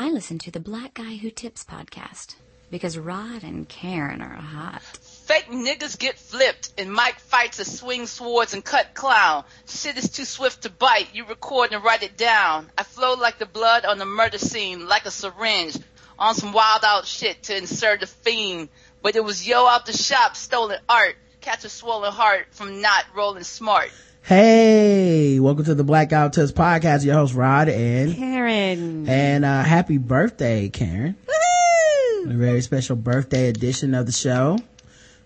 I 0.00 0.10
listen 0.10 0.38
to 0.38 0.52
the 0.52 0.60
Black 0.60 0.94
Guy 0.94 1.16
Who 1.16 1.28
Tips 1.28 1.64
podcast 1.64 2.36
because 2.70 2.96
Rod 2.96 3.42
and 3.42 3.68
Karen 3.68 4.22
are 4.22 4.28
hot. 4.28 4.80
Fake 4.80 5.46
niggas 5.46 5.98
get 5.98 6.16
flipped, 6.16 6.72
and 6.78 6.92
Mike 6.92 7.18
fights 7.18 7.58
a 7.58 7.64
swing 7.64 8.06
swords 8.06 8.54
and 8.54 8.64
cut 8.64 8.94
clown. 8.94 9.42
Shit 9.66 9.98
is 9.98 10.08
too 10.08 10.24
swift 10.24 10.62
to 10.62 10.70
bite. 10.70 11.16
You 11.16 11.24
record 11.24 11.72
and 11.72 11.82
write 11.82 12.04
it 12.04 12.16
down. 12.16 12.70
I 12.78 12.84
flow 12.84 13.14
like 13.14 13.40
the 13.40 13.46
blood 13.46 13.84
on 13.84 13.98
the 13.98 14.04
murder 14.04 14.38
scene, 14.38 14.86
like 14.86 15.04
a 15.04 15.10
syringe, 15.10 15.76
on 16.16 16.36
some 16.36 16.52
wild 16.52 16.84
out 16.84 17.04
shit 17.04 17.42
to 17.44 17.56
insert 17.56 18.04
a 18.04 18.06
fiend. 18.06 18.68
But 19.02 19.16
it 19.16 19.24
was 19.24 19.48
yo 19.48 19.66
out 19.66 19.84
the 19.84 19.92
shop, 19.92 20.36
stolen 20.36 20.78
art. 20.88 21.16
Catch 21.40 21.64
a 21.64 21.68
swollen 21.68 22.12
heart 22.12 22.46
from 22.52 22.80
not 22.80 23.04
rolling 23.16 23.42
smart. 23.42 23.90
Hey, 24.22 25.40
welcome 25.40 25.64
to 25.64 25.74
the 25.74 25.84
Black 25.84 26.10
Guy 26.10 26.24
Who 26.24 26.30
Tips 26.30 26.52
podcast. 26.52 27.04
Your 27.04 27.14
host 27.14 27.34
Rod 27.34 27.68
and 27.68 28.14
Karen. 28.14 29.08
And 29.08 29.44
uh, 29.44 29.62
happy 29.62 29.96
birthday, 29.96 30.68
Karen. 30.68 31.16
Woo-hoo! 31.26 32.30
A 32.30 32.34
very 32.34 32.60
special 32.60 32.96
birthday 32.96 33.48
edition 33.48 33.94
of 33.94 34.04
the 34.04 34.12
show. 34.12 34.58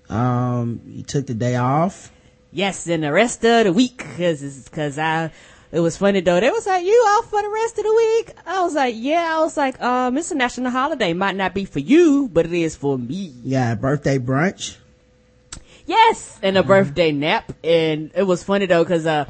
Um, 0.08 0.80
you 0.86 1.02
took 1.02 1.26
the 1.26 1.34
day 1.34 1.56
off. 1.56 2.12
Yes, 2.52 2.86
and 2.86 3.02
the 3.02 3.10
rest 3.12 3.44
of 3.44 3.64
the 3.64 3.72
week, 3.72 4.04
cause, 4.16 4.68
cause 4.70 4.98
I, 4.98 5.32
it 5.72 5.80
was 5.80 5.96
funny 5.96 6.20
though. 6.20 6.38
They 6.38 6.50
was 6.50 6.66
like, 6.66 6.84
you 6.84 6.92
off 6.92 7.30
for 7.30 7.42
the 7.42 7.48
rest 7.48 7.78
of 7.78 7.84
the 7.84 7.94
week? 7.94 8.32
I 8.46 8.62
was 8.62 8.74
like, 8.74 8.94
yeah. 8.96 9.36
I 9.36 9.40
was 9.40 9.56
like, 9.56 9.80
um, 9.82 10.16
it's 10.16 10.30
a 10.30 10.36
national 10.36 10.70
holiday. 10.70 11.12
Might 11.12 11.34
not 11.34 11.54
be 11.54 11.64
for 11.64 11.80
you, 11.80 12.28
but 12.32 12.46
it 12.46 12.52
is 12.52 12.76
for 12.76 12.98
me. 12.98 13.34
Yeah, 13.42 13.74
birthday 13.74 14.18
brunch. 14.18 14.76
Yes, 15.86 16.38
and 16.42 16.56
a 16.56 16.62
birthday 16.62 17.12
nap. 17.12 17.52
And 17.64 18.10
it 18.14 18.22
was 18.24 18.42
funny 18.42 18.66
though, 18.66 18.84
cause, 18.84 19.06
uh, 19.06 19.24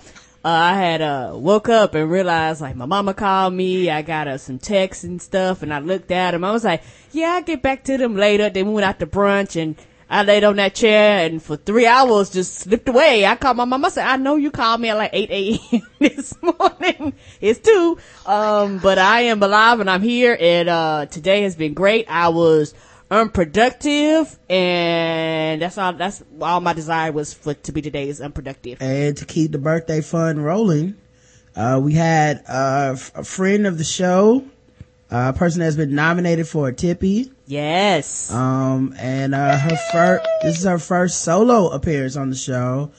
uh, 0.45 0.48
I 0.48 0.75
had, 0.75 1.01
uh, 1.02 1.33
woke 1.34 1.69
up 1.69 1.95
and 1.95 2.11
realized 2.11 2.61
like 2.61 2.75
my 2.77 2.84
mama 2.87 3.15
called 3.15 3.55
me. 3.55 3.88
I 3.91 4.02
got 4.02 4.27
uh, 4.28 4.38
some 4.38 4.59
texts 4.59 5.05
and 5.05 5.23
stuff 5.23 5.62
and 5.62 5.73
I 5.73 5.78
looked 5.78 6.11
at 6.11 6.33
them. 6.33 6.45
I 6.45 6.51
was 6.52 6.65
like, 6.65 6.83
yeah, 7.12 7.34
I'll 7.34 7.42
get 7.42 7.62
back 7.62 7.84
to 7.84 7.97
them 7.97 8.16
later. 8.16 8.51
Then 8.51 8.66
we 8.66 8.75
went 8.75 8.84
out 8.84 8.98
to 8.98 9.06
brunch 9.06 9.61
and 9.61 9.77
I 10.11 10.25
laid 10.25 10.44
on 10.44 10.56
that 10.56 10.75
chair 10.75 11.25
and 11.25 11.42
for 11.42 11.56
three 11.56 11.86
hours 11.86 12.28
just 12.28 12.56
slipped 12.56 12.89
away. 12.89 13.25
I 13.25 13.37
called 13.37 13.56
my 13.56 13.64
mama. 13.64 13.87
I 13.87 13.91
said, 13.91 14.06
I 14.06 14.16
know 14.16 14.37
you 14.37 14.50
called 14.50 14.81
me 14.81 14.91
at 14.91 14.97
like 14.97 15.11
8 15.12 15.31
a.m. 15.31 15.83
this 16.00 16.34
morning. 16.42 17.14
It's 17.41 17.61
two. 17.61 17.98
Um, 18.27 18.78
but 18.78 18.98
I 18.98 19.22
am 19.22 19.42
alive 19.42 19.81
and 19.81 19.89
I'm 19.89 20.03
here 20.03 20.37
and, 20.39 20.69
uh, 20.69 21.06
today 21.06 21.42
has 21.42 21.56
been 21.56 21.72
great. 21.72 22.06
I 22.11 22.28
was, 22.28 22.75
unproductive 23.13 24.39
and 24.49 25.61
that's 25.61 25.77
all 25.79 25.93
that's 25.93 26.23
all 26.41 26.61
my 26.61 26.73
desire 26.73 27.13
was 27.13 27.35
for 27.35 27.53
to 27.55 27.71
be 27.73 27.83
today 27.83 28.09
is 28.09 28.21
unproductive 28.21 28.81
And 28.81 29.17
to 29.19 29.25
keep 29.27 29.53
the 29.53 29.59
birthday 29.59 30.01
fun 30.01 30.41
rolling, 30.41 30.97
uh, 31.55 31.79
we 31.83 31.93
had 31.93 32.43
uh, 32.49 32.97
a 33.15 33.23
friend 33.25 33.67
of 33.67 33.77
the 33.77 33.85
show, 33.85 34.45
uh, 35.11 35.33
a 35.35 35.39
person 35.39 35.61
that's 35.61 35.77
been 35.77 35.95
nominated 35.95 36.49
for 36.49 36.69
a 36.69 36.73
Tippy. 36.73 37.31
yes 37.47 38.33
Um, 38.33 38.95
and 38.99 39.35
uh, 39.35 39.59
her 39.59 39.77
first, 39.93 40.27
this 40.43 40.59
is 40.59 40.65
her 40.65 40.79
first 40.79 41.21
solo 41.21 41.69
appearance 41.69 42.17
on 42.17 42.31
the 42.31 42.37
show. 42.37 42.93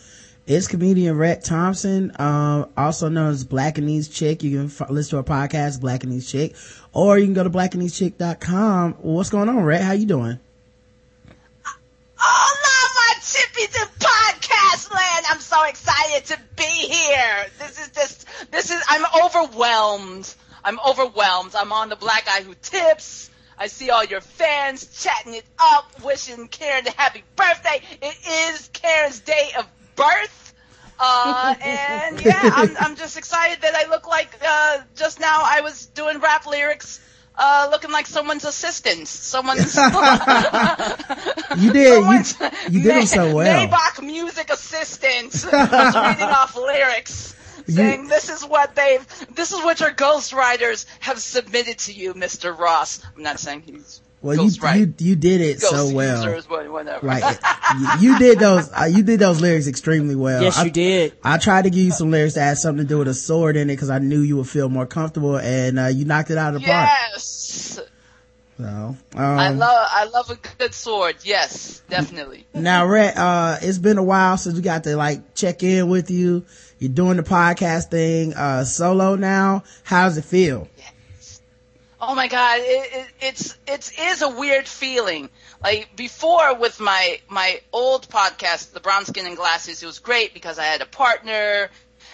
It's 0.45 0.67
comedian 0.67 1.17
Rhett 1.17 1.43
Thompson, 1.45 2.11
um, 2.19 2.67
also 2.75 3.07
known 3.07 3.31
as 3.31 3.45
Blackanese 3.45 4.11
Chick. 4.13 4.43
You 4.43 4.57
can 4.57 4.65
f- 4.65 4.89
listen 4.89 5.11
to 5.11 5.17
our 5.17 5.23
podcast, 5.47 5.79
Blackanese 5.79 6.29
Chick, 6.29 6.55
or 6.93 7.17
you 7.17 7.25
can 7.25 7.33
go 7.33 7.43
to 7.43 7.49
blackanesechick.com. 7.49 8.93
What's 9.01 9.29
going 9.29 9.49
on, 9.49 9.63
Rhett? 9.63 9.81
How 9.81 9.93
you 9.93 10.05
doing? 10.05 10.39
Oh, 12.25 12.55
my 12.95 13.19
chippies 13.19 13.75
in 13.75 13.87
podcast 13.99 14.93
land. 14.93 15.25
I'm 15.29 15.39
so 15.39 15.63
excited 15.65 16.25
to 16.25 16.39
be 16.55 16.63
here. 16.63 17.45
This 17.59 17.79
is 17.79 17.89
just, 17.89 18.27
this 18.51 18.71
is, 18.71 18.81
I'm 18.87 19.05
overwhelmed. 19.25 20.33
I'm 20.63 20.79
overwhelmed. 20.79 21.55
I'm 21.55 21.73
on 21.73 21.89
the 21.89 21.95
Black 21.95 22.25
Guy 22.25 22.43
Who 22.43 22.53
Tips. 22.61 23.29
I 23.57 23.67
see 23.67 23.89
all 23.89 24.03
your 24.03 24.21
fans 24.21 25.03
chatting 25.03 25.33
it 25.33 25.45
up, 25.59 26.03
wishing 26.03 26.47
Karen 26.47 26.87
a 26.87 26.91
happy 26.91 27.23
birthday. 27.35 27.81
It 28.01 28.53
is 28.53 28.69
Karen's 28.71 29.19
day 29.19 29.49
of 29.57 29.67
birth. 29.95 30.42
Uh, 30.99 31.55
and 31.61 32.23
yeah, 32.23 32.39
I'm, 32.41 32.75
I'm 32.79 32.95
just 32.95 33.17
excited 33.17 33.61
that 33.61 33.75
I 33.75 33.89
look 33.89 34.07
like, 34.07 34.37
uh, 34.45 34.79
just 34.95 35.19
now 35.19 35.41
I 35.43 35.61
was 35.61 35.87
doing 35.87 36.19
rap 36.19 36.45
lyrics, 36.45 36.99
uh, 37.35 37.67
looking 37.71 37.91
like 37.91 38.07
someone's 38.07 38.45
assistant. 38.45 39.07
Someone's, 39.07 39.75
You 41.57 41.71
did, 41.71 41.87
you, 41.87 41.95
someone's 41.95 42.39
you 42.69 42.81
did 42.83 42.95
them 42.95 43.05
so 43.05 43.35
well. 43.35 43.67
Maybach 43.67 44.03
music 44.03 44.49
assistant 44.49 45.33
was 45.51 45.95
reading 45.95 46.29
off 46.29 46.55
lyrics. 46.55 47.35
Saying 47.67 48.07
this 48.07 48.29
is 48.29 48.45
what 48.45 48.75
they've, 48.75 49.07
this 49.33 49.53
is 49.53 49.63
what 49.63 49.79
your 49.79 49.91
ghostwriters 49.91 50.85
have 50.99 51.19
submitted 51.19 51.79
to 51.79 51.93
you, 51.93 52.13
Mr. 52.13 52.57
Ross. 52.57 53.01
I'm 53.15 53.23
not 53.23 53.39
saying 53.39 53.61
he's 53.61 54.01
Well, 54.23 54.35
you, 54.37 54.41
ghostwriter. 54.49 54.99
you, 55.01 55.09
you 55.09 55.15
did 55.17 55.41
it 55.41 55.59
Ghost 55.61 55.69
so 55.69 55.93
well. 55.93 56.23
users, 56.23 56.49
what- 56.49 56.71
whatever. 56.71 57.05
Like, 57.05 57.39
you, 57.77 57.87
you 58.13 58.19
did 58.19 58.39
those, 58.39 58.71
uh, 58.71 58.85
you 58.85 59.03
did 59.03 59.19
those 59.19 59.41
lyrics 59.41 59.67
extremely 59.67 60.15
well. 60.15 60.41
yes 60.41 60.57
I- 60.57 60.63
you 60.63 60.71
did 60.71 61.13
I 61.23 61.37
tried 61.37 61.63
to 61.63 61.69
give 61.69 61.83
you 61.83 61.91
some 61.91 62.09
lyrics 62.09 62.33
that 62.35 62.41
had 62.43 62.57
something 62.57 62.85
to 62.85 62.89
do 62.89 62.97
with 62.99 63.09
a 63.09 63.13
sword 63.13 63.55
in 63.57 63.69
it 63.69 63.73
because 63.75 63.89
I 63.89 63.99
knew 63.99 64.21
you 64.21 64.37
would 64.37 64.47
feel 64.49 64.69
more 64.69 64.85
comfortable 64.87 65.37
and, 65.37 65.77
uh, 65.77 65.87
you 65.87 66.05
knocked 66.05 66.31
it 66.31 66.37
out 66.37 66.55
of 66.55 66.61
the 66.61 66.67
park. 66.67 66.89
yes. 66.89 67.79
So, 68.57 68.63
um, 68.65 68.97
I 69.15 69.49
love, 69.49 69.87
I 69.91 70.05
love 70.05 70.29
a 70.29 70.35
good 70.57 70.73
sword. 70.75 71.15
Yes, 71.23 71.81
definitely. 71.89 72.45
now, 72.53 72.85
Rhett, 72.85 73.17
uh, 73.17 73.57
it's 73.61 73.79
been 73.79 73.97
a 73.97 74.03
while 74.03 74.37
since 74.37 74.55
we 74.55 74.61
got 74.61 74.83
to 74.85 74.95
like 74.95 75.33
check 75.35 75.63
in 75.63 75.89
with 75.89 76.11
you. 76.11 76.45
You're 76.79 76.91
doing 76.91 77.17
the 77.17 77.23
podcast 77.23 77.89
thing, 77.89 78.33
uh, 78.35 78.63
solo 78.63 79.15
now. 79.15 79.63
How 79.83 80.03
does 80.07 80.17
it 80.17 80.25
feel? 80.25 80.67
Oh 82.05 82.15
my 82.15 82.27
god, 82.27 82.59
it, 82.61 82.93
it, 82.93 83.07
it's 83.21 83.57
it 83.65 83.91
is 83.97 84.21
a 84.21 84.29
weird 84.29 84.67
feeling. 84.67 85.29
Like 85.63 85.95
before 85.95 86.55
with 86.55 86.79
my 86.81 87.21
my 87.29 87.61
old 87.71 88.09
podcast, 88.09 88.73
the 88.73 88.81
Brown 88.81 89.05
Skin 89.05 89.25
and 89.25 89.37
Glasses, 89.37 89.81
it 89.81 89.85
was 89.85 89.99
great 89.99 90.33
because 90.33 90.59
I 90.59 90.65
had 90.65 90.81
a 90.81 90.85
partner 90.85 91.69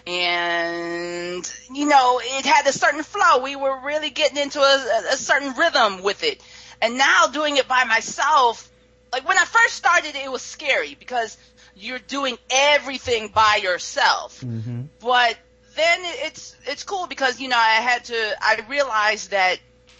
and 0.06 1.54
you 1.74 1.88
know 1.88 2.22
it 2.24 2.46
had 2.46 2.68
a 2.68 2.74
certain 2.74 3.02
flow. 3.02 3.42
We 3.42 3.56
were 3.56 3.80
really 3.84 4.12
getting 4.12 4.38
into 4.38 4.60
a, 4.60 5.02
a 5.12 5.18
certain 5.18 5.54
rhythm 5.56 6.04
with 6.04 6.24
it. 6.24 6.44
And 6.82 6.98
now 6.98 7.28
doing 7.28 7.58
it 7.58 7.68
by 7.68 7.84
myself, 7.86 8.70
like 9.12 9.28
when 9.28 9.38
I 9.38 9.46
first 9.46 9.74
started, 9.74 10.16
it 10.16 10.32
was 10.32 10.44
scary 10.44 10.96
because 10.96 11.36
you're 11.76 12.00
doing 12.00 12.38
everything 12.52 13.30
by 13.30 13.60
yourself. 13.62 14.40
Mm-hmm. 14.42 14.84
But 15.00 15.36
then 15.76 16.00
it's 16.04 16.56
it's 16.66 16.84
cool 16.84 17.08
because 17.08 17.40
you 17.40 17.48
know 17.48 17.58
I 17.58 17.82
had 17.82 18.06
to 18.06 18.36
I 18.40 18.64
realized 18.70 19.32
that 19.32 19.58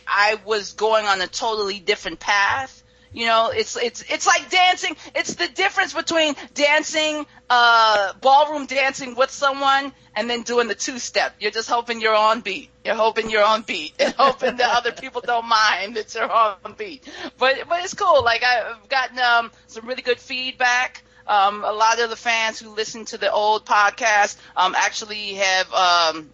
I 0.10 0.40
was 0.46 0.74
going 0.74 1.06
on 1.06 1.22
a 1.22 1.28
totally 1.28 1.80
different 1.80 2.20
path. 2.20 2.84
You 3.12 3.26
know, 3.26 3.50
it's 3.50 3.76
it's 3.76 4.04
it's 4.08 4.28
like 4.28 4.52
dancing. 4.52 4.96
It's 5.16 5.34
the 5.34 5.48
difference 5.48 5.94
between 5.94 6.36
dancing, 6.54 7.26
uh, 7.50 8.14
ballroom 8.22 8.68
dancing 8.68 9.16
with 9.16 9.32
someone 9.32 9.94
and 10.16 10.30
then 10.30 10.44
doing 10.44 10.68
the 10.68 10.76
two 10.76 11.00
step. 11.00 11.36
You're 11.40 11.50
just 11.50 11.70
hoping 11.70 12.02
you're 12.02 12.16
on 12.16 12.42
beat. 12.42 12.70
You're 12.86 12.96
hoping 12.96 13.32
you're 13.32 13.44
on 13.44 13.64
beat 13.64 13.94
and 14.00 14.14
hoping 14.18 14.58
that 14.58 14.70
other 14.78 14.92
people 14.92 15.22
don't 15.22 15.48
mind 15.48 15.96
that 15.96 16.14
you're 16.14 16.32
on 16.32 16.76
beat. 16.78 17.10
But 17.40 17.68
but 17.68 17.84
it's 17.84 17.96
cool. 17.96 18.24
Like 18.24 18.44
I've 18.44 18.88
gotten 18.90 19.18
um, 19.18 19.52
some 19.66 19.88
really 19.88 20.04
good 20.04 20.20
feedback. 20.20 21.04
Um, 21.26 21.64
a 21.64 21.72
lot 21.72 22.00
of 22.00 22.10
the 22.10 22.16
fans 22.16 22.60
who 22.60 22.76
listen 22.76 23.06
to 23.06 23.18
the 23.18 23.32
old 23.32 23.66
podcast 23.66 24.38
um, 24.56 24.76
actually 24.76 25.36
have 25.36 25.74
um, 25.74 26.30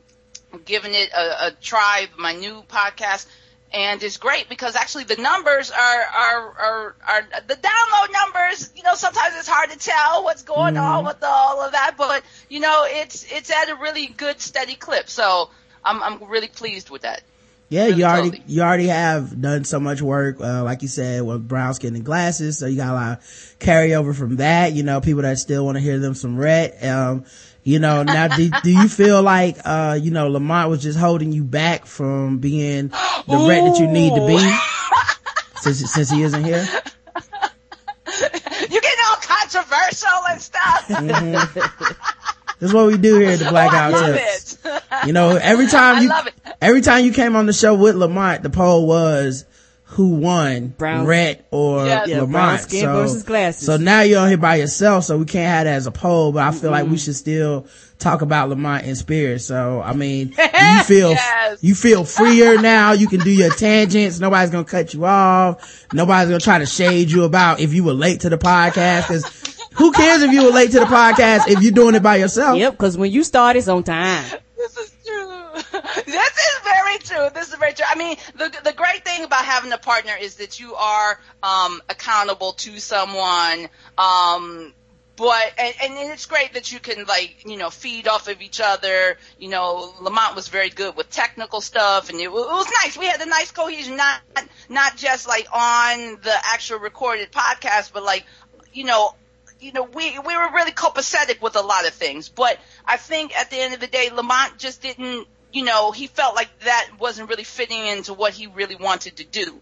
given 0.64 0.94
it 0.94 1.12
a, 1.12 1.48
a 1.48 1.52
try. 1.52 2.08
My 2.18 2.34
new 2.34 2.64
podcast, 2.68 3.28
and 3.76 4.02
it's 4.02 4.18
great 4.18 4.48
because 4.48 4.76
actually 4.76 5.04
the 5.04 5.18
numbers 5.18 5.70
are 5.70 5.78
are 6.02 6.54
are, 6.58 6.96
are 7.08 7.28
the 7.48 7.56
download 7.56 8.14
numbers. 8.14 8.72
You 8.76 8.84
know, 8.84 8.96
sometimes 8.96 9.36
it's 9.38 9.48
hard 9.50 9.70
to 9.72 9.78
tell 9.78 10.24
what's 10.24 10.44
going 10.44 10.78
on 10.78 11.06
with 11.06 11.22
all 11.22 11.62
of 11.62 11.74
that, 11.74 11.96
but 11.98 12.24
you 12.50 12.62
know, 12.62 12.86
it's 12.88 13.26
it's 13.32 13.52
at 13.52 13.70
a 13.70 13.76
really 13.76 14.08
good 14.08 14.40
steady 14.40 14.76
clip. 14.76 15.10
So 15.10 15.50
I'm 15.84 16.02
I'm 16.02 16.24
really 16.30 16.48
pleased 16.48 16.90
with 16.90 17.02
that. 17.04 17.22
Yeah, 17.68 17.86
Really 17.86 17.98
you 17.98 18.06
already, 18.06 18.30
totally. 18.30 18.44
you 18.54 18.62
already 18.62 18.88
have 18.88 19.42
done 19.42 19.64
so 19.64 19.80
much 19.80 20.00
work, 20.00 20.40
uh, 20.40 20.64
like 20.64 20.84
you 20.84 20.88
said, 20.88 21.24
with 21.24 21.48
brown 21.48 21.74
skin 21.74 21.96
and 21.96 22.06
glasses. 22.06 22.60
So 22.60 22.68
you 22.68 22.78
got 22.78 22.90
a 22.90 22.94
lot 22.94 23.12
of 23.18 23.24
carryover 23.60 24.16
from 24.16 24.36
that, 24.36 24.74
you 24.74 24.84
know, 24.84 25.02
people 25.02 25.24
that 25.24 25.40
still 25.40 25.66
want 25.66 25.76
to 25.76 25.82
hear 25.82 25.98
them 25.98 26.14
some 26.14 26.38
red. 26.38 26.78
Um, 26.86 27.26
you 27.66 27.80
know, 27.80 28.04
now 28.04 28.28
do, 28.28 28.52
do 28.64 28.70
you 28.70 28.88
feel 28.88 29.24
like, 29.24 29.58
uh, 29.66 29.98
you 30.00 30.12
know, 30.12 30.30
Lamont 30.30 30.70
was 30.70 30.84
just 30.84 31.00
holding 31.00 31.32
you 31.32 31.44
back 31.44 31.88
from 31.88 32.38
being 32.38 32.90
the 32.90 33.46
Rhett 33.50 33.64
that 33.64 33.80
you 33.80 33.88
need 33.88 34.14
to 34.16 34.26
be? 34.26 34.38
Since, 35.62 35.92
since 35.92 36.12
he 36.12 36.22
isn't 36.22 36.44
here? 36.44 36.64
You 36.64 36.82
getting 38.82 39.00
all 39.10 39.18
controversial 39.20 40.20
and 40.30 40.40
stuff. 40.40 40.90
This 42.60 42.70
is 42.70 42.74
what 42.74 42.88
we 42.88 42.98
do 42.98 43.20
here 43.20 43.32
at 43.32 43.40
the 43.40 43.50
Black 43.50 43.70
Guy 43.72 43.92
Who 43.92 44.14
Tips. 44.14 44.58
You 45.06 45.12
know, 45.12 45.36
every 45.36 45.68
time 45.68 46.02
you, 46.04 46.12
every 46.62 46.80
time 46.80 47.04
you 47.04 47.12
came 47.12 47.36
on 47.36 47.48
the 47.48 47.54
show 47.54 47.76
with 47.76 47.96
Lamont, 47.96 48.44
the 48.44 48.50
poll 48.50 48.88
was 48.88 49.44
who 49.90 50.16
won, 50.16 50.70
Brown- 50.78 51.06
Rhett 51.06 51.46
or 51.52 51.86
Yeah. 51.86 52.04
Lamont. 52.08 52.32
brown 52.32 52.60
skin 52.60 52.82
so, 52.82 52.94
versus 53.02 53.24
glasses. 53.24 53.66
so 53.66 53.78
now 53.78 54.02
you're 54.02 54.20
on 54.20 54.28
here 54.30 54.38
by 54.38 54.56
yourself, 54.56 55.06
so 55.06 55.18
we 55.18 55.26
can't 55.26 55.48
have 55.48 55.66
that 55.66 55.76
as 55.76 55.88
a 55.88 55.92
poll, 55.92 56.32
but 56.32 56.44
I 56.44 56.52
feel 56.52 56.72
like 56.72 56.88
we 56.88 56.98
should 56.98 57.16
still 57.16 57.68
talk 58.00 58.22
about 58.24 58.50
Lamont 58.50 58.84
in 58.86 58.96
spirit. 58.96 59.40
So, 59.42 59.82
I 59.82 59.94
mean, 59.94 60.30
you 60.38 60.84
feel, 60.84 61.12
Yes. 61.12 61.60
you 61.62 61.76
feel 61.76 62.04
freer 62.04 62.60
now. 62.60 62.92
You 62.94 63.08
can 63.08 63.20
do 63.22 63.30
your 63.32 63.52
tangents. 63.52 64.20
Nobody's 64.20 64.50
going 64.50 64.66
to 64.66 64.70
cut 64.72 64.94
you 64.94 65.06
off. 65.06 65.86
Nobody's 65.94 66.30
going 66.30 66.40
to 66.40 66.44
try 66.44 66.60
to 66.60 66.66
shade 66.66 67.12
you 67.12 67.24
about 67.24 67.60
if 67.60 67.74
you 67.74 67.84
were 67.84 67.94
late 67.94 68.22
to 68.22 68.30
the 68.30 68.38
podcast. 68.40 69.06
Cause 69.08 69.56
who 69.76 69.92
cares 69.92 70.22
if 70.24 70.32
you 70.32 70.46
were 70.46 70.52
late 70.52 70.72
to 70.72 70.80
the 70.80 70.86
podcast 70.86 71.48
if 71.48 71.62
you're 71.62 71.72
doing 71.72 71.96
it 71.96 72.02
by 72.04 72.16
yourself? 72.16 72.58
Yep, 72.58 72.72
because 72.74 72.98
when 72.98 73.12
you 73.12 73.24
start, 73.24 73.56
it's 73.56 73.68
on 73.68 73.84
time. 73.84 74.24
This 74.58 74.78
is 74.78 74.92
true. 75.06 75.32
this 76.06 76.32
is 76.32 76.60
very 76.64 76.95
true. 77.06 77.30
This 77.34 77.50
is 77.50 77.56
very 77.56 77.74
true. 77.74 77.86
I 77.90 77.96
mean, 77.96 78.18
the 78.36 78.54
the 78.64 78.74
great 78.74 79.06
thing 79.06 79.24
about 79.24 79.46
having 79.46 79.72
a 79.72 79.78
partner 79.78 80.14
is 80.20 80.36
that 80.36 80.60
you 80.60 80.76
are 80.76 81.20
um, 81.44 81.82
accountable 81.90 82.54
to 82.54 82.80
someone. 82.80 83.70
Um, 83.98 84.74
but 85.16 85.54
and, 85.58 85.74
and 85.82 86.12
it's 86.12 86.26
great 86.26 86.54
that 86.54 86.72
you 86.72 86.80
can 86.80 87.06
like 87.06 87.46
you 87.46 87.58
know 87.58 87.70
feed 87.70 88.08
off 88.08 88.28
of 88.28 88.42
each 88.42 88.60
other. 88.60 89.18
You 89.40 89.50
know, 89.50 89.94
Lamont 90.02 90.36
was 90.36 90.50
very 90.50 90.70
good 90.70 90.96
with 90.96 91.10
technical 91.10 91.62
stuff, 91.62 92.10
and 92.10 92.20
it, 92.20 92.26
it 92.26 92.32
was 92.32 92.68
nice. 92.84 92.98
We 92.98 93.06
had 93.06 93.22
a 93.22 93.26
nice 93.26 93.52
cohesion, 93.52 93.96
not 93.96 94.22
not 94.70 94.98
just 94.98 95.28
like 95.28 95.48
on 95.54 96.20
the 96.22 96.36
actual 96.46 96.80
recorded 96.80 97.32
podcast, 97.32 97.94
but 97.94 98.04
like 98.04 98.26
you 98.74 98.84
know 98.84 99.16
you 99.60 99.72
know, 99.72 99.84
we 99.84 100.20
we 100.20 100.36
were 100.36 100.52
really 100.54 100.72
copacetic 100.72 101.42
with 101.42 101.56
a 101.56 101.62
lot 101.62 101.88
of 101.88 101.94
things, 101.94 102.30
but 102.30 102.60
I 102.86 102.98
think 102.98 103.38
at 103.38 103.50
the 103.50 103.58
end 103.58 103.74
of 103.74 103.80
the 103.80 103.88
day, 103.88 104.10
Lamont 104.12 104.58
just 104.58 104.82
didn't. 104.82 105.28
You 105.56 105.64
know, 105.64 105.92
he 105.92 106.08
felt 106.08 106.36
like 106.36 106.50
that 106.60 106.90
wasn't 107.00 107.30
really 107.30 107.46
fitting 107.46 107.86
into 107.86 108.14
what 108.14 108.34
he 108.34 108.48
really 108.48 108.76
wanted 108.76 109.18
to 109.18 109.24
do, 109.24 109.62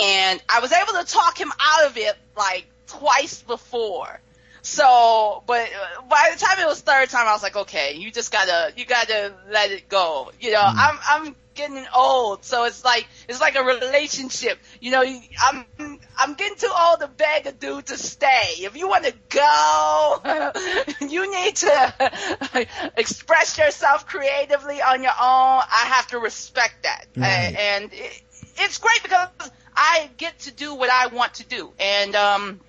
and 0.00 0.42
I 0.48 0.60
was 0.60 0.72
able 0.72 0.92
to 1.00 1.04
talk 1.04 1.36
him 1.38 1.50
out 1.60 1.90
of 1.90 1.96
it 1.96 2.14
like 2.36 2.66
twice 2.86 3.42
before. 3.42 4.20
So, 4.62 5.44
but 5.46 5.62
uh, 5.62 6.02
by 6.02 6.30
the 6.32 6.38
time 6.38 6.58
it 6.58 6.66
was 6.66 6.80
third 6.80 7.08
time, 7.08 7.28
I 7.28 7.32
was 7.32 7.42
like, 7.42 7.56
okay, 7.56 7.94
you 7.94 8.10
just 8.10 8.32
gotta, 8.32 8.72
you 8.76 8.84
gotta 8.84 9.32
let 9.50 9.70
it 9.70 9.88
go. 9.88 10.32
You 10.40 10.52
know, 10.52 10.62
I'm, 10.62 10.98
I'm 11.08 11.36
getting 11.56 11.84
old, 11.94 12.44
so 12.44 12.64
it's 12.64 12.84
like, 12.84 13.06
it's 13.28 13.40
like 13.40 13.56
a 13.56 13.62
relationship. 13.64 14.58
You 14.80 14.90
know, 14.92 15.02
I'm, 15.02 15.64
I'm 16.18 16.34
getting 16.34 16.56
too 16.56 16.70
old 16.78 17.00
to 17.00 17.08
beg 17.08 17.46
a 17.46 17.52
dude 17.52 17.86
to 17.86 17.96
stay. 17.96 18.42
If 18.58 18.76
you 18.76 18.88
want 18.88 19.04
to 19.04 19.14
go, 19.30 20.20
you 21.08 21.32
need 21.34 21.56
to 21.56 22.66
express 22.96 23.58
yourself 23.58 24.06
creatively 24.06 24.80
on 24.82 25.02
your 25.02 25.12
own. 25.12 25.16
I 25.20 25.84
have 25.94 26.06
to 26.08 26.18
respect 26.18 26.82
that, 26.84 27.06
Right. 27.16 27.56
and, 27.58 27.90
it, 27.92 28.22
it's 28.58 28.78
great 28.78 29.02
because 29.02 29.28
I 29.74 30.08
get 30.16 30.38
to 30.40 30.52
do 30.52 30.74
what 30.74 30.90
I 30.90 31.08
want 31.08 31.34
to 31.34 31.44
do, 31.44 31.72
and 31.80 32.14
um. 32.14 32.60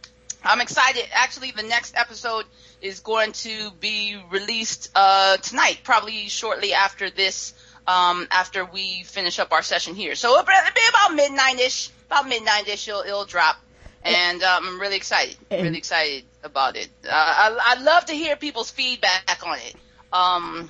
I'm 0.44 0.62
excited. 0.62 1.04
Actually, 1.12 1.52
the 1.52 1.64
next 1.64 1.98
episode 1.98 2.46
is 2.80 3.00
going 3.02 3.34
to 3.34 3.72
be 3.80 4.16
released 4.32 4.92
uh, 4.96 5.36
tonight, 5.38 5.80
probably 5.84 6.30
shortly 6.30 6.74
after 6.74 7.10
this, 7.10 7.54
um, 7.88 8.28
after 8.32 8.66
we 8.66 9.04
finish 9.04 9.40
up 9.40 9.52
our 9.52 9.64
session 9.64 9.96
here. 9.96 10.16
So 10.16 10.34
it'll 10.34 10.46
be 10.46 10.52
about 10.90 11.16
midnight-ish, 11.16 11.90
about 12.08 12.28
midnight-ish 12.28 12.88
it'll, 12.88 13.02
it'll 13.02 13.26
drop. 13.26 13.56
And 14.04 14.44
um, 14.44 14.68
I'm 14.68 14.80
really 14.80 14.96
excited, 14.96 15.38
really 15.50 15.78
excited 15.78 16.24
about 16.44 16.76
it. 16.76 16.90
Uh, 17.06 17.10
I, 17.12 17.76
I 17.78 17.82
love 17.82 18.06
to 18.06 18.14
hear 18.14 18.36
people's 18.36 18.70
feedback 18.72 19.42
on 19.46 19.58
it. 19.58 19.76
Um, 20.14 20.70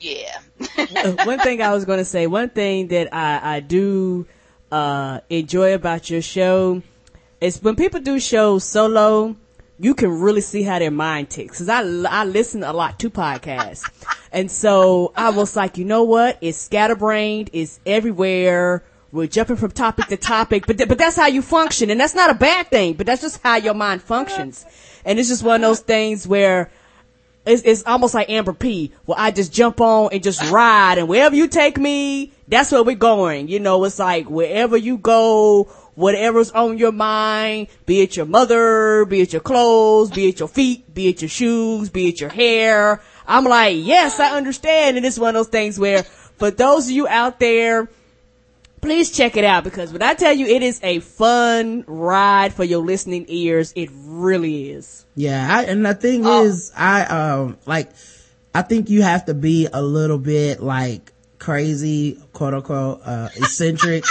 yeah. 0.00 0.38
One 1.24 1.40
thing 1.40 1.60
I 1.60 1.74
was 1.74 1.84
going 1.84 1.98
to 1.98 2.04
say, 2.04 2.26
one 2.26 2.48
thing 2.50 2.88
that 2.88 3.12
I, 3.12 3.56
I 3.56 3.60
do 3.60 4.26
uh, 4.70 5.20
enjoy 5.28 5.74
about 5.74 6.08
your 6.08 6.22
show 6.22 6.82
is 7.40 7.62
when 7.62 7.76
people 7.76 8.00
do 8.00 8.18
shows 8.20 8.64
solo, 8.64 9.36
you 9.78 9.94
can 9.94 10.20
really 10.20 10.40
see 10.40 10.62
how 10.62 10.78
their 10.78 10.90
mind 10.90 11.30
ticks. 11.30 11.58
Cause 11.58 11.68
I, 11.68 11.80
I 11.82 12.24
listen 12.24 12.64
a 12.64 12.72
lot 12.72 12.98
to 13.00 13.10
podcasts. 13.10 13.88
And 14.30 14.50
so 14.50 15.14
I 15.16 15.30
was 15.30 15.56
like, 15.56 15.78
you 15.78 15.86
know 15.86 16.02
what? 16.02 16.36
It's 16.42 16.58
scatterbrained. 16.58 17.48
It's 17.54 17.80
everywhere. 17.86 18.84
We're 19.10 19.26
jumping 19.26 19.56
from 19.56 19.70
topic 19.70 20.08
to 20.08 20.18
topic, 20.18 20.66
but, 20.66 20.76
th- 20.76 20.86
but 20.86 20.98
that's 20.98 21.16
how 21.16 21.28
you 21.28 21.40
function. 21.40 21.88
And 21.88 21.98
that's 21.98 22.14
not 22.14 22.28
a 22.28 22.34
bad 22.34 22.68
thing, 22.68 22.92
but 22.92 23.06
that's 23.06 23.22
just 23.22 23.42
how 23.42 23.56
your 23.56 23.72
mind 23.72 24.02
functions. 24.02 24.66
And 25.06 25.18
it's 25.18 25.30
just 25.30 25.42
one 25.42 25.56
of 25.56 25.60
those 25.62 25.80
things 25.80 26.28
where 26.28 26.70
it's, 27.46 27.62
it's 27.62 27.84
almost 27.86 28.12
like 28.12 28.28
Amber 28.28 28.52
P, 28.52 28.92
where 29.06 29.18
I 29.18 29.30
just 29.30 29.50
jump 29.50 29.80
on 29.80 30.10
and 30.12 30.22
just 30.22 30.50
ride, 30.50 30.98
and 30.98 31.08
wherever 31.08 31.34
you 31.34 31.48
take 31.48 31.78
me, 31.78 32.32
that's 32.46 32.70
where 32.70 32.82
we're 32.82 32.96
going. 32.96 33.48
You 33.48 33.60
know, 33.60 33.82
it's 33.84 33.98
like 33.98 34.28
wherever 34.28 34.76
you 34.76 34.98
go, 34.98 35.72
whatever's 35.98 36.50
on 36.52 36.78
your 36.78 36.92
mind, 36.92 37.66
be 37.84 38.00
it 38.00 38.16
your 38.16 38.26
mother, 38.26 39.04
be 39.04 39.20
it 39.20 39.32
your 39.32 39.42
clothes, 39.42 40.10
be 40.10 40.28
it 40.28 40.38
your 40.38 40.48
feet, 40.48 40.94
be 40.94 41.08
it 41.08 41.20
your 41.20 41.28
shoes, 41.28 41.90
be 41.90 42.08
it 42.08 42.20
your 42.20 42.30
hair. 42.30 43.00
I'm 43.26 43.44
like, 43.44 43.76
yes, 43.78 44.20
I 44.20 44.36
understand. 44.36 44.96
And 44.96 45.04
it's 45.04 45.18
one 45.18 45.30
of 45.30 45.34
those 45.34 45.48
things 45.48 45.78
where, 45.78 46.04
for 46.04 46.50
those 46.50 46.86
of 46.86 46.92
you 46.92 47.08
out 47.08 47.40
there, 47.40 47.88
please 48.80 49.10
check 49.10 49.36
it 49.36 49.42
out 49.44 49.64
because 49.64 49.92
when 49.92 50.02
I 50.02 50.14
tell 50.14 50.32
you 50.32 50.46
it 50.46 50.62
is 50.62 50.78
a 50.84 51.00
fun 51.00 51.84
ride 51.88 52.54
for 52.54 52.62
your 52.62 52.78
listening 52.78 53.24
ears, 53.28 53.72
it 53.74 53.90
really 53.92 54.70
is. 54.70 55.04
Yeah, 55.16 55.46
I, 55.50 55.64
and 55.64 55.84
the 55.84 55.94
thing 55.94 56.24
Oh. 56.24 56.44
is, 56.44 56.70
I 56.76 57.02
um 57.06 57.58
like, 57.66 57.90
I 58.54 58.62
think 58.62 58.88
you 58.88 59.02
have 59.02 59.24
to 59.26 59.34
be 59.34 59.66
a 59.72 59.82
little 59.82 60.18
bit 60.18 60.60
like 60.62 61.12
crazy, 61.38 62.18
quote 62.32 62.54
unquote, 62.54 63.00
uh, 63.04 63.28
eccentric, 63.36 64.04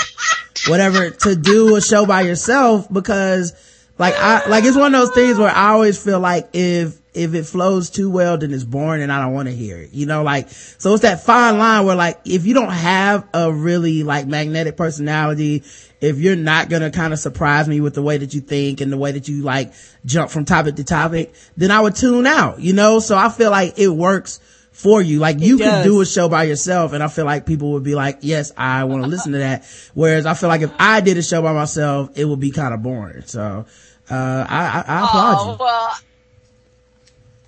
whatever, 0.68 1.09
to 1.09 1.35
do 1.35 1.75
a 1.75 1.81
show 1.81 2.06
by 2.06 2.21
yourself 2.21 2.91
because, 2.91 3.53
like, 3.97 4.15
I 4.18 4.47
like 4.47 4.63
it's 4.63 4.77
one 4.77 4.94
of 4.94 5.01
those 5.01 5.15
things 5.15 5.38
where 5.38 5.53
I 5.53 5.69
always 5.69 6.01
feel 6.01 6.19
like 6.19 6.50
if 6.53 7.00
if 7.18 7.33
it 7.33 7.47
flows 7.47 7.89
too 7.89 8.12
well, 8.12 8.38
then 8.38 8.53
it's 8.53 8.63
boring 8.63 9.01
and 9.01 9.12
I 9.12 9.19
don't 9.19 9.33
want 9.33 9.47
to 9.47 9.56
hear 9.56 9.77
it. 9.79 9.91
You 9.91 10.06
know, 10.06 10.21
like, 10.21 10.50
so 10.50 10.94
it's 10.94 11.01
that 11.01 11.24
fine 11.24 11.57
line 11.57 11.85
where 11.85 11.95
like, 11.95 12.19
if 12.25 12.45
you 12.45 12.53
don't 12.53 12.71
have 12.71 13.27
a 13.33 13.51
really 13.51 14.03
like 14.03 14.27
magnetic 14.27 14.77
personality, 14.77 15.63
if 16.00 16.19
you're 16.19 16.35
not 16.35 16.69
going 16.69 16.83
to 16.83 16.91
kind 16.91 17.13
of 17.13 17.19
surprise 17.19 17.68
me 17.68 17.81
with 17.81 17.95
the 17.95 18.03
way 18.03 18.18
that 18.18 18.35
you 18.35 18.41
think 18.41 18.81
and 18.81 18.94
the 18.94 18.97
way 18.97 19.12
that 19.13 19.27
you 19.27 19.41
like 19.41 19.73
jump 20.06 20.30
from 20.30 20.45
topic 20.45 20.75
to 20.75 20.83
topic, 20.83 21.33
then 21.57 21.71
I 21.71 21.81
would 21.81 21.95
tune 21.95 22.27
out, 22.27 22.62
you 22.62 22.73
know? 22.73 23.00
So 23.00 23.18
I 23.18 23.30
feel 23.30 23.50
like 23.50 23.80
it 23.80 23.89
works 23.89 24.39
for 24.77 25.01
you. 25.01 25.18
Like 25.18 25.39
you 25.39 25.57
can 25.57 25.83
do 25.83 26.00
a 26.01 26.06
show 26.06 26.29
by 26.29 26.44
yourself 26.44 26.94
and 26.94 27.01
I 27.03 27.07
feel 27.07 27.25
like 27.25 27.47
people 27.47 27.71
would 27.71 27.83
be 27.83 27.95
like, 27.95 28.19
yes, 28.21 28.51
I 28.56 28.83
want 28.83 29.03
to 29.03 29.09
listen 29.09 29.31
to 29.31 29.39
that. 29.39 29.65
Whereas 29.95 30.27
I 30.27 30.35
feel 30.35 30.50
like 30.50 30.62
if 30.62 30.71
I 30.77 31.01
did 31.01 31.18
a 31.18 31.24
show 31.24 31.41
by 31.41 31.51
myself, 31.51 32.12
it 32.15 32.25
would 32.25 32.39
be 32.39 32.51
kind 32.51 32.75
of 32.75 32.83
boring. 32.83 33.24
So, 33.25 33.65
uh, 34.09 34.13
I, 34.13 34.83
I, 34.85 34.85
I 34.88 35.06
applaud 35.06 35.38
Oh 35.39 35.51
you. 35.53 35.57
well. 35.59 35.91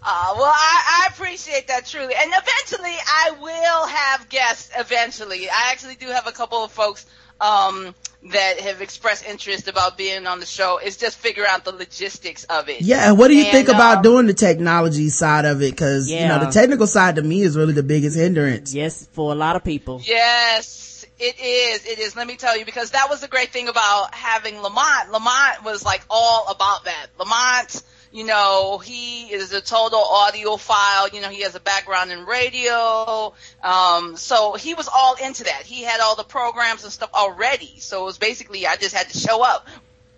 Uh, 0.02 0.34
well, 0.38 0.52
I, 0.56 1.04
I 1.04 1.14
appreciate 1.14 1.68
that 1.68 1.86
truly, 1.86 2.14
and 2.16 2.32
eventually 2.34 2.96
I 3.06 3.32
will 3.40 3.86
have 3.88 4.28
guests. 4.30 4.72
Eventually, 4.76 5.50
I 5.50 5.70
actually 5.72 5.96
do 5.96 6.08
have 6.08 6.26
a 6.26 6.32
couple 6.32 6.64
of 6.64 6.72
folks 6.72 7.06
um, 7.42 7.96
that 8.32 8.60
have 8.60 8.82
expressed 8.82 9.26
interest 9.26 9.68
about 9.68 9.98
being 9.98 10.28
on 10.28 10.40
the 10.40 10.46
show. 10.46 10.80
It's 10.82 10.98
just 10.98 11.18
figure 11.18 11.46
out 11.48 11.64
the 11.64 11.72
logistics 11.72 12.44
of 12.46 12.68
it. 12.70 12.82
Yeah, 12.82 13.10
and 13.10 13.18
what 13.18 13.30
do 13.30 13.36
you 13.36 13.44
And, 13.44 13.52
think 13.52 13.70
about 13.70 13.98
um, 13.98 14.04
doing 14.04 14.28
the 14.28 14.34
technology 14.34 15.10
side 15.10 15.46
of 15.46 15.62
it? 15.62 15.78
Cause, 15.78 16.10
you 16.10 16.28
know, 16.28 16.40
the 16.40 16.52
technical 16.52 16.88
side 16.88 17.16
to 17.16 17.22
me 17.22 17.42
is 17.42 17.56
really 17.56 17.74
the 17.74 17.84
biggest 17.84 18.18
hindrance. 18.18 18.74
Yes, 18.74 19.08
for 19.14 19.32
a 19.32 19.36
lot 19.36 19.56
of 19.56 19.64
people. 19.64 20.02
Yes, 20.04 21.06
it 21.18 21.40
is. 21.40 21.86
It 21.86 22.00
is. 22.00 22.16
Let 22.16 22.28
me 22.28 22.36
tell 22.36 22.58
you, 22.58 22.66
because 22.66 22.92
that 22.92 23.10
was 23.10 23.22
the 23.22 23.28
great 23.28 23.50
thing 23.50 23.68
about 23.68 24.14
having 24.14 24.62
Lamont. 24.62 25.12
Lamont 25.12 25.64
was 25.64 25.86
like 25.86 26.02
all 26.10 26.48
about 26.50 26.86
that. 26.86 27.08
Lamont, 27.18 27.84
you 28.12 28.26
know, 28.26 28.78
he 28.80 29.28
is 29.28 29.54
a 29.54 29.62
total 29.62 30.00
audiophile. 30.00 31.14
You 31.14 31.22
know, 31.22 31.30
he 31.30 31.42
has 31.42 31.56
a 31.56 31.60
background 31.60 32.12
in 32.12 32.26
radio. 32.26 33.34
Um, 33.64 34.18
so 34.18 34.54
he 34.54 34.74
was 34.74 34.88
all 34.88 35.16
into 35.16 35.44
that. 35.44 35.64
He 35.64 35.84
had 35.84 36.00
all 36.00 36.16
the 36.16 36.24
programs 36.24 36.84
and 36.84 36.92
stuff 36.92 37.12
already. 37.14 37.80
So 37.80 38.02
it 38.02 38.06
was 38.06 38.18
basically, 38.18 38.66
I 38.66 38.76
just 38.76 38.96
had 38.96 39.10
to 39.10 39.18
show 39.18 39.44
up. 39.44 39.68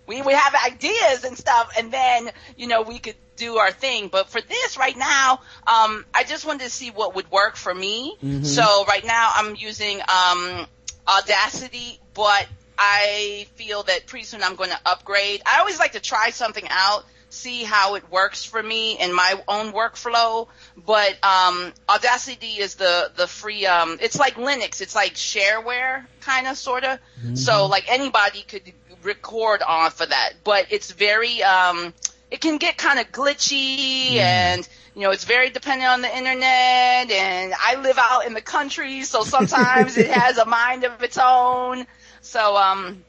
We 0.06 0.20
would 0.20 0.34
have 0.34 0.54
ideas 0.66 1.24
and 1.24 1.38
stuff, 1.38 1.72
and 1.78 1.92
then, 1.92 2.30
you 2.56 2.66
know, 2.66 2.82
we 2.82 2.98
could 2.98 3.14
do 3.36 3.58
our 3.58 3.70
thing. 3.70 4.08
But 4.08 4.28
for 4.28 4.40
this 4.40 4.76
right 4.76 4.96
now, 4.96 5.40
um, 5.66 6.04
I 6.12 6.24
just 6.26 6.44
wanted 6.44 6.64
to 6.64 6.70
see 6.70 6.90
what 6.90 7.14
would 7.14 7.30
work 7.30 7.56
for 7.56 7.72
me. 7.74 8.16
So 8.44 8.84
right 8.86 9.04
now 9.04 9.30
I'm 9.34 9.54
using, 9.54 10.00
um, 10.00 10.66
Audacity, 11.06 11.98
but 12.14 12.46
I 12.78 13.46
feel 13.56 13.82
that 13.82 14.06
pretty 14.06 14.24
soon 14.24 14.42
I'm 14.42 14.54
going 14.54 14.70
to 14.70 14.78
upgrade. 14.86 15.42
I 15.44 15.58
always 15.58 15.80
like 15.80 15.92
to 15.92 16.00
try 16.00 16.30
something 16.30 16.64
out, 16.70 17.04
see 17.32 17.64
how 17.64 17.94
it 17.94 18.10
works 18.10 18.44
for 18.44 18.62
me 18.62 18.98
in 18.98 19.12
my 19.12 19.40
own 19.48 19.72
workflow. 19.72 20.48
But 20.76 21.16
um, 21.24 21.72
Audacity 21.88 22.58
is 22.58 22.76
the 22.76 23.10
the 23.16 23.26
free. 23.26 23.66
Um, 23.66 23.98
it's 24.00 24.18
like 24.18 24.34
Linux. 24.34 24.80
It's 24.80 24.94
like 24.94 25.14
shareware 25.14 26.04
kind 26.20 26.46
of 26.46 26.56
sort 26.56 26.84
of. 26.84 26.98
So 27.34 27.66
like 27.66 27.90
anybody 27.90 28.42
could 28.42 28.72
record 29.02 29.62
off 29.62 30.00
of 30.00 30.10
that, 30.10 30.32
but 30.44 30.66
it's 30.70 30.92
very. 30.92 31.42
Um, 31.42 31.92
it 32.30 32.40
can 32.40 32.56
get 32.56 32.78
kind 32.78 32.98
of 32.98 33.12
glitchy 33.12 34.16
and 34.16 34.66
you 34.94 35.02
know 35.02 35.10
it's 35.10 35.24
very 35.24 35.50
dependent 35.50 35.90
on 35.90 36.00
the 36.00 36.16
internet 36.16 37.10
and 37.10 37.52
i 37.60 37.74
live 37.82 37.98
out 37.98 38.24
in 38.26 38.32
the 38.32 38.40
country 38.40 39.02
so 39.02 39.22
sometimes 39.36 39.98
it 39.98 40.10
has 40.10 40.38
a 40.38 40.46
mind 40.46 40.84
of 40.84 41.02
its 41.02 41.18
own 41.22 41.86
so 42.22 42.56
um 42.56 43.04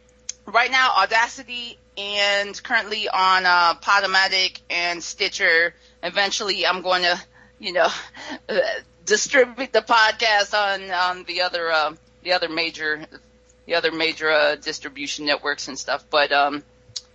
right 0.45 0.71
now 0.71 0.91
audacity 0.97 1.77
and 1.97 2.61
currently 2.63 3.07
on 3.09 3.45
uh 3.45 3.73
podomatic 3.75 4.61
and 4.69 5.03
stitcher 5.03 5.73
eventually 6.03 6.65
i'm 6.65 6.81
going 6.81 7.03
to 7.03 7.19
you 7.63 7.71
know, 7.71 7.87
uh, 8.49 8.59
distribute 9.05 9.73
the 9.73 9.81
podcast 9.81 10.53
on 10.53 10.91
on 10.91 11.23
the 11.23 11.41
other 11.41 11.71
uh, 11.71 11.93
the 12.23 12.33
other 12.33 12.49
major 12.49 13.05
the 13.65 13.75
other 13.75 13.91
major 13.91 14.29
uh, 14.29 14.55
distribution 14.55 15.25
networks 15.25 15.67
and 15.67 15.79
stuff. 15.79 16.05
But 16.09 16.31
um, 16.31 16.63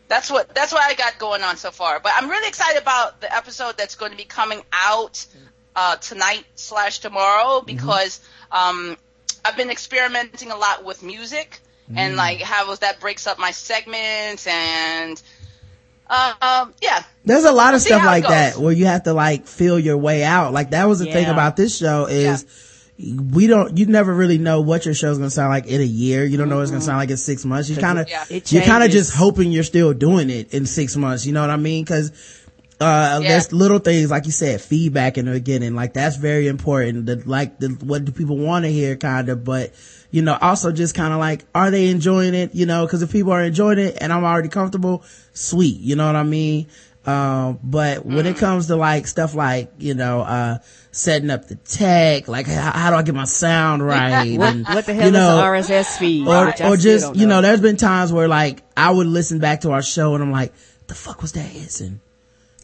that's 0.09 0.31
what 0.31 0.55
that's 0.55 0.73
what 0.73 0.83
I 0.83 0.95
got 0.95 1.19
going 1.19 1.43
on 1.43 1.57
so 1.57 1.71
far. 1.71 2.01
But 2.01 2.13
I'm 2.17 2.29
really 2.29 2.49
excited 2.49 2.81
about 2.81 3.21
the 3.21 3.35
episode 3.35 3.77
that's 3.77 3.95
going 3.95 4.11
to 4.11 4.17
be 4.17 4.25
coming 4.25 4.63
out 4.73 5.25
uh, 5.77 5.97
tonight 5.97 6.45
slash 6.55 7.01
tomorrow 7.01 7.61
because 7.61 8.21
um, 8.51 8.97
I've 9.45 9.57
been 9.57 9.71
experimenting 9.71 10.51
a 10.51 10.57
lot 10.57 10.85
with 10.85 11.03
music 11.03 11.61
and 11.95 12.17
like 12.17 12.41
how 12.41 12.69
was 12.69 12.81
that 12.81 13.01
breaks 13.01 13.27
up 13.27 13.39
my 13.39 13.51
segments 13.51 14.47
and 14.47 15.21
uh, 16.11 16.35
um, 16.41 16.75
yeah. 16.81 17.03
There's 17.25 17.45
a 17.45 17.53
lot 17.53 17.75
of 17.75 17.83
See 17.83 17.89
stuff 17.89 18.05
like 18.05 18.27
that 18.27 18.57
where 18.57 18.73
you 18.73 18.87
have 18.87 19.03
to 19.05 19.13
like 19.13 19.47
feel 19.47 19.79
your 19.79 19.99
way 19.99 20.25
out. 20.25 20.53
Like 20.53 20.71
that 20.71 20.89
was 20.89 21.01
the 21.01 21.13
thing 21.13 21.27
about 21.27 21.57
this 21.57 21.77
show 21.77 22.07
is 22.07 22.47
we 22.99 23.47
don't, 23.47 23.77
you 23.77 23.87
never 23.87 24.13
really 24.13 24.39
know 24.39 24.61
what 24.61 24.85
your 24.85 24.95
show's 24.95 25.19
gonna 25.19 25.31
sound 25.31 25.51
like 25.51 25.67
in 25.67 25.81
a 25.81 25.85
year. 25.85 26.25
You 26.25 26.37
don't 26.39 26.49
know 26.49 26.57
what 26.57 26.63
it's 26.63 26.71
gonna 26.71 26.83
sound 26.83 26.99
like 26.99 27.11
in 27.11 27.17
six 27.17 27.45
months. 27.45 27.69
You 27.69 27.77
kind 27.77 27.99
of, 27.99 28.09
Yeah. 28.09 28.25
You're 28.29 28.63
kind 28.63 28.83
of 28.83 28.91
just 28.91 29.15
hoping 29.15 29.53
you're 29.53 29.65
still 29.65 29.93
doing 29.93 30.31
it 30.31 30.55
in 30.55 30.67
six 30.67 30.97
months. 30.97 31.27
You 31.27 31.33
know 31.33 31.43
what 31.43 31.51
I 31.51 31.57
mean? 31.57 31.85
Cause, 31.85 32.11
uh, 32.81 33.21
Yeah. 33.23 33.29
there's 33.29 33.53
little 33.53 33.79
things, 33.79 34.11
like 34.11 34.25
you 34.25 34.33
said, 34.33 34.61
feedback 34.63 35.19
in 35.19 35.27
the 35.27 35.33
beginning. 35.33 35.75
Like 35.75 35.93
that's 35.93 36.17
very 36.17 36.49
important. 36.49 37.07
The, 37.07 37.23
like 37.27 37.59
the, 37.59 37.69
what 37.69 38.05
do 38.05 38.13
people 38.13 38.39
want 38.39 38.65
to 38.65 38.73
hear 38.73 38.97
kind 38.97 39.29
of, 39.29 39.45
but, 39.45 39.73
you 40.11 40.23
know, 40.23 40.39
also 40.41 40.73
just 40.73 40.95
kind 40.95 41.13
of 41.13 41.21
like, 41.21 41.45
are 41.55 41.71
they 41.71 41.89
enjoying 41.89 42.35
it? 42.35 42.55
You 42.55 42.67
know, 42.67 42.87
cause 42.87 43.03
if 43.03 43.13
people 43.13 43.33
are 43.33 43.43
enjoying 43.43 43.79
it 43.79 43.99
and 44.01 44.13
I'm 44.13 44.25
already 44.25 44.49
comfortable, 44.49 45.05
sweet. 45.33 45.81
You 45.81 45.97
know 45.97 46.07
what 46.07 46.17
I 46.17 46.23
mean? 46.23 46.67
Um, 47.07 47.59
but 47.63 48.05
when 48.05 48.27
it 48.27 48.37
comes 48.37 48.67
to 48.67 48.77
like 48.77 49.07
stuff 49.07 49.35
like, 49.35 49.73
you 49.79 49.95
know, 49.95 50.21
uh, 50.21 50.59
setting 50.91 51.31
up 51.31 51.49
the 51.49 51.55
tech, 51.57 52.29
like 52.29 52.47
how, 52.47 52.73
how 52.73 52.91
do 52.91 52.97
I 52.97 53.03
get 53.03 53.15
my 53.15 53.25
sound 53.25 53.83
right? 53.87 54.39
What, 54.39 54.55
and, 54.55 54.67
what 54.67 54.85
the 54.85 54.95
hell 54.95 55.07
you 55.07 55.13
know, 55.13 55.55
is 55.55 55.71
an 55.71 55.77
RSS 55.77 55.99
feed? 55.99 56.27
or, 56.27 56.49
or 56.67 56.77
just, 56.77 57.15
you 57.15 57.27
know, 57.27 57.37
know. 57.37 57.43
there's 57.43 57.61
been 57.61 57.77
times 57.77 58.13
where 58.13 58.29
like 58.29 58.63
I 58.77 58.91
would 58.91 59.07
listen 59.07 59.39
back 59.39 59.63
to 59.63 59.71
our 59.73 59.83
show 59.83 60.15
and 60.15 60.23
I'm 60.23 60.33
like, 60.33 60.53
the 60.87 60.95
fuck 60.95 61.23
was 61.23 61.33
that 61.33 61.41
hissing? 61.41 62.01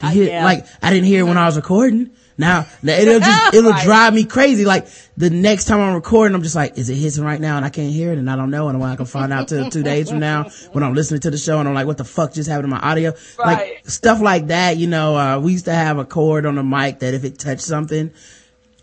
Uh, 0.02 0.10
yeah. 0.14 0.44
Like 0.44 0.66
I 0.82 0.90
didn't 0.90 1.06
hear 1.06 1.20
it 1.20 1.28
when 1.28 1.38
I 1.38 1.46
was 1.46 1.56
recording. 1.56 2.10
Now, 2.36 2.66
now 2.82 2.94
it'll 2.94 3.20
just, 3.20 3.54
it'll 3.54 3.70
Right. 3.70 3.84
drive 3.84 4.14
me 4.14 4.24
crazy. 4.24 4.64
Like 4.64 4.86
the 5.16 5.30
next 5.30 5.66
time 5.66 5.80
I'm 5.80 5.94
recording, 5.94 6.34
I'm 6.34 6.42
just 6.42 6.56
like, 6.56 6.76
is 6.76 6.90
it 6.90 6.96
hissing 6.96 7.24
right 7.24 7.40
now? 7.40 7.56
And 7.56 7.64
I 7.64 7.70
can't 7.70 7.92
hear 7.92 8.12
it 8.12 8.18
and 8.18 8.28
I 8.30 8.36
don't 8.36 8.50
know. 8.50 8.68
And 8.68 8.82
I 8.82 8.96
can 8.96 9.06
find 9.06 9.32
out 9.32 9.48
till 9.48 9.70
two 9.70 9.82
days 9.82 10.10
from 10.10 10.18
now 10.18 10.50
when 10.72 10.82
I'm 10.82 10.94
listening 10.94 11.20
to 11.20 11.30
the 11.30 11.38
show 11.38 11.60
and 11.60 11.68
I'm 11.68 11.74
like, 11.74 11.86
what 11.86 11.98
the 11.98 12.04
fuck 12.04 12.32
just 12.32 12.48
happened 12.48 12.70
to 12.70 12.76
my 12.76 12.80
audio? 12.80 13.14
Like 13.38 13.82
stuff 13.84 14.20
like 14.20 14.48
that, 14.48 14.76
you 14.76 14.86
know, 14.86 15.16
uh, 15.16 15.38
we 15.38 15.52
used 15.52 15.66
to 15.66 15.74
have 15.74 15.98
a 15.98 16.04
cord 16.04 16.46
on 16.46 16.56
the 16.56 16.64
mic 16.64 17.00
that 17.00 17.14
if 17.14 17.24
it 17.24 17.38
touched 17.38 17.62
something, 17.62 18.10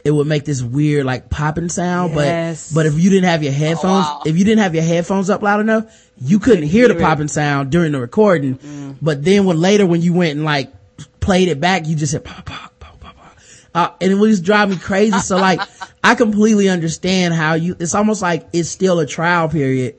it 0.03 0.11
would 0.11 0.27
make 0.27 0.45
this 0.45 0.63
weird 0.63 1.05
like 1.05 1.29
popping 1.29 1.69
sound. 1.69 2.13
Yes. 2.15 2.71
But, 2.71 2.81
but 2.81 2.85
if 2.87 2.97
you 2.97 3.09
didn't 3.09 3.25
have 3.29 3.43
your 3.43 3.53
headphones, 3.53 4.05
wow. 4.05 4.21
if 4.25 4.37
you 4.37 4.45
didn't 4.45 4.63
have 4.63 4.73
your 4.73 4.83
headphones 4.83 5.29
up 5.29 5.41
loud 5.41 5.59
enough, 5.59 6.09
you 6.19 6.39
couldn't 6.39 6.63
hear 6.63 6.87
the 6.87 6.93
hear 6.93 7.01
it. 7.01 7.05
popping 7.05 7.27
sound 7.27 7.71
during 7.71 7.91
the 7.91 7.99
recording. 7.99 8.97
But 9.01 9.23
then 9.23 9.45
when 9.45 9.59
later 9.59 9.85
when 9.85 10.01
you 10.01 10.13
went 10.13 10.31
and 10.31 10.45
like 10.45 10.71
played 11.19 11.49
it 11.49 11.59
back, 11.59 11.87
you 11.87 11.95
just 11.95 12.13
said 12.13 12.23
pop, 12.23 12.45
pop. 12.45 12.70
Uh, 13.73 13.89
and 14.01 14.11
it 14.11 14.15
was 14.15 14.31
just 14.31 14.43
drive 14.43 14.69
me 14.69 14.77
crazy. 14.77 15.17
So 15.19 15.37
like, 15.37 15.61
I 16.03 16.15
completely 16.15 16.67
understand 16.69 17.33
how 17.33 17.53
you, 17.53 17.75
it's 17.79 17.95
almost 17.95 18.21
like 18.21 18.47
it's 18.53 18.69
still 18.69 18.99
a 18.99 19.05
trial 19.05 19.47
period. 19.49 19.95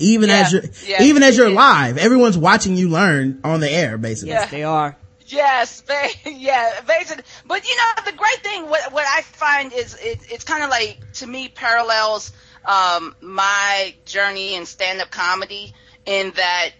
Even 0.00 0.28
Yeah. 0.30 0.40
as 0.40 0.52
you're, 0.52 0.62
Yeah. 0.86 1.02
even 1.02 1.22
as 1.22 1.36
you're 1.36 1.48
Yeah. 1.48 1.54
live, 1.56 1.98
everyone's 1.98 2.38
watching 2.38 2.76
you 2.76 2.88
learn 2.88 3.40
on 3.44 3.60
the 3.60 3.70
air, 3.70 3.98
basically. 3.98 4.30
Yes, 4.32 4.50
they 4.50 4.64
are. 4.64 4.96
Yes, 5.26 5.80
ba- 5.86 6.08
yeah, 6.24 6.80
basically. 6.86 7.24
But 7.46 7.66
you 7.68 7.76
know, 7.76 8.04
the 8.10 8.16
great 8.16 8.42
thing, 8.42 8.68
what 8.68 8.92
what 8.92 9.06
I 9.08 9.22
find 9.22 9.72
is 9.72 9.94
it, 10.00 10.20
it's 10.30 10.44
kind 10.44 10.62
of 10.64 10.70
like 10.70 10.98
to 11.14 11.26
me 11.26 11.48
parallels 11.48 12.32
um, 12.64 13.14
my 13.20 13.94
journey 14.06 14.54
in 14.54 14.66
stand 14.66 15.00
up 15.00 15.10
comedy 15.10 15.74
in 16.06 16.32
that 16.32 16.70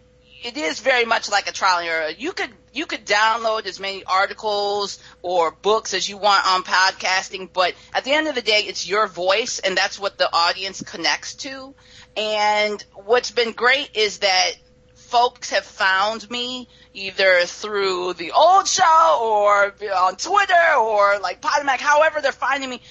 it 0.43 0.57
is 0.57 0.81
very 0.81 1.05
much 1.05 1.31
like 1.31 1.49
a 1.49 1.53
trial 1.53 1.79
and 1.79 1.89
error. 1.89 2.09
You 2.11 2.33
could 2.33 2.51
you 2.75 2.87
could 2.87 3.07
download 3.07 3.67
as 3.67 3.79
many 3.79 4.05
articles 4.05 4.99
or 5.23 5.53
books 5.53 5.95
as 5.95 6.09
you 6.09 6.19
want 6.19 6.47
on 6.47 6.65
podcasting, 6.65 7.49
but 7.53 7.75
at 7.95 8.05
the 8.05 8.13
end 8.13 8.27
of 8.27 8.35
the 8.35 8.43
day, 8.43 8.65
it's 8.67 8.87
your 8.87 9.07
voice, 9.07 9.61
and 9.61 9.77
that's 9.77 9.99
what 9.99 10.19
the 10.19 10.29
audience 10.31 10.83
connects 10.83 11.35
to. 11.37 11.75
And 12.17 12.85
what's 12.95 13.31
been 13.31 13.53
great 13.53 13.97
is 13.97 14.19
that 14.19 14.53
folks 14.95 15.51
have 15.51 15.65
found 15.65 16.29
me 16.29 16.69
either 16.93 17.43
through 17.45 18.15
the 18.15 18.33
old 18.33 18.67
show 18.67 19.21
or 19.23 19.75
on 19.95 20.17
Twitter 20.17 20.75
or 20.77 21.19
like 21.21 21.41
Podomatic, 21.41 21.79
however 21.79 22.21
they're 22.21 22.33
finding 22.33 22.71
me. 22.71 22.83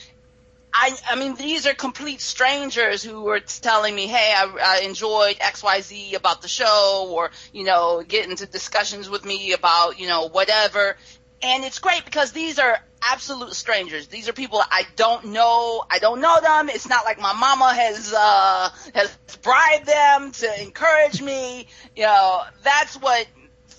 I, 0.73 0.97
I 1.11 1.15
mean, 1.15 1.35
these 1.35 1.67
are 1.67 1.73
complete 1.75 2.19
strangers 2.19 3.03
who 3.03 3.21
were 3.21 3.39
telling 3.39 3.93
me, 3.93 4.07
hey, 4.07 4.33
I, 4.35 4.79
I 4.79 4.85
enjoyed 4.85 5.37
XYZ 5.37 6.15
about 6.15 6.41
the 6.41 6.47
show 6.47 7.09
or, 7.11 7.29
you 7.51 7.63
know, 7.63 8.03
get 8.05 8.27
into 8.27 8.47
discussions 8.47 9.07
with 9.07 9.23
me 9.23 9.53
about, 9.53 9.99
you 9.99 10.07
know, 10.07 10.29
whatever. 10.29 10.97
And 11.43 11.63
it's 11.63 11.77
great 11.77 12.05
because 12.05 12.31
these 12.31 12.57
are 12.57 12.79
absolute 13.03 13.53
strangers. 13.53 14.07
These 14.07 14.27
are 14.29 14.33
people 14.33 14.61
I 14.71 14.87
don't 14.95 15.25
know. 15.25 15.83
I 15.91 15.99
don't 15.99 16.21
know 16.21 16.39
them. 16.41 16.69
It's 16.69 16.89
not 16.89 17.05
like 17.05 17.19
my 17.19 17.33
mama 17.33 17.73
has, 17.73 18.11
uh, 18.17 18.69
has 18.95 19.15
bribed 19.43 19.85
them 19.85 20.31
to 20.31 20.63
encourage 20.63 21.21
me. 21.21 21.67
You 21.95 22.03
know, 22.03 22.41
that's 22.63 22.95
what 22.95 23.27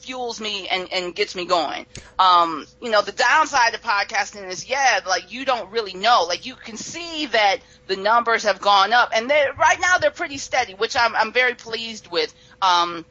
fuels 0.04 0.40
me 0.40 0.68
and, 0.68 0.92
and 0.92 1.14
gets 1.14 1.34
me 1.34 1.46
going. 1.46 1.87
Um, 2.18 2.66
you 2.80 2.90
know, 2.90 3.02
the 3.02 3.12
downside 3.12 3.75
of 3.75 3.80
podcasting 3.80 4.49
is, 4.49 4.68
yeah, 4.68 5.00
like 5.06 5.32
you 5.32 5.44
don't 5.44 5.70
really 5.70 5.94
know. 5.94 6.25
Like 6.28 6.46
you 6.46 6.54
can 6.54 6.76
see 6.76 7.26
that 7.26 7.58
the 7.87 7.96
numbers 7.96 8.44
have 8.44 8.61
gone 8.61 8.92
up 8.92 9.11
and 9.14 9.28
they're, 9.28 9.52
right 9.54 9.78
now 9.80 9.99
they're 9.99 10.11
pretty 10.11 10.38
steady, 10.38 10.75
which 10.75 10.96
I'm, 10.96 11.14
I'm 11.16 11.32
very 11.32 11.54
pleased 11.54 12.11
with. 12.11 12.34
Um, 12.61 13.04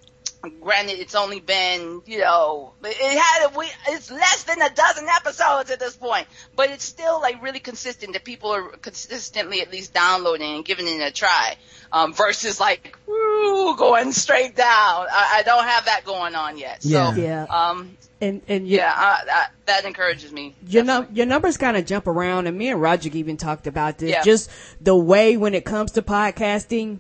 granted, 0.62 1.00
it's 1.00 1.16
only 1.16 1.40
been, 1.40 2.02
you 2.06 2.20
know, 2.20 2.74
it 2.84 3.18
had, 3.20 3.56
we, 3.56 3.66
it's 3.90 4.12
less 4.12 4.44
than 4.44 4.62
a 4.62 4.70
dozen 4.70 5.08
episodes 5.10 5.72
at 5.72 5.80
this 5.80 5.96
point, 5.96 6.28
but 6.56 6.70
it's 6.70 6.84
still 6.84 7.22
like 7.22 7.42
really 7.42 7.60
consistent 7.60 8.14
that 8.14 8.24
people 8.24 8.52
are 8.52 8.70
consistently 8.70 9.62
at 9.62 9.72
least 9.72 9.94
downloading 9.94 10.56
and 10.56 10.66
giving 10.66 10.88
it 10.88 11.02
a 11.02 11.12
try. 11.12 11.56
Um, 11.92 12.14
versus 12.14 12.60
like, 12.60 12.98
woo, 13.06 13.76
going 13.78 14.12
straight 14.14 14.56
down. 14.56 14.68
I, 15.12 15.36
I 15.38 15.44
don't 15.44 15.64
have 15.64 15.86
that 15.86 16.04
going 16.06 16.34
on 16.36 16.58
yet. 16.58 16.82
So, 16.84 16.90
Yeah. 16.90 17.16
Yeah. 17.16 17.44
um, 17.50 17.96
And 18.20 18.42
and 18.48 18.68
you, 18.68 18.78
yeah, 18.78 18.92
I, 18.96 19.20
I, 19.32 19.46
that 19.68 19.86
encourages 19.86 20.32
me. 20.32 20.56
your 20.68 20.84
num- 20.84 21.10
your 21.14 21.26
numbers 21.28 21.58
kind 21.58 21.78
of 21.78 21.86
jump 21.86 22.08
around, 22.08 22.48
and 22.48 22.58
me 22.58 22.70
and 22.70 22.82
Roger 22.82 23.10
even 23.14 23.38
talked 23.38 23.68
about 23.68 23.98
this. 24.00 24.10
Yeah. 24.10 24.24
Just 24.24 24.50
the 24.82 24.96
way 24.96 25.38
when 25.38 25.54
it 25.54 25.66
comes 25.66 25.92
to 25.94 26.02
podcasting, 26.02 27.00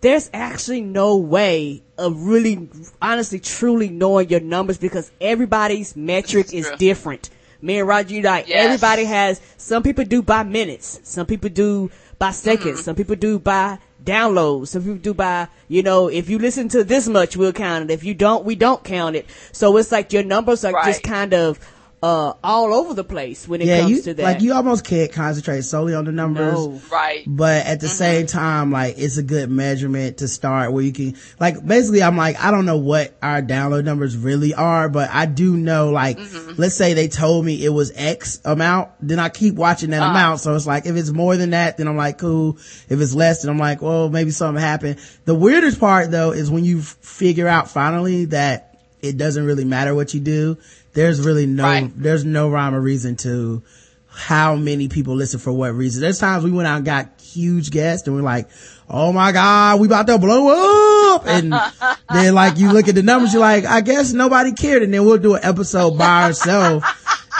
there's 0.00 0.30
actually 0.32 0.80
no 0.80 1.16
way 1.16 1.82
of 1.98 2.22
really, 2.26 2.68
honestly, 3.02 3.38
truly 3.38 3.88
knowing 3.88 4.28
your 4.28 4.40
numbers 4.40 4.78
because 4.78 5.10
everybody's 5.20 5.94
metric 5.96 6.52
is 6.52 6.70
different. 6.78 7.30
Me 7.62 7.78
and 7.78 7.86
Roger, 7.86 8.14
you 8.14 8.22
like 8.22 8.48
Yes. 8.48 8.64
everybody 8.64 9.04
has. 9.04 9.40
Some 9.58 9.82
people 9.82 10.04
do 10.04 10.22
by 10.22 10.42
minutes. 10.42 11.00
Some 11.02 11.26
people 11.26 11.50
do 11.50 11.90
by 12.18 12.30
seconds. 12.30 12.76
Mm-hmm. 12.76 12.84
Some 12.84 12.96
people 12.96 13.16
do 13.16 13.38
by 13.38 13.78
downloads. 14.02 14.68
Some 14.68 14.82
people 14.82 14.96
do 14.98 15.12
by, 15.12 15.48
you 15.68 15.82
know, 15.82 16.08
if 16.08 16.30
you 16.30 16.38
listen 16.38 16.70
to 16.70 16.82
this 16.84 17.06
much, 17.06 17.36
we'll 17.36 17.52
count 17.52 17.90
it. 17.90 17.92
If 17.92 18.02
you 18.02 18.14
don't, 18.14 18.46
we 18.46 18.54
don't 18.54 18.82
count 18.82 19.16
it. 19.16 19.26
So 19.52 19.76
it's 19.76 19.92
like 19.92 20.12
your 20.14 20.22
numbers 20.22 20.64
are 20.64 20.72
just 20.84 21.02
kind 21.02 21.34
of 21.34 21.58
uh 22.02 22.32
all 22.42 22.72
over 22.72 22.94
the 22.94 23.04
place 23.04 23.46
when 23.46 23.60
it 23.60 23.66
yeah, 23.66 23.80
comes 23.80 23.90
you, 23.90 24.02
to 24.02 24.14
that. 24.14 24.22
like 24.22 24.40
you 24.40 24.54
almost 24.54 24.86
can't 24.86 25.12
concentrate 25.12 25.62
solely 25.62 25.94
on 25.94 26.06
the 26.06 26.12
numbers. 26.12 26.54
No. 26.54 26.80
Right. 26.90 27.24
But 27.26 27.66
at 27.66 27.80
the 27.80 27.86
mm-hmm. 27.86 27.94
same 27.94 28.26
time, 28.26 28.70
like 28.70 28.94
it's 28.96 29.18
a 29.18 29.22
good 29.22 29.50
measurement 29.50 30.18
to 30.18 30.28
start 30.28 30.72
where 30.72 30.82
you 30.82 30.92
can, 30.92 31.16
like 31.38 31.64
basically 31.64 32.02
I'm 32.02 32.16
like, 32.16 32.42
I 32.42 32.50
don't 32.50 32.64
know 32.64 32.78
what 32.78 33.14
our 33.22 33.42
download 33.42 33.84
numbers 33.84 34.16
really 34.16 34.54
are, 34.54 34.88
but 34.88 35.10
I 35.10 35.26
do 35.26 35.56
know 35.56 35.90
like, 35.90 36.18
mm-hmm. 36.18 36.54
let's 36.56 36.74
say 36.74 36.94
they 36.94 37.08
told 37.08 37.44
me 37.44 37.62
it 37.62 37.70
was 37.70 37.92
X 37.94 38.40
amount, 38.46 38.90
then 39.00 39.18
I 39.18 39.28
keep 39.28 39.54
watching 39.54 39.90
that 39.90 40.02
ah. 40.02 40.10
amount. 40.10 40.40
So 40.40 40.54
it's 40.54 40.66
like, 40.66 40.86
if 40.86 40.96
it's 40.96 41.10
more 41.10 41.36
than 41.36 41.50
that, 41.50 41.76
then 41.76 41.86
I'm 41.86 41.96
like, 41.98 42.16
cool. 42.16 42.56
If 42.88 42.98
it's 43.00 43.14
less, 43.14 43.42
then 43.42 43.50
I'm 43.50 43.58
like, 43.58 43.82
well, 43.82 44.08
maybe 44.08 44.30
something 44.30 44.60
happened. 44.60 44.98
The 45.26 45.34
weirdest 45.34 45.78
part 45.78 46.10
though 46.10 46.32
is 46.32 46.50
when 46.50 46.64
you 46.64 46.80
figure 46.80 47.46
out 47.46 47.68
finally 47.68 48.26
that 48.26 48.68
it 49.02 49.16
doesn't 49.16 49.44
really 49.44 49.64
matter 49.64 49.94
what 49.94 50.14
you 50.14 50.20
do. 50.20 50.58
There's 50.92 51.20
really 51.20 51.46
no, 51.46 51.62
Right. 51.64 51.92
there's 51.96 52.24
no 52.24 52.48
rhyme 52.50 52.74
or 52.74 52.80
reason 52.80 53.16
to 53.16 53.62
how 54.08 54.56
many 54.56 54.88
people 54.88 55.14
listen 55.14 55.38
for 55.38 55.52
what 55.52 55.74
reason. 55.74 56.00
There's 56.02 56.18
times 56.18 56.42
we 56.44 56.50
went 56.50 56.66
out 56.66 56.76
and 56.78 56.84
got 56.84 57.08
huge 57.22 57.70
guests 57.70 58.06
and 58.08 58.16
we're 58.16 58.22
like, 58.22 58.48
oh 58.88 59.12
my 59.12 59.30
God, 59.30 59.78
we 59.78 59.86
about 59.86 60.08
to 60.08 60.18
blow 60.18 61.14
up. 61.14 61.26
And 61.28 61.52
then 62.12 62.34
like 62.34 62.58
you 62.58 62.72
look 62.72 62.88
at 62.88 62.96
the 62.96 63.04
numbers, 63.04 63.32
you're 63.32 63.40
like, 63.40 63.64
I 63.64 63.82
guess 63.82 64.12
nobody 64.12 64.52
cared. 64.52 64.82
And 64.82 64.92
then 64.92 65.04
we'll 65.04 65.18
do 65.18 65.34
an 65.36 65.40
episode 65.44 65.96
by 65.96 66.24
ourselves. 66.24 66.84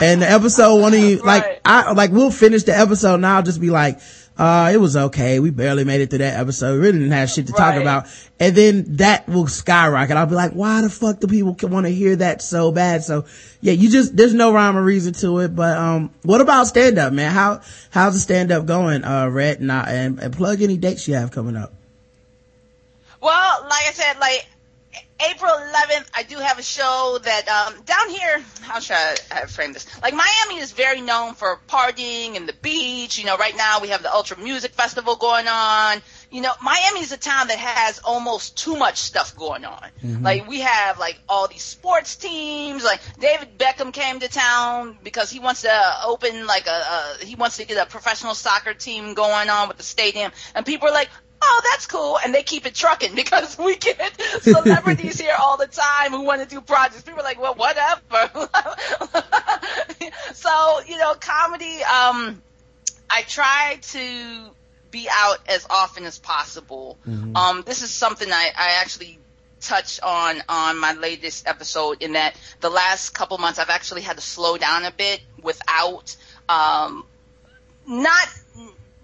And 0.00 0.22
the 0.22 0.30
episode 0.30 0.80
won't 0.80 0.94
even, 0.94 1.24
Right. 1.24 1.42
like, 1.44 1.60
I, 1.64 1.92
like 1.92 2.10
we'll 2.12 2.30
finish 2.30 2.62
the 2.62 2.78
episode 2.78 3.14
and 3.16 3.26
I'll 3.26 3.42
just 3.42 3.60
be 3.60 3.70
like, 3.70 3.98
uh, 4.40 4.70
it 4.72 4.78
was 4.78 4.96
okay. 4.96 5.38
We 5.38 5.50
barely 5.50 5.84
made 5.84 6.00
it 6.00 6.08
through 6.08 6.20
that 6.20 6.40
episode. 6.40 6.72
We 6.72 6.78
really 6.86 6.98
didn't 7.00 7.12
have 7.12 7.28
shit 7.28 7.46
to 7.48 7.52
talk 7.52 7.74
Right. 7.74 7.82
about. 7.82 8.06
And 8.38 8.56
then 8.56 8.96
that 8.96 9.28
will 9.28 9.46
skyrocket. 9.46 10.16
I'll 10.16 10.24
be 10.24 10.34
like, 10.34 10.52
why 10.52 10.80
the 10.80 10.88
fuck 10.88 11.20
do 11.20 11.26
people 11.26 11.54
want 11.68 11.84
to 11.84 11.92
hear 11.92 12.16
that 12.16 12.40
so 12.40 12.72
bad? 12.72 13.04
So 13.04 13.26
yeah, 13.60 13.74
you 13.74 13.90
just, 13.90 14.16
there's 14.16 14.32
no 14.32 14.50
rhyme 14.52 14.78
or 14.78 14.82
reason 14.82 15.12
to 15.14 15.40
it. 15.40 15.54
But, 15.54 15.76
um, 15.76 16.10
what 16.22 16.40
about 16.40 16.66
stand 16.68 16.96
up, 16.98 17.12
man? 17.12 17.30
How, 17.32 17.60
how's 17.90 18.14
the 18.14 18.20
stand 18.20 18.50
up 18.50 18.64
going, 18.64 19.04
uh, 19.04 19.28
Rhett? 19.28 19.60
And, 19.60 19.70
I- 19.70 19.92
and, 19.92 20.18
and 20.18 20.32
plug 20.32 20.62
any 20.62 20.78
dates 20.78 21.06
you 21.06 21.14
have 21.16 21.30
coming 21.32 21.54
up. 21.56 21.74
Well, 23.20 23.62
like 23.64 23.84
I 23.88 23.92
said, 23.92 24.18
like 24.20 24.48
April 25.28 25.50
11th, 25.50 26.08
I 26.14 26.22
do 26.22 26.36
have 26.36 26.58
a 26.58 26.62
show 26.62 27.18
that 27.22 27.48
um, 27.48 27.82
down 27.82 28.08
here. 28.08 28.42
How 28.62 28.80
should 28.80 28.96
I, 28.96 29.16
I 29.30 29.46
frame 29.46 29.72
this? 29.72 29.86
Like 30.02 30.14
Miami 30.14 30.60
is 30.60 30.72
very 30.72 31.00
known 31.00 31.34
for 31.34 31.60
partying 31.68 32.36
and 32.36 32.48
the 32.48 32.54
beach. 32.54 33.18
You 33.18 33.26
know, 33.26 33.36
right 33.36 33.56
now 33.56 33.80
we 33.80 33.88
have 33.88 34.02
the 34.02 34.12
Ultra 34.12 34.38
Music 34.38 34.72
Festival 34.72 35.16
going 35.16 35.46
on. 35.48 36.00
You 36.30 36.40
know, 36.40 36.52
Miami 36.62 37.00
is 37.00 37.12
a 37.12 37.16
town 37.18 37.48
that 37.48 37.58
has 37.58 37.98
almost 37.98 38.56
too 38.56 38.76
much 38.76 38.98
stuff 38.98 39.36
going 39.36 39.64
on. 39.64 39.88
Like 40.22 40.48
we 40.48 40.60
have 40.60 40.98
like 40.98 41.18
all 41.28 41.48
these 41.48 41.62
sports 41.62 42.16
teams. 42.16 42.84
Like 42.84 43.00
David 43.18 43.58
Beckham 43.58 43.92
came 43.92 44.20
to 44.20 44.28
town 44.28 44.96
because 45.02 45.30
he 45.30 45.40
wants 45.40 45.62
to 45.62 45.96
open 46.04 46.46
like 46.46 46.66
a, 46.66 47.16
a 47.20 47.24
he 47.24 47.34
wants 47.34 47.58
to 47.58 47.66
get 47.66 47.76
a 47.76 47.90
professional 47.90 48.34
soccer 48.34 48.74
team 48.74 49.14
going 49.14 49.50
on 49.50 49.68
with 49.68 49.76
the 49.76 49.82
stadium, 49.82 50.32
and 50.54 50.64
people 50.64 50.88
are 50.88 50.92
like, 50.94 51.10
oh, 51.42 51.62
that's 51.70 51.86
cool. 51.86 52.18
And 52.22 52.34
they 52.34 52.42
keep 52.42 52.66
it 52.66 52.74
trucking 52.74 53.14
because 53.14 53.58
we 53.58 53.76
get 53.76 54.20
celebrities 54.40 55.20
here 55.20 55.34
all 55.38 55.56
the 55.56 55.66
time 55.66 56.12
who 56.12 56.22
want 56.22 56.42
to 56.42 56.48
do 56.48 56.60
projects. 56.60 57.02
People 57.02 57.20
are 57.20 57.24
like, 57.24 57.40
well, 57.40 57.54
whatever. 57.54 58.48
so, 60.34 60.80
you 60.86 60.98
know, 60.98 61.14
comedy, 61.14 61.82
um, 61.82 62.42
I 63.10 63.22
try 63.22 63.78
to 63.80 64.50
be 64.90 65.08
out 65.10 65.38
as 65.48 65.66
often 65.70 66.04
as 66.04 66.18
possible. 66.18 66.98
Um, 67.36 67.62
this 67.64 67.82
is 67.82 67.90
something 67.90 68.30
I, 68.30 68.50
I 68.56 68.80
actually 68.80 69.18
touch 69.60 70.00
on 70.02 70.42
on 70.48 70.78
my 70.78 70.94
latest 70.94 71.46
episode 71.46 72.02
in 72.02 72.14
that 72.14 72.34
the 72.60 72.70
last 72.70 73.10
couple 73.10 73.36
months 73.38 73.58
I've 73.58 73.70
actually 73.70 74.00
had 74.00 74.16
to 74.16 74.22
slow 74.22 74.56
down 74.56 74.84
a 74.84 74.90
bit 74.90 75.20
without 75.42 76.16
um, 76.48 77.04
not 77.86 78.28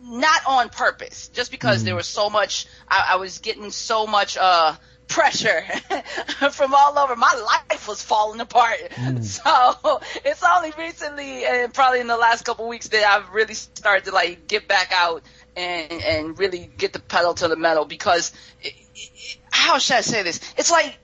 not 0.07 0.41
on 0.47 0.69
purpose, 0.69 1.29
just 1.29 1.51
because 1.51 1.85
there 1.85 1.97
was 1.97 2.07
so 2.07 2.31
much. 2.31 2.67
I, 2.89 3.11
I 3.11 3.17
was 3.17 3.39
getting 3.39 3.71
so 3.71 4.07
much 4.07 4.37
uh, 4.37 4.75
pressure 5.09 5.63
from 6.53 6.75
all 6.75 6.99
over. 6.99 7.17
My 7.17 7.35
life 7.71 7.89
was 7.89 8.03
falling 8.03 8.41
apart. 8.41 8.79
So 9.23 10.01
it's 10.25 10.43
only 10.43 10.73
recently, 10.79 11.45
and 11.45 11.73
probably 11.73 12.01
in 12.01 12.07
the 12.07 12.17
last 12.17 12.45
couple 12.45 12.69
weeks, 12.69 12.89
that 12.89 13.05
I've 13.05 13.31
really 13.31 13.55
started 13.55 14.05
to 14.07 14.13
like 14.13 14.47
get 14.47 14.69
back 14.69 14.93
out 14.93 15.23
and 15.57 15.93
and 15.93 16.39
really 16.39 16.71
get 16.77 16.93
the 16.93 17.01
pedal 17.01 17.35
to 17.35 17.49
the 17.49 17.57
metal. 17.57 17.85
Because 17.85 18.33
it, 18.63 18.75
it, 18.95 19.39
how 19.51 19.79
should 19.79 19.97
I 19.97 20.01
say 20.03 20.23
this? 20.23 20.41
It's 20.57 20.71
like 20.71 20.97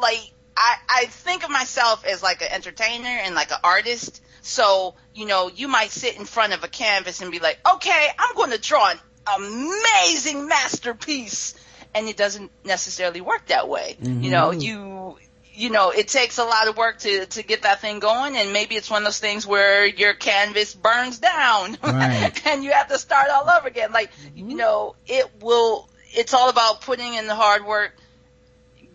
like 0.00 0.32
I, 0.56 0.76
I 0.88 1.04
think 1.06 1.44
of 1.44 1.50
myself 1.50 2.04
as 2.04 2.22
like 2.22 2.42
an 2.42 2.48
entertainer 2.50 3.08
and 3.08 3.34
like 3.34 3.50
an 3.50 3.58
artist. 3.64 4.22
So, 4.42 4.94
you 5.14 5.26
know, 5.26 5.50
you 5.54 5.68
might 5.68 5.90
sit 5.90 6.16
in 6.16 6.24
front 6.24 6.52
of 6.52 6.64
a 6.64 6.68
canvas 6.68 7.20
and 7.20 7.30
be 7.30 7.38
like, 7.38 7.58
okay, 7.74 8.08
I'm 8.18 8.34
going 8.36 8.50
to 8.50 8.60
draw 8.60 8.90
an 8.90 8.98
amazing 9.36 10.48
masterpiece. 10.48 11.54
And 11.94 12.08
it 12.08 12.16
doesn't 12.16 12.52
necessarily 12.64 13.20
work 13.20 13.46
that 13.46 13.68
way. 13.68 13.96
You 14.00 14.30
know, 14.30 14.50
mm-hmm. 14.50 14.60
you, 14.60 15.18
you 15.52 15.70
know, 15.70 15.90
it 15.90 16.06
takes 16.06 16.38
a 16.38 16.44
lot 16.44 16.68
of 16.68 16.76
work 16.76 17.00
to, 17.00 17.26
to 17.26 17.42
get 17.42 17.62
that 17.62 17.80
thing 17.80 17.98
going. 17.98 18.36
And 18.36 18.52
maybe 18.52 18.76
it's 18.76 18.88
one 18.88 19.02
of 19.02 19.06
those 19.06 19.18
things 19.18 19.44
where 19.44 19.84
your 19.84 20.14
canvas 20.14 20.74
burns 20.74 21.18
down 21.18 21.76
Right. 21.82 22.32
and 22.46 22.62
you 22.62 22.70
have 22.70 22.88
to 22.88 22.98
start 22.98 23.28
all 23.30 23.50
over 23.50 23.66
again. 23.66 23.90
Like, 23.92 24.10
you 24.36 24.44
mm-hmm. 24.44 24.56
know, 24.56 24.94
it 25.06 25.28
will, 25.40 25.88
it's 26.12 26.32
all 26.32 26.48
about 26.48 26.82
putting 26.82 27.14
in 27.14 27.26
the 27.26 27.34
hard 27.34 27.66
work 27.66 27.96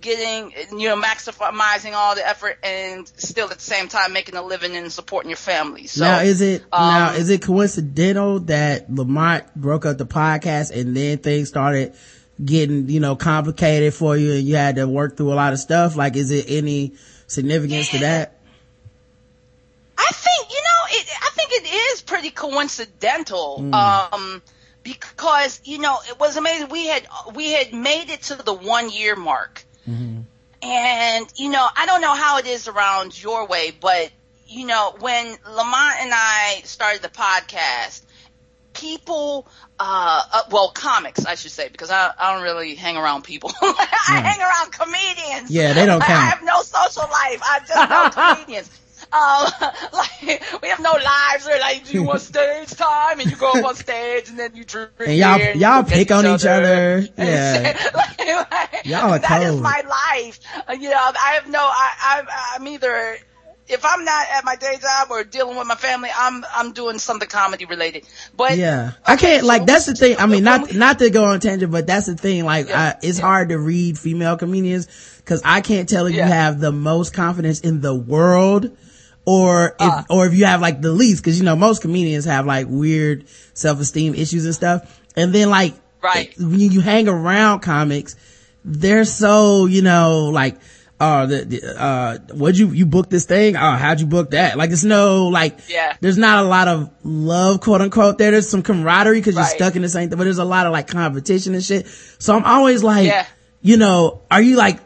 getting 0.05 0.53
you 0.79 0.87
know 0.87 1.01
maximizing 1.01 1.93
all 1.93 2.15
the 2.15 2.25
effort 2.25 2.57
and 2.63 3.07
still 3.17 3.49
at 3.49 3.55
the 3.55 3.63
same 3.63 3.87
time 3.87 4.13
making 4.13 4.35
a 4.35 4.43
living 4.43 4.75
and 4.75 4.91
supporting 4.91 5.31
your 5.31 5.37
family. 5.37 5.87
So 5.87 6.05
now 6.05 6.19
is 6.19 6.41
it 6.41 6.63
now 6.71 7.09
um, 7.09 7.15
is 7.15 7.29
it 7.29 7.41
coincidental 7.41 8.39
that 8.41 8.93
Lamont 8.93 9.53
broke 9.55 9.85
up 9.85 9.97
the 9.97 10.05
podcast 10.05 10.71
and 10.71 10.95
then 10.95 11.17
things 11.17 11.49
started 11.49 11.95
getting 12.43 12.87
you 12.87 12.99
know 12.99 13.15
complicated 13.15 13.93
for 13.93 14.15
you 14.15 14.33
and 14.33 14.43
you 14.43 14.55
had 14.55 14.75
to 14.75 14.87
work 14.87 15.17
through 15.17 15.33
a 15.33 15.35
lot 15.35 15.53
of 15.53 15.59
stuff? 15.59 15.95
Like 15.95 16.15
is 16.15 16.29
it 16.29 16.45
any 16.47 16.93
significance 17.25 17.89
to 17.89 17.99
that? 17.99 18.37
I 19.97 20.11
think 20.11 20.51
you 20.51 20.61
know 20.61 20.99
it 20.99 21.09
I 21.19 21.29
think 21.31 21.51
it 21.51 21.93
is 21.93 22.01
pretty 22.03 22.29
coincidental 22.29 23.73
um 23.73 24.43
because 24.83 25.61
you 25.63 25.79
know 25.79 25.97
it 26.07 26.19
was 26.19 26.37
amazing. 26.37 26.69
We 26.69 26.85
had 26.85 27.07
we 27.33 27.51
had 27.53 27.73
made 27.73 28.11
it 28.11 28.21
to 28.23 28.35
the 28.35 28.53
1 28.53 28.91
year 28.91 29.15
mark 29.15 29.64
And, 30.61 31.27
you 31.35 31.49
know, 31.49 31.67
I 31.75 31.85
don't 31.85 32.01
know 32.01 32.13
how 32.13 32.37
it 32.39 32.47
is 32.47 32.67
around 32.67 33.21
your 33.21 33.47
way, 33.47 33.71
but, 33.79 34.11
you 34.47 34.65
know, 34.65 34.95
when 34.99 35.27
Lamont 35.27 35.95
and 35.99 36.11
I 36.13 36.61
started 36.63 37.01
the 37.01 37.09
podcast, 37.09 38.01
people, 38.73 39.47
uh, 39.79 40.23
uh 40.31 40.41
well, 40.49 40.71
comics, 40.71 41.25
I 41.25 41.35
should 41.35 41.51
say, 41.51 41.69
because 41.69 41.91
I, 41.91 42.11
I 42.17 42.33
don't 42.33 42.43
really 42.43 42.75
hang 42.75 42.97
around 42.97 43.23
people. 43.23 43.51
I 43.61 44.21
hang 44.23 44.41
around 44.41 44.71
comedians. 44.71 45.51
Yeah, 45.51 45.73
they 45.73 45.85
don't 45.85 46.01
I 46.01 46.05
have 46.05 46.43
no 46.43 46.61
social 46.61 47.03
life. 47.03 47.41
I 47.43 47.59
just 47.67 47.89
know 48.17 48.35
comedians. 48.35 48.69
Um, 49.13 49.47
like 49.93 50.43
we 50.61 50.67
have 50.69 50.79
no 50.79 50.91
lives. 50.91 51.45
We're 51.45 51.59
like, 51.59 51.85
do 51.85 51.93
you 51.93 52.03
want 52.03 52.21
stage 52.33 52.69
time? 52.71 53.19
And 53.19 53.29
you 53.29 53.37
go 53.37 53.51
up 53.51 53.63
on 53.65 53.75
stage, 53.75 54.29
and 54.29 54.37
then 54.39 54.55
you 54.55 54.63
drink 54.63 54.91
And 54.99 55.15
y'all- 55.17 55.39
and 55.41 55.59
y'all 55.59 55.83
pick 55.83 56.11
on 56.11 56.25
each 56.25 56.45
other. 56.45 56.97
and 56.97 57.09
Yeah. 57.17 57.77
like, 57.93 58.19
like, 58.51 58.85
Y'all 58.85 59.11
are 59.13 59.19
that 59.19 59.41
is 59.43 59.51
cold. 59.51 59.63
my 59.63 59.81
life. 59.87 60.39
Uh, 60.67 60.73
you 60.73 60.89
know, 60.89 60.97
I 60.97 61.31
have 61.39 61.47
no. 61.49 61.59
I, 61.59 61.89
I 62.01 62.55
I'm 62.55 62.67
either 62.67 63.17
if 63.67 63.83
I'm 63.83 64.05
not 64.05 64.27
at 64.31 64.45
my 64.45 64.55
day 64.57 64.77
job 64.79 65.07
or 65.09 65.23
dealing 65.23 65.57
with 65.57 65.65
my 65.67 65.73
family, 65.75 66.09
I'm 66.15 66.45
I'm 66.53 66.71
doing 66.73 66.99
something 66.99 67.27
comedy 67.27 67.65
related. 67.65 68.05
But 68.37 68.57
yeah 68.57 68.91
i 69.05 69.15
can't 69.15 69.43
like 69.43 69.61
so- 69.61 69.65
that's 69.65 69.85
the 69.87 69.95
thing 69.95 70.17
i 70.19 70.25
mean 70.27 70.43
not 70.43 70.73
not 70.75 70.99
to 70.99 71.09
go 71.09 71.23
on 71.25 71.39
tangent 71.39 71.71
but 71.71 71.87
that's 71.87 72.05
the 72.05 72.15
thing 72.15 72.43
like 72.45 72.67
Yeah, 72.69 72.79
I, 72.79 72.95
it's 73.01 73.17
yeah. 73.19 73.25
hard 73.25 73.49
to 73.49 73.57
read 73.57 73.97
female 73.97 74.37
comedians 74.37 74.87
because 75.17 75.41
i 75.45 75.61
can't 75.61 75.87
tell 75.89 76.05
if 76.05 76.13
Yeah. 76.13 76.25
you 76.27 76.31
have 76.33 76.59
the 76.59 76.71
most 76.71 77.13
confidence 77.13 77.61
in 77.61 77.81
the 77.81 77.95
world 77.95 78.75
or 79.25 79.75
if 79.79 79.91
Uh. 79.91 80.03
or 80.09 80.25
if 80.27 80.33
you 80.33 80.45
have 80.45 80.61
like 80.61 80.81
the 80.81 80.91
least 80.91 81.23
because 81.23 81.37
you 81.39 81.43
know 81.45 81.55
most 81.55 81.81
comedians 81.81 82.25
have 82.25 82.45
like 82.45 82.67
weird 82.69 83.25
self-esteem 83.53 84.13
issues 84.15 84.45
and 84.45 84.53
stuff 84.55 85.01
and 85.15 85.33
then 85.33 85.49
like 85.49 85.73
Right. 86.03 86.33
when 86.37 86.59
you 86.59 86.81
hang 86.81 87.07
around 87.07 87.61
comics 87.61 88.15
they're 88.63 89.05
so 89.05 89.65
you 89.65 89.81
know 89.81 90.25
like 90.31 90.55
uh 90.99 91.25
the, 91.25 91.43
the 91.45 91.81
uh 91.81 92.17
what'd 92.35 92.57
you 92.59 92.67
you 92.69 92.85
book 92.85 93.09
this 93.09 93.25
thing 93.25 93.55
oh 93.57 93.71
how'd 93.71 93.99
you 93.99 94.05
book 94.05 94.31
that 94.31 94.55
like 94.57 94.69
there's 94.69 94.85
no 94.85 95.27
like 95.29 95.57
Yeah. 95.67 95.97
there's 96.01 96.17
not 96.17 96.45
a 96.45 96.47
lot 96.47 96.67
of 96.67 96.89
love 97.03 97.59
quote 97.61 97.81
unquote 97.81 98.17
there 98.19 98.29
there's 98.31 98.47
some 98.47 98.61
camaraderie 98.61 99.19
because 99.19 99.35
you're 99.35 99.43
stuck 99.45 99.75
in 99.75 99.81
the 99.81 99.89
same 99.89 100.09
thing 100.09 100.17
but 100.17 100.23
there's 100.25 100.37
a 100.37 100.45
lot 100.45 100.67
of 100.67 100.71
like 100.71 100.87
competition 100.87 101.53
and 101.55 101.63
shit 101.63 101.87
so 102.19 102.35
i'm 102.35 102.45
always 102.45 102.83
like 102.83 103.07
Yeah. 103.07 103.25
you 103.61 103.77
know 103.77 104.21
are 104.29 104.41
you 104.41 104.55
like 104.57 104.79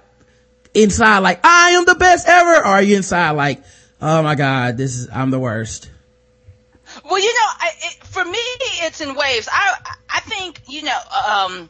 inside 0.74 1.20
like 1.20 1.40
i 1.44 1.72
am 1.72 1.86
the 1.86 1.96
best 1.96 2.28
ever 2.28 2.56
or 2.56 2.64
are 2.66 2.82
you 2.82 2.96
inside 2.96 3.32
like 3.32 3.62
oh 4.02 4.22
my 4.24 4.36
god 4.36 4.78
this 4.78 4.96
is 4.96 5.10
i'm 5.12 5.32
the 5.32 5.40
worst 5.40 5.90
Well, 7.06 7.20
you 7.20 7.34
know, 7.34 7.50
I, 7.60 7.72
it, 7.82 8.04
for 8.04 8.26
me, 8.26 8.40
it's 8.86 9.00
in 9.00 9.14
waves. 9.14 9.48
I 9.52 9.78
I 10.10 10.20
think 10.22 10.60
you 10.68 10.82
know, 10.84 10.98
um, 10.98 11.70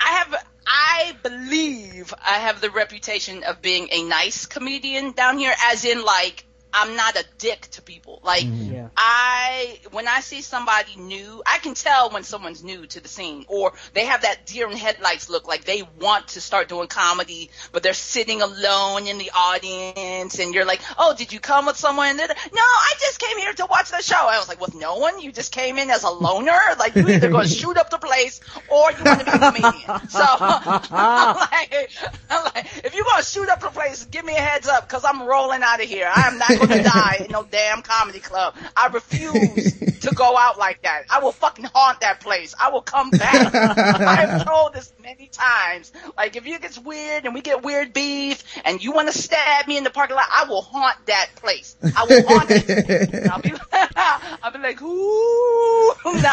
I 0.00 0.08
have. 0.08 0.34
I 0.66 1.16
believe 1.22 2.14
I 2.24 2.38
have 2.38 2.60
the 2.60 2.70
reputation 2.70 3.42
of 3.44 3.60
being 3.60 3.88
a 3.90 4.02
nice 4.04 4.46
comedian 4.46 5.12
down 5.12 5.36
here, 5.36 5.52
as 5.66 5.84
in 5.84 6.04
like 6.04 6.44
I'm 6.72 6.96
not 6.96 7.16
a 7.16 7.24
dick 7.38 7.62
to 7.72 7.82
people. 7.82 8.20
Like 8.22 8.44
mm-hmm. 8.44 8.72
Yeah. 8.72 8.88
I, 8.96 9.78
when 9.90 10.06
I 10.08 10.20
see 10.20 10.42
somebody 10.42 10.96
new, 10.96 11.42
I 11.46 11.58
can 11.58 11.74
tell 11.74 12.10
when 12.10 12.22
someone's 12.22 12.62
new 12.62 12.86
to 12.86 13.00
the 13.00 13.08
scene, 13.08 13.44
or 13.48 13.72
they 13.94 14.06
have 14.06 14.22
that 14.22 14.46
deer 14.46 14.70
in 14.70 14.76
headlights 14.76 15.28
look, 15.28 15.48
like 15.48 15.64
they 15.64 15.82
want 16.00 16.28
to 16.28 16.40
start 16.40 16.68
doing 16.68 16.88
comedy, 16.88 17.50
but 17.72 17.82
they're 17.82 17.94
sitting 17.94 18.42
alone 18.42 19.06
in 19.06 19.18
the 19.18 19.30
audience, 19.34 20.38
and 20.38 20.54
you're 20.54 20.64
like, 20.64 20.80
"Oh, 20.98 21.14
did 21.16 21.32
you 21.32 21.40
come 21.40 21.66
with 21.66 21.76
someone?" 21.76 22.08
And 22.08 22.18
no, 22.18 22.62
I 22.62 22.92
just 23.00 23.18
came 23.18 23.38
here 23.38 23.52
to 23.54 23.66
watch 23.66 23.90
the 23.90 24.02
show. 24.02 24.16
I 24.16 24.38
was 24.38 24.48
like, 24.48 24.60
"With 24.60 24.74
no 24.74 24.96
one? 24.96 25.20
You 25.20 25.32
just 25.32 25.52
came 25.52 25.78
in 25.78 25.90
as 25.90 26.04
a 26.04 26.10
loner? 26.10 26.58
Like 26.78 26.94
you 26.94 27.08
either 27.08 27.30
going 27.30 27.48
to 27.48 27.54
shoot 27.54 27.76
up 27.76 27.90
the 27.90 27.98
place, 27.98 28.40
or 28.68 28.90
you 28.92 29.04
want 29.04 29.20
to 29.20 29.24
be 29.24 29.30
a 29.30 29.38
comedian?" 29.38 30.00
So, 30.10 30.18
like, 30.40 31.90
I'm 32.30 32.44
like, 32.54 32.66
if 32.84 32.94
you're 32.94 33.04
gonna 33.04 33.22
shoot 33.22 33.48
up 33.48 33.60
the 33.60 33.68
place, 33.68 34.04
give 34.06 34.24
me 34.24 34.34
a 34.36 34.40
heads 34.40 34.68
up, 34.68 34.88
cause 34.88 35.04
I'm 35.04 35.22
rolling 35.22 35.62
out 35.62 35.82
of 35.82 35.88
here. 35.88 36.10
I 36.12 36.28
am 36.28 36.38
not 36.60 36.68
gonna 36.68 36.82
die 36.82 37.16
in 37.24 37.30
no 37.30 37.46
damn 37.50 37.82
comedy 37.82 38.20
club. 38.20 38.54
I 38.76 38.88
refuse 38.88 39.78
to 40.00 40.14
go 40.14 40.36
out 40.36 40.58
like 40.58 40.82
that. 40.82 41.04
I 41.10 41.20
will 41.20 41.32
fucking 41.32 41.66
haunt 41.72 42.00
that 42.00 42.20
place. 42.20 42.54
I 42.60 42.70
will 42.70 42.82
come 42.82 43.10
back. 43.10 43.54
I 43.54 44.14
have 44.16 44.44
told 44.46 44.74
this 44.74 44.92
many 45.02 45.28
times. 45.28 45.92
Like, 46.16 46.36
if 46.36 46.46
it 46.46 46.60
gets 46.62 46.78
weird 46.78 47.24
and 47.24 47.34
we 47.34 47.40
get 47.40 47.62
weird 47.62 47.92
beef 47.92 48.44
and 48.64 48.82
you 48.82 48.92
want 48.92 49.10
to 49.10 49.16
stab 49.16 49.66
me 49.66 49.76
in 49.76 49.84
the 49.84 49.90
parking 49.90 50.16
lot, 50.16 50.26
I 50.32 50.44
will 50.48 50.62
haunt 50.62 50.96
that 51.06 51.30
place. 51.36 51.76
I 51.82 52.06
will 52.08 52.26
haunt 52.26 52.50
it. 52.50 53.26
I'll 53.30 53.40
be, 53.40 53.52
I'll 54.42 54.52
be 54.52 54.58
like, 54.58 54.80
ooh, 54.82 55.94
no. 56.04 56.30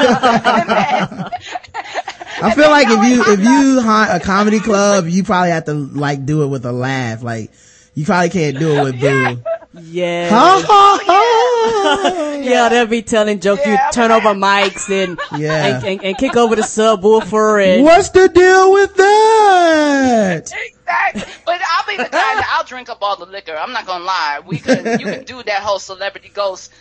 I 2.39 2.53
feel 2.55 2.69
like 2.69 2.87
if 2.89 3.03
you 3.09 3.23
if 3.33 3.39
you 3.39 3.81
haunt 3.81 4.21
a 4.21 4.23
comedy 4.23 4.59
club, 4.59 5.07
you 5.07 5.23
probably 5.23 5.51
have 5.51 5.65
to 5.65 5.73
like 5.73 6.25
do 6.25 6.43
it 6.43 6.47
with 6.47 6.65
a 6.65 6.71
laugh. 6.71 7.23
Like 7.23 7.51
you 7.95 8.05
probably 8.05 8.29
can't 8.29 8.59
do 8.59 8.71
it 8.77 8.83
with 8.83 8.99
boo. 8.99 9.07
Yeah. 9.07 9.35
Ha 9.75 10.63
ha 10.65 10.99
ha. 11.03 12.39
yeah, 12.41 12.69
they'll 12.69 12.85
be 12.87 13.01
telling 13.01 13.39
jokes. 13.39 13.61
Yeah, 13.65 13.73
you 13.87 13.91
turn 13.91 14.09
but- 14.09 14.25
over 14.25 14.29
mics 14.39 14.89
and, 14.89 15.19
Yeah. 15.39 15.65
and, 15.77 15.85
and, 15.85 16.03
and 16.03 16.17
kick 16.17 16.35
over 16.35 16.55
the 16.55 16.61
subwoofer 16.63 17.63
and 17.75 17.83
What's 17.83 18.09
the 18.09 18.27
deal 18.29 18.71
with 18.73 18.95
that? 18.95 20.51
Exactly. 20.51 21.33
But 21.45 21.61
I'll 21.71 21.85
be 21.87 21.97
the 21.97 22.09
guy 22.09 22.09
that 22.11 22.55
I'll 22.57 22.63
drink 22.65 22.89
up 22.89 22.99
all 23.01 23.17
the 23.17 23.25
liquor. 23.25 23.55
I'm 23.55 23.73
not 23.73 23.85
gonna 23.85 24.03
lie. 24.03 24.39
We 24.45 24.59
could 24.59 24.85
you 24.99 25.05
can 25.05 25.23
do 25.25 25.43
that 25.43 25.61
whole 25.61 25.79
celebrity 25.79 26.31
ghost. 26.33 26.71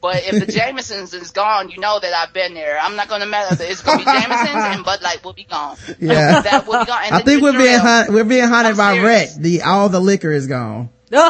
But 0.00 0.22
if 0.26 0.46
the 0.46 0.52
Jamesons 0.52 1.14
is 1.14 1.30
gone, 1.30 1.70
you 1.70 1.78
know 1.78 1.98
that 1.98 2.12
I've 2.12 2.34
been 2.34 2.52
there. 2.52 2.78
I'm 2.78 2.94
not 2.94 3.08
gonna 3.08 3.24
matter. 3.24 3.56
It's 3.64 3.80
gonna 3.82 3.98
be 3.98 4.04
Jamesons 4.04 4.54
and 4.76 4.84
Bud 4.84 5.00
Light 5.02 5.24
will 5.24 5.32
be 5.32 5.44
gone. 5.44 5.76
Yeah. 5.98 6.42
that 6.42 6.66
will 6.66 6.80
be 6.80 6.84
gone. 6.86 7.00
And 7.06 7.14
I 7.14 7.20
think 7.22 7.40
we're 7.42 7.52
being 7.52 7.62
ale, 7.74 7.80
hunt, 7.80 8.10
we're 8.10 8.24
being 8.24 8.46
haunted 8.46 8.72
I'm 8.72 8.76
by 8.76 8.94
serious. 8.96 9.32
Rhett. 9.34 9.42
The 9.42 9.62
all 9.62 9.88
the 9.88 10.00
liquor 10.00 10.30
is 10.30 10.46
gone. 10.46 10.90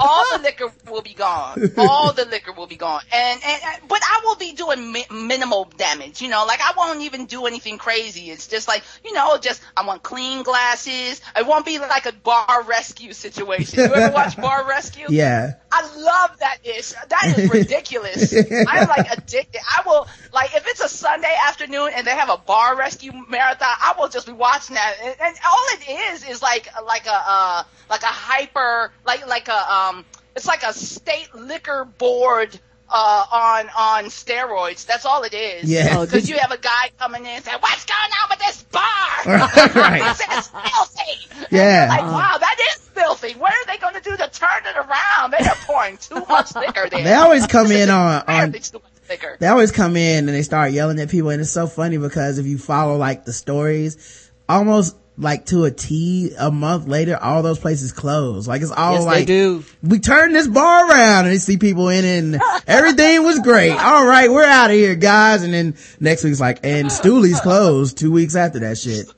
All 0.00 0.24
the 0.38 0.42
liquor 0.42 0.72
will 0.90 1.02
be 1.02 1.14
gone. 1.14 1.70
All 1.78 2.12
the 2.12 2.24
liquor 2.24 2.52
will 2.52 2.66
be 2.66 2.76
gone. 2.76 3.02
And, 3.12 3.40
and, 3.44 3.62
and- 3.64 3.88
but 3.88 4.00
I 4.02 4.20
will 4.24 4.36
be 4.36 4.52
doing 4.52 4.92
mi- 4.92 5.06
minimal 5.10 5.66
damage, 5.76 6.20
you 6.22 6.28
know, 6.28 6.44
like 6.46 6.60
I 6.60 6.72
won't 6.76 7.00
even 7.02 7.26
do 7.26 7.46
anything 7.46 7.78
crazy. 7.78 8.30
It's 8.30 8.46
just 8.48 8.66
like, 8.68 8.82
you 9.04 9.12
know, 9.12 9.38
just, 9.38 9.62
I 9.76 9.86
want 9.86 10.02
clean 10.02 10.42
glasses. 10.42 11.20
It 11.36 11.46
won't 11.46 11.64
be 11.64 11.78
like 11.78 12.06
a 12.06 12.12
bar 12.12 12.62
rescue 12.64 13.12
situation. 13.12 13.78
You 13.80 13.94
ever 13.94 14.12
watch 14.14 14.36
Bar 14.36 14.66
Rescue? 14.68 15.06
Yeah. 15.16 15.54
I 15.76 15.96
love 15.96 16.38
that 16.38 16.58
ish. 16.64 16.92
That 17.08 17.34
is 17.36 17.50
ridiculous. 17.52 18.32
I'm 18.34 18.88
like 18.88 19.10
addicted. 19.10 19.60
I 19.76 19.82
will 19.84 20.06
like 20.32 20.54
if 20.54 20.66
it's 20.66 20.80
a 20.80 20.88
Sunday 20.88 21.34
afternoon 21.46 21.90
and 21.94 22.06
they 22.06 22.12
have 22.12 22.30
a 22.30 22.38
bar 22.38 22.76
rescue 22.76 23.12
marathon, 23.28 23.68
I 23.68 23.94
will 23.98 24.08
just 24.08 24.26
be 24.26 24.32
watching 24.32 24.74
that. 24.74 24.96
And, 25.02 25.16
and 25.20 25.36
all 25.46 25.64
it 25.72 26.12
is 26.12 26.28
is 26.28 26.42
like 26.42 26.68
like 26.84 27.06
a 27.06 27.22
uh, 27.26 27.62
like 27.90 28.02
a 28.02 28.06
hyper 28.06 28.92
like 29.04 29.26
like 29.26 29.48
a 29.48 29.72
um 29.72 30.04
it's 30.34 30.46
like 30.46 30.62
a 30.62 30.72
state 30.72 31.34
liquor 31.34 31.84
board 31.84 32.58
uh 32.88 33.24
on 33.32 33.68
on 33.76 34.04
steroids. 34.06 34.86
That's 34.86 35.04
all 35.04 35.22
it 35.24 35.34
is. 35.34 35.68
Yeah. 35.70 35.94
Oh, 35.96 36.04
Because 36.06 36.22
did 36.24 36.30
you 36.30 36.38
have 36.38 36.52
a 36.52 36.58
guy 36.58 36.90
coming 36.98 37.22
in 37.24 37.30
and 37.36 37.44
saying, 37.44 37.58
"What's 37.60 37.84
going 37.84 37.98
on 38.22 38.28
with 38.30 38.38
this 38.38 38.62
bar?" 38.64 38.82
Right. 39.74 40.16
This 40.16 40.38
is 40.38 40.48
filthy. 40.48 41.46
Yeah. 41.50 41.80
you're 41.96 42.02
like, 42.04 42.12
wow, 42.12 42.36
that 42.38 42.56
is 42.74 42.78
filthy. 42.88 43.32
What 43.34 43.52
are 43.52 43.66
they 43.66 43.78
going 43.78 43.94
to 43.94 44.00
do 44.00 44.16
to 44.16 44.28
turn 44.30 44.62
it 44.66 44.76
around? 44.76 45.32
They 45.32 45.44
are 45.46 45.54
pouring 45.66 45.96
too 45.96 46.24
much 46.28 46.54
liquor 46.54 46.88
there. 46.90 47.02
They 47.02 47.14
always 47.14 47.46
come 47.46 47.70
in 47.72 47.90
on, 47.90 47.98
on 48.14 48.20
Apparently 48.22 48.60
too 48.60 48.78
much 48.78 49.08
liquor. 49.10 49.36
they 49.40 49.46
always 49.48 49.72
come 49.72 49.96
in 49.96 50.28
and 50.28 50.36
they 50.36 50.42
start 50.42 50.72
yelling 50.72 50.98
at 51.00 51.10
people 51.10 51.30
and 51.30 51.40
it's 51.40 51.50
so 51.50 51.66
funny 51.66 51.96
because 51.98 52.38
if 52.38 52.46
you 52.46 52.58
follow 52.58 52.96
like 52.96 53.24
the 53.24 53.32
stories 53.32 54.30
almost 54.48 54.96
like 55.18 55.46
to 55.46 55.64
a 55.64 55.70
T 55.70 56.32
a 56.38 56.50
month 56.50 56.86
later 56.86 57.16
all 57.16 57.42
those 57.42 57.58
places 57.58 57.92
close 57.92 58.46
like 58.46 58.60
it's 58.62 58.70
all 58.70 58.94
yes, 58.94 59.04
like 59.04 59.26
do. 59.26 59.64
we 59.82 59.98
turned 59.98 60.34
this 60.34 60.46
bar 60.46 60.90
around 60.90 61.24
and 61.24 61.32
they 61.32 61.38
see 61.38 61.56
people 61.56 61.88
in 61.88 62.04
it 62.04 62.18
and 62.18 62.42
everything 62.66 63.22
was 63.24 63.38
great 63.40 63.70
all 63.70 64.06
right 64.06 64.30
we're 64.30 64.44
out 64.44 64.70
of 64.70 64.76
here 64.76 64.94
guys 64.94 65.42
and 65.42 65.54
then 65.54 65.74
next 66.00 66.22
week's 66.22 66.40
like 66.40 66.60
and 66.64 66.92
Stooley's 66.92 67.40
closed 67.40 67.96
two 67.96 68.12
weeks 68.12 68.36
after 68.36 68.58
that 68.60 68.76
shit 68.76 69.10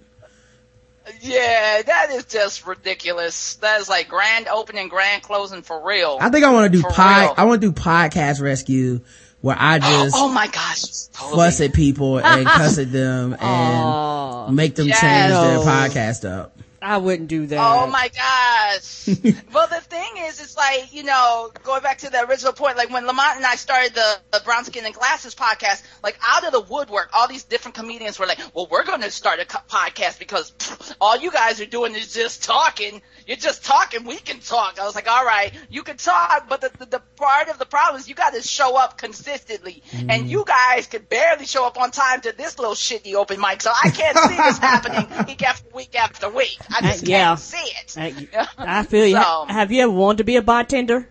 Yeah, 1.21 1.83
that 1.83 2.11
is 2.11 2.27
just 2.27 2.67
ridiculous. 2.67 3.55
That 3.57 3.81
is 3.81 3.89
like 3.89 4.09
grand 4.09 4.47
opening, 4.47 4.89
grand 4.89 5.23
closing 5.23 5.63
for 5.63 5.85
real. 5.85 6.19
I 6.21 6.31
think 6.31 6.45
I 6.45 6.53
want 6.53 6.73
to 6.73 6.79
do 6.79 6.87
pod 6.87 7.23
real. 7.23 7.35
I 7.37 7.45
want 7.45 7.61
to 7.61 7.73
do 7.73 7.73
podcast 7.73 8.41
rescue 8.41 9.01
where 9.41 9.57
I 9.59 9.79
just 9.79 10.15
oh 10.17 10.29
my 10.29 10.47
gosh. 10.47 11.07
Totally. 11.13 11.37
fuss 11.37 11.61
at 11.61 11.73
people 11.73 12.19
and 12.19 12.47
cuss 12.47 12.79
at 12.79 12.93
them 12.93 13.33
and 13.35 13.41
Aw, 13.43 14.51
make 14.51 14.75
them 14.75 14.87
change 14.87 15.01
their 15.01 15.59
podcast 15.59 16.29
up 16.29 16.58
I 16.81 16.99
wouldn't 16.99 17.29
do 17.29 17.47
that. 17.47 17.59
Oh 17.59 17.87
my 17.89 18.09
gosh. 18.09 19.09
well, 19.53 19.67
the 19.67 19.81
thing 19.81 20.11
is, 20.19 20.41
it's 20.41 20.57
like, 20.57 20.93
you 20.93 21.03
know, 21.03 21.51
going 21.65 21.83
back 21.83 21.99
to 21.99 22.11
the 22.11 22.25
original 22.29 22.53
point, 22.53 22.77
like 22.77 22.91
when 22.91 23.07
Lamont 23.07 23.37
and 23.37 23.45
I 23.45 23.57
started 23.57 23.95
the, 23.95 24.19
the 24.33 24.41
Brown 24.45 24.65
Skin 24.65 24.85
and 24.85 24.95
Glasses 24.95 25.35
podcast, 25.35 25.83
like 26.03 26.19
out 26.27 26.45
of 26.45 26.53
the 26.53 26.61
woodwork, 26.61 27.11
all 27.13 27.27
these 27.27 27.45
different 27.45 27.75
comedians 27.75 28.19
were 28.19 28.27
like, 28.27 28.39
well, 28.55 28.69
we're 28.71 28.85
going 28.85 29.01
to 29.01 29.11
start 29.11 29.41
a 29.41 29.45
co- 29.45 29.59
podcast 29.69 30.19
because 30.19 30.53
pff, 30.53 30.95
all 31.01 31.19
you 31.19 31.33
guys 31.33 31.61
are 31.61 31.67
doing 31.67 31.95
is 31.95 32.15
just 32.15 32.45
talking. 32.45 33.03
You're 33.27 33.37
just 33.37 33.65
talking. 33.65 34.05
We 34.05 34.17
can 34.17 34.39
talk. 34.39 34.79
I 34.79 34.85
was 34.85 34.95
like, 34.95 35.09
all 35.09 35.25
right, 35.25 35.53
you 35.69 35.83
can 35.83 35.97
talk, 35.97 36.49
but 36.49 36.61
the, 36.61 36.71
the, 36.79 36.87
the 36.87 37.03
part 37.17 37.49
of 37.49 37.59
the 37.59 37.67
problem 37.67 38.01
is 38.01 38.09
you 38.09 38.15
got 38.15 38.35
to 38.35 38.43
show 38.43 38.77
up 38.77 38.99
consistently. 38.99 39.83
Mm. 39.91 40.11
And 40.11 40.31
you 40.31 40.45
guys 40.47 40.87
could 40.87 41.09
barely 41.09 41.45
show 41.45 41.67
up 41.67 41.79
on 41.79 41.91
time 41.91 42.21
to 42.23 42.35
this 42.37 42.59
little 42.59 42.75
shitty 42.75 43.15
open 43.15 43.41
mic. 43.41 43.63
So 43.63 43.73
I 43.73 43.91
can't 43.91 44.17
see 44.17 44.37
this 44.37 44.59
happening 44.69 45.27
week 45.27 45.43
after 45.43 45.69
week 45.75 45.95
after 45.97 46.29
week. 46.31 46.59
I 46.71 46.81
just 46.83 47.05
Uh, 47.05 47.07
yeah. 47.09 47.27
can't 47.29 47.39
see 47.41 47.57
it. 47.57 48.29
I, 48.37 48.47
I 48.59 48.83
feel 48.85 49.07
you. 49.07 49.17
So- 49.21 49.47
Have 49.49 49.73
you 49.73 49.83
ever 49.83 49.93
wanted 49.93 50.19
to 50.19 50.25
be 50.25 50.37
a 50.37 50.43
bartender? 50.43 51.09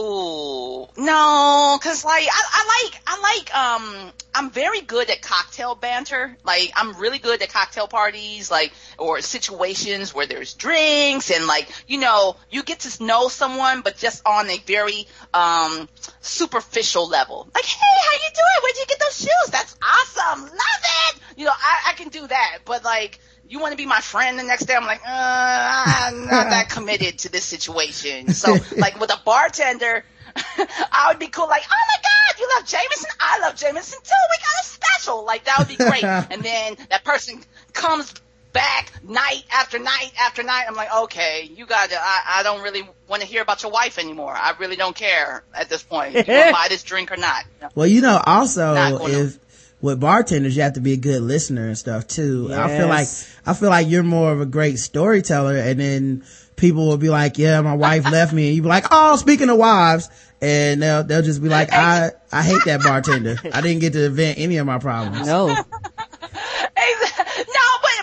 Ooh, 0.00 0.86
no, 0.96 1.76
cause 1.82 2.04
like 2.04 2.22
I, 2.30 2.42
I 2.52 2.84
like 2.84 3.02
I 3.04 3.20
like 3.20 3.56
um 3.56 4.12
I'm 4.32 4.50
very 4.52 4.80
good 4.80 5.10
at 5.10 5.20
cocktail 5.22 5.74
banter. 5.74 6.36
Like 6.44 6.70
I'm 6.76 6.94
really 7.00 7.18
good 7.18 7.42
at 7.42 7.52
cocktail 7.52 7.88
parties, 7.88 8.48
like 8.48 8.72
or 8.96 9.20
situations 9.22 10.14
where 10.14 10.26
there's 10.26 10.54
drinks 10.54 11.32
and 11.32 11.48
like 11.48 11.68
you 11.88 11.98
know 11.98 12.36
you 12.48 12.62
get 12.62 12.78
to 12.80 13.02
know 13.04 13.26
someone, 13.26 13.80
but 13.80 13.96
just 13.96 14.24
on 14.24 14.48
a 14.48 14.58
very 14.58 15.08
um 15.34 15.88
superficial 16.20 17.08
level. 17.08 17.48
Like, 17.52 17.64
hey, 17.64 17.98
how 18.00 18.12
you 18.12 18.30
doing? 18.36 18.62
Where'd 18.62 18.76
you 18.76 18.86
get 18.86 19.00
those 19.00 19.18
shoes? 19.18 19.50
That's 19.50 19.76
awesome, 19.82 20.42
love 20.42 20.82
it. 21.16 21.20
You 21.36 21.46
know, 21.46 21.52
I, 21.52 21.90
I 21.90 21.92
can 21.94 22.08
do 22.10 22.24
that, 22.24 22.58
but 22.64 22.84
like. 22.84 23.18
You 23.48 23.60
want 23.60 23.72
to 23.72 23.76
be 23.76 23.86
my 23.86 24.00
friend 24.00 24.38
the 24.38 24.42
next 24.42 24.66
day? 24.66 24.74
I'm 24.74 24.84
like, 24.84 25.00
uh, 25.00 25.84
I'm 25.86 26.26
not 26.26 26.50
that 26.50 26.68
committed 26.70 27.18
to 27.20 27.30
this 27.30 27.44
situation. 27.44 28.34
So, 28.34 28.56
like 28.76 29.00
with 29.00 29.10
a 29.10 29.20
bartender, 29.24 30.04
I 30.36 31.06
would 31.08 31.18
be 31.18 31.28
cool. 31.28 31.48
Like, 31.48 31.62
oh 31.70 31.84
my 31.88 32.02
god, 32.02 32.40
you 32.40 32.48
love 32.56 32.66
Jameson? 32.66 33.10
I 33.18 33.38
love 33.40 33.56
Jameson 33.56 33.98
too. 34.02 34.14
We 34.30 34.36
got 34.36 34.62
a 34.62 34.66
special. 34.66 35.24
Like 35.24 35.44
that 35.44 35.58
would 35.58 35.68
be 35.68 35.76
great. 35.76 36.04
and 36.04 36.42
then 36.42 36.76
that 36.90 37.04
person 37.04 37.40
comes 37.72 38.12
back 38.52 38.92
night 39.02 39.44
after 39.52 39.78
night 39.78 40.12
after 40.20 40.42
night. 40.42 40.64
I'm 40.68 40.74
like, 40.74 40.94
okay, 41.04 41.50
you 41.54 41.66
got 41.66 41.90
to. 41.90 41.96
I, 41.98 42.40
I 42.40 42.42
don't 42.42 42.62
really 42.62 42.82
want 43.08 43.22
to 43.22 43.28
hear 43.28 43.42
about 43.42 43.62
your 43.62 43.72
wife 43.72 43.98
anymore. 43.98 44.32
I 44.32 44.54
really 44.58 44.76
don't 44.76 44.96
care 44.96 45.42
at 45.54 45.68
this 45.68 45.82
point. 45.82 46.14
You 46.14 46.24
buy 46.24 46.66
this 46.68 46.82
drink 46.82 47.12
or 47.12 47.16
not? 47.16 47.44
Well, 47.74 47.86
you 47.86 48.02
know, 48.02 48.20
also 48.24 48.74
if 49.06 49.38
with 49.80 50.00
bartenders, 50.00 50.56
you 50.56 50.62
have 50.62 50.74
to 50.74 50.80
be 50.80 50.92
a 50.92 50.96
good 50.96 51.22
listener 51.22 51.68
and 51.68 51.78
stuff 51.78 52.06
too. 52.06 52.50
I 52.52 52.76
feel 52.76 52.88
like 52.88 53.08
I 53.46 53.54
feel 53.54 53.70
like 53.70 53.88
you're 53.88 54.02
more 54.02 54.32
of 54.32 54.40
a 54.40 54.46
great 54.46 54.78
storyteller, 54.78 55.56
and 55.56 55.78
then 55.78 56.24
people 56.56 56.86
will 56.86 56.96
be 56.96 57.10
like, 57.10 57.38
"Yeah, 57.38 57.60
my 57.60 57.74
wife 57.74 58.04
left 58.10 58.32
me," 58.32 58.48
and 58.48 58.56
you 58.56 58.62
be 58.62 58.68
like, 58.68 58.86
"Oh, 58.90 59.16
speaking 59.16 59.48
of 59.48 59.56
wives," 59.56 60.08
and 60.40 60.82
they'll 60.82 61.04
they'll 61.04 61.22
just 61.22 61.42
be 61.42 61.48
like, 61.48 61.72
"I 61.72 62.10
I 62.32 62.42
hate 62.42 62.62
that 62.66 62.82
bartender. 62.82 63.36
I 63.52 63.60
didn't 63.60 63.80
get 63.80 63.92
to 63.94 64.08
vent 64.10 64.38
any 64.38 64.56
of 64.56 64.66
my 64.66 64.78
problems." 64.78 65.26
No. 65.26 65.46
no, 65.46 65.54
but 65.56 65.66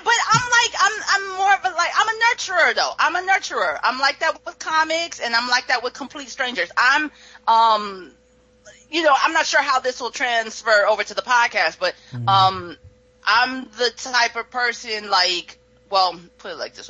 but 0.03 0.19
I'm 0.33 0.51
like 0.51 0.73
I'm 0.79 1.03
I'm 1.09 1.27
more 1.37 1.53
of 1.53 1.65
a 1.65 1.69
like 1.75 1.91
I'm 1.95 2.07
a 2.07 2.19
nurturer 2.23 2.75
though. 2.75 2.91
I'm 2.97 3.15
a 3.15 3.21
nurturer. 3.31 3.79
I'm 3.83 3.99
like 3.99 4.19
that 4.19 4.45
with 4.45 4.57
comics 4.59 5.19
and 5.19 5.35
I'm 5.35 5.49
like 5.49 5.67
that 5.67 5.83
with 5.83 5.93
complete 5.93 6.29
strangers. 6.29 6.71
I'm 6.77 7.11
um 7.47 8.13
you 8.95 9.03
know, 9.03 9.13
I'm 9.13 9.33
not 9.33 9.45
sure 9.45 9.61
how 9.61 9.81
this 9.81 9.99
will 9.99 10.11
transfer 10.11 10.85
over 10.87 11.03
to 11.03 11.13
the 11.13 11.21
podcast, 11.21 11.79
but 11.79 11.95
um 12.29 12.77
I'm 13.25 13.65
the 13.77 13.91
type 13.97 14.37
of 14.37 14.49
person 14.49 15.09
like 15.09 15.59
well, 15.89 16.17
put 16.37 16.51
it 16.51 16.57
like 16.57 16.75
this. 16.75 16.89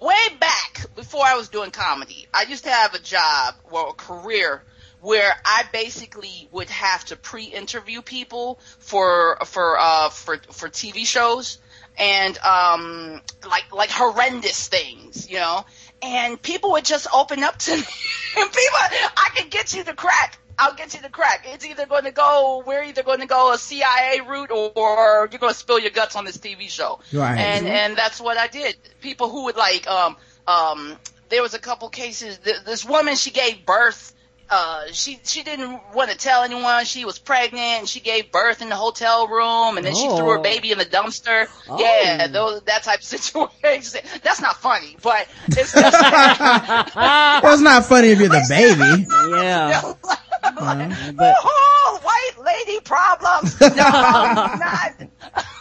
Way 0.00 0.16
back 0.40 0.86
before 0.96 1.24
I 1.24 1.36
was 1.36 1.50
doing 1.50 1.70
comedy, 1.70 2.26
I 2.32 2.42
used 2.44 2.64
to 2.64 2.70
have 2.70 2.94
a 2.94 2.98
job 2.98 3.54
or 3.70 3.90
a 3.90 3.92
career 3.92 4.62
where 5.02 5.32
I 5.44 5.64
basically 5.72 6.48
would 6.52 6.70
have 6.70 7.04
to 7.06 7.16
pre-interview 7.16 8.00
people 8.00 8.58
for 8.78 9.36
for 9.44 9.76
uh 9.78 10.08
for 10.08 10.38
for 10.50 10.70
TV 10.70 11.04
shows 11.04 11.58
and 11.98 12.38
um 12.38 13.20
like 13.46 13.70
like 13.74 13.90
horrendous 13.90 14.68
things, 14.68 15.28
you 15.30 15.36
know. 15.36 15.66
And 16.00 16.40
people 16.40 16.72
would 16.72 16.84
just 16.84 17.06
open 17.14 17.44
up 17.44 17.58
to 17.58 17.76
me. 17.76 17.82
And 18.34 18.50
people 18.50 18.78
I 19.16 19.28
could 19.36 19.50
get 19.50 19.74
you 19.74 19.84
to 19.84 19.92
crack 19.92 20.38
I'll 20.58 20.74
get 20.74 20.94
you 20.94 21.00
the 21.00 21.08
crack. 21.08 21.44
It's 21.48 21.64
either 21.66 21.86
going 21.86 22.04
to 22.04 22.10
go, 22.12 22.62
we're 22.66 22.84
either 22.84 23.02
going 23.02 23.20
to 23.20 23.26
go 23.26 23.52
a 23.52 23.58
CIA 23.58 24.20
route 24.26 24.50
or, 24.50 24.70
or 24.76 25.28
you're 25.30 25.38
going 25.40 25.52
to 25.52 25.58
spill 25.58 25.78
your 25.78 25.90
guts 25.90 26.14
on 26.16 26.24
this 26.24 26.38
TV 26.38 26.68
show. 26.68 27.00
Right. 27.12 27.36
And, 27.38 27.66
and 27.66 27.96
that's 27.96 28.20
what 28.20 28.36
I 28.38 28.46
did. 28.48 28.76
People 29.00 29.28
who 29.30 29.44
would 29.44 29.56
like, 29.56 29.86
um, 29.88 30.16
um, 30.46 30.96
there 31.30 31.42
was 31.42 31.54
a 31.54 31.58
couple 31.58 31.88
cases, 31.88 32.38
th- 32.38 32.64
this 32.64 32.84
woman, 32.84 33.16
she 33.16 33.30
gave 33.30 33.64
birth, 33.64 34.14
uh, 34.50 34.82
she, 34.92 35.18
she 35.24 35.42
didn't 35.42 35.80
want 35.94 36.10
to 36.10 36.16
tell 36.16 36.42
anyone 36.42 36.84
she 36.84 37.06
was 37.06 37.18
pregnant 37.18 37.62
and 37.62 37.88
she 37.88 38.00
gave 38.00 38.30
birth 38.30 38.60
in 38.60 38.68
the 38.68 38.76
hotel 38.76 39.26
room 39.26 39.78
and 39.78 39.86
then 39.86 39.94
she 39.94 40.06
threw 40.08 40.28
her 40.28 40.38
Oh. 40.38 40.42
baby 40.42 40.72
in 40.72 40.76
the 40.78 40.84
dumpster. 40.84 41.46
Oh. 41.70 41.78
Yeah, 41.80 42.26
those, 42.26 42.60
that 42.64 42.82
type 42.82 42.98
of 42.98 43.04
situation. 43.04 44.00
That's 44.22 44.42
not 44.42 44.56
funny, 44.60 44.98
but 45.02 45.26
it's 45.48 45.72
just, 45.72 46.94
well, 46.94 47.52
it's 47.54 47.62
not 47.62 47.86
funny 47.86 48.08
if 48.08 48.18
you're 48.20 48.28
the 48.28 48.44
baby. 48.46 49.06
Yeah. 49.34 49.94
Uh-huh. 50.42 51.12
But 51.16 51.34
oh, 51.42 52.00
white 52.02 52.44
lady 52.44 52.80
problems. 52.80 53.60
No, 53.60 53.66
not. 53.76 54.94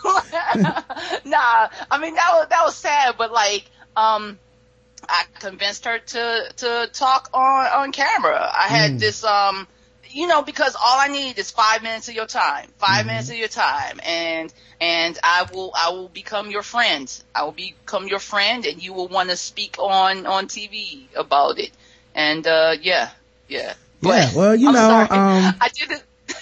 nah, 1.26 1.70
I 1.92 1.98
mean 2.00 2.16
that 2.16 2.30
was 2.34 2.48
that 2.50 2.64
was 2.66 2.76
sad, 2.76 3.16
but 3.18 3.32
like, 3.32 3.66
um, 3.96 4.40
I 5.08 5.24
convinced 5.40 5.86
her 5.86 6.00
to 6.00 6.52
to 6.58 6.90
talk 6.94 7.30
on 7.34 7.66
on 7.68 7.92
camera. 7.92 8.50
I 8.54 8.68
had 8.68 9.00
this 9.00 9.24
um. 9.24 9.68
You 10.14 10.28
know, 10.28 10.42
because 10.42 10.76
all 10.76 11.00
I 11.00 11.08
need 11.08 11.38
is 11.40 11.52
five 11.52 11.84
minutes 11.84 12.10
of 12.10 12.16
your 12.16 12.26
time, 12.26 12.68
5 12.80 13.06
minutes 13.06 13.30
of 13.30 13.38
your 13.38 13.48
time, 13.48 13.98
and 14.06 14.54
and 14.82 15.18
I 15.24 15.48
will 15.54 15.72
I 15.74 15.92
will 15.92 16.10
become 16.10 16.52
your 16.52 16.64
friend. 16.64 17.08
I 17.34 17.44
will 17.44 17.54
become 17.54 18.08
your 18.08 18.20
friend, 18.20 18.66
and 18.66 18.84
you 18.84 18.92
will 18.92 19.08
want 19.08 19.30
to 19.30 19.38
speak 19.38 19.78
on 19.80 20.26
on 20.26 20.48
TV 20.48 21.08
about 21.16 21.60
it. 21.60 21.72
And 22.14 22.46
uh 22.46 22.76
yeah, 22.82 23.10
yeah. 23.48 23.74
Yeah, 24.02 24.32
well, 24.36 24.56
you 24.56 24.68
I'm 24.70 24.74
know, 24.74 25.00
um, 25.02 25.56
I 25.62 25.70
didn't. 25.74 26.04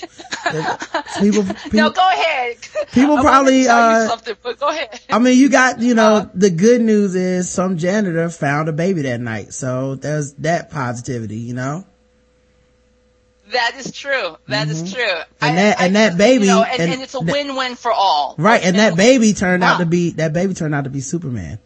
people, 1.19 1.45
no, 1.73 1.89
go 1.89 2.07
ahead. 2.07 2.57
people 2.93 3.17
I 3.17 3.21
probably, 3.21 3.67
uh, 3.67 4.03
you 4.03 4.07
something, 4.07 4.35
but 4.41 4.59
go 4.59 4.69
ahead. 4.69 4.99
I 5.09 5.19
mean, 5.19 5.37
you 5.37 5.49
got, 5.49 5.79
you 5.81 5.93
know, 5.95 6.15
Uh, 6.15 6.29
the 6.33 6.49
good 6.49 6.81
news 6.81 7.13
is 7.15 7.49
some 7.49 7.77
janitor 7.77 8.29
found 8.29 8.69
a 8.69 8.71
baby 8.73 9.01
that 9.03 9.19
night. 9.19 9.53
So 9.53 9.95
there's 9.95 10.33
that 10.35 10.71
positivity, 10.71 11.37
you 11.37 11.53
know? 11.53 11.85
That 13.51 13.73
is 13.77 13.91
true. 13.91 14.37
That 14.47 14.69
is 14.69 14.93
true. 14.93 15.01
Mm-hmm. 15.03 15.45
And 15.45 15.57
that- 15.57 15.81
and 15.81 15.95
that 15.95 16.17
baby- 16.17 16.45
you 16.45 16.51
know, 16.51 16.63
and, 16.63 16.81
and 16.81 16.93
and 16.93 17.01
it's 17.01 17.15
a 17.15 17.19
that- 17.19 17.31
win-win 17.33 17.75
for 17.75 17.91
all. 17.91 18.35
Right. 18.37 18.63
And 18.63 18.77
that 18.77 18.95
baby 18.95 19.33
turned 19.33 19.63
out 19.63 19.79
to 19.79 19.85
be, 19.85 20.11
that 20.11 20.33
baby 20.33 20.53
turned 20.53 20.75
out 20.75 20.83
to 20.85 20.89
be 20.89 21.01
Superman. 21.01 21.59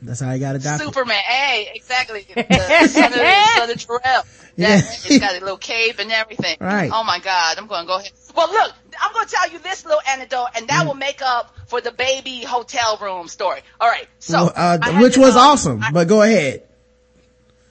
Yep. 0.00 0.08
That's 0.08 0.20
how 0.20 0.32
he 0.32 0.38
got 0.38 0.56
adopted. 0.56 0.86
Superman. 0.86 1.16
Hey, 1.16 1.70
exactly. 1.74 2.26
The 2.34 2.88
son 2.88 3.12
of, 3.12 3.18
son 3.18 3.70
of 3.70 3.78
Terrell. 4.02 4.22
Yeah. 4.56 4.76
That, 4.80 5.06
it's 5.06 5.18
got 5.18 5.36
a 5.36 5.40
little 5.40 5.56
cape 5.56 5.98
and 5.98 6.10
everything. 6.12 6.56
Right. 6.60 6.90
Oh 6.92 7.04
my 7.04 7.18
God. 7.20 7.58
I'm 7.58 7.66
going 7.66 7.82
to 7.82 7.86
go 7.86 7.98
ahead. 7.98 8.12
Well, 8.36 8.50
look, 8.50 8.72
I'm 9.00 9.12
going 9.12 9.26
to 9.26 9.32
tell 9.34 9.50
you 9.50 9.58
this 9.58 9.84
little 9.84 10.00
anecdote 10.08 10.46
and 10.56 10.64
Mm. 10.66 10.68
that 10.68 10.86
will 10.86 10.94
make 10.94 11.20
up 11.22 11.54
for 11.66 11.80
the 11.80 11.90
baby 11.92 12.42
hotel 12.44 12.98
room 13.00 13.28
story. 13.28 13.60
All 13.80 13.88
right. 13.88 14.06
So, 14.20 14.34
Well, 14.44 14.52
uh, 14.54 14.98
which 15.00 15.16
was 15.18 15.34
um, 15.36 15.42
awesome, 15.42 15.82
I- 15.82 15.90
but 15.92 16.08
go 16.08 16.22
ahead. 16.22 16.62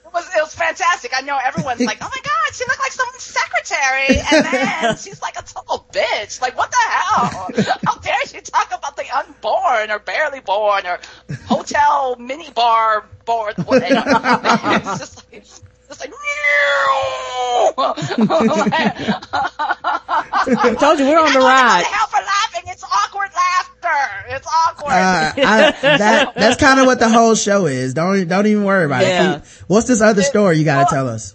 It 0.04 0.14
was, 0.14 0.26
it 0.34 0.40
was 0.42 0.54
fantastic. 0.54 1.12
I 1.14 1.20
know 1.20 1.36
everyone's 1.42 1.80
like, 1.82 1.98
oh 2.00 2.08
my 2.10 2.20
god, 2.22 2.54
she 2.54 2.64
looked 2.64 2.80
like 2.80 2.92
someone's 2.92 3.22
secretary, 3.22 4.16
and 4.32 4.44
then 4.86 4.96
she's 4.96 5.20
like 5.20 5.36
a 5.38 5.42
total 5.42 5.86
bitch. 5.92 6.40
Like, 6.40 6.56
what 6.56 6.70
the 6.70 6.78
hell? 6.88 7.76
How 7.84 7.96
dare 8.00 8.14
she 8.26 8.40
talk 8.40 8.68
about 8.72 8.96
the 8.96 9.04
unborn 9.14 9.90
or 9.90 9.98
barely 9.98 10.40
born 10.40 10.86
or 10.86 10.98
hotel 11.48 12.16
mini 12.18 12.50
bar 12.50 13.04
board? 13.24 13.54
What, 13.58 13.82
you 13.88 13.94
know, 13.94 14.02
it's 14.06 14.98
just 14.98 15.32
like, 15.32 15.42
just 15.44 15.64
like, 16.00 16.12
I 19.40 20.74
told 20.78 20.98
you 20.98 21.06
we're 21.06 21.18
on 21.20 21.32
the 21.32 21.38
ride. 21.40 21.82
don't 21.82 21.92
know 21.92 22.06
for 22.08 22.24
laughing. 22.24 22.62
It's 22.66 22.84
awkward 22.84 23.30
laughter. 23.34 24.34
It's 24.36 24.46
awkward. 24.46 24.92
Uh, 24.92 25.32
I, 25.36 25.70
that, 25.98 26.32
that's 26.34 26.60
kind 26.60 26.80
of 26.80 26.86
what 26.86 26.98
the 26.98 27.08
whole 27.08 27.34
show 27.34 27.66
is. 27.66 27.94
Don't, 27.94 28.28
don't 28.28 28.46
even 28.46 28.64
worry 28.64 28.84
about 28.84 29.02
Yeah. 29.02 29.36
it. 29.36 29.42
What's 29.66 29.86
this 29.88 30.00
other 30.00 30.22
story 30.22 30.58
you 30.58 30.64
gotta 30.64 30.80
well- 30.90 31.04
tell 31.04 31.08
us? 31.08 31.34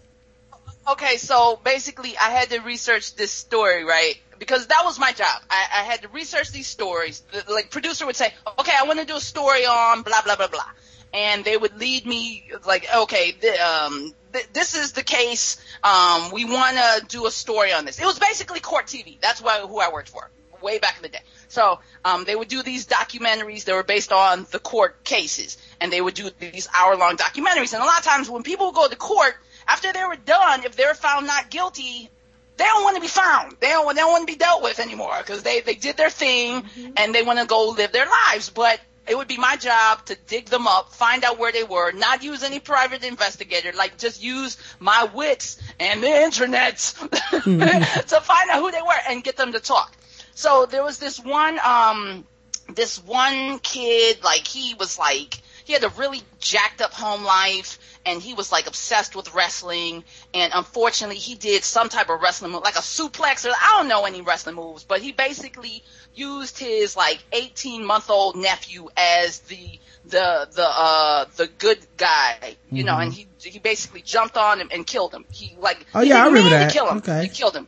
okay, 0.86 1.15
so 1.15 1.58
basically 1.63 2.13
I 2.17 2.30
had 2.32 2.49
to 2.49 2.60
research 2.60 3.15
this 3.15 3.32
story, 3.32 3.86
right? 3.86 4.15
Because 4.43 4.67
that 4.67 4.82
was 4.84 4.99
my 4.99 5.12
job. 5.13 5.41
I, 5.49 5.67
I 5.73 5.84
had 5.84 6.01
to 6.01 6.10
research 6.10 6.51
these 6.51 6.67
stories. 6.67 7.23
The, 7.32 7.53
like 7.53 7.71
producer 7.71 8.06
would 8.06 8.15
say, 8.15 8.34
okay, 8.60 8.73
I 8.77 8.84
want 8.86 8.99
to 8.99 9.06
do 9.06 9.15
a 9.15 9.21
story 9.21 9.65
on 9.65 10.01
blah, 10.01 10.21
blah, 10.21 10.36
blah, 10.36 10.47
blah. 10.47 10.69
And 11.13 11.45
they 11.45 11.56
would 11.56 11.77
lead 11.77 12.06
me 12.06 12.51
like, 12.65 12.86
okay, 12.93 13.32
th- 13.32 13.60
um, 13.60 14.13
th- 14.34 14.47
this 14.51 14.75
is 14.75 14.91
the 14.91 15.03
case. 15.03 15.63
Um, 15.84 16.32
we 16.32 16.43
want 16.43 16.75
to 16.75 17.06
do 17.08 17.25
a 17.25 17.32
story 17.32 17.71
on 17.71 17.86
this. 17.86 17.99
It 17.99 18.06
was 18.06 18.19
basically 18.19 18.60
court 18.60 18.88
TV. 18.88 19.19
That's 19.21 19.41
why, 19.41 19.60
who 19.60 19.79
I 19.79 19.91
worked 19.91 20.10
for 20.10 20.29
way 20.62 20.79
back 20.79 20.97
in 20.97 21.03
the 21.03 21.10
day. 21.10 21.21
So, 21.47 21.79
um, 22.03 22.23
they 22.25 22.36
would 22.36 22.47
do 22.47 22.63
these 22.63 22.88
documentaries 22.88 23.65
that 23.65 23.75
were 23.75 23.84
based 23.84 24.12
on 24.12 24.45
the 24.51 24.60
court 24.60 25.03
cases. 25.03 25.58
And 25.79 25.91
they 25.91 26.01
would 26.01 26.15
do 26.15 26.29
these 26.39 26.67
hour 26.73 26.97
long 26.97 27.15
documentaries. 27.15 27.73
And 27.73 27.82
a 27.82 27.86
lot 27.86 27.99
of 27.99 28.06
times 28.06 28.29
when 28.29 28.43
people 28.43 28.67
would 28.67 28.75
go 28.75 28.88
to 28.88 28.95
court, 28.95 29.36
after 29.67 29.93
they 29.93 30.03
were 30.03 30.15
done, 30.15 30.63
if 30.63 30.75
they 30.75 30.86
were 30.86 30.93
found 30.93 31.27
not 31.27 31.49
guilty, 31.49 32.10
they 32.58 32.66
don't 32.66 32.84
want 32.84 32.96
to 32.96 33.02
be 33.02 33.08
found. 33.08 33.56
They 33.60 33.70
don't, 33.70 33.88
they 33.96 34.02
don't 34.02 34.12
want 34.12 34.28
to 34.28 34.34
be 34.34 34.38
dealt 34.38 34.62
with 34.62 34.80
anymore 34.80 35.16
because 35.20 35.44
they, 35.44 35.62
they 35.62 35.76
did 35.76 35.98
their 35.98 36.10
thing 36.10 36.63
and 36.98 37.13
they 37.13 37.24
want 37.24 37.39
to 37.39 37.46
go 37.46 37.70
live 37.70 37.92
their 37.92 38.06
lives. 38.06 38.50
But 38.50 38.80
it 39.08 39.18
would 39.18 39.28
be 39.28 39.38
my 39.38 39.58
job 39.58 40.06
to 40.06 40.18
dig 40.28 40.46
them 40.46 40.68
up, 40.68 40.94
find 40.94 41.24
out 41.24 41.38
where 41.38 41.52
they 41.52 41.63
were, 41.63 41.92
not 41.92 42.24
use 42.24 42.44
any 42.44 42.60
private 42.60 43.04
investigator, 43.04 43.72
like 43.74 43.98
just 43.98 44.24
use 44.24 44.58
my 44.80 45.10
wits 45.13 45.62
and 45.80 46.02
the 46.02 46.08
internet 46.08 46.78
to 47.32 48.22
find 48.24 48.50
out 48.50 48.60
who 48.60 48.72
they 48.72 48.82
were 48.82 49.00
and 49.10 49.24
get 49.24 49.36
them 49.36 49.52
to 49.54 49.60
talk. 49.60 49.94
So 50.36 50.66
there 50.66 50.84
was 50.84 51.00
this 51.00 51.20
one, 51.20 51.60
um, 51.66 52.26
this 52.74 53.04
one 53.04 53.60
kid, 53.60 54.24
like 54.24 54.48
he 54.48 54.74
was 54.76 54.98
like, 54.98 55.42
he 55.66 55.74
had 55.74 55.84
a 55.84 55.89
really 55.89 56.22
jacked 56.39 56.82
up 56.82 56.94
home 56.94 57.24
life 57.24 57.80
and 58.06 58.22
he 58.22 58.34
was 58.34 58.52
like 58.52 58.68
obsessed 58.68 59.16
with 59.16 59.34
wrestling 59.34 60.04
and 60.34 60.52
unfortunately 60.56 61.16
he 61.16 61.36
did 61.36 61.63
some 61.63 61.89
type 61.89 62.10
of 62.10 62.22
wrestling 62.22 62.52
move, 62.52 62.63
like 62.63 62.76
a 62.76 62.80
suplex 62.80 63.46
or 63.46 63.54
I 63.54 63.78
don't 63.78 63.88
know 63.88 64.06
any 64.06 64.22
wrestling 64.22 64.56
moves, 64.56 64.84
but 64.84 65.02
he 65.02 65.12
basically 65.12 65.84
used 66.13 66.58
his 66.60 66.96
like 66.96 67.24
18 67.32 67.86
month 67.86 68.10
old 68.10 68.36
nephew 68.36 68.89
as 68.98 69.39
the, 69.39 69.80
the, 70.06 70.48
the, 70.52 70.68
uh, 70.68 71.26
the 71.38 71.48
good 71.48 71.80
guy, 71.98 72.56
you 72.70 72.84
know, 72.84 72.98
and 72.98 73.13
he, 73.13 73.28
he 73.39 73.60
basically 73.60 74.02
jumped 74.02 74.38
on 74.38 74.60
him 74.60 74.70
and 74.72 74.86
killed 74.86 75.13
him. 75.13 75.26
He 75.32 75.56
like, 75.60 75.86
Oh, 75.96 76.02
yeah, 76.02 76.24
I 76.24 76.28
remember 76.28 76.50
that. 76.52 76.68
to 76.68 76.74
kill 76.74 76.89
him. 76.89 76.98
Okay. 76.98 77.24
He 77.24 77.30
killed 77.30 77.56
him. 77.56 77.68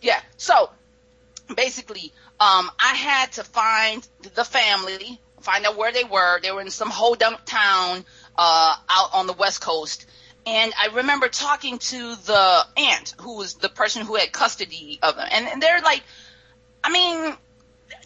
Yeah. 0.00 0.20
So 0.36 0.70
basically, 1.56 2.12
um, 2.40 2.70
I 2.80 2.94
had 2.94 3.32
to 3.32 3.44
find 3.44 4.06
the 4.34 4.44
family, 4.44 5.20
find 5.40 5.64
out 5.66 5.76
where 5.76 5.92
they 5.92 6.04
were. 6.04 6.40
They 6.40 6.50
were 6.50 6.60
in 6.60 6.70
some 6.70 6.90
hodunk 6.90 7.38
town, 7.44 8.04
uh, 8.36 8.74
out 8.90 9.10
on 9.14 9.26
the 9.26 9.32
west 9.32 9.60
coast. 9.60 10.06
And 10.44 10.72
I 10.80 10.94
remember 10.94 11.28
talking 11.28 11.78
to 11.78 12.16
the 12.16 12.66
aunt, 12.76 13.14
who 13.20 13.36
was 13.36 13.54
the 13.54 13.68
person 13.68 14.04
who 14.04 14.16
had 14.16 14.32
custody 14.32 14.98
of 15.02 15.16
them. 15.16 15.28
And, 15.30 15.46
and 15.46 15.62
they're 15.62 15.80
like, 15.80 16.02
I 16.82 16.90
mean, 16.90 17.36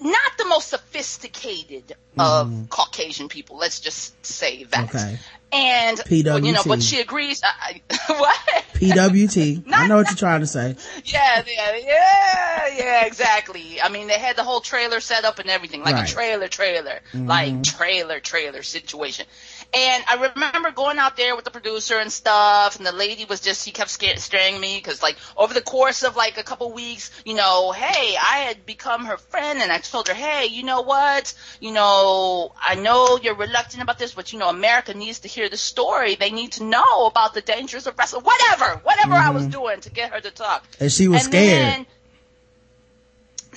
not 0.00 0.32
the 0.36 0.44
most 0.44 0.68
sophisticated 0.68 1.94
of 2.18 2.66
Caucasian 2.70 3.28
people. 3.28 3.56
Let's 3.56 3.80
just 3.80 4.24
say 4.24 4.64
that. 4.64 4.88
Mm-hmm. 4.88 4.96
Okay. 4.96 5.18
And, 5.52 6.00
you 6.10 6.52
know, 6.52 6.62
but 6.66 6.82
she 6.82 7.00
agrees. 7.00 7.42
I, 7.44 7.80
what? 8.08 8.38
PWT. 8.74 9.64
I 9.72 9.86
know 9.86 9.96
what 9.96 10.08
you're 10.08 10.16
trying 10.16 10.40
to 10.40 10.46
say. 10.46 10.76
Yeah, 11.04 11.42
yeah, 11.46 11.76
yeah, 11.76 12.68
yeah, 12.76 13.06
exactly. 13.06 13.80
I 13.80 13.88
mean, 13.88 14.08
they 14.08 14.18
had 14.18 14.36
the 14.36 14.42
whole 14.42 14.60
trailer 14.60 15.00
set 15.00 15.24
up 15.24 15.38
and 15.38 15.48
everything, 15.48 15.82
like 15.82 15.94
Right. 15.94 16.04
Mm-hmm. 16.04 16.12
a 16.12 16.14
trailer, 16.14 16.48
trailer, 16.48 17.00
like 17.14 17.62
trailer, 17.62 18.20
trailer 18.20 18.62
situation. 18.62 19.26
And 19.74 20.04
I 20.08 20.30
remember 20.34 20.70
going 20.70 20.98
out 20.98 21.16
there 21.16 21.36
with 21.36 21.44
the 21.44 21.50
producer 21.50 21.98
and 21.98 22.10
stuff, 22.10 22.76
and 22.76 22.86
the 22.86 22.92
lady 22.92 23.24
was 23.24 23.40
just, 23.40 23.64
she 23.64 23.72
kept 23.72 23.90
sca- 23.90 24.18
staring 24.18 24.60
me 24.60 24.78
because, 24.78 25.02
like, 25.02 25.16
over 25.36 25.52
the 25.52 25.60
course 25.60 26.02
of 26.02 26.16
like 26.16 26.38
a 26.38 26.42
couple 26.42 26.72
weeks, 26.72 27.10
you 27.24 27.34
know, 27.34 27.72
hey, 27.72 28.16
I 28.16 28.38
had 28.38 28.64
become 28.64 29.04
her 29.06 29.16
friend, 29.16 29.60
and 29.60 29.70
I 29.70 29.78
told 29.78 30.08
her, 30.08 30.14
hey, 30.14 30.46
you 30.46 30.62
know 30.62 30.82
what, 30.82 31.34
you 31.60 31.72
know, 31.72 32.52
I 32.60 32.76
know 32.76 33.18
you're 33.22 33.34
reluctant 33.34 33.82
about 33.82 33.98
this, 33.98 34.14
but 34.14 34.32
you 34.32 34.38
know, 34.38 34.48
America 34.48 34.94
needs 34.94 35.20
to 35.20 35.28
hear 35.28 35.48
the 35.48 35.56
story. 35.56 36.14
They 36.14 36.30
need 36.30 36.52
to 36.52 36.64
know 36.64 37.06
about 37.06 37.34
the 37.34 37.40
dangers 37.40 37.86
of 37.86 37.98
wrestling, 37.98 38.22
whatever, 38.24 38.80
whatever 38.84 39.14
I 39.14 39.30
was 39.30 39.42
mm-hmm. 39.42 39.50
doing 39.50 39.80
to 39.80 39.90
get 39.90 40.12
her 40.12 40.20
to 40.20 40.30
talk. 40.30 40.64
And 40.80 40.90
she 40.90 41.08
was 41.08 41.24
And 41.24 41.32
scared. 41.32 41.62
then- 41.62 41.86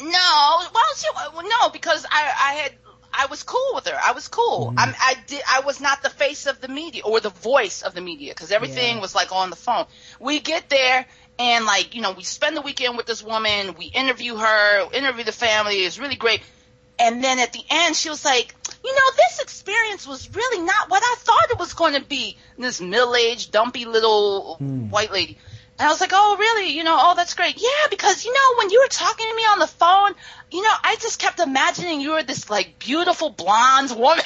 no, 0.02 0.60
well, 0.74 0.84
she, 0.96 1.08
well, 1.14 1.44
no, 1.44 1.70
because 1.72 2.06
I, 2.10 2.22
I 2.22 2.54
had, 2.54 2.72
I 3.14 3.26
was 3.28 3.44
cool 3.44 3.72
with 3.74 3.88
her. 3.88 3.98
I 4.02 4.12
was 4.14 4.28
cool. 4.28 4.68
Mm-hmm. 4.68 4.80
I'm, 4.80 4.96
I 5.00 5.16
did, 5.28 5.42
I 5.50 5.62
was 5.62 5.82
not 5.82 6.04
the 6.04 6.10
face 6.10 6.46
of 6.46 6.62
the 6.62 6.68
media 6.68 7.04
or 7.04 7.20
the 7.20 7.30
voice 7.30 7.82
of 7.82 7.94
the 7.94 8.02
media 8.02 8.34
because 8.34 8.52
everything 8.52 8.98
Yeah. 8.98 9.02
was 9.02 9.16
like 9.16 9.32
on 9.32 9.50
the 9.50 9.56
phone. 9.56 9.86
We 10.20 10.40
get 10.40 10.70
there 10.70 11.06
and 11.40 11.66
like, 11.66 11.96
you 11.96 12.02
know, 12.02 12.12
we 12.12 12.24
spend 12.24 12.56
the 12.56 12.62
weekend 12.62 12.98
with 12.98 13.06
this 13.06 13.24
woman. 13.24 13.76
We 13.78 13.86
interview 13.86 14.36
her, 14.36 14.92
interview 14.94 15.24
the 15.24 15.32
family. 15.32 15.78
It's 15.86 15.98
really 16.00 16.16
great. 16.16 16.42
And 17.02 17.24
then 17.24 17.40
at 17.40 17.54
the 17.54 17.64
end, 17.70 17.96
she 17.96 18.10
was 18.10 18.26
like, 18.26 18.54
you 18.84 18.94
know, 18.94 19.12
this 19.16 19.40
experience 19.40 20.06
was 20.06 20.30
really 20.36 20.64
not 20.66 20.90
what 20.90 21.02
I 21.02 21.16
thought 21.20 21.50
it 21.52 21.58
was 21.58 21.74
going 21.74 21.94
to 21.94 22.02
be. 22.02 22.38
And 22.56 22.66
this 22.66 22.82
middle-aged, 22.82 23.52
dumpy 23.52 23.86
little 23.86 24.56
Hmm. 24.58 24.90
white 24.90 25.12
lady. 25.12 25.38
And 25.80 25.88
I 25.88 25.92
was 25.92 26.02
like, 26.02 26.12
oh, 26.14 26.36
really? 26.38 26.72
You 26.72 26.84
know, 26.84 26.98
oh, 27.00 27.14
that's 27.16 27.36
great. 27.36 27.56
Yeah, 27.58 27.88
because, 27.90 28.26
you 28.26 28.34
know, 28.34 28.58
when 28.58 28.70
you 28.70 28.82
were 28.82 28.90
talking 28.90 29.30
to 29.30 29.36
me 29.36 29.44
on 29.44 29.60
the 29.60 29.68
phone, 29.68 30.12
you 30.52 30.62
know, 30.62 30.74
I 30.84 30.98
just 31.00 31.20
kept 31.20 31.40
imagining 31.40 32.02
you 32.02 32.12
were 32.12 32.24
this, 32.24 32.50
like, 32.50 32.80
beautiful 32.80 33.30
blonde 33.30 33.92
woman. 33.92 34.26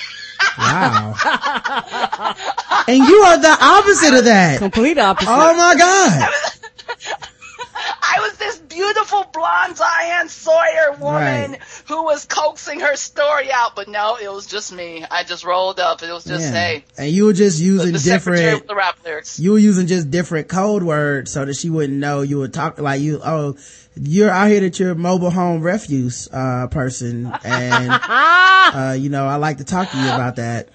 Wow. 0.58 1.14
and 2.88 2.98
you 2.98 3.18
are 3.22 3.38
the 3.38 3.58
opposite 3.62 4.18
of 4.18 4.26
that. 4.26 4.58
Complete 4.58 4.98
opposite. 4.98 5.30
Oh 5.32 5.56
my 5.56 5.76
God. 5.78 6.30
I 7.76 8.20
was 8.22 8.38
this 8.38 8.58
beautiful 8.60 9.26
blonde 9.34 9.76
Diane 9.76 10.30
Sawyer 10.30 10.92
woman 11.00 11.52
Right. 11.52 11.60
who 11.88 12.04
was 12.04 12.26
coaxing 12.26 12.80
her 12.82 12.96
story 12.96 13.52
out, 13.52 13.76
but 13.76 13.88
no, 13.88 14.16
it 14.18 14.32
was 14.32 14.46
just 14.46 14.72
me. 14.72 15.04
I 15.10 15.24
just 15.24 15.44
rolled 15.44 15.80
up. 15.80 16.04
It 16.04 16.12
was 16.12 16.24
just, 16.24 16.44
Yeah. 16.46 16.52
hey, 16.52 16.86
And 16.98 17.10
you 17.12 17.26
were 17.26 17.34
just 17.34 17.60
using 17.60 17.94
the 17.94 18.00
secretary 18.00 18.38
different, 18.44 18.68
the 18.68 18.76
rap 18.76 18.98
lyrics. 19.04 19.40
you 19.40 19.52
were 19.54 19.60
using 19.60 19.88
just 19.88 20.12
different 20.12 20.48
code 20.48 20.84
words 20.84 21.32
so 21.32 21.46
that 21.46 21.56
she 21.56 21.70
wouldn't 21.70 21.98
know 22.00 22.22
you 22.22 22.38
were 22.40 22.48
talking 22.48 22.84
like 22.84 23.02
you, 23.02 23.20
oh, 23.24 23.56
you're 23.96 24.30
out 24.30 24.50
here 24.50 24.60
that 24.62 24.80
you're 24.80 24.92
a 24.92 24.96
mobile 24.96 25.30
home 25.32 25.62
refuse, 25.62 26.28
uh, 26.32 26.68
person. 26.68 27.32
And, 27.44 27.92
uh, 28.10 28.96
you 28.98 29.10
know, 29.10 29.26
I 29.28 29.36
like 29.36 29.58
to 29.58 29.64
talk 29.64 29.90
to 29.92 29.98
you 29.98 30.06
about 30.06 30.36
that. 30.38 30.70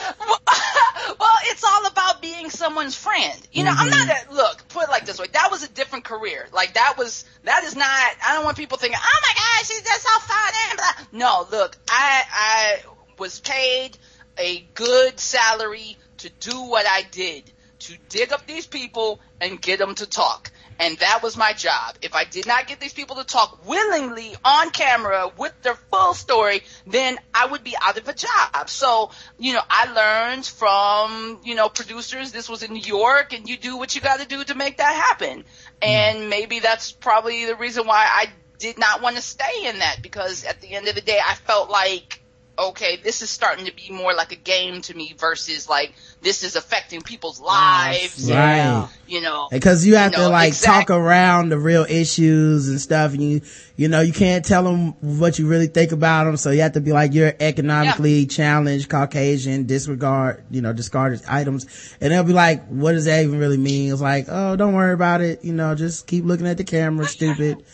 well, 1.18 1.38
it's 1.44 1.64
all 1.64 1.86
about 1.86 2.22
being 2.22 2.50
someone's 2.50 2.96
friend. 2.96 3.38
You 3.52 3.64
know, 3.64 3.72
I'm 3.76 3.88
not 3.90 4.08
Mm-hmm. 4.08 4.32
a, 4.32 4.34
look, 4.34 4.68
put 4.68 4.84
it 4.84 4.90
like 4.90 5.06
this 5.06 5.18
way. 5.18 5.26
That 5.32 5.48
was 5.50 5.62
a 5.62 5.68
different 5.68 6.04
career. 6.04 6.48
Like 6.52 6.74
that 6.74 6.94
was, 6.98 7.24
that 7.44 7.64
is 7.64 7.76
not, 7.76 7.86
I 7.86 8.34
don't 8.34 8.44
want 8.44 8.56
people 8.56 8.78
thinking, 8.78 8.98
oh 9.02 9.20
my 9.22 9.34
gosh, 9.34 9.68
she's 9.68 9.82
just 9.82 10.02
so 10.02 10.18
fun 10.20 10.52
and 10.70 10.76
blah. 10.78 11.18
No, 11.18 11.46
look, 11.50 11.76
I, 11.88 12.22
I 12.32 12.82
was 13.18 13.40
paid 13.40 13.98
a 14.38 14.60
good 14.74 15.18
salary 15.20 15.96
to 16.18 16.30
do 16.40 16.62
what 16.64 16.86
I 16.88 17.02
did, 17.10 17.50
to 17.80 17.94
dig 18.08 18.32
up 18.32 18.46
these 18.46 18.66
people 18.66 19.20
and 19.40 19.60
get 19.60 19.78
them 19.78 19.94
to 19.96 20.06
talk. 20.06 20.50
And 20.80 20.96
that 20.98 21.22
was 21.22 21.36
my 21.36 21.52
job. 21.52 21.96
If 22.00 22.14
I 22.14 22.24
did 22.24 22.46
not 22.46 22.66
get 22.66 22.80
these 22.80 22.94
people 22.94 23.16
to 23.16 23.24
talk 23.24 23.68
willingly 23.68 24.34
on 24.42 24.70
camera 24.70 25.30
with 25.36 25.52
their 25.60 25.74
full 25.74 26.14
story, 26.14 26.62
then 26.86 27.18
I 27.34 27.46
would 27.46 27.62
be 27.62 27.76
out 27.80 27.98
of 27.98 28.08
a 28.08 28.14
job. 28.14 28.70
So, 28.70 29.10
you 29.38 29.52
know, 29.52 29.60
I 29.68 29.92
learned 29.92 30.46
from, 30.46 31.40
you 31.44 31.54
know, 31.54 31.68
producers, 31.68 32.32
this 32.32 32.48
was 32.48 32.62
in 32.62 32.72
New 32.72 32.80
York 32.80 33.34
and 33.34 33.46
you 33.46 33.58
do 33.58 33.76
what 33.76 33.94
you 33.94 34.00
gotta 34.00 34.26
do 34.26 34.42
to 34.42 34.54
make 34.54 34.78
that 34.78 34.94
happen. 34.94 35.40
Mm-hmm. 35.40 35.82
And 35.82 36.30
maybe 36.30 36.60
that's 36.60 36.92
probably 36.92 37.44
the 37.44 37.56
reason 37.56 37.86
why 37.86 38.06
I 38.10 38.28
did 38.58 38.78
not 38.78 39.02
want 39.02 39.16
to 39.16 39.22
stay 39.22 39.66
in 39.66 39.80
that 39.80 39.98
because 40.00 40.44
at 40.44 40.62
the 40.62 40.74
end 40.74 40.88
of 40.88 40.94
the 40.94 41.02
day, 41.02 41.18
I 41.22 41.34
felt 41.34 41.68
like, 41.68 42.19
okay, 42.60 42.96
this 43.02 43.22
is 43.22 43.30
starting 43.30 43.64
to 43.64 43.74
be 43.74 43.90
more 43.90 44.12
like 44.14 44.32
a 44.32 44.36
game 44.36 44.82
to 44.82 44.94
me 44.94 45.14
versus 45.18 45.68
like, 45.68 45.94
this 46.20 46.44
is 46.44 46.56
affecting 46.56 47.00
people's 47.00 47.40
lives. 47.40 48.28
Yeah. 48.28 48.80
Right. 48.82 48.88
You 49.08 49.22
know, 49.22 49.48
Because 49.50 49.86
you 49.86 49.96
have 49.96 50.12
You 50.12 50.18
to 50.18 50.28
like 50.28 50.48
exact- 50.48 50.88
talk 50.88 50.96
around 50.96 51.48
the 51.48 51.58
real 51.58 51.86
issues 51.88 52.68
and 52.68 52.78
stuff 52.80 53.14
and 53.14 53.22
you, 53.22 53.40
you 53.76 53.88
know, 53.88 54.00
you 54.02 54.12
can't 54.12 54.44
tell 54.44 54.62
them 54.62 54.92
what 55.00 55.38
you 55.38 55.46
really 55.48 55.68
think 55.68 55.92
about 55.92 56.24
them. 56.24 56.36
So 56.36 56.50
you 56.50 56.60
have 56.60 56.72
to 56.72 56.80
be 56.82 56.92
like, 56.92 57.14
you're 57.14 57.32
economically 57.40 58.26
challenged, 58.26 58.90
Caucasian, 58.90 59.64
disregard, 59.64 60.44
you 60.50 60.60
know, 60.60 60.74
discarded 60.74 61.22
items. 61.26 61.66
And 62.00 62.12
they'll 62.12 62.24
be 62.24 62.34
like, 62.34 62.66
what 62.66 62.92
does 62.92 63.06
that 63.06 63.24
even 63.24 63.38
really 63.38 63.56
mean? 63.56 63.90
It's 63.90 64.02
like, 64.02 64.26
oh, 64.28 64.56
don't 64.56 64.74
worry 64.74 64.92
about 64.92 65.22
it. 65.22 65.42
You 65.44 65.54
know, 65.54 65.74
just 65.74 66.06
keep 66.06 66.24
looking 66.26 66.46
at 66.46 66.58
the 66.58 66.64
camera, 66.64 67.06
stupid. 67.06 67.64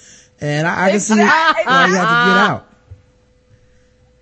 And 0.40 0.66
I, 0.68 0.86
I 0.86 0.90
can 0.92 1.00
see 1.00 1.14
Exactly. 1.14 1.64
why 1.64 1.86
you 1.88 1.94
have 1.94 2.02
to 2.08 2.30
get 2.30 2.36
out. 2.36 2.72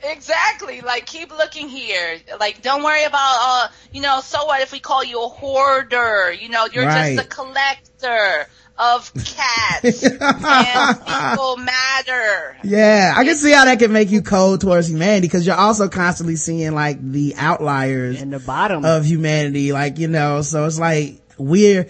Exactly. 0.05 0.81
Like, 0.81 1.07
keep 1.07 1.31
looking 1.31 1.69
here. 1.69 2.19
Like, 2.38 2.62
don't 2.62 2.83
worry 2.83 3.05
about, 3.05 3.38
uh, 3.40 3.69
you 3.93 4.01
know, 4.01 4.21
so 4.21 4.45
what 4.47 4.61
if 4.61 4.73
we 4.73 4.81
call 4.81 5.03
you 5.05 5.23
a 5.23 5.29
hoarder? 5.29 6.33
You 6.33 6.49
know, 6.49 6.67
you're 6.73 6.85
Right. 6.87 7.17
just 7.17 7.27
a 7.27 7.29
collector 7.29 8.47
of 8.77 9.12
cats 9.14 10.03
and 10.47 11.07
people 11.07 11.57
matter. 11.59 12.57
Yeah, 12.64 13.14
I 13.17 13.25
can 13.25 13.37
see 13.37 13.53
how 13.53 13.64
that 13.67 13.79
can 13.79 13.93
make 13.93 14.11
you 14.11 14.21
cold 14.21 14.61
towards 14.61 14.90
humanity 14.90 15.29
because 15.29 15.47
you're 15.47 15.55
also 15.57 15.88
constantly 15.88 16.35
seeing 16.37 16.75
like 16.75 16.99
the 17.01 17.35
outliers 17.37 18.21
In 18.21 18.31
the 18.31 18.40
bottom. 18.40 18.85
of 18.85 19.05
humanity, 19.07 19.73
like, 19.73 19.99
you 19.99 20.09
know, 20.09 20.43
so 20.43 20.64
it's 20.67 20.79
like 20.79 21.21
we're, 21.38 21.88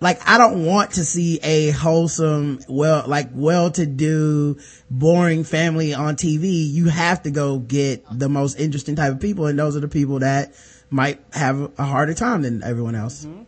like, 0.00 0.20
I 0.26 0.38
don't 0.38 0.64
want 0.64 0.92
to 0.92 1.04
see 1.04 1.38
a 1.42 1.70
wholesome, 1.70 2.60
well, 2.68 3.04
like 3.06 3.28
well-to-do, 3.32 4.58
boring 4.90 5.44
family 5.44 5.94
on 5.94 6.16
TV. 6.16 6.68
You 6.70 6.88
have 6.88 7.22
to 7.24 7.30
go 7.30 7.58
get 7.58 8.04
the 8.10 8.28
most 8.28 8.58
interesting 8.58 8.96
type 8.96 9.12
of 9.12 9.20
people 9.20 9.46
and 9.46 9.58
those 9.58 9.76
are 9.76 9.80
the 9.80 9.88
people 9.88 10.20
that 10.20 10.54
might 10.90 11.20
have 11.32 11.72
a 11.78 11.84
harder 11.84 12.14
time 12.14 12.42
than 12.42 12.62
everyone 12.62 12.94
else. 12.94 13.24
Mm-hmm. 13.24 13.42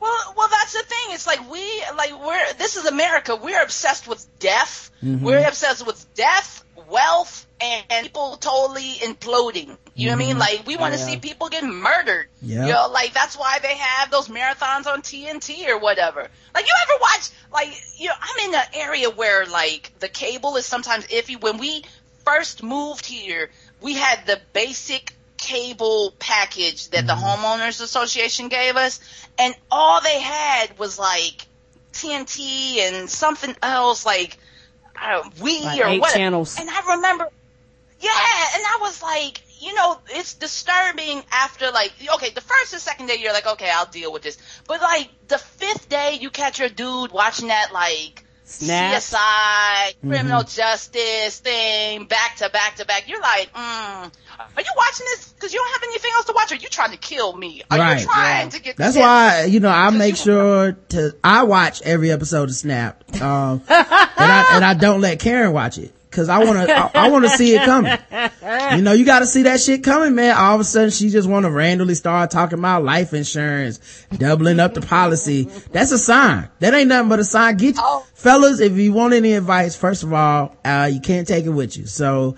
Well, 0.00 0.34
well, 0.36 0.48
that's 0.48 0.72
the 0.74 0.84
thing. 0.84 1.14
It's 1.14 1.26
like 1.26 1.50
we, 1.50 1.82
like 1.96 2.12
we're, 2.24 2.52
this 2.54 2.76
is 2.76 2.84
America. 2.84 3.36
We're 3.36 3.62
obsessed 3.62 4.06
with 4.06 4.26
death. 4.38 4.90
Mm-hmm. 5.02 5.24
We're 5.24 5.46
obsessed 5.46 5.86
with 5.86 6.14
death, 6.14 6.64
wealth, 6.90 7.46
and, 7.60 7.84
people 8.04 8.36
totally 8.36 8.94
imploding. 8.94 9.76
You 9.94 10.06
know 10.06 10.12
what 10.12 10.16
I 10.16 10.18
mean? 10.18 10.30
Mm-hmm. 10.30 10.38
Like 10.38 10.66
we 10.66 10.76
want 10.76 10.94
to 10.94 11.00
Yeah. 11.00 11.06
see 11.06 11.16
people 11.16 11.48
get 11.48 11.64
murdered. 11.64 12.28
Yeah. 12.40 12.66
You 12.66 12.72
know, 12.72 12.88
like 12.88 13.12
that's 13.12 13.36
why 13.36 13.58
they 13.60 13.76
have 13.76 14.10
those 14.10 14.28
marathons 14.28 14.86
on 14.86 15.02
TNT 15.02 15.68
or 15.68 15.78
whatever. 15.78 16.28
Like 16.54 16.66
you 16.66 16.72
ever 16.82 17.00
watch, 17.00 17.30
like, 17.52 17.68
you 17.96 18.08
know, 18.08 18.14
I'm 18.20 18.48
in 18.48 18.54
an 18.54 18.66
area 18.74 19.10
where 19.10 19.44
like 19.46 19.92
the 19.98 20.08
cable 20.08 20.56
is 20.56 20.66
sometimes 20.66 21.06
iffy. 21.08 21.40
When 21.40 21.58
we 21.58 21.82
first 22.24 22.62
moved 22.62 23.06
here, 23.06 23.50
we 23.80 23.94
had 23.94 24.26
the 24.26 24.40
basic 24.52 25.14
cable 25.36 26.14
package 26.18 26.90
that 26.90 27.06
the 27.06 27.14
mm-hmm. 27.14 27.44
homeowners 27.44 27.80
association 27.80 28.48
gave 28.48 28.76
us 28.76 29.00
and 29.38 29.54
all 29.70 30.00
they 30.00 30.20
had 30.20 30.78
was 30.78 30.98
like 30.98 31.46
TNT 31.92 32.78
and 32.78 33.08
something 33.08 33.54
else 33.62 34.04
like 34.04 34.36
uh, 35.02 35.28
we 35.40 35.62
Like 35.64 35.80
or 35.84 36.00
what 36.00 36.14
channels. 36.14 36.56
and 36.58 36.68
I 36.68 36.94
remember 36.96 37.28
yeah 38.00 38.10
and 38.54 38.62
I 38.64 38.78
was 38.80 39.02
like 39.02 39.42
you 39.60 39.74
know 39.74 39.98
it's 40.10 40.34
disturbing 40.34 41.22
after 41.32 41.70
like 41.70 41.92
okay 42.14 42.30
the 42.30 42.40
first 42.40 42.72
and 42.72 42.82
second 42.82 43.06
day 43.06 43.16
you're 43.18 43.32
like 43.32 43.46
okay 43.46 43.70
I'll 43.72 43.86
deal 43.86 44.12
with 44.12 44.22
this 44.22 44.38
but 44.66 44.80
like 44.80 45.08
the 45.28 45.38
fifth 45.38 45.88
day 45.88 46.18
you 46.20 46.30
catch 46.30 46.58
your 46.58 46.68
dude 46.68 47.12
watching 47.12 47.48
that 47.48 47.72
like 47.72 48.24
Snap. 48.48 48.94
CSI, 49.02 50.00
criminal 50.00 50.42
justice 50.42 51.38
thing, 51.40 52.06
back 52.06 52.36
to 52.36 52.48
back 52.48 52.76
to 52.76 52.86
back. 52.86 53.06
You're 53.08 53.20
like, 53.20 53.52
mm, 53.52 53.58
are 53.58 54.62
you 54.62 54.72
watching 54.76 55.06
this 55.06 55.32
because 55.34 55.52
you 55.52 55.58
don't 55.58 55.72
have 55.72 55.82
anything 55.82 56.10
else 56.14 56.24
to 56.26 56.32
watch? 56.34 56.52
Are 56.52 56.56
you 56.56 56.68
trying 56.68 56.92
to 56.92 56.96
kill 56.96 57.36
me? 57.36 57.62
Are 57.70 57.78
Right, 57.78 58.00
you 58.00 58.06
trying 58.06 58.46
yeah. 58.46 58.50
to 58.50 58.62
get? 58.62 58.76
That's 58.76 58.96
why, 58.96 59.44
you 59.44 59.60
know, 59.60 59.68
I 59.68 59.90
make 59.90 60.16
sure 60.16 60.72
to, 60.90 61.14
I 61.22 61.42
watch 61.42 61.82
every 61.82 62.10
episode 62.10 62.48
of 62.48 62.54
Snap. 62.54 63.04
Um, 63.20 63.62
and 63.68 63.86
I, 64.18 64.46
and 64.52 64.64
I 64.64 64.74
don't 64.74 65.02
let 65.02 65.20
Karen 65.20 65.52
watch 65.52 65.76
it. 65.78 65.92
Cause 66.18 66.28
I 66.28 66.38
wanna, 66.44 66.66
I, 66.68 66.90
I 66.94 67.10
wanna 67.10 67.28
see 67.28 67.54
it 67.54 67.62
coming. 67.64 67.96
You 68.76 68.82
know, 68.82 68.90
you 68.92 69.04
gotta 69.04 69.24
see 69.24 69.42
that 69.44 69.60
shit 69.60 69.84
coming, 69.84 70.16
man. 70.16 70.36
All 70.36 70.56
of 70.56 70.60
a 70.60 70.64
sudden 70.64 70.90
she 70.90 71.10
just 71.10 71.28
wanna 71.28 71.48
randomly 71.48 71.94
start 71.94 72.32
talking 72.32 72.58
about 72.58 72.82
life 72.82 73.14
insurance, 73.14 73.78
doubling 74.16 74.58
up 74.58 74.74
the 74.74 74.80
policy. 74.80 75.44
That's 75.70 75.92
a 75.92 75.98
sign. 75.98 76.48
That 76.58 76.74
ain't 76.74 76.88
nothing 76.88 77.08
but 77.08 77.20
a 77.20 77.24
sign. 77.24 77.56
Get, 77.56 77.76
Oh. 77.78 78.04
fellas, 78.14 78.58
if 78.58 78.72
you 78.76 78.92
want 78.92 79.14
any 79.14 79.34
advice, 79.34 79.76
first 79.76 80.02
of 80.02 80.12
all, 80.12 80.56
uh, 80.64 80.90
you 80.92 81.00
can't 81.00 81.28
take 81.28 81.44
it 81.44 81.50
with 81.50 81.76
you. 81.76 81.86
So, 81.86 82.34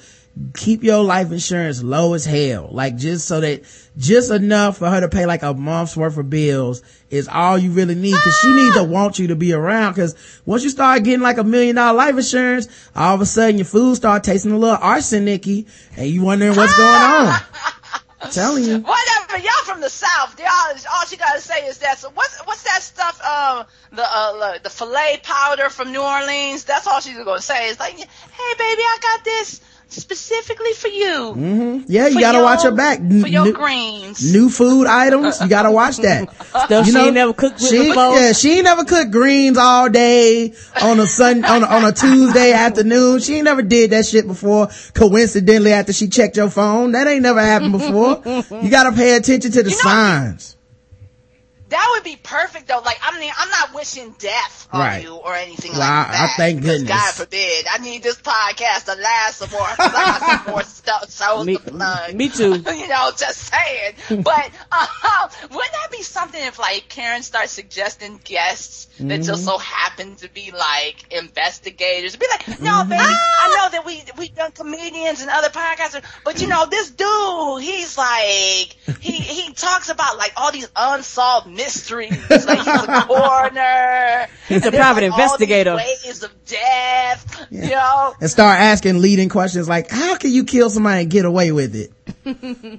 keep 0.55 0.83
your 0.83 1.03
life 1.03 1.33
insurance 1.33 1.83
low 1.83 2.15
as 2.15 2.25
hell. 2.25 2.69
Like 2.71 2.97
just 2.97 3.27
so 3.27 3.41
that, 3.41 3.63
just 3.97 4.31
enough 4.31 4.79
for 4.79 4.89
her 4.89 5.01
to 5.01 5.09
pay 5.09 5.27
like 5.27 5.43
a 5.43 5.55
month's 5.55 5.97
worth 5.97 6.17
of 6.17 6.31
bills 6.31 6.83
is 7.11 7.29
all 7.29 7.59
you 7.59 7.71
really 7.73 7.95
need. 7.95 8.15
Cause 8.15 8.39
she 8.43 8.53
needs 8.55 8.77
to 8.77 8.85
want 8.85 9.19
you 9.19 9.29
to 9.29 9.37
be 9.37 9.53
around. 9.53 9.95
Cause 9.95 10.15
once 10.47 10.63
you 10.63 10.71
start 10.71 11.05
getting 11.05 11.21
like 11.21 11.39
a 11.39 11.45
million 11.45 11.77
dollar 11.77 11.97
life 11.97 12.17
insurance, 12.17 12.69
all 12.95 13.15
of 13.15 13.21
a 13.21 13.27
sudden 13.27 13.59
your 13.59 13.65
food 13.65 13.97
start 13.97 14.25
tasting 14.25 14.53
a 14.53 14.59
little 14.59 14.77
arsenicky 14.77 15.67
and 15.97 16.07
you 16.07 16.23
wondering 16.23 16.57
what's 16.57 16.77
going 16.77 16.89
on. 16.89 17.41
I'm 18.23 18.31
telling 18.31 18.65
you. 18.65 18.79
Whatever, 18.81 19.39
y'all 19.39 19.65
from 19.65 19.81
the 19.81 19.89
south. 19.89 20.39
Y'all, 20.39 20.49
all 20.95 21.07
she 21.07 21.17
gotta 21.17 21.41
say 21.41 21.67
is 21.67 21.79
that. 21.79 21.99
So 21.99 22.11
what's 22.11 22.39
what's 22.45 22.63
that 22.65 22.83
stuff? 22.83 23.19
Um, 23.25 23.67
the 23.93 24.05
uh, 24.05 24.59
the 24.59 24.69
filé 24.69 25.23
powder 25.23 25.71
from 25.71 25.93
New 25.93 26.03
Orleans. 26.03 26.65
That's 26.65 26.87
all 26.87 27.01
she's 27.01 27.17
gonna 27.17 27.41
say. 27.41 27.69
Is 27.69 27.81
like, 27.81 27.95
hey 27.95 28.55
baby, 28.59 28.83
I 28.83 28.99
got 29.01 29.25
this 29.25 29.63
specifically 29.93 30.73
for 30.73 30.89
you. 30.89 31.35
Mm-hmm. 31.37 31.81
Yeah, 31.89 32.07
you 32.09 32.15
For 32.15 32.21
gotta 32.21 32.39
your- 32.39 32.45
watch 32.45 32.63
her 32.63 32.71
back. 32.71 32.99
for 32.99 33.27
your 33.29 33.45
New- 33.45 33.53
greens. 33.53 34.33
New 34.33 34.49
food 34.49 34.87
items, 34.87 35.41
you 35.41 35.49
gotta 35.49 35.71
watch 35.71 35.97
that. 35.99 36.33
Stuff 36.45 36.71
You 36.71 36.85
she 36.85 36.93
know, 36.93 37.05
ain't 37.07 37.15
never 37.15 37.33
cooked 37.33 37.61
with 37.61 37.69
she, 37.71 37.89
before. 37.89 38.15
Yeah, 38.15 38.33
she 38.33 38.53
ain't 38.55 38.65
never 38.65 38.85
cooked 38.85 39.11
greens 39.11 39.57
all 39.59 39.89
day 39.89 40.55
on 40.83 41.01
a 41.01 41.07
sun, 41.07 41.45
on 41.45 41.63
a, 41.63 41.67
on 41.67 41.85
a 41.85 41.93
Tuesday 41.93 42.53
afternoon. 42.67 43.21
She 43.21 43.35
ain't 43.37 43.45
never 43.45 43.63
did 43.63 43.91
that 43.91 44.07
shit 44.07 44.27
before. 44.27 44.69
Coincidentally, 44.95 45.73
after 45.73 45.93
she 45.93 46.09
checked 46.09 46.37
your 46.37 46.51
phone, 46.51 46.93
that 46.93 47.07
ain't 47.07 47.23
never 47.23 47.41
happened 47.41 47.73
before. 47.73 48.23
you 48.63 48.71
gotta 48.71 48.93
pay 48.93 49.17
attention 49.17 49.51
to 49.53 49.63
the 49.63 49.71
signs. 49.71 50.57
That 51.71 51.93
would 51.95 52.05
be 52.05 52.17
perfect 52.17 52.69
though. 52.69 52.81
Like, 52.85 52.99
I 53.03 53.19
mean, 53.19 53.33
I'm 53.37 53.49
not 53.51 53.75
wishing 53.75 54.15
death 54.19 54.69
on 54.73 54.81
Right. 54.81 55.03
you 55.03 55.15
or 55.15 55.35
anything 55.35 55.73
Well, 55.73 55.81
like 55.81 55.89
I- 55.91 56.09
I 56.09 56.13
that. 56.27 56.35
thank 56.37 56.63
goodness. 56.63 56.89
God 56.89 57.15
forbid. 57.15 57.67
I 57.73 57.79
need 57.79 58.03
this 58.03 58.17
podcast 58.17 58.85
to 58.87 58.95
last 59.01 59.39
some 59.39 59.51
more. 59.51 59.61
'cause 59.67 59.79
I 59.79 59.91
got 59.93 60.21
some 60.45 60.53
more 60.53 60.63
stuff, 60.65 61.13
shows 61.13 61.47
Me- 61.47 61.57
to 61.57 61.61
plug. 61.63 62.15
me 62.15 62.29
too. 62.29 62.55
you 62.67 62.89
know, 62.89 63.11
just 63.17 63.39
saying. 63.53 63.95
But 64.23 64.51
uh, 64.73 65.29
wouldn't 65.51 65.73
that 65.73 65.89
be 65.91 66.03
something 66.03 66.43
if 66.45 66.59
like 66.59 66.89
Karen 66.89 67.23
starts 67.23 67.53
suggesting 67.53 68.21
guests 68.25 68.87
that 69.01 69.19
just 69.19 69.31
Mm-hmm. 69.31 69.49
so 69.49 69.59
happen 69.59 70.17
to 70.17 70.29
be 70.29 70.51
like 70.53 71.13
investigators? 71.13 72.17
Be 72.17 72.27
like, 72.31 72.61
no, 72.61 72.71
Mm-hmm. 72.71 72.91
baby, 72.91 73.03
I 73.03 73.57
know 73.57 73.69
that 73.71 73.85
we 73.87 74.03
we 74.19 74.29
done 74.29 74.53
comedians 74.53 75.21
and 75.23 75.31
other 75.31 75.49
podcasters, 75.49 76.03
but 76.25 76.41
you 76.41 76.49
know, 76.49 76.67
this 76.67 76.91
dude, 76.91 77.63
he's 77.63 77.97
like 77.99 78.77
he 79.01 79.13
he 79.13 79.53
talks 79.53 79.89
about 79.89 80.17
like 80.19 80.33
all 80.37 80.53
these 80.53 80.69
unsolved 80.77 81.47
mysteries. 81.61 82.31
Like 82.31 82.59
he's 82.59 82.67
a 82.67 83.05
coroner. 83.07 84.27
He's 84.49 84.67
a 84.67 84.71
private 84.71 85.03
like, 85.03 85.13
investigator. 85.13 85.77
Ways 85.77 86.23
of 86.23 86.45
death. 86.45 87.47
You 87.51 87.71
know. 87.71 88.15
and 88.21 88.31
start 88.31 88.59
asking 88.61 89.01
leading 89.01 89.29
questions 89.29 89.69
like, 89.69 89.91
how 89.91 90.17
can 90.17 90.31
you 90.31 90.45
kill 90.45 90.71
somebody 90.71 91.03
and 91.03 91.11
get 91.11 91.25
away 91.25 91.53
with 91.53 91.75
it? 91.75 91.93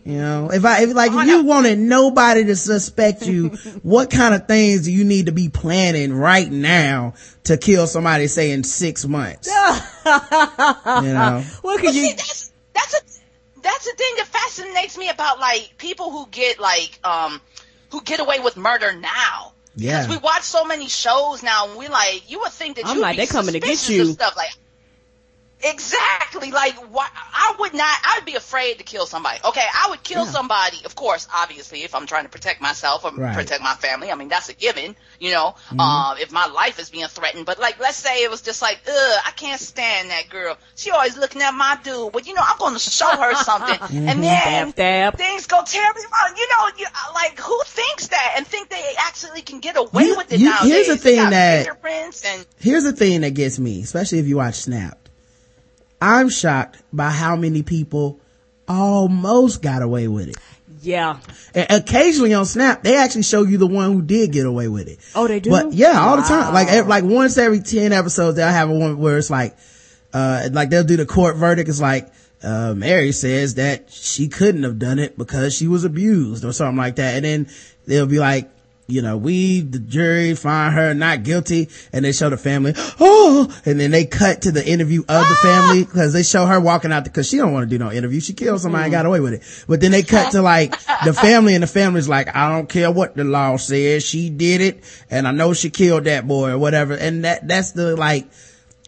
you 0.06 0.18
know, 0.18 0.50
if 0.52 0.66
I, 0.66 0.84
if 0.84 0.94
like, 0.94 1.12
if 1.12 1.26
you 1.28 1.44
wanted 1.44 1.80
nobody 1.80 2.46
to 2.46 2.56
suspect 2.56 3.26
you, 3.26 3.50
what 3.84 4.12
kind 4.12 4.34
of 4.36 4.48
things 4.48 4.84
do 4.84 4.92
you 4.92 5.04
need 5.04 5.28
to 5.28 5.32
be 5.32 5.50
planning 5.50 6.14
right 6.14 6.50
now 6.50 7.14
to 7.46 7.58
kill 7.58 7.88
somebody, 7.88 8.28
say 8.28 8.52
in 8.52 8.64
six 8.64 9.06
months? 9.06 9.48
you 10.06 10.14
know, 11.14 11.44
What 11.62 11.78
But 11.78 11.82
can 11.82 11.94
see, 11.94 12.10
you? 12.10 12.16
that's 12.16 12.52
that's 12.74 12.94
a 12.94 13.62
that's 13.62 13.86
the 13.86 13.96
thing 13.96 14.14
that 14.18 14.28
fascinates 14.28 14.98
me 14.98 15.10
about 15.10 15.40
like 15.40 15.74
people 15.78 16.10
who 16.12 16.28
get 16.32 16.60
like 16.60 17.00
um 17.04 17.40
who 17.92 18.02
get 18.02 18.20
away 18.20 18.40
with 18.40 18.58
murder 18.58 18.94
now. 18.94 19.54
Yeah. 19.76 20.02
Because 20.02 20.18
we 20.18 20.24
watch 20.24 20.44
so 20.44 20.66
many 20.66 20.88
shows 20.88 21.44
now, 21.44 21.70
and 21.70 21.78
we 21.78 21.88
like 21.88 22.30
you 22.30 22.40
would 22.40 22.52
think 22.52 22.78
that 22.78 22.88
I'm 22.88 22.98
you'd 22.98 23.02
like, 23.02 23.18
be 23.18 23.26
they 23.26 23.28
coming 23.28 23.54
to 23.54 23.60
get 23.60 23.90
you. 23.90 24.02
of 24.04 24.08
Stuff 24.10 24.36
like 24.36 24.52
exactly 25.64 26.52
like 26.52 26.76
why 26.94 27.08
I 27.16 27.56
would 27.60 27.74
not. 27.74 27.98
I 28.04 28.18
would 28.18 28.26
be 28.26 28.36
afraid 28.36 28.78
to 28.80 28.84
kill 28.84 29.06
somebody. 29.06 29.40
Okay, 29.44 29.66
I 29.74 29.90
would 29.90 30.04
kill 30.04 30.26
somebody, 30.26 30.78
of 30.86 30.96
course, 30.96 31.28
obviously, 31.34 31.84
if 31.84 31.94
I'm 31.96 32.06
trying 32.08 32.24
to 32.24 32.30
protect 32.30 32.62
myself 32.62 33.04
or 33.06 33.12
Right. 33.12 33.30
Mm-hmm. 33.32 33.40
protect 33.40 33.62
my 33.64 33.74
family. 33.76 34.12
I 34.12 34.16
mean, 34.16 34.30
that's 34.30 34.50
a 34.50 34.54
given, 34.54 34.96
you 35.20 35.32
know. 35.32 35.56
Um, 35.78 36.18
if 36.20 36.32
my 36.32 36.48
life 36.48 36.80
is 36.80 36.90
being 36.90 37.08
threatened, 37.08 37.46
but 37.46 37.60
like, 37.60 37.80
let's 37.80 37.98
say 37.98 38.24
it 38.24 38.30
was 38.32 38.42
just 38.42 38.62
like, 38.62 38.80
ugh, 38.88 39.22
I 39.26 39.32
can't 39.32 39.60
stand 39.60 40.10
that 40.10 40.30
girl. 40.30 40.58
She 40.76 40.92
always 40.92 41.18
looking 41.18 41.42
at 41.42 41.52
my 41.54 41.78
dude, 41.84 42.12
but 42.14 42.26
you 42.28 42.34
know, 42.34 42.44
I'm 42.46 42.58
going 42.58 42.74
to 42.74 42.80
show 42.80 43.08
her 43.10 43.36
something, 43.44 43.76
Mm-hmm. 43.80 44.10
and 44.10 44.24
then 44.24 44.70
Stab, 44.72 45.14
stab. 45.14 45.18
things 45.18 45.48
go 45.48 45.62
terribly 45.66 46.04
wrong. 46.04 46.36
You 46.38 46.48
know, 46.50 46.68
you, 46.78 46.86
like 47.14 47.40
who 47.40 47.60
thinks 47.66 48.08
that 48.08 48.34
and 48.38 48.46
think 48.48 48.70
they 48.70 48.94
actually 49.00 49.42
can 49.42 49.60
get 49.60 49.76
away 49.78 50.06
You- 50.06 50.18
with 50.18 50.32
it 50.32 50.40
you- 50.40 50.50
nowadays? 50.50 50.72
here's 50.72 50.88
the 50.88 50.98
thing 50.98 51.30
that- 51.30 51.68
and 52.26 52.46
here's 52.60 52.84
the 52.84 52.94
thing 52.94 53.22
that 53.22 53.32
gets 53.32 53.60
me, 53.60 53.82
especially 53.82 54.20
if 54.20 54.28
you 54.28 54.38
watch 54.38 54.56
Snapped. 54.56 55.01
I'm 56.02 56.30
shocked 56.30 56.82
by 56.92 57.12
how 57.12 57.36
many 57.36 57.62
people 57.62 58.20
almost 58.68 59.62
got 59.62 59.82
away 59.82 60.08
with 60.08 60.30
it. 60.30 60.38
Yeah. 60.82 61.20
And 61.54 61.68
occasionally 61.70 62.34
on 62.34 62.46
Snap, 62.46 62.82
they 62.82 62.98
actually 62.98 63.24
show 63.24 63.44
you 63.44 63.58
the 63.58 63.68
one 63.68 63.94
who 63.94 64.02
did 64.02 64.32
get 64.32 64.48
away 64.48 64.68
with 64.68 64.88
it. 64.88 65.00
Oh, 65.14 65.28
they 65.28 65.40
do? 65.40 65.52
But 65.52 65.74
yeah, 65.74 66.00
all 66.00 66.18
the 66.18 66.24
time. 66.24 66.54
Like, 66.54 66.88
like 66.88 67.04
once 67.04 67.38
every 67.38 67.60
10 67.60 67.94
episodes, 67.94 68.38
they'll 68.38 68.48
have 68.48 68.70
a 68.70 68.74
one 68.74 68.98
where 68.98 69.18
it's 69.18 69.30
like, 69.30 69.56
uh, 70.12 70.50
like 70.52 70.70
they'll 70.72 70.84
do 70.84 70.98
the 70.98 71.06
court 71.06 71.36
verdict. 71.36 71.70
It's 71.70 71.80
like, 71.80 72.12
uh, 72.44 72.74
Mary 72.76 73.12
says 73.12 73.56
that 73.56 73.92
she 73.92 74.28
couldn't 74.28 74.64
have 74.64 74.80
done 74.80 74.98
it 74.98 75.18
because 75.18 75.56
she 75.56 75.68
was 75.68 75.84
abused 75.84 76.44
or 76.44 76.52
something 76.52 76.78
like 76.78 76.96
that. 76.96 77.16
And 77.16 77.26
then 77.26 77.48
they'll 77.86 78.08
be 78.08 78.18
like, 78.20 78.50
you 78.92 79.02
know, 79.02 79.18
we, 79.18 79.62
the 79.62 79.80
jury, 79.80 80.36
find 80.36 80.74
her 80.74 80.94
not 80.94 81.24
guilty, 81.24 81.70
and 81.94 82.04
they 82.04 82.12
show 82.12 82.30
the 82.30 82.38
family, 82.38 82.74
oh, 83.00 83.54
and 83.66 83.80
then 83.80 83.92
they 83.92 84.06
cut 84.06 84.44
to 84.44 84.52
the 84.52 84.68
interview 84.68 85.02
of 85.02 85.28
the 85.28 85.36
family 85.42 85.84
ah! 85.84 85.86
because 85.86 86.14
they 86.14 86.24
show 86.24 86.46
her 86.46 86.60
walking 86.60 86.92
out 86.92 87.04
because 87.04 87.28
she 87.28 87.38
don't 87.38 87.54
want 87.54 87.70
to 87.70 87.70
do 87.70 87.84
no 87.84 87.92
interview. 87.92 88.20
She 88.20 88.34
killed 88.34 88.62
somebody 88.62 88.86
and 88.86 88.94
mm-hmm. 88.94 89.00
got 89.00 89.06
away 89.06 89.20
with 89.20 89.34
it. 89.34 89.66
But 89.68 89.82
then 89.82 89.92
they 89.92 90.04
cut 90.04 90.32
to 90.34 90.42
like 90.42 90.72
the 91.06 91.14
family, 91.14 91.56
and 91.56 91.64
the 91.64 91.68
family's 91.68 92.10
like, 92.10 92.36
I 92.36 92.50
don't 92.50 92.68
care 92.68 92.92
what 92.92 93.16
the 93.16 93.24
law 93.24 93.58
says, 93.58 94.06
she 94.06 94.30
did 94.30 94.62
it, 94.62 94.84
and 95.10 95.28
I 95.28 95.32
know 95.32 95.54
she 95.54 95.70
killed 95.70 96.06
that 96.06 96.28
boy 96.28 96.52
or 96.52 96.58
whatever. 96.58 96.94
And 96.94 97.24
that 97.24 97.48
that's 97.48 97.72
the 97.72 97.96
like, 97.96 98.28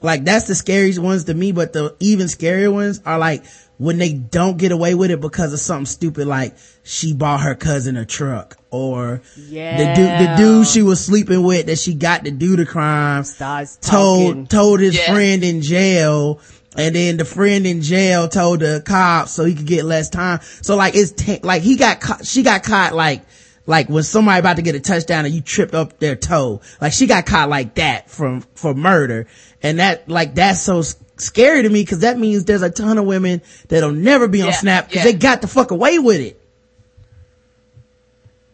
like 0.03 0.23
that's 0.25 0.45
the 0.45 0.53
scariest 0.55 0.99
ones 0.99 1.23
to 1.25 1.33
me. 1.33 1.51
But 1.51 1.73
the 1.73 1.95
even 1.99 2.27
scarier 2.27 2.71
ones 2.71 3.01
are 3.05 3.17
like 3.17 3.43
when 3.77 3.97
they 3.97 4.13
don't 4.13 4.57
get 4.57 4.71
away 4.71 4.93
with 4.93 5.09
it 5.09 5.19
because 5.19 5.51
of 5.51 5.59
something 5.59 5.87
stupid 5.87 6.27
like 6.27 6.55
she 6.83 7.13
bought 7.13 7.41
her 7.41 7.55
cousin 7.55 7.97
a 7.97 8.05
truck 8.05 8.57
or 8.69 9.21
the 9.35 9.93
dude 9.95 10.19
the 10.29 10.35
dude 10.37 10.67
she 10.67 10.83
was 10.83 11.03
sleeping 11.03 11.41
with 11.43 11.65
that 11.65 11.79
she 11.79 11.95
got 11.95 12.23
to 12.25 12.31
do 12.31 12.55
the 12.55 12.65
crime 12.67 13.23
Starts 13.23 13.77
told 13.77 14.27
talking. 14.27 14.47
told 14.47 14.79
his 14.79 14.95
Yeah. 14.95 15.11
friend 15.11 15.43
in 15.43 15.61
jail 15.63 16.39
and 16.77 16.95
then 16.95 17.17
the 17.17 17.25
friend 17.25 17.65
in 17.65 17.81
jail 17.81 18.27
told 18.27 18.59
the 18.59 18.81
cops 18.85 19.31
so 19.31 19.43
he 19.43 19.55
could 19.55 19.65
get 19.65 19.85
less 19.85 20.09
time 20.09 20.39
so 20.61 20.75
like 20.75 20.95
it's 20.95 21.11
ta- 21.11 21.39
like 21.41 21.63
he 21.63 21.75
got 21.75 21.99
caught 21.99 22.25
she 22.25 22.43
got 22.43 22.61
caught 22.63 22.93
like 22.93 23.23
like 23.65 23.87
when 23.89 24.03
somebody 24.03 24.39
about 24.39 24.57
to 24.57 24.61
get 24.61 24.75
a 24.75 24.79
touchdown 24.79 25.25
and 25.25 25.33
you 25.33 25.41
tripped 25.41 25.73
up 25.73 25.99
their 25.99 26.15
toe 26.15 26.61
like 26.81 26.91
she 26.93 27.07
got 27.07 27.25
caught 27.25 27.49
like 27.49 27.75
that 27.75 28.09
from 28.09 28.41
for 28.55 28.73
murder 28.73 29.27
and 29.61 29.79
that 29.79 30.07
like 30.09 30.35
that's 30.35 30.61
so 30.61 30.81
scary 31.17 31.61
to 31.63 31.69
me 31.69 31.81
because 31.81 31.99
that 31.99 32.17
means 32.19 32.43
there's 32.45 32.61
a 32.61 32.69
ton 32.69 32.97
of 32.97 33.05
women 33.05 33.41
that'll 33.69 33.91
never 33.91 34.27
be 34.27 34.41
on 34.41 34.47
Yeah, 34.49 34.53
snap 34.53 34.89
because 34.89 35.05
yeah. 35.05 35.11
they 35.11 35.17
got 35.17 35.41
the 35.41 35.47
fuck 35.47 35.71
away 35.71 35.99
with 35.99 36.19
it 36.19 36.39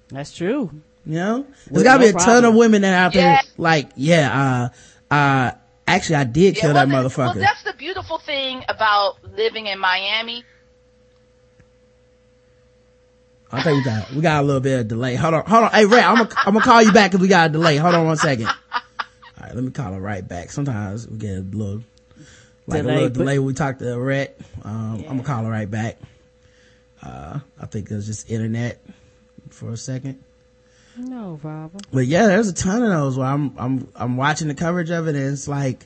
That's 0.10 0.36
true. 0.36 0.70
you 1.06 1.14
know, 1.16 1.46
there's 1.70 1.84
gotta 1.84 2.06
no 2.06 2.12
be 2.12 2.16
a 2.18 2.20
ton 2.20 2.46
of 2.46 2.56
women 2.56 2.82
that 2.82 2.94
out 2.94 3.14
there 3.14 3.24
Yeah. 3.34 3.42
like, 3.58 3.90
yeah, 3.96 4.70
uh, 5.12 5.14
uh, 5.14 5.52
actually 5.88 6.16
I 6.18 6.24
did 6.24 6.56
kill 6.56 6.74
well, 6.74 6.86
that 6.86 6.90
that- 6.92 7.06
motherfucker. 7.06 7.18
Well, 7.18 7.34
that's 7.36 7.64
the 7.64 7.74
beautiful 7.74 8.18
thing 8.20 8.64
about 8.70 9.18
living 9.36 9.68
in 9.68 9.80
Miami. 9.80 10.44
I 13.52 13.64
think 13.64 13.78
we 13.78 13.84
got, 13.84 14.12
we 14.12 14.22
got 14.22 14.44
a 14.44 14.46
little 14.46 14.62
bit 14.62 14.80
of 14.82 14.88
delay. 14.88 15.16
Hold 15.16 15.34
on, 15.34 15.46
hold 15.46 15.64
on. 15.66 15.72
Hey, 15.72 15.86
Ray, 15.86 16.02
I'm 16.02 16.18
gonna, 16.18 16.30
I'm 16.46 16.54
gonna 16.54 16.66
call 16.66 16.84
you 16.84 16.92
back 16.92 17.14
if 17.14 17.22
we 17.22 17.28
got 17.28 17.50
a 17.50 17.54
delay. 17.54 17.78
Hold 17.78 17.96
on 17.96 18.06
one 18.06 18.18
second. 18.18 18.48
All 18.48 18.82
right, 19.42 19.56
let 19.56 19.64
me 19.64 19.72
call 19.72 19.94
her 19.94 20.00
right 20.00 20.28
back. 20.28 20.52
Sometimes 20.52 21.08
we 21.08 21.18
get 21.18 21.38
a 21.38 21.42
little, 21.42 21.84
like 22.68 22.84
Delay, 22.84 22.94
a 22.94 22.96
little 22.96 23.10
delay 23.10 23.40
when 23.40 23.48
we 23.48 23.54
talk 23.54 23.80
to 23.80 23.98
Rhett. 23.98 24.40
Um, 24.64 24.96
I'm 24.98 25.04
gonna 25.04 25.24
call 25.24 25.44
her 25.46 25.52
right 25.52 25.70
back. 25.70 25.98
Uh, 27.02 27.40
I 27.60 27.66
think 27.66 27.90
it 27.90 27.96
was 27.96 28.06
just 28.06 28.30
internet 28.30 28.84
for 29.50 29.72
a 29.72 29.78
second. 29.78 30.24
No 30.98 31.40
problem. 31.42 31.82
But 31.92 32.08
yeah, 32.08 32.28
there's 32.28 32.50
a 32.50 32.54
ton 32.54 32.84
of 32.84 32.90
those 32.90 33.18
where 33.18 33.28
I'm, 33.28 33.58
I'm, 33.58 33.88
I'm 33.96 34.18
watching 34.18 34.50
the 34.50 34.56
coverage 34.56 34.90
of 34.90 35.08
it 35.08 35.16
and 35.16 35.32
it's 35.34 35.48
like, 35.48 35.86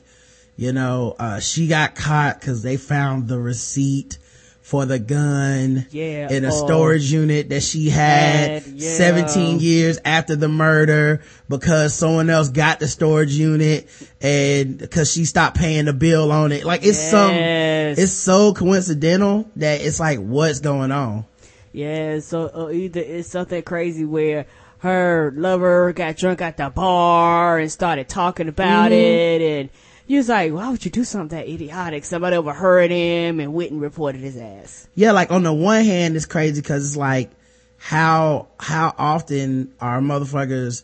you 0.56 0.72
know, 0.72 1.14
uh, 1.18 1.40
she 1.40 1.68
got 1.68 1.94
caught 1.94 2.40
cause 2.40 2.62
they 2.62 2.76
found 2.76 3.28
the 3.28 3.38
receipt 3.38 4.18
for 4.64 4.86
the 4.86 4.98
gun 4.98 5.86
Yeah, 5.90 6.32
in 6.32 6.42
a 6.46 6.48
oh. 6.48 6.66
storage 6.66 7.12
unit 7.12 7.50
that 7.50 7.62
she 7.62 7.90
had 7.90 8.62
Had, 8.62 8.66
yeah. 8.68 8.96
17 8.96 9.60
years 9.60 9.98
after 10.06 10.36
the 10.36 10.48
murder 10.48 11.20
because 11.50 11.94
someone 11.94 12.30
else 12.30 12.48
got 12.48 12.80
the 12.80 12.88
storage 12.88 13.34
unit 13.34 13.90
and 14.22 14.78
because 14.78 15.12
she 15.12 15.26
stopped 15.26 15.58
paying 15.58 15.84
the 15.84 15.92
bill 15.92 16.32
on 16.32 16.50
it. 16.50 16.64
Like 16.64 16.82
it's 16.82 16.98
some, 16.98 17.32
it's 17.34 18.12
so 18.12 18.54
coincidental 18.54 19.50
that 19.56 19.82
it's 19.82 20.00
like, 20.00 20.18
what's 20.18 20.60
going 20.60 20.92
on? 20.92 21.26
Yeah, 21.72 22.20
so 22.20 22.50
uh, 22.54 22.70
either 22.70 23.00
it's 23.00 23.28
something 23.28 23.62
crazy 23.62 24.06
where 24.06 24.46
her 24.78 25.30
lover 25.36 25.92
got 25.92 26.16
drunk 26.16 26.40
at 26.40 26.56
the 26.56 26.70
bar 26.70 27.58
and 27.58 27.70
started 27.70 28.08
talking 28.08 28.48
about 28.48 28.92
it, 28.92 29.42
and 29.42 29.70
you 30.06 30.18
was 30.18 30.28
like, 30.28 30.52
"Why 30.52 30.70
would 30.70 30.84
you 30.84 30.90
do 30.90 31.04
something 31.04 31.36
that 31.38 31.48
idiotic?" 31.48 32.04
Somebody 32.04 32.36
overheard 32.36 32.90
him 32.90 33.40
and 33.40 33.54
went 33.54 33.70
and 33.72 33.80
reported 33.80 34.20
his 34.20 34.36
ass. 34.36 34.86
yeah, 34.94 35.12
like 35.12 35.30
on 35.30 35.42
the 35.42 35.52
one 35.52 35.84
hand, 35.84 36.16
it's 36.16 36.26
crazy 36.26 36.60
because 36.60 36.86
it's 36.86 36.96
like 36.96 37.30
how 37.78 38.48
how 38.58 38.94
often 38.98 39.72
are 39.80 40.00
motherfuckers 40.00 40.82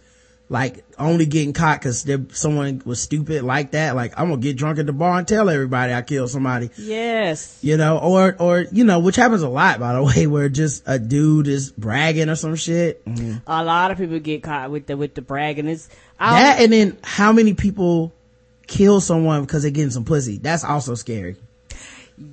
like 0.48 0.84
only 0.98 1.26
getting 1.26 1.52
caught 1.52 1.78
because 1.80 2.04
someone 2.32 2.82
was 2.84 3.00
stupid 3.00 3.42
like 3.44 3.70
that? 3.70 3.94
Like 3.94 4.12
I'm 4.18 4.28
gonna 4.30 4.40
get 4.42 4.56
drunk 4.56 4.78
at 4.78 4.86
the 4.86 4.92
bar 4.92 5.18
and 5.18 5.28
tell 5.28 5.48
everybody 5.48 5.92
I 5.94 6.02
killed 6.02 6.30
somebody, 6.30 6.70
Yes, 6.76 7.58
you 7.62 7.76
know, 7.76 7.98
or 7.98 8.34
or 8.38 8.66
you 8.72 8.84
know, 8.84 8.98
which 8.98 9.16
happens 9.16 9.42
a 9.42 9.48
lot 9.48 9.78
by 9.78 9.92
the 9.94 10.02
way, 10.16 10.26
where 10.26 10.48
just 10.48 10.82
a 10.86 10.98
dude 10.98 11.46
is 11.46 11.70
bragging 11.72 12.28
or 12.28 12.34
some 12.36 12.56
shit. 12.56 13.04
Mhm. 13.04 13.42
a 13.46 13.64
lot 13.64 13.90
of 13.92 13.98
people 13.98 14.18
get 14.18 14.42
caught 14.42 14.70
with 14.70 14.86
the 14.86 14.96
with 14.96 15.14
the 15.14 15.22
bragging. 15.22 15.68
It's 15.68 15.88
I 16.18 16.42
That 16.42 16.60
and 16.62 16.72
then 16.72 16.98
how 17.04 17.32
many 17.32 17.54
people 17.54 18.12
kill 18.70 19.00
someone 19.02 19.42
because 19.42 19.62
they're 19.62 19.70
getting 19.70 19.90
some 19.90 20.04
pussy? 20.06 20.38
That's 20.38 20.64
also 20.64 20.94
scary. 20.94 21.36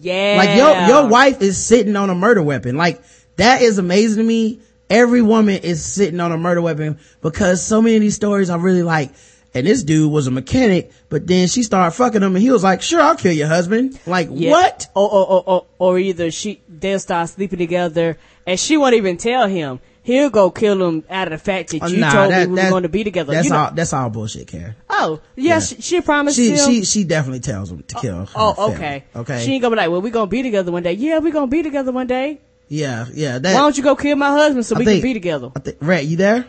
yeah, 0.02 0.36
Like 0.38 0.56
your 0.58 0.88
your 0.88 1.08
wife 1.10 1.42
is 1.42 1.64
sitting 1.64 1.96
on 1.96 2.10
a 2.10 2.16
murder 2.16 2.42
weapon. 2.44 2.78
Like 2.78 3.02
that 3.38 3.62
is 3.62 3.78
amazing 3.78 4.18
to 4.24 4.28
me. 4.28 4.62
Every 4.90 5.22
woman 5.22 5.62
is 5.64 5.84
sitting 5.84 6.20
on 6.22 6.32
a 6.32 6.38
murder 6.38 6.62
weapon 6.62 6.98
because 7.22 7.62
so 7.62 7.82
many 7.82 7.96
of 7.98 8.02
these 8.02 8.16
stories 8.16 8.50
are 8.50 8.60
really 8.60 8.84
like 8.84 9.12
and 9.54 9.66
this 9.66 9.82
dude 9.84 10.12
was 10.12 10.28
a 10.28 10.32
mechanic, 10.32 10.92
but 11.10 11.26
then 11.26 11.48
she 11.48 11.64
started 11.64 11.92
fucking 11.96 12.22
him 12.22 12.36
and 12.36 12.44
he 12.44 12.52
was 12.52 12.64
like, 12.64 12.82
sure, 12.82 13.02
I'll 13.02 13.16
kill 13.16 13.32
your 13.32 13.48
husband. 13.48 14.00
Like, 14.06 14.28
Yeah. 14.32 14.52
what? 14.52 14.88
Or, 14.94 15.10
or, 15.12 15.26
or, 15.32 15.44
or, 15.48 15.66
or 15.80 16.00
either 16.00 16.30
she, 16.32 16.62
they'll 16.70 17.00
start 17.00 17.30
sleeping 17.30 17.58
together 17.58 18.18
and 18.46 18.60
she 18.60 18.78
won't 18.78 18.94
even 18.96 19.18
tell 19.18 19.48
him. 19.48 19.80
He'll 20.08 20.30
go 20.30 20.50
kill 20.52 20.82
him 20.88 21.04
out 21.10 21.28
of 21.28 21.32
the 21.38 21.44
fact 21.44 21.72
that 21.72 21.84
Oh, 21.84 21.88
you 21.88 21.98
nah, 21.98 22.10
told 22.14 22.32
that- 22.32 22.48
me 22.48 22.52
we 22.54 22.56
that- 22.56 22.64
were 22.66 22.70
going 22.70 22.84
to 22.84 22.88
be 22.90 23.04
together. 23.04 23.34
That's 23.34 23.44
You 23.48 23.52
know- 23.52 23.58
all, 23.58 23.72
that's 23.72 23.92
all 23.92 24.10
bullshit, 24.10 24.48
Karen. 24.48 24.74
Oh, 24.90 25.20
yeah, 25.36 25.60
She, 25.60 25.82
she 25.82 26.00
promised 26.00 26.38
She, 26.38 26.52
him. 26.52 26.58
she, 26.66 26.86
she 26.86 27.04
definitely 27.04 27.42
tells 27.42 27.70
him 27.70 27.84
to 27.84 27.98
oh, 27.98 28.00
kill 28.00 28.16
her 28.20 28.28
oh, 28.34 28.54
family. 28.54 28.76
okay. 28.76 29.04
Okay. 29.18 29.44
She 29.46 29.52
ain't 29.52 29.62
gonna 29.62 29.76
be 29.76 29.82
like, 29.82 29.90
well, 29.90 30.02
we 30.02 30.10
gonna 30.10 30.28
be 30.28 30.44
together 30.44 30.72
one 30.72 30.84
day. 30.84 30.94
Yeah, 30.94 31.20
we 31.20 31.32
gonna 31.32 31.48
be 31.48 31.62
together 31.62 31.92
one 31.92 32.08
day. 32.08 32.40
yeah, 32.70 33.06
yeah. 33.14 33.38
That, 33.38 33.54
Why 33.54 33.60
don't 33.60 33.76
you 33.78 33.84
go 33.84 33.98
kill 33.98 34.16
my 34.16 34.30
husband 34.32 34.66
so 34.66 34.78
I 34.78 34.80
we 34.80 34.86
think- 34.86 35.02
can 35.02 35.10
be 35.10 35.14
together? 35.14 35.52
I 35.54 35.60
think, 35.60 35.78
Rhett, 35.82 36.06
you 36.06 36.16
there? 36.16 36.48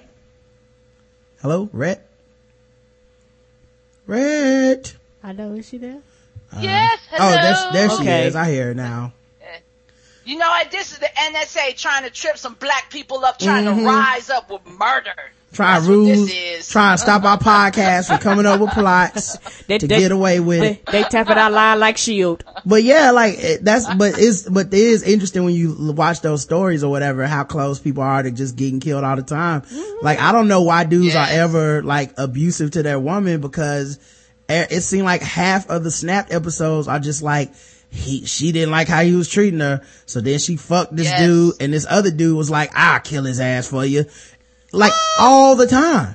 Hello, 1.43 1.69
Rhett? 1.73 2.07
Rhett? 4.07 4.95
I 5.25 5.33
know. 5.33 5.55
Is 5.55 5.69
she 5.69 5.79
there? 5.79 5.99
Uh, 6.53 6.61
yes. 6.61 7.01
Oh, 7.13 7.17
hello. 7.17 7.29
Oh, 7.29 7.33
that's, 7.33 7.73
there 7.73 7.89
she 7.91 8.03
Okay. 8.03 8.27
is. 8.29 8.37
I 8.37 8.51
hear 8.53 8.67
her 8.67 8.75
now. 8.75 9.13
You 10.29 10.39
know 10.39 10.49
what? 10.49 10.71
This 10.71 10.93
is 10.93 10.99
the 10.99 11.07
NSA 11.07 11.77
trying 11.77 12.05
to 12.05 12.11
trip 12.11 12.37
some 12.37 12.55
black 12.55 12.91
people 12.91 13.25
up, 13.25 13.39
trying 13.39 13.65
Mm-hmm. 13.65 13.81
to 13.81 13.87
rise 13.87 14.29
up 14.31 14.51
with 14.51 14.67
murder. 14.67 15.15
Trying 15.55 15.77
That's 15.77 15.87
rules, 15.89 16.27
this 16.29 16.61
is. 16.61 16.69
trying 16.69 16.99
to 16.99 17.03
stop 17.03 17.25
our 17.25 17.39
podcast 17.39 18.09
from 18.09 18.19
coming 18.19 18.45
up 18.45 18.61
with 18.61 18.69
plots 18.73 19.39
They- 19.63 19.79
to 19.79 19.87
they- 19.89 20.01
get 20.01 20.13
away 20.13 20.41
with 20.41 20.61
They, 20.61 20.71
it. 20.73 20.87
they 20.87 21.03
tap 21.05 21.31
it 21.31 21.39
out 21.39 21.53
line 21.53 21.81
like 21.81 21.97
shield. 21.97 22.45
But 22.67 22.83
yeah, 22.83 23.13
like 23.13 23.37
eh, 23.39 23.57
that's, 23.63 23.87
but 23.95 24.19
it's, 24.19 24.43
but 24.47 24.67
it 24.67 24.75
is 24.75 25.03
interesting 25.03 25.45
when 25.45 25.55
you 25.55 25.75
watch 25.95 26.21
those 26.21 26.43
stories 26.43 26.85
or 26.85 26.91
whatever, 26.91 27.27
how 27.27 27.45
close 27.45 27.79
people 27.81 28.03
are 28.03 28.23
to 28.23 28.31
just 28.31 28.57
getting 28.57 28.81
killed 28.81 29.05
all 29.05 29.17
the 29.17 29.23
time. 29.23 29.63
Mm-hmm. 29.63 30.05
Like 30.05 30.21
I 30.21 30.33
don't 30.33 30.49
know 30.49 30.63
why 30.65 30.85
dudes 30.85 31.15
Yes. 31.15 31.17
are 31.17 31.35
ever 31.41 31.83
like 31.83 32.13
abusive 32.19 32.73
to 32.73 32.83
their 32.83 33.01
woman 33.01 33.41
because 33.41 33.97
e- 34.51 34.67
it 34.71 34.83
seemed 34.83 35.07
like 35.07 35.23
half 35.23 35.71
of 35.71 35.83
the 35.83 35.91
snapped 35.91 36.31
episodes 36.31 36.87
are 36.89 36.99
just 37.01 37.23
like, 37.23 37.51
he, 37.91 38.25
she 38.27 38.53
didn't 38.53 38.71
like 38.71 38.89
how 38.89 39.03
he 39.03 39.15
was 39.15 39.29
treating 39.29 39.61
her. 39.61 39.83
So 40.07 40.21
then 40.21 40.39
she 40.39 40.57
fucked 40.57 40.95
this 40.95 41.07
Yes. 41.07 41.21
dude 41.21 41.55
and 41.61 41.73
this 41.73 41.87
other 41.89 42.11
dude 42.11 42.37
was 42.37 42.51
like, 42.51 42.71
I'll 42.75 43.01
kill 43.01 43.25
his 43.25 43.41
ass 43.41 43.67
for 43.69 43.85
you. 43.85 44.05
Like 44.73 44.93
all 45.19 45.57
the 45.57 45.67
time. 45.67 46.15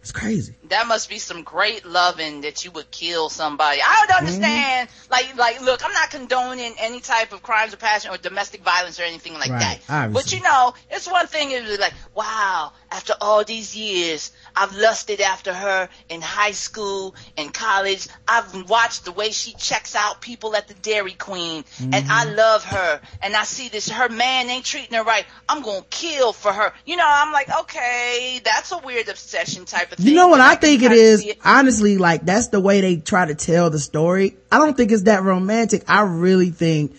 It's 0.00 0.12
crazy. 0.12 0.54
That 0.70 0.86
must 0.88 1.08
be 1.08 1.18
some 1.18 1.42
great 1.42 1.84
loving 1.84 2.40
that 2.42 2.64
you 2.64 2.70
would 2.72 2.90
kill 2.90 3.28
somebody. 3.28 3.80
I 3.84 4.06
don't 4.08 4.18
understand. 4.18 4.88
Mm-hmm. 4.88 5.12
Like, 5.12 5.36
like, 5.36 5.60
look, 5.62 5.84
I'm 5.84 5.92
not 5.92 6.10
condoning 6.10 6.74
any 6.78 7.00
type 7.00 7.32
of 7.32 7.42
crimes 7.42 7.72
of 7.72 7.78
passion 7.78 8.10
or 8.12 8.16
domestic 8.16 8.62
violence 8.62 8.98
or 8.98 9.02
anything 9.02 9.34
like 9.34 9.50
Right, 9.50 9.80
that. 9.86 10.04
obviously. 10.06 10.12
But 10.12 10.32
you 10.32 10.42
know, 10.48 10.74
it's 10.90 11.10
one 11.10 11.26
thing 11.26 11.50
to 11.50 11.62
be 11.62 11.76
like, 11.76 11.92
wow, 12.14 12.72
after 12.90 13.14
all 13.20 13.44
these 13.44 13.76
years, 13.76 14.32
I've 14.56 14.74
lusted 14.76 15.20
after 15.20 15.52
her 15.52 15.88
in 16.08 16.20
high 16.20 16.52
school 16.52 17.14
and 17.36 17.52
college. 17.52 18.08
I've 18.26 18.68
watched 18.68 19.04
the 19.04 19.12
way 19.12 19.30
she 19.30 19.52
checks 19.54 19.94
out 19.94 20.20
people 20.20 20.54
at 20.56 20.68
the 20.68 20.74
Dairy 20.74 21.12
Queen, 21.12 21.64
and 21.80 21.94
I 21.94 22.24
Mm-hmm. 22.26 22.36
love 22.36 22.64
her. 22.64 23.00
And 23.22 23.34
I 23.34 23.44
see 23.44 23.68
this, 23.68 23.88
her 23.90 24.08
man 24.08 24.48
ain't 24.48 24.64
treating 24.64 24.96
her 24.96 25.02
right. 25.04 25.24
I'm 25.48 25.62
gonna 25.62 25.84
kill 25.90 26.32
for 26.32 26.52
her. 26.52 26.72
You 26.86 26.96
know, 26.96 27.06
I'm 27.06 27.32
like, 27.32 27.48
okay, 27.62 28.40
that's 28.44 28.70
a 28.72 28.78
weird 28.78 29.08
obsession 29.08 29.64
type 29.64 29.90
of 29.92 29.98
thing. 29.98 30.06
You 30.08 30.14
know 30.14 30.28
what 30.28 30.40
I 30.40 30.54
think 30.60 30.82
it 30.82 30.92
is? 30.92 31.22
see 31.22 31.34
Honestly, 31.44 31.98
like 31.98 32.24
that's 32.24 32.48
the 32.48 32.60
way 32.60 32.80
they 32.80 32.96
try 32.96 33.26
to 33.26 33.34
tell 33.34 33.70
the 33.70 33.78
story. 33.78 34.36
I 34.50 34.58
don't 34.58 34.76
think 34.76 34.92
it's 34.92 35.02
that 35.02 35.22
romantic. 35.22 35.84
I 35.88 36.02
really 36.02 36.50
think 36.50 36.96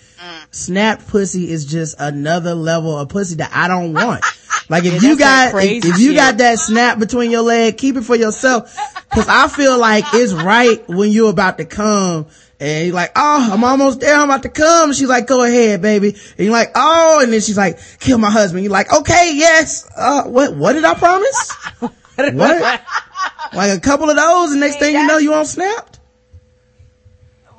snap 0.51 1.05
pussy 1.07 1.51
is 1.51 1.65
just 1.65 1.95
another 1.99 2.55
level 2.55 2.97
of 2.97 3.09
pussy 3.09 3.35
that 3.35 3.51
I 3.53 3.67
don't 3.67 3.93
want. 3.93 4.23
Like 4.69 4.85
if 4.85 5.03
Yeah, 5.03 5.09
you 5.09 5.17
got, 5.17 5.53
if, 5.55 5.83
if 5.83 5.99
you 5.99 6.15
got 6.15 6.37
that 6.37 6.57
snap 6.57 6.97
between 6.97 7.29
your 7.29 7.41
leg, 7.41 7.77
keep 7.77 7.97
it 7.97 8.03
for 8.03 8.15
yourself. 8.15 8.73
Cause 9.13 9.27
I 9.27 9.49
feel 9.49 9.77
like 9.77 10.05
it's 10.13 10.31
right 10.31 10.87
when 10.87 11.11
you're 11.11 11.29
about 11.29 11.57
to 11.57 11.65
come 11.65 12.27
and 12.57 12.85
you're 12.85 12.95
like, 12.95 13.11
oh, 13.17 13.49
I'm 13.51 13.65
almost 13.65 13.99
there. 13.99 14.15
I'm 14.15 14.29
about 14.29 14.43
to 14.43 14.49
come. 14.49 14.93
She's 14.93 15.09
like, 15.09 15.27
go 15.27 15.43
ahead, 15.43 15.81
baby. 15.81 16.09
And 16.09 16.39
you're 16.45 16.53
like, 16.53 16.71
oh, 16.75 17.19
and 17.21 17.33
then 17.33 17.41
she's 17.41 17.57
like, 17.57 17.79
kill 17.99 18.17
my 18.17 18.31
husband. 18.31 18.63
You're 18.63 18.71
like, 18.71 18.93
okay, 18.93 19.33
yes. 19.35 19.89
Uh, 19.93 20.23
what, 20.23 20.55
what 20.55 20.73
did 20.73 20.85
I 20.85 20.93
promise? 20.93 21.53
what? 22.33 22.81
Like 23.53 23.77
a 23.77 23.79
couple 23.79 24.09
of 24.09 24.15
those 24.15 24.51
and 24.51 24.59
next 24.59 24.75
See, 24.75 24.79
thing 24.79 24.95
you 24.95 25.05
know, 25.07 25.17
you 25.17 25.33
on 25.33 25.45
snapped? 25.45 25.99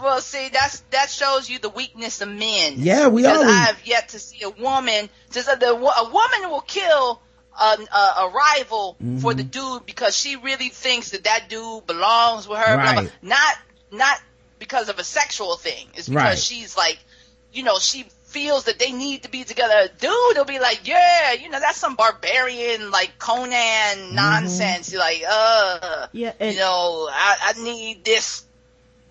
Well, 0.00 0.20
see, 0.20 0.48
that's 0.48 0.80
that 0.90 1.10
shows 1.10 1.48
you 1.48 1.58
the 1.60 1.68
weakness 1.68 2.20
of 2.22 2.28
men. 2.28 2.74
Yeah, 2.76 3.06
we 3.08 3.22
because 3.22 3.44
are. 3.44 3.48
I've 3.48 3.86
yet 3.86 4.08
to 4.10 4.18
see 4.18 4.42
a 4.42 4.50
woman. 4.50 5.08
Just 5.30 5.48
a, 5.48 5.56
the, 5.56 5.68
a 5.68 6.04
woman 6.10 6.50
will 6.50 6.62
kill 6.62 7.22
a, 7.60 7.64
a, 7.94 7.98
a 8.24 8.32
rival 8.34 8.96
for 9.20 9.32
the 9.34 9.44
Mm-hmm. 9.44 9.50
dude 9.50 9.86
because 9.86 10.16
she 10.16 10.36
really 10.36 10.70
thinks 10.70 11.10
that 11.10 11.24
that 11.24 11.48
dude 11.48 11.86
belongs 11.86 12.48
with 12.48 12.58
her. 12.58 12.76
Blah, 12.78 12.92
blah. 12.92 13.02
Right. 13.02 13.12
Not 13.22 13.54
not 13.92 14.18
because 14.58 14.88
of 14.88 14.98
a 14.98 15.04
sexual 15.04 15.56
thing. 15.56 15.86
It's 15.94 16.08
because 16.08 16.24
Right. 16.24 16.38
she's 16.38 16.76
like, 16.76 16.98
you 17.52 17.62
know, 17.62 17.78
she 17.78 18.06
feels 18.32 18.64
that 18.64 18.78
they 18.78 18.92
need 18.92 19.22
to 19.24 19.30
be 19.30 19.44
together. 19.44 19.88
Dude 20.00 20.34
They'll 20.34 20.44
be 20.44 20.58
like, 20.58 20.86
yeah, 20.88 21.32
you 21.32 21.50
know, 21.50 21.60
that's 21.60 21.78
some 21.78 21.96
barbarian 21.96 22.90
like 22.90 23.18
Conan 23.18 23.52
Mm-hmm. 23.52 24.14
nonsense. 24.14 24.90
You're 24.90 25.00
like, 25.00 25.22
uh, 25.28 26.06
Yeah, 26.12 26.32
and- 26.40 26.54
you 26.54 26.58
know, 26.60 27.08
I, 27.12 27.54
I 27.56 27.62
need 27.62 28.04
this 28.04 28.44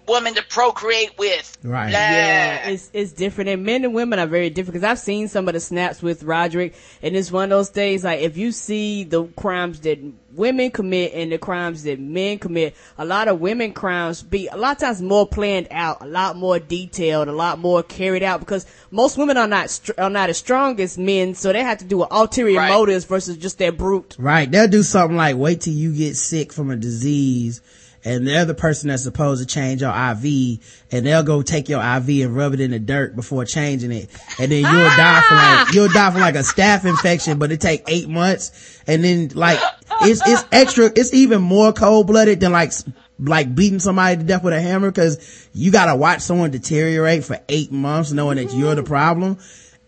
woman 0.08 0.34
to 0.36 0.44
procreate 0.44 1.18
with. 1.18 1.58
Right. 1.64 1.90
Blah. 1.90 2.00
Yeah, 2.00 2.70
it's 2.70 2.90
it's 2.94 3.12
different, 3.12 3.50
and 3.50 3.64
men 3.64 3.84
and 3.84 3.94
women 3.94 4.20
are 4.20 4.28
very 4.28 4.50
different. 4.50 4.74
Because 4.74 4.84
I've 4.90 5.00
seen 5.00 5.28
some 5.28 5.48
of 5.48 5.54
the 5.54 5.60
snaps 5.60 6.02
with 6.02 6.24
Roderick, 6.24 6.74
and 7.02 7.16
it's 7.16 7.32
one 7.32 7.46
of 7.46 7.50
those 7.52 7.70
things. 7.70 8.04
Like 8.04 8.22
if 8.22 8.38
you 8.38 8.52
see 8.52 9.04
the 9.04 9.26
crimes 9.26 9.80
that 9.82 10.00
women 10.34 10.72
commit 10.72 11.14
and 11.14 11.32
the 11.32 11.38
crimes 11.38 11.84
that 11.84 12.00
men 12.00 12.40
commit, 12.40 12.76
a 12.98 13.06
lot 13.06 13.28
of 13.28 13.42
women 13.42 13.74
crimes 13.74 14.24
be 14.24 14.48
a 14.48 14.56
lot 14.58 14.74
of 14.74 14.78
times 14.80 15.02
more 15.02 15.28
planned 15.28 15.68
out, 15.72 16.02
a 16.02 16.08
lot 16.08 16.36
more 16.36 16.58
detailed, 16.60 17.28
a 17.28 17.34
lot 17.34 17.60
more 17.60 17.84
carried 17.84 18.24
out. 18.24 18.40
Because 18.40 18.66
most 18.92 19.18
women 19.18 19.38
are 19.38 19.48
not 19.48 19.70
str- 19.70 19.92
are 19.98 20.10
not 20.10 20.30
as 20.30 20.38
strong 20.38 20.80
as 20.80 20.98
men, 20.98 21.36
so 21.36 21.52
they 21.54 21.64
have 21.64 21.78
to 21.80 21.86
do 21.86 22.04
ulterior 22.10 22.58
Right. 22.58 22.70
motives 22.70 23.06
versus 23.06 23.38
just 23.38 23.58
their 23.58 23.72
brute. 23.72 24.16
Right. 24.20 24.50
They'll 24.50 24.68
do 24.68 24.84
something 24.84 25.18
like 25.18 25.36
wait 25.38 25.62
till 25.62 25.74
you 25.74 25.94
get 25.96 26.16
sick 26.18 26.52
from 26.54 26.70
a 26.72 26.76
disease 26.76 27.62
and 28.04 28.28
they're 28.28 28.46
the 28.46 28.56
person 28.56 28.90
that's 28.90 29.04
supposed 29.04 29.42
to 29.42 29.54
change 29.54 29.82
your 29.82 29.92
IV 29.92 30.60
and 30.92 31.06
they'll 31.06 31.24
go 31.24 31.42
take 31.42 31.70
your 31.70 31.82
IV 31.82 32.10
and 32.26 32.36
rub 32.36 32.54
it 32.54 32.60
in 32.60 32.72
the 32.72 32.80
dirt 32.80 33.16
before 33.16 33.46
changing 33.46 33.92
it. 33.92 34.10
And 34.40 34.52
then 34.52 34.62
you'll 34.62 34.90
die 34.98 35.22
from 35.28 35.38
like, 35.38 35.74
you'll 35.74 35.90
die 35.90 36.12
from 36.12 36.22
like 36.22 36.36
a 36.36 36.40
staph 36.40 36.86
infection, 36.86 37.38
but 37.38 37.52
it 37.52 37.62
take 37.62 37.84
eight 37.88 38.10
months. 38.10 38.82
And 38.88 39.04
then 39.04 39.30
like, 39.36 39.60
it's, 40.02 40.22
it's 40.26 40.44
extra, 40.52 40.86
it's 40.86 41.14
even 41.14 41.42
more 41.42 41.74
cold 41.74 42.08
blooded 42.08 42.40
than 42.40 42.52
like, 42.52 42.72
like 43.20 43.54
beating 43.54 43.80
somebody 43.80 44.18
to 44.18 44.24
death 44.24 44.44
with 44.44 44.54
a 44.54 44.62
hammer 44.62 44.92
cause 44.92 45.48
you 45.54 45.72
gotta 45.72 45.96
watch 45.96 46.22
someone 46.22 46.50
deteriorate 46.50 47.24
for 47.24 47.40
eight 47.50 47.72
months 47.72 48.12
knowing 48.12 48.38
that 48.38 48.52
you're 48.54 48.74
the 48.74 48.82
mm-hmm. 48.82 48.90
problem. 48.90 49.38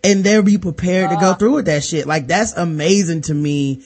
And 0.05 0.23
they'll 0.23 0.43
be 0.43 0.57
prepared 0.57 1.09
to 1.11 1.15
go 1.15 1.31
uh. 1.31 1.35
through 1.35 1.53
with 1.53 1.65
that 1.65 1.83
shit. 1.83 2.05
Like 2.05 2.27
that's 2.27 2.53
amazing 2.53 3.21
to 3.23 3.33
me 3.33 3.83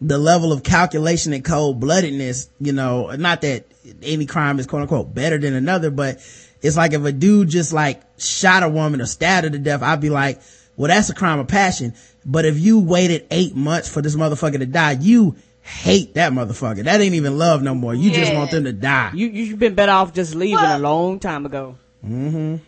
the 0.00 0.18
level 0.18 0.52
of 0.52 0.62
calculation 0.62 1.32
and 1.32 1.44
cold 1.44 1.80
bloodedness, 1.80 2.48
you 2.60 2.72
know, 2.72 3.10
not 3.16 3.40
that 3.42 3.64
any 4.02 4.26
crime 4.26 4.58
is 4.58 4.66
quote 4.66 4.82
unquote 4.82 5.14
better 5.14 5.38
than 5.38 5.54
another, 5.54 5.90
but 5.90 6.16
it's 6.62 6.76
like 6.76 6.92
if 6.92 7.04
a 7.04 7.12
dude 7.12 7.48
just 7.48 7.72
like 7.72 8.02
shot 8.18 8.62
a 8.62 8.68
woman 8.68 9.00
or 9.00 9.06
stabbed 9.06 9.44
her 9.44 9.50
to 9.50 9.58
death, 9.58 9.82
I'd 9.82 10.00
be 10.00 10.10
like, 10.10 10.40
well, 10.76 10.88
that's 10.88 11.08
a 11.08 11.14
crime 11.14 11.38
of 11.38 11.48
passion. 11.48 11.94
But 12.24 12.44
if 12.44 12.58
you 12.58 12.80
waited 12.80 13.26
eight 13.30 13.54
months 13.54 13.88
for 13.88 14.02
this 14.02 14.16
motherfucker 14.16 14.58
to 14.58 14.66
die, 14.66 14.92
you 15.00 15.36
hate 15.62 16.14
that 16.14 16.32
motherfucker. 16.32 16.84
That 16.84 17.00
ain't 17.00 17.14
even 17.14 17.38
love 17.38 17.62
no 17.62 17.74
more. 17.74 17.94
You 17.94 18.10
just 18.10 18.34
want 18.34 18.50
them 18.50 18.64
to 18.64 18.72
die. 18.72 19.12
You 19.14 19.28
you've 19.28 19.58
been 19.58 19.74
better 19.74 19.92
off 19.92 20.12
just 20.12 20.34
leaving 20.34 20.58
a 20.64 20.78
long 20.78 21.18
time 21.20 21.46
ago. 21.46 21.76
Mhm. 22.06 22.60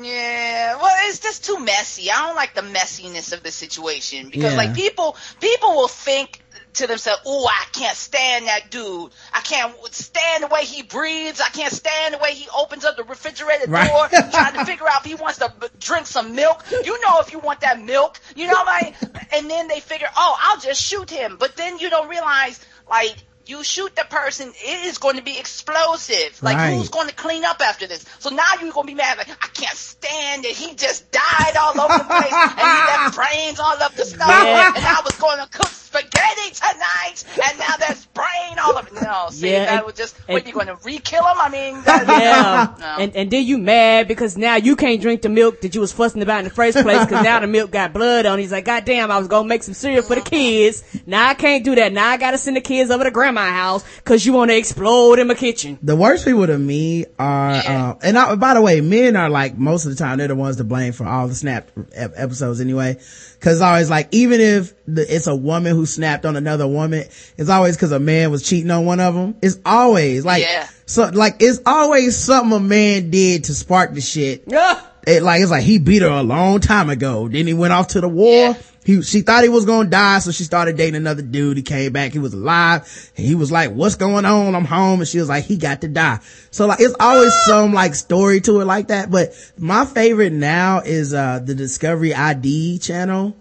Yeah, 0.00 0.76
well, 0.80 0.94
it's 1.08 1.18
just 1.18 1.44
too 1.44 1.58
messy. 1.58 2.10
I 2.10 2.26
don't 2.26 2.36
like 2.36 2.54
the 2.54 2.62
messiness 2.62 3.32
of 3.32 3.42
the 3.42 3.50
situation 3.50 4.26
because, 4.30 4.52
Yeah. 4.52 4.56
like, 4.56 4.74
people 4.74 5.16
people 5.40 5.70
will 5.74 5.88
think 5.88 6.40
to 6.74 6.86
themselves, 6.86 7.22
"Oh, 7.26 7.46
I 7.46 7.64
can't 7.72 7.96
stand 7.96 8.46
that 8.46 8.70
dude. 8.70 9.12
I 9.32 9.40
can't 9.40 9.74
stand 9.94 10.44
the 10.44 10.48
way 10.48 10.64
he 10.64 10.82
breathes. 10.82 11.40
I 11.40 11.48
can't 11.48 11.72
stand 11.72 12.14
the 12.14 12.18
way 12.18 12.32
he 12.34 12.48
opens 12.56 12.84
up 12.84 12.96
the 12.96 13.04
refrigerator 13.04 13.70
Right. 13.70 13.88
door, 13.88 14.08
trying 14.32 14.54
to 14.54 14.64
figure 14.64 14.86
out 14.88 15.00
if 15.00 15.06
he 15.06 15.14
wants 15.14 15.38
to 15.38 15.52
b- 15.60 15.66
drink 15.78 16.06
some 16.06 16.34
milk. 16.34 16.64
You 16.84 17.00
know, 17.02 17.20
if 17.20 17.32
you 17.32 17.38
want 17.40 17.60
that 17.60 17.80
milk, 17.82 18.18
you 18.36 18.46
know, 18.46 18.62
like, 18.66 18.94
and 19.34 19.50
then 19.50 19.68
they 19.68 19.80
figure, 19.80 20.08
oh, 20.16 20.36
I'll 20.40 20.60
just 20.60 20.80
shoot 20.82 21.10
him. 21.10 21.36
But 21.38 21.56
then 21.56 21.78
you 21.78 21.90
don't 21.90 22.08
realize, 22.08 22.58
like." 22.88 23.14
You 23.46 23.64
shoot 23.64 23.96
the 23.96 24.04
person, 24.08 24.52
it 24.54 24.84
is 24.86 24.98
going 24.98 25.16
to 25.16 25.22
be 25.22 25.36
explosive. 25.36 26.40
Like, 26.42 26.56
Right. 26.56 26.74
who's 26.76 26.88
going 26.88 27.08
to 27.08 27.14
clean 27.14 27.44
up 27.44 27.60
after 27.60 27.86
this? 27.88 28.04
So 28.20 28.30
now 28.30 28.44
you're 28.60 28.70
going 28.70 28.86
to 28.86 28.92
be 28.92 28.94
mad, 28.94 29.18
like, 29.18 29.28
I 29.30 29.48
can't 29.48 29.76
stand 29.76 30.44
it. 30.44 30.54
He 30.54 30.74
just 30.74 31.10
died 31.10 31.56
all 31.58 31.80
over 31.80 31.98
the 31.98 32.04
place 32.04 32.32
and 32.32 32.60
he 32.60 32.82
left 32.84 33.14
brains 33.16 33.58
all 33.58 33.82
up 33.82 33.96
the 33.96 34.04
stove. 34.04 34.18
Yeah. 34.28 34.72
And 34.76 34.86
I 34.86 35.00
was 35.04 35.16
going 35.16 35.38
to 35.40 35.48
cook 35.48 35.72
spaghetti 35.92 36.54
tonight 36.54 37.24
and 37.48 37.58
now 37.58 37.74
there's 37.78 38.06
brain 38.06 38.58
all 38.62 38.76
over. 38.78 38.88
No, 38.94 39.00
No, 39.00 39.26
see, 39.30 39.50
Yeah, 39.50 39.64
that 39.64 39.74
and- 39.78 39.86
would 39.86 39.96
just. 39.96 40.14
and- 40.28 40.34
What 40.34 40.46
you 40.46 40.52
going 40.52 40.66
to 40.68 40.76
re-kill 40.84 41.24
him? 41.24 41.36
I 41.40 41.48
mean, 41.48 41.82
that, 41.84 42.06
Yeah, 42.06 42.74
No. 42.78 43.02
and 43.02 43.16
and 43.16 43.30
then 43.30 43.44
you 43.44 43.58
mad 43.58 44.06
because 44.06 44.36
now 44.36 44.54
you 44.56 44.76
can't 44.76 45.00
drink 45.00 45.22
the 45.22 45.28
milk 45.28 45.62
that 45.62 45.74
you 45.74 45.80
was 45.80 45.92
fussing 45.92 46.22
about 46.22 46.38
in 46.40 46.44
the 46.44 46.50
first 46.50 46.78
place 46.78 47.00
because 47.04 47.24
now 47.24 47.40
the 47.40 47.46
milk 47.48 47.70
got 47.72 47.92
blood 47.92 48.24
on. 48.26 48.38
it. 48.38 48.42
He's 48.42 48.52
like, 48.52 48.64
God 48.64 48.84
damn, 48.84 49.10
I 49.10 49.18
was 49.18 49.26
gonna 49.26 49.48
make 49.48 49.62
some 49.64 49.74
cereal 49.74 50.02
for 50.02 50.14
the 50.14 50.20
kids. 50.20 50.84
Now 51.06 51.28
I 51.28 51.34
can't 51.34 51.64
do 51.64 51.74
that. 51.74 51.92
Now 51.92 52.08
I 52.08 52.16
gotta 52.18 52.38
send 52.38 52.56
the 52.56 52.60
kids 52.60 52.90
over 52.90 53.02
to 53.04 53.10
grandma's 53.10 53.50
house 53.50 53.84
because 53.96 54.24
you 54.24 54.32
want 54.32 54.50
to 54.52 54.56
explode 54.56 55.18
in 55.18 55.26
my 55.26 55.34
kitchen. 55.34 55.78
The 55.82 55.96
worst 55.96 56.24
people 56.24 56.46
to 56.46 56.58
me 56.58 57.06
are, 57.18 57.50
uh, 57.54 57.94
and 58.02 58.16
I, 58.16 58.34
by 58.36 58.54
the 58.54 58.60
way, 58.62 58.80
men 58.80 59.16
are 59.16 59.28
like 59.30 59.58
most 59.58 59.86
of 59.86 59.90
the 59.90 59.96
time 59.96 60.18
they're 60.18 60.28
the 60.28 60.36
ones 60.36 60.56
to 60.56 60.64
blame 60.64 60.92
for 60.92 61.04
all 61.06 61.26
the 61.26 61.34
snap 61.34 61.68
episodes 61.94 62.60
anyway. 62.60 62.98
Cause 63.40 63.54
it's 63.54 63.62
always 63.62 63.88
like, 63.88 64.08
even 64.12 64.40
if 64.40 64.74
the, 64.86 65.02
it's 65.14 65.26
a 65.26 65.34
woman 65.34 65.74
who 65.74 65.86
snapped 65.86 66.26
on 66.26 66.36
another 66.36 66.66
woman, 66.68 67.04
it's 67.38 67.48
always 67.48 67.76
cause 67.78 67.90
a 67.90 67.98
man 67.98 68.30
was 68.30 68.42
cheating 68.42 68.70
on 68.70 68.84
one 68.84 69.00
of 69.00 69.14
them. 69.14 69.34
It's 69.40 69.58
always 69.64 70.26
like, 70.26 70.42
Yeah. 70.42 70.68
so 70.84 71.08
like 71.08 71.36
it's 71.40 71.58
always 71.64 72.18
something 72.18 72.54
a 72.56 72.60
man 72.60 73.10
did 73.10 73.44
to 73.44 73.54
spark 73.54 73.94
the 73.94 74.00
shit. 74.02 74.44
Ah! 74.52 74.89
It 75.10 75.22
like, 75.22 75.42
it's 75.42 75.50
like 75.50 75.62
he 75.62 75.78
beat 75.78 76.02
her 76.02 76.08
a 76.08 76.22
long 76.22 76.60
time 76.60 76.90
ago. 76.90 77.28
Then 77.28 77.46
he 77.46 77.54
went 77.54 77.72
off 77.72 77.88
to 77.88 78.00
the 78.00 78.08
war. 78.08 78.26
Yeah. 78.26 78.54
He, 78.82 79.02
she 79.02 79.20
thought 79.20 79.42
he 79.42 79.50
was 79.50 79.66
gonna 79.66 79.90
die, 79.90 80.20
so 80.20 80.30
she 80.30 80.44
started 80.44 80.76
dating 80.76 80.96
another 80.96 81.22
dude. 81.22 81.58
He 81.58 81.62
came 81.62 81.92
back, 81.92 82.12
he 82.12 82.18
was 82.18 82.32
alive, 82.32 83.12
and 83.16 83.26
he 83.26 83.34
was 83.34 83.52
like, 83.52 83.72
what's 83.72 83.96
going 83.96 84.24
on? 84.24 84.54
I'm 84.54 84.64
home. 84.64 85.00
And 85.00 85.08
she 85.08 85.18
was 85.18 85.28
like, 85.28 85.44
he 85.44 85.58
got 85.58 85.82
to 85.82 85.88
die. 85.88 86.20
So 86.50 86.66
like, 86.66 86.80
it's 86.80 86.96
always 86.98 87.32
some 87.44 87.74
like 87.74 87.94
story 87.94 88.40
to 88.42 88.60
it 88.60 88.64
like 88.64 88.88
that. 88.88 89.10
But 89.10 89.34
my 89.58 89.84
favorite 89.84 90.32
now 90.32 90.80
is, 90.80 91.12
uh, 91.12 91.40
the 91.40 91.54
Discovery 91.54 92.14
ID 92.14 92.78
channel 92.78 93.36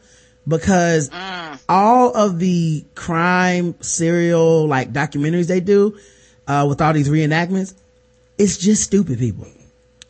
because 0.47 1.09
all 1.70 2.15
of 2.15 2.39
the 2.39 2.84
crime 2.95 3.76
serial 3.82 4.67
like 4.67 4.91
documentaries 4.91 5.47
they 5.47 5.59
do, 5.61 5.97
uh, 6.47 6.65
with 6.67 6.82
all 6.82 6.91
these 6.91 7.09
reenactments, 7.09 7.74
it's 8.38 8.57
just 8.57 8.84
stupid 8.84 9.20
people. 9.20 9.47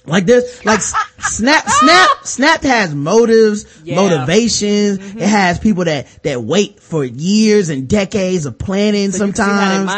Like 0.10 0.26
this, 0.26 0.66
like 0.66 0.82
Snap, 0.82 1.64
Snap, 1.68 2.10
Snap 2.24 2.62
has 2.64 2.93
motives, 2.95 3.66
Yeah. 3.84 3.95
motivations. 3.95 4.99
It 5.16 5.28
has 5.28 5.60
people 5.60 5.86
that, 5.86 6.07
that 6.24 6.43
wait 6.43 6.80
for 6.80 7.03
years 7.03 7.70
and 7.70 7.88
decades 7.88 8.45
of 8.45 8.57
planning 8.57 9.12
So 9.12 9.26
you 9.26 9.34
can 9.34 9.36
see 9.36 9.41
how 9.51 9.76
sometimes. 9.78 9.91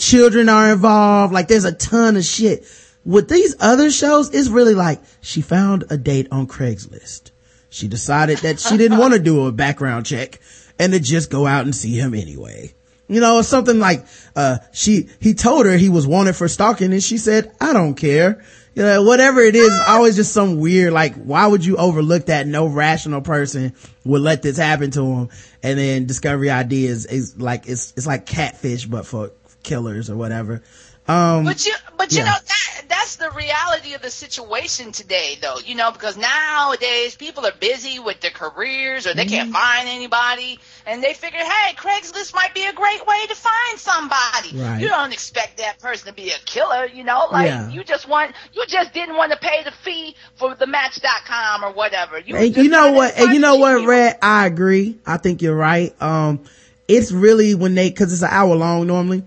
Children 0.00 0.48
are 0.48 0.72
involved. 0.72 1.32
Like 1.32 1.48
there's 1.48 1.64
a 1.64 1.72
ton 1.72 2.16
of 2.16 2.24
shit. 2.24 2.64
With 3.04 3.28
these 3.28 3.54
other 3.60 3.90
shows, 3.90 4.34
it's 4.34 4.48
really 4.48 4.74
like 4.74 5.00
she 5.20 5.40
found 5.40 5.84
a 5.90 5.96
date 5.96 6.28
on 6.30 6.46
Craigslist. 6.46 7.30
She 7.70 7.88
decided 7.88 8.38
that 8.38 8.60
she 8.60 8.76
didn't 8.76 8.98
want 8.98 9.14
to 9.14 9.18
do 9.20 9.46
a 9.46 9.52
background 9.52 10.06
check 10.06 10.40
and 10.78 10.92
to 10.92 11.00
just 11.00 11.30
go 11.30 11.46
out 11.46 11.64
and 11.64 11.74
see 11.74 11.96
him 11.98 12.14
anyway. 12.14 12.74
You 13.10 13.20
know, 13.20 13.36
or 13.36 13.42
something 13.42 13.78
like, 13.78 14.04
uh, 14.36 14.58
she, 14.72 15.08
he 15.20 15.32
told 15.32 15.64
her 15.64 15.78
he 15.78 15.88
was 15.88 16.06
wanted 16.06 16.36
for 16.36 16.46
stalking 16.48 16.92
and 16.92 17.02
she 17.02 17.16
said, 17.16 17.50
I 17.58 17.72
don't 17.72 17.94
care. 17.94 18.44
You 18.78 18.84
know, 18.84 19.02
whatever 19.02 19.40
it 19.40 19.56
is, 19.56 19.76
always 19.88 20.14
just 20.14 20.32
some 20.32 20.60
weird, 20.60 20.92
like, 20.92 21.16
why 21.16 21.44
would 21.44 21.64
you 21.64 21.76
overlook 21.78 22.26
that? 22.26 22.46
No 22.46 22.66
rational 22.68 23.20
person 23.22 23.74
would 24.04 24.22
let 24.22 24.42
this 24.42 24.56
happen 24.56 24.92
to 24.92 25.04
him. 25.04 25.28
And 25.64 25.76
then 25.80 26.06
Discovery 26.06 26.48
ID 26.48 26.86
is, 26.86 27.04
is 27.04 27.40
like, 27.40 27.66
it's, 27.66 27.92
it's 27.96 28.06
like 28.06 28.24
catfish, 28.24 28.86
but 28.86 29.04
for 29.04 29.32
killers 29.64 30.08
or 30.10 30.16
whatever. 30.16 30.62
Um, 31.08 31.44
But 31.44 31.64
you, 31.64 31.74
but 31.96 32.12
you 32.12 32.18
Yeah. 32.18 32.24
know 32.26 32.36
that 32.46 32.82
that's 32.88 33.16
the 33.16 33.30
reality 33.30 33.94
of 33.94 34.02
the 34.02 34.10
situation 34.10 34.92
today, 34.92 35.38
though. 35.40 35.58
You 35.64 35.74
know, 35.74 35.90
because 35.90 36.16
nowadays 36.18 37.14
people 37.16 37.46
are 37.46 37.52
busy 37.58 37.98
with 37.98 38.20
their 38.20 38.30
careers, 38.30 39.06
or 39.06 39.14
they 39.14 39.24
Mm-hmm. 39.24 39.34
can't 39.34 39.50
find 39.52 39.88
anybody, 39.88 40.58
and 40.86 41.02
they 41.02 41.14
figure, 41.14 41.40
hey, 41.40 41.74
Craigslist 41.76 42.34
might 42.34 42.54
be 42.54 42.64
a 42.66 42.72
great 42.74 43.06
way 43.06 43.26
to 43.28 43.34
find 43.34 43.78
somebody. 43.78 44.54
Right. 44.54 44.80
You 44.82 44.88
don't 44.88 45.12
expect 45.12 45.58
that 45.58 45.78
person 45.80 46.08
to 46.08 46.12
be 46.12 46.30
a 46.30 46.38
killer, 46.44 46.84
you 46.86 47.04
know. 47.04 47.26
Like 47.32 47.46
Yeah. 47.46 47.70
you 47.70 47.84
just 47.84 48.06
want, 48.08 48.34
you 48.52 48.64
just 48.66 48.92
didn't 48.92 49.16
want 49.16 49.32
to 49.32 49.38
pay 49.38 49.62
the 49.64 49.70
fee 49.72 50.14
for 50.36 50.54
the 50.54 50.66
Match.com 50.66 51.64
or 51.64 51.72
whatever. 51.72 52.18
You, 52.18 52.36
and 52.36 52.54
you 52.54 52.68
know 52.68 52.92
what? 52.92 53.16
And 53.16 53.32
you 53.32 53.40
know 53.40 53.56
what. 53.56 53.86
Rhett? 53.86 54.18
I 54.22 54.46
agree. 54.46 54.98
I 55.06 55.16
think 55.16 55.40
you're 55.40 55.56
right. 55.56 55.94
Um, 56.02 56.40
it's 56.86 57.12
really 57.12 57.54
when 57.54 57.74
they, 57.74 57.90
cause 57.90 58.12
it's 58.12 58.22
an 58.22 58.28
hour 58.30 58.54
long 58.54 58.86
normally. 58.86 59.22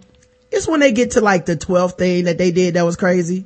It's 0.51 0.67
when 0.67 0.79
they 0.79 0.91
get 0.91 1.11
to 1.11 1.21
like 1.21 1.45
the 1.45 1.55
12th 1.55 1.97
thing 1.97 2.25
that 2.25 2.37
they 2.37 2.51
did 2.51 2.73
that 2.73 2.83
was 2.83 2.97
crazy. 2.97 3.45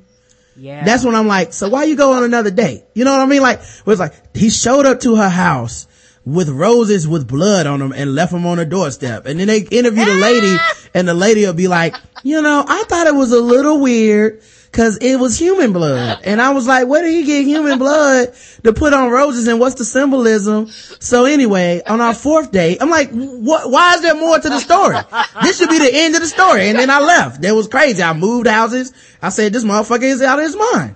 Yeah. 0.58 0.84
That's 0.84 1.04
when 1.04 1.16
I'm 1.16 1.28
like, 1.28 1.54
so 1.54 1.70
why 1.70 1.84
you 1.84 1.96
go 1.96 2.14
on 2.14 2.24
another 2.24 2.52
date? 2.52 2.84
You 2.94 3.04
know 3.06 3.12
what 3.12 3.22
I 3.22 3.26
mean? 3.26 3.42
Like, 3.42 3.60
it 3.60 3.86
was 3.86 4.00
like, 4.00 4.14
he 4.36 4.50
showed 4.50 4.86
up 4.86 5.02
to 5.02 5.16
her 5.16 5.30
house 5.30 5.88
with 6.26 6.50
roses 6.50 7.08
with 7.08 7.28
blood 7.28 7.68
on 7.68 7.80
them 7.80 7.94
and 7.94 8.16
left 8.16 8.32
them 8.32 8.46
on 8.46 8.58
her 8.58 8.66
doorstep. 8.66 9.26
And 9.26 9.40
then 9.40 9.48
they 9.48 9.60
interview 9.60 10.06
the 10.06 10.16
lady 10.16 10.48
ah! 10.48 10.78
and 10.94 11.08
the 11.08 11.14
lady 11.14 11.46
will 11.46 11.54
be 11.54 11.68
like, 11.68 11.96
you 12.24 12.42
know, 12.42 12.64
I 12.68 12.84
thought 12.88 13.08
it 13.08 13.14
was 13.14 13.32
a 13.32 13.42
little 13.42 13.80
weird 13.80 14.42
cause 14.76 14.98
it 15.02 15.16
was 15.16 15.40
human 15.40 15.74
blood. 15.74 16.20
And 16.24 16.42
I 16.42 16.52
was 16.52 16.68
like, 16.68 16.88
where 16.88 17.02
did 17.02 17.14
he 17.14 17.24
get 17.24 17.46
human 17.46 17.80
blood 17.80 18.34
to 18.64 18.74
put 18.74 18.94
on 18.94 19.10
roses 19.10 19.48
and 19.48 19.60
what's 19.60 19.76
the 19.76 19.86
symbolism? 19.86 20.68
So 20.68 21.26
anyway, 21.26 21.82
on 21.88 22.02
our 22.02 22.14
fourth 22.14 22.52
date, 22.52 22.80
I'm 22.82 22.90
like, 22.90 23.10
what, 23.12 23.72
why 23.72 23.96
is 23.96 24.02
there 24.02 24.16
more 24.16 24.38
to 24.38 24.50
the 24.50 24.60
story? 24.60 24.98
This 25.42 25.58
should 25.58 25.70
be 25.70 25.80
the 25.80 25.90
end 25.92 26.16
of 26.16 26.22
the 26.22 26.28
story. 26.28 26.70
And 26.70 26.78
then 26.78 26.90
I 26.90 27.00
left. 27.00 27.42
That 27.42 27.56
was 27.56 27.68
crazy. 27.68 28.04
I 28.04 28.14
moved 28.14 28.48
houses. 28.48 28.94
I 29.22 29.30
said, 29.30 29.54
this 29.54 29.64
motherfucker 29.64 30.04
is 30.04 30.22
out 30.22 30.38
of 30.40 30.46
his 30.46 30.56
mind. 30.56 30.96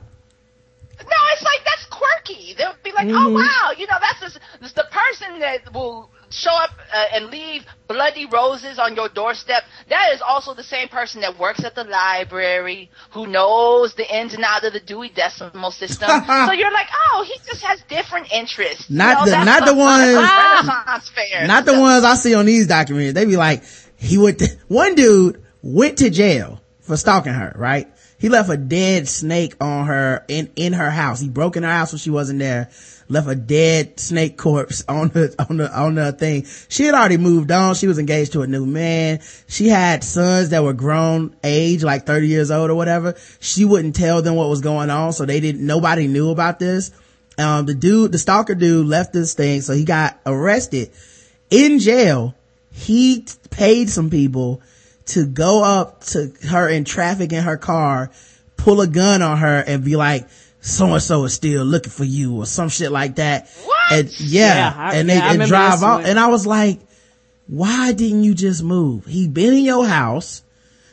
No, 1.00 1.16
it's 1.34 1.42
like 1.44 1.66
that's 1.66 1.86
quirky. 1.86 2.54
They'll 2.58 2.76
be 2.84 2.92
like, 2.92 3.08
Mm-hmm. 3.08 3.16
"Oh 3.16 3.30
wow, 3.34 3.72
you 3.78 3.88
know, 3.88 3.96
that's 4.02 4.20
just, 4.20 4.40
that's 4.60 4.74
the 4.74 4.86
person 4.92 5.40
that 5.40 5.74
will 5.74 6.12
show 6.32 6.52
up 6.54 6.72
uh, 6.94 7.06
and 7.14 7.26
leave 7.28 7.66
bloody 7.88 8.26
roses 8.26 8.78
on 8.80 8.96
your 8.96 9.10
doorstep. 9.10 9.64
That 9.90 10.12
is 10.14 10.22
also 10.22 10.54
the 10.54 10.64
same 10.64 10.88
person 10.88 11.22
that 11.22 11.38
works 11.40 11.64
at 11.64 11.76
the 11.76 11.84
library, 11.86 12.90
who 13.12 13.28
knows 13.28 13.96
the 13.96 14.06
ins 14.16 14.34
and 14.34 14.44
outs 14.44 14.66
of 14.66 14.74
the 14.74 14.80
Dewey 14.80 15.10
Decimal 15.10 15.72
System. 15.72 16.10
so 16.26 16.52
you're 16.52 16.72
like, 16.72 16.88
oh, 17.14 17.24
he 17.28 17.34
just 17.46 17.64
has 17.64 17.82
different 17.90 18.32
interests. 18.32 18.90
You 18.90 18.98
Not 18.98 19.26
know, 19.26 19.32
the- 19.32 19.44
not 19.44 19.66
the 19.66 19.74
ones- 19.76 20.16
Renaissance 20.16 21.10
fair. 21.10 21.48
Not 21.48 21.66
the 21.66 21.80
ones 21.80 22.04
I 22.04 22.16
see 22.16 22.34
on 22.36 22.46
these 22.46 22.68
documentaries. 22.68 23.14
They 23.14 23.26
be 23.26 23.38
like, 23.38 23.64
he 23.98 24.18
went 24.18 24.40
to, 24.40 24.48
one 24.68 24.96
dude 24.96 25.44
went 25.62 25.98
to 26.00 26.10
jail 26.10 26.62
for 26.82 26.96
stalking 26.98 27.34
her, 27.34 27.54
right? 27.58 27.88
He 28.20 28.28
left 28.28 28.50
a 28.50 28.58
dead 28.58 29.08
snake 29.08 29.56
on 29.62 29.86
her 29.86 30.26
in, 30.28 30.52
in 30.58 30.74
her 30.74 30.90
house. 30.90 31.22
He 31.22 31.30
broke 31.30 31.56
in 31.56 31.64
her 31.64 31.72
house 31.72 31.94
when 31.94 32.00
she 32.00 32.10
wasn't 32.10 32.40
there. 32.40 32.70
Left 33.08 33.30
a 33.30 33.34
dead 33.34 33.98
snake 33.98 34.38
corpse 34.38 34.84
on 34.90 35.08
the, 35.08 35.34
on 35.50 35.58
the, 35.58 35.74
on 35.74 35.96
the 35.96 36.12
thing. 36.12 36.46
She 36.68 36.84
had 36.84 36.96
already 36.96 37.16
moved 37.16 37.50
on. 37.50 37.76
She 37.76 37.88
was 37.88 37.98
engaged 37.98 38.34
to 38.34 38.42
a 38.42 38.48
new 38.48 38.66
man. 38.66 39.22
She 39.48 39.70
had 39.70 40.04
sons 40.04 40.50
that 40.50 40.64
were 40.64 40.74
grown 40.74 41.34
age, 41.46 41.82
like 41.82 42.06
30 42.06 42.28
years 42.28 42.52
old 42.52 42.70
or 42.70 42.76
whatever. 42.76 43.16
She 43.40 43.64
wouldn't 43.64 43.96
tell 43.96 44.22
them 44.22 44.36
what 44.36 44.50
was 44.50 44.62
going 44.62 44.90
on. 44.90 45.14
So 45.14 45.26
they 45.26 45.40
didn't, 45.40 45.66
nobody 45.66 46.08
knew 46.08 46.30
about 46.30 46.60
this. 46.60 46.92
Um, 47.38 47.66
the 47.66 47.74
dude, 47.74 48.12
the 48.12 48.18
stalker 48.18 48.54
dude 48.54 48.86
left 48.86 49.14
this 49.14 49.34
thing. 49.34 49.62
So 49.62 49.74
he 49.74 49.86
got 49.86 50.20
arrested 50.26 50.92
in 51.50 51.80
jail. 51.80 52.36
He 52.74 53.26
paid 53.50 53.90
some 53.90 54.10
people 54.10 54.62
to 55.10 55.26
go 55.26 55.64
up 55.64 56.04
to 56.06 56.32
her 56.50 56.68
in 56.70 56.84
traffic 56.86 57.32
in 57.34 57.44
her 57.44 57.58
car, 57.58 58.12
pull 58.58 58.82
a 58.82 58.88
gun 58.88 59.22
on 59.22 59.38
her 59.38 59.64
and 59.66 59.84
be 59.84 59.96
like, 59.96 60.28
so 60.62 60.94
and 60.94 61.02
so 61.02 61.24
is 61.24 61.34
still 61.34 61.64
looking 61.64 61.92
for 61.92 62.04
you 62.04 62.36
or 62.38 62.46
some 62.46 62.68
shit 62.70 62.92
like 62.92 63.16
that. 63.16 63.50
What? 63.66 63.92
And 63.94 64.20
yeah, 64.22 64.56
Yeah, 64.56 64.74
I- 64.78 64.96
and 64.96 65.10
they 65.10 65.16
yeah, 65.16 65.32
and 65.34 65.42
drive 65.48 65.84
off. 65.84 66.06
And 66.06 66.20
I 66.20 66.28
was 66.28 66.46
like, 66.46 66.80
why 67.48 67.92
didn't 67.94 68.24
you 68.24 68.34
just 68.34 68.62
move? 68.64 69.06
He 69.06 69.28
been 69.28 69.54
in 69.54 69.64
your 69.64 69.88
house. 69.88 70.44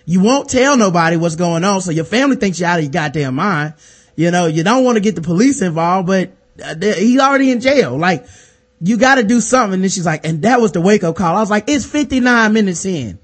You 0.06 0.20
won't 0.22 0.48
tell 0.48 0.76
nobody 0.76 1.16
what's 1.16 1.34
going 1.36 1.64
on. 1.64 1.80
So 1.80 1.90
your 1.90 2.04
family 2.04 2.36
thinks 2.36 2.60
you're 2.60 2.68
out 2.68 2.78
of 2.78 2.84
your 2.84 2.92
goddamn 2.92 3.34
mind. 3.34 3.74
You 4.14 4.30
know, 4.30 4.46
you 4.46 4.62
don't 4.62 4.84
want 4.84 4.96
to 4.96 5.00
get 5.00 5.16
the 5.16 5.20
police 5.20 5.60
involved, 5.60 6.06
but 6.06 6.30
uh, 6.64 6.74
he's 6.80 7.18
already 7.20 7.50
in 7.50 7.60
jail. 7.60 7.98
Like, 7.98 8.24
you 8.80 8.96
got 8.96 9.16
to 9.16 9.24
do 9.24 9.40
something. 9.40 9.74
And 9.74 9.82
then 9.82 9.90
she's 9.90 10.06
like, 10.06 10.24
and 10.24 10.42
that 10.42 10.60
was 10.60 10.72
the 10.72 10.80
wake 10.80 11.02
up 11.04 11.16
call. 11.16 11.36
I 11.36 11.40
was 11.40 11.50
like, 11.50 11.64
it's 11.68 11.84
59 11.84 12.52
minutes 12.52 12.84
in. 12.86 13.18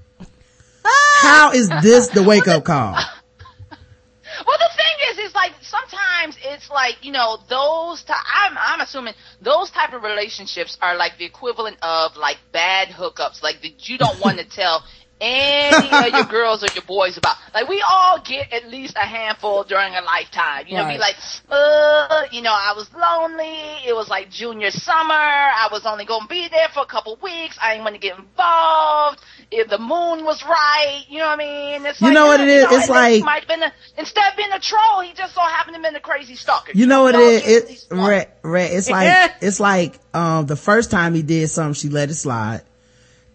How 1.23 1.51
is 1.53 1.69
this 1.81 2.07
the 2.09 2.21
wake 2.21 2.49
up 2.49 2.65
call? 2.65 2.93
Well, 2.93 4.57
the 4.57 4.69
thing 4.75 4.97
is, 5.11 5.29
is 5.29 5.33
like 5.35 5.51
sometimes 5.61 6.37
it's 6.43 6.69
like 6.69 6.97
you 7.01 7.13
know 7.13 7.37
those. 7.49 8.03
T- 8.03 8.13
I'm 8.13 8.57
I'm 8.57 8.81
assuming 8.81 9.13
those 9.41 9.71
type 9.71 9.93
of 9.93 10.03
relationships 10.03 10.77
are 10.81 10.97
like 10.97 11.17
the 11.17 11.25
equivalent 11.25 11.77
of 11.81 12.17
like 12.17 12.37
bad 12.51 12.89
hookups, 12.89 13.41
like 13.41 13.61
that 13.61 13.87
you 13.87 13.97
don't 13.97 14.19
want 14.19 14.39
to 14.39 14.45
tell 14.49 14.83
any 15.23 16.07
of 16.07 16.13
your 16.13 16.25
girls 16.25 16.63
or 16.63 16.67
your 16.75 16.83
boys 16.83 17.17
about. 17.17 17.37
Like 17.53 17.67
we 17.69 17.81
all 17.89 18.19
get 18.21 18.51
at 18.51 18.69
least 18.69 18.95
a 18.97 19.05
handful 19.05 19.63
during 19.63 19.95
a 19.95 20.01
lifetime. 20.01 20.65
You 20.67 20.75
know, 20.77 20.83
Right. 20.83 20.95
be 20.95 20.99
like, 20.99 21.15
uh, 21.49 22.23
you 22.31 22.41
know, 22.41 22.51
I 22.53 22.73
was 22.75 22.87
lonely. 22.93 23.87
It 23.87 23.95
was 23.95 24.09
like 24.09 24.29
junior 24.29 24.69
summer. 24.71 25.13
I 25.13 25.69
was 25.71 25.85
only 25.85 26.05
gonna 26.05 26.27
be 26.27 26.47
there 26.49 26.67
for 26.73 26.81
a 26.81 26.85
couple 26.85 27.17
weeks. 27.21 27.57
I 27.61 27.73
didn't 27.73 27.85
want 27.85 27.95
to 27.95 28.01
get 28.01 28.17
involved. 28.19 29.19
If 29.51 29.69
the 29.69 29.77
moon 29.77 30.25
was 30.25 30.43
right, 30.43 31.03
you 31.07 31.19
know 31.19 31.27
what 31.27 31.39
I 31.39 31.43
mean? 31.45 31.85
It's 31.85 32.01
You 32.01 32.07
like, 32.07 32.13
know 32.15 32.25
what 32.27 32.39
uh, 32.39 32.43
it 32.43 32.49
is? 32.49 32.63
know, 32.65 32.77
It's 32.77 32.87
and 32.87 32.95
then 32.97 33.11
he 33.11 33.17
like- 33.19 33.25
might 33.25 33.39
have 33.41 33.47
been 33.47 33.63
a, 33.63 33.73
instead 33.97 34.31
of 34.31 34.37
being 34.37 34.51
a 34.51 34.59
troll, 34.59 35.01
he 35.01 35.13
just 35.13 35.33
so 35.35 35.41
happened 35.41 35.75
to 35.75 35.81
be 35.91 35.95
a 35.95 35.99
crazy 35.99 36.35
stalker. 36.35 36.71
You 36.73 36.87
know 36.87 37.03
what 37.03 37.15
it 37.15 37.21
is? 37.21 37.41
get 37.43 37.51
It, 37.51 37.67
these 37.67 37.87
ones. 37.91 38.09
Rhett, 38.09 38.39
Rhett, 38.43 38.71
it's 38.73 38.89
like, 38.97 39.31
it's 39.41 39.59
like, 39.59 39.99
um, 40.13 40.47
the 40.47 40.55
first 40.55 40.89
time 40.91 41.13
he 41.13 41.21
did 41.21 41.49
something, 41.49 41.73
she 41.75 41.89
let 41.89 42.09
it 42.09 42.15
slide. 42.15 42.61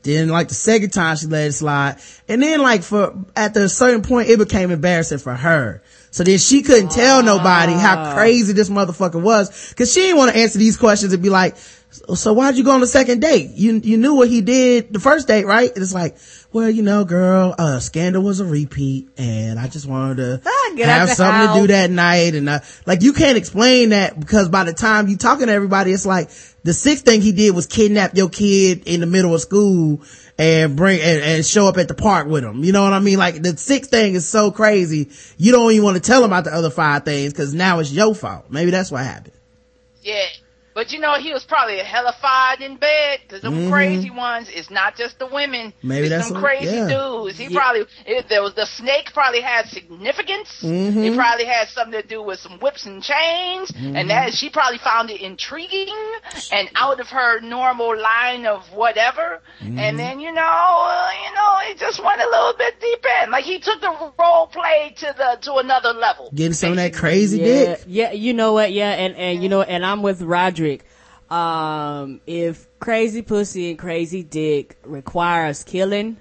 Then 0.03 0.29
like 0.29 0.49
the 0.49 0.55
second 0.55 0.91
time 0.91 1.17
she 1.17 1.27
let 1.27 1.49
it 1.49 1.53
slide. 1.53 1.99
And 2.29 2.43
then 2.43 2.61
like 2.61 2.83
for, 2.83 3.15
at 3.35 3.57
a 3.57 3.69
certain 3.69 4.03
point, 4.03 4.29
it 4.29 4.39
became 4.39 4.71
embarrassing 4.71 5.19
for 5.19 5.35
her. 5.35 5.83
So 6.11 6.25
then 6.25 6.39
she 6.39 6.63
couldn't 6.63 6.91
tell 6.91 7.23
nobody 7.23 7.73
how 7.73 7.97
ah. 7.99 8.15
crazy 8.15 8.53
this 8.53 8.71
motherfucker 8.71 9.21
was. 9.21 9.75
Cause 9.75 9.93
she 9.93 10.01
didn't 10.01 10.17
want 10.17 10.33
to 10.33 10.39
answer 10.39 10.59
these 10.59 10.77
questions 10.77 11.13
and 11.13 11.23
be 11.23 11.29
like, 11.29 11.57
so 12.15 12.33
why'd 12.33 12.57
you 12.57 12.65
go 12.65 12.73
on 12.73 12.81
the 12.81 12.87
second 12.87 13.21
date? 13.21 13.51
You, 13.55 13.81
you 13.83 13.97
knew 13.97 14.15
what 14.15 14.29
he 14.29 14.41
did 14.41 14.93
the 14.93 15.01
first 15.01 15.27
date, 15.27 15.47
right? 15.47 15.71
And 15.71 15.83
it's 15.83 15.95
like, 15.95 16.17
well, 16.53 16.71
you 16.71 16.83
know, 16.83 17.05
girl, 17.05 17.55
uh, 17.59 17.79
Scandal 17.79 18.23
was 18.23 18.41
a 18.41 18.45
repeat 18.45 19.09
and 19.19 19.59
I 19.59 19.69
just 19.69 19.87
wanted 19.87 20.17
to 20.17 20.43
Ah, 20.47 20.73
get 20.77 20.89
have 20.89 21.09
the 21.09 21.15
something 21.15 21.55
to 21.55 21.61
do 21.61 21.67
that 21.69 21.91
night. 21.91 22.35
And, 22.35 22.49
uh, 22.49 22.61
like 22.87 23.03
you 23.03 23.13
can't 23.13 23.37
explain 23.37 23.91
that 23.91 24.19
because 24.19 24.49
by 24.49 24.65
the 24.65 24.73
time 24.73 25.09
you 25.09 25.17
talking 25.17 25.49
to 25.49 25.53
everybody, 25.53 25.93
it's 25.93 26.07
like 26.07 26.31
the 26.65 26.73
sixth 26.73 27.05
thing 27.05 27.21
he 27.21 27.33
did 27.33 27.55
was 27.55 27.67
kidnap 27.67 28.17
your 28.17 28.31
kid 28.31 28.85
in 28.87 29.01
the 29.01 29.07
middle 29.07 29.35
of 29.35 29.41
school 29.43 30.01
and 30.39 30.75
bring 30.75 31.01
and, 31.01 31.21
and 31.21 31.45
show 31.45 31.67
up 31.67 31.77
at 31.77 31.89
the 31.89 31.95
park 31.95 32.29
with 32.29 32.45
him. 32.45 32.65
You 32.65 32.73
know 32.73 32.83
what 32.83 32.95
I 32.95 33.01
mean? 33.01 33.19
Like 33.19 33.43
the 33.43 33.57
sixth 33.59 33.91
thing 33.91 34.15
is 34.15 34.27
so 34.27 34.51
crazy. 34.51 35.11
You 35.37 35.53
don't 35.53 35.73
even 35.73 35.85
want 35.85 35.97
to 35.97 36.03
tell 36.03 36.25
him 36.25 36.31
about 36.31 36.45
the 36.45 36.55
other 36.55 36.71
five 36.71 37.05
things 37.05 37.33
because 37.33 37.53
now 37.53 37.81
it's 37.81 37.93
your 37.93 38.15
fault. 38.15 38.47
Maybe 38.49 38.71
that's 38.71 38.91
what 38.91 39.05
happened. 39.05 39.35
Yeah. 40.03 40.27
But 40.79 40.93
you 40.93 41.01
know, 41.01 41.15
he 41.19 41.33
was 41.33 41.43
probably 41.43 41.81
a 41.81 41.83
hellified 41.83 42.61
in 42.61 42.77
bed 42.77 43.19
because 43.27 43.43
them 43.43 43.69
crazy 43.69 44.11
ones. 44.11 44.49
It's 44.49 44.71
not 44.71 44.95
just 44.97 45.19
the 45.19 45.27
women. 45.27 45.73
Mm-hmm. 45.73 45.89
Maybe 45.89 46.07
it's 46.07 46.11
that's 46.11 46.29
them 46.31 46.41
what- 46.41 46.45
crazy 46.45 46.77
yeah. 46.77 46.87
dudes. 46.87 47.37
He 47.37 47.53
probably 47.53 47.83
it, 48.07 48.29
there 48.29 48.43
was 48.45 48.55
the 48.55 48.65
snake 48.65 49.11
probably 49.13 49.41
had 49.41 49.67
significance. 49.67 50.49
Mm-hmm. 50.63 51.03
It 51.03 51.17
probably 51.17 51.47
had 51.47 51.67
something 51.69 52.01
to 52.01 52.07
do 52.07 52.23
with 52.23 52.39
some 52.39 52.61
whips 52.61 52.87
and 52.87 53.03
chains, 53.03 53.73
Mm-hmm. 53.73 53.97
and 53.97 54.11
that 54.11 54.35
she 54.35 54.51
probably 54.51 54.79
found 54.79 55.11
it 55.11 55.21
intriguing 55.21 55.97
and 56.53 56.71
out 56.77 57.01
of 57.01 57.09
her 57.09 57.41
normal 57.41 57.99
line 58.01 58.47
of 58.47 58.63
whatever. 58.73 59.43
Mm-hmm. 59.61 59.79
And 59.81 59.99
then 59.99 60.21
you 60.21 60.31
know, 60.33 60.41
uh, 60.43 61.11
you 61.27 61.35
know, 61.35 61.73
it 61.73 61.79
just 61.79 61.99
went 62.05 62.21
a 62.21 62.29
little 62.29 62.55
bit 62.57 62.81
deep 62.81 63.05
in. 63.25 63.33
Like 63.33 63.43
he 63.45 63.59
took 63.59 63.81
the 63.81 64.13
role 64.17 64.47
play 64.47 64.95
to 64.99 65.15
the 65.19 65.39
to 65.43 65.55
another 65.57 65.93
level. 65.93 66.31
Getting 66.33 66.53
some 66.53 66.71
of 66.71 66.77
that 66.77 66.95
crazy 66.95 67.39
yeah, 67.41 67.45
dick. 67.47 67.81
yeah, 67.89 68.13
you 68.13 68.33
know 68.33 68.53
what? 68.53 68.71
Yeah, 68.73 68.91
and 68.93 69.17
and 69.17 69.43
you 69.43 69.49
know, 69.49 69.63
and 69.63 69.85
I'm 69.85 70.03
with 70.03 70.23
Roderick. 70.23 70.68
Um, 71.31 72.21
if 72.27 72.67
crazy 72.81 73.23
pussy 73.23 73.71
and 73.71 73.79
crazy 73.79 74.23
dick 74.23 74.77
requires 74.85 75.63
killing, 75.65 76.17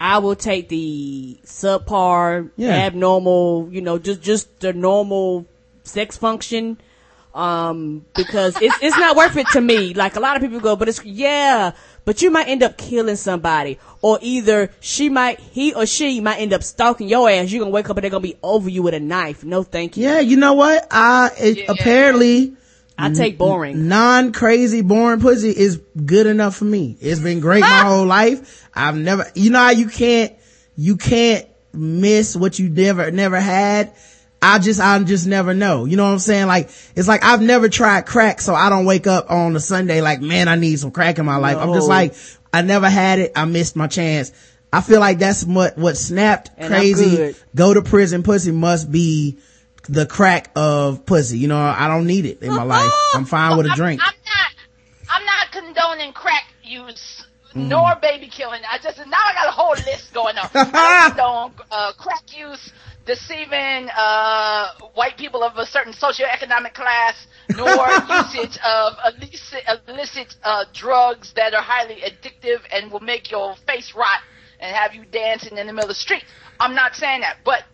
I 0.00 0.18
will 0.18 0.36
take 0.36 0.68
the 0.68 1.38
subpar, 1.44 2.50
Yeah. 2.56 2.74
abnormal, 2.86 3.68
you 3.70 3.80
know, 3.82 3.98
just 3.98 4.22
just 4.22 4.60
the 4.60 4.72
normal 4.72 5.46
sex 5.82 6.16
function. 6.16 6.78
Um, 7.34 8.04
because 8.16 8.56
it's 8.60 8.76
it's 8.82 8.96
not 8.96 9.14
worth 9.16 9.36
it 9.36 9.46
to 9.52 9.60
me. 9.60 9.92
Like 9.94 10.16
a 10.16 10.20
lot 10.20 10.36
of 10.36 10.42
people 10.42 10.58
go, 10.60 10.74
but 10.76 10.88
it's 10.88 11.04
yeah, 11.04 11.72
but 12.04 12.20
you 12.22 12.30
might 12.30 12.48
end 12.48 12.62
up 12.62 12.76
killing 12.78 13.14
somebody, 13.16 13.78
or 14.02 14.18
either 14.22 14.70
she 14.80 15.08
might, 15.08 15.38
he 15.38 15.72
or 15.74 15.86
she 15.86 16.20
might 16.20 16.38
end 16.40 16.52
up 16.52 16.64
stalking 16.64 17.06
your 17.08 17.28
ass. 17.30 17.52
You're 17.52 17.60
gonna 17.60 17.70
wake 17.70 17.90
up 17.90 17.96
and 17.96 18.02
they're 18.02 18.10
gonna 18.10 18.22
be 18.22 18.36
over 18.42 18.68
you 18.68 18.82
with 18.82 18.94
a 18.94 18.98
knife. 19.00 19.44
No, 19.44 19.62
thank 19.62 19.96
you. 19.96 20.04
Yeah, 20.04 20.18
you 20.20 20.36
know 20.36 20.54
what? 20.54 20.86
I 20.90 21.30
it, 21.38 21.58
Yeah. 21.58 21.64
apparently 21.68 22.54
I 22.98 23.12
take 23.12 23.38
boring. 23.38 23.86
non 23.86 24.32
crazy 24.32 24.82
boring 24.82 25.20
pussy 25.20 25.50
is 25.50 25.80
good 26.04 26.26
enough 26.26 26.56
for 26.56 26.64
me. 26.64 26.96
It's 27.00 27.20
been 27.20 27.38
great 27.38 27.60
my 27.60 27.68
ah! 27.68 27.84
whole 27.86 28.06
life. 28.06 28.68
I've 28.74 28.96
never, 28.96 29.26
you 29.34 29.50
know 29.50 29.60
how 29.60 29.70
you 29.70 29.88
can't, 29.88 30.32
you 30.76 30.96
can't 30.96 31.46
miss 31.72 32.34
what 32.34 32.58
you 32.58 32.68
never, 32.68 33.10
never 33.12 33.38
had. 33.38 33.94
I 34.42 34.58
just, 34.58 34.80
I 34.80 35.00
just 35.02 35.26
never 35.26 35.54
know. 35.54 35.84
You 35.84 35.96
know 35.96 36.04
what 36.04 36.12
I'm 36.12 36.18
saying? 36.18 36.48
Like, 36.48 36.70
it's 36.96 37.08
like 37.08 37.24
I've 37.24 37.42
never 37.42 37.68
tried 37.68 38.06
crack, 38.06 38.40
so 38.40 38.54
I 38.54 38.68
don't 38.68 38.84
wake 38.84 39.06
up 39.06 39.30
on 39.30 39.54
a 39.54 39.60
Sunday 39.60 40.00
like, 40.00 40.20
man, 40.20 40.48
I 40.48 40.56
need 40.56 40.78
some 40.78 40.90
crack 40.90 41.18
in 41.18 41.26
my 41.26 41.36
life. 41.36 41.56
I'm 41.56 41.72
just 41.74 41.88
like, 41.88 42.14
I 42.52 42.62
never 42.62 42.88
had 42.88 43.20
it. 43.20 43.32
I 43.36 43.44
missed 43.44 43.76
my 43.76 43.86
chance. 43.86 44.32
I 44.72 44.80
feel 44.80 45.00
like 45.00 45.18
that's 45.18 45.44
what, 45.44 45.78
what 45.78 45.96
snapped 45.96 46.50
And 46.56 46.68
crazy, 46.68 47.34
go 47.54 47.72
to 47.74 47.82
prison 47.82 48.22
pussy 48.22 48.52
must 48.52 48.90
be 48.90 49.38
the 49.84 50.06
crack 50.06 50.50
of 50.56 51.04
pussy. 51.06 51.38
You 51.38 51.48
know, 51.48 51.58
I 51.58 51.88
don't 51.88 52.06
need 52.06 52.24
it 52.26 52.42
in 52.42 52.54
my 52.54 52.62
life. 52.64 52.92
I'm 53.14 53.24
fine 53.24 53.56
with 53.56 53.66
a 53.66 53.70
I'm- 53.70 53.76
drink. 53.78 54.00
I'm, 54.02 54.14
not. 54.24 54.52
I'm 55.10 55.24
not 55.24 55.52
condoning 55.52 56.12
crack 56.12 56.44
use 56.62 57.24
Mm-hmm. 57.54 57.68
nor 57.68 57.96
baby 58.02 58.28
killing. 58.28 58.60
I 58.70 58.76
just 58.76 58.98
now 58.98 59.16
I 59.24 59.32
got 59.32 59.48
a 59.48 59.52
whole 59.52 59.70
list 59.70 60.12
going 60.12 60.36
on. 60.36 60.50
I 60.54 61.12
don't 61.16 61.56
condone 61.56 61.66
uh, 61.70 61.92
crack 61.94 62.22
use, 62.36 62.72
deceiving 63.06 63.88
uh, 63.96 64.68
white 64.92 65.16
people 65.16 65.42
of 65.42 65.56
a 65.56 65.64
certain 65.64 65.94
socioeconomic 65.94 66.74
class, 66.74 67.26
nor 67.56 67.66
usage 68.18 68.58
of 68.62 68.96
illicit, 69.06 69.62
illicit 69.88 70.36
uh, 70.44 70.66
drugs 70.74 71.32
that 71.36 71.54
are 71.54 71.62
highly 71.62 72.02
addictive 72.02 72.58
and 72.70 72.92
will 72.92 73.00
make 73.00 73.30
your 73.30 73.56
face 73.66 73.94
rot 73.96 74.20
and 74.60 74.76
have 74.76 74.94
you 74.94 75.06
dancing 75.06 75.56
in 75.56 75.66
the 75.66 75.72
middle 75.72 75.88
of 75.88 75.96
the 75.96 76.00
street. 76.00 76.24
I'm 76.60 76.74
not 76.74 76.96
saying 76.96 77.22
that, 77.22 77.38
but 77.46 77.64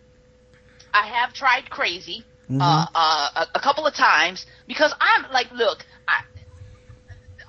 I 0.95 1.07
have 1.07 1.33
tried 1.33 1.69
crazy 1.69 2.23
uh, 2.49 2.85
uh, 2.95 3.29
a, 3.35 3.47
a 3.55 3.59
couple 3.59 3.85
of 3.85 3.93
times 3.93 4.45
because 4.67 4.93
I'm 5.01 5.31
like, 5.31 5.51
look, 5.51 5.79
I, 6.07 6.21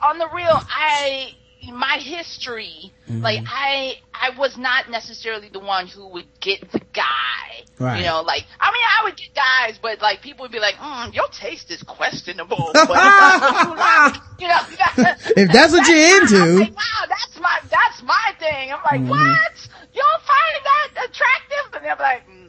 on 0.03 0.19
the 0.19 0.29
real, 0.35 0.59
I 0.69 1.35
my 1.73 1.99
history, 2.01 2.93
like 3.09 3.41
I 3.47 3.95
I 4.15 4.31
was 4.39 4.57
not 4.57 4.91
necessarily 4.91 5.49
the 5.49 5.59
one 5.61 5.87
who 5.87 6.09
would 6.09 6.27
get 6.41 6.61
the 6.73 6.81
guy. 6.93 7.65
Right. 7.79 7.99
You 7.99 8.05
know, 8.07 8.23
like 8.23 8.45
I 8.61 8.73
mean, 8.73 8.83
I 8.99 9.05
would 9.05 9.17
get 9.17 9.35
guys, 9.35 9.79
but 9.81 10.01
like 10.01 10.23
people 10.23 10.45
would 10.45 10.53
be 10.53 10.61
like, 10.61 10.75
mm, 10.77 11.15
"Your 11.15 11.29
taste 11.29 11.71
is 11.71 11.83
questionable." 11.83 12.71
But 12.75 12.89
you 12.89 13.77
like. 13.77 14.15
You 14.39 14.49
know, 14.49 14.61
If 15.37 15.53
that's 15.53 15.73
what 15.73 15.87
you're 15.89 16.23
into. 16.23 16.61
Like, 16.61 16.77
wow, 16.77 17.07
that's 17.09 17.41
my 17.41 17.59
that's 17.71 18.03
my 18.03 18.33
thing. 18.39 18.73
I'm 18.73 18.83
like, 18.85 19.11
what? 19.11 19.69
You 19.93 20.03
don't 20.03 20.23
find 20.25 20.55
that 20.65 21.09
attractive? 21.09 21.75
And 21.75 21.85
they're 21.85 21.97
like, 21.99 22.29
"Mm, 22.29 22.46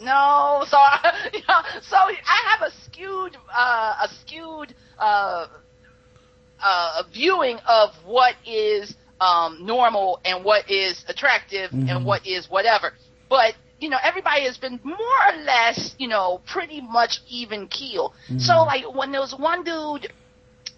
no. 0.00 0.64
So, 0.68 0.76
I, 0.76 1.30
you 1.32 1.40
know, 1.48 1.60
so 1.82 1.96
I 1.96 2.56
have 2.58 2.68
a 2.68 2.72
skewed, 2.84 3.36
uh, 3.56 3.94
a 4.04 4.08
skewed, 4.20 4.74
uh, 4.98 5.46
uh, 6.64 7.02
viewing 7.12 7.58
of 7.66 7.90
what 8.04 8.34
is 8.46 8.94
um, 9.20 9.64
normal 9.64 10.20
and 10.24 10.44
what 10.44 10.70
is 10.70 11.04
attractive 11.08 11.70
and 11.72 12.04
what 12.06 12.26
is 12.26 12.48
whatever. 12.48 12.92
But 13.28 13.54
you 13.80 13.90
know, 13.90 13.98
everybody 14.02 14.44
has 14.44 14.56
been 14.56 14.80
more 14.82 14.96
or 14.96 15.42
less, 15.42 15.94
you 15.98 16.08
know, 16.08 16.40
pretty 16.46 16.80
much 16.80 17.20
even 17.28 17.66
keel. 17.68 18.14
So, 18.38 18.62
like, 18.62 18.84
when 18.94 19.12
there 19.12 19.20
was 19.20 19.34
one 19.38 19.62
dude 19.64 20.10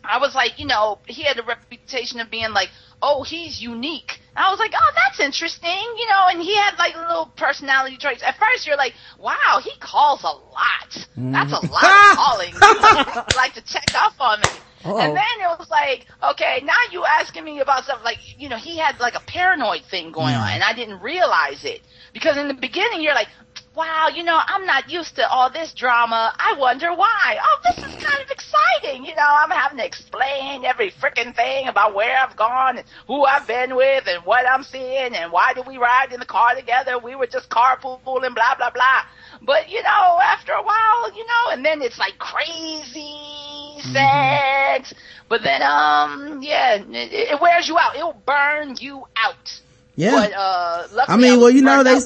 I 0.08 0.18
was 0.18 0.34
like, 0.34 0.58
you 0.58 0.66
know, 0.66 0.98
he 1.06 1.22
had 1.22 1.38
a 1.38 1.42
reputation 1.42 2.20
of 2.20 2.30
being 2.30 2.52
like, 2.52 2.68
oh, 3.02 3.22
he's 3.22 3.60
unique. 3.60 4.20
And 4.34 4.44
I 4.44 4.50
was 4.50 4.58
like, 4.58 4.72
oh, 4.74 4.92
that's 4.94 5.20
interesting, 5.20 5.70
you 5.70 6.06
know, 6.08 6.26
and 6.30 6.40
he 6.40 6.54
had 6.56 6.76
like 6.78 6.96
little 6.96 7.26
personality 7.36 7.96
traits. 7.96 8.22
At 8.22 8.38
first, 8.38 8.66
you're 8.66 8.76
like, 8.76 8.94
wow, 9.18 9.60
he 9.62 9.72
calls 9.80 10.22
a 10.22 10.26
lot. 10.26 11.08
That's 11.16 11.52
a 11.52 11.66
lot 11.66 11.84
of 11.84 11.90
mm. 11.90 12.14
calling. 12.14 12.52
You 12.54 13.22
like 13.36 13.54
to 13.54 13.62
check 13.62 13.88
up 13.94 14.14
on 14.20 14.40
me. 14.40 14.48
Uh-oh. 14.84 14.98
And 14.98 15.16
then 15.16 15.36
it 15.40 15.58
was 15.58 15.68
like, 15.68 16.06
okay, 16.22 16.62
now 16.64 16.74
you 16.92 17.04
asking 17.04 17.44
me 17.44 17.60
about 17.60 17.84
stuff 17.84 18.00
like, 18.04 18.18
you 18.38 18.48
know, 18.48 18.56
he 18.56 18.78
had 18.78 19.00
like 19.00 19.14
a 19.14 19.20
paranoid 19.26 19.82
thing 19.90 20.12
going 20.12 20.34
mm. 20.34 20.40
on, 20.40 20.52
and 20.52 20.62
I 20.62 20.74
didn't 20.74 21.00
realize 21.00 21.64
it 21.64 21.80
because 22.12 22.36
in 22.36 22.48
the 22.48 22.54
beginning 22.54 23.02
you're 23.02 23.14
like, 23.14 23.28
wow, 23.76 24.08
you 24.12 24.24
know, 24.24 24.40
I'm 24.46 24.64
not 24.64 24.90
used 24.90 25.16
to 25.16 25.28
all 25.28 25.50
this 25.50 25.74
drama. 25.74 26.34
I 26.38 26.56
wonder 26.58 26.94
why. 26.94 27.36
Oh, 27.40 27.58
this 27.62 27.76
is 27.76 27.94
kind 28.02 28.22
of 28.24 28.30
exciting. 28.30 29.04
You 29.04 29.14
know, 29.14 29.28
I'm 29.28 29.50
having 29.50 29.78
to 29.78 29.84
explain 29.84 30.64
every 30.64 30.90
freaking 30.90 31.36
thing 31.36 31.68
about 31.68 31.94
where 31.94 32.16
I've 32.18 32.36
gone 32.36 32.78
and 32.78 32.86
who 33.06 33.24
I've 33.24 33.46
been 33.46 33.76
with 33.76 34.04
and 34.06 34.24
what 34.24 34.46
I'm 34.48 34.62
seeing 34.62 35.14
and 35.14 35.30
why 35.30 35.52
did 35.52 35.66
we 35.66 35.76
ride 35.76 36.12
in 36.12 36.20
the 36.20 36.26
car 36.26 36.54
together? 36.54 36.98
We 36.98 37.16
were 37.16 37.26
just 37.26 37.50
carpooling, 37.50 38.34
blah, 38.34 38.56
blah, 38.56 38.70
blah. 38.70 39.02
But, 39.42 39.68
you 39.68 39.82
know, 39.82 40.18
after 40.22 40.52
a 40.52 40.62
while, 40.62 41.14
you 41.14 41.26
know, 41.26 41.52
and 41.52 41.64
then 41.64 41.82
it's 41.82 41.98
like 41.98 42.18
crazy 42.18 43.76
sex. 43.92 44.94
But 45.28 45.42
then, 45.42 45.62
um, 45.62 46.40
yeah, 46.40 46.76
it, 46.76 47.32
it 47.32 47.40
wears 47.42 47.68
you 47.68 47.76
out. 47.78 47.94
It'll 47.94 48.22
burn 48.24 48.76
you 48.78 49.04
out. 49.16 49.60
Yeah. 49.96 50.10
But, 50.12 50.32
uh, 50.34 51.04
I 51.08 51.16
mean, 51.16 51.32
was 51.32 51.40
well, 51.40 51.50
you 51.50 51.62
know, 51.62 51.82
they, 51.82 51.98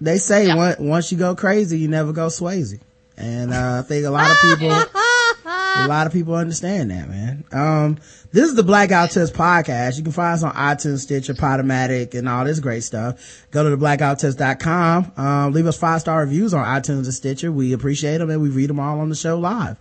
they 0.00 0.18
say 0.18 0.46
Yeah. 0.46 0.56
once, 0.56 0.78
once 0.78 1.12
you 1.12 1.18
go 1.18 1.34
crazy, 1.34 1.78
you 1.78 1.88
never 1.88 2.12
go 2.12 2.26
Swayze. 2.28 2.80
And, 3.18 3.52
uh, 3.52 3.82
I 3.84 3.86
think 3.86 4.04
a 4.04 4.10
lot 4.10 4.30
of 4.30 4.36
people, 4.42 4.70
a 4.70 5.86
lot 5.88 6.06
of 6.06 6.12
people 6.12 6.34
understand 6.34 6.90
that, 6.90 7.08
man. 7.08 7.44
Um, 7.52 7.98
this 8.32 8.48
is 8.48 8.54
the 8.54 8.62
Black 8.62 8.90
Guy 8.90 9.06
Who 9.06 9.12
Tips 9.12 9.30
podcast. 9.30 9.96
You 9.96 10.02
can 10.02 10.12
find 10.12 10.34
us 10.34 10.42
on 10.42 10.52
iTunes, 10.52 10.98
Stitcher, 10.98 11.32
Podomatic, 11.32 12.14
and 12.14 12.28
all 12.28 12.44
this 12.44 12.60
great 12.60 12.82
stuff. 12.84 13.46
Go 13.50 13.62
to 13.70 13.76
theblackguywhotips.com. 13.76 15.12
Um, 15.16 15.52
leave 15.52 15.66
us 15.66 15.78
five 15.78 16.00
star 16.02 16.20
reviews 16.20 16.52
on 16.52 16.64
iTunes 16.64 17.04
and 17.04 17.14
Stitcher. 17.14 17.50
We 17.50 17.72
appreciate 17.72 18.18
them 18.18 18.28
and 18.30 18.42
we 18.42 18.48
read 18.50 18.68
them 18.68 18.80
all 18.80 19.00
on 19.00 19.08
the 19.08 19.14
show 19.16 19.38
live. 19.38 19.76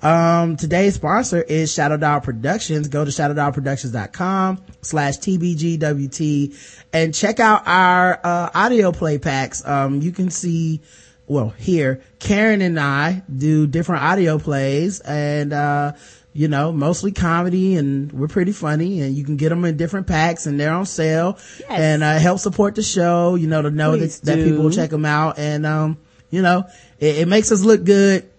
Um, 0.00 0.56
today's 0.56 0.94
sponsor 0.94 1.42
is 1.42 1.72
Shadow 1.72 1.96
Dog 1.96 2.22
Productions. 2.22 2.86
Go 2.88 3.04
to 3.04 3.10
shadowdogproductions.com 3.10 4.62
slash 4.80 5.16
TBGWT 5.18 6.54
and 6.92 7.12
check 7.14 7.40
out 7.40 7.62
our, 7.66 8.20
uh, 8.22 8.50
audio 8.54 8.92
play 8.92 9.18
packs. 9.18 9.66
Um, 9.66 10.00
you 10.00 10.12
can 10.12 10.30
see, 10.30 10.80
well, 11.26 11.48
here, 11.50 12.00
Karen 12.20 12.62
and 12.62 12.78
I 12.78 13.22
do 13.34 13.66
different 13.66 14.04
audio 14.04 14.38
plays 14.38 15.00
and, 15.00 15.52
uh, 15.52 15.92
you 16.32 16.46
know, 16.46 16.70
mostly 16.70 17.10
comedy 17.10 17.74
and 17.74 18.12
we're 18.12 18.28
pretty 18.28 18.52
funny 18.52 19.00
and 19.00 19.16
you 19.16 19.24
can 19.24 19.36
get 19.36 19.48
them 19.48 19.64
in 19.64 19.76
different 19.76 20.06
packs 20.06 20.46
and 20.46 20.60
they're 20.60 20.72
on 20.72 20.86
sale 20.86 21.38
Yes. 21.58 21.68
and, 21.70 22.04
uh, 22.04 22.18
help 22.18 22.38
support 22.38 22.76
the 22.76 22.82
show, 22.84 23.34
you 23.34 23.48
know, 23.48 23.62
to 23.62 23.70
know 23.72 23.96
that, 23.96 24.12
that 24.22 24.36
people 24.36 24.62
will 24.62 24.70
check 24.70 24.90
them 24.90 25.04
out. 25.04 25.40
And, 25.40 25.66
um, 25.66 25.98
you 26.30 26.40
know, 26.42 26.66
it, 27.00 27.16
it 27.18 27.28
makes 27.28 27.50
us 27.50 27.62
look 27.62 27.82
good 27.82 28.30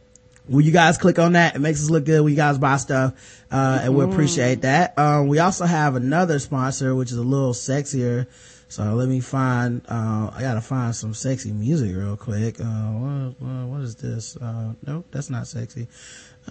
when 0.49 0.65
you 0.65 0.71
guys 0.71 0.97
click 0.97 1.19
on 1.19 1.33
that. 1.33 1.55
It 1.55 1.59
makes 1.59 1.83
us 1.83 1.89
look 1.89 2.05
good 2.05 2.21
when 2.21 2.31
you 2.31 2.37
guys 2.37 2.57
buy 2.57 2.77
stuff. 2.77 3.13
Uh, 3.51 3.81
and 3.83 3.95
we 3.95 4.03
appreciate 4.03 4.61
that. 4.61 4.97
Um, 4.97 5.27
we 5.27 5.39
also 5.39 5.65
have 5.65 5.95
another 5.95 6.39
sponsor, 6.39 6.95
which 6.95 7.11
is 7.11 7.17
a 7.17 7.23
little 7.23 7.53
sexier. 7.53 8.27
So 8.67 8.83
let 8.93 9.09
me 9.09 9.19
find, 9.19 9.81
uh, 9.89 10.29
I 10.33 10.41
gotta 10.41 10.61
find 10.61 10.95
some 10.95 11.13
sexy 11.13 11.51
music 11.51 11.95
real 11.95 12.17
quick. 12.17 12.59
Uh, 12.59 12.63
what, 12.63 13.41
what, 13.67 13.81
is 13.81 13.95
this? 13.95 14.37
Uh, 14.37 14.73
nope, 14.85 15.07
that's 15.11 15.29
not 15.29 15.47
sexy. 15.47 15.87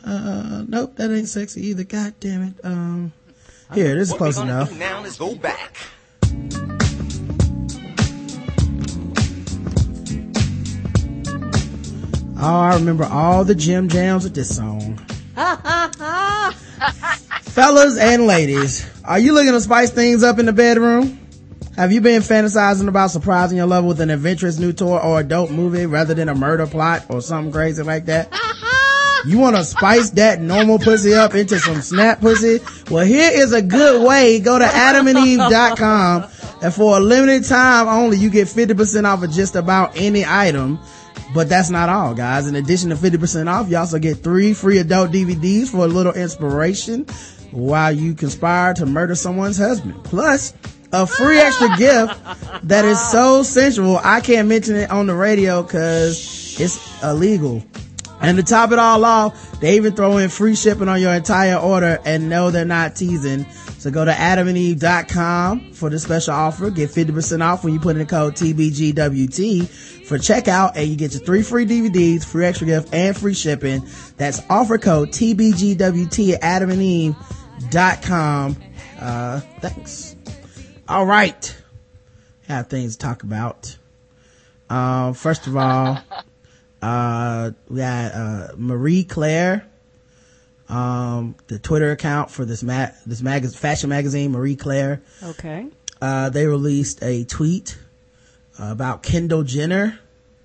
Uh, 0.05 0.65
nope, 0.67 0.97
that 0.97 1.13
ain't 1.13 1.29
sexy 1.29 1.67
either. 1.69 1.85
God 1.85 2.15
damn 2.19 2.43
it. 2.43 2.55
Um, 2.65 3.13
here, 3.73 3.95
this 3.95 4.09
is 4.09 4.13
What 4.13 4.19
close 4.19 4.39
enough. 4.39 4.77
now 4.77 5.05
is 5.05 5.17
go 5.17 5.35
back. 5.35 5.77
Oh, 12.41 12.61
I 12.61 12.75
remember 12.77 13.05
all 13.05 13.45
the 13.45 13.55
gym 13.55 13.89
jams 13.89 14.23
with 14.23 14.35
this 14.35 14.55
song. 14.55 14.97
Fellas 17.43 17.99
and 17.99 18.27
ladies, 18.27 18.89
are 19.05 19.19
you 19.19 19.33
looking 19.33 19.53
to 19.53 19.61
spice 19.61 19.91
things 19.91 20.23
up 20.23 20.39
in 20.39 20.47
the 20.47 20.53
bedroom? 20.53 21.19
Have 21.77 21.91
you 21.91 22.01
been 22.01 22.23
fantasizing 22.23 22.87
about 22.87 23.11
surprising 23.11 23.57
your 23.57 23.67
lover 23.67 23.89
with 23.89 24.01
an 24.01 24.11
adventurous 24.11 24.59
new 24.59 24.73
toy 24.73 24.99
or 24.99 25.19
adult 25.19 25.51
movie 25.51 25.87
rather 25.87 26.15
than 26.15 26.29
a 26.29 26.35
murder 26.35 26.69
plot 26.69 27.07
or 27.09 27.21
something 27.21 27.53
crazy 27.53 27.83
like 27.83 28.07
that? 28.07 28.33
You 29.27 29.37
want 29.39 29.57
to 29.57 29.65
spice 29.65 30.11
that 30.11 30.41
normal 30.41 30.79
pussy 30.79 31.13
up 31.13 31.35
into 31.35 31.59
some 31.59 31.83
snap 31.83 32.21
pussy? 32.21 32.61
Well, 32.89 33.05
here 33.05 33.29
is 33.35 33.53
a 33.53 33.61
good 33.61 34.07
way. 34.07 34.39
Go 34.39 34.61
to 34.61 34.65
adamandeve.com 34.65 36.31
and 36.63 36.75
for 36.75 36.97
a 36.97 37.01
limited 37.01 37.45
time 37.45 37.89
only, 37.89 38.17
you 38.17 38.31
get 38.31 38.49
50% 38.49 39.05
off 39.05 39.23
of 39.23 39.31
just 39.31 39.55
about 39.55 39.97
any 39.97 40.25
item. 40.25 40.79
But 41.35 41.49
that's 41.49 41.71
not 41.71 41.89
all, 41.89 42.15
guys. 42.15 42.47
In 42.47 42.55
addition 42.55 42.91
to 42.91 42.97
50% 42.97 43.49
off, 43.49 43.69
you 43.69 43.77
also 43.77 43.99
get 43.99 44.19
three 44.19 44.55
free 44.55 44.79
adult 44.79 45.11
DVDs 45.11 45.69
for 45.69 45.85
a 45.85 45.89
little 45.89 46.13
inspiration 46.13 47.07
while 47.51 47.93
you 47.93 48.15
conspire 48.15 48.75
to 48.75 48.87
murder 48.87 49.15
someone's 49.15 49.59
husband. 49.59 50.03
Plus, 50.05 50.55
a 50.93 51.07
free 51.07 51.39
extra 51.39 51.77
gift 51.77 52.19
that 52.65 52.85
is 52.85 52.99
so 53.11 53.43
sensual, 53.43 54.01
I 54.03 54.21
can't 54.21 54.49
mention 54.49 54.77
it 54.77 54.91
on 54.91 55.07
the 55.07 55.15
radio 55.15 55.63
cause 55.63 56.59
it's 56.59 57.03
illegal. 57.03 57.63
And 58.21 58.37
to 58.39 58.43
top 58.43 58.73
it 58.73 58.79
all 58.79 59.05
off, 59.05 59.61
they 59.61 59.77
even 59.77 59.95
throw 59.95 60.17
in 60.19 60.29
free 60.29 60.57
shipping 60.57 60.89
on 60.89 61.01
your 61.01 61.13
entire 61.13 61.57
order 61.57 62.01
and 62.05 62.29
no, 62.29 62.51
they're 62.51 62.65
not 62.65 62.97
teasing. 62.97 63.47
So 63.79 63.93
go 63.93 64.05
to 64.05 64.11
adamandeve.com 64.11 65.73
for 65.73 65.89
the 65.89 65.99
special 66.01 66.35
offer. 66.35 66.69
Get 66.71 66.91
50% 66.91 67.43
off 67.45 67.63
when 67.63 67.73
you 67.73 67.81
put 67.81 67.91
in 67.91 67.99
the 67.99 68.07
code 68.07 68.35
TBGWT 68.35 69.69
for 70.05 70.19
checkout 70.19 70.73
and 70.75 70.89
you 70.89 70.97
get 70.97 71.13
your 71.13 71.23
three 71.23 71.43
free 71.43 71.65
DVDs, 71.65 72.25
free 72.25 72.45
extra 72.45 72.67
gift, 72.67 72.93
and 72.93 73.17
free 73.17 73.35
shipping. 73.35 73.87
That's 74.17 74.41
offer 74.51 74.79
code 74.79 75.11
TBGWT 75.11 76.39
at 76.43 76.63
adamandeve.com. 76.63 78.57
Uh, 79.01 79.41
thanks. 79.61 80.17
All 80.89 81.07
right. 81.07 81.57
Have 82.49 82.67
things 82.67 82.97
to 82.97 83.07
talk 83.07 83.23
about. 83.23 83.77
Um, 84.69 85.15
first 85.15 85.47
of 85.47 85.57
all, 85.57 85.99
uh, 86.83 87.51
we 87.69 87.77
got, 87.77 88.13
uh, 88.13 88.49
Marie 88.57 89.05
Claire, 89.05 89.67
um, 90.69 91.35
the 91.47 91.59
Twitter 91.59 91.91
account 91.91 92.31
for 92.31 92.45
this 92.45 92.63
ma- 92.63 92.89
this 93.07 93.23
mag- 93.23 93.49
fashion 93.51 93.91
magazine, 93.91 94.33
Marie 94.33 94.57
Claire. 94.57 95.03
Okay. 95.23 95.67
Uh, 96.01 96.31
they 96.31 96.47
released 96.47 97.03
a 97.03 97.25
tweet 97.25 97.77
about 98.59 99.03
Kendall 99.03 99.43
Jenner. 99.43 99.99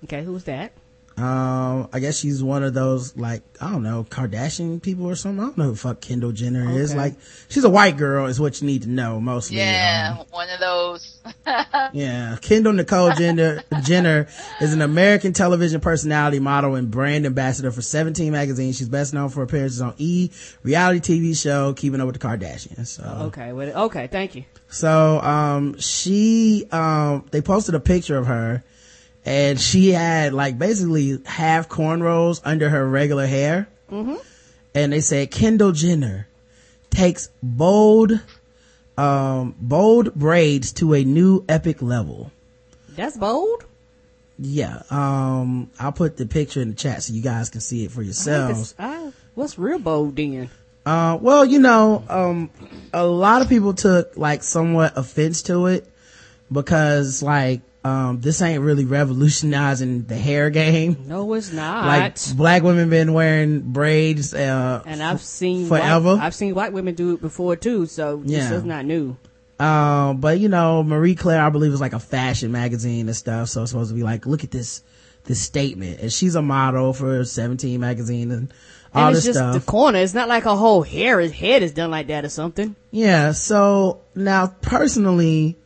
Okay, 0.04 0.22
who's 0.24 0.44
that? 0.44 0.72
Um, 1.16 1.88
I 1.92 2.00
guess 2.00 2.18
she's 2.18 2.42
one 2.42 2.64
of 2.64 2.74
those, 2.74 3.16
like, 3.16 3.42
I 3.60 3.70
don't 3.70 3.84
know, 3.84 4.04
Kardashian 4.10 4.82
people 4.82 5.06
or 5.06 5.14
something. 5.14 5.40
I 5.40 5.46
don't 5.46 5.58
know 5.58 5.64
who 5.66 5.70
the 5.72 5.76
fuck 5.76 6.00
Kendall 6.00 6.32
Jenner 6.32 6.76
is. 6.76 6.92
Like, 6.94 7.14
she's 7.48 7.62
a 7.62 7.70
white 7.70 7.96
girl 7.96 8.26
is 8.26 8.40
what 8.40 8.60
you 8.60 8.66
need 8.66 8.82
to 8.82 8.88
know 8.88 9.20
mostly. 9.20 9.58
Yeah, 9.58 10.16
Um, 10.18 10.26
one 10.30 10.48
of 10.50 10.58
those. 10.58 11.20
Yeah, 11.92 12.36
Kendall 12.40 12.72
Nicole 12.72 13.12
Jenner, 13.12 13.62
Jenner 13.84 14.26
is 14.60 14.72
an 14.72 14.82
American 14.82 15.32
television 15.32 15.80
personality, 15.80 16.40
model, 16.40 16.74
and 16.74 16.90
brand 16.90 17.26
ambassador 17.26 17.70
for 17.70 17.80
17 17.82 18.32
magazine. 18.32 18.72
She's 18.72 18.88
best 18.88 19.14
known 19.14 19.28
for 19.28 19.42
appearances 19.44 19.80
on 19.80 19.94
E! 19.98 20.30
reality 20.64 21.00
TV 21.00 21.40
show 21.40 21.72
Keeping 21.74 22.00
Up 22.00 22.06
with 22.06 22.20
the 22.20 22.26
Kardashians. 22.26 22.88
So, 22.88 23.04
Okay, 23.26 23.52
okay, 23.52 24.06
thank 24.08 24.34
you. 24.34 24.44
so 24.68 25.20
um, 25.20 25.78
she 25.78 26.66
um, 26.72 27.24
they 27.30 27.40
posted 27.40 27.74
a 27.76 27.80
picture 27.80 28.18
of 28.18 28.26
her, 28.26 28.64
and 29.24 29.60
she 29.60 29.90
had 29.90 30.32
like 30.32 30.58
basically 30.58 31.18
half 31.24 31.68
cornrows 31.68 32.40
under 32.44 32.68
her 32.68 32.88
regular 32.88 33.26
hair, 33.26 33.68
mm-hmm. 33.90 34.16
and 34.74 34.92
they 34.92 35.00
said 35.00 35.30
Kendall 35.30 35.72
Jenner 35.72 36.28
takes 36.90 37.28
bold, 37.42 38.20
um, 38.96 39.54
bold 39.58 40.14
braids 40.14 40.72
to 40.74 40.94
a 40.94 41.04
new 41.04 41.44
epic 41.48 41.82
level. 41.82 42.30
That's 42.90 43.16
bold. 43.16 43.64
Yeah, 44.38 44.82
um, 44.90 45.70
I'll 45.78 45.92
put 45.92 46.16
the 46.16 46.26
picture 46.26 46.60
in 46.60 46.70
the 46.70 46.74
chat 46.74 47.04
so 47.04 47.12
you 47.12 47.22
guys 47.22 47.50
can 47.50 47.60
see 47.60 47.84
it 47.84 47.92
for 47.92 48.02
yourselves. 48.02 48.74
I- 48.78 49.12
what's 49.34 49.58
real 49.58 49.78
bold 49.78 50.16
then? 50.16 50.50
Uh, 50.86 51.16
well, 51.20 51.44
you 51.44 51.58
know, 51.60 52.04
um, 52.08 52.50
a 52.92 53.06
lot 53.06 53.42
of 53.42 53.48
people 53.48 53.72
took 53.72 54.16
like 54.16 54.42
somewhat 54.42 54.96
offense 54.96 55.42
to 55.42 55.66
it 55.66 55.88
because 56.52 57.22
like, 57.22 57.62
um, 57.84 58.20
this 58.20 58.40
ain't 58.40 58.62
really 58.62 58.84
revolutionizing 58.86 60.04
the 60.04 60.16
hair 60.16 60.50
game. 60.50 61.04
No, 61.06 61.32
it's 61.34 61.52
not. 61.52 61.86
Like 61.86 62.16
black 62.36 62.62
women 62.62 62.88
been 62.90 63.12
wearing 63.12 63.60
braids, 63.60 64.32
uh, 64.34 64.82
and 64.86 65.02
I've 65.02 65.20
seen 65.20 65.68
forever. 65.68 66.16
White, 66.16 66.24
I've 66.24 66.34
seen 66.34 66.54
white 66.54 66.72
women 66.72 66.94
do 66.94 67.12
it 67.14 67.20
before 67.20 67.56
too, 67.56 67.86
so 67.86 68.22
Yeah. 68.24 68.38
this 68.40 68.50
is 68.52 68.64
not 68.64 68.84
new. 68.86 69.16
Um, 69.60 70.18
but 70.18 70.40
you 70.40 70.48
know, 70.48 70.82
Marie 70.82 71.14
Claire, 71.14 71.42
I 71.44 71.50
believe 71.50 71.72
is 71.72 71.80
like 71.80 71.92
a 71.92 71.98
fashion 72.00 72.50
magazine 72.52 73.06
and 73.06 73.16
stuff. 73.16 73.48
So 73.50 73.62
it's 73.62 73.70
supposed 73.70 73.90
to 73.90 73.94
be 73.94 74.02
like, 74.02 74.26
look 74.26 74.42
at 74.44 74.50
this, 74.50 74.82
this 75.24 75.40
statement. 75.40 76.00
And 76.00 76.12
she's 76.12 76.34
a 76.34 76.42
model 76.42 76.92
for 76.92 77.24
17 77.24 77.78
magazine 77.80 78.30
and 78.32 78.52
all 78.94 79.08
and 79.08 79.16
this 79.16 79.26
it's 79.26 79.36
just 79.36 79.38
stuff. 79.38 79.54
the 79.54 79.70
corner. 79.70 79.98
It's 80.00 80.12
not 80.14 80.28
like 80.28 80.42
her 80.44 80.56
whole 80.56 80.82
hair, 80.82 81.20
his 81.20 81.30
head 81.32 81.62
is 81.62 81.72
done 81.72 81.90
like 81.90 82.08
that 82.08 82.24
or 82.24 82.28
something. 82.30 82.74
Yeah. 82.90 83.30
So 83.32 84.00
now 84.16 84.48
personally, 84.60 85.56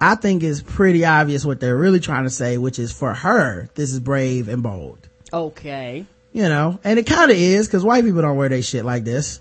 I 0.00 0.14
think 0.14 0.42
it's 0.42 0.62
pretty 0.62 1.04
obvious 1.04 1.44
what 1.44 1.60
they're 1.60 1.76
really 1.76 2.00
trying 2.00 2.24
to 2.24 2.30
say, 2.30 2.56
which 2.58 2.78
is 2.78 2.92
for 2.92 3.14
her, 3.14 3.68
this 3.74 3.92
is 3.92 4.00
brave 4.00 4.48
and 4.48 4.62
bold. 4.62 5.08
Okay. 5.32 6.06
You 6.32 6.42
know, 6.42 6.78
and 6.84 6.98
it 6.98 7.06
kind 7.06 7.30
of 7.30 7.36
is 7.36 7.66
because 7.66 7.84
white 7.84 8.04
people 8.04 8.22
don't 8.22 8.36
wear 8.36 8.48
their 8.48 8.62
shit 8.62 8.84
like 8.84 9.04
this. 9.04 9.40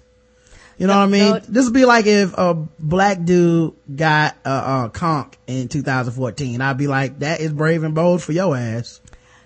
You 0.78 0.86
know 0.86 0.98
what 0.98 1.04
I 1.04 1.08
mean? 1.08 1.32
no. 1.34 1.40
This 1.40 1.66
would 1.66 1.74
be 1.74 1.86
like 1.86 2.06
if 2.06 2.38
a 2.38 2.54
black 2.54 3.24
dude 3.24 3.74
got 3.94 4.36
a, 4.46 4.50
a 4.86 4.92
conch 4.94 5.34
in 5.48 5.68
2014. 5.70 6.62
I'd 6.62 6.78
be 6.78 6.88
like, 6.88 7.20
that 7.20 7.40
is 7.40 7.52
brave 7.52 7.84
and 7.84 7.96
bold 7.96 8.22
for 8.22 8.32
your 8.32 8.56
ass. 8.56 9.02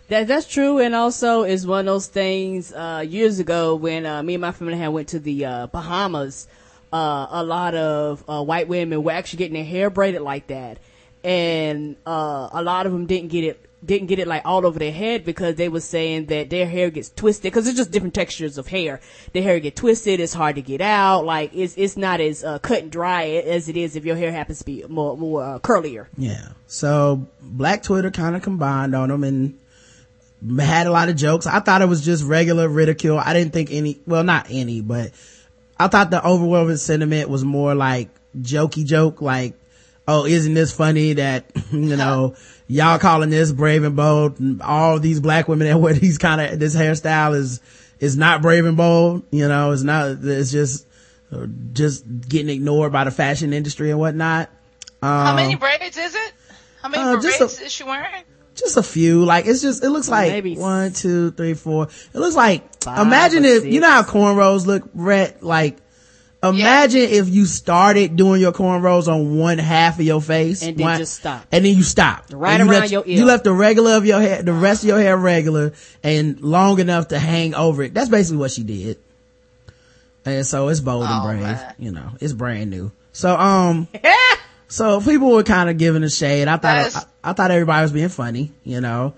That 0.10 0.28
that's 0.28 0.46
true, 0.46 0.80
and 0.80 0.94
also 0.94 1.44
is 1.44 1.66
one 1.66 1.82
of 1.82 1.86
those 1.86 2.08
things. 2.08 2.74
Uh, 2.74 3.06
years 3.08 3.40
ago, 3.40 3.76
when 3.76 4.06
uh, 4.06 4.22
me 4.22 4.34
and 4.34 4.42
my 4.42 4.52
family 4.52 4.78
had 4.78 4.90
went 4.90 5.08
to 5.10 5.20
the 5.20 5.46
uh, 5.46 5.68
Bahamas, 5.68 6.50
uh, 6.92 7.28
a 7.30 7.44
lot 7.46 7.76
of 7.76 8.22
uh, 8.28 8.44
white 8.44 8.68
women 8.68 9.04
were 9.04 9.14
actually 9.14 9.38
getting 9.38 9.54
their 9.54 9.64
hair 9.64 9.90
braided 9.90 10.22
like 10.22 10.48
that, 10.48 10.80
and 11.24 11.96
uh, 12.06 12.50
a 12.52 12.64
lot 12.64 12.86
of 12.86 12.92
them 12.92 13.06
didn't 13.06 13.30
get 13.30 13.44
it 13.44 13.66
didn't 13.84 14.08
get 14.08 14.20
it 14.20 14.28
like 14.28 14.44
all 14.46 14.66
over 14.66 14.78
their 14.78 14.92
head 14.92 15.26
because 15.26 15.56
they 15.56 15.68
were 15.68 15.80
saying 15.80 16.28
that 16.28 16.52
their 16.52 16.68
hair 16.68 16.92
gets 16.92 17.10
twisted 17.10 17.52
because 17.52 17.68
it's 17.68 17.78
just 17.78 17.90
different 17.90 18.14
textures 18.14 18.60
of 18.60 18.68
hair. 18.68 19.02
Their 19.34 19.42
hair 19.42 19.60
get 19.60 19.76
twisted, 19.76 20.20
it's 20.20 20.34
hard 20.34 20.56
to 20.56 20.62
get 20.62 20.82
out. 20.82 21.26
Like 21.26 21.52
it's 21.56 21.76
it's 21.78 21.98
not 21.98 22.22
as 22.22 22.44
uh, 22.44 22.60
cut 22.60 22.84
and 22.84 22.92
dry 22.92 23.26
as 23.26 23.70
it 23.70 23.78
is 23.78 23.96
if 23.96 24.06
your 24.06 24.16
hair 24.16 24.32
happens 24.32 24.60
to 24.60 24.66
be 24.66 24.84
more 24.88 25.18
more 25.18 25.44
uh, 25.44 25.60
curlier. 25.60 26.08
Yeah. 26.18 26.50
So 26.68 27.28
black 27.42 27.84
Twitter 27.84 28.12
kind 28.12 28.36
of 28.36 28.44
combined 28.44 28.96
on 28.96 29.10
them 29.10 29.24
and 29.24 29.58
had 30.60 30.88
a 30.88 30.92
lot 30.92 31.10
of 31.10 31.16
jokes. 31.16 31.46
I 31.46 31.60
thought 31.60 31.82
it 31.82 31.88
was 31.88 32.04
just 32.04 32.24
regular 32.24 32.68
ridicule. 32.68 33.18
I 33.18 33.34
didn't 33.34 33.54
think 33.54 33.72
any, 33.72 34.00
well, 34.08 34.24
not 34.24 34.48
any, 34.50 34.82
but 34.82 35.12
I 35.78 35.88
thought 35.88 36.10
the 36.10 36.26
overwhelming 36.26 36.78
sentiment 36.78 37.30
was 37.30 37.44
more 37.44 37.76
like 37.76 38.10
jokey 38.40 38.86
joke, 38.86 39.22
like, 39.22 39.54
oh, 40.08 40.26
isn't 40.26 40.54
this 40.54 40.72
funny 40.76 41.14
that, 41.14 41.46
you 41.72 41.96
know, 41.96 42.36
y'all 42.68 43.00
calling 43.00 43.30
this 43.30 43.52
brave 43.52 43.84
and 43.84 43.96
bold 43.96 44.40
and 44.40 44.62
all 44.62 45.00
these 45.00 45.20
black 45.20 45.48
women 45.48 45.68
that 45.68 45.78
wear 45.80 45.94
these 45.94 46.18
kind 46.18 46.42
of, 46.42 46.60
this 46.60 46.76
hairstyle 46.76 47.36
is, 47.36 47.62
is 48.00 48.18
not 48.18 48.42
brave 48.42 48.66
and 48.66 48.78
bold, 48.78 49.24
you 49.32 49.48
know, 49.48 49.72
it's 49.72 49.84
not, 49.84 50.18
it's 50.24 50.52
just, 50.52 50.88
uh, 51.32 51.46
just 51.74 52.04
getting 52.28 52.50
ignored 52.50 52.92
by 52.92 53.04
the 53.04 53.12
fashion 53.12 53.54
industry 53.54 53.90
and 53.92 54.00
whatnot. 54.00 54.50
How 55.02 55.30
Um, 55.32 55.36
many 55.38 55.56
braids 55.56 55.98
is 55.98 56.14
it? 56.16 56.34
How 56.82 56.90
many 56.90 57.04
uh, 57.04 57.22
just 57.22 57.40
braids 57.40 57.60
a- 57.62 57.66
is 57.66 57.72
she 57.72 57.84
wearing? 57.84 58.24
just 58.54 58.76
a 58.76 58.84
few. 58.84 59.24
Like 59.24 59.46
it's 59.46 59.62
just 59.62 59.82
it 59.84 59.90
looks 59.90 60.10
like 60.10 60.30
Maybe 60.32 60.56
one, 60.58 60.92
two, 60.94 61.32
three, 61.32 61.54
four. 61.54 61.86
It 62.14 62.20
looks 62.20 62.36
like 62.36 62.84
Five 62.84 63.00
imagine 63.08 63.46
or 63.46 63.48
if 63.50 63.66
you 63.66 63.80
know 63.80 63.90
how 63.90 64.04
cornrows 64.04 64.66
look 64.68 64.84
red 64.94 65.42
like 65.42 65.78
Imagine 66.44 67.02
if 67.02 67.30
you 67.30 67.46
started 67.46 68.16
doing 68.16 68.42
your 68.42 68.52
cornrows 68.52 69.08
on 69.08 69.38
one 69.38 69.60
half 69.60 70.00
of 70.00 70.06
your 70.06 70.22
face. 70.22 70.64
And 70.64 70.76
then 70.76 70.84
one- 70.86 70.98
just 70.98 71.20
stop. 71.20 71.46
And 71.52 71.64
then 71.64 71.76
you 71.76 71.84
stopped. 71.84 72.34
Right 72.34 72.60
you 72.60 72.66
around 72.66 72.80
left, 72.80 72.92
your 72.92 73.04
ear. 73.06 73.18
You 73.20 73.26
left 73.26 73.44
the 73.44 73.54
regular 73.54 73.92
of 73.98 74.06
your 74.08 74.20
hair, 74.20 74.42
the 74.42 74.54
rest 74.54 74.82
of 74.84 74.88
your 74.88 75.00
hair 75.00 75.16
regular 75.18 75.74
and 76.04 76.40
long 76.42 76.80
enough 76.80 77.10
to 77.10 77.20
hang 77.20 77.54
over 77.54 77.84
it. 77.84 77.94
That's 77.94 78.10
basically 78.10 78.38
what 78.38 78.50
she 78.52 78.64
did. 78.64 78.98
And 80.26 80.46
so 80.46 80.68
it's 80.70 80.80
bold 80.80 81.04
and 81.06 81.14
Oh, 81.22 81.28
brave. 81.28 81.42
man. 81.42 81.74
You 81.78 81.92
know, 81.92 82.10
it's 82.20 82.34
brand 82.34 82.70
new. 82.72 82.92
So, 83.14 83.36
um, 83.38 83.88
so 84.68 85.00
people 85.02 85.32
were 85.32 85.44
kind 85.44 85.70
of 85.70 85.78
giving 85.78 86.04
a 86.04 86.10
shade. 86.10 86.48
I 86.48 86.58
thought, 86.58 86.96
I, 87.24 87.30
I 87.30 87.34
thought 87.34 87.52
everybody 87.52 87.82
was 87.84 87.92
being 87.92 88.10
funny, 88.10 88.52
you 88.64 88.82
know. 88.82 89.14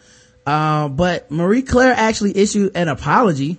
Um, 0.46 0.96
but 0.98 1.32
Marie 1.32 1.62
Claire 1.62 1.94
actually 1.96 2.38
issued 2.38 2.76
an 2.76 2.90
apology, 2.90 3.58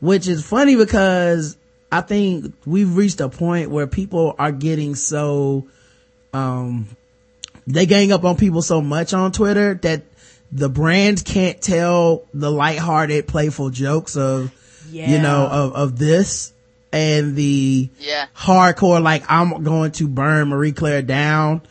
which 0.00 0.26
is 0.26 0.44
funny 0.44 0.74
because 0.76 1.56
I 1.90 2.00
think 2.00 2.52
we've 2.64 2.96
reached 2.96 3.20
a 3.20 3.28
point 3.28 3.70
where 3.70 3.86
people 3.86 4.34
are 4.38 4.52
getting 4.52 4.94
so, 4.94 5.68
um, 6.32 6.88
they 7.66 7.86
gang 7.86 8.12
up 8.12 8.24
on 8.24 8.36
people 8.36 8.62
so 8.62 8.80
much 8.80 9.14
on 9.14 9.32
Twitter 9.32 9.74
that 9.82 10.02
the 10.52 10.68
brands 10.68 11.22
can't 11.22 11.60
tell 11.60 12.24
the 12.34 12.50
lighthearted, 12.50 13.26
playful 13.26 13.70
jokes 13.70 14.16
of, 14.16 14.52
you 14.90 15.18
know, 15.18 15.46
of, 15.46 15.72
of 15.74 15.98
this 15.98 16.52
and 16.92 17.34
the 17.36 17.88
Yeah. 17.98 18.26
hardcore, 18.36 19.02
like, 19.02 19.24
I'm 19.28 19.62
going 19.64 19.92
to 19.92 20.08
burn 20.08 20.48
Marie 20.48 20.72
Claire 20.72 21.02
down 21.02 21.62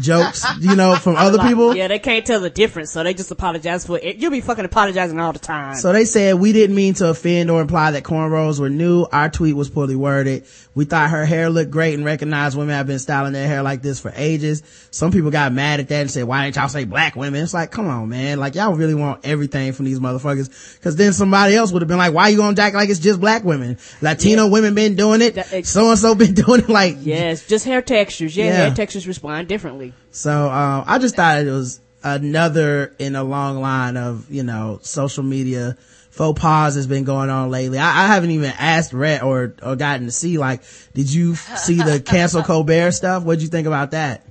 jokes, 0.00 0.44
you 0.60 0.76
know, 0.76 0.96
from 0.96 1.16
other 1.16 1.38
Like, 1.38 1.48
people. 1.48 1.74
Yeah, 1.76 1.88
they 1.88 1.98
can't 1.98 2.24
tell 2.26 2.40
the 2.40 2.50
difference, 2.50 2.92
so 2.92 3.02
they 3.02 3.14
just 3.14 3.30
apologize 3.30 3.86
for 3.86 3.98
it. 3.98 4.16
You'll 4.16 4.30
be 4.30 4.40
fucking 4.40 4.64
apologizing 4.64 5.18
all 5.20 5.32
the 5.32 5.38
time. 5.38 5.76
So 5.76 5.92
they 5.92 6.04
said 6.04 6.36
we 6.36 6.52
didn't 6.52 6.76
mean 6.76 6.94
to 6.94 7.08
offend 7.08 7.50
or 7.50 7.60
imply 7.60 7.92
that 7.92 8.02
cornrows 8.04 8.60
were 8.60 8.70
new. 8.70 9.06
Our 9.12 9.28
tweet 9.30 9.56
was 9.56 9.70
poorly 9.70 9.96
worded. 9.96 10.44
We 10.74 10.84
thought 10.84 11.08
her 11.10 11.24
hair 11.24 11.48
looked 11.48 11.70
great 11.70 11.94
and 11.94 12.04
recognized 12.04 12.56
women 12.56 12.74
have 12.74 12.86
been 12.86 12.98
styling 12.98 13.32
their 13.32 13.46
hair 13.48 13.62
like 13.62 13.80
this 13.82 13.98
for 13.98 14.12
ages. 14.14 14.62
Some 14.90 15.10
people 15.10 15.30
got 15.30 15.52
mad 15.52 15.80
at 15.80 15.88
that 15.88 16.00
and 16.02 16.10
said, 16.10 16.24
why 16.24 16.44
didn't 16.44 16.56
y'all 16.56 16.68
say 16.68 16.84
black 16.84 17.16
women? 17.16 17.42
It's 17.42 17.54
like, 17.54 17.70
come 17.70 17.86
on, 17.88 18.08
man. 18.10 18.38
Like 18.38 18.54
y'all 18.54 18.74
really 18.74 18.94
want 18.94 19.24
everything 19.24 19.72
from 19.72 19.86
these 19.86 20.00
motherfuckers. 20.00 20.80
Cause 20.82 20.96
then 20.96 21.12
somebody 21.14 21.54
else 21.56 21.72
would 21.72 21.80
have 21.82 21.88
been 21.88 21.96
like, 21.96 22.12
why 22.12 22.28
you 22.28 22.36
gonna 22.36 22.60
act 22.60 22.74
like 22.74 22.90
it's 22.90 23.00
just 23.00 23.20
black 23.20 23.42
women? 23.44 23.78
Latino 24.02 24.48
women 24.48 24.74
been 24.74 24.96
doing 24.96 25.22
it. 25.22 25.66
So 25.66 25.90
and 25.90 25.98
so 25.98 26.14
been 26.14 26.34
doing 26.34 26.60
it. 26.60 26.68
Like, 26.68 26.96
yes, 27.00 27.46
just 27.46 27.64
hair 27.64 27.80
textures. 27.80 28.36
Yeah, 28.36 28.44
Yeah. 28.46 28.52
hair 28.66 28.74
textures 28.74 29.08
respond 29.08 29.48
differently. 29.48 29.85
So 30.10 30.50
um, 30.50 30.84
I 30.86 30.98
just 30.98 31.16
thought 31.16 31.40
it 31.40 31.50
was 31.50 31.80
another 32.02 32.94
in 32.98 33.16
a 33.16 33.24
long 33.24 33.60
line 33.60 33.96
of 33.96 34.30
you 34.30 34.42
know 34.42 34.78
social 34.82 35.22
media 35.22 35.76
faux 36.10 36.40
pas 36.40 36.74
has 36.74 36.86
been 36.86 37.04
going 37.04 37.30
on 37.30 37.50
lately. 37.50 37.78
I, 37.78 38.04
I 38.04 38.06
haven't 38.06 38.30
even 38.30 38.52
asked 38.58 38.92
Rhett 38.92 39.22
or 39.22 39.54
or 39.62 39.76
gotten 39.76 40.06
to 40.06 40.12
see 40.12 40.38
like, 40.38 40.62
did 40.94 41.12
you 41.12 41.34
see 41.34 41.76
the 41.76 42.00
cancel 42.04 42.42
Colbert 42.42 42.92
stuff? 42.92 43.22
What'd 43.22 43.42
you 43.42 43.48
think 43.48 43.66
about 43.66 43.90
that? 43.90 44.22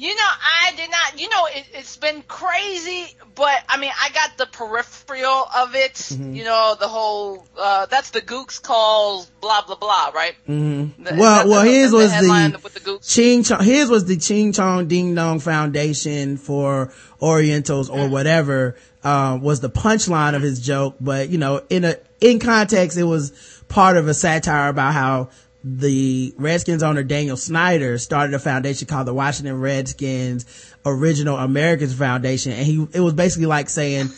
You 0.00 0.14
know, 0.14 0.22
I 0.22 0.72
did 0.76 0.88
not. 0.92 1.20
You 1.20 1.28
know, 1.28 1.46
it, 1.50 1.64
it's 1.74 1.96
been 1.96 2.22
crazy, 2.22 3.16
but 3.34 3.64
I 3.68 3.78
mean, 3.78 3.90
I 4.00 4.10
got 4.10 4.38
the 4.38 4.46
peripheral 4.46 5.48
of 5.56 5.74
it. 5.74 5.94
Mm-hmm. 5.94 6.34
You 6.34 6.44
know, 6.44 6.76
the 6.78 6.86
whole 6.86 7.44
uh 7.58 7.86
that's 7.86 8.10
the 8.10 8.20
Gooks 8.20 8.62
calls 8.62 9.26
blah 9.40 9.62
blah 9.62 9.74
blah, 9.74 10.12
right? 10.14 10.36
Mm-hmm. 10.48 11.18
well, 11.18 11.48
well, 11.48 11.64
his 11.64 11.90
was 11.90 12.12
the 12.12 12.60
the 12.62 12.98
Ching 13.02 13.42
Chong. 13.42 13.64
His 13.64 13.90
was 13.90 14.04
the 14.04 14.16
Ching 14.16 14.52
Chong 14.52 14.86
Ding 14.86 15.16
Dong 15.16 15.40
Foundation 15.40 16.36
for 16.36 16.92
Orientals 17.20 17.90
or 17.90 18.08
whatever. 18.08 18.76
Uh, 19.02 19.38
was 19.40 19.60
the 19.60 19.70
punchline 19.70 20.34
of 20.34 20.42
his 20.42 20.60
joke, 20.60 20.94
but 21.00 21.28
you 21.28 21.38
know, 21.38 21.62
in 21.70 21.84
a 21.84 21.96
in 22.20 22.38
context, 22.38 22.96
it 22.96 23.04
was 23.04 23.32
part 23.68 23.96
of 23.96 24.06
a 24.06 24.14
satire 24.14 24.68
about 24.68 24.92
how 24.92 25.30
the 25.64 26.34
Redskins 26.36 26.82
owner 26.82 27.02
Daniel 27.02 27.36
Snyder 27.36 27.98
started 27.98 28.34
a 28.34 28.38
foundation 28.38 28.86
called 28.86 29.06
the 29.06 29.14
Washington 29.14 29.60
Redskins 29.60 30.74
Original 30.84 31.36
Americans 31.36 31.94
Foundation, 31.94 32.52
and 32.52 32.66
he 32.66 32.86
it 32.92 33.00
was 33.00 33.14
basically 33.14 33.46
like 33.46 33.68
saying. 33.68 34.10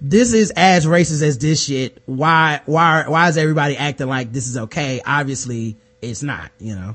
This 0.00 0.32
is 0.32 0.52
as 0.54 0.86
racist 0.86 1.22
as 1.22 1.38
this 1.38 1.64
shit. 1.64 2.00
Why, 2.06 2.60
why, 2.66 3.08
why 3.08 3.28
is 3.28 3.36
everybody 3.36 3.76
acting 3.76 4.06
like 4.06 4.32
this 4.32 4.46
is 4.46 4.56
okay? 4.56 5.00
Obviously, 5.04 5.76
it's 6.00 6.22
not, 6.22 6.52
you 6.60 6.76
know? 6.76 6.94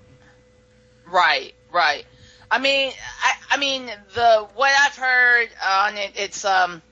Right, 1.12 1.54
right. 1.74 2.06
I 2.54 2.60
mean, 2.60 2.92
I, 3.24 3.56
I 3.56 3.58
mean, 3.58 3.88
the 4.14 4.48
what 4.54 4.72
I've 4.80 4.96
heard 4.96 5.50
on 5.68 5.98
it, 5.98 6.12
it's 6.16 6.46
um, 6.46 6.84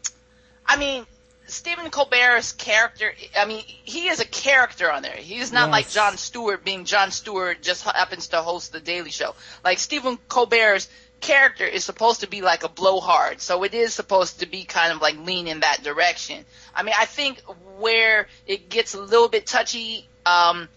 I 0.65 0.75
mean, 0.77 1.05
Stephen 1.51 1.89
Colbert's 1.89 2.53
character. 2.53 3.13
I 3.37 3.45
mean, 3.45 3.63
he 3.65 4.07
is 4.07 4.19
a 4.19 4.25
character 4.25 4.91
on 4.91 5.03
there. 5.03 5.15
He's 5.15 5.51
not 5.51 5.69
like 5.69 5.85
Yes. 5.85 5.93
Jon 5.93 6.17
Stewart 6.17 6.63
being 6.63 6.85
Jon 6.85 7.11
Stewart 7.11 7.61
just 7.61 7.83
happens 7.83 8.29
to 8.29 8.41
host 8.41 8.71
the 8.71 8.79
Daily 8.79 9.11
Show. 9.11 9.35
Like 9.63 9.79
Stephen 9.79 10.17
Colbert's 10.29 10.87
character 11.19 11.65
is 11.65 11.83
supposed 11.83 12.21
to 12.21 12.27
be 12.27 12.41
like 12.41 12.63
a 12.63 12.69
blowhard, 12.69 13.41
so 13.41 13.63
it 13.63 13.73
is 13.73 13.93
supposed 13.93 14.39
to 14.39 14.45
be 14.45 14.63
kind 14.63 14.93
of 14.93 15.01
like 15.01 15.17
lean 15.17 15.47
in 15.47 15.59
that 15.59 15.83
direction. 15.83 16.45
I 16.73 16.83
mean, 16.83 16.95
I 16.97 17.05
think 17.05 17.41
where 17.77 18.27
it 18.47 18.69
gets 18.69 18.93
a 18.93 19.01
little 19.01 19.29
bit 19.29 19.45
touchy 19.45 20.07
um, 20.25 20.69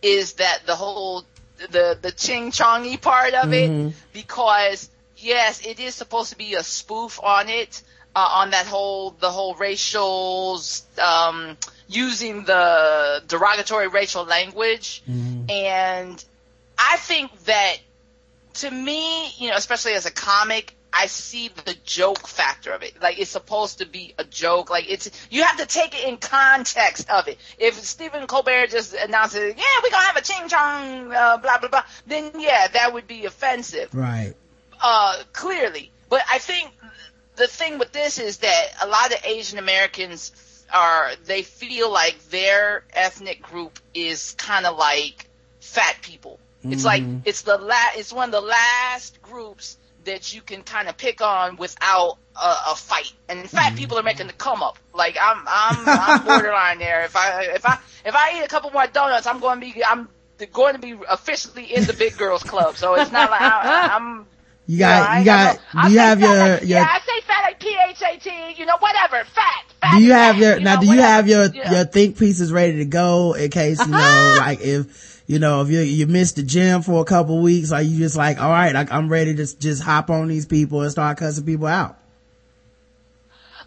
is 0.00 0.34
that 0.34 0.60
the 0.64 0.76
whole 0.76 1.24
the 1.70 1.98
the 2.00 2.12
ching 2.12 2.52
chongy 2.52 3.00
part 3.00 3.34
of 3.34 3.52
it 3.52 3.94
because 4.12 4.88
yes, 5.16 5.66
it 5.66 5.80
is 5.80 5.94
supposed 5.94 6.30
to 6.30 6.38
be 6.38 6.54
a 6.54 6.62
spoof 6.62 7.20
on 7.22 7.48
it 7.48 7.82
uh, 8.16 8.28
on 8.34 8.50
that 8.50 8.66
whole 8.66 9.10
the 9.20 9.30
whole 9.30 9.54
racial 9.54 10.60
um, 11.02 11.56
using 11.88 12.44
the 12.44 13.22
derogatory 13.26 13.88
racial 13.88 14.24
language 14.24 15.02
and 15.48 16.24
I 16.78 16.96
think 16.96 17.44
that 17.44 17.76
to 18.54 18.70
me, 18.70 19.28
you 19.38 19.50
know, 19.50 19.56
especially 19.56 19.92
as 19.92 20.06
a 20.06 20.10
comic, 20.10 20.74
I 20.92 21.06
see 21.06 21.48
the 21.64 21.74
joke 21.84 22.26
factor 22.26 22.72
of 22.72 22.82
it. 22.82 23.00
Like 23.00 23.18
it's 23.20 23.30
supposed 23.30 23.78
to 23.78 23.86
be 23.86 24.14
a 24.18 24.24
joke. 24.24 24.70
Like 24.70 24.90
it's 24.90 25.08
you 25.30 25.44
have 25.44 25.56
to 25.58 25.66
take 25.66 25.94
it 25.96 26.08
in 26.08 26.16
context 26.16 27.08
of 27.10 27.28
it. 27.28 27.38
If 27.58 27.74
Stephen 27.76 28.26
Colbert 28.26 28.68
just 28.70 28.94
announces, 28.94 29.54
"Yeah, 29.56 29.64
we're 29.82 29.90
gonna 29.90 30.04
have 30.06 30.16
a 30.16 30.22
ching 30.22 30.48
chong," 30.48 31.12
uh, 31.12 31.36
blah 31.36 31.58
blah 31.58 31.68
blah, 31.68 31.84
then 32.08 32.32
yeah, 32.38 32.66
that 32.68 32.92
would 32.92 33.06
be 33.06 33.24
offensive 33.26 33.88
Right. 33.94 34.34
uh, 34.80 35.22
clearly. 35.32 35.90
But 36.08 36.22
I 36.28 36.38
think 36.38 36.72
the 37.36 37.46
thing 37.46 37.78
with 37.78 37.92
this 37.92 38.18
is 38.18 38.38
that 38.38 38.66
a 38.82 38.86
lot 38.86 39.12
of 39.12 39.24
Asian 39.24 39.58
Americans 39.58 40.64
are 40.72 41.10
they 41.24 41.42
feel 41.42 41.90
like 41.90 42.18
their 42.30 42.84
ethnic 42.92 43.42
group 43.42 43.78
is 43.94 44.34
kind 44.38 44.66
of 44.66 44.76
like 44.76 45.26
fat 45.60 45.96
people. 46.02 46.38
It's 46.62 46.84
like 46.84 47.02
mm-hmm. 47.02 47.20
it's 47.24 47.42
the 47.42 47.56
la- 47.56 47.92
it's 47.96 48.12
one 48.12 48.28
of 48.28 48.32
the 48.32 48.40
last 48.40 49.22
groups 49.22 49.78
that 50.04 50.34
you 50.34 50.42
can 50.42 50.62
kind 50.62 50.88
of 50.88 50.96
pick 50.96 51.22
on 51.22 51.56
without 51.56 52.18
a, 52.36 52.54
a 52.68 52.74
fight. 52.74 53.12
And 53.28 53.48
fat 53.48 53.68
mm-hmm. 53.68 53.76
people 53.76 53.98
are 53.98 54.02
making 54.02 54.26
the 54.26 54.32
come 54.34 54.62
up. 54.62 54.78
Like 54.92 55.16
I'm 55.20 55.42
I'm 55.46 55.76
I'm 55.86 56.24
borderline 56.26 56.78
there. 56.78 57.04
If 57.04 57.16
I 57.16 57.44
if 57.44 57.64
I 57.64 57.78
if 58.04 58.14
I 58.14 58.38
eat 58.38 58.44
a 58.44 58.48
couple 58.48 58.70
more 58.70 58.86
donuts, 58.86 59.26
I'm 59.26 59.40
going 59.40 59.60
to 59.60 59.72
be 59.72 59.82
I'm 59.82 60.08
going 60.52 60.74
to 60.74 60.80
be 60.80 60.94
officially 61.08 61.74
in 61.74 61.84
the 61.84 61.94
big 61.94 62.16
girls 62.16 62.42
club. 62.42 62.76
So 62.76 62.94
it's 62.94 63.12
not 63.12 63.30
like 63.30 63.40
I, 63.40 63.96
I'm 63.96 64.26
You 64.70 64.78
got, 64.78 65.08
I 65.08 65.18
you 65.18 65.24
got, 65.24 65.58
no- 65.74 65.82
do 65.86 65.92
you 65.92 65.98
have 65.98 66.20
your, 66.20 66.36
like- 66.36 66.60
your, 66.60 66.68
yeah, 66.68 66.86
I 66.88 67.00
say 67.00 67.20
fat 67.26 67.42
like 67.42 67.58
P 67.58 67.76
H 67.88 68.02
A 68.02 68.18
T, 68.18 68.54
you 68.60 68.66
know, 68.66 68.76
whatever, 68.78 69.24
fat. 69.34 69.64
fat 69.80 69.96
do 69.98 70.04
you 70.04 70.12
have 70.12 70.36
fat, 70.36 70.40
your, 70.42 70.60
now 70.60 70.74
know, 70.76 70.80
do 70.80 70.86
you 70.86 70.90
whatever, 70.92 71.08
have 71.08 71.28
your, 71.28 71.44
yeah. 71.46 71.72
your 71.72 71.84
think 71.86 72.16
pieces 72.18 72.52
ready 72.52 72.76
to 72.76 72.84
go 72.84 73.32
in 73.32 73.50
case, 73.50 73.80
you 73.84 73.90
know, 73.90 74.34
like 74.38 74.60
if, 74.60 75.22
you 75.26 75.38
know, 75.40 75.62
if 75.62 75.70
you, 75.70 75.80
you 75.80 76.06
missed 76.06 76.36
the 76.36 76.42
gym 76.44 76.82
for 76.82 77.00
a 77.00 77.04
couple 77.04 77.40
weeks, 77.42 77.72
are 77.72 77.82
you 77.82 77.98
just 77.98 78.14
like, 78.16 78.40
all 78.40 78.48
right, 78.50 78.76
I, 78.76 78.86
I'm 78.96 79.08
ready 79.08 79.34
to 79.34 79.58
just 79.58 79.82
hop 79.82 80.08
on 80.08 80.28
these 80.28 80.46
people 80.46 80.82
and 80.82 80.90
start 80.92 81.18
cussing 81.18 81.44
people 81.46 81.66
out? 81.66 81.96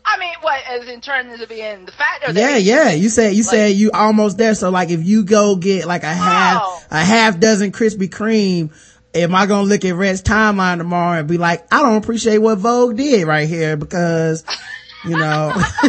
I 0.06 0.18
mean, 0.20 0.34
what, 0.42 0.62
as 0.70 0.88
in 0.90 1.00
terms 1.02 1.42
of 1.42 1.48
being 1.50 1.86
the 1.86 1.92
fat 1.94 2.24
or 2.28 2.34
the 2.34 2.40
Yeah, 2.40 2.58
yeah. 2.58 2.92
You 2.92 3.08
said, 3.10 3.34
you 3.36 3.44
said 3.44 3.68
you 3.76 3.92
almost 3.94 4.38
there. 4.38 4.54
So 4.56 4.70
like 4.70 4.90
if 4.90 5.06
you 5.06 5.24
go 5.24 5.56
get 5.56 5.86
like 5.86 6.04
a 6.04 6.14
half, 6.14 6.62
Oh. 6.64 6.82
a 6.92 7.00
half 7.04 7.40
dozen 7.40 7.72
Krispy 7.72 8.10
Kreme, 8.10 8.72
am 9.14 9.36
I 9.36 9.46
gonna 9.46 9.68
look 9.68 9.86
at 9.86 9.96
Rhett's 9.96 10.22
timeline 10.22 10.78
tomorrow 10.78 11.20
and 11.20 11.28
be 11.28 11.38
like, 11.38 11.66
I 11.72 11.82
don't 11.82 11.98
appreciate 11.98 12.40
what 12.40 12.58
Vogue 12.58 12.98
did 12.98 13.28
right 13.28 13.48
here 13.48 13.78
because, 13.78 14.44
you 15.06 15.18
know, 15.18 15.54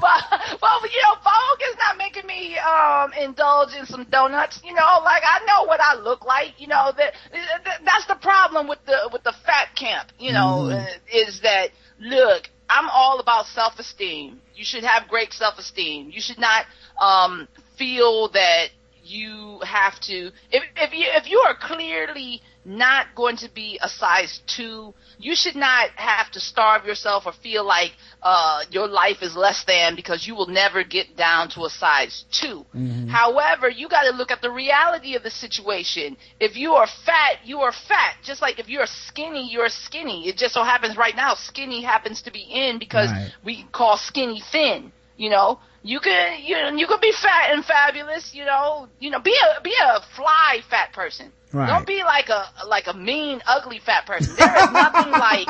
well, 0.00 0.22
well, 0.62 0.80
you 0.82 1.02
know, 1.02 1.14
Vogue 1.22 1.62
is 1.70 1.76
not 1.78 1.96
making 1.98 2.26
me 2.26 2.58
um 2.58 3.12
indulge 3.14 3.74
in 3.74 3.86
some 3.86 4.04
donuts. 4.10 4.60
You 4.64 4.74
know, 4.74 5.00
like 5.04 5.22
I 5.24 5.44
know 5.46 5.64
what 5.64 5.80
I 5.80 5.94
look 5.96 6.24
like. 6.24 6.54
You 6.58 6.68
know 6.68 6.92
that, 6.96 7.14
that 7.32 7.80
that's 7.84 8.06
the 8.06 8.16
problem 8.16 8.68
with 8.68 8.84
the 8.86 9.08
with 9.12 9.22
the 9.22 9.34
fat 9.44 9.74
camp. 9.76 10.10
You 10.18 10.32
know, 10.32 10.68
uh, 10.70 10.86
is 11.12 11.40
that 11.40 11.70
look, 12.00 12.50
I'm 12.68 12.88
all 12.90 13.20
about 13.20 13.46
self 13.46 13.78
esteem. 13.78 14.40
You 14.54 14.64
should 14.64 14.84
have 14.84 15.08
great 15.08 15.32
self 15.32 15.58
esteem. 15.58 16.10
You 16.10 16.20
should 16.20 16.38
not 16.38 16.66
um 17.00 17.48
feel 17.76 18.28
that 18.28 18.68
you 19.04 19.60
have 19.64 20.00
to 20.00 20.30
if 20.50 20.62
if 20.76 20.92
you 20.92 21.06
if 21.10 21.28
you 21.28 21.38
are 21.46 21.54
clearly 21.54 22.40
not 22.64 23.14
going 23.14 23.36
to 23.36 23.50
be 23.54 23.78
a 23.82 23.88
size 23.88 24.40
two, 24.46 24.94
you 25.18 25.34
should 25.36 25.54
not 25.54 25.90
have 25.96 26.30
to 26.30 26.40
starve 26.40 26.86
yourself 26.86 27.24
or 27.26 27.32
feel 27.32 27.62
like 27.66 27.92
uh, 28.22 28.62
your 28.70 28.88
life 28.88 29.18
is 29.20 29.36
less 29.36 29.64
than 29.64 29.94
because 29.94 30.26
you 30.26 30.34
will 30.34 30.46
never 30.46 30.82
get 30.82 31.14
down 31.14 31.50
to 31.50 31.64
a 31.66 31.68
size 31.70 32.24
2 32.32 32.64
However, 33.10 33.68
you 33.68 33.86
got 33.88 34.04
to 34.04 34.16
look 34.16 34.30
at 34.30 34.40
the 34.40 34.50
reality 34.50 35.14
of 35.14 35.22
the 35.22 35.30
situation. 35.30 36.16
If 36.40 36.56
you 36.56 36.72
are 36.72 36.86
fat, 37.04 37.40
you 37.44 37.60
are 37.60 37.72
fat. 37.72 38.16
Just 38.22 38.40
like 38.40 38.58
if 38.58 38.68
you're 38.68 38.86
skinny, 38.86 39.46
you're 39.52 39.68
skinny. 39.68 40.28
It 40.28 40.36
just 40.38 40.54
so 40.54 40.64
happens 40.64 40.96
right 40.96 41.14
now, 41.14 41.34
skinny 41.34 41.82
happens 41.82 42.22
to 42.22 42.32
be 42.32 42.46
in 42.50 42.78
because 42.78 43.10
Right. 43.10 43.30
we 43.44 43.64
call 43.72 43.98
skinny 43.98 44.40
thin. 44.52 44.90
You 45.16 45.30
know, 45.30 45.60
you 45.84 46.00
could 46.00 46.38
you 46.42 46.56
you 46.76 46.86
could 46.86 47.02
be 47.02 47.12
fat 47.12 47.52
and 47.52 47.62
fabulous. 47.62 48.34
You 48.34 48.46
know, 48.46 48.88
you 49.00 49.10
know, 49.10 49.20
be 49.20 49.36
a 49.36 49.60
be 49.60 49.74
a 49.82 50.00
fly 50.16 50.60
fat 50.70 50.94
person. 50.94 51.30
Right. 51.52 51.68
Don't 51.68 51.86
be 51.86 52.02
like 52.02 52.30
a 52.30 52.46
like 52.66 52.86
a 52.86 52.94
mean 52.94 53.42
ugly 53.46 53.80
fat 53.84 54.06
person. 54.06 54.34
There 54.34 54.56
is 54.56 54.72
nothing 54.72 55.12
like 55.12 55.46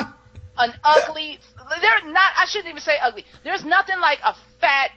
an 0.58 0.74
ugly. 0.82 1.38
There's 1.80 2.02
not. 2.04 2.32
I 2.36 2.46
shouldn't 2.46 2.68
even 2.68 2.82
say 2.82 2.98
ugly. 3.00 3.24
There's 3.44 3.64
nothing 3.64 4.00
like 4.00 4.18
a 4.24 4.34
fat 4.60 4.90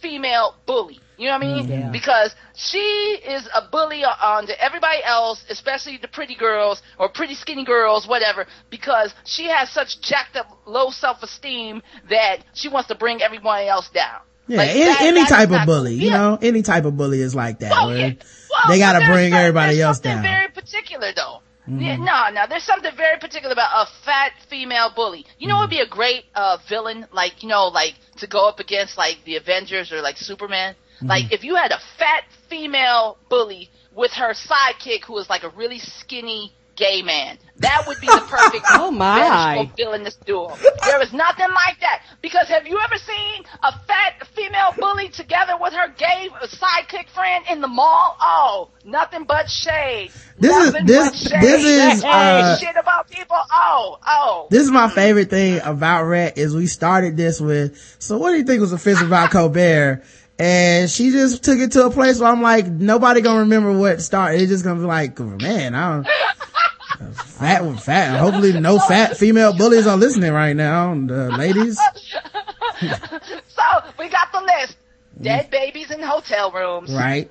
female 0.00 0.54
bully. 0.66 0.98
You 1.18 1.26
know 1.26 1.32
what 1.32 1.42
I 1.42 1.54
mean? 1.54 1.66
Mm, 1.66 1.68
yeah. 1.68 1.90
Because 1.90 2.34
she 2.54 2.78
is 2.78 3.48
a 3.54 3.68
bully 3.70 4.04
on 4.04 4.46
to 4.46 4.64
everybody 4.64 5.02
else, 5.04 5.44
especially 5.50 5.98
the 5.98 6.08
pretty 6.08 6.36
girls 6.36 6.80
or 6.98 7.08
pretty 7.08 7.34
skinny 7.34 7.64
girls, 7.64 8.06
whatever, 8.06 8.46
because 8.70 9.12
she 9.24 9.48
has 9.48 9.68
such 9.68 10.00
jacked 10.00 10.36
up 10.36 10.46
low 10.64 10.90
self 10.90 11.22
esteem 11.22 11.82
that 12.08 12.44
she 12.54 12.68
wants 12.68 12.88
to 12.88 12.94
bring 12.94 13.20
everyone 13.20 13.64
else 13.64 13.90
down. 13.90 14.20
Yeah, 14.48 14.58
Like, 14.58 14.70
any, 14.70 14.84
that- 14.84 15.00
any 15.02 15.20
that's 15.20 15.30
type 15.30 15.50
of 15.50 15.66
bully, 15.66 15.92
cool. 15.92 16.02
you 16.02 16.10
Yeah. 16.10 16.18
know, 16.18 16.38
any 16.40 16.62
type 16.62 16.84
of 16.84 16.96
bully 16.96 17.20
is 17.20 17.34
like 17.34 17.60
that. 17.60 17.70
Yeah. 17.70 18.12
Well, 18.50 18.68
they 18.68 18.78
got 18.78 18.98
to 18.98 19.06
bring 19.06 19.30
some- 19.30 19.38
everybody 19.38 19.74
there's 19.76 19.84
else 19.86 19.96
something 19.98 20.12
down. 20.14 20.22
very 20.22 20.48
particular 20.48 21.12
though. 21.14 21.42
Mm-hmm. 21.68 21.80
Yeah, 21.82 21.96
no, 21.96 22.30
no, 22.32 22.46
there's 22.48 22.64
something 22.64 22.90
very 22.96 23.18
particular 23.18 23.52
about 23.52 23.86
a 23.86 23.90
fat 24.06 24.32
female 24.48 24.90
bully. 24.96 25.26
You 25.38 25.48
know, 25.48 25.56
what 25.56 25.68
would 25.68 25.76
mm-hmm. 25.76 25.84
be 25.84 25.92
a 25.92 25.94
great 25.94 26.24
uh, 26.34 26.56
villain, 26.66 27.06
like 27.12 27.42
you 27.42 27.48
know, 27.50 27.66
like 27.66 27.94
to 28.16 28.26
go 28.26 28.48
up 28.48 28.58
against 28.58 28.96
like 28.96 29.18
the 29.26 29.36
Avengers 29.36 29.92
or 29.92 30.00
like 30.00 30.16
Superman. 30.16 30.74
Mm-hmm. 30.96 31.08
Like 31.08 31.30
if 31.30 31.44
you 31.44 31.56
had 31.56 31.70
a 31.72 31.78
fat 31.98 32.24
female 32.48 33.18
bully 33.28 33.68
with 33.94 34.12
her 34.12 34.32
sidekick 34.32 35.04
who 35.04 35.12
was 35.12 35.28
like 35.28 35.42
a 35.42 35.50
really 35.50 35.78
skinny 35.78 36.54
gay 36.78 37.02
man, 37.02 37.36
that 37.58 37.84
would 37.88 38.00
be 38.00 38.06
the 38.06 38.24
perfect 38.28 38.64
Oh, 38.70 38.90
my. 38.90 39.56
vengeful 39.56 39.76
villainous 39.76 40.14
duo. 40.24 40.56
There 40.84 41.02
is 41.02 41.12
nothing 41.12 41.48
like 41.48 41.80
that 41.80 42.02
because 42.22 42.46
have 42.48 42.66
you 42.66 42.78
ever 42.78 42.96
seen 42.96 43.42
a 43.62 43.72
fat 43.86 44.26
female 44.34 44.72
bully 44.78 45.08
together 45.08 45.54
with 45.60 45.72
her 45.74 45.88
gay 45.98 46.28
sidekick 46.44 47.08
friend 47.10 47.44
in 47.50 47.60
the 47.60 47.68
mall? 47.68 48.16
Oh, 48.20 48.70
nothing 48.84 49.24
but 49.24 49.50
shade. 49.50 50.10
This 50.38 50.56
is- 50.66 50.72
this- 50.84 51.08
but 51.10 51.16
shade. 51.30 51.42
this 51.42 51.64
is, 51.96 52.02
Hey, 52.02 52.08
uh, 52.42 52.56
shit 52.58 52.76
about 52.76 53.10
people. 53.10 53.36
Oh, 53.52 53.98
oh. 54.06 54.46
This 54.50 54.62
is 54.62 54.70
my 54.70 54.88
favorite 54.88 55.30
thing 55.30 55.60
about 55.64 56.04
Rhett 56.04 56.38
is 56.38 56.54
we 56.54 56.66
started 56.68 57.16
this 57.16 57.40
with, 57.40 57.96
so 57.98 58.18
what 58.18 58.30
do 58.30 58.36
you 58.38 58.44
think 58.44 58.60
was 58.60 58.72
offensive 58.72 59.08
about 59.08 59.30
Colbert? 59.32 60.04
And 60.38 60.88
she 60.88 61.10
just 61.10 61.42
took 61.42 61.58
it 61.58 61.72
to 61.72 61.86
a 61.86 61.90
place 61.90 62.20
where 62.20 62.30
I'm 62.30 62.42
like, 62.42 62.66
nobody 62.66 63.20
gonna 63.20 63.40
remember 63.40 63.76
what 63.76 64.00
started. 64.00 64.40
It's 64.40 64.50
just 64.50 64.64
gonna 64.64 64.78
be 64.80 64.86
like, 64.86 65.18
man, 65.18 65.74
I 65.74 65.96
don't, 65.96 67.16
fat, 67.16 67.80
fat, 67.80 68.18
hopefully 68.20 68.58
no 68.60 68.78
fat 68.78 69.16
female 69.16 69.56
bullies 69.56 69.86
are 69.86 69.96
listening 69.96 70.32
right 70.32 70.54
now, 70.54 70.92
uh, 70.92 71.36
ladies. 71.36 71.76
so 72.80 73.62
we 73.98 74.08
got 74.08 74.30
the 74.32 74.40
list. 74.60 74.76
Dead 75.20 75.50
babies 75.50 75.90
in 75.90 76.00
hotel 76.00 76.52
rooms. 76.52 76.92
Right. 76.92 77.28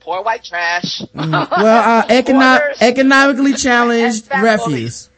Poor 0.00 0.22
white 0.22 0.44
trash. 0.44 1.02
Well, 1.14 1.34
uh, 1.34 2.06
econo- 2.08 2.80
economically 2.80 3.52
challenged 3.54 4.30
refuse. 4.40 5.10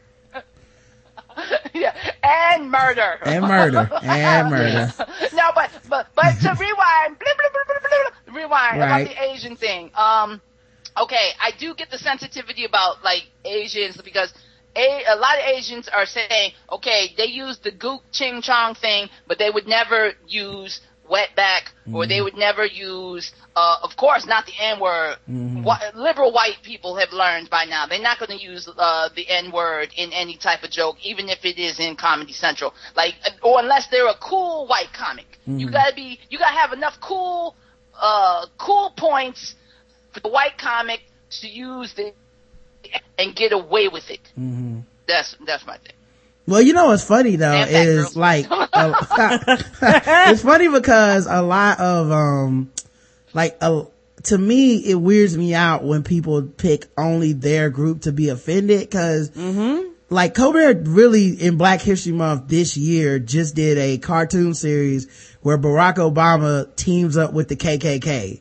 yeah, 1.74 1.94
and 2.22 2.70
murder. 2.70 3.18
And 3.24 3.44
murder. 3.44 3.88
And 4.02 4.50
murder. 4.50 4.92
no, 5.34 5.50
but 5.54 5.70
but 5.88 6.08
but 6.14 6.32
to 6.42 6.48
rewind, 6.58 7.18
blah, 7.18 7.34
blah, 7.38 7.64
blah, 8.26 8.34
rewind 8.34 8.80
Right. 8.80 9.02
about 9.02 9.08
the 9.08 9.22
Asian 9.32 9.56
thing. 9.56 9.90
Um, 9.94 10.40
okay, 11.00 11.30
I 11.40 11.50
do 11.58 11.74
get 11.74 11.90
the 11.90 11.98
sensitivity 11.98 12.64
about 12.64 13.04
like 13.04 13.24
Asians 13.44 13.96
because. 14.02 14.32
A, 14.76 15.02
a 15.08 15.16
lot 15.16 15.36
of 15.38 15.44
Asians 15.44 15.88
are 15.88 16.06
saying, 16.06 16.52
okay, 16.70 17.12
they 17.16 17.24
use 17.24 17.58
the 17.58 17.72
gook 17.72 18.00
ching 18.12 18.42
chong 18.42 18.76
thing, 18.76 19.08
but 19.26 19.36
they 19.38 19.50
would 19.50 19.66
never 19.66 20.12
use 20.28 20.80
wetback, 21.08 21.62
or 21.92 22.06
they 22.06 22.20
would 22.20 22.36
never 22.36 22.64
use, 22.66 23.32
uh, 23.56 23.76
of 23.82 23.96
course, 23.96 24.26
not 24.26 24.46
the 24.46 24.52
N 24.60 24.78
word. 24.80 25.16
Wha- 25.64 25.90
liberal 25.94 26.32
white 26.32 26.58
people 26.62 26.96
have 26.96 27.12
learned 27.12 27.48
by 27.50 27.64
now 27.64 27.86
they're 27.86 28.00
not 28.00 28.18
going 28.18 28.36
to 28.38 28.44
use 28.44 28.68
uh, 28.76 29.08
the 29.16 29.28
N 29.28 29.50
word 29.50 29.88
in 29.96 30.12
any 30.12 30.36
type 30.36 30.62
of 30.62 30.70
joke, 30.70 30.96
even 31.02 31.28
if 31.28 31.44
it 31.44 31.58
is 31.58 31.80
in 31.80 31.96
Comedy 31.96 32.32
Central. 32.32 32.74
Like, 32.94 33.14
or 33.42 33.60
unless 33.60 33.88
they're 33.90 34.08
a 34.08 34.18
cool 34.20 34.66
white 34.66 34.92
comic, 34.92 35.26
you 35.46 35.70
gotta 35.70 35.94
be, 35.94 36.18
you 36.30 36.38
gotta 36.38 36.56
have 36.56 36.72
enough 36.72 36.94
cool, 37.00 37.56
uh, 37.98 38.46
cool 38.58 38.92
points 38.96 39.54
for 40.12 40.20
the 40.20 40.28
white 40.28 40.58
comic 40.58 41.00
to 41.40 41.48
use 41.48 41.94
the 41.94 42.12
and 43.18 43.34
get 43.34 43.52
away 43.52 43.88
with 43.88 44.08
it. 44.10 44.20
Mm-hmm. 44.38 44.80
That's 45.06 45.36
that's 45.46 45.66
my 45.66 45.78
thing. 45.78 45.92
Well, 46.48 46.62
you 46.62 46.72
know 46.72 46.86
what's 46.86 47.04
funny 47.04 47.36
though 47.36 47.52
fat 47.52 47.70
is 47.70 48.16
like, 48.16 48.46
a- 48.50 48.68
it's 50.30 50.42
funny 50.42 50.68
because 50.68 51.26
a 51.26 51.42
lot 51.42 51.78
of, 51.78 52.10
um, 52.10 52.70
like, 53.34 53.58
a, 53.60 53.84
to 54.24 54.38
me, 54.38 54.76
it 54.78 54.94
weirds 54.94 55.36
me 55.36 55.54
out 55.54 55.84
when 55.84 56.02
people 56.02 56.42
pick 56.42 56.86
only 56.96 57.32
their 57.34 57.70
group 57.70 58.02
to 58.02 58.12
be 58.12 58.30
offended 58.30 58.80
because, 58.80 59.30
like, 60.10 60.34
Colbert 60.34 60.88
really 60.88 61.28
in 61.34 61.56
Black 61.58 61.80
History 61.82 62.12
Month 62.12 62.48
this 62.48 62.76
year 62.76 63.18
just 63.18 63.54
did 63.54 63.76
a 63.78 63.98
cartoon 63.98 64.54
series 64.54 65.06
where 65.42 65.58
Barack 65.58 65.96
Obama 65.96 66.74
teams 66.76 67.16
up 67.16 67.32
with 67.32 67.48
the 67.48 67.56
KKK. 67.56 68.40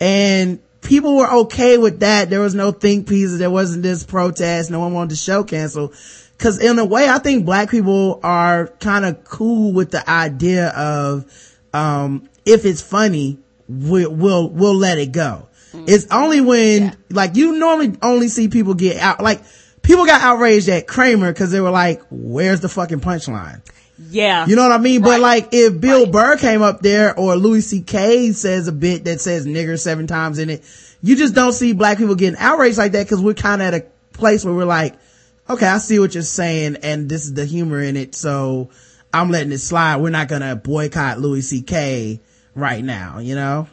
And 0.00 0.58
people 0.80 1.16
were 1.16 1.30
okay 1.42 1.78
with 1.78 2.00
that. 2.00 2.28
There 2.30 2.40
was 2.40 2.54
no 2.54 2.72
think 2.72 3.06
pieces. 3.08 3.38
There 3.38 3.50
wasn't 3.50 3.82
this 3.84 4.04
protest. 4.04 4.70
No 4.70 4.80
one 4.80 4.92
wanted 4.92 5.10
the 5.12 5.16
show 5.16 5.44
canceled. 5.44 5.94
Cause 6.42 6.58
in 6.58 6.78
a 6.78 6.84
way, 6.84 7.08
I 7.08 7.18
think 7.18 7.44
black 7.44 7.70
people 7.70 8.18
are 8.24 8.66
kind 8.80 9.04
of 9.04 9.22
cool 9.22 9.72
with 9.72 9.92
the 9.92 10.08
idea 10.10 10.70
of, 10.70 11.24
um, 11.72 12.28
if 12.44 12.64
it's 12.64 12.82
funny, 12.82 13.38
we, 13.68 14.06
we'll, 14.06 14.48
we'll 14.50 14.74
let 14.74 14.98
it 14.98 15.12
go. 15.12 15.48
It's 15.72 16.06
only 16.10 16.40
when, 16.40 16.96
like, 17.08 17.36
you 17.36 17.58
normally 17.58 17.96
only 18.02 18.26
see 18.26 18.48
people 18.48 18.74
get 18.74 18.98
out, 18.98 19.22
like, 19.22 19.40
people 19.82 20.04
got 20.04 20.20
outraged 20.20 20.68
at 20.68 20.86
Kramer 20.88 21.32
cause 21.32 21.52
they 21.52 21.60
were 21.60 21.70
like, 21.70 22.02
where's 22.10 22.60
the 22.60 22.68
fucking 22.68 23.00
punchline? 23.00 23.62
Yeah. 24.10 24.46
You 24.46 24.56
know 24.56 24.62
what 24.62 24.72
I 24.72 24.78
mean? 24.78 25.02
But 25.02 25.20
like, 25.20 25.50
if 25.52 25.80
Bill 25.80 26.04
Right. 26.04 26.12
Burr 26.12 26.36
came 26.36 26.60
up 26.60 26.80
there 26.80 27.16
or 27.16 27.36
Louis 27.36 27.60
C.K. 27.60 28.32
says 28.32 28.66
a 28.66 28.72
bit 28.72 29.04
that 29.04 29.20
says 29.20 29.46
nigger 29.46 29.78
seven 29.78 30.08
times 30.08 30.38
in 30.38 30.50
it, 30.50 30.64
you 31.02 31.14
just 31.14 31.34
don't 31.34 31.52
see 31.52 31.72
black 31.72 31.98
people 31.98 32.16
getting 32.16 32.38
outraged 32.38 32.78
like 32.78 32.92
that 32.92 33.04
because 33.04 33.20
we're 33.20 33.34
kind 33.34 33.62
of 33.62 33.68
at 33.68 33.74
a 33.74 33.86
place 34.12 34.44
where 34.44 34.54
we're 34.54 34.64
like, 34.64 34.96
okay, 35.48 35.66
I 35.66 35.78
see 35.78 35.98
what 35.98 36.14
you're 36.14 36.22
saying 36.22 36.76
and 36.82 37.08
this 37.08 37.24
is 37.24 37.34
the 37.34 37.44
humor 37.44 37.80
in 37.80 37.96
it. 37.96 38.14
So 38.14 38.70
I'm 39.12 39.30
letting 39.30 39.52
it 39.52 39.58
slide. 39.58 39.96
We're 39.96 40.10
not 40.10 40.28
to 40.42 40.56
boycott 40.56 41.18
Louis 41.20 41.42
C.K. 41.42 42.20
right 42.54 42.84
now, 42.84 43.18
you 43.18 43.34
know? 43.34 43.68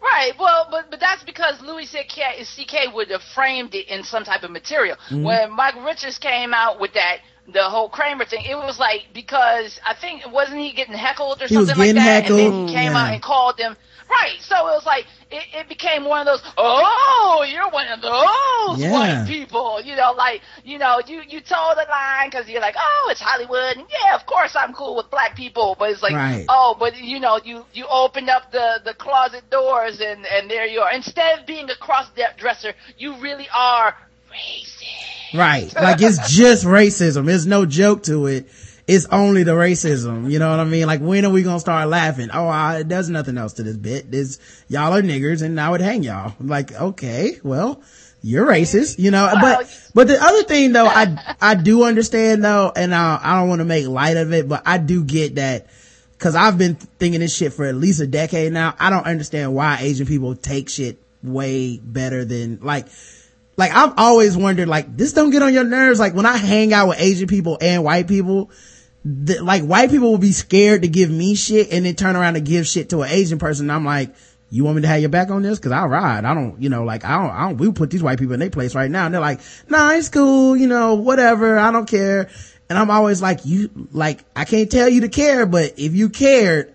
Right. 0.00 0.32
Well, 0.38 0.68
but 0.70 0.90
but 0.90 1.00
that's 1.00 1.24
because 1.24 1.60
Louis 1.60 1.86
C.K. 1.86 2.44
CK 2.44 2.94
would 2.94 3.10
have 3.10 3.22
framed 3.34 3.74
it 3.74 3.88
in 3.88 4.04
some 4.04 4.24
type 4.24 4.42
of 4.42 4.50
material. 4.50 4.96
Mm-hmm. 5.10 5.24
When 5.24 5.52
Michael 5.52 5.82
Richards 5.82 6.18
came 6.18 6.54
out 6.54 6.80
with 6.80 6.92
that, 6.94 7.18
the 7.52 7.64
whole 7.64 7.88
Kramer 7.88 8.24
thing, 8.24 8.44
it 8.48 8.54
was 8.54 8.78
like 8.78 9.06
because 9.12 9.80
I 9.84 9.94
think 9.94 10.22
wasn't 10.30 10.60
he 10.60 10.72
getting 10.72 10.94
heckled 10.94 11.42
or 11.42 11.46
He 11.46 11.56
was 11.56 11.68
something 11.68 11.94
like 11.94 11.94
getting 11.94 12.02
heckled. 12.02 12.40
and 12.40 12.52
then 12.52 12.68
he 12.68 12.74
came 12.74 12.92
yeah. 12.92 13.06
out 13.06 13.12
and 13.12 13.22
called 13.22 13.58
them. 13.58 13.76
Right. 14.08 14.40
So 14.40 14.56
it 14.68 14.72
was 14.74 14.86
like 14.86 15.04
it, 15.30 15.42
it 15.52 15.68
became 15.68 16.04
one 16.04 16.26
of 16.26 16.26
those. 16.26 16.52
Oh, 16.56 17.44
you're 17.48 17.68
one 17.70 17.88
of 17.88 18.00
those 18.00 18.80
Yeah. 18.80 18.92
white 18.92 19.24
people. 19.28 19.80
You 19.82 19.96
know, 19.96 20.12
like 20.16 20.40
you 20.64 20.78
know, 20.78 21.00
you 21.06 21.20
you 21.28 21.40
told 21.40 21.76
the 21.76 21.86
line 21.90 22.30
because 22.30 22.48
you're 22.48 22.60
like, 22.60 22.74
oh, 22.78 23.08
it's 23.10 23.20
Hollywood. 23.20 23.76
And 23.76 23.86
yeah, 23.90 24.14
of 24.16 24.24
course 24.26 24.56
I'm 24.56 24.72
cool 24.72 24.96
with 24.96 25.10
black 25.10 25.36
people, 25.36 25.76
but 25.78 25.90
it's 25.90 26.02
like, 26.02 26.14
Right. 26.14 26.46
oh, 26.48 26.76
but 26.78 26.96
you 26.96 27.20
know, 27.20 27.38
you 27.44 27.64
you 27.74 27.86
opened 27.90 28.30
up 28.30 28.50
the 28.50 28.80
the 28.84 28.94
closet 28.94 29.48
doors 29.50 30.00
and 30.00 30.24
and 30.26 30.50
there 30.50 30.66
you 30.66 30.80
are. 30.80 30.92
Instead 30.92 31.40
of 31.40 31.46
being 31.46 31.68
a 31.68 31.76
cross 31.76 32.06
dresser, 32.38 32.72
you 32.96 33.16
really 33.20 33.48
are 33.54 33.94
racist. 34.30 35.34
Right. 35.38 35.72
Like 35.80 36.00
it's 36.00 36.34
just 36.34 36.64
racism. 36.64 37.26
There's 37.26 37.46
no 37.46 37.66
joke 37.66 38.04
to 38.04 38.26
it. 38.26 38.46
It's 38.88 39.04
only 39.12 39.42
the 39.42 39.52
racism. 39.52 40.30
You 40.30 40.38
know 40.38 40.50
what 40.50 40.60
I 40.60 40.64
mean? 40.64 40.86
Like 40.86 41.00
when 41.02 41.26
are 41.26 41.30
we 41.30 41.42
gonna 41.42 41.60
start 41.60 41.90
laughing? 41.90 42.30
Oh, 42.32 42.48
I, 42.48 42.84
there's 42.84 43.10
nothing 43.10 43.36
else 43.36 43.52
to 43.54 43.62
this 43.62 43.76
bit. 43.76 44.10
There's 44.10 44.40
y'all 44.66 44.94
are 44.94 45.02
niggers 45.02 45.42
and 45.42 45.60
I 45.60 45.68
would 45.68 45.82
hang 45.82 46.02
y'all. 46.02 46.32
Like, 46.40 46.72
okay, 46.72 47.38
well, 47.42 47.82
you're 48.22 48.46
racist, 48.46 48.98
you 48.98 49.10
know, 49.10 49.28
Well, 49.30 49.58
but, 49.58 49.90
but 49.94 50.08
the 50.08 50.20
other 50.20 50.42
thing 50.44 50.72
though, 50.72 50.86
I, 50.86 51.36
I 51.40 51.54
do 51.54 51.84
understand 51.84 52.42
though, 52.42 52.72
and 52.74 52.94
I, 52.94 53.20
I 53.22 53.38
don't 53.38 53.50
want 53.50 53.58
to 53.60 53.66
make 53.66 53.86
light 53.86 54.16
of 54.16 54.32
it, 54.32 54.48
but 54.48 54.62
I 54.64 54.78
do 54.78 55.04
get 55.04 55.34
that 55.34 55.66
cause 56.18 56.34
I've 56.34 56.56
been 56.56 56.76
thinking 56.76 57.20
this 57.20 57.36
shit 57.36 57.52
for 57.52 57.66
at 57.66 57.74
least 57.74 58.00
a 58.00 58.06
decade 58.06 58.54
now. 58.54 58.74
I 58.80 58.88
don't 58.88 59.04
understand 59.04 59.54
why 59.54 59.78
Asian 59.82 60.06
people 60.06 60.34
take 60.34 60.70
shit 60.70 60.98
way 61.22 61.76
better 61.76 62.24
than 62.24 62.60
like, 62.62 62.86
like 63.58 63.70
I've 63.72 63.92
always 63.98 64.34
wondered 64.34 64.66
like 64.66 64.96
this 64.96 65.12
don't 65.12 65.28
get 65.28 65.42
on 65.42 65.52
your 65.52 65.64
nerves. 65.64 66.00
Like 66.00 66.14
when 66.14 66.24
I 66.24 66.38
hang 66.38 66.72
out 66.72 66.88
with 66.88 67.00
Asian 67.00 67.28
people 67.28 67.58
and 67.60 67.84
white 67.84 68.08
people, 68.08 68.50
like 69.08 69.62
white 69.62 69.90
people 69.90 70.10
will 70.10 70.18
be 70.18 70.32
scared 70.32 70.82
to 70.82 70.88
give 70.88 71.10
me 71.10 71.34
shit 71.34 71.72
and 71.72 71.86
then 71.86 71.94
turn 71.94 72.16
around 72.16 72.36
and 72.36 72.44
give 72.44 72.66
shit 72.66 72.90
to 72.90 73.02
an 73.02 73.10
Asian 73.10 73.38
person. 73.38 73.70
I'm 73.70 73.84
like, 73.84 74.14
you 74.50 74.64
want 74.64 74.76
me 74.76 74.82
to 74.82 74.88
have 74.88 75.00
your 75.00 75.08
back 75.08 75.30
on 75.30 75.42
this? 75.42 75.58
Cause 75.58 75.72
I'll 75.72 75.88
ride. 75.88 76.24
I 76.24 76.34
don't, 76.34 76.60
you 76.60 76.68
know, 76.68 76.84
like 76.84 77.04
I 77.04 77.18
don't, 77.22 77.30
I 77.30 77.48
don't, 77.48 77.56
we 77.58 77.72
put 77.72 77.90
these 77.90 78.02
white 78.02 78.18
people 78.18 78.34
in 78.34 78.40
their 78.40 78.50
place 78.50 78.74
right 78.74 78.90
now. 78.90 79.06
And 79.06 79.14
they're 79.14 79.20
like, 79.20 79.40
nah, 79.68 79.92
it's 79.92 80.08
cool, 80.08 80.56
you 80.56 80.66
know, 80.66 80.94
whatever. 80.94 81.58
I 81.58 81.70
don't 81.70 81.88
care. 81.88 82.28
And 82.68 82.78
I'm 82.78 82.90
always 82.90 83.22
like, 83.22 83.46
you, 83.46 83.70
like, 83.92 84.24
I 84.36 84.44
can't 84.44 84.70
tell 84.70 84.88
you 84.88 85.02
to 85.02 85.08
care, 85.08 85.46
but 85.46 85.78
if 85.78 85.94
you 85.94 86.10
cared, 86.10 86.74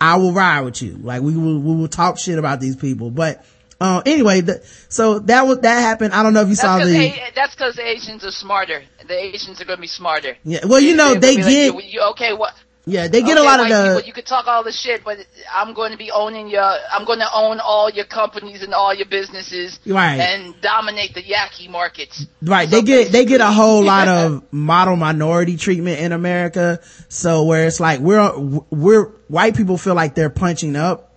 I 0.00 0.16
will 0.16 0.32
ride 0.32 0.62
with 0.62 0.80
you. 0.80 0.96
Like 0.96 1.20
we 1.22 1.36
will, 1.36 1.58
we 1.58 1.74
will 1.74 1.88
talk 1.88 2.18
shit 2.18 2.38
about 2.38 2.60
these 2.60 2.76
people. 2.76 3.10
But, 3.10 3.44
uh, 3.80 4.02
anyway, 4.06 4.40
the, 4.40 4.62
so 4.88 5.18
that 5.20 5.46
was, 5.46 5.60
that 5.60 5.80
happened. 5.80 6.14
I 6.14 6.22
don't 6.22 6.32
know 6.32 6.42
if 6.42 6.48
you 6.48 6.54
That's 6.56 6.62
saw 6.62 6.78
the, 6.78 7.12
that's 7.34 7.54
because 7.54 7.78
Asians 7.78 8.24
are 8.24 8.30
smarter. 8.30 8.82
The 9.06 9.14
Asians 9.14 9.60
are 9.60 9.64
going 9.64 9.76
to 9.76 9.82
be 9.82 9.86
smarter. 9.86 10.36
yeah, 10.44 10.64
well, 10.64 10.80
you 10.80 10.96
know, 10.96 11.12
They're 11.12 11.20
they 11.20 11.36
get, 11.36 11.74
like, 11.74 11.84
you, 11.84 11.90
you- 12.00 12.02
okay, 12.12 12.32
what? 12.32 12.54
yeah, 12.88 13.08
they 13.08 13.20
get 13.22 13.36
a 13.36 13.42
lot 13.42 13.58
of 13.58 13.68
the, 13.68 13.94
people, 13.96 14.06
you 14.06 14.12
could 14.12 14.26
talk 14.26 14.46
all 14.46 14.62
the 14.62 14.70
shit, 14.70 15.02
but 15.04 15.18
I'm 15.52 15.74
going 15.74 15.90
to 15.90 15.98
be 15.98 16.12
owning 16.12 16.48
your. 16.48 16.62
I'm 16.62 17.04
going 17.04 17.18
to 17.18 17.28
own 17.34 17.58
all 17.58 17.90
your 17.90 18.04
companies 18.04 18.62
and 18.62 18.72
all 18.72 18.94
your 18.94 19.06
businesses, 19.06 19.80
Right. 19.84 20.20
And 20.20 20.54
dominate 20.60 21.12
the 21.12 21.22
yaki 21.22 21.68
markets. 21.68 22.24
Right. 22.40 22.68
So 22.70 22.76
They 22.76 22.82
get, 22.82 23.10
they 23.10 23.24
get 23.24 23.40
a 23.40 23.50
whole 23.50 23.82
lot 23.94 24.06
of 24.06 24.44
model 24.52 24.94
minority 24.94 25.56
treatment 25.56 25.98
in 25.98 26.12
America. 26.12 26.80
So 27.08 27.42
where 27.42 27.66
it's 27.66 27.80
like 27.80 27.98
we're, 27.98 28.38
we're, 28.70 29.06
white 29.26 29.56
people 29.56 29.78
feel 29.78 29.96
like 29.96 30.14
they're 30.14 30.30
punching 30.30 30.76
up 30.76 31.12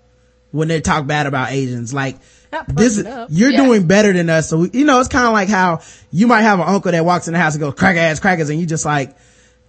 when 0.49 0.69
they 0.69 0.81
talk 0.81 1.06
bad 1.06 1.27
about 1.27 1.52
Asians. 1.52 1.94
Like, 1.94 2.18
this 2.67 2.97
is, 2.97 3.05
you're 3.30 3.51
Yeah. 3.51 3.63
doing 3.63 3.88
better 3.88 4.11
than 4.13 4.30
us. 4.30 4.49
So, 4.49 4.59
we, 4.59 4.69
you 4.73 4.85
know, 4.85 4.99
it's 4.99 5.09
kind 5.09 5.26
of 5.27 5.34
like 5.34 5.49
how 5.49 5.81
you 6.11 6.27
might 6.27 6.41
have 6.41 6.59
an 6.59 6.67
uncle 6.67 6.91
that 6.91 7.05
walks 7.05 7.27
in 7.27 7.34
the 7.34 7.39
house 7.39 7.53
and 7.55 7.61
goes, 7.61 7.73
crack 7.76 7.95
ass 7.97 8.19
crackers. 8.19 8.49
And 8.49 8.59
you 8.59 8.65
just 8.65 8.85
like, 8.85 9.15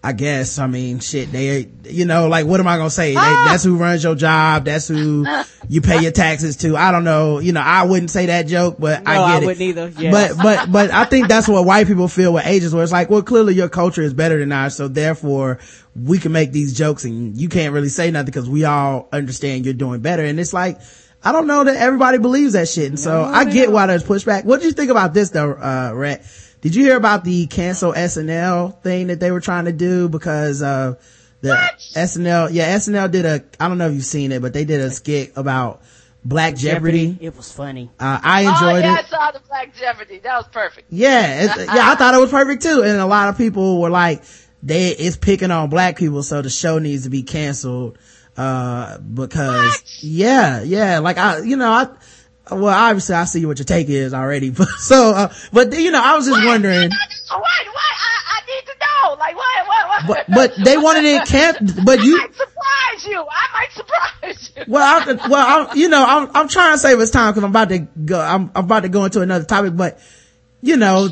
I 0.02 0.14
guess, 0.14 0.58
I 0.58 0.66
mean, 0.66 0.98
shit, 1.00 1.30
they, 1.30 1.68
you 1.84 2.06
know, 2.06 2.26
like, 2.28 2.46
what 2.46 2.58
am 2.58 2.66
I 2.66 2.78
gonna 2.78 2.88
say? 2.88 3.10
They, 3.12 3.20
Ah! 3.20 3.48
that's 3.50 3.62
who 3.64 3.76
runs 3.76 4.02
your 4.02 4.14
job. 4.14 4.64
That's 4.64 4.88
who 4.88 5.26
you 5.68 5.82
pay 5.82 6.00
your 6.00 6.10
taxes 6.12 6.56
to. 6.58 6.74
I 6.74 6.90
don't 6.90 7.04
know. 7.04 7.38
You 7.38 7.52
know, 7.52 7.60
I 7.60 7.82
wouldn't 7.82 8.10
say 8.10 8.24
that 8.26 8.46
joke, 8.46 8.76
but 8.78 9.04
No, 9.04 9.10
I 9.10 9.16
I 9.16 9.32
get 9.34 9.42
it. 9.42 9.46
wouldn't 9.46 9.60
either. 9.62 9.92
Yeah. 9.98 10.10
But, 10.10 10.36
but, 10.42 10.72
but 10.72 10.90
I 10.90 11.04
think 11.04 11.28
that's 11.28 11.46
what 11.48 11.66
white 11.66 11.86
people 11.86 12.08
feel 12.08 12.32
with 12.32 12.46
Asians 12.46 12.72
where 12.72 12.82
it's 12.82 12.92
like, 12.92 13.10
well, 13.10 13.20
clearly 13.20 13.52
your 13.52 13.68
culture 13.68 14.00
is 14.00 14.14
better 14.14 14.38
than 14.38 14.52
ours. 14.52 14.74
So 14.74 14.88
therefore 14.88 15.58
we 15.94 16.16
can 16.18 16.32
make 16.32 16.52
these 16.52 16.72
jokes 16.72 17.04
and 17.04 17.36
you 17.36 17.50
can't 17.50 17.74
really 17.74 17.90
say 17.90 18.10
nothing 18.10 18.24
because 18.24 18.48
we 18.48 18.64
all 18.64 19.06
understand 19.12 19.66
you're 19.66 19.74
doing 19.74 20.00
better. 20.00 20.24
And 20.24 20.40
it's 20.40 20.54
like, 20.54 20.80
I 21.22 21.32
don't 21.32 21.46
know 21.46 21.64
that 21.64 21.76
everybody 21.76 22.18
believes 22.18 22.54
that 22.54 22.68
shit. 22.68 22.88
And 22.88 22.98
so 22.98 23.22
I 23.22 23.44
get 23.44 23.70
why 23.70 23.86
there's 23.86 24.04
pushback. 24.04 24.44
What 24.44 24.60
did 24.60 24.66
you 24.66 24.72
think 24.72 24.90
about 24.90 25.12
this 25.14 25.30
though, 25.30 25.52
uh, 25.52 25.92
Rhett? 25.94 26.24
Did 26.60 26.74
you 26.74 26.84
hear 26.84 26.96
about 26.96 27.24
the 27.24 27.46
cancel 27.46 27.92
SNL 27.92 28.82
thing 28.82 29.08
that 29.08 29.20
they 29.20 29.30
were 29.30 29.40
trying 29.40 29.64
to 29.66 29.72
do 29.72 30.08
because, 30.08 30.62
uh, 30.62 30.94
the 31.42 31.56
SNL, 31.96 32.50
yeah, 32.52 32.76
SNL 32.76 33.10
did 33.10 33.24
a, 33.24 33.42
I 33.58 33.68
don't 33.68 33.78
know 33.78 33.88
if 33.88 33.94
you've 33.94 34.04
seen 34.04 34.30
it, 34.30 34.42
but 34.42 34.52
they 34.52 34.66
did 34.66 34.80
a 34.80 34.90
skit 34.90 35.32
about 35.36 35.80
Black 36.22 36.54
Jeopardy. 36.56 37.16
It 37.20 37.34
was 37.34 37.50
funny. 37.50 37.90
Uh, 37.98 38.20
I 38.22 38.44
Oh 38.44 38.50
enjoyed 38.50 38.84
yeah, 38.84 38.98
it. 38.98 39.06
I 39.06 39.08
saw 39.08 39.30
the 39.30 39.40
Black 39.48 39.74
Jeopardy. 39.74 40.18
That 40.18 40.36
was 40.36 40.48
perfect. 40.48 40.88
Yeah, 40.90 41.44
it's, 41.44 41.56
yeah, 41.74 41.90
I 41.90 41.94
thought 41.94 42.14
it 42.14 42.20
was 42.20 42.30
perfect 42.30 42.62
too. 42.62 42.82
And 42.82 43.00
a 43.00 43.06
lot 43.06 43.30
of 43.30 43.38
people 43.38 43.80
were 43.80 43.88
like, 43.88 44.22
they, 44.62 44.90
it's 44.90 45.16
picking 45.16 45.50
on 45.50 45.70
black 45.70 45.96
people, 45.96 46.22
so 46.22 46.42
the 46.42 46.50
show 46.50 46.78
needs 46.78 47.04
to 47.04 47.10
be 47.10 47.22
canceled, 47.22 47.98
uh, 48.36 48.98
because, 48.98 49.72
What? 49.82 50.02
yeah, 50.02 50.62
yeah, 50.62 50.98
like 50.98 51.18
I, 51.18 51.40
you 51.40 51.56
know, 51.56 51.70
I, 51.70 51.88
well, 52.54 52.68
obviously 52.68 53.14
I 53.14 53.24
see 53.24 53.44
what 53.46 53.58
your 53.58 53.64
take 53.64 53.88
is 53.88 54.14
already, 54.14 54.50
but 54.50 54.68
so, 54.68 55.10
uh, 55.12 55.32
but 55.52 55.72
you 55.76 55.90
know, 55.90 56.02
I 56.02 56.16
was 56.16 56.26
just 56.26 56.44
wondering, 56.44 56.90
What? 56.90 57.38
What? 57.38 57.44
I, 57.46 58.20
I 58.28 58.40
need 58.46 58.66
to 58.66 58.72
know. 58.80 59.14
Like 59.18 59.36
what? 59.36 59.66
What? 59.66 59.88
what? 59.88 60.26
but, 60.28 60.34
but 60.56 60.64
they 60.64 60.76
wanted 60.76 61.04
it 61.04 61.26
can 61.26 61.54
but 61.84 61.98
I 62.00 62.02
you, 62.02 62.16
might 62.18 62.34
surprise 62.34 63.06
you. 63.06 63.24
I 63.30 63.46
might 63.52 63.72
surprise 63.72 64.52
you. 64.56 64.64
well, 64.68 65.02
I, 65.08 65.28
well, 65.28 65.68
I'm, 65.70 65.76
you 65.76 65.88
know, 65.88 66.04
I'm, 66.04 66.30
I'm 66.34 66.48
trying 66.48 66.72
to 66.72 66.78
save 66.78 66.98
us 66.98 67.10
time 67.10 67.32
because 67.32 67.44
I'm 67.44 67.50
about 67.50 67.68
to 67.68 67.78
go, 67.78 68.20
I'm, 68.20 68.50
I'm 68.54 68.64
about 68.64 68.82
to 68.84 68.88
go 68.88 69.04
into 69.04 69.20
another 69.20 69.44
topic, 69.44 69.76
but, 69.76 70.00
you 70.62 70.76
know, 70.76 71.08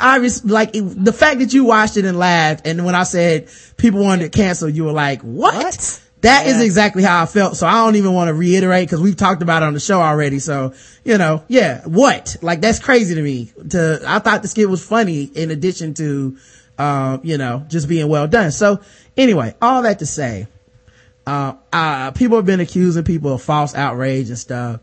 obviously, 0.00 0.50
like, 0.50 0.74
it, 0.74 0.82
the 0.82 1.12
fact 1.12 1.38
that 1.40 1.52
you 1.52 1.64
watched 1.64 1.96
it 1.96 2.04
and 2.04 2.18
laughed, 2.18 2.66
and 2.66 2.84
when 2.84 2.94
I 2.94 3.04
said 3.04 3.48
people 3.76 4.00
wanted 4.02 4.32
to 4.32 4.36
cancel, 4.38 4.68
you 4.68 4.84
were 4.84 4.92
like, 4.92 5.22
what? 5.22 5.54
What? 5.54 6.02
That 6.22 6.46
is 6.46 6.58
Yeah. 6.58 6.62
exactly 6.64 7.02
how 7.02 7.22
I 7.22 7.26
felt, 7.26 7.56
so 7.56 7.66
I 7.66 7.84
don't 7.84 7.96
even 7.96 8.12
want 8.12 8.28
to 8.28 8.34
reiterate 8.34 8.88
because 8.88 9.00
we've 9.00 9.16
talked 9.16 9.42
about 9.42 9.62
it 9.62 9.66
on 9.66 9.74
the 9.74 9.80
show 9.80 10.00
already, 10.00 10.38
so, 10.38 10.72
you 11.04 11.18
know, 11.18 11.42
yeah, 11.48 11.82
what? 11.84 12.36
Like, 12.42 12.60
that's 12.60 12.78
crazy 12.78 13.14
to 13.16 13.22
me. 13.22 13.52
To, 13.70 14.00
I 14.06 14.20
thought 14.20 14.42
the 14.42 14.48
skit 14.48 14.70
was 14.70 14.84
funny 14.84 15.24
in 15.24 15.50
addition 15.50 15.94
to, 15.94 16.36
um, 16.78 17.20
you 17.24 17.38
know, 17.38 17.64
just 17.68 17.88
being 17.88 18.08
well 18.08 18.28
done. 18.28 18.52
So, 18.52 18.80
anyway, 19.16 19.54
all 19.60 19.82
that 19.82 19.98
to 19.98 20.06
say, 20.06 20.46
uh, 21.26 21.54
uh, 21.72 22.10
people 22.12 22.36
have 22.38 22.46
been 22.46 22.60
accusing 22.60 23.04
people 23.04 23.32
of 23.34 23.42
false 23.42 23.74
outrage 23.74 24.28
and 24.28 24.38
stuff. 24.38 24.80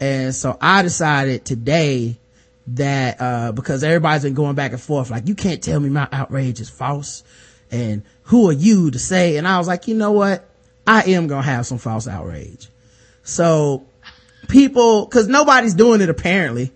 And 0.00 0.34
so 0.34 0.56
I 0.60 0.82
decided 0.82 1.44
today 1.44 2.18
that, 2.68 3.20
uh, 3.20 3.52
because 3.52 3.82
everybody's 3.84 4.22
been 4.22 4.34
going 4.34 4.54
back 4.54 4.72
and 4.72 4.80
forth, 4.80 5.10
like, 5.10 5.26
you 5.28 5.34
can't 5.34 5.62
tell 5.62 5.78
me 5.80 5.88
my 5.88 6.08
outrage 6.12 6.60
is 6.60 6.70
false. 6.70 7.22
And 7.70 8.02
who 8.24 8.48
are 8.48 8.52
you 8.52 8.90
to 8.92 8.98
say? 8.98 9.36
And 9.36 9.46
I 9.46 9.58
was 9.58 9.66
like, 9.68 9.88
you 9.88 9.94
know 9.94 10.12
what? 10.12 10.48
I 10.86 11.02
am 11.10 11.26
going 11.26 11.42
to 11.42 11.48
have 11.48 11.66
some 11.66 11.78
false 11.78 12.06
outrage. 12.06 12.68
So 13.22 13.86
people, 14.48 15.06
cause 15.06 15.28
nobody's 15.28 15.74
doing 15.74 16.00
it 16.00 16.08
apparently. 16.08 16.72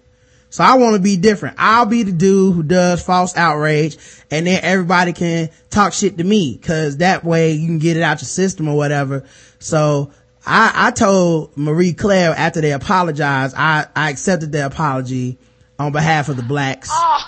So 0.50 0.64
I 0.64 0.74
want 0.74 0.96
to 0.96 1.00
be 1.00 1.16
different. 1.16 1.56
I'll 1.58 1.86
be 1.86 2.02
the 2.02 2.12
dude 2.12 2.54
who 2.54 2.62
does 2.64 3.02
false 3.02 3.36
outrage 3.36 3.96
and 4.32 4.46
then 4.46 4.60
everybody 4.64 5.12
can 5.12 5.50
talk 5.70 5.92
shit 5.92 6.18
to 6.18 6.24
me 6.24 6.58
cause 6.58 6.96
that 6.96 7.22
way 7.24 7.52
you 7.52 7.66
can 7.68 7.78
get 7.78 7.96
it 7.96 8.02
out 8.02 8.20
your 8.20 8.26
system 8.26 8.66
or 8.68 8.76
whatever. 8.76 9.24
So 9.60 10.10
I, 10.44 10.72
I 10.74 10.90
told 10.90 11.56
Marie 11.56 11.92
Claire 11.92 12.30
after 12.30 12.60
they 12.60 12.72
apologized, 12.72 13.54
I, 13.56 13.86
I 13.94 14.10
accepted 14.10 14.50
their 14.50 14.66
apology 14.66 15.38
on 15.78 15.92
behalf 15.92 16.28
of 16.28 16.36
the 16.36 16.42
blacks. 16.42 16.88
Oh. 16.92 17.20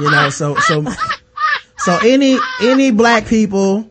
you 0.00 0.10
know, 0.10 0.30
so, 0.30 0.56
so, 0.56 0.84
so 1.78 1.98
any, 2.02 2.38
any 2.60 2.90
black 2.90 3.26
people, 3.26 3.88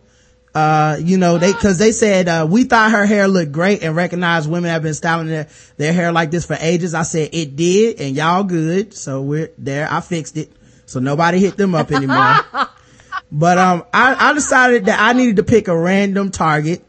uh, 0.55 0.95
you 1.01 1.17
know, 1.17 1.37
they, 1.37 1.51
cause 1.51 1.77
they 1.77 1.91
said, 1.91 2.29
uh, 2.29 2.47
we 2.49 2.63
thought 2.63 2.91
her 2.91 3.05
hair 3.05 3.27
looked 3.27 3.51
great 3.51 3.83
and 3.83 3.93
recognized 3.93 4.49
women 4.49 4.71
have 4.71 4.81
been 4.81 4.93
styling 4.93 5.27
their, 5.27 5.49
their 5.75 5.91
hair 5.91 6.13
like 6.13 6.31
this 6.31 6.45
for 6.45 6.55
ages. 6.57 6.93
I 6.93 7.03
said 7.03 7.31
it 7.33 7.57
did 7.57 7.99
and 7.99 8.15
y'all 8.15 8.45
good. 8.45 8.93
So 8.93 9.21
we're 9.21 9.51
there. 9.57 9.85
I 9.91 9.99
fixed 9.99 10.37
it. 10.37 10.49
So 10.85 11.01
nobody 11.01 11.39
hit 11.39 11.57
them 11.57 11.75
up 11.75 11.91
anymore. 11.91 12.37
but, 13.33 13.57
um, 13.57 13.83
I, 13.93 14.29
I 14.29 14.33
decided 14.33 14.85
that 14.85 14.97
I 14.97 15.11
needed 15.11 15.35
to 15.35 15.43
pick 15.43 15.67
a 15.67 15.77
random 15.77 16.31
target 16.31 16.85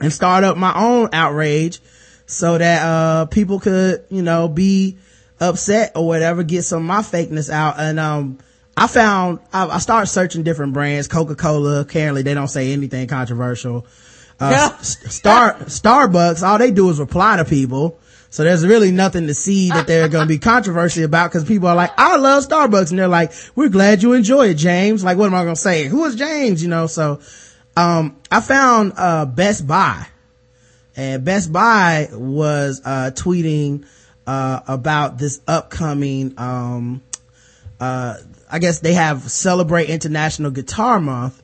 and 0.00 0.12
start 0.12 0.42
up 0.42 0.56
my 0.56 0.74
own 0.74 1.10
outrage 1.12 1.78
so 2.26 2.58
that, 2.58 2.82
uh, 2.82 3.26
people 3.26 3.60
could, 3.60 4.04
you 4.10 4.22
know, 4.22 4.48
be 4.48 4.98
upset 5.38 5.92
or 5.94 6.08
whatever, 6.08 6.42
get 6.42 6.62
some 6.62 6.78
of 6.78 6.86
my 6.86 7.02
fakeness 7.02 7.50
out. 7.50 7.76
And, 7.78 8.00
um, 8.00 8.38
I 8.76 8.86
found, 8.88 9.40
I, 9.52 9.66
I 9.66 9.78
started 9.78 10.06
searching 10.08 10.42
different 10.42 10.74
brands, 10.74 11.08
Coca-Cola, 11.08 11.80
apparently 11.80 12.22
they 12.22 12.34
don't 12.34 12.48
say 12.48 12.72
anything 12.72 13.06
controversial. 13.06 13.86
Uh, 14.38 14.76
Star, 14.82 15.54
Starbucks, 15.60 16.46
all 16.46 16.58
they 16.58 16.70
do 16.70 16.90
is 16.90 16.98
reply 16.98 17.38
to 17.38 17.44
people. 17.46 17.98
So 18.28 18.44
there's 18.44 18.66
really 18.66 18.90
nothing 18.90 19.28
to 19.28 19.34
see 19.34 19.70
that 19.70 19.86
they're 19.86 20.08
going 20.08 20.26
to 20.26 20.28
be 20.28 20.38
controversy 20.38 21.04
about 21.04 21.30
because 21.30 21.44
people 21.44 21.68
are 21.68 21.74
like, 21.74 21.92
I 21.96 22.16
love 22.16 22.46
Starbucks. 22.46 22.90
And 22.90 22.98
they're 22.98 23.08
like, 23.08 23.32
we're 23.54 23.70
glad 23.70 24.02
you 24.02 24.12
enjoy 24.12 24.48
it, 24.48 24.54
James. 24.54 25.02
Like, 25.02 25.16
what 25.16 25.26
am 25.26 25.34
I 25.34 25.44
going 25.44 25.54
to 25.54 25.60
say? 25.60 25.84
Who 25.84 26.04
is 26.04 26.16
James? 26.16 26.62
You 26.62 26.68
know, 26.68 26.86
so, 26.86 27.20
um, 27.78 28.18
I 28.30 28.42
found, 28.42 28.92
uh, 28.98 29.24
Best 29.24 29.66
Buy 29.66 30.06
and 30.96 31.24
Best 31.24 31.50
Buy 31.50 32.08
was, 32.12 32.82
uh, 32.84 33.12
tweeting, 33.14 33.86
uh, 34.26 34.60
about 34.68 35.16
this 35.16 35.40
upcoming, 35.48 36.34
um, 36.36 37.02
uh, 37.80 38.16
I 38.50 38.58
guess 38.58 38.80
they 38.80 38.94
have 38.94 39.22
celebrate 39.30 39.90
International 39.90 40.50
Guitar 40.50 41.00
Month 41.00 41.42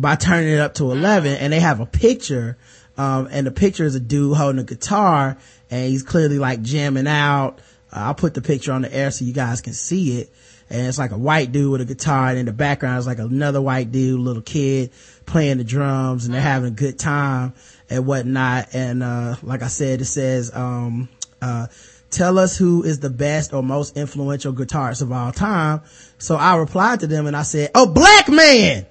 by 0.00 0.14
turning 0.14 0.52
it 0.52 0.60
up 0.60 0.74
to 0.74 0.90
11 0.92 1.36
and 1.38 1.52
they 1.52 1.58
have 1.60 1.80
a 1.80 1.86
picture, 1.86 2.56
um, 2.96 3.28
and 3.30 3.46
the 3.46 3.50
picture 3.50 3.84
is 3.84 3.94
a 3.96 4.00
dude 4.00 4.36
holding 4.36 4.60
a 4.60 4.64
guitar 4.64 5.36
and 5.70 5.90
he's 5.90 6.02
clearly 6.02 6.38
like 6.38 6.62
jamming 6.62 7.08
out. 7.08 7.58
Uh, 7.92 8.00
I'll 8.00 8.14
put 8.14 8.34
the 8.34 8.42
picture 8.42 8.72
on 8.72 8.82
the 8.82 8.94
air 8.94 9.10
so 9.10 9.24
you 9.24 9.32
guys 9.32 9.60
can 9.60 9.72
see 9.72 10.20
it. 10.20 10.32
And 10.70 10.86
it's 10.86 10.98
like 10.98 11.12
a 11.12 11.18
white 11.18 11.50
dude 11.50 11.72
with 11.72 11.80
a 11.80 11.86
guitar 11.86 12.28
and 12.28 12.38
in 12.38 12.46
the 12.46 12.52
background 12.52 12.98
is 12.98 13.06
like 13.06 13.18
another 13.18 13.60
white 13.60 13.90
dude, 13.90 14.20
little 14.20 14.42
kid 14.42 14.90
playing 15.24 15.58
the 15.58 15.64
drums 15.64 16.26
and 16.26 16.34
they're 16.34 16.42
having 16.42 16.68
a 16.68 16.74
good 16.74 16.98
time 16.98 17.54
and 17.88 18.06
whatnot. 18.06 18.68
And, 18.74 19.02
uh, 19.02 19.36
like 19.42 19.62
I 19.62 19.68
said, 19.68 20.02
it 20.02 20.04
says, 20.04 20.54
um, 20.54 21.08
uh, 21.40 21.68
tell 22.10 22.38
us 22.38 22.56
who 22.56 22.82
is 22.82 23.00
the 23.00 23.10
best 23.10 23.52
or 23.52 23.62
most 23.62 23.96
influential 23.96 24.52
guitarist 24.52 25.02
of 25.02 25.10
all 25.10 25.32
time. 25.32 25.80
So 26.18 26.36
I 26.36 26.56
replied 26.56 27.00
to 27.00 27.06
them 27.06 27.26
and 27.26 27.36
I 27.36 27.42
said, 27.42 27.70
oh, 27.74 27.86
black 27.86 28.28
man. 28.28 28.86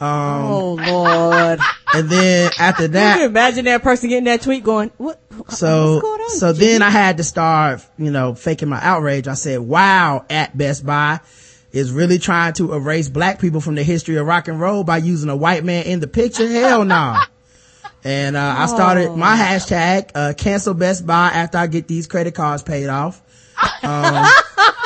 Um, 0.00 0.44
oh 0.44 0.72
lord. 0.74 1.60
and 1.94 2.10
then 2.10 2.50
after 2.58 2.88
Can 2.88 2.90
you 2.90 2.94
that, 2.94 3.20
imagine 3.22 3.64
that 3.66 3.82
person 3.82 4.08
getting 4.08 4.24
that 4.24 4.42
tweet 4.42 4.64
going, 4.64 4.90
what? 4.98 5.20
so, 5.48 6.00
going 6.00 6.20
on? 6.20 6.30
so 6.30 6.52
then 6.52 6.82
I 6.82 6.90
had 6.90 7.18
to 7.18 7.24
start, 7.24 7.86
you 7.96 8.10
know, 8.10 8.34
faking 8.34 8.68
my 8.68 8.80
outrage. 8.82 9.28
I 9.28 9.34
said, 9.34 9.60
wow, 9.60 10.26
at 10.28 10.56
Best 10.58 10.84
Buy 10.84 11.20
is 11.70 11.92
really 11.92 12.18
trying 12.18 12.52
to 12.54 12.74
erase 12.74 13.08
black 13.08 13.40
people 13.40 13.60
from 13.60 13.76
the 13.76 13.84
history 13.84 14.16
of 14.16 14.26
rock 14.26 14.48
and 14.48 14.60
roll 14.60 14.84
by 14.84 14.98
using 14.98 15.30
a 15.30 15.36
white 15.36 15.64
man 15.64 15.86
in 15.86 16.00
the 16.00 16.08
picture. 16.08 16.48
Hell 16.48 16.84
no. 16.84 17.18
And, 18.04 18.34
uh, 18.34 18.54
I 18.58 18.66
started 18.66 19.14
my 19.14 19.36
hashtag, 19.36 20.10
uh, 20.16 20.32
cancel 20.36 20.74
Best 20.74 21.06
Buy 21.06 21.28
after 21.28 21.58
I 21.58 21.68
get 21.68 21.86
these 21.86 22.08
credit 22.08 22.34
cards 22.34 22.64
paid 22.64 22.88
off. 22.88 23.22
Um, 23.84 24.26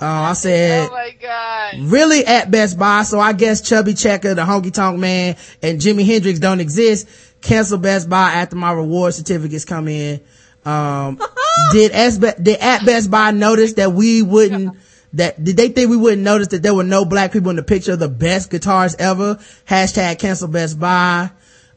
Oh 0.00 0.06
I 0.06 0.32
said, 0.34 0.88
Oh 0.88 0.92
my 0.92 1.14
god. 1.20 1.78
really 1.90 2.24
at 2.26 2.50
Best 2.50 2.78
Buy. 2.78 3.02
So 3.02 3.18
I 3.20 3.32
guess 3.32 3.60
Chubby 3.60 3.94
Checker, 3.94 4.34
the 4.34 4.42
Honky 4.42 4.72
Tonk 4.72 4.98
Man, 4.98 5.36
and 5.62 5.80
Jimi 5.80 6.04
Hendrix 6.04 6.38
don't 6.38 6.60
exist. 6.60 7.08
Cancel 7.40 7.78
Best 7.78 8.08
Buy 8.08 8.30
after 8.32 8.56
my 8.56 8.72
reward 8.72 9.14
certificates 9.14 9.64
come 9.64 9.88
in. 9.88 10.20
Um, 10.64 11.20
did 11.72 11.92
S 11.92 12.18
did 12.18 12.58
at 12.58 12.84
Best 12.84 13.10
Buy 13.10 13.30
notice 13.30 13.74
that 13.74 13.92
we 13.92 14.22
wouldn't? 14.22 14.76
That 15.12 15.42
did 15.42 15.56
they 15.56 15.68
think 15.68 15.88
we 15.88 15.96
wouldn't 15.96 16.22
notice 16.22 16.48
that 16.48 16.62
there 16.62 16.74
were 16.74 16.84
no 16.84 17.04
black 17.04 17.32
people 17.32 17.50
in 17.50 17.56
the 17.56 17.62
picture 17.62 17.92
of 17.92 17.98
the 17.98 18.08
best 18.08 18.50
guitars 18.50 18.94
ever? 18.98 19.36
Hashtag 19.68 20.18
cancel 20.18 20.48
Best 20.48 20.78
Buy. 20.78 21.30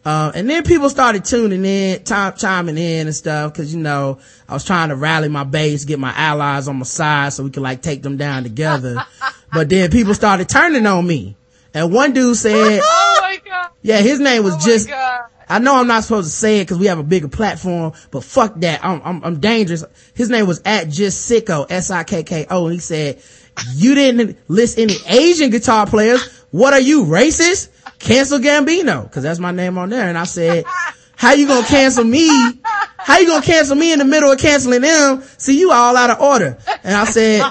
Um, 0.10 0.32
and 0.34 0.50
then 0.50 0.64
people 0.64 0.90
started 0.90 1.24
tuning 1.24 1.64
in, 1.64 2.04
time, 2.04 2.34
chiming 2.36 2.80
in 2.80 3.06
and 3.06 3.16
stuff, 3.16 3.54
cause 3.54 3.72
you 3.72 3.80
know, 3.80 4.18
I 4.48 4.54
was 4.54 4.66
trying 4.66 4.90
to 4.90 4.96
rally 4.96 5.30
my 5.30 5.44
base, 5.44 5.86
get 5.86 6.00
my 6.00 6.12
allies 6.16 6.68
on 6.68 6.78
my 6.78 6.84
side 6.86 7.32
so 7.32 7.44
we 7.44 7.52
could 7.52 7.62
like 7.62 7.84
take 7.84 8.02
them 8.02 8.18
down 8.18 8.42
together. 8.42 9.06
but 9.54 9.70
then 9.70 9.92
people 9.92 10.16
started 10.16 10.50
turning 10.50 10.88
on 10.88 11.06
me. 11.06 11.36
And 11.76 11.94
one 11.94 12.14
dude 12.14 12.38
said, 12.38 12.82
Oh 12.84 13.20
my 13.22 13.40
god. 13.46 13.70
yeah, 13.84 14.00
his 14.00 14.20
name 14.20 14.44
was 14.44 14.56
Oh 14.56 14.66
just, 14.66 14.90
I 15.48 15.60
know 15.60 15.76
I'm 15.76 15.86
not 15.86 16.06
supposed 16.06 16.28
to 16.32 16.36
say 16.36 16.60
it 16.60 16.68
cause 16.68 16.80
we 16.80 16.88
have 16.88 16.98
a 16.98 17.04
bigger 17.04 17.28
platform, 17.28 17.94
but 18.10 18.24
fuck 18.24 18.56
that. 18.62 18.84
I'm, 18.84 19.04
I'm, 19.04 19.24
I'm 19.24 19.40
dangerous. 19.40 19.84
His 20.16 20.32
name 20.32 20.48
was 20.48 20.60
at 20.66 20.90
just 20.90 21.30
sicko, 21.30 21.68
S-I-K-K-O. 21.70 22.66
And 22.66 22.74
he 22.74 22.80
said, 22.80 23.22
you 23.76 23.94
didn't 23.94 24.40
list 24.48 24.80
any 24.80 24.96
Asian 25.06 25.52
guitar 25.52 25.86
players. 25.86 26.28
What 26.50 26.74
are 26.74 26.80
you, 26.80 27.06
racist? 27.06 27.70
Cancel 28.00 28.40
Gambino. 28.40 29.12
Cause 29.12 29.24
that's 29.24 29.40
my 29.40 29.52
name 29.52 29.78
on 29.78 29.90
there. 29.90 30.08
And 30.08 30.18
I 30.18 30.24
said, 30.24 30.66
how 31.16 31.34
you 31.34 31.48
gonna 31.48 31.68
cancel 31.68 32.04
me? 32.04 32.30
How 32.98 33.20
you 33.20 33.28
gonna 33.28 33.46
cancel 33.46 33.76
me 33.76 33.92
in 33.92 34.00
the 34.00 34.06
middle 34.06 34.32
of 34.32 34.40
canceling 34.40 34.82
them? 34.82 35.22
See, 35.38 35.60
you 35.60 35.72
all 35.72 35.96
out 35.96 36.10
of 36.10 36.22
order. 36.22 36.58
And 36.84 36.96
I 36.96 37.06
said, 37.06 37.42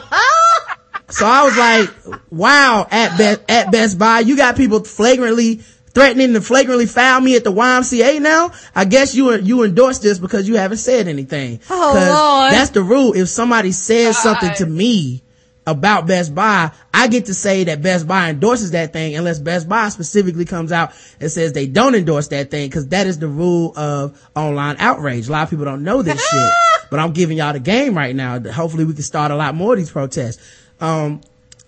so 1.10 1.26
I 1.26 1.44
was 1.44 1.56
like, 1.56 2.20
wow, 2.30 2.86
at 2.90 3.16
Best, 3.18 3.40
at 3.48 3.70
Best 3.70 3.98
Buy, 3.98 4.20
you 4.20 4.36
got 4.36 4.56
people 4.56 4.84
flagrantly 4.84 5.56
threatening 5.94 6.32
to 6.34 6.40
flagrantly 6.40 6.86
foul 6.86 7.20
me 7.20 7.34
at 7.36 7.44
the 7.44 7.52
YMCA 7.52 8.20
now. 8.20 8.52
I 8.74 8.84
guess 8.84 9.14
you, 9.14 9.34
you 9.34 9.64
endorse 9.64 9.98
this 9.98 10.18
because 10.18 10.48
you 10.48 10.56
haven't 10.56 10.78
said 10.78 11.08
anything. 11.08 11.60
Oh, 11.68 11.92
Lord. 11.94 12.52
That's 12.52 12.70
the 12.70 12.82
rule. 12.82 13.14
If 13.14 13.28
somebody 13.28 13.72
says 13.72 14.16
something 14.16 14.54
to 14.56 14.66
me 14.66 15.22
about 15.68 16.06
Best 16.06 16.34
Buy, 16.34 16.70
I 16.94 17.08
get 17.08 17.26
to 17.26 17.34
say 17.34 17.64
that 17.64 17.82
Best 17.82 18.08
Buy 18.08 18.30
endorses 18.30 18.70
that 18.70 18.94
thing 18.94 19.14
unless 19.16 19.38
Best 19.38 19.68
Buy 19.68 19.90
specifically 19.90 20.46
comes 20.46 20.72
out 20.72 20.92
and 21.20 21.30
says 21.30 21.52
they 21.52 21.66
don't 21.66 21.94
endorse 21.94 22.28
that 22.28 22.50
thing 22.50 22.68
because 22.68 22.88
that 22.88 23.06
is 23.06 23.18
the 23.18 23.28
rule 23.28 23.76
of 23.76 24.18
online 24.34 24.76
outrage. 24.78 25.28
A 25.28 25.32
lot 25.32 25.42
of 25.42 25.50
people 25.50 25.66
don't 25.66 25.84
know 25.84 26.00
this 26.00 26.26
shit, 26.30 26.50
but 26.90 26.98
I'm 26.98 27.12
giving 27.12 27.36
y'all 27.36 27.52
the 27.52 27.60
game 27.60 27.94
right 27.94 28.16
now. 28.16 28.40
Hopefully 28.40 28.86
we 28.86 28.94
can 28.94 29.02
start 29.02 29.30
a 29.30 29.36
lot 29.36 29.54
more 29.54 29.74
of 29.74 29.78
these 29.78 29.90
protests. 29.90 30.42
Um, 30.80 31.20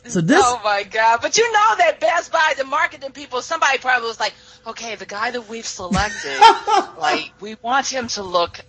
so 0.07 0.23
this, 0.23 0.43
Oh 0.43 0.61
my 0.65 0.83
god! 0.85 1.19
But 1.21 1.37
you 1.37 1.53
know 1.53 1.75
that 1.77 2.01
Best 2.01 2.33
Buy, 2.33 2.55
the 2.57 2.65
marketing 2.65 3.13
people, 3.13 3.43
somebody 3.43 3.77
probably 3.77 4.09
was 4.09 4.19
like, 4.19 4.33
"Okay, 4.67 4.95
the 4.95 5.05
guy 5.05 5.31
that 5.31 5.47
we've 5.47 5.67
selected, 5.67 6.41
like, 6.99 7.33
we 7.41 7.57
want 7.61 7.87
him 7.87 8.07
to 8.09 8.23
look 8.23 8.61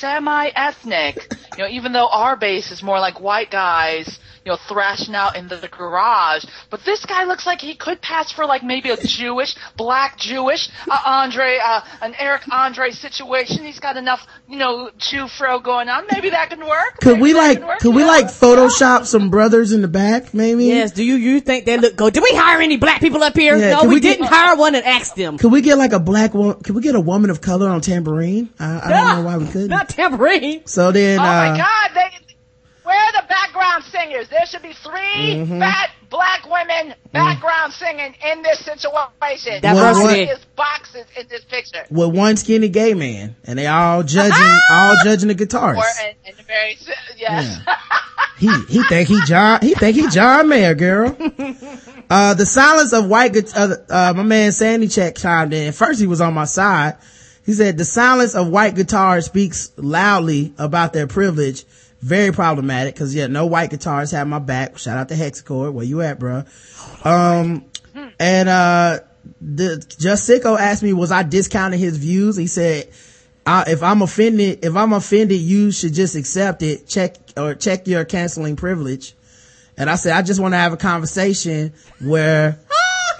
semi-ethnic. 0.00 1.34
You 1.56 1.64
know, 1.64 1.70
even 1.70 1.92
though 1.92 2.08
our 2.08 2.36
base 2.36 2.70
is 2.70 2.82
more 2.82 2.98
like 2.98 3.20
white 3.20 3.50
guys, 3.50 4.18
you 4.44 4.52
know, 4.52 4.58
thrashing 4.68 5.14
out 5.14 5.36
in 5.36 5.48
the, 5.48 5.56
the 5.56 5.68
garage. 5.68 6.44
But 6.70 6.84
this 6.84 7.04
guy 7.04 7.24
looks 7.24 7.46
like 7.46 7.60
he 7.60 7.74
could 7.74 8.00
pass 8.00 8.32
for 8.32 8.46
like 8.46 8.62
maybe 8.62 8.90
a 8.90 8.96
Jewish, 8.96 9.54
black 9.76 10.16
Jewish, 10.18 10.68
uh, 10.90 10.98
Andre, 11.04 11.58
uh, 11.62 11.80
an 12.00 12.14
Eric 12.18 12.42
Andre 12.50 12.90
situation. 12.90 13.64
He's 13.64 13.80
got 13.80 13.96
enough, 13.96 14.26
you 14.48 14.58
know, 14.58 14.90
Jew 14.98 15.28
fro 15.28 15.58
going 15.60 15.88
on. 15.88 16.04
Maybe 16.12 16.30
that 16.30 16.48
can 16.50 16.60
work. 16.66 16.98
could 17.00 17.14
Maybe 17.18 17.22
we 17.22 17.34
like, 17.34 17.58
can 17.58 17.66
work. 17.66 17.78
could 17.80 17.94
we 17.94 18.02
Yeah. 18.02 18.08
like 18.08 18.26
Photoshop 18.26 19.04
some 19.06 19.28
brothers 19.30 19.72
in 19.72 19.82
the 19.82 19.88
back 19.88 20.32
maybe? 20.32 20.66
Yes, 20.66 20.92
do 20.92 21.04
you, 21.04 21.16
you 21.16 21.40
think 21.40 21.66
they 21.66 21.76
look 21.76 21.96
good? 21.96 22.14
Did 22.14 22.22
we 22.22 22.34
hire 22.34 22.60
any 22.60 22.76
black 22.78 23.00
people 23.00 23.22
up 23.22 23.36
here? 23.36 23.56
Yeah, 23.56 23.72
no, 23.72 23.82
we, 23.82 23.96
we 23.96 24.00
get- 24.00 24.18
didn't 24.18 24.28
hire 24.32 24.56
one 24.56 24.74
and 24.74 24.84
ask 24.84 25.14
them. 25.14 25.36
Could 25.38 25.52
we 25.52 25.60
get 25.60 25.76
like 25.76 25.92
a 25.92 26.00
black 26.00 26.32
woman, 26.34 26.60
could 26.62 26.74
we 26.74 26.82
get 26.82 26.94
a 26.94 27.00
woman 27.00 27.30
of 27.30 27.40
color 27.40 27.68
on 27.68 27.80
tambourine? 27.82 28.48
I, 28.58 28.80
I 28.84 28.90
don't 28.90 29.16
know 29.18 29.22
why 29.26 29.36
we 29.36 29.46
couldn't. 29.46 29.68
Not 29.68 29.88
tambourine. 29.90 30.66
So 30.66 30.92
then, 30.92 31.18
Oh 31.18 31.22
uh, 31.22 31.26
my 31.26 31.56
God! 31.58 31.90
They, 31.94 32.29
where 32.90 32.98
are 32.98 33.22
the 33.22 33.28
background 33.28 33.84
singers? 33.84 34.28
There 34.28 34.44
should 34.46 34.62
be 34.62 34.72
3 34.72 34.90
Mm-hmm. 35.30 35.60
fat 35.60 35.90
black 36.10 36.44
women 36.50 36.94
background 37.12 37.72
singing 37.72 38.14
in 38.32 38.42
this 38.42 38.58
situation. 38.58 39.62
Diversity. 39.62 40.22
Is 40.22 40.44
boxes 40.56 41.06
in 41.16 41.28
this 41.28 41.44
picture. 41.44 41.84
with 41.88 42.14
one 42.14 42.36
skinny 42.36 42.68
gay 42.68 42.94
man 42.94 43.36
and 43.44 43.58
they 43.58 43.66
all 43.68 44.02
judging, 44.02 44.58
all 44.72 44.96
judging 45.04 45.28
the 45.28 45.34
guitarist. 45.36 45.76
Or 45.76 45.84
and, 46.02 46.16
and 46.26 46.36
the 46.36 46.42
very 46.42 46.76
yes. 47.16 47.60
He, 48.38 48.48
he 48.68 48.82
think 48.84 49.08
he 49.08 49.20
John, 49.26 49.60
he 49.60 49.74
think 49.74 49.96
he 49.96 50.08
John 50.08 50.48
Mayer, 50.48 50.74
girl. 50.74 51.14
uh, 52.10 52.34
the 52.34 52.46
silence 52.46 52.92
of 52.92 53.06
white, 53.06 53.36
uh, 53.54 53.76
uh, 53.88 54.14
my 54.16 54.22
man 54.22 54.50
Sandy 54.52 54.88
Check 54.88 55.16
chimed 55.16 55.52
in. 55.52 55.72
First 55.72 56.00
he 56.00 56.06
was 56.06 56.20
on 56.20 56.34
my 56.34 56.46
side. 56.46 56.96
He 57.44 57.52
said, 57.52 57.76
the 57.78 57.84
silence 57.84 58.34
of 58.34 58.48
white 58.48 58.74
guitarists 58.74 59.24
speaks 59.24 59.72
loudly 59.76 60.54
about 60.58 60.92
their 60.92 61.06
privilege. 61.06 61.64
Very 62.00 62.32
problematic 62.32 62.94
because 62.94 63.14
yeah, 63.14 63.26
no 63.26 63.46
white 63.46 63.70
guitars 63.70 64.10
have 64.12 64.26
my 64.26 64.38
back. 64.38 64.78
Shout 64.78 64.96
out 64.96 65.08
to 65.10 65.14
Hexacord. 65.14 65.72
Where 65.72 65.84
you 65.84 66.00
at, 66.00 66.18
bro? 66.18 66.44
Um, 67.04 67.66
and, 68.18 68.48
uh, 68.48 69.00
the, 69.40 69.84
Just 69.98 70.28
Sicko 70.28 70.58
asked 70.58 70.82
me, 70.82 70.92
was 70.92 71.12
I 71.12 71.22
discounting 71.22 71.78
his 71.78 71.98
views? 71.98 72.36
He 72.36 72.46
said, 72.46 72.88
if 73.46 73.82
I'm 73.82 74.02
offended, 74.02 74.64
if 74.64 74.76
I'm 74.76 74.92
offended, 74.92 75.40
you 75.40 75.70
should 75.70 75.92
just 75.92 76.14
accept 76.14 76.62
it. 76.62 76.86
Check 76.86 77.16
or 77.36 77.54
check 77.54 77.86
your 77.86 78.04
canceling 78.04 78.56
privilege. 78.56 79.14
And 79.76 79.88
I 79.90 79.96
said, 79.96 80.12
I 80.12 80.22
just 80.22 80.40
want 80.40 80.52
to 80.52 80.58
have 80.58 80.72
a 80.72 80.76
conversation 80.76 81.72
where 82.00 82.58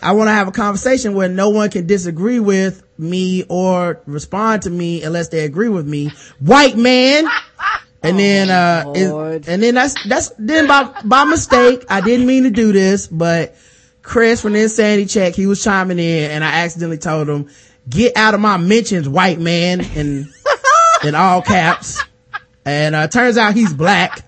I 0.03 0.13
want 0.13 0.29
to 0.29 0.33
have 0.33 0.49
a 0.49 0.53
conversation 0.53 1.15
where 1.15 1.29
no 1.29 1.51
one 1.51 1.71
can 1.71 1.87
disagree 1.87 2.41
with 2.41 2.83
me 2.99 3.45
or 3.49 4.01
respond 4.07 4.63
to 4.63 4.71
me 4.71 5.03
unless 5.03 5.29
they 5.29 5.45
agree 5.45 5.69
with 5.69 5.87
me. 5.87 6.11
White 6.39 6.77
man. 6.77 7.27
And 8.03 8.19
then, 8.19 8.49
uh, 8.51 8.93
it- 8.95 9.49
and 9.49 9.63
then 9.63 9.75
that's, 9.75 9.95
that's, 10.09 10.31
then 10.39 10.67
by, 10.67 10.91
by 11.05 11.25
mistake, 11.25 11.85
I 11.91 12.01
didn't 12.01 12.27
mean 12.27 12.45
to 12.45 12.51
do 12.51 12.73
this, 12.73 13.07
but 13.07 13.55
Chris 14.03 14.41
from 14.41 14.55
the 14.55 14.61
Insanity 14.63 15.05
Check, 15.07 15.35
he 15.35 15.47
was 15.47 15.63
chiming 15.63 15.99
in 15.99 16.31
and 16.31 16.43
I 16.43 16.61
accidentally 16.65 16.97
told 16.99 17.29
him, 17.29 17.51
get 17.89 18.17
out 18.17 18.33
of 18.35 18.41
my 18.41 18.57
mentions, 18.57 19.09
white 19.09 19.39
man, 19.39 19.81
in, 19.81 20.33
in 21.05 21.15
all 21.15 21.43
caps. 21.43 22.03
And, 22.65 22.95
uh, 22.95 23.09
turns 23.09 23.37
out 23.37 23.55
he's 23.55 23.73
black. 23.75 24.27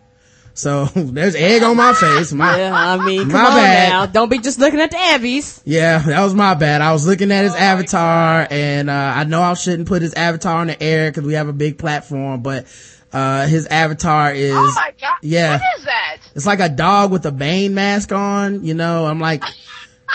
So 0.54 0.84
there's 0.94 1.34
egg 1.34 1.62
on 1.62 1.78
my 1.78 1.94
face. 1.94 2.30
My, 2.30 2.58
Yeah, 2.58 2.74
I 2.74 3.02
mean, 3.02 3.22
come 3.30 3.42
My 3.42 3.48
on 3.48 3.56
bad. 3.56 3.88
now. 3.88 4.04
Don't 4.06 4.28
be 4.28 4.38
just 4.38 4.58
looking 4.58 4.80
at 4.82 4.90
the 4.90 4.98
Abbeys. 4.98 5.62
Yeah, 5.64 5.96
that 5.98 6.22
was 6.22 6.34
my 6.34 6.52
bad. 6.52 6.82
I 6.82 6.92
was 6.92 7.06
looking 7.06 7.32
at 7.32 7.44
his 7.44 7.54
Oh 7.54 7.58
avatar 7.58 8.46
and, 8.50 8.90
uh, 8.90 9.12
I 9.16 9.24
know 9.24 9.40
I 9.40 9.54
shouldn't 9.54 9.88
put 9.88 10.02
his 10.02 10.12
avatar 10.12 10.60
in 10.60 10.68
the 10.68 10.82
air 10.82 11.10
because 11.10 11.24
we 11.24 11.32
have 11.34 11.48
a 11.48 11.54
big 11.54 11.78
platform, 11.78 12.42
but, 12.42 12.66
uh, 13.12 13.46
his 13.46 13.66
avatar 13.66 14.32
is, 14.32 14.54
Oh 14.54 14.72
my 14.74 14.92
God! 15.00 15.18
Yeah. 15.22 15.58
What 15.58 15.78
is 15.78 15.84
that? 15.84 16.16
it's 16.34 16.46
like 16.46 16.60
a 16.60 16.68
dog 16.68 17.12
with 17.12 17.26
a 17.26 17.32
Bane 17.32 17.74
mask 17.74 18.12
on, 18.12 18.64
you 18.64 18.74
know, 18.74 19.06
I'm 19.06 19.20
like, 19.20 19.42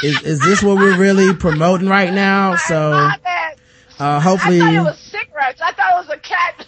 is, 0.03 0.21
is 0.23 0.39
this 0.41 0.63
what 0.63 0.77
we're 0.77 0.97
really 0.97 1.33
promoting 1.39 1.87
right 1.87 2.13
now? 2.13 2.55
So, 2.55 2.91
My 2.91 3.17
bad. 3.23 3.53
uh, 3.99 4.03
I 4.03 4.19
hopefully, 4.19 4.59
thought 4.59 4.73
it 4.73 4.79
was 4.81 4.99
cigarettes. 4.99 5.61
I 5.61 5.71
thought 5.71 6.03
it 6.03 6.07
was 6.07 6.17
a 6.17 6.19
cat. 6.19 6.65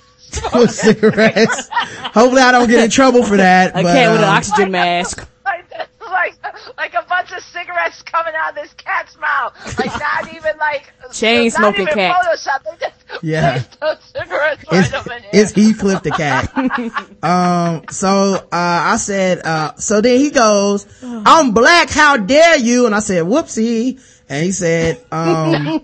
with 0.54 0.72
cigarettes. 0.76 1.70
hopefully 1.72 2.42
I 2.42 2.52
don't 2.52 2.70
get 2.70 2.84
in 2.84 2.90
trouble 2.92 3.24
for 3.24 3.38
that. 3.38 3.72
A 3.72 3.84
but, 3.84 3.94
cat 3.94 4.12
with 4.12 4.20
an 4.22 4.26
um, 4.28 4.36
oxygen 4.36 4.72
mask. 4.72 5.28
Like, 6.10 6.36
like, 6.44 6.78
like 6.78 6.94
a 6.94 7.08
bunch 7.08 7.32
of 7.32 7.44
cigarettes 7.44 8.02
coming 8.04 8.34
out 8.38 8.50
of 8.50 8.56
this 8.56 8.74
cat's 8.74 9.18
mouth. 9.18 9.54
Like 9.80 9.88
not 10.00 10.34
even 10.34 10.58
like 10.58 10.92
Chain 11.14 11.46
not 11.46 11.54
smoking 11.54 11.82
even 11.82 11.94
cat. 11.94 12.16
Photoshop. 12.26 12.64
They 12.64 12.86
just 12.86 12.96
Yeah. 13.24 13.52
placed 13.54 13.80
those 13.80 14.04
cigarettes 14.04 14.64
right 14.72 14.86
it's, 14.86 14.94
up 14.94 15.08
in 15.08 15.22
here. 15.24 15.30
it's 15.34 15.52
Heathcliff 15.54 16.04
the 16.04 16.12
cat. 16.12 17.24
um, 17.24 17.84
so, 17.90 18.36
uh, 18.36 18.48
I 18.52 18.98
said, 18.98 19.42
uh, 19.46 19.76
so 19.76 20.02
then 20.02 20.20
he 20.20 20.30
goes, 20.32 20.86
I'm 21.04 21.52
black, 21.52 21.90
how 21.90 22.18
dare 22.18 22.58
you? 22.58 22.86
And 22.86 22.96
I 22.96 23.00
said, 23.00 23.24
whoopsie. 23.24 24.00
And 24.30 24.46
he 24.46 24.52
said, 24.52 25.04
um, 25.12 25.84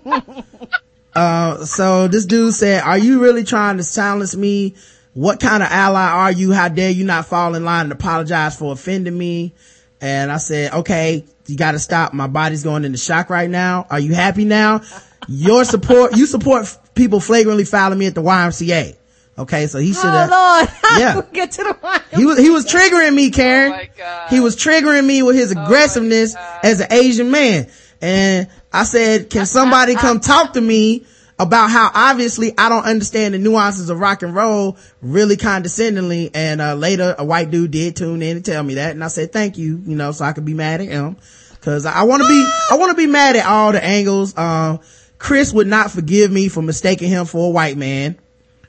uh, 1.14 1.64
so 1.64 2.08
this 2.08 2.26
dude 2.26 2.54
said, 2.54 2.82
are 2.82 2.98
you 2.98 3.20
really 3.22 3.42
trying 3.44 3.78
to 3.78 3.82
silence 3.84 4.36
me? 4.36 4.74
What 5.14 5.40
kind 5.40 5.62
of 5.62 5.68
ally 5.70 6.08
are 6.08 6.30
you? 6.32 6.52
How 6.52 6.68
dare 6.68 6.90
you 6.90 7.04
not 7.04 7.26
fall 7.26 7.54
in 7.54 7.64
line 7.64 7.84
and 7.86 7.92
apologize 7.92 8.56
for 8.56 8.72
offending 8.72 9.16
me? 9.16 9.54
And 10.00 10.30
I 10.30 10.36
said, 10.38 10.72
okay, 10.72 11.24
you 11.46 11.56
gotta 11.56 11.78
stop. 11.78 12.12
My 12.12 12.26
body's 12.26 12.62
going 12.62 12.84
into 12.84 12.98
shock 12.98 13.30
right 13.30 13.48
now. 13.48 13.86
Are 13.90 14.00
you 14.00 14.14
happy 14.14 14.44
now? 14.44 14.82
Your 15.28 15.64
support, 15.64 16.16
you 16.16 16.26
support 16.26 16.76
people 16.94 17.20
flagrantly 17.20 17.64
fouling 17.64 17.98
me 17.98 18.06
at 18.06 18.14
the 18.14 18.22
YMCA. 18.22 18.96
Okay, 19.38 19.66
so 19.66 19.78
he 19.78 19.92
should 19.92 20.04
have. 20.04 20.30
Oh 20.32 20.58
Lord, 20.60 20.70
Yeah. 20.98 21.20
get 21.32 21.50
to 21.52 21.62
the 21.64 21.76
one. 21.80 22.00
He 22.14 22.24
was 22.24 22.38
he 22.38 22.48
was 22.48 22.64
triggering 22.66 23.14
me, 23.14 23.30
Karen. 23.30 23.72
Oh 23.72 23.76
my 23.76 23.90
God. 23.96 24.30
He 24.30 24.40
was 24.40 24.56
triggering 24.56 25.04
me 25.06 25.22
with 25.22 25.36
his 25.36 25.54
oh, 25.54 25.62
aggressiveness 25.62 26.34
God. 26.34 26.60
as 26.64 26.80
an 26.80 26.90
Asian 26.90 27.30
man. 27.30 27.68
And 28.00 28.48
I 28.72 28.84
said, 28.84 29.28
can 29.30 29.46
somebody 29.46 29.94
come 29.94 30.20
talk 30.20 30.54
to 30.54 30.60
me 30.60 31.06
about 31.38 31.70
how 31.70 31.90
obviously 31.94 32.52
I 32.56 32.68
don't 32.68 32.84
understand 32.84 33.34
the 33.34 33.38
nuances 33.38 33.90
of 33.90 34.00
rock 34.00 34.22
and 34.22 34.34
roll 34.34 34.78
really 35.02 35.36
condescendingly. 35.36 36.30
And, 36.34 36.60
uh, 36.60 36.74
later 36.74 37.14
a 37.18 37.24
white 37.24 37.50
dude 37.50 37.70
did 37.70 37.96
tune 37.96 38.22
in 38.22 38.36
and 38.36 38.44
tell 38.44 38.62
me 38.62 38.74
that. 38.74 38.92
And 38.92 39.04
I 39.04 39.08
said, 39.08 39.32
thank 39.32 39.58
you, 39.58 39.82
you 39.84 39.96
know, 39.96 40.12
so 40.12 40.24
I 40.24 40.32
could 40.32 40.44
be 40.46 40.54
mad 40.54 40.80
at 40.80 40.88
him. 40.88 41.16
Cause 41.60 41.84
I 41.84 42.04
want 42.04 42.22
to 42.22 42.28
be, 42.28 42.48
I 42.70 42.76
want 42.78 42.90
to 42.90 42.96
be 42.96 43.08
mad 43.08 43.34
at 43.34 43.44
all 43.44 43.72
the 43.72 43.84
angles. 43.84 44.36
Um, 44.38 44.80
Chris 45.18 45.52
would 45.52 45.66
not 45.66 45.90
forgive 45.90 46.30
me 46.30 46.48
for 46.48 46.62
mistaking 46.62 47.08
him 47.08 47.26
for 47.26 47.48
a 47.48 47.50
white 47.50 47.76
man. 47.76 48.18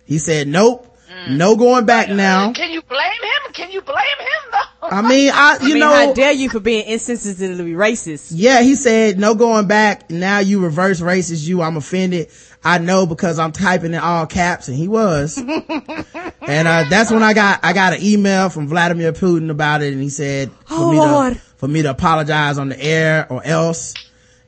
He 0.06 0.18
said, 0.18 0.48
nope, 0.48 0.98
no 1.30 1.56
going 1.56 1.86
back 1.86 2.10
now. 2.10 2.54
Can 2.54 2.72
you 2.72 2.82
blame 2.82 3.12
him? 3.12 3.54
Can 3.54 3.72
you 3.72 3.82
blame 3.82 3.98
him 3.98 4.52
though? 4.52 4.88
I 4.90 5.02
mean, 5.02 5.32
I, 5.34 5.54
you 5.54 5.60
I 5.60 5.68
mean, 5.68 5.80
know, 5.80 5.94
how 5.94 6.14
dare 6.14 6.32
you 6.32 6.50
for 6.50 6.60
being 6.60 6.88
insensitive 6.88 7.58
to 7.58 7.64
be 7.64 7.72
racist? 7.72 8.32
yeah, 8.34 8.62
he 8.62 8.76
said, 8.76 9.20
no 9.20 9.36
going 9.36 9.68
back. 9.68 10.10
Now 10.10 10.40
you 10.40 10.60
reverse 10.62 11.02
racist 11.02 11.46
you. 11.48 11.62
I'm 11.62 11.76
offended. 11.78 12.30
I 12.68 12.80
know 12.80 13.06
because 13.06 13.40
I'm 13.40 13.52
typing 13.54 13.94
in 13.94 14.00
all 14.00 14.26
caps 14.28 14.68
and 14.68 14.76
he 14.78 14.88
was. 14.88 15.38
and, 15.38 16.68
uh, 16.68 16.86
that's 16.90 17.10
when 17.12 17.24
I 17.24 17.34
got, 17.34 17.60
I 17.64 17.74
got 17.74 17.94
an 17.94 18.04
email 18.04 18.50
from 18.50 18.68
Vladimir 18.68 19.14
Putin 19.14 19.50
about 19.50 19.82
it 19.82 19.94
and 19.94 20.02
he 20.02 20.10
said 20.10 20.52
for 20.66 20.74
Oh, 20.76 20.92
me 20.92 20.98
Lord. 21.00 21.34
to, 21.36 21.40
for 21.40 21.68
me 21.68 21.82
to 21.84 21.90
apologize 21.92 22.58
on 22.58 22.70
the 22.70 22.80
air 22.82 23.26
or 23.32 23.42
else. 23.44 23.94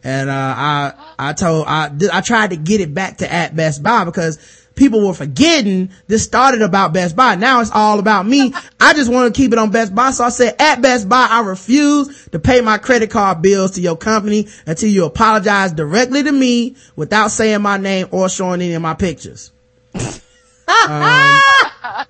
And, 0.03 0.29
uh, 0.29 0.33
I, 0.33 0.93
I 1.17 1.33
told, 1.33 1.65
I, 1.67 1.91
I 2.11 2.21
tried 2.21 2.49
to 2.51 2.55
get 2.57 2.81
it 2.81 2.93
back 2.93 3.17
to 3.17 3.31
at 3.31 3.55
Best 3.55 3.83
Buy 3.83 4.03
because 4.05 4.58
people 4.79 5.05
were 5.05 5.13
forgetting 5.13 5.91
this 6.07 6.23
started 6.23 6.63
about 6.63 6.93
Best 6.93 7.15
Buy. 7.15 7.35
Now 7.35 7.61
it's 7.61 7.69
all 7.71 7.99
about 7.99 8.25
me. 8.25 8.53
I 8.79 8.93
just 8.93 9.11
want 9.11 9.33
to 9.33 9.39
keep 9.39 9.51
it 9.53 9.59
on 9.59 9.69
Best 9.69 9.93
Buy. 9.93 10.09
So 10.11 10.23
I 10.23 10.29
said, 10.29 10.55
at 10.57 10.81
Best 10.81 11.07
Buy, 11.07 11.27
I 11.29 11.41
refuse 11.41 12.27
to 12.29 12.39
pay 12.39 12.61
my 12.61 12.79
credit 12.79 13.11
card 13.11 13.41
bills 13.43 13.71
to 13.71 13.81
your 13.81 13.97
company 13.97 14.47
until 14.65 14.89
you 14.89 15.05
apologize 15.05 15.73
directly 15.73 16.23
to 16.23 16.31
me 16.31 16.77
without 16.95 17.27
saying 17.29 17.61
my 17.61 17.77
name 17.77 18.07
or 18.11 18.29
showing 18.29 18.61
any 18.61 18.73
of 18.73 18.81
my 18.81 18.95
pictures. 18.95 19.51
Um, 20.87 21.39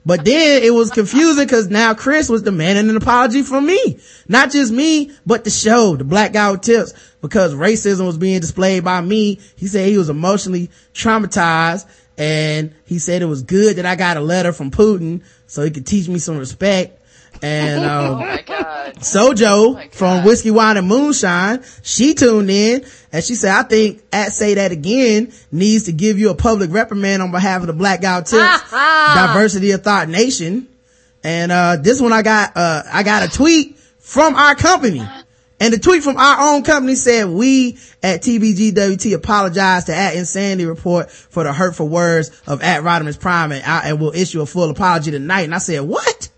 But 0.06 0.26
then 0.26 0.64
it 0.64 0.72
was 0.72 0.92
confusing 0.92 1.46
because 1.46 1.70
now 1.70 1.94
Chris 1.94 2.30
was 2.30 2.42
demanding 2.42 2.90
an 2.90 2.98
apology 2.98 3.42
from 3.44 3.66
me. 3.66 4.00
Not 4.28 4.52
just 4.52 4.72
me, 4.72 5.12
but 5.26 5.44
the 5.44 5.50
show, 5.50 5.96
the 5.96 6.04
Black 6.04 6.34
Guy 6.34 6.50
Who 6.50 6.58
Tips, 6.58 6.94
because 7.22 7.54
racism 7.54 8.06
was 8.06 8.18
being 8.18 8.40
displayed 8.40 8.84
by 8.84 9.02
me. 9.02 9.40
He 9.56 9.68
said 9.68 9.88
he 9.88 9.98
was 9.98 10.10
emotionally 10.10 10.70
traumatized 10.94 11.86
and 12.20 12.76
he 12.86 13.00
said 13.00 13.22
it 13.22 13.28
was 13.28 13.44
good 13.44 13.78
that 13.78 13.86
I 13.86 13.96
got 13.96 14.18
a 14.18 14.20
letter 14.20 14.52
from 14.52 14.72
Putin 14.72 15.24
so 15.48 15.64
he 15.64 15.72
could 15.72 15.88
teach 15.88 16.10
me 16.10 16.20
some 16.20 16.38
respect. 16.38 17.02
And, 17.42 17.86
um, 17.90 18.16
oh 18.16 18.20
my 18.20 18.44
god. 18.46 18.96
Sojo 18.96 19.76
God. 19.76 19.94
from 19.94 20.26
Whiskey 20.26 20.52
Wine 20.52 20.76
and 20.76 20.86
Moonshine, 20.86 21.64
she 21.82 22.14
tuned 22.14 22.50
in 22.50 22.86
and 23.14 23.24
she 23.24 23.36
said, 23.36 23.56
I 23.56 23.64
think 23.64 24.04
at 24.12 24.34
Say 24.34 24.56
That 24.56 24.74
Again 24.74 25.32
needs 25.50 25.86
to 25.86 25.94
give 25.94 26.20
you 26.20 26.30
a 26.30 26.36
public 26.36 26.72
reprimand 26.74 27.22
on 27.22 27.32
behalf 27.32 27.62
of 27.62 27.68
the 27.68 27.74
Black 27.74 28.02
Guy 28.02 28.20
Tips 28.20 28.72
Diversity 28.72 29.72
of 29.72 29.82
Thought 29.84 30.10
Nation. 30.10 30.68
And, 31.24 31.54
uh, 31.54 31.78
this 31.78 32.02
one 32.02 32.12
I 32.12 32.22
got, 32.22 32.52
uh, 32.58 32.84
I 32.92 33.04
got 33.04 33.24
a 33.24 33.32
tweet 33.32 33.78
from 34.00 34.36
our 34.36 34.56
company. 34.56 35.08
And 35.62 35.74
the 35.74 35.78
tweet 35.80 36.04
from 36.04 36.16
our 36.18 36.54
own 36.56 36.64
company 36.64 36.96
said, 36.96 37.28
we 37.30 37.78
at 38.02 38.22
TBGWT 38.22 39.14
apologize 39.14 39.86
to 39.86 39.96
at 39.96 40.16
Insanity 40.16 40.66
Report 40.66 41.12
for 41.12 41.44
the 41.44 41.52
hurtful 41.52 41.90
words 41.90 42.30
of 42.48 42.62
at 42.64 42.84
Rodimus 42.84 43.20
Prime 43.20 43.52
and, 43.52 43.64
I, 43.66 43.90
and 43.90 44.00
will 44.00 44.14
issue 44.16 44.42
a 44.42 44.46
full 44.46 44.70
apology 44.70 45.12
tonight. 45.12 45.42
And 45.42 45.54
I 45.54 45.58
said, 45.58 45.82
what? 45.82 46.30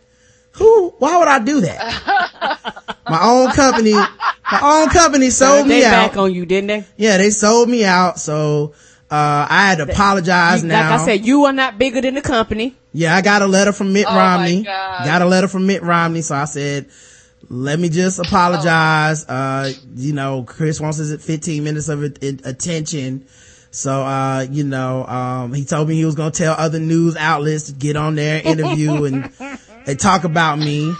Who, 0.53 0.89
why 0.97 1.17
would 1.19 1.27
I 1.27 1.39
do 1.39 1.61
that? 1.61 2.93
my 3.09 3.21
own 3.23 3.51
company, 3.51 3.93
my 3.93 4.59
own 4.61 4.89
company 4.89 5.29
sold 5.29 5.65
they 5.67 5.75
me 5.77 5.81
back 5.81 6.11
out. 6.11 6.17
on 6.17 6.33
you, 6.33 6.45
didn't 6.45 6.67
they? 6.67 6.85
yeah, 6.97 7.17
they 7.17 7.29
sold 7.29 7.69
me 7.69 7.85
out. 7.85 8.19
So, 8.19 8.73
uh, 9.09 9.47
I 9.49 9.67
had 9.67 9.77
to 9.77 9.83
apologize 9.91 10.61
You- 10.63 10.69
now. 10.69 10.89
Like 10.91 10.99
I 11.01 11.05
said, 11.05 11.25
you 11.25 11.45
are 11.45 11.53
not 11.53 11.77
bigger 11.77 12.01
than 12.01 12.15
the 12.15 12.21
company. 12.21 12.75
Yeah, 12.93 13.15
I 13.15 13.21
got 13.21 13.41
a 13.41 13.47
letter 13.47 13.71
from 13.71 13.93
Mitt 13.93 14.05
Oh 14.07 14.11
my 14.11 14.17
Romney. 14.37 14.63
God. 14.63 15.05
Got 15.05 15.21
a 15.21 15.25
letter 15.25 15.47
from 15.47 15.67
Mitt 15.67 15.81
Romney. 15.83 16.21
So 16.21 16.35
I 16.35 16.45
said, 16.45 16.87
let 17.51 17.79
me 17.79 17.89
just 17.89 18.17
apologize. 18.17 19.25
Uh, 19.27 19.71
you 19.95 20.13
know, 20.13 20.43
Chris 20.43 20.79
wants 20.79 20.97
his 20.99 21.13
15 21.23 21.63
minutes 21.63 21.89
of 21.89 22.01
it- 22.03 22.17
it- 22.23 22.45
attention. 22.45 23.25
So, 23.71 24.03
uh, 24.03 24.45
you 24.49 24.63
know, 24.63 25.05
um, 25.05 25.53
he 25.53 25.65
told 25.65 25.89
me 25.89 25.95
he 25.95 26.05
was 26.05 26.15
going 26.15 26.31
to 26.31 26.37
tell 26.37 26.55
other 26.57 26.79
news 26.79 27.15
outlets 27.17 27.65
to 27.65 27.73
get 27.73 27.95
on 27.97 28.15
there, 28.15 28.41
interview 28.43 29.03
and, 29.03 29.29
and 29.85 29.99
talk 29.99 30.23
about 30.23 30.59
me. 30.59 30.93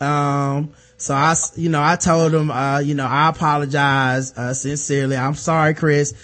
Um, 0.00 0.72
so 0.96 1.14
I, 1.14 1.34
you 1.56 1.68
know, 1.68 1.82
I 1.82 1.96
told 1.96 2.32
him, 2.32 2.50
uh, 2.50 2.78
you 2.78 2.94
know, 2.94 3.06
I 3.06 3.28
apologize, 3.28 4.32
uh, 4.36 4.54
sincerely. 4.54 5.16
I'm 5.16 5.34
sorry, 5.34 5.74
Chris. 5.74 6.14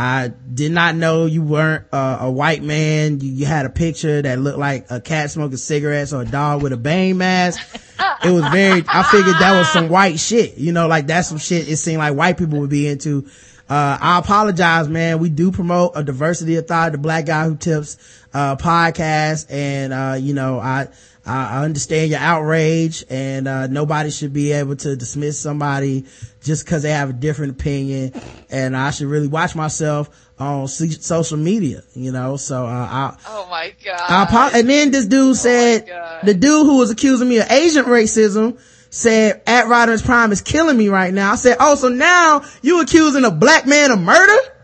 I 0.00 0.28
did 0.28 0.70
not 0.70 0.94
know 0.94 1.26
you 1.26 1.42
weren't 1.42 1.86
uh, 1.92 2.18
a 2.20 2.30
white 2.30 2.62
man. 2.62 3.18
You, 3.18 3.32
you 3.32 3.46
had 3.46 3.66
a 3.66 3.68
picture 3.68 4.22
that 4.22 4.38
looked 4.38 4.56
like 4.56 4.86
a 4.92 5.00
cat 5.00 5.28
smoking 5.32 5.56
cigarettes 5.56 6.12
or 6.12 6.22
a 6.22 6.24
dog 6.24 6.62
with 6.62 6.72
a 6.72 6.76
Bane 6.76 7.18
mask. 7.18 7.58
It 8.24 8.30
was 8.30 8.46
very, 8.52 8.84
I 8.86 9.02
figured 9.02 9.34
that 9.40 9.58
was 9.58 9.68
some 9.72 9.88
white 9.88 10.20
shit, 10.20 10.56
you 10.56 10.70
know, 10.70 10.86
like 10.86 11.08
that's 11.08 11.26
some 11.26 11.38
shit 11.38 11.68
it 11.68 11.78
seemed 11.78 11.98
like 11.98 12.14
white 12.14 12.38
people 12.38 12.60
would 12.60 12.70
be 12.70 12.86
into. 12.86 13.26
Uh, 13.68 13.98
I 14.00 14.18
apologize, 14.20 14.88
man. 14.88 15.18
We 15.18 15.30
do 15.30 15.50
promote 15.50 15.92
a 15.96 16.04
diversity 16.04 16.54
of 16.54 16.68
thought, 16.68 16.92
the 16.92 16.98
black 16.98 17.26
guy 17.26 17.48
who 17.48 17.56
tips, 17.56 17.98
uh, 18.32 18.54
podcast. 18.54 19.50
And, 19.50 19.92
uh, 19.92 20.16
you 20.18 20.32
know, 20.32 20.60
I, 20.60 20.86
I 21.28 21.58
I 21.58 21.64
understand 21.64 22.10
your 22.10 22.20
outrage 22.20 23.04
and, 23.10 23.46
uh, 23.46 23.66
nobody 23.66 24.10
should 24.10 24.32
be 24.32 24.52
able 24.52 24.76
to 24.76 24.96
dismiss 24.96 25.38
somebody 25.38 26.06
just 26.42 26.66
cause 26.66 26.82
they 26.82 26.90
have 26.90 27.10
a 27.10 27.12
different 27.12 27.52
opinion. 27.52 28.12
And 28.50 28.76
I 28.76 28.90
should 28.90 29.08
really 29.08 29.28
watch 29.28 29.54
myself 29.54 30.08
on 30.38 30.68
social 30.68 31.36
media, 31.36 31.82
you 31.94 32.12
know, 32.12 32.36
so, 32.36 32.64
uh, 32.64 32.68
I, 32.68 33.16
Oh 33.26 33.46
my 33.50 33.74
god. 33.84 34.00
I 34.32 34.58
and 34.58 34.68
then 34.68 34.90
this 34.90 35.06
dude 35.06 35.36
said, 35.36 35.86
God. 35.86 36.24
the 36.24 36.34
dude 36.34 36.66
who 36.66 36.78
was 36.78 36.90
accusing 36.90 37.28
me 37.28 37.38
of 37.38 37.50
Asian 37.50 37.84
racism 37.84 38.58
said, 38.90 39.42
at 39.46 39.66
Rodimus 39.66 40.04
Prime 40.04 40.32
is 40.32 40.40
killing 40.40 40.76
me 40.76 40.88
right 40.88 41.12
now. 41.12 41.32
I 41.32 41.36
said, 41.36 41.56
oh, 41.60 41.74
so 41.74 41.88
now 41.88 42.42
you 42.62 42.80
accusing 42.80 43.24
a 43.24 43.30
black 43.30 43.66
man 43.66 43.90
of 43.90 43.98
murder? 44.00 44.54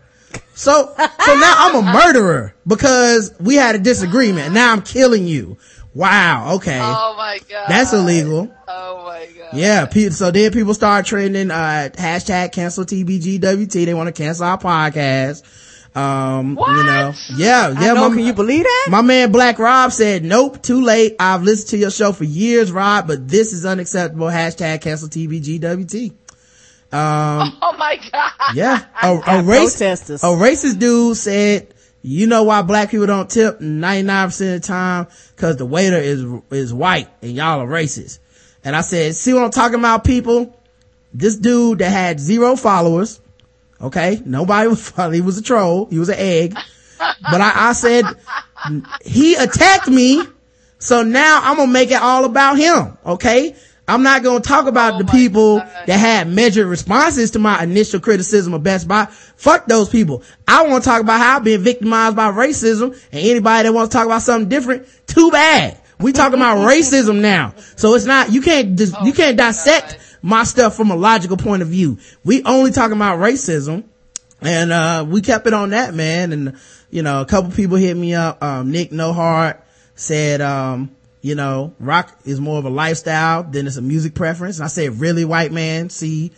So, 0.55 0.93
so 0.95 1.35
now 1.35 1.53
I'm 1.57 1.75
a 1.75 1.93
murderer 1.93 2.55
because 2.65 3.33
we 3.39 3.55
had 3.55 3.75
a 3.75 3.79
disagreement. 3.79 4.53
Now 4.53 4.71
I'm 4.71 4.81
killing 4.81 5.27
you. 5.27 5.57
Wow. 5.95 6.55
Okay. 6.55 6.77
oh 6.79 7.15
my 7.17 7.39
god. 7.49 7.65
That's 7.69 7.93
illegal. 7.93 8.53
Oh 8.67 9.03
my 9.05 9.27
god. 9.37 9.49
Yeah. 9.53 9.85
pe- 9.85 10.09
So 10.09 10.29
then 10.29 10.51
people 10.51 10.73
start 10.73 11.05
trending, 11.05 11.49
uh, 11.49 11.89
hashtag 11.93 12.51
cancel 12.51 12.83
TBGWT. 12.85 13.85
They 13.85 13.93
want 13.93 14.13
to 14.13 14.23
cancel 14.23 14.45
our 14.45 14.57
podcast. 14.59 15.41
Um, 15.95 16.57
you 16.59 16.83
know, 16.83 17.13
yeah, 17.37 17.69
yeah. 17.79 17.93
Know, 17.93 18.09
my- 18.09 18.15
can 18.17 18.25
you 18.25 18.33
believe 18.33 18.63
that? 18.65 18.87
my 18.91 19.01
man 19.01 19.31
Black 19.31 19.57
Rob 19.57 19.93
said, 19.93 20.25
nope, 20.25 20.61
too 20.61 20.83
late. 20.83 21.15
I've 21.21 21.43
listened 21.43 21.69
to 21.69 21.77
your 21.77 21.91
show 21.91 22.11
for 22.11 22.25
years, 22.25 22.69
Rob, 22.73 23.07
but 23.07 23.29
this 23.29 23.53
is 23.53 23.65
unacceptable. 23.65 24.27
Hashtag 24.27 24.81
cancel 24.81 25.07
TBGWT. 25.07 26.09
Um, 26.91 27.53
Oh 27.61 27.75
my 27.79 27.97
god. 28.11 28.31
yeah. 28.53 28.83
A, 29.01 29.15
a, 29.15 29.21
Got 29.21 29.45
race, 29.45 29.79
a 29.79 29.85
racist 30.35 30.79
dude 30.79 31.15
said, 31.15 31.73
you 32.05 32.27
know 32.27 32.43
why 32.43 32.61
black 32.61 32.91
people 32.91 33.07
don't 33.07 33.29
tip 33.29 33.59
99% 33.59 34.25
of 34.25 34.37
the 34.37 34.59
time? 34.59 35.07
Cause 35.37 35.57
the 35.57 35.65
waiter 35.65 35.97
is, 35.97 36.23
is 36.51 36.71
white 36.71 37.09
and 37.23 37.31
y'all 37.31 37.61
are 37.61 37.67
racist. 37.67 38.19
And 38.63 38.75
I 38.75 38.81
said, 38.81 39.15
see 39.15 39.33
what 39.33 39.43
I'm 39.43 39.49
talking 39.49 39.79
about, 39.79 40.03
people? 40.03 40.55
This 41.13 41.35
dude 41.35 41.79
that 41.79 41.89
had 41.89 42.19
zero 42.19 42.55
followers, 42.55 43.19
okay? 43.81 44.21
Nobody 44.23 44.67
was 44.69 44.87
following. 44.87 45.15
He 45.15 45.21
was 45.21 45.39
a 45.39 45.41
troll. 45.41 45.87
He 45.87 45.97
was 45.97 46.09
an 46.09 46.19
egg. 46.19 46.53
But 46.99 47.41
I, 47.41 47.69
I 47.69 47.73
said, 47.73 48.05
he 49.03 49.33
attacked 49.35 49.87
me. 49.87 50.21
So 50.77 51.01
now 51.01 51.39
I'm 51.43 51.57
gonna 51.57 51.71
make 51.71 51.89
it 51.89 52.01
all 52.01 52.25
about 52.25 52.59
him. 52.59 52.97
Okay. 53.03 53.55
I'm 53.87 54.01
not 54.01 54.23
gonna 54.23 54.39
talk 54.39 54.65
about 54.67 54.95
Oh 54.95 54.97
the 54.99 55.05
people 55.05 55.59
God. 55.59 55.69
that 55.85 55.97
had 55.99 56.27
measured 56.27 56.65
responses 56.67 57.31
to 57.31 57.39
my 57.39 57.61
initial 57.61 57.99
criticism 57.99 58.53
of 58.53 58.63
Best 58.63 58.87
Buy. 58.87 59.05
Fuck 59.05 59.67
those 59.67 59.89
people. 59.89 60.23
I 60.47 60.67
want 60.67 60.83
to 60.83 60.89
talk 60.89 61.01
about 61.01 61.19
how 61.19 61.37
I've 61.37 61.43
been 61.43 61.61
victimized 61.61 62.15
by 62.15 62.31
racism 62.31 62.93
and 63.11 63.21
anybody 63.27 63.67
that 63.69 63.73
wants 63.73 63.89
to 63.91 63.97
talk 63.97 64.05
about 64.07 64.23
something 64.23 64.49
different, 64.49 64.87
too 65.05 65.29
bad. 65.29 65.79
We 65.99 66.13
talking 66.13 66.39
about 66.39 66.57
racism 66.69 67.21
now. 67.21 67.53
So 67.75 67.93
it's 67.93 68.05
not, 68.05 68.31
you 68.31 68.41
can't, 68.41 68.75
dis- 68.75 68.95
you 69.03 69.13
can't 69.13 69.37
dissect 69.37 69.91
God. 69.91 69.99
my 70.23 70.43
stuff 70.45 70.75
from 70.75 70.89
a 70.89 70.95
logical 70.95 71.37
point 71.37 71.61
of 71.61 71.67
view. 71.67 71.99
We 72.23 72.43
only 72.43 72.71
talking 72.71 72.95
about 72.97 73.19
racism. 73.19 73.83
And, 74.41 74.71
uh, 74.71 75.05
we 75.07 75.21
kept 75.21 75.45
it 75.47 75.53
on 75.53 75.69
that, 75.69 75.93
man. 75.93 76.33
And, 76.33 76.57
you 76.89 77.01
know, 77.03 77.21
a 77.21 77.25
couple 77.25 77.51
people 77.51 77.77
hit 77.77 77.95
me 77.95 78.13
up. 78.15 78.43
Um, 78.43 78.71
Nick 78.71 78.91
No 78.91 79.13
Heart 79.13 79.63
said, 79.95 80.41
um, 80.41 80.89
you 81.25 81.33
know, 81.33 81.73
rock 81.79 82.15
is 82.23 82.39
more 82.39 82.59
of 82.59 82.65
a 82.65 82.69
lifestyle 82.69 83.41
than 83.41 83.65
it's 83.65 83.77
a 83.77 83.81
music 83.81 84.13
preference. 84.13 84.59
And 84.59 84.65
I 84.65 84.67
said, 84.67 84.99
really 84.99 85.25
white 85.25 85.51
man, 85.51 85.89
see, 85.89 86.31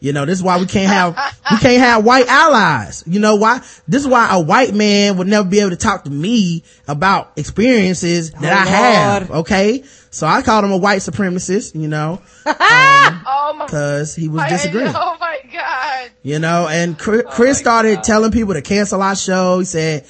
you 0.00 0.12
know, 0.12 0.24
this 0.24 0.38
is 0.38 0.42
why 0.42 0.58
we 0.58 0.66
can't 0.66 0.88
have, 0.88 1.14
we 1.52 1.58
can't 1.58 1.80
have 1.80 2.04
white 2.04 2.26
allies. 2.26 3.04
You 3.06 3.20
know 3.20 3.36
why? 3.36 3.58
This 3.86 4.02
is 4.02 4.08
why 4.08 4.30
a 4.32 4.40
white 4.40 4.74
man 4.74 5.16
would 5.18 5.28
never 5.28 5.48
be 5.48 5.60
able 5.60 5.70
to 5.70 5.76
talk 5.76 6.02
to 6.04 6.10
me 6.10 6.64
about 6.88 7.30
experiences 7.36 8.32
oh, 8.36 8.40
that 8.40 8.52
Oh, 8.52 8.60
I 8.60 8.66
have. 8.66 9.30
Lord. 9.30 9.40
Okay. 9.42 9.84
So 10.10 10.26
I 10.26 10.42
called 10.42 10.64
him 10.64 10.72
a 10.72 10.76
white 10.76 11.02
supremacist, 11.02 11.80
you 11.80 11.86
know, 11.86 12.14
um, 12.44 12.56
Oh 12.56 13.54
my, 13.56 13.66
cause 13.68 14.16
he 14.16 14.26
was 14.26 14.42
disagreeing. 14.48 14.88
Oh 14.92 15.16
my 15.20 15.38
god. 15.52 16.10
You 16.24 16.40
know, 16.40 16.66
and 16.68 16.98
Chris, 16.98 17.22
oh 17.28 17.30
Chris 17.30 17.58
started 17.60 18.02
telling 18.02 18.32
people 18.32 18.54
to 18.54 18.62
cancel 18.62 19.02
our 19.02 19.14
show. 19.14 19.60
He 19.60 19.66
said, 19.66 20.04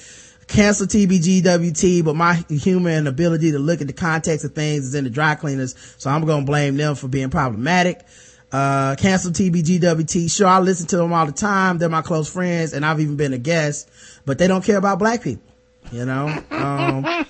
cancel 0.47 0.87
TBGWT, 0.87 2.03
but 2.03 2.15
my 2.15 2.35
humor 2.49 2.89
and 2.89 3.07
ability 3.07 3.51
to 3.51 3.59
look 3.59 3.81
at 3.81 3.87
the 3.87 3.93
context 3.93 4.45
of 4.45 4.53
things 4.53 4.85
is 4.85 4.95
in 4.95 5.03
the 5.03 5.09
dry 5.09 5.35
cleaners. 5.35 5.75
So 5.97 6.09
I'm 6.09 6.25
going 6.25 6.41
to 6.41 6.45
blame 6.45 6.77
them 6.77 6.95
for 6.95 7.07
being 7.07 7.29
problematic. 7.29 8.05
Uh, 8.51 8.95
cancel 8.95 9.31
TBGWT. 9.31 10.31
Sure, 10.31 10.47
I 10.47 10.59
listen 10.59 10.85
to 10.87 10.97
them 10.97 11.11
all 11.11 11.25
the 11.25 11.31
time. 11.31 11.79
They're 11.79 11.89
my 11.89 12.03
close 12.03 12.31
friends 12.31 12.73
and 12.73 12.85
I've 12.85 12.99
even 12.99 13.15
been 13.15 13.33
a 13.33 13.39
guest, 13.39 13.89
but 14.25 14.37
they 14.37 14.47
don't 14.47 14.63
care 14.63 14.77
about 14.77 14.99
black 14.99 15.23
people, 15.23 15.43
you 15.91 16.05
know? 16.05 16.27
Um, 16.51 17.25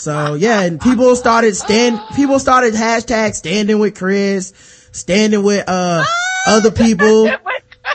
so 0.00 0.34
yeah, 0.34 0.60
and 0.62 0.78
people 0.78 1.16
started 1.16 1.56
stand, 1.56 1.98
people 2.14 2.38
started 2.38 2.74
hashtag 2.74 3.34
standing 3.34 3.78
with 3.78 3.96
Chris, 3.96 4.52
standing 4.92 5.42
with, 5.42 5.64
uh, 5.68 6.04
other 6.46 6.70
people. 6.70 7.30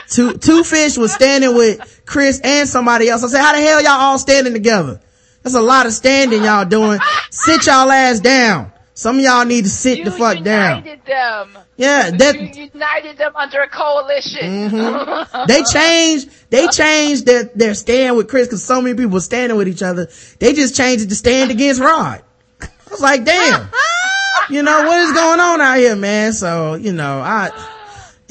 Two, 0.08 0.34
two 0.38 0.64
fish 0.64 0.96
was 0.98 1.12
standing 1.12 1.54
with 1.54 2.02
Chris 2.06 2.40
and 2.42 2.68
somebody 2.68 3.08
else. 3.08 3.22
I 3.24 3.28
said, 3.28 3.40
how 3.42 3.52
the 3.54 3.60
hell 3.60 3.82
y'all 3.82 3.92
all 3.92 4.18
standing 4.18 4.52
together? 4.52 5.00
That's 5.42 5.54
a 5.54 5.60
lot 5.60 5.86
of 5.86 5.92
standing 5.92 6.42
y'all 6.44 6.64
doing. 6.64 7.00
Sit 7.30 7.66
y'all 7.66 7.90
ass 7.90 8.20
down. 8.20 8.72
Some 8.94 9.16
of 9.16 9.22
y'all 9.24 9.44
need 9.46 9.64
to 9.64 9.70
sit 9.70 9.98
You 9.98 10.04
the 10.04 10.10
fuck 10.12 10.42
down. 10.44 10.84
them. 10.84 11.58
Yeah, 11.76 12.08
You 12.08 12.18
that, 12.18 12.34
Mm-hmm. 12.36 12.76
united 12.76 13.16
them 13.16 13.34
under 13.34 13.60
a 13.62 13.68
coalition. 13.68 14.70
they 15.48 15.62
changed, 15.64 16.28
they 16.50 16.68
changed 16.68 17.24
their, 17.26 17.44
their 17.44 17.74
stand 17.74 18.16
with 18.16 18.28
Chris 18.28 18.48
cause 18.48 18.62
so 18.62 18.80
many 18.82 18.94
people 18.94 19.12
were 19.12 19.20
standing 19.20 19.56
with 19.56 19.66
each 19.66 19.82
other. 19.82 20.08
They 20.38 20.52
just 20.52 20.76
changed 20.76 21.04
it 21.06 21.08
to 21.08 21.14
stand 21.16 21.50
against 21.50 21.80
Rod. 21.80 22.22
I 22.60 22.68
was 22.90 23.00
like, 23.00 23.24
damn. 23.24 23.68
You 24.50 24.62
know, 24.62 24.82
what 24.82 24.98
is 25.00 25.12
going 25.12 25.40
on 25.40 25.60
out 25.60 25.78
here, 25.78 25.96
man? 25.96 26.32
So, 26.34 26.74
you 26.74 26.92
know, 26.92 27.20
I, 27.20 27.50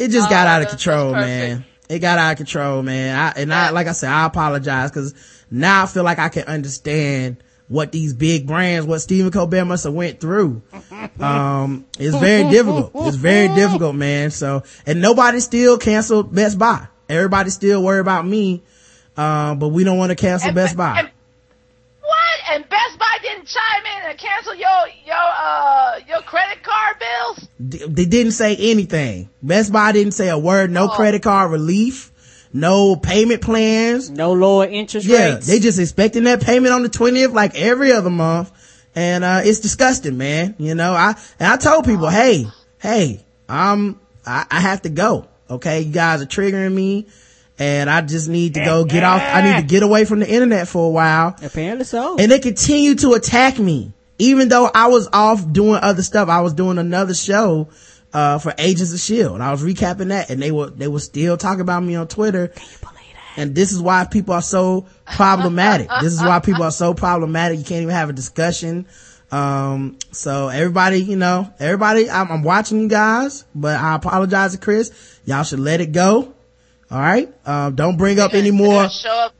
it 0.01 0.11
just 0.11 0.29
got 0.29 0.47
Oh, 0.47 0.49
out 0.49 0.61
of 0.63 0.69
control, 0.69 1.11
man. 1.13 1.65
It 1.89 1.99
got 1.99 2.17
out 2.19 2.31
of 2.31 2.37
control, 2.37 2.81
man. 2.83 3.17
I, 3.17 3.39
and 3.41 3.53
I, 3.53 3.69
like 3.71 3.87
I 3.87 3.91
said, 3.91 4.09
I 4.09 4.25
apologize 4.25 4.91
cause 4.91 5.13
now 5.49 5.83
I 5.83 5.85
feel 5.87 6.03
like 6.03 6.19
I 6.19 6.29
can 6.29 6.43
understand 6.43 7.37
what 7.67 7.91
these 7.91 8.13
big 8.13 8.47
brands, 8.47 8.85
what 8.85 8.99
Stephen 8.99 9.31
Colbert 9.31 9.65
must 9.65 9.83
have 9.85 9.93
went 9.93 10.19
through. 10.19 10.61
Um, 11.19 11.85
it's 11.99 12.15
very 12.17 12.49
difficult. 12.49 12.91
It's 13.07 13.15
very 13.15 13.47
difficult, 13.53 13.95
man. 13.95 14.31
So, 14.31 14.63
and 14.87 15.01
nobody 15.01 15.39
still 15.39 15.77
canceled 15.77 16.33
Best 16.33 16.57
Buy. 16.57 16.87
Everybody 17.09 17.51
still 17.51 17.83
worry 17.83 17.99
about 17.99 18.25
me. 18.25 18.63
Um, 19.17 19.59
but 19.59 19.67
we 19.69 19.83
don't 19.83 19.97
want 19.99 20.09
to 20.09 20.15
cancel 20.15 20.47
And- 20.49 20.55
Best 20.55 20.75
Buy. 20.75 20.99
and-? 21.01 21.11
And 22.53 22.67
Best 22.69 22.99
Buy 22.99 23.17
didn't 23.21 23.45
chime 23.47 23.83
in 24.03 24.09
and 24.09 24.17
cancel 24.19 24.55
your 24.55 24.69
your 25.05 25.15
uh 25.15 25.99
your 26.07 26.21
credit 26.21 26.63
card 26.63 26.97
bills? 26.99 27.47
D- 27.69 27.85
they 27.87 28.05
didn't 28.05 28.33
say 28.33 28.55
anything. 28.55 29.29
Best 29.41 29.71
Buy 29.71 29.91
didn't 29.93 30.13
say 30.13 30.29
a 30.29 30.37
word. 30.37 30.69
No 30.71 30.85
Oh. 30.91 30.95
credit 30.95 31.23
card 31.23 31.51
relief. 31.51 32.11
No 32.53 32.95
payment 32.97 33.41
plans. 33.41 34.09
No 34.09 34.33
lower 34.33 34.65
interest 34.65 35.07
Yeah, 35.07 35.35
rates. 35.35 35.47
they 35.47 35.59
just 35.59 35.79
expecting 35.79 36.25
that 36.25 36.41
payment 36.41 36.73
on 36.73 36.83
the 36.83 36.89
20th 36.89 37.33
like 37.33 37.55
every 37.57 37.93
other 37.93 38.09
month. 38.09 38.51
And, 38.93 39.23
uh, 39.23 39.39
it's 39.45 39.61
disgusting, 39.61 40.17
man. 40.17 40.55
You 40.57 40.75
know, 40.75 40.91
I, 40.91 41.15
and 41.39 41.47
I 41.53 41.55
told 41.55 41.85
people, 41.85 42.09
hey, 42.09 42.45
hey, 42.79 43.23
um, 43.47 43.97
I, 44.25 44.45
I 44.51 44.59
have 44.59 44.81
to 44.81 44.89
go. 44.89 45.27
Okay. 45.49 45.81
You 45.83 45.93
guys 45.93 46.21
are 46.21 46.25
triggering 46.25 46.73
me 46.73 47.07
and 47.61 47.91
I 47.91 48.01
just 48.01 48.27
need 48.27 48.55
to 48.55 48.65
go 48.65 48.85
get 48.85 49.03
off. 49.03 49.21
I 49.21 49.43
need 49.43 49.61
to 49.61 49.67
get 49.67 49.83
away 49.83 50.03
from 50.05 50.19
the 50.19 50.27
internet 50.27 50.67
for 50.67 50.87
a 50.87 50.89
while. 50.89 51.35
Apparently 51.43 51.85
so. 51.85 52.17
And 52.17 52.31
they 52.31 52.39
continue 52.39 52.95
to 52.95 53.13
attack 53.13 53.59
me. 53.59 53.93
Even 54.17 54.49
though 54.49 54.67
I 54.73 54.87
was 54.87 55.07
off 55.13 55.51
doing 55.51 55.79
other 55.79 56.01
stuff, 56.01 56.27
I 56.27 56.41
was 56.41 56.53
doing 56.53 56.79
another 56.79 57.13
show, 57.13 57.69
uh, 58.13 58.39
for 58.39 58.55
Agents 58.57 58.91
of 58.91 58.95
S.H.I.E.L.D. 58.95 59.43
I 59.43 59.51
was 59.51 59.63
recapping 59.63 60.07
that 60.07 60.31
and 60.31 60.41
they 60.41 60.49
were, 60.51 60.71
they 60.71 60.87
were 60.87 60.99
still 60.99 61.37
talking 61.37 61.61
about 61.61 61.83
me 61.83 61.93
on 61.95 62.07
Twitter. 62.07 62.51
And 63.37 63.53
this 63.53 63.71
is 63.71 63.79
why 63.79 64.05
people 64.05 64.33
are 64.33 64.41
so 64.41 64.87
problematic. 65.05 65.87
this 66.01 66.13
is 66.13 66.19
why 66.19 66.39
people 66.39 66.63
are 66.63 66.71
so 66.71 66.95
problematic. 66.95 67.59
You 67.59 67.63
can't 67.63 67.83
even 67.83 67.93
have 67.93 68.09
a 68.09 68.13
discussion. 68.13 68.87
Um, 69.31 69.99
so 70.11 70.49
everybody, 70.49 70.97
you 70.97 71.15
know, 71.15 71.53
everybody, 71.59 72.09
I'm, 72.09 72.31
I'm 72.31 72.43
watching 72.43 72.81
you 72.81 72.89
guys, 72.89 73.45
but 73.53 73.79
I 73.79 73.95
apologize 73.95 74.53
to 74.53 74.57
Chris. 74.57 75.19
Y'all 75.25 75.43
should 75.43 75.59
let 75.59 75.79
it 75.79 75.91
go. 75.91 76.33
All 76.91 76.99
right. 76.99 77.33
Um, 77.47 77.75
don't 77.75 77.97
bring 77.97 78.19
up 78.19 78.33
any 78.33 78.51
more. 78.51 78.89
Show 78.89 79.09
up. 79.09 79.33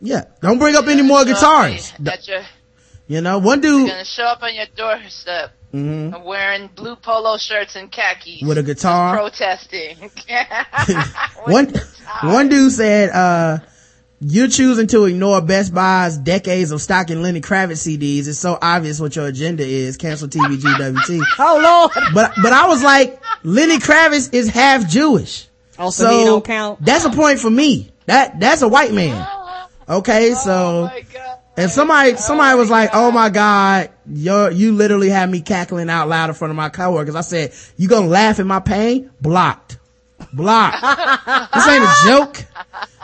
Yeah. 0.00 0.24
Don't 0.40 0.58
bring 0.58 0.76
up 0.76 0.86
any 0.86 1.02
more 1.02 1.20
show 1.20 1.32
guitars. 1.32 1.92
At 2.06 2.28
your, 2.28 2.42
You 3.08 3.20
know, 3.22 3.38
one 3.38 3.60
they're 3.60 3.70
dude 3.70 3.88
gonna 3.88 4.04
show 4.04 4.24
up 4.24 4.42
on 4.42 4.54
your 4.54 4.66
doorstep. 4.76 5.52
Wearing 5.72 6.68
blue 6.74 6.96
polo 6.96 7.38
shirts 7.38 7.76
and 7.76 7.90
khakis. 7.90 8.36
Mm-hmm. 8.40 8.46
with 8.48 8.58
a 8.58 8.62
guitar. 8.62 9.16
protesting. 9.16 9.96
one 11.46 11.72
one 12.22 12.48
dude 12.50 12.72
said 12.72 13.08
uh 13.10 13.58
you're 14.24 14.48
choosing 14.48 14.86
to 14.88 15.06
ignore 15.06 15.40
Best 15.40 15.74
Buy's 15.74 16.16
decades 16.16 16.70
of 16.70 16.80
stocking 16.80 17.22
Lenny 17.22 17.40
Kravitz 17.40 17.88
CDs. 17.88 18.28
It's 18.28 18.38
so 18.38 18.56
obvious 18.60 19.00
what 19.00 19.16
your 19.16 19.26
agenda 19.26 19.64
is. 19.64 19.96
Cancel 19.96 20.28
TBGWT. 20.28 21.20
oh 21.40 21.90
Lord. 21.94 22.06
but 22.14 22.32
but 22.42 22.52
I 22.52 22.68
was 22.68 22.84
like, 22.84 23.20
Lenny 23.42 23.78
Kravitz 23.78 24.32
is 24.32 24.48
half 24.48 24.88
Jewish. 24.88 25.48
Also, 25.82 26.08
he 26.18 26.24
don't 26.24 26.44
count. 26.44 26.84
That's 26.84 27.04
a 27.04 27.10
point 27.10 27.40
for 27.40 27.50
me. 27.50 27.90
That 28.06 28.38
that's 28.38 28.62
a 28.62 28.68
white 28.68 28.92
man. 28.92 29.26
Okay, 29.88 30.32
so 30.34 30.52
oh 30.52 30.82
my 30.84 31.00
god. 31.12 31.38
and 31.56 31.70
somebody 31.70 32.16
somebody 32.16 32.56
was 32.56 32.70
like, 32.70 32.90
"Oh 32.92 33.10
my 33.10 33.30
god, 33.30 33.90
you 34.06 34.50
you 34.50 34.72
literally 34.72 35.08
had 35.08 35.28
me 35.28 35.40
cackling 35.40 35.90
out 35.90 36.08
loud 36.08 36.30
in 36.30 36.34
front 36.34 36.50
of 36.50 36.56
my 36.56 36.68
coworkers." 36.68 37.16
I 37.16 37.20
said, 37.22 37.52
"You 37.76 37.88
gonna 37.88 38.06
laugh 38.06 38.38
at 38.38 38.46
my 38.46 38.60
pain?" 38.60 39.10
Blocked, 39.20 39.78
blocked. 40.32 40.80
this 41.54 41.68
ain't 41.68 41.84
a 41.84 41.94
joke. 42.06 42.44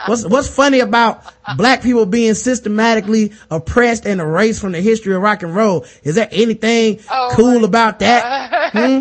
What's 0.07 0.25
what's 0.25 0.49
funny 0.49 0.79
about 0.79 1.25
black 1.57 1.83
people 1.83 2.07
being 2.07 2.35
systematically 2.35 3.33
oppressed 3.51 4.07
and 4.07 4.21
erased 4.21 4.61
from 4.61 4.71
the 4.73 4.81
history 4.81 5.15
of 5.17 5.21
rock 5.23 5.43
and 5.43 5.55
roll? 5.55 5.85
Is 6.05 6.15
there 6.15 6.29
anything 6.31 7.01
Oh 7.11 7.31
cool 7.33 7.61
my 7.61 7.67
about 7.67 7.99
that? 7.99 8.73
Hmm? 8.73 9.01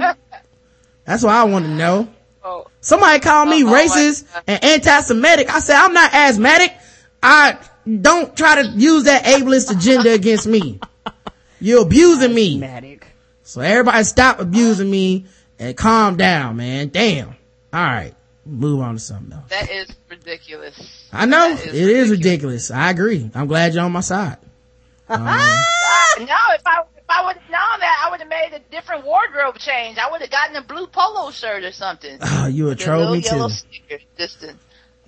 That's 1.05 1.23
what 1.23 1.35
I 1.35 1.43
want 1.43 1.65
to 1.65 1.71
know. 1.71 2.07
Oh, 2.49 2.67
Somebody 2.79 3.19
called 3.19 3.49
me 3.49 3.63
Oh, 3.63 3.67
racist 3.67 4.31
God. 4.33 4.43
and 4.47 4.63
anti-Semitic. 4.63 5.49
I 5.53 5.59
said, 5.59 5.75
I'm 5.77 5.93
not 5.93 6.13
asthmatic. 6.13 6.73
I 7.21 7.57
don't 8.01 8.35
try 8.37 8.61
to 8.61 8.69
use 8.69 9.03
that 9.03 9.25
ableist 9.25 9.69
agenda 9.75 10.13
against 10.13 10.47
me. 10.47 10.79
You're 11.59 11.81
abusing 11.81 12.33
me. 12.33 12.59
Matic. 12.59 13.03
So 13.43 13.59
everybody 13.61 14.03
stop 14.05 14.39
abusing 14.39 14.89
me 14.89 15.25
and 15.59 15.75
calm 15.75 16.15
down, 16.15 16.55
man. 16.57 16.87
Damn. 16.89 17.29
All 17.29 17.35
right. 17.83 18.13
Move 18.45 18.79
on 18.81 18.93
to 18.93 18.99
something 18.99 19.33
else. 19.33 19.49
that 19.49 19.69
is 19.69 19.89
ridiculous. 20.09 21.09
I 21.11 21.25
know 21.25 21.53
That 21.53 21.67
it 21.67 21.75
is 21.75 22.09
ridiculous. 22.09 22.71
I 22.71 22.91
agree. 22.91 23.29
I'm 23.35 23.47
glad 23.47 23.73
you're 23.73 23.83
on 23.83 23.91
my 23.91 23.99
side. 24.01 24.37
Uh, 25.09 25.17
no, 26.19 26.35
if 26.53 26.61
I 26.65 26.81
if 26.96 26.96
I 27.09 27.25
would 27.25 27.37
have 27.37 27.49
known 27.49 27.79
that, 27.79 28.03
I 28.05 28.11
would 28.11 28.19
have 28.19 28.29
made 28.29 28.51
a 28.53 28.59
different 28.71 29.05
wardrobe 29.05 29.57
change. 29.57 29.97
I 29.97 30.11
would 30.11 30.21
have 30.21 30.29
gotten 30.29 30.55
a 30.55 30.61
blue 30.61 30.87
polo 30.87 31.31
shirt 31.31 31.63
or 31.63 31.71
something. 31.71 32.17
Oh, 32.21 32.47
you 32.51 32.69
a 32.69 32.75
troll 32.75 33.13
me 33.13 33.21
too. 33.21 33.49
Just 34.17 34.41
to, 34.41 34.55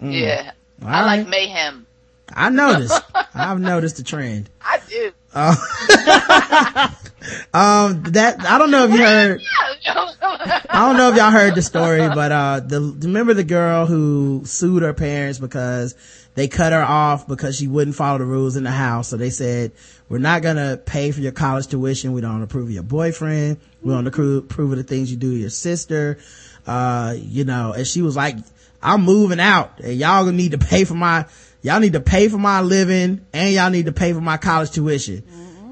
yeah. 0.01 0.51
All 0.81 0.87
I 0.87 0.91
right. 0.91 1.17
like 1.17 1.27
mayhem. 1.27 1.85
I 2.33 2.49
noticed. 2.49 3.01
I've 3.33 3.59
noticed 3.59 3.97
the 3.97 4.03
trend. 4.03 4.49
I 4.61 4.79
do. 4.87 5.11
Um, 7.53 8.03
that, 8.13 8.45
I 8.45 8.57
don't 8.57 8.71
know 8.71 8.85
if 8.85 8.91
you 8.91 8.99
heard, 8.99 9.41
I 9.85 10.87
don't 10.87 10.97
know 10.97 11.09
if 11.09 11.17
y'all 11.17 11.31
heard 11.31 11.53
the 11.55 11.61
story, 11.61 11.99
but 11.99 12.31
uh, 12.31 12.59
the 12.61 12.79
remember 12.79 13.33
the 13.33 13.43
girl 13.43 13.85
who 13.85 14.43
sued 14.45 14.83
her 14.83 14.93
parents 14.93 15.37
because 15.37 15.95
they 16.35 16.47
cut 16.47 16.71
her 16.71 16.81
off 16.81 17.27
because 17.27 17.57
she 17.57 17.67
wouldn't 17.67 17.95
follow 17.95 18.19
the 18.19 18.25
rules 18.25 18.55
in 18.55 18.63
the 18.63 18.71
house. 18.71 19.09
So 19.09 19.17
they 19.17 19.31
said, 19.31 19.73
"We're 20.09 20.17
not 20.17 20.41
gonna 20.41 20.77
pay 20.77 21.11
for 21.11 21.21
your 21.21 21.31
college 21.31 21.67
tuition. 21.67 22.11
We 22.11 22.21
don't 22.21 22.41
approve 22.41 22.65
of 22.65 22.71
your 22.71 22.83
boyfriend. 22.83 23.57
We 23.81 23.93
don't 23.93 24.07
approve, 24.07 24.49
of 24.59 24.77
the 24.77 24.83
things 24.83 25.11
you 25.11 25.17
do 25.17 25.31
to 25.31 25.37
your 25.37 25.49
sister." 25.49 26.17
Uh, 26.67 27.15
you 27.17 27.45
know, 27.45 27.73
and 27.73 27.87
she 27.87 28.01
was 28.01 28.15
like, 28.15 28.35
"I'm 28.83 29.03
moving 29.03 29.39
out, 29.39 29.79
and 29.79 29.97
y'all 29.97 30.25
gonna 30.25 30.35
need 30.35 30.51
to 30.51 30.57
pay 30.57 30.83
for 30.83 30.95
my." 30.95 31.25
Y'all 31.61 31.81
need 31.81 31.91
to 31.91 31.99
pay 31.99 32.29
for 32.29 32.37
my 32.37 32.61
living 32.61 33.19
and 33.33 33.53
y'all 33.53 33.69
need 33.69 33.87
to 33.87 33.91
pay 33.91 34.13
for 34.13 34.21
my 34.21 34.37
college 34.37 34.71
tuition. 34.71 35.21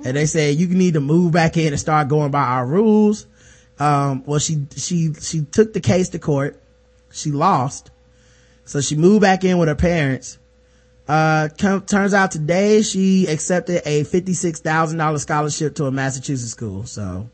And 0.04 0.18
they 0.18 0.26
said, 0.26 0.56
you 0.56 0.68
need 0.68 0.96
to 0.96 1.00
move 1.00 1.32
back 1.32 1.56
in 1.56 1.68
and 1.68 1.80
start 1.80 2.10
going 2.10 2.30
by 2.30 2.44
our 2.44 2.66
rules 2.66 3.26
um 3.80 4.24
well 4.26 4.40
she 4.40 4.66
she 4.76 5.14
she 5.14 5.42
took 5.42 5.74
the 5.74 5.80
case 5.80 6.10
to 6.10 6.20
court 6.20 6.62
she 7.12 7.32
lost 7.32 7.92
so 8.66 8.82
she 8.82 8.96
moved 8.96 9.22
back 9.22 9.44
in 9.44 9.58
with 9.58 9.68
her 9.68 9.76
parents 9.76 10.38
Uh, 11.08 11.48
com- 11.58 11.82
turns 11.86 12.14
out 12.14 12.32
today 12.32 12.82
she 12.82 13.28
accepted 13.28 13.82
a 13.86 14.04
$56,000 14.04 15.20
scholarship 15.20 15.76
to 15.76 15.86
a 15.86 15.92
Massachusetts 15.92 16.52
school. 16.52 16.86
So 16.86 17.30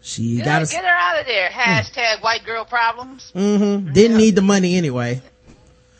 she 0.00 0.36
Get, 0.36 0.44
got 0.46 0.62
a, 0.62 0.66
get 0.66 0.84
her 0.84 0.90
out 0.90 1.20
of 1.20 1.26
there. 1.26 1.48
Hashtag 1.48 2.22
white 2.22 2.44
girl 2.44 2.64
problems. 2.64 3.30
hmm 3.32 3.92
Didn't 3.92 4.16
need 4.16 4.34
the 4.34 4.42
money 4.42 4.76
anyway. 4.76 5.22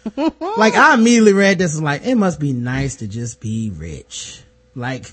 like 0.16 0.74
I 0.74 0.94
immediately 0.94 1.34
read 1.34 1.58
this 1.58 1.76
and 1.76 1.84
like, 1.84 2.04
it 2.04 2.16
must 2.16 2.40
be 2.40 2.52
nice 2.52 2.96
to 2.96 3.06
just 3.06 3.38
be 3.40 3.70
rich. 3.70 4.42
Like, 4.74 5.04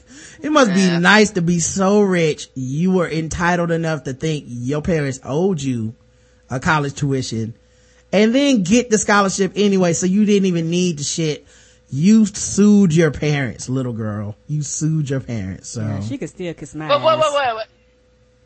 it 0.42 0.52
must 0.52 0.72
be 0.74 1.00
nice 1.00 1.32
to 1.32 1.42
be 1.42 1.60
so 1.60 2.02
rich 2.02 2.48
you 2.54 2.92
were 2.92 3.10
entitled 3.10 3.72
enough 3.72 4.04
to 4.04 4.14
think 4.14 4.46
your 4.48 4.82
parents 4.82 5.20
owed 5.24 5.62
you 5.62 5.96
a 6.50 6.60
college 6.60 6.94
tuition 6.94 7.56
and 8.12 8.34
then 8.34 8.64
get 8.64 8.90
the 8.90 8.98
scholarship 8.98 9.54
anyway 9.56 9.94
so 9.94 10.06
you 10.06 10.26
didn't 10.26 10.46
even 10.46 10.70
need 10.70 10.98
the 11.00 11.04
shit. 11.04 11.46
You 11.90 12.26
sued 12.26 12.94
your 12.94 13.12
parents, 13.12 13.70
little 13.70 13.94
girl. 13.94 14.36
You 14.48 14.62
sued 14.62 15.10
your 15.10 15.22
parents. 15.22 15.70
So 15.70 15.82
Yeah, 15.82 16.02
she 16.02 16.18
could 16.18 16.30
still 16.30 16.54
kiss 16.54 16.76
my 16.76 16.88
But 16.88 17.02
wait, 17.02 17.14
ass. 17.18 17.24
wait, 17.24 17.34
wait, 17.34 17.56
wait. 17.56 17.66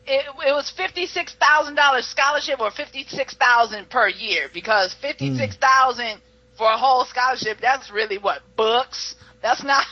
It, 0.04 0.26
it 0.48 0.52
was 0.52 0.70
fifty 0.70 1.06
six 1.06 1.34
thousand 1.40 1.74
dollars 1.76 2.06
scholarship 2.06 2.60
or 2.60 2.70
fifty 2.70 3.04
six 3.08 3.34
thousand 3.34 3.88
per 3.88 4.08
year 4.08 4.48
because 4.52 4.94
fifty 4.94 5.36
six 5.36 5.56
thousand 5.56 6.20
for 6.58 6.66
a 6.70 6.76
whole 6.76 7.04
scholarship 7.04 7.58
that's 7.60 7.90
really 7.90 8.18
what 8.18 8.42
books. 8.56 9.14
That's 9.42 9.62
not 9.64 9.84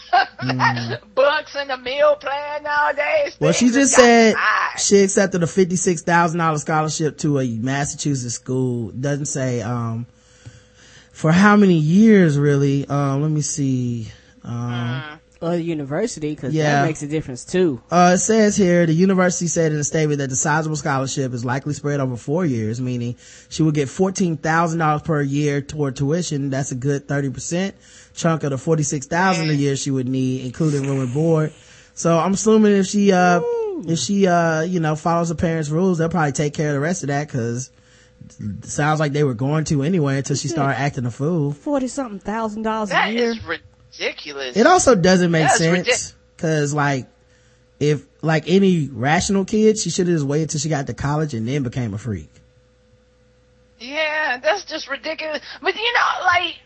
books 1.14 1.54
and 1.56 1.70
a 1.70 1.76
meal 1.78 2.16
plan 2.16 2.62
nowadays. 2.62 3.36
Well, 3.40 3.52
she 3.52 3.70
just 3.70 3.94
said 3.94 4.34
high. 4.36 4.76
she 4.78 5.00
accepted 5.02 5.42
a 5.42 5.46
fifty-six 5.46 6.02
thousand 6.02 6.38
dollars 6.38 6.62
scholarship 6.62 7.18
to 7.18 7.40
a 7.40 7.48
Massachusetts 7.48 8.34
school. 8.34 8.90
Doesn't 8.92 9.26
say 9.26 9.60
um 9.60 10.06
for 11.12 11.32
how 11.32 11.56
many 11.56 11.74
years 11.74 12.38
really. 12.38 12.86
Um, 12.86 13.22
let 13.22 13.30
me 13.30 13.40
see. 13.42 14.08
Um, 14.44 15.02
Or 15.42 15.50
the 15.56 15.62
university, 15.62 16.34
because 16.34 16.52
Yeah. 16.54 16.82
that 16.82 16.86
makes 16.86 17.02
a 17.02 17.06
difference 17.06 17.44
too. 17.44 17.80
uh, 17.90 18.12
it 18.14 18.18
says 18.18 18.56
here 18.56 18.84
the 18.86 18.92
university 18.92 19.46
said 19.48 19.72
in 19.72 19.78
a 19.78 19.84
statement 19.84 20.18
that 20.18 20.28
the 20.30 20.36
sizable 20.36 20.76
scholarship 20.76 21.32
is 21.32 21.44
likely 21.46 21.72
spread 21.74 21.98
over 22.00 22.16
four 22.16 22.44
years, 22.46 22.78
meaning 22.80 23.16
she 23.48 23.62
would 23.62 23.74
get 23.74 23.88
fourteen 23.88 24.36
thousand 24.36 24.78
dollars 24.78 25.02
per 25.02 25.20
year 25.22 25.60
toward 25.60 25.96
tuition. 25.96 26.50
That's 26.50 26.72
a 26.72 26.74
good 26.74 27.08
thirty 27.08 27.30
percent 27.30 27.74
chunk 28.20 28.44
of 28.44 28.50
the 28.50 28.58
forty-six 28.58 29.06
thousand 29.06 29.50
a 29.50 29.54
year 29.54 29.76
she 29.76 29.90
would 29.90 30.08
need, 30.08 30.44
including 30.44 30.86
room 30.86 31.00
and 31.00 31.12
board. 31.12 31.52
So 31.94 32.18
I'm 32.18 32.34
assuming 32.34 32.72
if 32.72 32.86
she 32.86 33.12
uh 33.12 33.40
if 33.86 33.98
she 33.98 34.26
uh 34.26 34.62
you 34.62 34.80
know 34.80 34.96
follows 34.96 35.28
her 35.30 35.34
parents' 35.34 35.70
rules, 35.70 35.98
they'll 35.98 36.08
probably 36.08 36.32
take 36.32 36.54
care 36.54 36.68
of 36.68 36.74
the 36.74 36.80
rest 36.80 37.02
of 37.02 37.08
that 37.08 37.26
because 37.26 37.70
sounds 38.62 39.00
like 39.00 39.12
they 39.12 39.24
were 39.24 39.34
going 39.34 39.64
to 39.64 39.82
anyway 39.82 40.18
until 40.18 40.36
she 40.36 40.48
started 40.48 40.78
acting 40.78 41.06
a 41.06 41.10
fool. 41.10 41.52
Forty 41.52 41.88
something 41.88 42.20
thousand 42.20 42.62
dollars 42.62 42.92
a 42.92 43.10
year. 43.10 43.30
is 43.30 43.40
ridiculous. 43.44 44.56
It 44.56 44.66
also 44.66 44.94
doesn't 44.94 45.30
make 45.30 45.48
sense 45.50 46.14
because 46.36 46.72
like 46.74 47.06
if 47.80 48.04
like 48.22 48.44
any 48.46 48.88
rational 48.88 49.44
kid, 49.44 49.78
she 49.78 49.90
should 49.90 50.06
have 50.06 50.16
just 50.16 50.26
waited 50.26 50.50
till 50.50 50.60
she 50.60 50.68
got 50.68 50.86
to 50.86 50.94
college 50.94 51.34
and 51.34 51.48
then 51.48 51.62
became 51.62 51.94
a 51.94 51.98
freak. 51.98 52.30
Yeah, 53.78 54.38
that's 54.42 54.64
just 54.64 54.88
ridiculous. 54.88 55.40
But 55.62 55.74
you 55.74 55.92
know, 55.94 56.24
like, 56.26 56.56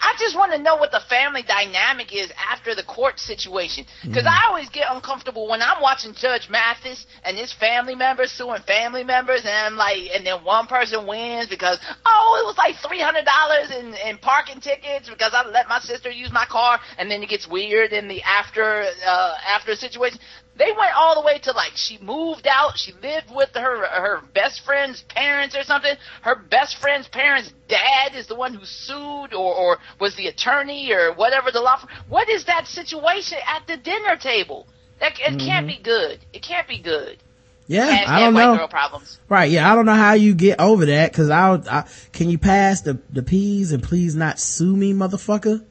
I- 0.00 0.14
just 0.20 0.36
want 0.36 0.52
to 0.52 0.58
know 0.58 0.76
what 0.76 0.92
the 0.92 1.00
family 1.08 1.42
dynamic 1.42 2.14
is 2.14 2.30
after 2.36 2.74
the 2.74 2.82
court 2.82 3.18
situation. 3.18 3.86
Because 4.04 4.26
I 4.26 4.48
always 4.48 4.68
get 4.68 4.86
uncomfortable 4.90 5.48
when 5.48 5.62
I'm 5.62 5.80
watching 5.80 6.12
Judge 6.12 6.50
Mathis 6.50 7.06
and 7.24 7.38
his 7.38 7.52
family 7.54 7.94
members 7.94 8.30
suing 8.30 8.60
family 8.62 9.02
members, 9.02 9.40
and 9.46 9.50
I'm 9.54 9.76
like, 9.76 9.96
and 10.14 10.26
then 10.26 10.44
one 10.44 10.66
person 10.66 11.06
wins 11.06 11.48
because 11.48 11.78
oh, 12.04 12.38
it 12.42 12.46
was 12.46 12.56
like 12.58 12.76
three 12.86 13.00
hundred 13.00 13.24
dollars 13.24 13.70
in 13.70 13.94
in 14.06 14.18
parking 14.18 14.60
tickets 14.60 15.08
because 15.08 15.32
I 15.32 15.46
let 15.48 15.68
my 15.68 15.80
sister 15.80 16.10
use 16.10 16.30
my 16.32 16.44
car, 16.44 16.78
and 16.98 17.10
then 17.10 17.22
it 17.22 17.28
gets 17.30 17.48
weird 17.48 17.92
in 17.92 18.06
the 18.06 18.22
after 18.22 18.84
uh 19.06 19.34
after 19.48 19.74
situation. 19.74 20.18
They 20.56 20.72
went 20.72 20.94
all 20.94 21.14
the 21.14 21.26
way 21.26 21.38
to 21.38 21.52
like 21.52 21.72
she 21.74 21.98
moved 21.98 22.46
out. 22.46 22.76
She 22.76 22.92
lived 23.02 23.30
with 23.34 23.50
her 23.54 23.86
her 23.86 24.20
best 24.34 24.60
friend's 24.64 25.02
parents 25.02 25.56
or 25.56 25.62
something. 25.62 25.94
Her 26.22 26.34
best 26.34 26.76
friend's 26.76 27.08
parents' 27.08 27.52
dad 27.68 28.14
is 28.14 28.26
the 28.26 28.34
one 28.34 28.52
who 28.54 28.64
sued, 28.64 29.32
or 29.32 29.54
or 29.54 29.78
was 29.98 30.16
the 30.16 30.26
attorney 30.26 30.92
or 30.92 31.14
whatever 31.14 31.50
the 31.50 31.60
law. 31.60 31.78
firm- 31.78 31.88
What 32.08 32.28
is 32.28 32.44
that 32.44 32.66
situation 32.66 33.38
at 33.46 33.66
the 33.66 33.76
dinner 33.76 34.16
table? 34.16 34.66
That 35.00 35.12
it 35.12 35.38
can't 35.38 35.40
mm-hmm. 35.40 35.66
be 35.66 35.78
good. 35.82 36.18
It 36.32 36.42
can't 36.42 36.68
be 36.68 36.78
good. 36.78 37.18
Yeah, 37.66 37.88
Hashtag 37.88 38.06
I 38.08 38.20
don't 38.20 38.34
know. 38.34 39.00
Right? 39.28 39.48
Yeah, 39.48 39.70
I 39.70 39.76
don't 39.76 39.86
know 39.86 39.94
how 39.94 40.14
you 40.14 40.34
get 40.34 40.58
over 40.58 40.86
that 40.86 41.12
because 41.12 41.30
I, 41.30 41.54
I 41.54 41.84
can 42.12 42.28
you 42.28 42.36
pass 42.36 42.80
the 42.80 42.98
the 43.10 43.22
P's 43.22 43.70
and 43.70 43.80
please 43.80 44.16
not 44.16 44.40
sue 44.40 44.76
me, 44.76 44.92
motherfucker. 44.92 45.64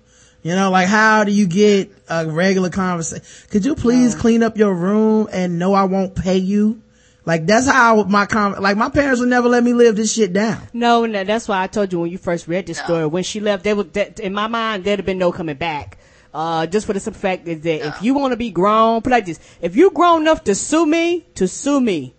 You 0.49 0.55
know, 0.55 0.71
like 0.71 0.87
how 0.87 1.25
do 1.25 1.31
you 1.31 1.45
get 1.45 1.91
a 2.09 2.25
regular 2.25 2.71
conversation? 2.71 3.23
Could 3.51 3.65
you 3.65 3.75
please 3.75 4.15
clean 4.15 4.41
up 4.41 4.57
your 4.57 4.73
room 4.73 5.29
and 5.31 5.59
know 5.59 5.75
I 5.75 5.83
won't 5.83 6.15
pay 6.15 6.37
you? 6.39 6.81
Like 7.23 7.45
that's 7.45 7.67
how 7.67 8.01
my 8.05 8.25
con 8.25 8.59
like 8.59 8.75
my 8.75 8.89
parents 8.89 9.19
would 9.19 9.29
never 9.29 9.47
let 9.47 9.63
me 9.63 9.73
live 9.73 9.95
this 9.95 10.11
shit 10.11 10.33
down. 10.33 10.67
No, 10.73 11.05
no, 11.05 11.23
that's 11.23 11.47
why 11.47 11.61
I 11.61 11.67
told 11.67 11.93
you 11.93 11.99
when 11.99 12.09
you 12.09 12.17
first 12.17 12.47
read 12.47 12.65
this 12.65 12.79
story. 12.79 13.05
When 13.05 13.21
she 13.21 13.39
left, 13.39 13.63
there 13.63 13.75
was 13.75 13.89
that, 13.89 14.19
in 14.19 14.33
my 14.33 14.47
mind 14.47 14.85
there'd 14.85 14.97
have 14.97 15.05
been 15.05 15.19
no 15.19 15.31
coming 15.31 15.55
back. 15.55 15.99
Uh, 16.33 16.65
just 16.65 16.87
for 16.87 16.93
the 16.93 16.99
simple 16.99 17.21
fact 17.21 17.47
is 17.47 17.61
that 17.61 17.87
if 17.87 18.01
you 18.01 18.15
want 18.15 18.31
to 18.31 18.37
be 18.37 18.49
grown, 18.49 19.03
put 19.03 19.11
like 19.11 19.27
this: 19.27 19.39
if 19.61 19.75
you 19.75 19.91
grown 19.91 20.21
enough 20.21 20.43
to 20.45 20.55
sue 20.55 20.87
me, 20.87 21.27
to 21.35 21.47
sue 21.47 21.79
me, 21.79 22.15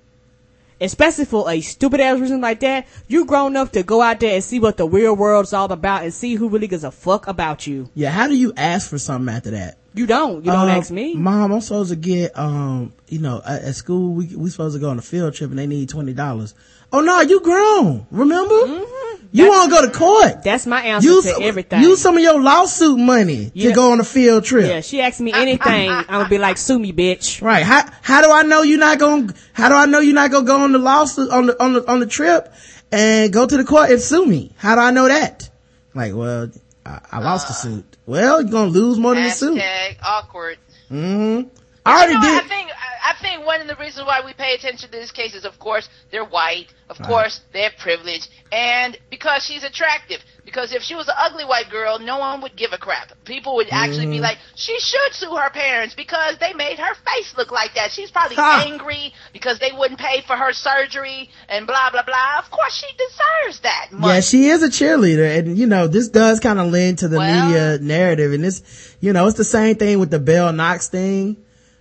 especially 0.81 1.25
for 1.25 1.51
a 1.51 1.61
stupid 1.61 2.01
ass 2.01 2.19
reason 2.19 2.41
like 2.41 2.61
that, 2.61 2.87
you 3.09 3.25
grown 3.27 3.53
enough 3.53 3.73
to 3.73 3.83
go 3.83 4.01
out 4.01 4.21
there 4.21 4.35
and 4.35 4.45
see 4.45 4.59
what 4.61 4.77
the 4.77 4.89
real 4.89 5.15
world's 5.15 5.53
all 5.53 5.71
about 5.71 6.03
and 6.05 6.13
see 6.15 6.35
who 6.35 6.49
really 6.49 6.67
gives 6.67 6.85
a 6.85 6.91
fuck 6.91 7.27
about 7.27 7.67
you. 7.67 7.89
Yeah, 7.95 8.11
how 8.11 8.27
do 8.29 8.35
you 8.37 8.53
ask 8.57 8.89
for 8.91 8.99
something 8.99 9.35
after 9.35 9.51
that? 9.51 9.77
You 9.93 10.07
don't. 10.07 10.37
You 10.45 10.53
don't 10.53 10.69
Uh, 10.69 10.73
ask 10.73 10.91
me. 10.93 11.15
Mom, 11.17 11.51
I'm 11.53 11.61
supposed 11.61 11.91
to 11.91 11.97
get, 11.97 12.39
um, 12.39 12.93
you 13.09 13.19
know, 13.19 13.43
at, 13.45 13.63
at 13.63 13.75
school, 13.75 14.15
we, 14.15 14.27
we 14.37 14.49
supposed 14.49 14.77
to 14.77 14.81
go 14.81 14.89
on 14.91 14.99
a 14.99 15.03
field 15.03 15.35
trip 15.35 15.51
and 15.51 15.59
they 15.59 15.67
need 15.67 15.89
$20. 15.91 16.55
Oh 16.93 17.01
no, 17.01 17.21
you 17.21 17.41
grown. 17.41 18.07
Remember? 18.11 18.85
You 19.33 19.49
want 19.49 19.71
to 19.71 19.77
go 19.77 19.87
to 19.87 19.93
court. 19.97 20.43
That's 20.43 20.67
my 20.67 20.81
answer 20.83 21.07
Use 21.09 21.25
to 21.25 21.35
some, 21.35 21.43
everything. 21.45 21.83
use 21.83 22.01
some 22.03 22.17
of 22.17 22.23
your 22.23 22.41
lawsuit 22.43 22.99
money 22.99 23.53
Yeah. 23.55 23.69
to 23.69 23.75
go 23.77 23.93
on 23.93 24.01
a 24.01 24.05
field 24.05 24.43
trip. 24.45 24.67
yeah, 24.67 24.81
she 24.81 25.01
asked 25.01 25.21
me 25.21 25.33
anything, 25.33 25.89
I'm 25.93 26.05
gonna 26.07 26.29
be 26.29 26.39
like, 26.39 26.59
sue 26.59 26.81
me, 26.81 26.93
bitch. 26.93 27.41
Right. 27.41 27.63
How, 27.63 27.89
how 28.03 28.23
do 28.23 28.33
I 28.33 28.43
know 28.43 28.63
you're 28.63 28.81
not 28.81 28.99
going, 28.99 29.29
to 29.29 29.35
how 29.53 29.69
do 29.69 29.77
I 29.77 29.87
know 29.87 30.01
you're 30.01 30.15
not 30.17 30.33
going 30.33 30.45
to 30.47 30.49
go 30.49 30.61
on 30.65 30.73
the 30.73 30.79
lawsuit, 30.81 31.31
on 31.31 31.47
the, 31.47 31.63
on 31.63 31.75
the, 31.75 31.89
on 31.89 32.01
the 32.01 32.07
trip 32.07 32.53
and 32.91 33.33
go 33.33 33.47
to 33.47 33.57
the 33.57 33.63
court 33.63 33.91
and 33.91 34.01
sue 34.01 34.27
me? 34.27 34.53
How 34.59 34.75
do 34.75 34.81
I 34.81 34.91
know 34.91 35.07
that? 35.07 35.49
Like, 35.95 36.13
well, 36.13 36.51
I, 36.85 37.01
I 37.13 37.19
lost 37.21 37.47
the 37.47 37.55
suit. 37.55 37.97
Well, 38.07 38.43
you're 38.43 38.51
going 38.51 38.73
to 38.73 38.79
lose 38.81 38.99
more 38.99 39.15
than 39.15 39.23
the 39.23 39.31
suit. 39.31 39.59
Hashtag 39.61 39.97
awkward. 40.03 40.59
hmm 40.89 41.43
I 41.87 41.93
already 41.99 42.13
you 42.15 42.19
know, 42.19 42.25
did. 42.25 42.45
I 42.45 42.49
think 42.49 42.71
I 43.05 43.15
think 43.21 43.45
one 43.47 43.61
of 43.61 43.67
the 43.69 43.77
reasons 43.77 44.07
why 44.07 44.21
we 44.25 44.33
pay 44.35 44.55
attention 44.55 44.91
to 44.91 44.93
this 44.93 45.11
case 45.13 45.35
is, 45.35 45.45
of 45.45 45.59
course, 45.59 45.89
they're 46.11 46.25
white. 46.25 46.67
Of 46.89 46.99
course, 47.03 47.41
they 47.53 47.63
have 47.63 47.77
privilege, 47.79 48.27
and 48.51 48.99
because 49.11 49.45
she's 49.45 49.63
attractive. 49.63 50.21
Because 50.45 50.73
if 50.73 50.83
she 50.83 50.97
was 50.97 51.07
an 51.07 51.15
ugly 51.17 51.45
white 51.45 51.71
girl, 51.71 52.01
no 52.01 52.19
one 52.19 52.41
would 52.43 52.57
give 52.57 52.73
a 52.73 52.79
crap. 52.79 53.13
People 53.25 53.55
would 53.57 53.69
actually 53.71 54.07
Mm-hmm. 54.07 54.11
be 54.11 54.19
like, 54.21 54.39
she 54.57 54.77
should 54.81 55.13
sue 55.13 55.37
her 55.37 55.51
parents 55.51 55.95
because 55.95 56.37
they 56.39 56.53
made 56.55 56.79
her 56.81 56.95
face 57.07 57.33
look 57.37 57.53
like 57.53 57.75
that. 57.75 57.93
She's 57.93 58.11
probably 58.11 58.35
Ha. 58.35 58.65
angry 58.67 59.13
because 59.33 59.61
they 59.61 59.71
wouldn't 59.71 60.01
pay 60.01 60.23
for 60.27 60.35
her 60.35 60.53
surgery 60.53 61.31
and 61.49 61.69
blah 61.69 61.91
blah 61.93 62.03
blah. 62.03 62.39
Of 62.41 62.51
course, 62.51 62.75
she 62.75 62.89
deserves 62.97 63.61
that. 63.61 63.89
Money. 63.93 64.15
Yeah, 64.15 64.21
she 64.23 64.47
is 64.49 64.65
a 64.65 64.69
cheerleader, 64.69 65.39
and 65.39 65.57
you 65.57 65.67
know 65.69 65.87
this 65.87 66.09
does 66.09 66.41
kind 66.41 66.59
of 66.59 66.73
lend 66.73 66.99
to 66.99 67.09
the 67.09 67.19
Well- 67.19 67.47
media 67.47 67.79
narrative, 67.81 68.33
and 68.33 68.43
this, 68.43 68.97
you 69.01 69.13
know, 69.13 69.29
it's 69.29 69.37
the 69.37 69.45
same 69.45 69.77
thing 69.77 70.01
with 70.01 70.11
the 70.11 70.19
Belle 70.19 70.53
Knox 70.53 70.89
thing, 70.89 71.37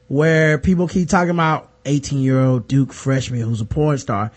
where 0.10 0.58
people 0.58 0.88
keep 0.90 1.08
talking 1.08 1.32
about 1.32 1.70
eighteen 1.86 2.20
year 2.20 2.40
old 2.40 2.68
Duke 2.68 2.92
freshman 2.92 3.40
who's 3.42 3.62
a 3.62 3.66
porn 3.66 3.98
star. 3.98 4.32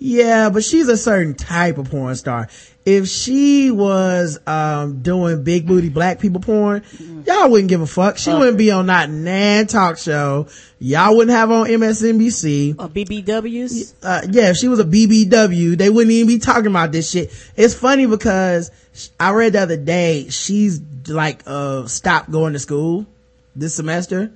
Yeah, 0.00 0.50
but 0.50 0.62
she's 0.62 0.86
a 0.88 0.96
certain 0.96 1.34
type 1.34 1.76
of 1.76 1.90
porn 1.90 2.14
star. 2.14 2.48
If 2.86 3.08
she 3.08 3.70
was 3.72 4.38
um 4.46 5.02
doing 5.02 5.42
big 5.42 5.66
booty 5.66 5.88
black 5.88 6.20
people 6.20 6.40
porn, 6.40 6.84
y'all 7.26 7.50
wouldn't 7.50 7.68
give 7.68 7.80
a 7.80 7.86
fuck. 7.86 8.16
She 8.16 8.32
wouldn't 8.32 8.56
be 8.58 8.70
on 8.70 8.86
that 8.86 9.10
Nan 9.10 9.66
talk 9.66 9.98
show. 9.98 10.46
Y'all 10.78 11.16
wouldn't 11.16 11.36
have 11.36 11.50
on 11.50 11.66
MSNBC 11.66 12.76
Or 12.78 12.88
BBWs. 12.88 13.94
uh, 14.02 14.20
yeah, 14.30 14.50
if 14.50 14.56
she 14.56 14.68
was 14.68 14.78
a 14.78 14.84
BBW, 14.84 15.76
they 15.76 15.90
wouldn't 15.90 16.12
even 16.12 16.28
be 16.28 16.38
talking 16.38 16.68
about 16.68 16.92
this 16.92 17.10
shit. 17.10 17.32
It's 17.56 17.74
funny 17.74 18.06
because 18.06 18.70
I 19.18 19.32
read 19.32 19.54
the 19.54 19.60
other 19.62 19.76
day, 19.76 20.28
she's 20.30 20.80
like, 21.08 21.42
uh, 21.46 21.86
stopped 21.88 22.30
going 22.30 22.52
to 22.52 22.58
school 22.60 23.04
this 23.56 23.74
semester. 23.74 24.30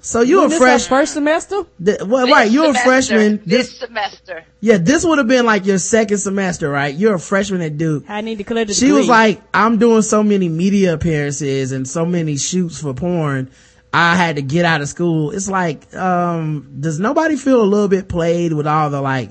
So 0.00 0.20
you 0.20 0.38
a 0.38 0.42
Wasn't 0.42 0.50
this 0.50 0.86
fresh, 0.86 0.86
first 0.88 1.12
semester? 1.14 1.62
th- 1.84 2.02
well, 2.02 2.26
This 2.26 2.32
right, 2.34 2.50
you're 2.50 2.70
a 2.70 2.74
freshman. 2.74 3.38
This 3.44 3.68
This, 3.68 3.78
semester. 3.78 4.44
yeah, 4.60 4.76
this 4.78 5.04
would 5.04 5.18
have 5.18 5.26
been 5.26 5.44
like 5.46 5.66
your 5.66 5.78
second 5.78 6.18
semester, 6.18 6.68
right? 6.70 6.94
You're 6.94 7.14
a 7.14 7.18
freshman 7.18 7.60
at 7.62 7.76
Duke. 7.76 8.04
I 8.08 8.20
need 8.20 8.38
to 8.38 8.44
clear 8.44 8.64
the 8.64 8.74
She 8.74 8.92
was 8.92 9.08
like, 9.08 9.40
I'm 9.52 9.78
doing 9.78 10.02
so 10.02 10.22
many 10.22 10.48
media 10.48 10.94
appearances 10.94 11.72
and 11.72 11.88
so 11.88 12.04
many 12.06 12.36
shoots 12.36 12.80
for 12.80 12.94
porn. 12.94 13.50
I 13.92 14.14
had 14.14 14.36
to 14.36 14.42
get 14.42 14.64
out 14.64 14.82
of 14.82 14.88
school. 14.88 15.30
It's 15.30 15.48
like, 15.48 15.92
um, 15.96 16.76
does 16.78 17.00
nobody 17.00 17.36
feel 17.36 17.62
a 17.62 17.64
little 17.64 17.88
bit 17.88 18.08
played 18.08 18.52
with 18.52 18.66
all 18.66 18.90
the 18.90 19.00
like, 19.00 19.30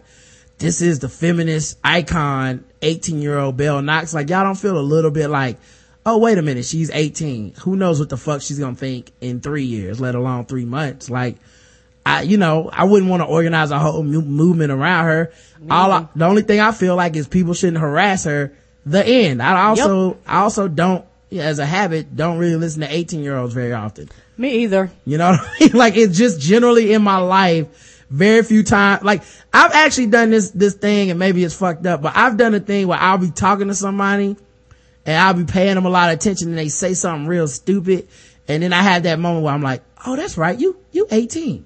this 0.58 0.82
is 0.82 1.00
the 1.00 1.10
feminist 1.10 1.78
icon, 1.84 2.64
18 2.82 3.22
year 3.22 3.38
old 3.38 3.58
Belle 3.58 3.82
Knox? 3.82 4.14
Like, 4.14 4.30
y'all 4.30 4.44
don't 4.44 4.56
feel 4.58 4.78
a 4.78 4.82
little 4.82 5.12
bit 5.12 5.30
like, 5.30 5.58
oh, 6.06 6.18
wait 6.18 6.38
a 6.38 6.42
minute, 6.42 6.66
she's 6.66 6.92
18. 6.92 7.56
Who 7.62 7.76
knows 7.76 8.00
what 8.00 8.10
the 8.10 8.18
fuck 8.18 8.42
she's 8.42 8.60
gonna 8.60 8.76
think 8.76 9.12
in 9.22 9.42
three 9.42 9.66
years, 9.66 10.00
let 10.00 10.16
alone 10.16 10.46
three 10.46 10.66
months. 10.66 11.10
Like, 11.10 11.38
I, 12.06 12.22
you 12.22 12.38
know, 12.38 12.70
I 12.72 12.84
wouldn't 12.84 13.10
want 13.10 13.22
to 13.22 13.26
organize 13.26 13.72
a 13.72 13.80
whole 13.80 14.04
mo- 14.04 14.22
movement 14.22 14.72
around 14.72 15.06
her. 15.06 15.34
All 15.70 15.92
I, 15.92 16.08
the 16.16 16.26
only 16.26 16.44
thing 16.44 16.60
I 16.60 16.72
feel 16.72 16.96
like 16.96 17.16
is 17.16 17.28
people 17.28 17.56
shouldn't 17.56 17.80
harass 17.80 18.26
her. 18.26 18.54
The 18.86 19.04
end. 19.04 19.42
I 19.42 19.66
also, 19.66 20.18
I 20.28 20.42
also 20.42 20.68
don't, 20.68 21.04
as 21.32 21.58
a 21.58 21.66
habit, 21.66 22.16
don't 22.16 22.38
really 22.38 22.56
listen 22.56 22.82
to 22.82 22.94
18 22.94 23.24
year 23.24 23.36
olds 23.36 23.56
very 23.56 23.74
often. 23.74 24.10
Me 24.38 24.60
either. 24.60 24.92
You 25.06 25.18
know 25.18 25.32
what 25.32 25.40
I 25.42 25.60
mean? 25.60 25.72
Like 25.74 25.98
it's 25.98 26.16
just 26.16 26.40
generally 26.40 26.94
in 26.94 27.02
my 27.02 27.18
life, 27.18 28.04
very 28.12 28.44
few 28.44 28.62
times, 28.62 29.02
like 29.04 29.24
I've 29.52 29.72
actually 29.72 30.08
done 30.08 30.30
this, 30.30 30.52
this 30.52 30.76
thing 30.76 31.10
and 31.10 31.18
maybe 31.18 31.44
it's 31.44 31.56
fucked 31.56 31.88
up, 31.88 32.04
but 32.04 32.16
I've 32.16 32.38
done 32.38 32.54
a 32.54 32.60
thing 32.60 32.86
where 32.86 33.00
I'll 33.00 33.18
be 33.18 33.32
talking 33.32 33.70
to 33.70 33.74
somebody 33.74 34.38
and 35.06 35.18
I'll 35.18 35.34
be 35.34 35.46
paying 35.46 35.76
them 35.76 35.86
a 35.86 35.90
lot 35.90 36.10
of 36.10 36.16
attention 36.16 36.50
and 36.50 36.58
they 36.58 36.70
say 36.70 36.94
something 36.94 37.28
real 37.28 37.48
stupid. 37.48 38.08
And 38.48 38.64
then 38.64 38.74
I 38.74 38.82
have 38.82 39.04
that 39.04 39.20
moment 39.20 39.44
where 39.44 39.54
I'm 39.54 39.62
like, 39.62 39.84
oh, 40.06 40.16
that's 40.16 40.38
right. 40.38 40.60
You, 40.60 40.78
you 40.92 41.08
18. 41.10 41.66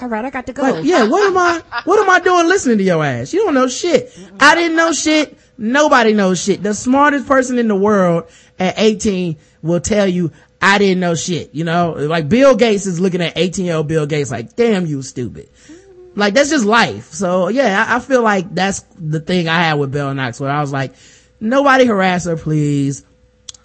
All 0.00 0.08
right, 0.08 0.24
I 0.24 0.30
got 0.30 0.46
to 0.46 0.52
go. 0.52 0.62
Like, 0.62 0.84
yeah, 0.84 1.06
what 1.06 1.26
am 1.26 1.36
I, 1.36 1.62
what 1.84 2.00
am 2.00 2.08
I 2.08 2.20
doing 2.20 2.48
listening 2.48 2.78
to 2.78 2.84
your 2.84 3.04
ass? 3.04 3.34
You 3.34 3.44
don't 3.44 3.54
know 3.54 3.68
shit. 3.68 4.18
I 4.38 4.54
didn't 4.54 4.76
know 4.76 4.92
shit. 4.92 5.38
Nobody 5.58 6.14
knows 6.14 6.42
shit. 6.42 6.62
The 6.62 6.72
smartest 6.72 7.26
person 7.26 7.58
in 7.58 7.68
the 7.68 7.76
world 7.76 8.24
at 8.58 8.78
18 8.78 9.36
will 9.62 9.80
tell 9.80 10.06
you, 10.06 10.32
I 10.62 10.78
didn't 10.78 11.00
know 11.00 11.14
shit. 11.14 11.54
You 11.54 11.64
know, 11.64 11.92
like 11.92 12.30
Bill 12.30 12.56
Gates 12.56 12.86
is 12.86 12.98
looking 12.98 13.20
at 13.20 13.36
18 13.36 13.66
year 13.66 13.76
old 13.76 13.88
Bill 13.88 14.06
Gates 14.06 14.30
like, 14.30 14.56
damn, 14.56 14.86
you 14.86 15.02
stupid. 15.02 15.50
Mm-hmm. 15.52 16.20
Like 16.20 16.34
that's 16.34 16.50
just 16.50 16.64
life. 16.64 17.12
So 17.12 17.48
yeah, 17.48 17.84
I, 17.86 17.96
I 17.96 18.00
feel 18.00 18.22
like 18.22 18.54
that's 18.54 18.80
the 18.98 19.20
thing 19.20 19.48
I 19.48 19.62
had 19.62 19.74
with 19.74 19.92
Belle 19.92 20.14
Knox 20.14 20.40
where 20.40 20.50
I 20.50 20.60
was 20.60 20.72
like, 20.72 20.94
nobody 21.40 21.86
harass 21.86 22.24
her, 22.26 22.36
please. 22.36 23.04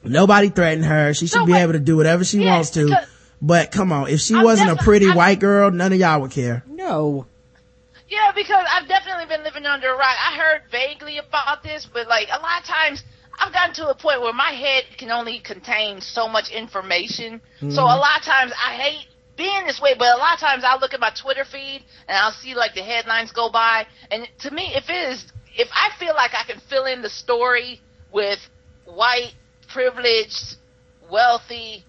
Nobody 0.04 0.50
threaten 0.50 0.84
her. 0.84 1.14
She 1.14 1.28
should 1.28 1.40
No, 1.40 1.46
be 1.46 1.54
but- 1.54 1.62
able 1.62 1.74
to 1.74 1.80
do 1.80 1.98
whatever 1.98 2.24
she 2.24 2.44
Yeah, 2.44 2.56
wants 2.56 2.72
to. 2.72 3.08
But 3.42 3.72
come 3.72 3.92
on, 3.92 4.10
if 4.10 4.22
she 4.22 4.36
I'm 4.36 4.44
wasn't 4.44 4.72
a 4.72 4.76
pretty 4.76 5.08
I'm- 5.08 5.16
white 5.16 5.40
girl, 5.40 5.72
none 5.72 5.92
of 5.94 6.00
y'all 6.00 6.22
would 6.22 6.32
care. 6.32 6.64
No. 6.68 7.26
Yeah, 8.08 8.32
because 8.36 8.66
I've 8.72 8.88
definitely 8.88 9.26
been 9.26 9.44
living 9.44 9.66
under 9.66 9.90
a 9.92 9.98
rock. 9.98 10.16
I 10.24 10.38
heard 10.38 10.62
vaguely 10.72 11.18
about 11.18 11.64
this, 11.64 11.88
but 11.92 12.08
like 12.08 12.28
a 12.32 12.40
lot 12.40 12.62
of 12.62 12.68
times 12.68 13.04
I've 13.38 13.52
gotten 13.52 13.74
to 13.76 13.90
a 13.90 13.96
point 13.96 14.22
where 14.22 14.32
my 14.32 14.52
head 14.52 14.86
can 14.98 15.12
only 15.12 15.40
contain 15.40 16.02
so 16.02 16.28
much 16.28 16.50
information. 16.52 17.42
So 17.60 17.66
mm-hmm. 17.68 17.78
a 17.80 17.82
lot 17.98 18.20
of 18.20 18.24
times 18.24 18.54
I 18.54 18.74
hate 18.76 19.08
being 19.36 19.66
this 19.66 19.82
way, 19.82 19.96
but 19.98 20.08
a 20.16 20.18
lot 20.18 20.36
of 20.36 20.40
times 20.40 20.64
I'll 20.64 20.80
look 20.80 20.94
at 20.94 21.00
my 21.00 21.10
Twitter 21.10 21.44
feed 21.44 21.84
and 22.08 22.16
I'll 22.18 22.32
see 22.32 22.54
like 22.54 22.74
the 22.76 22.84
headlines 22.84 23.32
go 23.32 23.50
by. 23.50 23.86
And 24.12 24.28
to 24.40 24.52
me, 24.52 24.72
if 24.76 24.90
it 24.90 25.12
is, 25.14 25.26
if 25.58 25.70
I 25.74 25.90
feel 26.00 26.14
like 26.14 26.32
I 26.34 26.44
can 26.44 26.60
fill 26.70 26.86
in 26.86 27.02
the 27.02 27.10
story 27.10 27.82
with 28.12 28.40
white, 28.86 29.34
privileged, 29.68 30.56
wealthy, 31.10 31.84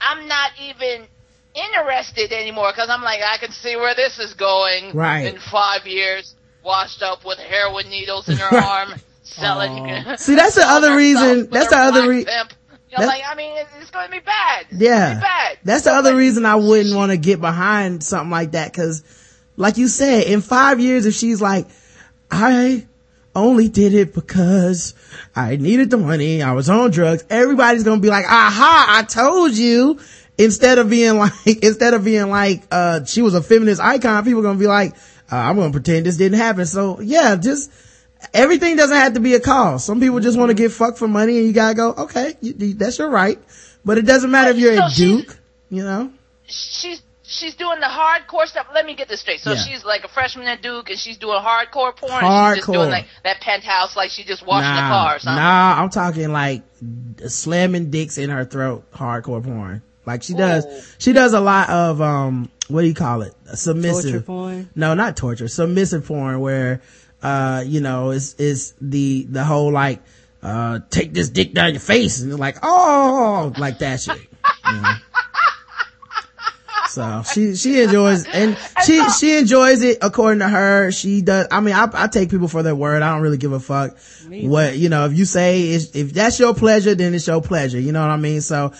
I'm 0.00 0.28
not 0.28 0.50
even 0.62 1.06
interested 1.54 2.32
anymore 2.32 2.70
because 2.72 2.88
I'm 2.90 3.02
like, 3.02 3.20
I 3.22 3.38
can 3.38 3.50
see 3.52 3.76
where 3.76 3.94
this 3.94 4.18
is 4.18 4.34
going 4.34 4.94
Right. 4.94 5.32
in 5.34 5.40
five 5.40 5.86
years, 5.86 6.34
washed 6.64 7.02
up 7.02 7.24
with 7.24 7.38
heroin 7.38 7.88
needles 7.88 8.28
in 8.28 8.36
her 8.36 8.56
arm, 8.62 8.90
selling. 9.22 10.04
See, 10.18 10.34
that's 10.34 10.54
the 10.54 10.64
other 10.64 10.94
reason- 10.96 11.48
that's 11.50 11.70
the 11.70 11.76
other 11.76 12.02
black 12.02 12.08
re- 12.08 12.24
pimp. 12.24 12.52
You 12.90 12.98
know, 13.00 13.06
like, 13.06 13.22
I 13.28 13.34
mean, 13.34 13.52
it's, 13.80 13.90
going 13.90 14.06
to 14.06 14.12
be 14.12 14.20
bad. 14.20 14.64
It's 14.70 14.80
Yeah. 14.80 15.14
be 15.16 15.20
bad. 15.20 15.58
That's 15.62 15.84
the 15.84 15.92
other 15.92 16.14
reason 16.16 16.46
I 16.46 16.54
wouldn't 16.56 16.96
want 16.96 17.10
to 17.12 17.18
get 17.18 17.38
behind 17.38 18.02
something 18.02 18.30
like 18.30 18.52
that. 18.52 18.72
Cause 18.72 19.02
like 19.56 19.76
you 19.76 19.88
said, 19.88 20.26
in 20.26 20.40
five 20.40 20.80
years, 20.80 21.04
if 21.04 21.12
she's 21.14 21.42
like, 21.42 21.66
I 22.30 22.86
only 23.38 23.68
did 23.68 23.94
it 23.94 24.14
because 24.14 24.94
I 25.34 25.56
needed 25.56 25.90
the 25.90 25.96
money. 25.96 26.42
I 26.42 26.52
was 26.52 26.68
on 26.68 26.90
drugs. 26.90 27.24
Everybody's 27.30 27.84
going 27.84 27.98
to 27.98 28.02
be 28.02 28.10
like, 28.10 28.26
aha, 28.26 28.86
I 28.88 29.02
told 29.02 29.52
you. 29.52 29.98
Instead 30.36 30.78
of 30.78 30.88
being 30.88 31.18
like, 31.18 31.64
instead 31.64 31.94
of 31.94 32.04
being 32.04 32.30
like, 32.30 32.62
uh, 32.70 33.04
she 33.04 33.22
was 33.22 33.34
a 33.34 33.42
feminist 33.42 33.80
icon, 33.80 34.24
people 34.24 34.40
are 34.40 34.42
going 34.42 34.56
to 34.56 34.60
be 34.60 34.68
like, 34.68 34.94
uh, 35.30 35.36
I'm 35.36 35.56
going 35.56 35.72
to 35.72 35.76
pretend 35.76 36.06
this 36.06 36.16
didn't 36.16 36.38
happen. 36.38 36.64
So 36.66 37.00
yeah, 37.00 37.36
just, 37.36 37.70
everything 38.34 38.76
doesn't 38.76 38.96
have 38.96 39.14
to 39.14 39.20
be 39.20 39.34
a 39.34 39.40
cause. 39.40 39.84
Some 39.84 40.00
people 40.00 40.20
just 40.20 40.38
want 40.38 40.50
to 40.50 40.54
get 40.54 40.72
fucked 40.72 40.98
for 40.98 41.08
money 41.08 41.38
and 41.38 41.46
you 41.46 41.52
gotta 41.52 41.74
go, 41.74 41.92
okay, 41.92 42.36
you, 42.40 42.74
that's 42.74 42.98
your 42.98 43.10
right. 43.10 43.38
But 43.84 43.98
it 43.98 44.02
doesn't 44.02 44.30
matter 44.30 44.50
if 44.50 44.58
you're 44.58 44.76
So 44.76 44.84
a 44.86 44.90
duke, 44.90 45.38
you 45.70 45.82
know? 45.82 46.12
She's 46.46 47.02
she's 47.38 47.54
doing 47.54 47.80
the 47.80 47.86
hardcore 47.86 48.46
stuff. 48.46 48.66
Let 48.74 48.84
me 48.84 48.94
get 48.94 49.08
this 49.08 49.20
straight. 49.20 49.40
So 49.40 49.52
Yeah. 49.52 49.62
she's 49.62 49.84
like 49.84 50.04
a 50.04 50.08
freshman 50.08 50.46
at 50.48 50.60
Duke, 50.62 50.90
and 50.90 50.98
she's 50.98 51.16
doing 51.16 51.38
hardcore 51.40 51.96
porn. 51.96 52.24
and 52.24 52.56
She's 52.56 52.64
just 52.64 52.68
Hardcore. 52.68 52.72
doing 52.74 52.90
like 52.90 53.06
that 53.24 53.40
penthouse, 53.40 53.96
like 53.96 54.10
she 54.10 54.24
just 54.24 54.44
washing 54.46 54.74
the 54.74 54.80
Nah, 54.80 54.88
car 54.88 55.16
or 55.16 55.18
something. 55.20 55.42
nah, 55.42 55.80
I'm 55.82 55.88
talking 55.90 56.32
like 56.32 56.62
slamming 57.26 57.90
dicks 57.90 58.18
in 58.18 58.30
her 58.30 58.44
throat, 58.44 58.90
hardcore 58.92 59.42
porn. 59.42 59.82
Like 60.06 60.22
she 60.22 60.34
does, 60.34 60.64
Ooh. 60.66 60.80
she 60.98 61.12
does 61.12 61.34
a 61.34 61.40
lot 61.40 61.68
of, 61.68 62.00
um, 62.00 62.50
what 62.68 62.82
do 62.82 62.86
you 62.86 62.94
call 62.94 63.22
it? 63.22 63.34
Submissive. 63.54 64.12
Torture 64.12 64.20
porn? 64.24 64.70
No, 64.74 64.94
not 64.94 65.16
torture. 65.16 65.48
Submissive 65.48 66.06
porn 66.06 66.40
where, 66.40 66.80
uh, 67.22 67.62
you 67.66 67.80
know, 67.80 68.10
it's, 68.10 68.34
it's 68.38 68.72
the, 68.80 69.26
the 69.28 69.44
whole 69.44 69.70
like, 69.72 70.00
uh, 70.42 70.78
take 70.90 71.12
this 71.12 71.28
dick 71.30 71.52
down 71.52 71.72
your 71.72 71.80
face 71.80 72.20
and 72.20 72.30
you're 72.30 72.38
like, 72.38 72.56
oh, 72.62 73.52
like 73.58 73.80
that 73.80 74.00
shit. 74.00 74.16
you 74.18 74.80
know? 74.80 74.92
So 76.98 77.22
she, 77.32 77.54
she 77.54 77.80
enjoys, 77.80 78.26
and 78.26 78.58
she, 78.84 79.08
she 79.10 79.38
enjoys 79.38 79.82
it 79.82 79.98
according 80.02 80.40
to 80.40 80.48
her. 80.48 80.90
She 80.90 81.22
does, 81.22 81.46
I 81.50 81.60
mean, 81.60 81.74
I, 81.74 81.88
I 81.92 82.08
take 82.08 82.30
people 82.30 82.48
for 82.48 82.62
their 82.62 82.74
word. 82.74 83.02
I 83.02 83.12
don't 83.12 83.22
really 83.22 83.38
give 83.38 83.52
a 83.52 83.60
fuck 83.60 83.96
what, 84.28 84.76
you 84.76 84.88
know, 84.88 85.06
if 85.06 85.16
you 85.16 85.24
say, 85.24 85.70
it's, 85.70 85.94
if 85.94 86.12
that's 86.12 86.38
your 86.38 86.54
pleasure, 86.54 86.94
then 86.94 87.14
it's 87.14 87.26
your 87.26 87.40
pleasure. 87.40 87.80
You 87.80 87.92
know 87.92 88.00
what 88.00 88.10
I 88.10 88.16
mean? 88.16 88.40
So 88.40 88.72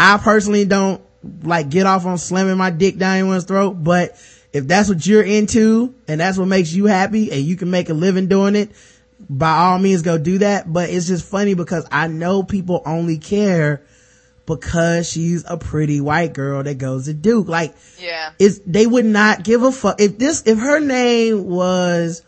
I 0.00 0.18
personally 0.18 0.64
don't 0.64 1.02
like 1.42 1.68
get 1.68 1.86
off 1.86 2.06
on 2.06 2.18
slamming 2.18 2.56
my 2.56 2.70
dick 2.70 2.98
down 2.98 3.16
anyone's 3.18 3.44
throat, 3.44 3.72
but 3.72 4.12
if 4.52 4.66
that's 4.66 4.88
what 4.88 5.06
you're 5.06 5.22
into 5.22 5.94
and 6.08 6.20
that's 6.20 6.38
what 6.38 6.46
makes 6.46 6.72
you 6.72 6.86
happy 6.86 7.30
and 7.30 7.42
you 7.42 7.56
can 7.56 7.70
make 7.70 7.88
a 7.88 7.94
living 7.94 8.28
doing 8.28 8.56
it, 8.56 8.70
by 9.28 9.50
all 9.50 9.78
means 9.78 10.02
go 10.02 10.18
do 10.18 10.38
that. 10.38 10.72
But 10.72 10.90
it's 10.90 11.06
just 11.06 11.24
funny 11.24 11.54
because 11.54 11.86
I 11.92 12.08
know 12.08 12.42
people 12.42 12.82
only 12.86 13.18
care 13.18 13.84
because 14.46 15.08
she's 15.10 15.44
a 15.46 15.56
pretty 15.56 16.00
white 16.00 16.32
girl 16.32 16.62
that 16.62 16.78
goes 16.78 17.04
to 17.06 17.14
Duke. 17.14 17.48
Like, 17.48 17.74
Yeah. 18.00 18.30
is 18.38 18.60
they 18.66 18.86
would 18.86 19.04
not 19.04 19.42
give 19.42 19.62
a 19.62 19.72
fuck 19.72 20.00
if 20.00 20.18
this 20.18 20.42
if 20.46 20.58
her 20.58 20.80
name 20.80 21.46
was 21.46 22.22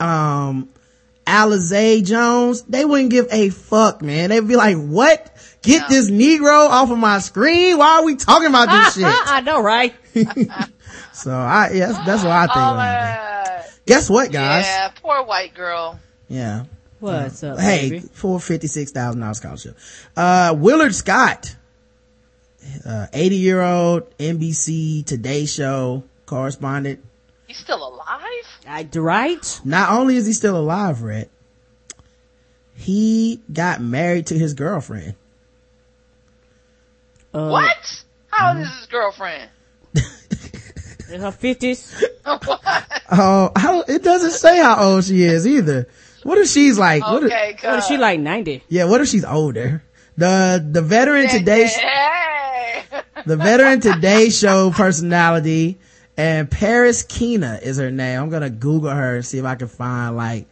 um 0.00 0.68
Alizé 1.26 2.04
Jones, 2.04 2.62
they 2.62 2.84
wouldn't 2.84 3.10
give 3.10 3.26
a 3.32 3.50
fuck, 3.50 4.00
man. 4.00 4.30
They'd 4.30 4.46
be 4.46 4.54
like, 4.54 4.76
"What? 4.76 5.34
Get 5.62 5.82
No. 5.82 5.88
this 5.88 6.08
Negro 6.08 6.68
off 6.68 6.90
of 6.92 6.98
my 6.98 7.18
screen? 7.18 7.78
Why 7.78 7.96
are 7.98 8.04
we 8.04 8.14
talking 8.14 8.46
about 8.48 8.68
this 8.68 8.94
shit?" 9.02 9.04
I 9.04 9.40
know, 9.40 9.60
right? 9.60 9.92
So 11.12 11.32
I, 11.32 11.70
yeah, 11.72 11.86
that's, 11.92 12.06
that's 12.06 12.22
what 12.22 12.30
I 12.32 12.42
think. 12.42 12.56
About 12.56 12.72
it. 12.74 12.76
my. 12.76 13.66
Guess 13.86 14.10
what, 14.10 14.30
guys? 14.30 14.64
Yeah, 14.66 14.90
poor 15.02 15.22
white 15.24 15.54
girl. 15.54 15.98
Yeah. 16.28 16.64
What's 17.06 17.42
up, 17.44 17.58
Hey, 17.58 17.90
baby? 17.90 18.08
for 18.12 18.40
fifty 18.40 18.66
six 18.66 18.90
thousand 18.92 19.20
dollars 19.20 19.38
scholarship. 19.38 19.76
Uh, 20.16 20.54
Willard 20.56 20.94
Scott, 20.94 21.54
uh, 22.84 23.06
eighty 23.12 23.36
year 23.36 23.60
old 23.62 24.16
NBC 24.18 25.04
Today 25.06 25.46
Show 25.46 26.04
correspondent. 26.26 27.04
He's 27.46 27.58
still 27.58 27.86
alive? 27.86 28.44
I, 28.68 28.88
right? 28.94 29.60
Not 29.64 29.90
only 29.90 30.16
is 30.16 30.26
he 30.26 30.32
still 30.32 30.56
alive, 30.56 31.02
Rhett, 31.02 31.30
he 32.74 33.40
got 33.52 33.80
married 33.80 34.26
to 34.28 34.38
his 34.38 34.54
girlfriend. 34.54 35.14
Uh, 37.32 37.48
What? 37.50 38.02
How 38.28 38.48
Mm-hmm. 38.52 38.58
old 38.58 38.66
is 38.68 38.76
his 38.78 38.86
girlfriend? 38.86 39.50
In 41.12 41.20
her 41.20 41.30
fifties? 41.32 42.04
Oh, 43.08 43.52
how, 43.54 43.82
it 43.82 44.02
doesn't 44.02 44.32
say 44.32 44.58
how 44.60 44.82
old 44.94 45.04
she 45.04 45.22
is 45.22 45.46
either. 45.46 45.86
What 46.26 46.38
if 46.38 46.48
she's 46.48 46.78
like, 46.78 47.02
what 47.02 47.22
if, 47.22 47.32
Okay, 47.32 47.56
What 47.62 47.78
is 47.78 47.86
she 47.86 47.96
like? 47.96 48.18
Ninety? 48.20 48.62
yeah, 48.68 48.84
what 48.84 49.00
if 49.00 49.08
she's 49.08 49.24
older? 49.24 49.82
The, 50.16 50.66
the 50.68 50.82
veteran 50.82 51.28
Today, 51.28 51.66
Hey! 51.66 52.82
the 53.26 53.36
veteran 53.36 53.80
Today 53.80 54.30
Show 54.30 54.70
personality 54.70 55.78
and 56.16 56.50
Paris 56.50 57.02
Keena 57.02 57.60
is 57.62 57.76
her 57.78 57.90
name. 57.90 58.20
I'm 58.20 58.30
gonna 58.30 58.50
Google 58.50 58.90
her 58.90 59.16
and 59.16 59.24
see 59.26 59.38
if 59.38 59.44
I 59.44 59.54
can 59.54 59.68
find 59.68 60.16
like 60.16 60.46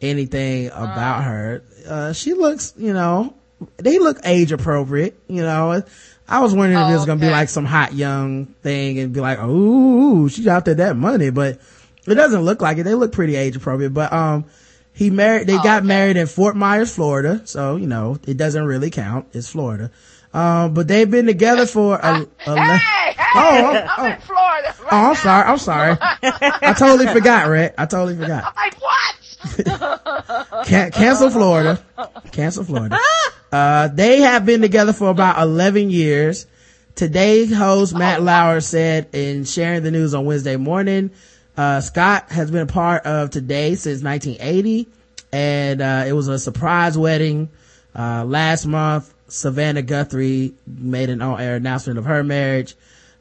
anything 0.00 0.68
about 0.68 1.24
her. 1.24 1.62
Uh, 1.86 2.12
she 2.12 2.32
looks, 2.34 2.74
you 2.76 2.92
know, 2.92 3.34
they 3.76 3.98
look 3.98 4.18
age 4.24 4.50
appropriate, 4.52 5.18
you 5.28 5.42
know. 5.42 5.82
I 6.28 6.40
was 6.40 6.54
wondering 6.54 6.80
if 6.80 6.86
Oh, 6.86 6.90
it 6.90 6.94
was 6.96 7.04
gonna 7.06 7.20
be 7.20 7.30
like 7.30 7.48
some 7.48 7.64
hot 7.66 7.92
young 7.92 8.46
thing 8.62 8.98
and 8.98 9.12
be 9.12 9.20
like, 9.20 9.38
ooh, 9.40 10.28
she's 10.28 10.46
out 10.46 10.64
there 10.64 10.74
that 10.76 10.96
money, 10.96 11.30
but 11.30 11.60
it 12.06 12.14
doesn't 12.14 12.40
look 12.42 12.62
like 12.62 12.78
it. 12.78 12.84
They 12.84 12.94
look 12.94 13.12
pretty 13.12 13.36
age 13.36 13.54
appropriate, 13.56 13.90
but, 13.90 14.12
um, 14.12 14.46
he 14.92 15.10
married, 15.10 15.46
they 15.46 15.54
got 15.56 15.78
okay. 15.78 15.86
married 15.86 16.16
in 16.16 16.26
Fort 16.26 16.56
Myers, 16.56 16.94
Florida. 16.94 17.42
So, 17.44 17.76
you 17.76 17.86
know, 17.86 18.18
it 18.26 18.36
doesn't 18.36 18.64
really 18.64 18.90
count. 18.90 19.28
It's 19.32 19.48
Florida. 19.48 19.90
Um, 20.34 20.72
but 20.74 20.88
they've 20.88 21.10
been 21.10 21.26
together 21.26 21.66
for 21.66 21.96
a, 21.96 22.26
a 22.46 22.56
Hey, 22.60 23.12
hey, 23.12 23.16
Oh, 23.34 23.38
I'm- 23.74 23.88
I'm 23.98 24.12
in 24.12 24.20
Florida. 24.20 24.74
Right 24.80 24.88
Oh, 24.92 24.96
I'm 24.96 25.08
now. 25.08 25.14
sorry. 25.14 25.44
I'm 25.48 25.58
sorry. 25.58 25.96
I 26.00 26.74
totally 26.78 27.06
forgot, 27.12 27.48
Rhett. 27.48 27.74
I 27.78 27.84
totally 27.86 28.16
forgot. 28.16 28.44
I'm 28.44 28.54
like, 28.56 28.80
what? 28.80 30.66
Can- 30.66 30.90
cancel 30.92 31.30
Florida. 31.30 31.82
Cancel 32.32 32.64
Florida. 32.64 32.98
Uh, 33.52 33.86
they 33.88 34.22
have 34.22 34.46
been 34.46 34.62
together 34.62 34.94
for 34.94 35.10
about 35.10 35.38
11 35.38 35.90
years. 35.90 36.46
Today 36.94 37.44
host 37.44 37.94
Matt 37.94 38.22
Lauer 38.22 38.62
said 38.62 39.10
in 39.14 39.44
sharing 39.44 39.82
the 39.82 39.90
news 39.90 40.14
on 40.14 40.24
Wednesday 40.24 40.56
morning, 40.56 41.10
uh, 41.56 41.80
Scott 41.80 42.30
has 42.30 42.50
been 42.50 42.62
a 42.62 42.66
part 42.66 43.04
of 43.04 43.30
Today 43.30 43.74
since 43.74 44.02
1980 44.02 44.88
and, 45.32 45.80
uh, 45.80 46.04
it 46.06 46.12
was 46.12 46.28
a 46.28 46.38
surprise 46.38 46.96
wedding. 46.98 47.48
Uh, 47.94 48.24
last 48.24 48.66
month, 48.66 49.12
Savannah 49.28 49.82
Guthrie 49.82 50.52
made 50.66 51.08
an 51.08 51.22
on-air 51.22 51.56
announcement 51.56 51.98
of 51.98 52.04
her 52.04 52.22
marriage 52.22 52.74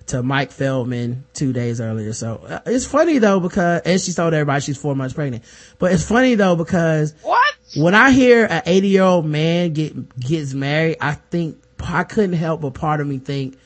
to 0.07 0.21
Mike 0.23 0.51
Feldman 0.51 1.23
two 1.33 1.53
days 1.53 1.79
earlier. 1.79 2.11
So 2.11 2.41
uh, 2.45 2.59
it's 2.65 2.85
funny 2.85 3.17
though 3.17 3.39
because, 3.39 3.81
and 3.85 3.99
she 4.01 4.11
told 4.13 4.33
everybody 4.33 4.61
she's 4.61 4.77
four 4.77 4.95
months 4.95 5.13
pregnant, 5.13 5.43
but 5.79 5.93
it's 5.93 6.05
funny 6.07 6.35
though 6.35 6.55
because 6.55 7.13
What? 7.21 7.55
when 7.77 7.95
I 7.95 8.11
hear 8.11 8.45
an 8.45 8.63
80 8.65 8.87
year 8.87 9.03
old 9.03 9.25
man 9.25 9.71
get, 9.73 10.19
gets 10.19 10.53
married, 10.53 10.97
I 10.99 11.13
think, 11.13 11.61
I 11.79 12.03
couldn't 12.03 12.33
help 12.33 12.61
but 12.61 12.73
part 12.73 12.99
of 12.99 13.07
me 13.07 13.19
think, 13.19 13.57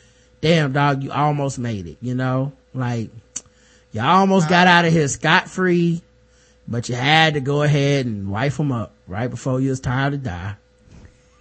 damn 0.41 0.71
dog, 0.71 1.03
you 1.03 1.11
almost 1.11 1.57
made 1.57 1.87
it, 1.87 1.97
you 2.01 2.13
know? 2.15 2.53
Like, 2.73 3.09
you 3.95 4.01
almost 4.01 4.49
got 4.49 4.67
out 4.67 4.84
of 4.84 4.91
here 4.91 5.07
scot 5.07 5.49
free, 5.49 6.01
but 6.67 6.89
you 6.89 6.95
had 6.95 7.35
to 7.35 7.39
go 7.39 7.63
ahead 7.63 8.05
and 8.05 8.30
wife 8.30 8.59
him 8.59 8.73
up 8.73 8.93
right 9.07 9.30
before 9.30 9.61
you 9.61 9.69
was 9.69 9.80
time 9.80 10.11
to 10.11 10.17
die. 10.17 10.57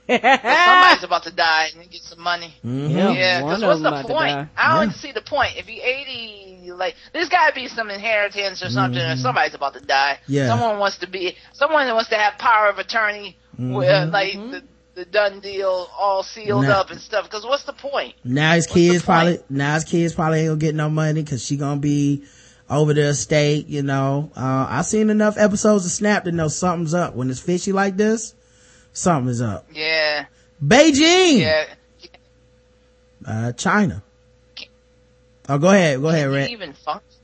Somebody's 0.06 1.02
about 1.02 1.24
to 1.24 1.32
die 1.32 1.70
and 1.74 1.90
get 1.90 2.02
some 2.02 2.20
money. 2.20 2.55
Yeah, 2.62 3.10
Yeah, 3.10 3.43
one 3.43 3.60
because 3.60 3.62
of 3.62 3.82
what's 3.82 4.06
the 4.06 4.14
point? 4.14 4.48
I 4.56 4.78
don't 4.85 4.93
see 4.93 5.10
the 5.10 5.20
point. 5.20 5.56
If 5.56 5.68
you're 5.68 5.85
80, 5.85 6.70
like, 6.76 6.94
there's 7.12 7.28
gotta 7.28 7.55
be 7.55 7.66
some 7.66 7.90
inheritance 7.90 8.62
or 8.62 8.70
something, 8.70 9.02
or 9.02 9.16
somebody's 9.16 9.55
about 9.55 9.74
to 9.74 9.81
die. 9.81 10.18
Mm-hmm. 10.22 10.32
Yeah. 10.32 10.47
Someone 10.47 10.78
wants 10.78 10.98
to 10.98 11.09
be, 11.09 11.36
someone 11.55 11.86
that 11.86 11.94
wants 11.94 12.10
to 12.10 12.16
have 12.16 12.39
power 12.39 12.68
of 12.68 12.78
attorney, 12.78 13.36
where, 13.56 14.06
like, 14.06 14.35
the, 14.35 14.62
the 14.94 15.05
done 15.06 15.40
deal 15.40 15.89
all 15.98 16.22
sealed 16.22 16.62
Mm-hmm. 16.64 16.70
Up 16.70 16.90
and 16.90 17.01
stuff, 17.01 17.24
because 17.24 17.44
what's 17.44 17.64
the 17.64 17.72
point? 17.72 18.14
Now 18.22 18.52
his 18.52 18.66
What's 18.66 18.74
kids 18.74 19.05
probably, 19.05 19.40
now 19.51 19.74
his 19.74 19.82
kids 19.85 20.14
probably 20.14 20.40
ain't 20.40 20.48
gonna 20.51 20.60
get 20.60 20.74
no 20.76 20.89
money 20.89 21.24
cause 21.24 21.44
she 21.44 21.56
gonna 21.56 21.81
be 21.81 22.24
over 22.70 22.95
the 22.95 23.03
estate, 23.09 23.66
you 23.69 23.82
know. 23.82 24.31
Uh, 24.36 24.66
I've 24.69 24.86
seen 24.86 25.11
enough 25.11 25.36
episodes 25.36 25.85
of 25.86 25.93
Snap 25.93 26.24
to 26.24 26.32
know 26.32 26.49
something's 26.49 26.95
up. 26.95 27.15
When 27.15 27.31
it's 27.31 27.41
fishy 27.41 27.73
like 27.73 27.97
this, 27.97 28.35
something 28.93 29.31
is 29.31 29.41
up. 29.43 29.66
Yeah, 29.73 30.27
Beijing! 30.65 31.41
yeah. 31.41 31.65
Uh, 33.27 33.53
China. 33.53 34.03
Oh, 35.49 35.59
go 35.59 35.69
ahead, 35.69 36.01
go 36.01 36.09
ahead, 36.09 36.24
Can 36.24 36.32
Rhett. 36.32 36.47
he 36.49 36.53
even 36.55 36.73
function? 36.73 37.20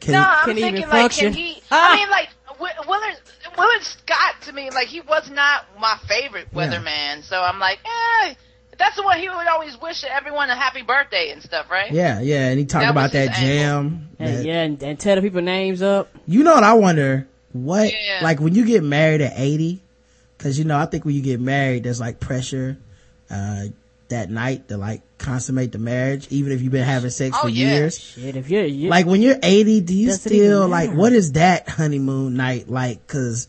Can 0.00 0.12
no, 0.12 0.24
I'm 0.26 0.44
can 0.46 0.54
thinking 0.56 0.76
even 0.78 0.88
like, 0.88 1.00
function? 1.02 1.32
can 1.32 1.32
he? 1.34 1.62
Ah! 1.70 1.92
I 1.92 1.96
mean, 1.96 2.10
like 2.10 2.28
Willard, 2.58 3.16
Willard 3.56 3.82
Scott 3.82 4.34
to 4.42 4.52
me, 4.52 4.70
like 4.70 4.88
he 4.88 5.00
was 5.02 5.30
not 5.30 5.66
my 5.78 5.96
favorite 6.08 6.52
weatherman. 6.54 7.22
So 7.22 7.38
I'm 7.40 7.58
like, 7.58 7.78
eh, 7.84 8.34
that's 8.78 8.96
the 8.96 9.02
one 9.02 9.18
he 9.18 9.28
would 9.28 9.46
always 9.46 9.80
wish 9.80 10.04
everyone 10.04 10.48
a 10.50 10.54
happy 10.56 10.82
birthday 10.82 11.30
and 11.30 11.42
stuff, 11.42 11.70
right? 11.70 11.90
yeah, 11.92 12.20
yeah, 12.20 12.48
and 12.48 12.58
he 12.58 12.64
talked 12.64 12.84
about 12.88 13.04
was 13.04 13.12
his 13.12 13.26
that 13.28 13.36
jam. 13.36 14.08
And, 14.18 14.36
that- 14.38 14.44
yeah, 14.44 14.62
and, 14.62 14.82
and 14.82 14.98
tell 15.00 15.16
the 15.16 15.22
people 15.22 15.42
names 15.42 15.82
up. 15.82 16.08
You 16.26 16.44
know 16.44 16.54
what 16.54 16.64
I 16.64 16.74
wonder? 16.74 17.26
What, 17.52 17.92
Yeah. 17.92 18.20
like 18.22 18.40
when 18.40 18.54
you 18.54 18.64
get 18.66 18.82
married 18.84 19.20
at 19.20 19.32
80, 19.36 19.82
cause 20.38 20.58
you 20.58 20.64
know, 20.64 20.78
I 20.78 20.86
think 20.86 21.04
when 21.04 21.14
you 21.14 21.22
get 21.22 21.40
married, 21.40 21.84
there's 21.84 22.00
like 22.00 22.20
pressure, 22.20 22.76
uh, 23.30 23.64
that 24.08 24.30
night 24.30 24.68
to 24.68 24.76
like 24.78 25.02
consummate 25.18 25.72
the 25.72 25.78
marriage, 25.78 26.28
even 26.30 26.50
if 26.52 26.62
you've 26.62 26.72
been 26.72 26.84
having 26.84 27.10
sex 27.10 27.36
Oh, 27.38 27.42
for 27.42 27.48
yeah. 27.50 27.74
years. 27.74 27.98
Shit, 27.98 28.36
if 28.36 28.48
you're, 28.48 28.64
you 28.64 28.88
Like 28.88 29.04
when 29.06 29.20
you're 29.20 29.36
80, 29.42 29.80
do 29.82 29.94
you 29.94 30.12
still 30.12 30.66
like, 30.68 30.92
what 30.92 31.12
is 31.12 31.32
that 31.32 31.68
honeymoon 31.68 32.34
night 32.34 32.70
like? 32.70 33.06
Cause, 33.06 33.48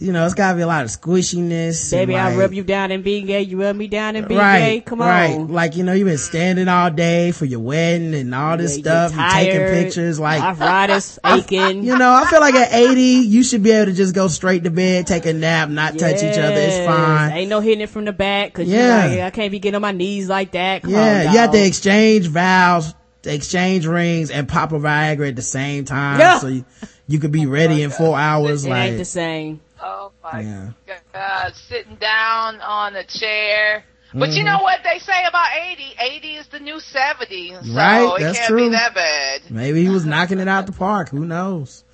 you 0.00 0.12
know, 0.12 0.24
it's 0.24 0.32
gotta 0.34 0.56
be 0.56 0.62
a 0.62 0.66
lot 0.66 0.82
of 0.82 0.90
squishiness. 0.90 1.90
baby, 1.90 2.16
I 2.16 2.34
rub 2.34 2.54
you 2.54 2.64
down 2.64 2.90
and 2.90 3.04
being 3.04 3.26
gay, 3.26 3.42
you 3.42 3.60
rub 3.60 3.76
me 3.76 3.86
down 3.86 4.16
and 4.16 4.26
being 4.26 4.40
right, 4.40 4.58
gay. 4.58 4.80
Come 4.80 5.02
on. 5.02 5.06
right. 5.08 5.38
Like, 5.38 5.76
you 5.76 5.84
know, 5.84 5.92
you've 5.92 6.08
been 6.08 6.16
standing 6.16 6.68
all 6.68 6.90
day 6.90 7.32
for 7.32 7.44
your 7.44 7.60
wedding 7.60 8.14
and 8.14 8.34
all 8.34 8.56
this 8.56 8.78
Yeah, 8.78 8.82
stuff. 8.82 9.12
you're 9.12 9.20
You're 9.20 9.30
taking 9.30 9.60
tired, 9.60 9.84
pictures. 9.84 10.18
Like, 10.18 10.42
arthritis 10.42 11.18
aching. 11.24 11.84
you 11.84 11.96
know, 11.98 12.10
I 12.12 12.24
feel 12.30 12.40
like 12.40 12.54
at 12.54 12.72
80, 12.72 13.00
you 13.02 13.42
should 13.42 13.62
be 13.62 13.72
able 13.72 13.90
to 13.90 13.96
just 13.96 14.14
go 14.14 14.28
straight 14.28 14.64
to 14.64 14.70
bed, 14.70 15.06
take 15.06 15.26
a 15.26 15.34
nap, 15.34 15.68
not 15.68 15.98
touch 15.98 16.22
each 16.22 16.38
other. 16.38 16.60
It's 16.60 16.78
fine. 16.78 17.32
Ain't 17.32 17.50
no 17.50 17.60
hitting 17.60 17.82
it 17.82 17.90
from 17.90 18.06
the 18.06 18.12
back 18.12 18.52
because 18.54 18.68
Yeah. 18.68 19.04
like, 19.06 19.20
I 19.20 19.30
can't 19.30 19.50
be 19.52 19.58
getting 19.58 19.76
on 19.76 19.82
my 19.82 19.92
knees 19.92 20.28
like 20.30 20.52
that. 20.52 20.82
Come 20.82 20.92
Yeah, 20.92 21.26
on, 21.26 21.32
you 21.34 21.38
have 21.40 21.50
to 21.52 21.66
exchange 21.66 22.26
vows, 22.26 22.94
exchange 23.24 23.86
rings, 23.86 24.30
and 24.30 24.48
pop 24.48 24.72
a 24.72 24.78
Viagra 24.78 25.28
at 25.28 25.36
the 25.36 25.42
same 25.42 25.84
time. 25.84 26.20
Yeah. 26.20 26.38
So 26.38 26.46
you, 26.46 26.64
you 27.06 27.18
could 27.18 27.32
be 27.32 27.44
ready 27.44 27.82
oh 27.82 27.84
in 27.84 27.90
four 27.90 28.16
hours. 28.18 28.64
It 28.64 28.70
like, 28.70 28.90
ain't 28.90 28.98
the 28.98 29.04
same. 29.04 29.60
Oh 29.82 30.12
my 30.22 30.40
Yeah. 30.40 30.70
God, 31.12 31.54
sitting 31.54 31.96
down 31.96 32.60
on 32.60 32.96
a 32.96 33.04
chair. 33.04 33.84
But 34.12 34.30
Mm-hmm. 34.30 34.38
you 34.38 34.44
know 34.44 34.58
what 34.62 34.80
they 34.82 34.98
say 34.98 35.24
about 35.28 35.46
80? 35.72 35.84
80 36.00 36.34
is 36.34 36.46
the 36.48 36.58
new 36.58 36.80
70. 36.80 37.54
So 37.62 37.74
Right, 37.74 38.04
it 38.16 38.20
that's 38.20 38.38
can't 38.38 38.48
true. 38.48 38.68
be 38.68 38.68
that 38.70 38.92
bad. 38.94 39.42
Maybe 39.50 39.82
he 39.82 39.88
was 39.88 40.04
knocking 40.04 40.40
it 40.40 40.48
out 40.48 40.66
the 40.66 40.72
park. 40.72 41.10
Who 41.10 41.24
knows? 41.24 41.84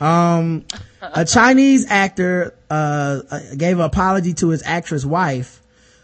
Um, 0.00 0.64
a 1.02 1.24
Chinese 1.24 1.86
actor, 1.90 2.54
uh, 2.70 3.20
uh, 3.30 3.40
gave 3.56 3.78
an 3.78 3.84
apology 3.84 4.32
to 4.34 4.48
his 4.48 4.62
actress 4.64 5.04
wife 5.04 5.60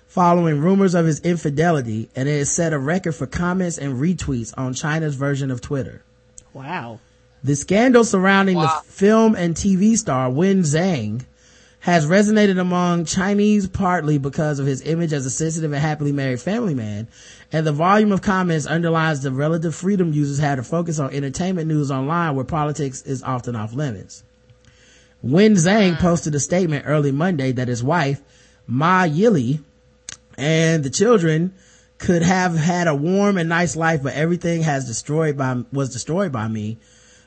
following 0.08 0.60
rumors 0.60 0.94
of 0.94 1.06
his 1.06 1.20
infidelity 1.20 2.10
and 2.14 2.28
it 2.28 2.38
has 2.38 2.50
set 2.50 2.72
a 2.72 2.78
record 2.78 3.12
for 3.12 3.26
comments 3.26 3.78
and 3.78 3.94
retweets 3.94 4.52
on 4.56 4.74
China's 4.74 5.14
version 5.14 5.50
of 5.50 5.60
Twitter. 5.60 6.02
Wow. 6.52 7.00
The 7.44 7.54
scandal 7.54 8.04
surrounding 8.04 8.56
Wow. 8.56 8.80
the 8.84 8.90
film 8.90 9.34
and 9.34 9.54
TV 9.54 9.98
star 9.98 10.30
Wen 10.30 10.62
Zhang 10.62 11.26
has 11.80 12.06
resonated 12.06 12.58
among 12.58 13.04
Chinese 13.04 13.66
partly 13.66 14.16
because 14.16 14.58
of 14.58 14.64
his 14.64 14.80
image 14.80 15.12
as 15.12 15.26
a 15.26 15.30
sensitive 15.30 15.70
and 15.70 15.82
happily 15.82 16.10
married 16.10 16.40
family 16.40 16.72
man, 16.72 17.06
and 17.52 17.66
the 17.66 17.72
volume 17.72 18.12
of 18.12 18.22
comments 18.22 18.64
underlines 18.66 19.20
the 19.20 19.30
relative 19.30 19.74
freedom 19.74 20.14
users 20.14 20.38
have 20.38 20.56
to 20.56 20.62
focus 20.62 20.98
on 20.98 21.12
entertainment 21.12 21.68
news 21.68 21.90
online 21.90 22.34
where 22.34 22.46
politics 22.46 23.02
is 23.02 23.22
often 23.22 23.54
off 23.54 23.74
limits. 23.74 24.22
Wen 25.20 25.52
Zhang 25.54 25.98
posted 25.98 26.34
a 26.34 26.40
statement 26.40 26.84
early 26.86 27.12
Monday 27.12 27.52
that 27.52 27.68
his 27.68 27.82
wife, 27.84 28.22
Ma 28.66 29.02
Yili, 29.02 29.62
and 30.38 30.82
the 30.82 30.88
children 30.88 31.52
could 31.98 32.22
have 32.22 32.56
had 32.56 32.88
a 32.88 32.94
warm 32.94 33.36
and 33.36 33.50
nice 33.50 33.76
life, 33.76 34.02
but 34.02 34.14
everything 34.14 34.62
has 34.62 34.86
destroyed 34.86 35.36
by, 35.36 35.62
was 35.70 35.92
destroyed 35.92 36.32
by 36.32 36.48
me. 36.48 36.78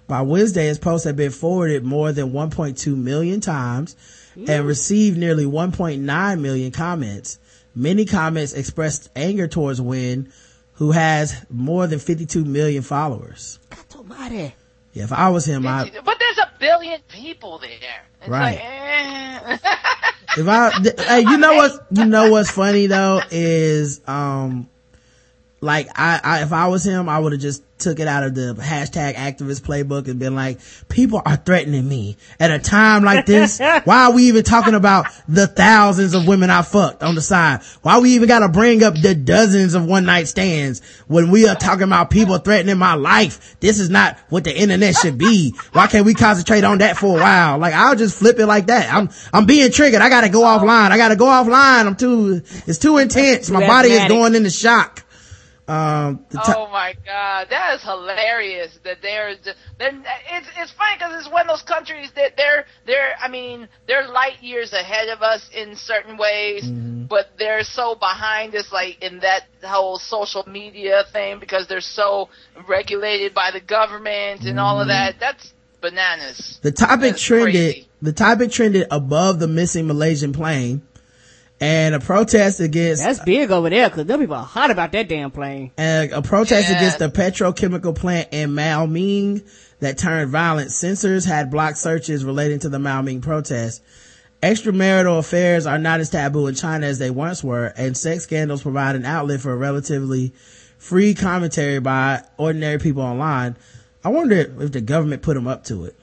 By 0.07 0.21
Wednesday, 0.21 0.67
his 0.67 0.79
post 0.79 1.03
had 1.03 1.15
been 1.15 1.31
forwarded 1.31 1.83
more 1.83 2.11
than 2.11 2.31
1.2 2.31 2.95
million 2.95 3.41
times 3.41 3.95
and 4.47 4.65
received 4.65 5.17
nearly 5.17 5.45
1.9 5.45 6.39
million 6.39 6.71
comments. 6.71 7.39
Many 7.75 8.05
comments 8.05 8.53
expressed 8.53 9.09
anger 9.15 9.47
towards 9.47 9.81
Wen, 9.81 10.31
who 10.73 10.91
has 10.91 11.45
more 11.49 11.87
than 11.87 11.99
52 11.99 12.45
million 12.45 12.83
followers. 12.83 13.59
Yeah, 14.93 15.03
if 15.03 15.11
I 15.11 15.29
was 15.29 15.45
him, 15.45 15.67
I, 15.67 15.91
But 16.03 16.17
there's 16.19 16.37
a 16.37 16.51
billion 16.59 17.01
people 17.09 17.59
there. 17.59 17.69
It's 18.21 18.29
Right. 18.29 18.55
like, 18.55 18.63
eh. 18.63 19.57
if 20.37 20.47
I, 20.47 20.71
hey, 21.03 21.19
you 21.21 21.37
know 21.37 21.55
what, 21.55 21.85
you 21.91 22.05
know 22.05 22.31
what's 22.31 22.49
funny 22.49 22.87
though 22.87 23.21
is, 23.29 24.01
um, 24.07 24.69
like 25.61 25.87
I, 25.95 26.19
I 26.23 26.41
if 26.43 26.53
I 26.53 26.67
was 26.67 26.85
him, 26.85 27.09
I 27.09 27.19
would 27.19 27.31
have 27.31 27.41
just 27.41 27.63
took 27.77 27.99
it 27.99 28.07
out 28.07 28.23
of 28.23 28.33
the 28.33 28.55
hashtag 28.59 29.13
activist 29.15 29.61
playbook 29.61 30.07
and 30.07 30.19
been 30.19 30.35
like, 30.35 30.59
people 30.89 31.21
are 31.25 31.35
threatening 31.35 31.87
me 31.87 32.17
at 32.39 32.51
a 32.51 32.59
time 32.59 33.03
like 33.03 33.25
this. 33.25 33.59
Why 33.83 34.05
are 34.05 34.13
we 34.13 34.23
even 34.23 34.43
talking 34.43 34.73
about 34.73 35.07
the 35.27 35.47
thousands 35.47 36.13
of 36.13 36.27
women 36.27 36.49
I 36.49 36.61
fucked 36.63 37.03
on 37.03 37.15
the 37.15 37.21
side? 37.21 37.61
Why 37.81 37.99
we 37.99 38.11
even 38.15 38.27
got 38.27 38.39
to 38.39 38.49
bring 38.49 38.83
up 38.83 38.95
the 38.99 39.15
dozens 39.15 39.73
of 39.73 39.85
one 39.85 40.05
night 40.05 40.27
stands 40.27 40.81
when 41.07 41.29
we 41.31 41.47
are 41.47 41.55
talking 41.55 41.83
about 41.83 42.09
people 42.09 42.37
threatening 42.37 42.77
my 42.77 42.95
life? 42.95 43.59
This 43.59 43.79
is 43.79 43.89
not 43.89 44.17
what 44.29 44.43
the 44.43 44.55
internet 44.55 44.95
should 44.95 45.17
be. 45.17 45.53
Why 45.73 45.87
can't 45.87 46.05
we 46.05 46.13
concentrate 46.13 46.63
on 46.63 46.79
that 46.79 46.97
for 46.97 47.17
a 47.17 47.21
while? 47.21 47.57
Like 47.57 47.73
I'll 47.73 47.95
just 47.95 48.17
flip 48.17 48.39
it 48.39 48.47
like 48.47 48.67
that. 48.67 48.91
I'm, 48.93 49.09
I'm 49.33 49.45
being 49.45 49.71
triggered. 49.71 50.01
I 50.01 50.09
got 50.09 50.21
to 50.21 50.29
go 50.29 50.41
offline. 50.41 50.91
I 50.91 50.97
got 50.97 51.09
to 51.09 51.15
go 51.15 51.25
offline. 51.25 51.85
I'm 51.85 51.95
too, 51.95 52.41
it's 52.65 52.79
too 52.79 52.97
intense. 52.97 53.49
My 53.49 53.65
body 53.67 53.89
is 53.89 54.07
going 54.07 54.35
into 54.35 54.49
shock. 54.49 55.03
Um, 55.67 56.19
ti- 56.31 56.37
Oh 56.45 56.69
my 56.71 56.95
god, 57.05 57.47
that 57.49 57.75
is 57.75 57.83
hilarious. 57.83 58.79
That 58.85 59.01
they're 59.01 59.35
just, 59.35 59.57
then 59.77 60.05
it's 60.31 60.47
it's 60.57 60.71
funny 60.71 60.95
because 60.97 61.19
it's 61.19 61.29
one 61.31 61.41
of 61.41 61.47
those 61.47 61.61
countries 61.61 62.09
that 62.15 62.37
they're 62.37 62.65
they're 62.85 63.15
I 63.21 63.27
mean 63.27 63.67
they're 63.85 64.07
light 64.07 64.41
years 64.41 64.71
ahead 64.71 65.09
of 65.09 65.21
us 65.21 65.49
in 65.53 65.75
certain 65.75 66.15
ways, 66.17 66.63
Mm-hmm. 66.63 67.05
but 67.07 67.31
they're 67.37 67.63
so 67.63 67.95
behind 67.95 68.55
us 68.55 68.71
like 68.71 69.03
in 69.03 69.19
that 69.19 69.43
whole 69.63 69.97
social 69.99 70.43
media 70.47 71.03
thing 71.11 71.39
because 71.39 71.67
they're 71.67 71.81
so 71.81 72.29
regulated 72.67 73.33
by 73.33 73.51
the 73.51 73.59
government 73.61 74.45
and 74.45 74.59
all 74.59 74.75
Mm-hmm. 74.75 74.81
of 74.83 74.87
that. 74.87 75.19
That's 75.19 75.53
bananas. 75.81 76.59
The 76.63 76.71
topic 76.71 77.11
That's 77.11 77.21
trended, 77.21 77.53
crazy. 77.73 77.87
the 78.01 78.13
topic 78.13 78.51
trended 78.51 78.87
above 78.89 79.39
the 79.39 79.47
missing 79.47 79.87
Malaysian 79.87 80.31
plane 80.33 80.81
and 81.59 81.95
a 81.95 81.99
protest 81.99 82.59
against, 82.59 83.03
That's 83.03 83.19
big 83.23 83.49
over 83.51 83.69
there 83.69 83.89
because 83.89 84.05
them 84.05 84.19
people 84.19 84.35
are 84.35 84.43
hot 84.45 84.69
about 84.71 84.91
that 84.91 85.09
damn 85.09 85.31
plane. 85.31 85.71
and 85.77 86.11
a 86.11 86.21
protest 86.21 86.69
Yeah. 86.69 86.77
against 86.77 86.99
the 86.99 87.09
petrochemical 87.09 87.95
plant 87.95 88.29
in 88.31 88.51
Maoming 88.51 89.43
that 89.79 89.97
turned 89.97 90.29
violent. 90.31 90.71
Censors 90.71 91.25
had 91.25 91.49
blocked 91.49 91.77
searches 91.77 92.23
relating 92.23 92.59
to 92.59 92.69
the 92.69 92.77
Maoming 92.79 93.21
protest 93.21 93.81
Extramarital 94.43 95.17
affairs 95.17 95.65
are 95.65 95.79
not 95.79 95.99
as 95.99 96.11
taboo 96.11 96.45
in 96.45 96.53
China 96.53 96.85
as 96.85 96.99
they 96.99 97.09
once 97.09 97.43
were, 97.43 97.73
and 97.75 97.97
sex 97.97 98.23
scandals 98.23 98.61
provide 98.61 98.95
an 98.95 99.03
outlet 99.03 99.41
for 99.41 99.51
a 99.51 99.55
relatively 99.57 100.31
free 100.77 101.15
commentary 101.15 101.79
by 101.79 102.21
ordinary 102.37 102.77
people 102.77 103.01
online. 103.01 103.55
I 104.05 104.09
wonder 104.09 104.35
if 104.61 104.71
the 104.71 104.81
government 104.81 105.23
put 105.23 105.33
them 105.33 105.47
up 105.47 105.63
to 105.65 105.85
it. 105.85 105.95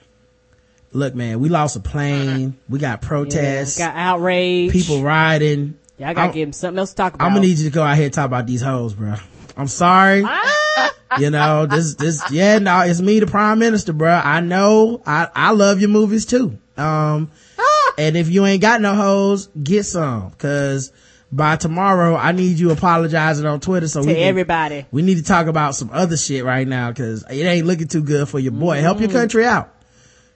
Look, 0.95 1.17
man, 1.17 1.41
we 1.41 1.49
lost 1.49 1.75
a 1.75 1.81
plane. 1.81 2.57
We 2.69 2.79
got 2.79 3.03
protests. 3.03 3.81
Yeah, 3.81 3.89
got 3.89 3.97
outrage. 3.97 4.71
People 4.71 5.03
riding. 5.03 5.77
Yeah, 5.99 6.11
I 6.11 6.15
gotta 6.15 6.27
I'm- 6.27 6.35
give 6.35 6.49
him 6.49 6.53
something 6.53 6.79
else 6.79 6.91
to 6.91 6.97
talk 6.97 7.15
about. 7.15 7.27
I'm 7.27 7.33
gonna 7.35 7.47
need 7.47 7.59
you 7.59 7.69
to 7.69 7.75
go 7.75 7.83
out 7.83 7.97
here 7.97 8.05
and 8.05 8.15
talk 8.15 8.27
about 8.27 8.47
these 8.47 8.63
hoes, 8.63 8.95
bro. 8.95 9.17
I'm 9.57 9.67
sorry. 9.67 10.23
Ah! 10.25 10.95
you 11.19 11.31
know, 11.31 11.67
this, 11.67 11.97
this, 11.97 12.31
yeah, 12.31 12.59
no, 12.59 12.81
it's 12.81 13.01
me, 13.01 13.19
the 13.19 13.27
prime 13.27 13.59
minister, 13.59 13.93
bro. 13.93 14.11
I 14.13 14.41
know, 14.41 15.03
I, 15.05 15.29
I 15.35 15.51
love 15.51 15.81
your 15.81 15.91
movies 15.91 16.27
too. 16.27 16.59
Um, 16.77 17.31
ah! 17.59 17.95
and 17.99 18.17
if 18.17 18.29
you 18.29 18.47
ain't 18.47 18.63
got 18.63 18.81
no 18.81 18.95
hoes, 18.95 19.49
get 19.49 19.87
some, 19.87 20.31
cause 20.33 20.93
by 21.33 21.57
tomorrow, 21.57 22.15
I 22.15 22.31
need 22.31 22.61
you 22.61 22.71
apologizing 22.71 23.47
on 23.47 23.59
Twitter 23.59 23.89
so 23.89 24.03
to 24.03 24.07
we 24.07 24.15
everybody. 24.15 24.87
we 24.93 25.03
need 25.03 25.17
to 25.17 25.25
talk 25.25 25.49
about 25.49 25.75
some 25.75 25.91
other 25.93 26.17
shit 26.17 26.45
right 26.45 26.67
now, 26.67 26.93
cause 26.93 27.25
it 27.29 27.43
ain't 27.43 27.67
looking 27.67 27.89
too 27.89 28.03
good 28.03 28.29
for 28.29 28.39
your 28.39 28.53
boy. 28.53 28.81
Help 28.81 29.01
your 29.01 29.09
mm. 29.09 29.15
country 29.15 29.45
out. 29.45 29.74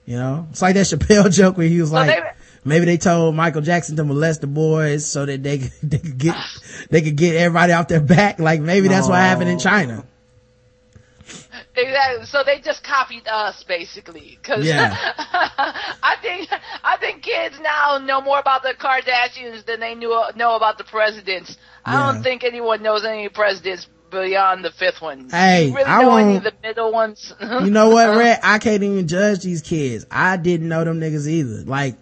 You 0.09 0.17
know, 0.17 0.47
it's 0.49 0.63
like 0.63 0.75
that 0.75 0.87
Chappelle 0.87 1.31
joke 1.39 1.59
where 1.59 1.69
he 1.69 1.83
was 1.83 1.93
like, 1.93 2.09
they- 2.09 2.31
maybe 2.65 2.87
they 2.87 2.97
told 2.97 3.35
Michael 3.35 3.61
Jackson 3.61 3.95
to 3.97 4.05
molest 4.05 4.41
the 4.41 4.47
boys 4.47 5.07
so 5.07 5.27
that 5.27 5.43
they 5.43 5.59
could, 5.59 5.73
they 5.83 5.99
could 5.99 6.17
get, 6.17 6.35
they 6.89 7.03
could 7.03 7.15
get 7.17 7.37
everybody 7.37 7.75
off 7.75 7.89
their 7.89 8.01
back. 8.01 8.39
Like 8.39 8.63
maybe 8.63 8.89
that's 8.89 9.07
what 9.07 9.17
happened 9.17 9.51
in 9.51 9.57
oh. 9.57 9.61
China. 9.61 10.07
Exactly. 11.77 12.25
So 12.25 12.43
they 12.43 12.59
just 12.61 12.83
copied 12.83 13.29
us, 13.29 13.63
basically. 13.65 14.39
Cause 14.43 14.65
Yeah. 14.65 14.97
I 15.19 16.17
think 16.23 16.49
I 16.83 16.97
think 16.97 17.23
kids 17.23 17.61
now 17.61 17.99
know 17.99 18.23
more 18.23 18.39
about 18.39 18.63
the 18.63 18.73
Kardashians 18.79 19.67
than 19.67 19.79
they 19.79 19.95
knew 19.95 20.19
know 20.37 20.57
about 20.57 20.79
the 20.79 20.85
presidents. 20.85 21.59
I 21.85 21.93
Yeah. 21.93 22.13
don't 22.15 22.23
think 22.23 22.45
anyone 22.45 22.83
knows 22.83 23.05
any 23.05 23.29
presidents 23.29 23.87
beyond 24.11 24.65
the 24.65 24.71
fifth 24.71 25.01
one. 25.01 25.29
Hey, 25.31 25.69
you 25.69 25.75
really 25.75 25.85
I 25.85 26.03
know 26.03 26.17
any 26.17 26.37
of 26.37 26.45
the 26.45 26.55
middle 26.63 26.93
ones? 26.93 27.33
You 27.41 27.71
know 27.71 27.91
what, 27.91 28.17
Rhett? 28.17 28.41
I 28.45 28.59
can't 28.59 28.83
even 28.83 29.09
judge 29.09 29.41
these 29.41 29.63
kids. 29.63 30.07
I 30.11 30.37
didn't 30.37 30.69
know 30.69 30.85
them 30.85 31.01
niggas 31.01 31.27
either. 31.27 31.65
Like, 31.65 31.97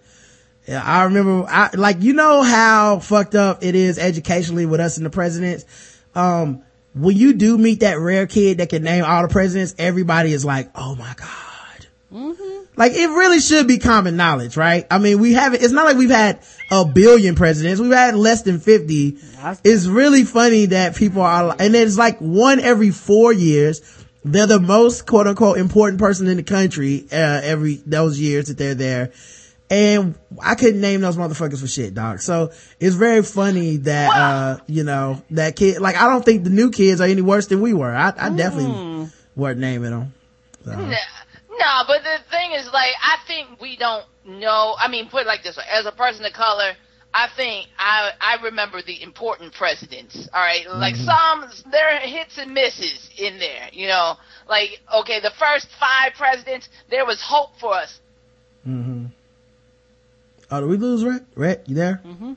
I 0.69 1.03
remember, 1.03 1.47
I, 1.47 1.69
like, 1.73 2.01
you 2.01 2.13
know 2.13 2.43
how 2.43 2.99
fucked 2.99 3.35
up 3.35 3.63
it 3.63 3.75
is 3.75 3.97
educationally 3.97 4.65
with 4.65 4.79
us 4.79 4.97
and 4.97 5.05
the 5.05 5.09
presidents? 5.09 5.65
Um, 6.13 6.63
when 6.93 7.15
you 7.15 7.33
do 7.33 7.57
meet 7.57 7.81
that 7.81 7.99
rare 7.99 8.27
kid 8.27 8.57
that 8.57 8.69
can 8.69 8.83
name 8.83 9.03
all 9.05 9.21
the 9.21 9.29
presidents, 9.29 9.75
everybody 9.77 10.33
is 10.33 10.43
like, 10.43 10.69
oh 10.75 10.95
my 10.95 11.13
God. 11.15 11.46
Like, 12.11 12.93
it 12.93 13.07
really 13.09 13.39
should 13.39 13.67
be 13.67 13.79
common 13.79 14.15
knowledge, 14.15 14.55
right? 14.55 14.85
I 14.89 14.97
mean, 14.99 15.19
we 15.19 15.33
haven't, 15.33 15.61
it's 15.61 15.73
not 15.73 15.85
like 15.85 15.97
we've 15.97 16.09
had 16.09 16.39
a 16.71 16.85
billion 16.85 17.35
presidents. 17.35 17.81
We've 17.81 17.91
had 17.91 18.15
less 18.15 18.43
than 18.43 18.59
50. 18.59 19.11
That's- 19.11 19.61
It's 19.63 19.85
really 19.87 20.23
funny 20.23 20.67
that 20.67 20.95
people 20.95 21.21
are, 21.21 21.55
and 21.59 21.75
it's 21.75 21.97
like 21.97 22.19
one 22.19 22.59
every 22.59 22.91
four 22.91 23.33
years. 23.33 23.81
They're 24.23 24.45
the 24.47 24.59
most 24.59 25.05
quote 25.05 25.27
unquote 25.27 25.57
important 25.57 25.99
person 25.99 26.27
in 26.27 26.37
the 26.37 26.43
country, 26.43 27.05
uh, 27.11 27.15
every, 27.43 27.75
those 27.85 28.19
years 28.19 28.47
that 28.47 28.57
they're 28.57 28.75
there. 28.75 29.11
And 29.69 30.15
I 30.41 30.55
couldn't 30.55 30.79
name 30.79 31.01
those 31.01 31.17
motherfuckers 31.17 31.59
for 31.59 31.67
shit, 31.67 31.93
dog. 31.93 32.21
So 32.21 32.51
it's 32.79 32.95
very 32.95 33.21
funny 33.23 33.77
that, 33.77 34.09
uh, 34.15 34.57
you 34.67 34.83
know, 34.85 35.21
that 35.31 35.57
kid, 35.57 35.81
like, 35.81 35.97
I 35.97 36.07
don't 36.07 36.23
think 36.23 36.45
the 36.45 36.49
new 36.49 36.71
kids 36.71 37.01
are 37.01 37.07
any 37.07 37.21
worse 37.21 37.47
than 37.47 37.59
we 37.59 37.73
were. 37.73 37.93
I, 37.93 38.13
I 38.17 38.29
definitely 38.29 39.09
weren't 39.35 39.59
naming 39.59 39.91
them. 39.91 40.13
So. 40.63 40.71
No, 41.59 41.83
but 41.87 42.03
the 42.03 42.17
thing 42.29 42.51
is, 42.51 42.67
like, 42.71 42.91
I 43.01 43.17
think 43.27 43.59
we 43.59 43.77
don't 43.77 44.05
know. 44.25 44.75
I 44.79 44.87
mean, 44.89 45.09
put 45.09 45.21
it 45.21 45.27
like 45.27 45.43
this 45.43 45.57
way: 45.57 45.63
as 45.71 45.85
a 45.85 45.91
person 45.91 46.23
of 46.25 46.33
color, 46.33 46.73
I 47.13 47.27
think 47.35 47.67
I 47.79 48.11
I 48.21 48.43
remember 48.43 48.81
the 48.81 49.01
important 49.01 49.53
presidents. 49.53 50.29
All 50.33 50.39
right, 50.41 50.69
like 50.69 50.95
some 50.95 51.45
there 51.71 51.95
are 51.95 51.99
hits 51.99 52.37
and 52.37 52.53
misses 52.53 53.09
in 53.17 53.39
there. 53.39 53.69
You 53.71 53.87
know, 53.87 54.15
like 54.47 54.79
okay, 54.99 55.19
the 55.19 55.31
first 55.39 55.67
five 55.79 56.13
presidents, 56.15 56.69
there 56.89 57.05
was 57.05 57.21
hope 57.21 57.57
for 57.59 57.73
us. 57.73 57.99
Mm-hmm. 58.67 59.05
Oh, 60.51 60.61
did 60.61 60.69
we 60.69 60.77
lose 60.77 61.03
Rhett? 61.03 61.23
Rhett, 61.35 61.63
you 61.67 61.75
there? 61.75 62.01
Mm-hmm. 62.05 62.33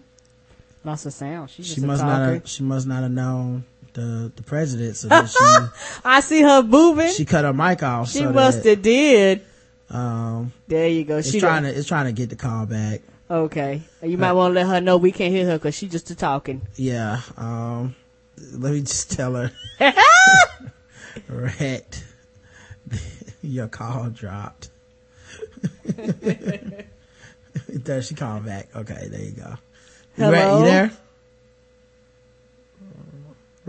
Lost 0.84 1.06
of 1.06 1.12
sound. 1.12 1.51
She's 1.51 1.66
She 1.66 1.74
just 1.74 1.86
must 1.86 2.02
not 2.02 2.18
talker. 2.18 2.34
have, 2.34 2.48
she 2.48 2.62
must 2.62 2.86
not 2.86 3.02
have 3.02 3.12
known 3.12 3.64
the, 3.95 4.33
the 4.37 4.43
president. 4.43 4.97
So 4.97 5.09
she, 5.27 5.67
I 6.05 6.21
see 6.21 6.43
her 6.43 6.62
moving. 6.62 7.09
she 7.09 7.15
She, 7.15 7.25
cut 7.25 7.45
her 7.45 7.53
mic 7.53 7.83
off. 7.83 8.11
so 8.11 8.33
must 8.33 8.65
have 8.65 8.83
did. 8.83 9.45
um, 9.91 10.53
There 10.69 10.89
you 10.89 11.05
go. 11.05 11.19
it's 11.19 11.31
She 11.31 11.41
trying 11.41 11.62
done- 11.65 11.73
to, 11.73 11.79
it's 11.79 11.89
trying 11.89 12.07
to 12.07 12.12
get 12.12 12.31
the 12.31 12.37
call 12.37 12.67
back. 12.67 13.03
Okay. 13.31 13.83
You 14.03 14.19
might 14.19 14.33
want 14.33 14.51
to 14.53 14.55
let 14.61 14.67
her 14.67 14.81
know 14.81 14.97
we 14.97 15.12
can't 15.12 15.33
hear 15.33 15.47
her 15.47 15.59
because 15.59 15.75
she's 15.77 15.93
just 15.93 16.19
talking. 16.19 16.62
Yeah. 16.77 17.21
Um, 17.37 17.95
let 18.53 18.73
me 18.73 18.81
just 18.81 19.12
tell 19.12 19.35
her. 19.35 19.53
Rhett, 21.29 22.03
your 23.43 23.69
call 23.69 24.11
dropped. 24.11 24.71
there, 27.69 28.03
she 28.03 28.15
called 28.15 28.45
back. 28.47 28.69
Okay, 28.75 29.09
there 29.09 29.21
you 29.23 29.33
go. 29.33 29.55
Hello? 30.17 30.59
You 30.59 30.65
there? 30.65 30.91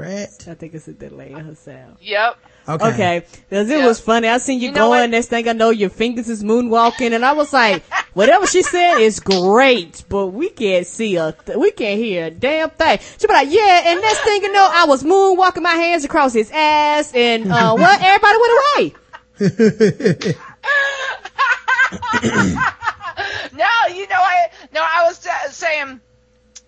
Rhett? 0.01 0.47
I 0.49 0.53
think 0.55 0.73
it's 0.73 0.87
a 0.87 0.93
delay 0.93 1.31
in 1.31 1.39
her 1.39 1.55
sound. 1.55 1.97
Yep. 2.01 2.37
Okay. 2.69 2.87
Okay, 2.93 3.25
because 3.49 3.69
it 3.69 3.79
Yeah. 3.79 3.85
was 3.87 3.99
funny. 3.99 4.27
I 4.27 4.37
seen 4.37 4.59
you, 4.59 4.67
You 4.67 4.71
know 4.73 4.87
going. 4.89 5.01
what? 5.01 5.09
Next 5.09 5.27
thing 5.27 5.47
I 5.49 5.53
know, 5.53 5.69
your 5.71 5.89
fingers 5.89 6.27
is 6.29 6.43
moonwalking, 6.43 7.13
and 7.13 7.25
I 7.25 7.31
was 7.33 7.51
like, 7.53 7.83
whatever 8.13 8.45
she 8.45 8.61
said 8.63 8.97
is 8.99 9.19
great, 9.19 10.03
but 10.09 10.27
we 10.27 10.49
can't 10.49 10.85
see 10.85 11.15
a, 11.15 11.31
th- 11.31 11.57
we 11.57 11.71
can't 11.71 11.99
hear 11.99 12.25
a 12.25 12.31
damn 12.31 12.69
thing. 12.69 12.99
She 13.19 13.25
be 13.27 13.33
like, 13.33 13.49
yeah, 13.51 13.81
and 13.85 14.01
next 14.01 14.19
thing 14.19 14.43
you 14.43 14.51
know, 14.51 14.69
I 14.71 14.85
was 14.85 15.03
moonwalking 15.03 15.61
my 15.63 15.73
hands 15.73 16.03
across 16.05 16.33
his 16.33 16.51
ass, 16.51 17.11
and 17.13 17.51
uh, 17.51 17.73
what? 17.77 18.01
Everybody 18.01 18.37
went 18.37 18.53
away. 18.75 18.93
No, 23.53 23.67
you 23.93 24.07
know, 24.07 24.15
I 24.15 24.49
no, 24.73 24.81
I 24.81 25.03
was 25.05 25.25
uh, 25.27 25.49
saying 25.49 25.99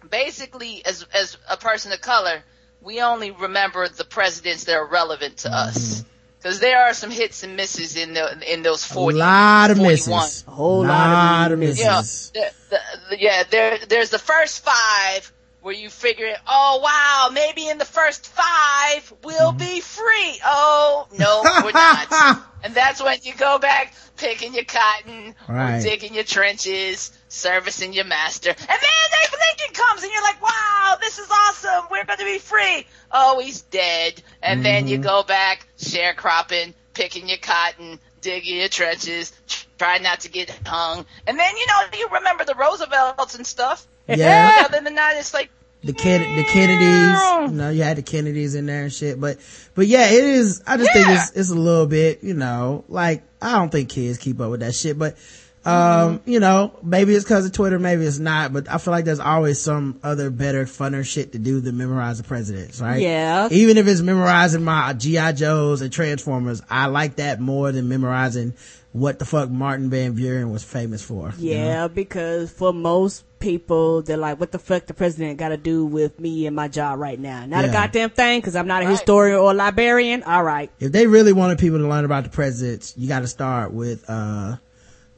basically, 0.10 0.86
as 0.86 1.06
as 1.14 1.38
a 1.50 1.56
person 1.58 1.92
of 1.92 2.02
color, 2.02 2.44
we 2.84 3.02
only 3.02 3.32
remember 3.32 3.88
the 3.88 4.04
presidents 4.04 4.66
that 4.66 4.76
are 4.76 4.88
relevant 4.88 5.38
to 5.38 5.54
us. 5.54 6.02
Mm-hmm. 6.02 6.10
Because 6.38 6.60
there 6.60 6.78
are 6.78 6.94
some 6.94 7.10
hits 7.10 7.44
and 7.44 7.56
misses 7.56 7.96
in 7.96 8.16
the 8.16 8.54
in 8.54 8.64
those 8.64 8.84
40. 8.84 9.16
A 9.16 9.20
lot 9.20 9.72
of 9.72 9.78
41. 9.78 9.92
misses. 9.94 10.44
A 10.46 10.52
whole 10.52 10.86
lot 10.86 11.54
of 11.54 11.60
misses. 11.60 11.80
You 11.80 11.86
know, 11.86 12.02
the, 12.02 12.54
the, 12.70 12.80
the, 13.12 13.22
yeah, 13.22 13.44
there 13.50 13.80
there's 13.88 14.10
the 14.10 14.20
first 14.20 14.66
five 14.66 15.32
where 15.62 15.74
you 15.74 15.90
figure, 15.90 16.36
oh 16.46 16.82
wow, 16.84 17.30
maybe 17.34 17.70
in 17.70 17.78
the 17.78 17.86
first 17.86 18.28
five 18.28 19.14
we'll 19.24 19.54
mm-hmm. 19.54 19.58
be 19.58 19.80
free. 19.80 20.42
Oh 20.44 21.08
no, 21.18 21.44
we're 21.64 21.72
not. 21.72 22.44
and 22.64 22.74
that's 22.76 23.02
when 23.02 23.20
you 23.24 23.34
go 23.36 23.58
back 23.58 23.96
picking 24.18 24.54
your 24.54 24.66
cotton, 24.66 25.36
Right. 25.48 25.78
or 25.78 25.82
digging 25.82 26.14
your 26.14 26.26
trenches, 26.26 27.18
servicing 27.34 27.94
your 27.94 28.06
master, 28.06 28.50
and 28.50 28.58
then 28.60 28.70
Abe 28.70 29.32
Lincoln 29.32 29.74
comes 29.74 30.04
and 30.04 30.12
you're 30.12 30.24
like, 30.24 30.42
wow, 30.42 30.98
this 31.02 31.18
is 31.18 31.30
awesome. 31.30 31.86
We're 31.90 32.06
going 32.06 32.20
to 32.20 32.26
be 32.26 32.38
free. 32.38 32.86
Oh, 33.12 33.40
he's 33.40 33.62
dead. 33.62 34.22
And 34.42 34.64
then 34.64 34.88
you 34.88 34.98
mm-hmm. 34.98 35.04
go 35.04 35.24
back 35.24 35.68
sharecropping, 35.78 36.74
picking 36.94 37.28
your 37.28 37.40
cotton, 37.40 38.00
digging 38.22 38.58
your 38.58 38.70
trenches, 38.70 39.34
try 39.78 39.98
not 39.98 40.22
to 40.22 40.30
get 40.30 40.50
hung, 40.66 41.06
and 41.28 41.40
then 41.40 41.58
you 41.58 41.66
know 41.68 41.98
you 41.98 42.08
remember 42.12 42.46
the 42.46 42.56
Roosevelts 42.56 43.36
and 43.36 43.46
stuff. 43.46 43.86
Yeah. 44.08 44.66
Other 44.70 44.82
than 44.82 44.96
that, 44.96 45.16
it's 45.18 45.34
like 45.34 45.50
the 45.84 45.92
the 45.92 46.46
Kennedys, 46.48 47.52
you 47.52 47.58
know, 47.58 47.70
you 47.70 47.84
had 47.84 47.98
the 47.98 48.04
Kennedys 48.04 48.56
in 48.56 48.66
there 48.68 48.84
and 48.84 48.94
shit, 48.94 49.20
but, 49.20 49.38
but 49.76 49.86
yeah, 49.86 50.08
it 50.08 50.24
is, 50.24 50.64
I 50.66 50.78
just 50.78 50.94
think 50.94 51.10
it's, 51.10 51.32
it's 51.32 51.50
a 51.50 51.56
little 51.56 51.88
bit, 51.88 52.24
you 52.24 52.34
know, 52.34 52.86
like, 52.88 53.24
I 53.42 53.52
don't 53.58 53.70
think 53.70 53.90
kids 53.90 54.18
keep 54.18 54.40
up 54.40 54.50
with 54.50 54.62
that 54.62 54.76
shit, 54.76 54.98
but, 54.98 55.18
um, 55.66 56.22
you 56.26 56.40
know, 56.40 56.78
maybe 56.84 57.14
it's 57.16 57.26
cause 57.26 57.46
of 57.46 57.52
Twitter, 57.52 57.80
maybe 57.80 58.06
it's 58.06 58.20
not, 58.20 58.52
but 58.54 58.70
I 58.70 58.78
feel 58.78 58.92
like 58.92 59.06
there's 59.06 59.20
always 59.20 59.62
some 59.62 60.00
other 60.04 60.30
better, 60.30 60.66
funner 60.66 61.06
shit 61.06 61.32
to 61.34 61.40
do 61.40 61.60
than 61.62 61.78
memorize 61.78 62.18
the 62.18 62.24
presidents, 62.24 62.82
right? 62.82 63.02
Yeah. 63.02 63.48
Even 63.52 63.78
if 63.78 63.88
it's 63.88 64.02
memorizing 64.02 64.64
my 64.64 64.94
G.I. 64.94 65.32
Joes 65.34 65.82
and 65.82 65.92
Transformers, 65.92 66.62
I 66.70 66.88
like 66.88 67.16
that 67.18 67.40
more 67.40 67.72
than 67.72 67.88
memorizing 67.90 68.54
what 68.92 69.18
the 69.20 69.26
fuck 69.26 69.50
Martin 69.50 69.90
Van 69.90 70.14
Buren 70.14 70.52
was 70.52 70.64
famous 70.64 71.02
for. 71.02 71.34
you 71.38 71.56
know? 71.56 71.64
Yeah, 71.64 71.88
because 71.88 72.52
for 72.52 72.72
most 72.72 73.24
people, 73.40 74.04
they're 74.04 74.18
like, 74.18 74.40
what 74.40 74.52
the 74.52 74.60
fuck 74.60 74.86
the 74.86 74.94
president 74.94 75.40
got 75.40 75.50
to 75.50 75.58
do 75.58 75.84
with 75.86 76.20
me 76.20 76.46
and 76.46 76.56
my 76.56 76.68
job 76.68 77.00
right 77.00 77.20
now? 77.20 77.46
Not 77.46 77.66
a 77.66 77.70
goddamn 77.70 78.12
thing, 78.12 78.40
because 78.40 78.56
I'm 78.56 78.68
not 78.68 78.84
a 78.84 78.86
Right. 78.86 78.92
historian 78.92 79.40
or 79.40 79.52
a 79.52 79.54
librarian. 79.56 80.22
All 80.24 80.44
right. 80.44 80.70
if 80.80 80.92
they 80.92 81.08
really 81.08 81.34
wanted 81.34 81.58
people 81.58 81.80
to 81.80 81.88
learn 81.88 82.06
about 82.06 82.24
the 82.26 82.30
presidents, 82.30 82.94
you 82.96 83.08
got 83.08 83.22
to 83.22 83.28
start 83.28 83.74
with 83.74 84.06
uh 84.10 84.58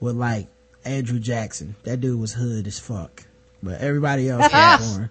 with 0.05 0.15
like 0.15 0.47
Andrew 0.85 1.19
Jackson. 1.19 1.75
That 1.83 1.99
dude 1.99 2.19
was 2.19 2.31
hood 2.31 2.67
as 2.67 2.79
fuck, 2.79 3.23
but 3.61 3.81
everybody 3.81 4.29
else 4.29 4.43
was 4.53 4.97
born. 4.97 5.09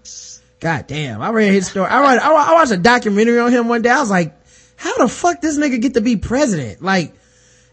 God 0.60 0.86
damn! 0.86 1.20
I 1.20 1.30
read 1.30 1.52
his 1.52 1.66
story. 1.66 1.88
I 1.88 2.00
read. 2.00 2.18
I, 2.20 2.32
I 2.32 2.54
watched 2.54 2.72
a 2.72 2.78
documentary 2.78 3.38
on 3.38 3.52
him 3.52 3.68
one 3.68 3.82
day. 3.82 3.90
I 3.90 4.00
was 4.00 4.10
like, 4.10 4.34
how 4.76 4.96
the 4.96 5.08
fuck 5.08 5.42
this 5.42 5.58
nigga 5.58 5.80
get 5.82 5.94
to 5.94 6.00
be 6.00 6.16
president? 6.16 6.80
Like 6.80 7.12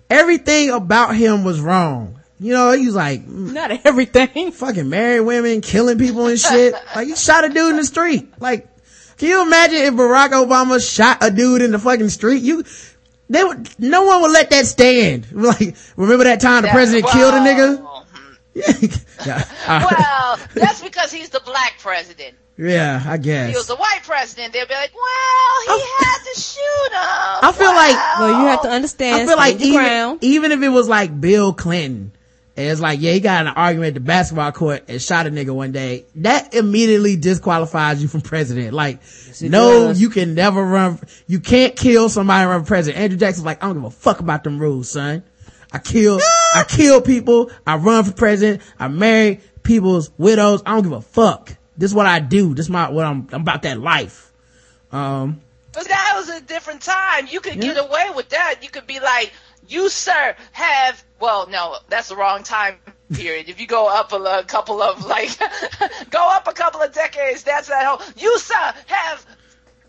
everything 0.09 0.71
about 0.71 1.15
him 1.15 1.45
was 1.45 1.61
wrong. 1.61 2.19
You 2.39 2.53
know, 2.53 2.71
he 2.71 2.87
was 2.87 2.95
like, 2.95 3.25
mm, 3.25 3.53
Not 3.53 3.85
everything. 3.85 4.51
fucking 4.51 4.89
married 4.89 5.21
women, 5.21 5.61
killing 5.61 5.99
people 5.99 6.25
and 6.25 6.39
shit. 6.39 6.73
like, 6.95 7.07
he 7.07 7.15
shot 7.15 7.45
a 7.45 7.49
dude 7.49 7.69
in 7.69 7.77
the 7.77 7.85
street. 7.85 8.33
Like, 8.39 8.67
can 9.17 9.29
you 9.29 9.43
imagine 9.43 9.77
if 9.77 9.93
Barack 9.93 10.29
Obama 10.29 10.83
shot 10.83 11.19
a 11.21 11.29
dude 11.29 11.61
in 11.61 11.71
the 11.71 11.77
fucking 11.77 12.09
street? 12.09 12.41
You, 12.41 12.63
they 13.31 13.43
would, 13.43 13.69
no 13.79 14.03
one 14.03 14.21
would 14.21 14.31
let 14.31 14.49
that 14.51 14.65
stand. 14.65 15.25
Like, 15.31 15.75
remember 15.95 16.25
that 16.25 16.41
time 16.41 16.61
the 16.63 16.67
That- 16.67 16.73
president 16.73 17.07
killed 17.11 17.33
a 17.33 17.37
nigga? 17.39 17.81
well, 17.81 18.05
yeah. 19.25 19.45
Well, 19.89 20.39
that's 20.53 20.81
because 20.81 21.11
he's 21.11 21.29
the 21.29 21.39
black 21.45 21.75
president. 21.79 22.35
yeah, 22.57 23.01
I 23.07 23.17
guess. 23.17 23.17
If 23.17 23.23
guess. 23.23 23.49
he 23.51 23.55
was 23.57 23.67
the 23.67 23.75
white 23.77 24.01
president, 24.03 24.51
they'd 24.53 24.67
be 24.67 24.73
like, 24.73 24.91
well, 24.93 25.77
he 25.77 25.83
had 25.99 26.17
to 26.23 26.39
shoot 26.39 26.91
him. 26.91 27.39
I 27.43 27.51
feel 27.53 27.67
like- 27.73 28.19
Well, 28.19 28.41
you 28.41 28.47
have 28.47 28.61
to 28.63 28.69
understand. 28.69 29.21
I 29.21 29.25
feel 29.27 29.37
like 29.37 29.61
even, 29.61 30.17
even 30.21 30.51
if 30.51 30.61
it 30.61 30.69
was 30.69 30.87
like 30.89 31.19
Bill 31.21 31.53
Clinton, 31.53 32.11
and 32.57 32.67
it's 32.69 32.81
like, 32.81 32.99
yeah, 32.99 33.13
he 33.13 33.19
got 33.21 33.41
in 33.41 33.47
an 33.47 33.53
argument 33.55 33.89
at 33.89 33.93
the 33.95 33.99
basketball 34.01 34.51
court 34.51 34.83
and 34.87 35.01
shot 35.01 35.25
a 35.25 35.29
nigga 35.29 35.55
one 35.55 35.71
day, 35.71 36.05
that 36.15 36.53
immediately 36.53 37.15
disqualifies 37.15 38.01
you 38.01 38.07
from 38.07 38.21
president. 38.21 38.73
Like, 38.73 38.99
it 39.39 39.49
no, 39.49 39.87
does. 39.87 40.01
you 40.01 40.09
can 40.09 40.35
never 40.35 40.63
run, 40.63 40.99
you 41.27 41.39
can't 41.39 41.75
kill 41.75 42.09
somebody 42.09 42.41
and 42.41 42.49
run 42.49 42.63
for 42.63 42.67
president. 42.67 43.01
Andrew 43.01 43.17
Jackson's 43.17 43.45
like, 43.45 43.63
I 43.63 43.67
don't 43.67 43.75
give 43.75 43.85
a 43.85 43.91
fuck 43.91 44.19
about 44.19 44.43
them 44.43 44.59
rules, 44.59 44.91
son. 44.91 45.23
I 45.71 45.79
kill, 45.79 46.19
I 46.53 46.65
kill 46.67 47.01
people, 47.01 47.49
I 47.65 47.77
run 47.77 48.03
for 48.03 48.11
president, 48.11 48.61
I 48.77 48.89
marry 48.89 49.39
people's 49.63 50.11
widows, 50.17 50.61
I 50.65 50.73
don't 50.73 50.83
give 50.83 50.91
a 50.91 51.01
fuck. 51.01 51.55
This 51.77 51.91
is 51.91 51.95
what 51.95 52.05
I 52.05 52.19
do. 52.19 52.53
This 52.53 52.65
is 52.65 52.69
my, 52.69 52.89
what 52.89 53.05
I'm, 53.05 53.27
I'm 53.31 53.41
about 53.41 53.61
that 53.61 53.79
life. 53.79 54.33
Um, 54.91 55.39
But 55.71 55.87
that 55.87 56.13
was 56.17 56.27
a 56.27 56.41
different 56.41 56.81
time. 56.81 57.27
You 57.27 57.39
could 57.39 57.61
get 57.61 57.77
away 57.77 58.09
with 58.13 58.27
that. 58.29 58.55
You 58.61 58.69
could 58.69 58.85
be 58.85 58.99
like, 58.99 59.31
you, 59.69 59.87
sir, 59.87 60.35
have, 60.51 61.01
well, 61.21 61.47
no, 61.47 61.77
that's 61.89 62.09
the 62.09 62.15
wrong 62.15 62.43
time 62.43 62.75
period. 63.13 63.49
If 63.49 63.59
you 63.61 63.67
go 63.67 63.87
up 63.87 64.11
a, 64.13 64.17
a 64.17 64.43
couple 64.43 64.81
of, 64.81 65.05
like, 65.05 65.29
go 66.09 66.27
up 66.29 66.47
a 66.47 66.53
couple 66.53 66.81
of 66.81 66.93
decades, 66.93 67.43
that's 67.43 67.67
that 67.67 67.85
whole, 67.85 68.01
you, 68.17 68.37
sir, 68.39 68.73
have 68.87 69.25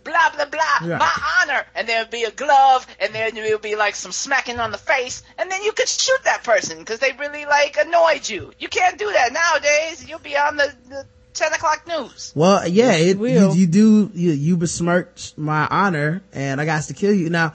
blah, 0.05 0.31
blah, 0.35 0.47
blah, 0.47 0.89
Yeah. 0.89 0.99
my 0.99 1.11
honor. 1.43 1.65
And 1.75 1.89
there'd 1.89 2.11
be 2.11 2.25
a 2.25 2.31
glove, 2.33 2.87
and 3.01 3.15
then 3.15 3.35
there 3.35 3.53
would 3.53 3.63
be, 3.63 3.77
like, 3.77 3.95
some 3.95 4.11
smacking 4.13 4.59
on 4.59 4.73
the 4.73 4.79
face, 4.79 5.23
and 5.39 5.51
then 5.51 5.63
you 5.63 5.73
could 5.73 5.89
shoot 5.89 6.19
that 6.25 6.43
person 6.45 6.79
because 6.79 6.99
they 6.99 7.13
really, 7.13 7.47
like, 7.47 7.77
annoyed 7.79 8.29
you. 8.29 8.53
You 8.59 8.69
can't 8.69 8.99
do 8.99 9.11
that 9.13 9.33
nowadays. 9.33 10.05
You'll 10.09 10.19
be 10.19 10.37
on 10.37 10.57
the, 10.57 10.75
the 10.89 11.07
10 11.35 11.53
o'clock 11.53 11.87
news. 11.87 12.33
Well, 12.35 12.67
yeah, 12.67 12.93
it, 12.95 13.19
you, 13.19 13.53
you 13.55 13.67
do, 13.69 14.11
you, 14.15 14.33
you 14.33 14.57
besmirched 14.57 15.39
my 15.39 15.67
honor 15.71 16.23
and 16.33 16.61
I 16.61 16.65
got 16.67 16.83
to 16.85 16.95
kill 16.95 17.15
you. 17.15 17.31
Now, 17.31 17.55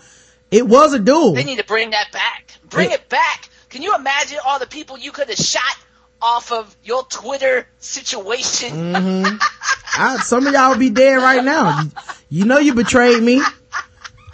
it 0.50 0.66
was 0.66 0.94
a 0.94 1.00
duel. 1.00 1.34
They 1.34 1.44
need 1.44 1.60
to 1.60 1.66
bring 1.66 1.90
that 1.92 2.12
back. 2.14 2.54
Bring 2.70 2.90
Yeah. 2.90 2.96
it 2.96 3.10
back. 3.10 3.50
Can 3.78 3.84
you 3.84 3.94
imagine 3.94 4.40
all 4.44 4.58
the 4.58 4.66
people 4.66 4.98
you 4.98 5.12
could 5.12 5.30
have 5.30 5.38
shot 5.38 5.62
off 6.20 6.52
of 6.52 6.76
your 6.84 7.04
Twitter 7.04 7.68
situation? 7.78 8.72
Mm-hmm. 8.72 9.38
I, 10.02 10.18
some 10.18 10.48
of 10.48 10.54
y'all 10.54 10.72
would 10.72 10.80
be 10.80 10.90
dead 10.90 11.18
right 11.18 11.44
now. 11.44 11.82
You, 11.82 11.92
you 12.28 12.46
know 12.46 12.58
you 12.58 12.74
betrayed 12.74 13.22
me. 13.22 13.40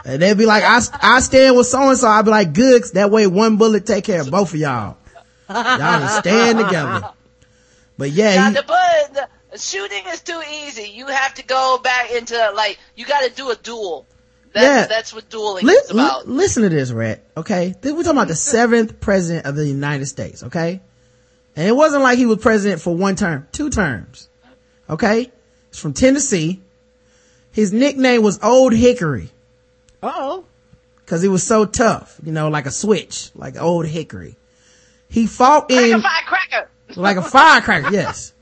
And 0.06 0.22
they'd 0.22 0.38
be 0.38 0.46
like, 0.46 0.64
I, 0.64 0.80
I 1.02 1.20
stand 1.20 1.58
with 1.58 1.68
so 1.68 1.90
and 1.90 1.98
so. 1.98 2.08
I'd 2.08 2.24
be 2.24 2.32
like, 2.32 2.54
good. 2.54 2.86
that 2.94 3.12
way 3.12 3.28
one 3.28 3.58
bullet 3.58 3.86
take 3.86 4.06
care 4.06 4.22
of 4.22 4.32
both 4.32 4.54
of 4.54 4.60
y'all. 4.62 4.96
Y'all 5.50 6.08
stand 6.22 6.60
together. 6.60 7.10
But 7.98 8.12
yeah, 8.12 8.48
he, 8.48 8.54
the, 8.56 9.28
the 9.52 9.58
shooting 9.58 10.06
is 10.08 10.22
too 10.22 10.42
easy. 10.54 10.84
You 10.84 11.08
have 11.08 11.34
to 11.34 11.44
go 11.44 11.82
back 11.84 12.12
into 12.12 12.52
like 12.56 12.80
you 12.96 13.06
got 13.06 13.28
to 13.28 13.30
do 13.30 13.52
a 13.52 13.58
duel. 13.58 14.08
That's, 14.54 14.66
Yeah. 14.66 14.86
that's 14.96 15.14
what 15.14 15.30
dueling 15.30 15.66
li- 15.66 15.74
is 15.74 15.92
about. 15.92 16.28
li- 16.28 16.36
listen 16.36 16.64
to 16.64 16.70
this, 16.70 16.92
Rhett. 16.92 17.24
Okay. 17.36 17.74
We're 17.84 17.92
talking 18.04 18.12
about 18.12 18.28
the 18.28 18.36
seventh 18.54 19.00
president 19.00 19.46
of 19.46 19.56
the 19.56 19.66
United 19.68 20.06
States. 20.06 20.44
Okay. 20.44 20.80
And 21.56 21.68
it 21.68 21.76
wasn't 21.76 22.04
like 22.04 22.18
he 22.18 22.26
was 22.26 22.38
president 22.40 22.82
for 22.82 22.96
one 22.96 23.16
term, 23.16 23.48
two 23.52 23.70
terms. 23.70 24.30
Okay. 24.90 25.32
He's 25.70 25.80
from 25.80 25.94
Tennessee. 25.94 26.62
His 27.52 27.72
nickname 27.74 28.22
was 28.24 28.40
Old 28.44 28.74
Hickory. 28.74 29.30
Uh-oh. 30.02 30.46
Cause 31.06 31.22
he 31.22 31.28
was 31.28 31.44
so 31.44 31.66
tough, 31.66 32.18
you 32.24 32.32
know, 32.32 32.48
like 32.50 32.66
a 32.66 32.72
switch, 32.72 33.30
like 33.36 33.60
Old 33.62 33.86
Hickory. 33.86 34.36
He 35.10 35.28
fought 35.28 35.68
Crack 35.68 35.80
a 35.82 35.92
in, 35.92 36.02
firecracker. 36.02 36.70
like 36.96 37.18
a 37.18 37.22
firecracker, 37.22 37.92
yes. 37.92 38.34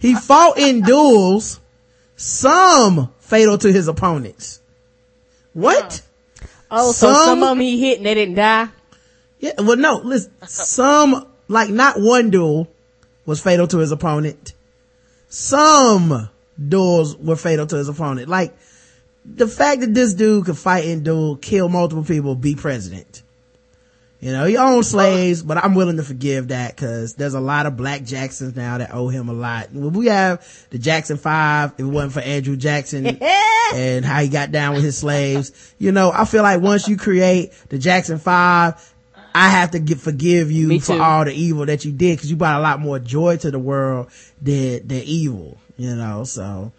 He 0.00 0.14
fought 0.14 0.58
in 0.58 0.82
duels, 0.82 1.60
some 2.16 3.10
fatal 3.20 3.56
to 3.58 3.72
his 3.72 3.88
opponents. 3.88 4.59
What? 5.52 6.02
Oh, 6.70 6.92
so 6.92 7.12
Some- 7.12 7.24
some 7.24 7.42
of 7.42 7.48
them 7.50 7.60
he 7.60 7.80
hit 7.80 7.98
and 7.98 8.06
they 8.06 8.14
didn't 8.14 8.36
die? 8.36 8.68
Yeah, 9.40 9.52
well, 9.58 9.76
no, 9.76 9.96
listen, 10.04 10.32
some, 10.46 11.26
like 11.48 11.70
not 11.70 12.00
one 12.00 12.30
duel 12.30 12.68
was 13.26 13.40
fatal 13.40 13.66
to 13.68 13.78
his 13.78 13.90
opponent. 13.92 14.52
Some 15.28 16.28
duels 16.68 17.16
were 17.16 17.36
fatal 17.36 17.66
to 17.66 17.76
his 17.76 17.88
opponent. 17.88 18.28
Like, 18.28 18.56
the 19.24 19.46
fact 19.46 19.80
that 19.80 19.94
this 19.94 20.14
dude 20.14 20.46
could 20.46 20.58
fight 20.58 20.84
in 20.84 21.02
duel, 21.02 21.36
kill 21.36 21.68
multiple 21.68 22.04
people, 22.04 22.34
be 22.34 22.54
president. 22.54 23.22
You 24.20 24.32
know, 24.32 24.44
he 24.44 24.58
owns 24.58 24.90
slaves, 24.90 25.42
but 25.42 25.56
I'm 25.56 25.74
willing 25.74 25.96
to 25.96 26.02
forgive 26.02 26.48
that 26.48 26.76
because 26.76 27.14
there's 27.14 27.32
a 27.32 27.40
lot 27.40 27.64
of 27.64 27.78
black 27.78 28.04
Jacksons 28.04 28.54
now 28.54 28.76
that 28.76 28.92
owe 28.92 29.08
him 29.08 29.30
a 29.30 29.32
lot. 29.32 29.72
We 29.72 30.06
have 30.06 30.46
the 30.68 30.78
Jackson 30.78 31.16
Five. 31.16 31.72
If 31.72 31.80
it 31.80 31.84
wasn't 31.84 32.12
for 32.12 32.20
Andrew 32.20 32.56
Jackson 32.56 33.06
and 33.74 34.04
how 34.04 34.20
he 34.20 34.28
got 34.28 34.52
down 34.52 34.74
with 34.74 34.84
his 34.84 34.98
slaves, 34.98 35.74
you 35.78 35.90
know, 35.92 36.12
I 36.12 36.26
feel 36.26 36.42
like 36.42 36.60
once 36.60 36.86
you 36.86 36.98
create 36.98 37.52
the 37.70 37.78
Jackson 37.78 38.18
Five, 38.18 38.92
I 39.34 39.48
have 39.48 39.70
to 39.70 39.78
give, 39.78 40.02
forgive 40.02 40.50
you 40.50 40.80
for 40.80 41.00
all 41.00 41.24
the 41.24 41.32
evil 41.32 41.64
that 41.64 41.86
you 41.86 41.92
did 41.92 42.18
because 42.18 42.30
you 42.30 42.36
brought 42.36 42.60
a 42.60 42.62
lot 42.62 42.78
more 42.78 42.98
joy 42.98 43.38
to 43.38 43.50
the 43.50 43.58
world 43.58 44.10
than, 44.42 44.86
than 44.86 45.02
evil, 45.04 45.56
you 45.78 45.96
know, 45.96 46.24
so, 46.24 46.72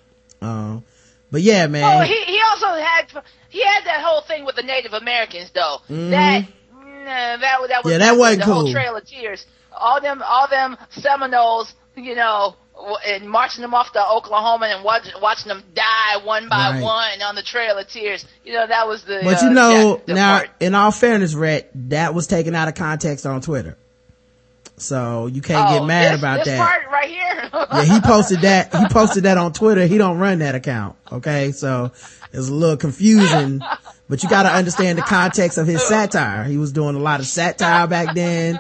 um, 0.44 0.84
but 1.32 1.42
yeah, 1.42 1.66
man. 1.68 2.02
Oh, 2.02 2.06
he 2.06 2.24
he 2.26 2.40
also 2.52 2.68
had 2.68 3.24
he 3.50 3.64
had 3.64 3.86
that 3.86 4.02
whole 4.04 4.22
thing 4.22 4.46
with 4.46 4.58
the 4.58 4.64
Native 4.64 4.94
Americans 4.94 5.50
though. 5.52 5.78
That 5.88 6.42
nah, 6.42 6.48
that 7.12 7.58
that 7.70 7.84
was. 7.84 7.92
Yeah, 7.92 7.98
that 8.00 8.18
wasn't 8.18 8.40
the 8.42 8.46
cool. 8.46 8.54
whole 8.56 8.72
Trail 8.72 8.96
of 8.96 9.06
Tears. 9.06 9.46
All 9.76 10.02
them 10.02 10.22
all 10.26 10.48
them 10.50 10.78
Seminoles, 10.90 11.74
you 11.96 12.16
know, 12.16 12.56
and 13.06 13.30
marching 13.30 13.62
them 13.62 13.74
off 13.74 13.92
to 13.94 14.06
Oklahoma 14.06 14.66
and 14.68 14.84
watch, 14.84 15.08
watching 15.22 15.50
them 15.50 15.64
die 15.74 16.18
one 16.24 16.50
by 16.50 16.72
Right. 16.72 16.82
one 16.84 17.22
on 17.22 17.36
the 17.36 17.44
Trail 17.44 17.78
of 17.78 17.88
Tears. 17.88 18.26
You 18.44 18.54
know, 18.54 18.68
that 18.68 18.88
was 18.88 19.04
the. 19.04 19.20
But 19.24 19.42
uh, 19.42 19.46
you 19.48 19.54
know, 19.54 20.02
now, 20.08 20.38
part. 20.40 20.50
in 20.60 20.76
all 20.76 20.92
fairness, 20.92 21.34
Rhett, 21.34 21.70
that 21.90 22.14
was 22.14 22.28
taken 22.28 22.54
out 22.56 22.68
of 22.68 22.76
context 22.76 23.26
on 23.26 23.42
Twitter. 23.42 23.78
So 24.78 25.28
you 25.28 25.42
can't 25.42 25.70
get 25.70 25.82
Oh, 25.82 25.86
mad 25.86 26.14
this, 26.14 26.20
about 26.20 26.38
this 26.38 26.48
that. 26.48 26.58
part 26.58 26.92
right 26.92 27.10
here. 27.10 27.50
yeah, 27.54 27.84
he 27.84 28.02
posted 28.02 28.42
that, 28.42 28.76
he 28.76 28.88
posted 28.88 29.24
that 29.24 29.38
on 29.38 29.54
Twitter. 29.54 29.86
He 29.86 29.98
don't 30.00 30.18
run 30.18 30.40
that 30.40 30.56
account. 30.56 30.96
Okay. 31.12 31.52
So 31.52 31.92
it's 32.34 32.48
a 32.50 32.54
little 32.54 32.78
confusing, 32.78 33.62
but 34.12 34.22
you 34.24 34.30
gotta 34.30 34.50
understand 34.50 34.98
the 34.98 35.04
context 35.04 35.58
of 35.58 35.66
his 35.66 35.82
satire. 35.88 36.44
He 36.44 36.58
was 36.58 36.74
doing 36.74 36.98
a 36.98 37.00
lot 37.00 37.22
of 37.22 37.26
satire 37.26 37.88
back 37.88 38.14
then 38.14 38.60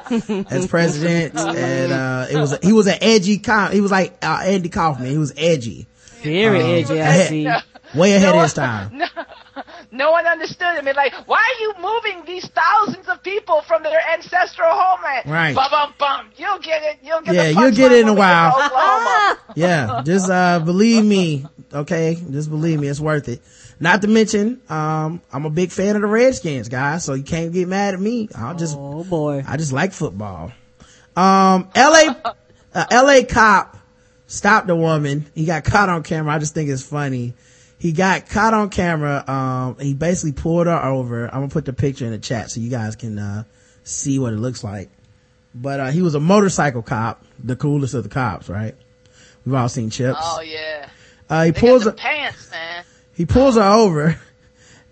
as 0.49 0.65
president 0.65 1.38
and, 1.38 1.91
uh, 1.91 2.28
it 2.32 2.38
was, 2.38 2.57
he 2.64 2.72
was 2.72 2.88
an 2.88 2.98
edgy 3.02 3.38
com, 3.38 3.73
he 3.73 3.82
was 3.82 3.91
like, 3.91 4.18
uh, 4.23 4.44
Andy 4.45 4.69
Kaufman. 4.69 5.10
He 5.11 5.18
was 5.18 5.34
edgy. 5.36 5.88
Very 6.23 6.61
edgy, 6.61 7.02
I 7.02 7.18
see. 7.26 7.49
Way 7.94 8.14
ahead 8.14 8.34
No 8.34 8.38
of 8.38 8.44
his 8.44 8.53
time. 8.53 8.98
No, 8.98 9.07
no 9.91 10.11
one 10.11 10.26
understood 10.26 10.78
him. 10.78 10.88
It's 10.88 10.95
like, 10.95 11.14
why 11.28 11.40
are 11.40 11.61
you 11.61 11.73
moving 11.82 12.26
these 12.26 12.48
thousands 12.48 13.10
of 13.10 13.22
people 13.22 13.61
from 13.64 13.84
their 13.84 13.99
ancestral 14.14 14.69
homeland? 14.72 15.30
Right. 15.30 15.53
Bum, 15.53 15.69
bum, 15.69 15.94
bum. 15.99 16.30
You'll 16.38 16.60
get 16.60 16.82
it. 16.84 16.99
You'll 17.03 17.22
get 17.23 17.36
Yeah, 17.36 17.52
the 17.52 17.60
you'll 17.60 17.72
get 17.72 17.91
it 17.91 17.99
in 17.99 18.07
a 18.07 18.14
punchline 18.14 18.53
when 18.53 18.56
we 18.56 18.64
get 18.64 18.69
to 18.69 18.73
while. 18.73 19.38
Yeah, 19.56 20.02
just 20.06 20.30
uh 20.30 20.60
believe 20.60 21.03
me, 21.03 21.45
okay? 21.73 22.18
Just 22.32 22.49
believe 22.49 22.80
me, 22.80 22.88
it's 22.88 23.02
worth 23.02 23.28
it. 23.28 23.41
Not 23.82 24.03
to 24.03 24.08
mention, 24.08 24.62
um, 24.70 25.22
I'm 25.34 25.45
a 25.45 25.49
big 25.49 25.72
fan 25.72 25.95
of 25.95 26.03
the 26.03 26.08
Redskins, 26.08 26.70
guys, 26.70 27.03
so 27.03 27.16
you 27.16 27.24
can't 27.24 27.52
get 27.52 27.68
mad 27.68 27.95
at 27.95 27.99
me. 27.99 28.30
I'll 28.36 28.56
just, 28.56 28.78
Oh 28.78 29.03
boy. 29.03 29.44
I 29.48 29.58
just 29.58 29.74
like 29.74 29.91
football. 29.91 30.52
Um, 31.16 31.68
LA, 31.76 32.14
uh, 32.76 32.86
LA 32.91 33.24
cop 33.28 33.76
stopped 34.28 34.70
a 34.70 34.76
woman. 34.76 35.26
He 35.34 35.45
got 35.45 35.64
caught 35.64 35.90
on 35.90 36.03
camera. 36.03 36.32
I 36.32 36.38
just 36.38 36.53
think 36.53 36.70
it's 36.70 36.84
funny. 36.86 37.34
He 37.80 37.91
got 37.91 38.30
caught 38.30 38.53
on 38.53 38.70
camera. 38.70 39.28
Um, 39.28 39.76
he 39.80 39.95
basically 39.95 40.34
pulled 40.34 40.68
her 40.68 40.80
over. 40.86 41.26
I'm 41.26 41.41
gonna 41.41 41.48
put 41.48 41.66
the 41.66 41.74
picture 41.74 42.06
in 42.06 42.12
the 42.12 42.20
chat 42.20 42.52
so 42.52 42.60
you 42.60 42.70
guys 42.70 42.95
can, 42.95 43.18
uh, 43.18 43.45
see 43.84 44.20
what 44.20 44.32
it 44.32 44.38
looks 44.38 44.64
like. 44.64 44.91
But, 45.56 45.80
uh, 45.80 45.88
he 45.90 46.03
was 46.03 46.14
a 46.14 46.20
motorcycle 46.20 46.84
cop, 46.84 47.26
the 47.44 47.56
coolest 47.56 47.95
of 47.95 48.03
the 48.03 48.10
cops, 48.10 48.48
right? 48.48 48.76
We've 49.44 49.56
all 49.56 49.70
seen 49.70 49.90
Chips. 49.90 50.20
Oh 50.22 50.41
yeah. 50.41 50.88
Uh, 51.28 51.45
he 51.45 51.52
They 51.52 51.60
pulls 51.60 51.84
got 51.86 51.90
her, 51.90 51.95
the 51.95 51.98
pants, 51.98 52.52
man. 52.52 52.84
He 53.22 53.27
pulls 53.27 53.53
her 53.56 53.61
over 53.61 54.19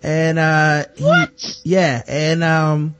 and, 0.04 0.38
uh, 0.38 0.84
he, 0.96 1.02
What? 1.02 1.56
yeah, 1.64 2.00
and, 2.06 2.44
um, 2.44 2.94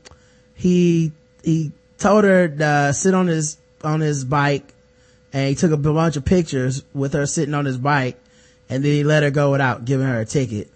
he, 0.54 1.12
he 1.44 1.70
told 1.98 2.24
her 2.24 2.48
to 2.48 2.64
uh, 2.64 2.92
sit 2.92 3.14
on 3.14 3.28
his, 3.28 3.56
on 3.84 4.00
his 4.00 4.24
bike 4.24 4.74
and 5.32 5.48
he 5.48 5.54
took 5.54 5.70
a 5.70 5.76
bunch 5.76 6.16
of 6.16 6.24
pictures 6.24 6.82
with 6.92 7.12
her 7.12 7.26
sitting 7.26 7.54
on 7.54 7.64
his 7.64 7.78
bike 7.78 8.18
and 8.68 8.84
then 8.84 8.90
he 8.90 9.04
let 9.04 9.22
her 9.22 9.30
go 9.30 9.52
without 9.52 9.84
giving 9.84 10.04
her 10.04 10.18
a 10.18 10.24
ticket. 10.24 10.68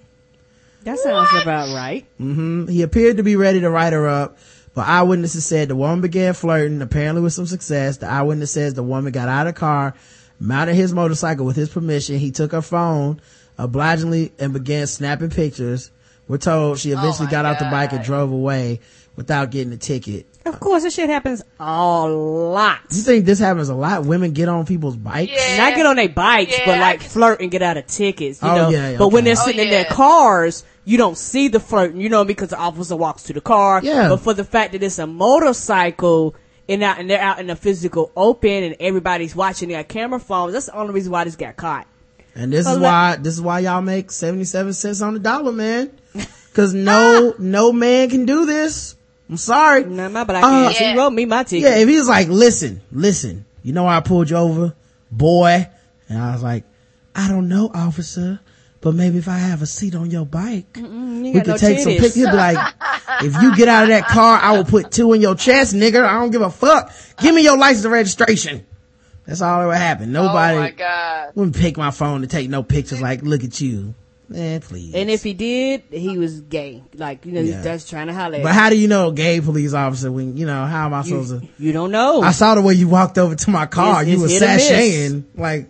That 0.85 1.01
sounds 1.01 1.31
about 1.43 1.74
right. 1.74 2.06
Mm-hmm. 2.20 2.68
He 2.68 2.82
appeared 2.82 3.16
to 3.16 3.24
be 3.24 3.35
ready 3.35 3.59
to 3.60 3.70
write 3.70 3.93
her 3.93 4.06
up, 4.06 4.39
But 4.72 4.86
eyewitnesses 4.86 5.44
said 5.44 5.66
the 5.66 5.74
woman 5.74 6.01
began 6.01 6.32
flirting, 6.32 6.81
apparently 6.81 7.22
with 7.22 7.32
some 7.32 7.47
success. 7.47 7.97
The 7.97 8.06
eyewitness 8.09 8.52
says 8.52 8.74
the 8.74 8.85
woman 8.85 9.10
got 9.10 9.28
out 9.28 9.48
of 9.48 9.55
the 9.55 9.59
car, 9.59 9.94
mounted 10.39 10.74
his 10.74 10.93
motorcycle 10.93 11.44
with 11.44 11.56
his 11.56 11.70
permission. 11.70 12.18
He 12.18 12.31
took 12.31 12.52
her 12.52 12.62
phone 12.62 13.20
obligingly 13.59 14.32
and 14.39 14.52
began 14.52 14.86
snapping 14.86 15.31
pictures. 15.31 15.90
We're 16.26 16.39
told 16.39 16.78
she 16.78 16.90
eventually 16.90 17.26
my 17.26 17.31
got 17.32 17.44
off 17.44 17.59
the 17.59 17.66
bike 17.66 17.93
and 17.93 18.02
drove 18.02 18.32
away 18.32 18.81
without 19.16 19.51
getting 19.51 19.72
a 19.72 19.76
ticket. 19.76 20.26
Of 20.47 20.59
course, 20.60 20.82
this 20.82 20.94
shit 20.94 21.09
happens 21.09 21.43
a 21.60 22.06
lot. 22.09 22.81
You 22.90 23.02
think 23.02 23.24
this 23.26 23.39
happens 23.39 23.68
a 23.68 23.74
lot? 23.74 24.05
Women 24.05 24.32
get 24.32 24.48
on 24.48 24.66
people's 24.66 24.97
bikes? 24.97 25.32
Yeah. 25.32 25.56
Not 25.59 25.74
get 25.76 25.86
on 25.86 25.97
their 25.97 26.09
bikes, 26.09 26.52
Yeah, 26.59 26.66
but 26.66 26.81
like 26.81 27.01
flirt 27.02 27.40
and 27.40 27.51
get 27.51 27.62
out 27.62 27.76
of 27.76 27.86
tickets, 27.86 28.43
you 28.43 28.48
Oh, 28.48 28.55
know. 28.55 28.68
yeah, 28.70 28.97
But 28.98 29.09
when 29.09 29.24
they're 29.24 29.36
Oh, 29.39 29.44
sitting 29.44 29.62
in 29.64 29.70
their 29.70 29.85
cars, 29.85 30.64
you 30.85 30.98
don't 30.98 31.16
see 31.16 31.48
the 31.48 31.60
flirting, 31.60 32.01
you 32.01 32.09
know, 32.09 32.24
because 32.24 32.48
the 32.51 32.59
officer 32.59 32.97
walks 32.97 33.22
to 33.24 33.32
the 33.32 33.40
car. 33.40 33.81
Yeah. 33.82 34.09
But 34.09 34.18
for 34.20 34.35
the 34.35 34.44
fact 34.44 34.72
that 34.72 34.82
it's 34.82 34.98
a 34.98 35.06
motorcycle 35.06 36.35
and 36.68 36.82
out 36.82 36.98
and 36.98 37.09
they're 37.09 37.20
out 37.20 37.39
in 37.39 37.47
the 37.47 37.56
physical 37.56 38.10
open 38.16 38.64
and 38.64 38.76
everybody's 38.81 39.36
watching 39.36 39.68
their 39.68 39.85
camera 39.85 40.18
phones, 40.18 40.52
that's 40.55 40.66
the 40.66 40.76
only 40.76 40.93
reason 40.94 41.12
why 41.12 41.24
this 41.24 41.36
got 41.36 41.56
caught. 41.56 41.86
And 42.35 42.52
this 42.52 42.66
Well, 42.66 42.74
is 42.77 42.81
let- 42.81 42.89
why, 42.90 43.16
this 43.16 43.35
is 43.35 43.40
why 43.40 43.61
y'all 43.61 43.82
make 43.82 44.11
77 44.11 44.73
cents 44.73 45.01
on 45.01 45.15
the 45.15 45.20
dollar, 45.20 45.52
man. 45.52 45.90
Cause 46.55 46.73
no, 46.74 47.35
no 47.39 47.73
man 47.73 48.11
can 48.11 48.27
do 48.27 48.47
this. 48.47 48.97
I'm 49.28 49.36
sorry. 49.36 49.85
No, 49.85 50.09
my 50.09 50.24
black 50.24 50.44
Uh, 50.44 50.47
ass, 50.69 50.81
Yeah. 50.81 50.93
he 50.93 50.98
wrote 50.98 51.11
me 51.12 51.24
my 51.24 51.43
ticket. 51.44 51.62
Yeah, 51.69 51.77
if 51.78 51.89
he 51.89 51.97
was 51.98 52.09
like, 52.09 52.28
listen, 52.28 52.81
listen, 52.93 53.44
you 53.62 53.73
know 53.73 53.85
why 53.85 53.97
I 53.97 54.01
pulled 54.01 54.31
you 54.31 54.36
over, 54.36 54.74
boy? 55.11 55.66
And 56.09 56.19
I 56.23 56.32
was 56.32 56.43
like, 56.43 56.65
I 57.16 57.28
don't 57.28 57.48
know, 57.48 57.70
officer, 57.74 58.39
but 58.81 58.94
maybe 58.94 59.19
if 59.19 59.28
I 59.28 59.39
have 59.39 59.62
a 59.62 59.66
seat 59.66 59.94
on 59.94 60.11
your 60.11 60.27
bike, 60.27 60.77
you 60.77 61.23
we 61.23 61.32
could 61.32 61.47
no 61.47 61.56
take 61.56 61.78
some 61.81 61.93
pictures. 61.93 62.15
He'd 62.16 62.27
be 62.31 62.36
like, 62.36 62.74
if 63.23 63.40
you 63.43 63.56
get 63.56 63.66
out 63.69 63.85
of 63.85 63.89
that 63.89 64.06
car, 64.06 64.39
I 64.40 64.56
will 64.56 64.65
put 64.65 64.90
two 64.93 65.12
in 65.15 65.20
your 65.20 65.35
chest, 65.35 65.74
nigga. 65.74 66.05
I 66.05 66.20
don't 66.20 66.31
give 66.31 66.43
a 66.43 66.51
fuck. 66.51 66.93
Give 67.20 67.35
me 67.35 67.43
your 67.43 67.56
license 67.56 67.85
and 67.85 67.93
registration. 67.93 68.66
That's 69.27 69.41
all 69.41 69.61
that 69.61 69.67
would 69.69 69.77
happen. 69.77 70.15
Oh 70.17 70.25
my 70.33 70.53
Nobody 70.53 70.77
god. 70.77 71.33
wouldn't 71.35 71.57
pick 71.57 71.77
my 71.77 71.91
phone 71.91 72.21
to 72.21 72.27
take 72.27 72.51
no 72.51 72.63
pictures 72.63 73.01
like, 73.01 73.23
look 73.23 73.43
at 73.45 73.61
you. 73.61 73.95
Man, 74.29 74.61
please. 74.61 74.95
And 74.95 75.11
if 75.11 75.23
he 75.23 75.35
did, 75.35 75.83
he 75.91 76.17
was 76.19 76.41
gay. 76.41 76.83
Like, 76.95 77.27
you 77.27 77.33
know, 77.33 77.41
Yeah. 77.41 77.57
he's 77.57 77.65
just 77.65 77.91
trying 77.91 78.07
to 78.09 78.15
holler 78.15 78.43
but 78.43 78.53
how 78.55 78.71
do 78.71 78.77
you 78.77 78.89
know 78.89 79.09
a 79.09 79.13
gay 79.13 79.41
police 79.41 79.75
officer 79.75 80.11
when, 80.11 80.37
you 80.37 80.47
know, 80.47 80.65
how 80.65 80.87
am 80.87 80.95
I 80.95 81.03
supposed 81.03 81.41
to? 81.41 81.47
You 81.59 81.73
don't 81.73 81.91
know. 81.91 82.23
I 82.23 82.33
saw 82.33 82.55
the 82.55 82.63
way 82.63 82.75
you 82.75 82.89
walked 82.89 83.19
over 83.19 83.35
to 83.35 83.51
my 83.51 83.67
car. 83.67 84.03
It's- 84.03 84.15
you 84.17 84.21
were 84.23 84.29
hit 84.29 84.43
or 84.43 84.47
miss. 84.47 84.71
sashaying 84.71 85.25
like, 85.37 85.69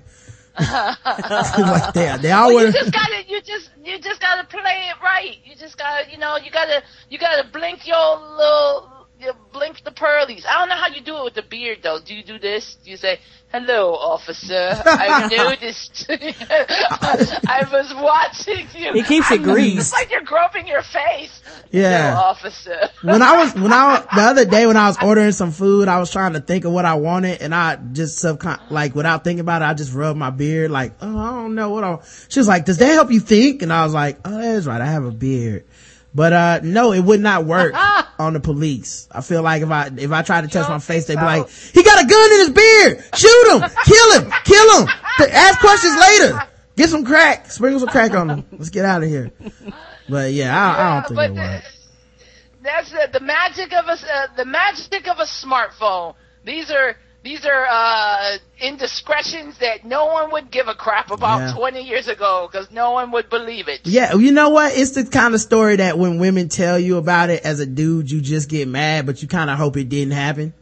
like 0.59 1.93
they, 1.95 2.17
they 2.23 2.31
all 2.31 2.49
Well, 2.55 2.57
were. 2.57 2.67
you 2.67 2.73
just 2.73 2.93
gotta, 2.93 3.25
you 3.29 3.41
just, 3.43 3.71
you 3.85 3.99
just 3.99 4.21
gotta 4.21 4.47
play 4.47 4.89
it 4.89 5.03
right. 5.03 5.37
You 5.45 5.57
just 5.57 5.77
gotta, 5.77 6.11
you 6.11 6.19
know, 6.19 6.37
you 6.37 6.51
gotta, 6.51 6.83
you 7.11 7.19
gotta 7.19 7.49
blink 7.49 7.87
your 7.87 8.19
little, 8.37 8.91
you 9.21 9.33
blink 9.53 9.83
the 9.85 9.91
pearlies. 9.91 10.45
I 10.49 10.61
don't 10.61 10.69
know 10.69 10.77
how 10.77 10.89
you 10.95 11.01
do 11.01 11.17
it 11.19 11.25
with 11.25 11.35
the 11.35 11.43
beard 11.43 11.79
though. 11.83 11.99
Do 12.05 12.15
you 12.15 12.23
do 12.23 12.39
this? 12.39 12.77
Do 12.85 12.91
you 12.91 12.97
say, 12.97 13.19
"Hello, 13.55 13.95
officer. 13.95 14.83
I 14.85 15.29
noticed. 15.37 16.07
I 16.11 17.65
was 17.71 17.95
watching 17.95 18.67
you." 18.75 18.95
He 18.95 19.03
keeps 19.05 19.31
it 19.31 19.43
greased. 19.45 19.79
It's 19.79 19.93
like 19.93 20.11
you're 20.11 20.23
groping 20.23 20.67
your 20.67 20.83
face. 20.83 21.41
Yeah. 21.71 22.11
Hello, 22.11 22.23
officer. 22.23 22.91
when 23.03 23.23
I 23.23 23.37
was 23.45 23.55
when 23.55 23.73
I 23.73 24.05
the 24.13 24.23
other 24.23 24.45
day 24.45 24.67
when 24.67 24.77
I 24.77 24.89
was 24.89 24.99
ordering 25.01 25.31
some 25.31 25.53
food, 25.53 25.87
I 25.87 26.01
was 26.01 26.11
trying 26.11 26.33
to 26.33 26.41
think 26.41 26.65
of 26.65 26.73
what 26.73 26.85
I 26.85 26.95
wanted, 26.95 27.43
and 27.43 27.55
I 27.55 27.77
just 27.77 28.19
subcon 28.25 28.59
like 28.71 28.97
without 28.97 29.23
thinking 29.23 29.41
about 29.41 29.63
it, 29.63 29.67
I 29.67 29.75
just 29.75 29.95
rubbed 29.95 30.19
my 30.19 30.31
beard 30.31 30.73
like, 30.73 30.95
oh, 31.01 31.17
I 31.17 31.31
don't 31.31 31.55
know 31.55 31.71
what 31.71 31.85
I. 31.85 31.99
She 32.29 32.41
was 32.41 32.49
like, 32.49 32.65
"Does 32.65 32.79
that 32.79 32.93
help 32.93 33.13
you 33.13 33.21
think?" 33.21 33.63
And 33.63 33.73
I 33.73 33.85
was 33.85 33.95
like, 33.95 34.19
"Oh, 34.25 34.37
that's 34.37 34.67
right, 34.67 34.81
I 34.81 34.87
have 34.87 35.05
a 35.05 35.13
beard." 35.13 35.65
But 36.15 36.33
uh 36.33 36.61
no, 36.63 36.93
it 36.93 37.01
would 37.01 37.21
not 37.21 37.45
work 37.45 37.75
on 38.19 38.35
the 38.35 38.41
police. 38.41 39.09
I 39.11 39.21
feel 39.21 39.43
like 39.43 39.63
if 39.63 39.71
I 39.71 39.91
if 39.97 40.13
I 40.13 40.23
tried 40.23 40.43
to 40.43 40.49
touch 40.49 40.69
my 40.69 40.79
face, 40.79 41.07
they'd 41.07 41.17
be 41.17 41.25
like, 41.25 41.49
"He 41.49 41.83
got 41.83 42.05
a 42.05 42.07
gun 42.07 42.33
in 42.33 42.39
his 42.39 42.51
beard. 42.51 43.05
Shoot 43.17 43.53
him, 43.53 43.71
kill 43.85 44.21
him, 44.21 44.33
kill 44.45 44.81
him. 44.81 44.89
Ask 45.33 45.61
questions 45.61 45.97
later. 45.99 46.43
Get 46.77 46.89
some 46.89 47.05
crack, 47.05 47.51
sprinkle 47.51 47.81
some 47.81 47.89
crack 47.89 48.15
on 48.15 48.31
him. 48.31 48.45
Let's 48.53 48.71
get 48.71 48.85
out 48.85 49.03
of 49.03 49.09
here." 49.09 49.33
But 50.09 50.33
yeah, 50.33 50.55
I, 50.57 50.81
I 50.81 51.01
don't 51.01 51.09
think 51.17 51.37
it 51.37 51.41
works. 51.41 51.89
That's 52.63 52.91
the, 52.91 53.09
the 53.13 53.21
magic 53.21 53.73
of 53.75 53.87
a 53.87 53.93
uh, 53.93 54.27
the 54.37 54.45
magic 54.45 55.09
of 55.09 55.19
a 55.19 55.25
smartphone. 55.25 56.15
These 56.45 56.71
are 56.71 56.97
these 57.25 57.47
are 57.47 57.67
uh, 57.71 58.37
indiscretions 58.61 59.57
that 59.59 59.83
no 59.83 60.07
one 60.07 60.31
would 60.33 60.51
give 60.51 60.69
a 60.69 60.75
crap 60.75 61.11
about 61.11 61.39
Yeah. 61.39 61.55
20 61.55 61.81
years 61.83 62.07
ago 62.07 62.47
because 62.53 62.71
no 62.71 62.93
one 62.93 63.11
would 63.13 63.31
believe 63.31 63.67
it. 63.67 63.81
Yeah, 63.85 64.13
you 64.15 64.31
know 64.31 64.51
what? 64.51 64.77
It's 64.77 64.91
the 64.91 65.05
kind 65.07 65.35
of 65.35 65.41
story 65.41 65.77
that 65.77 65.99
when 65.99 66.19
women 66.19 66.51
tell 66.51 66.79
you 66.79 66.99
about 66.99 67.31
it 67.31 67.43
as 67.43 67.61
a 67.61 67.67
dude, 67.67 68.11
you 68.11 68.21
just 68.21 68.51
get 68.51 68.69
mad, 68.69 69.07
but 69.07 69.23
you 69.23 69.29
kind 69.29 69.49
of 69.49 69.57
hope 69.57 69.79
it 69.79 69.89
didn't 69.89 70.13
happen. 70.13 70.53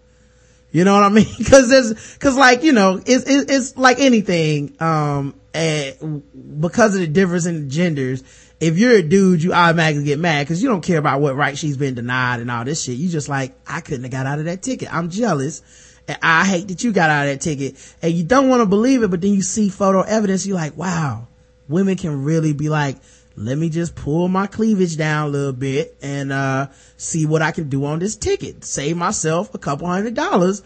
You 0.71 0.85
know 0.85 0.95
what 0.95 1.03
I 1.03 1.09
mean? 1.09 1.27
Cause 1.51 1.69
there's, 1.69 2.17
cause 2.19 2.37
like, 2.37 2.63
you 2.63 2.73
know, 2.73 2.97
it's, 3.05 3.25
it's, 3.27 3.53
it's 3.53 3.77
like 3.77 3.99
anything, 3.99 4.81
um, 4.81 5.35
because 5.53 6.95
of 6.95 7.01
the 7.01 7.09
difference 7.09 7.45
in 7.47 7.71
genders, 7.71 8.23
if 8.61 8.79
you're 8.79 8.93
a 8.93 9.03
dude, 9.03 9.43
you 9.43 9.53
automatically 9.53 10.05
get 10.05 10.21
mad 10.21 10.47
because 10.47 10.63
you 10.63 10.69
don't 10.69 10.81
care 10.81 10.99
about 10.99 11.21
what 11.21 11.35
right 11.35 11.59
she's 11.59 11.77
been 11.77 11.95
denied 11.95 12.39
and 12.39 12.51
all 12.53 12.65
this 12.65 12.85
shit. 12.85 12.97
You 12.97 13.09
just 13.09 13.29
like, 13.29 13.59
I 13.67 13.81
couldn't 13.81 14.05
have 14.05 14.13
got 14.13 14.27
out 14.27 14.39
of 14.39 14.45
that 14.45 14.63
ticket. 14.63 14.95
I'm 14.95 15.11
jealous. 15.11 15.63
And 16.09 16.19
I 16.23 16.45
hate 16.45 16.69
that 16.69 16.83
you 16.83 16.93
got 16.93 17.11
out 17.11 17.27
of 17.27 17.33
that 17.33 17.41
ticket 17.41 17.77
and 18.03 18.13
you 18.13 18.25
don't 18.25 18.49
want 18.49 18.61
to 18.61 18.67
believe 18.67 19.03
it, 19.03 19.11
but 19.11 19.21
then 19.21 19.33
you 19.33 19.43
see 19.43 19.69
photo 19.69 20.03
evidence. 20.03 20.47
You're 20.47 20.57
like, 20.57 20.77
wow, 20.77 21.29
women 21.69 21.97
can 21.97 22.25
really 22.25 22.53
be 22.53 22.69
like, 22.69 22.97
let 23.37 23.57
me 23.57 23.71
just 23.71 23.95
pull 23.95 24.29
my 24.29 24.47
cleavage 24.47 24.97
down 24.97 25.29
a 25.29 25.31
little 25.31 25.53
bit 25.53 25.97
and, 26.03 26.33
uh, 26.33 26.69
see 26.97 27.25
what 27.25 27.41
I 27.41 27.53
can 27.53 27.69
do 27.69 27.85
on 27.85 27.99
this 27.99 28.17
ticket. 28.17 28.65
Save 28.65 28.97
myself 28.97 29.55
a 29.55 29.59
couple 29.59 29.87
hundred 29.87 30.15
dollars. 30.15 30.63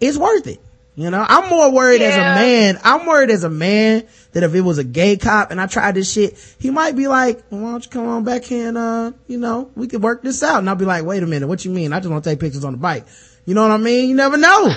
It's 0.00 0.16
worth 0.16 0.46
it. 0.46 0.60
You 0.96 1.08
know, 1.08 1.24
I'm 1.26 1.48
more 1.48 1.72
worried 1.72 2.02
as 2.02 2.16
a 2.16 2.20
man. 2.20 2.78
I'm 2.82 3.06
worried 3.06 3.30
as 3.30 3.44
a 3.44 3.48
man 3.48 4.06
that 4.32 4.42
if 4.42 4.54
it 4.54 4.60
was 4.60 4.78
a 4.78 4.84
gay 4.84 5.16
cop 5.16 5.50
and 5.50 5.60
I 5.60 5.66
tried 5.66 5.94
this 5.94 6.12
shit, 6.12 6.36
he 6.58 6.70
might 6.70 6.96
be 6.96 7.06
like, 7.06 7.42
well, 7.48 7.60
why 7.60 7.70
don't 7.70 7.84
you 7.84 7.90
come 7.90 8.06
on 8.06 8.24
back 8.24 8.44
here 8.44 8.68
and, 8.68 8.76
uh, 8.76 9.12
you 9.26 9.38
know, 9.38 9.70
we 9.76 9.86
could 9.86 10.02
work 10.02 10.22
this 10.22 10.42
out. 10.42 10.58
And 10.58 10.68
I'll 10.68 10.76
be 10.76 10.84
like, 10.84 11.04
wait 11.04 11.22
a 11.22 11.26
minute. 11.26 11.46
What 11.46 11.64
you 11.64 11.70
mean? 11.70 11.92
I 11.92 12.00
just 12.00 12.10
want 12.10 12.24
to 12.24 12.30
take 12.30 12.40
pictures 12.40 12.64
on 12.64 12.72
the 12.72 12.78
bike. 12.78 13.06
You 13.46 13.54
know 13.54 13.62
what 13.62 13.72
I 13.72 13.76
mean? 13.78 14.08
You 14.10 14.14
never 14.14 14.36
know. 14.36 14.68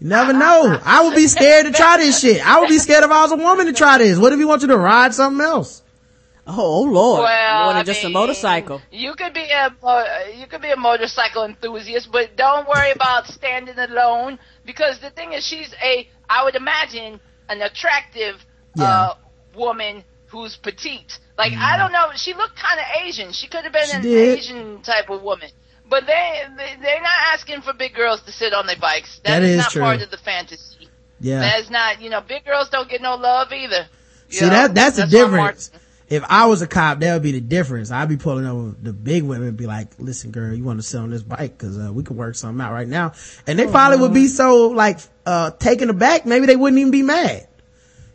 You 0.00 0.06
never 0.06 0.32
know. 0.32 0.78
I 0.84 1.02
would 1.04 1.16
be 1.16 1.26
scared 1.26 1.66
to 1.66 1.72
try 1.72 1.96
this 1.96 2.20
shit. 2.20 2.46
I 2.46 2.60
would 2.60 2.68
be 2.68 2.78
scared 2.78 3.02
if 3.04 3.10
I 3.10 3.22
was 3.22 3.32
a 3.32 3.36
woman 3.36 3.66
to 3.66 3.72
try 3.72 3.98
this. 3.98 4.18
What 4.18 4.32
if 4.32 4.38
he 4.38 4.44
wants 4.44 4.62
you 4.62 4.68
to 4.68 4.78
ride 4.78 5.12
something 5.14 5.44
else? 5.44 5.82
oh, 6.50 6.82
Lord. 6.82 7.24
Well, 7.24 7.64
More 7.64 7.72
than 7.74 7.80
I 7.80 7.84
just 7.84 8.04
a 8.04 8.08
motorcycle. 8.08 8.80
You 8.90 9.12
could 9.14 9.34
be 9.34 9.44
a 9.50 9.70
mo- 9.82 10.06
you 10.34 10.46
could 10.46 10.62
be 10.62 10.70
a 10.70 10.76
motorcycle 10.76 11.44
enthusiast, 11.44 12.10
but 12.10 12.36
don't 12.36 12.66
worry 12.66 12.90
about 12.92 13.26
standing 13.26 13.78
alone 13.78 14.38
because 14.64 14.98
the 15.00 15.10
thing 15.10 15.32
is, 15.34 15.44
she's 15.44 15.74
a 15.82 16.08
I 16.30 16.44
would 16.44 16.54
imagine 16.54 17.20
an 17.50 17.60
attractive 17.60 18.36
Yeah. 18.76 18.84
uh, 18.84 19.14
woman 19.56 20.04
who's 20.28 20.56
petite. 20.56 21.18
Like 21.36 21.52
I 21.52 21.76
don't 21.76 21.92
know, 21.92 22.06
she 22.16 22.32
looked 22.34 22.56
kind 22.56 22.80
of 22.80 22.86
Asian. 23.04 23.32
She 23.32 23.46
could 23.48 23.64
have 23.64 23.72
been 23.72 23.86
She 23.86 23.96
an 23.96 24.02
did. 24.02 24.38
Asian 24.38 24.80
type 24.82 25.10
of 25.10 25.22
woman. 25.22 25.50
But 25.88 26.06
they 26.06 26.42
they- 26.56 26.76
they're 26.82 27.02
not 27.02 27.18
asking 27.32 27.62
for 27.62 27.72
big 27.72 27.94
girls 27.94 28.22
to 28.22 28.32
sit 28.32 28.52
on 28.52 28.66
their 28.66 28.76
bikes. 28.76 29.20
That 29.24 29.42
is, 29.42 29.50
is 29.50 29.56
not 29.58 29.70
true. 29.70 29.82
part 29.82 30.02
of 30.02 30.10
the 30.10 30.18
fantasy. 30.18 30.88
Yeah. 31.20 31.40
That's 31.40 31.70
not 31.70 32.00
you 32.00 32.10
know 32.10 32.20
big 32.20 32.44
girls 32.44 32.68
don't 32.68 32.88
get 32.88 33.00
no 33.00 33.16
love 33.16 33.52
either. 33.52 33.86
See 34.28 34.44
know, 34.44 34.50
that 34.50 34.74
that's 34.74 34.96
the 34.96 35.02
why 35.02 35.08
difference. 35.08 35.70
If 36.08 36.24
I 36.26 36.46
was 36.46 36.62
a 36.62 36.66
cop, 36.66 37.00
that 37.00 37.12
would 37.12 37.22
be 37.22 37.32
the 37.32 37.40
difference. 37.40 37.90
I'd 37.90 38.08
be 38.08 38.16
pulling 38.16 38.46
over 38.46 38.74
the 38.80 38.94
big 38.94 39.24
women 39.24 39.48
and 39.48 39.56
be 39.58 39.66
like, 39.66 39.88
"Listen, 39.98 40.30
girl, 40.30 40.54
you 40.54 40.64
want 40.64 40.78
to 40.78 40.82
sit 40.82 40.98
on 40.98 41.10
this 41.10 41.22
bike 41.22 41.58
because 41.58 41.78
uh, 41.78 41.92
we 41.92 42.02
could 42.02 42.16
work 42.16 42.34
something 42.34 42.64
out 42.64 42.72
right 42.72 42.88
now." 42.88 43.12
And 43.46 43.58
they 43.58 43.66
probably 43.66 43.98
would 43.98 44.14
be 44.14 44.26
so 44.26 44.68
like 44.68 45.00
uh 45.26 45.50
taken 45.50 45.90
aback. 45.90 46.24
Maybe 46.24 46.46
they 46.46 46.56
wouldn't 46.56 46.78
even 46.80 46.90
be 46.92 47.02
mad. 47.02 47.46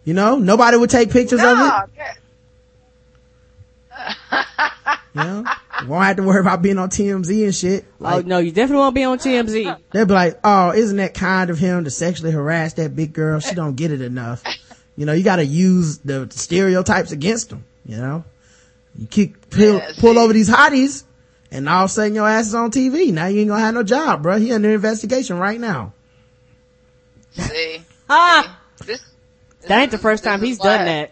You 0.05 0.15
know, 0.15 0.37
nobody 0.37 0.75
would 0.77 0.89
take 0.89 1.11
pictures 1.11 1.41
of 1.41 1.57
it. 1.59 2.17
No, 5.15 5.23
yeah. 5.23 5.55
You 5.81 5.85
know, 5.87 5.91
won't 5.91 6.05
have 6.05 6.15
to 6.17 6.23
worry 6.23 6.39
about 6.39 6.61
being 6.61 6.77
on 6.77 6.89
TMZ 6.89 7.43
and 7.43 7.53
shit. 7.55 7.85
oh, 7.99 8.03
Like 8.03 8.25
no, 8.25 8.39
you 8.39 8.51
definitely 8.51 8.77
won't 8.81 8.95
be 8.95 9.03
on 9.03 9.19
TMZ. 9.19 9.77
they'd 9.91 10.07
be 10.07 10.13
like, 10.13 10.39
"Oh, 10.43 10.71
isn't 10.71 10.97
that 10.97 11.13
kind 11.13 11.49
of 11.49 11.57
him 11.59 11.83
to 11.83 11.91
sexually 11.91 12.31
harass 12.31 12.73
that 12.73 12.95
big 12.95 13.13
girl? 13.13 13.39
She 13.39 13.53
don't 13.55 13.75
get 13.75 13.91
it 13.91 14.01
enough." 14.01 14.43
You 14.95 15.05
know, 15.05 15.13
you 15.13 15.23
got 15.23 15.37
to 15.37 15.45
use 15.45 15.97
the 15.99 16.27
stereotypes 16.31 17.11
against 17.11 17.49
them. 17.49 17.63
You 17.85 17.97
know, 17.97 18.23
you 18.97 19.07
keep 19.07 19.49
pull, 19.49 19.75
Yeah, 19.75 19.91
pull 19.99 20.17
over 20.19 20.33
these 20.33 20.49
hotties, 20.49 21.03
and 21.51 21.67
all 21.67 21.85
of 21.85 21.89
a 21.89 21.93
sudden 21.93 22.15
your 22.15 22.27
ass 22.29 22.47
is 22.47 22.55
on 22.55 22.71
TV. 22.71 23.11
Now 23.11 23.25
you 23.27 23.39
ain't 23.41 23.49
gonna 23.49 23.61
have 23.61 23.73
no 23.73 23.83
job, 23.83 24.23
bro. 24.23 24.37
He 24.39 24.51
under 24.53 24.69
investigation 24.73 25.37
right 25.37 25.59
now. 25.59 25.93
See, 27.31 27.81
Ah! 28.09 28.59
this. 28.85 29.01
That 29.67 29.81
ain't 29.81 29.91
the 29.91 29.97
first 29.97 30.23
time 30.23 30.41
he's 30.41 30.59
done 30.59 30.85
that. 30.85 31.11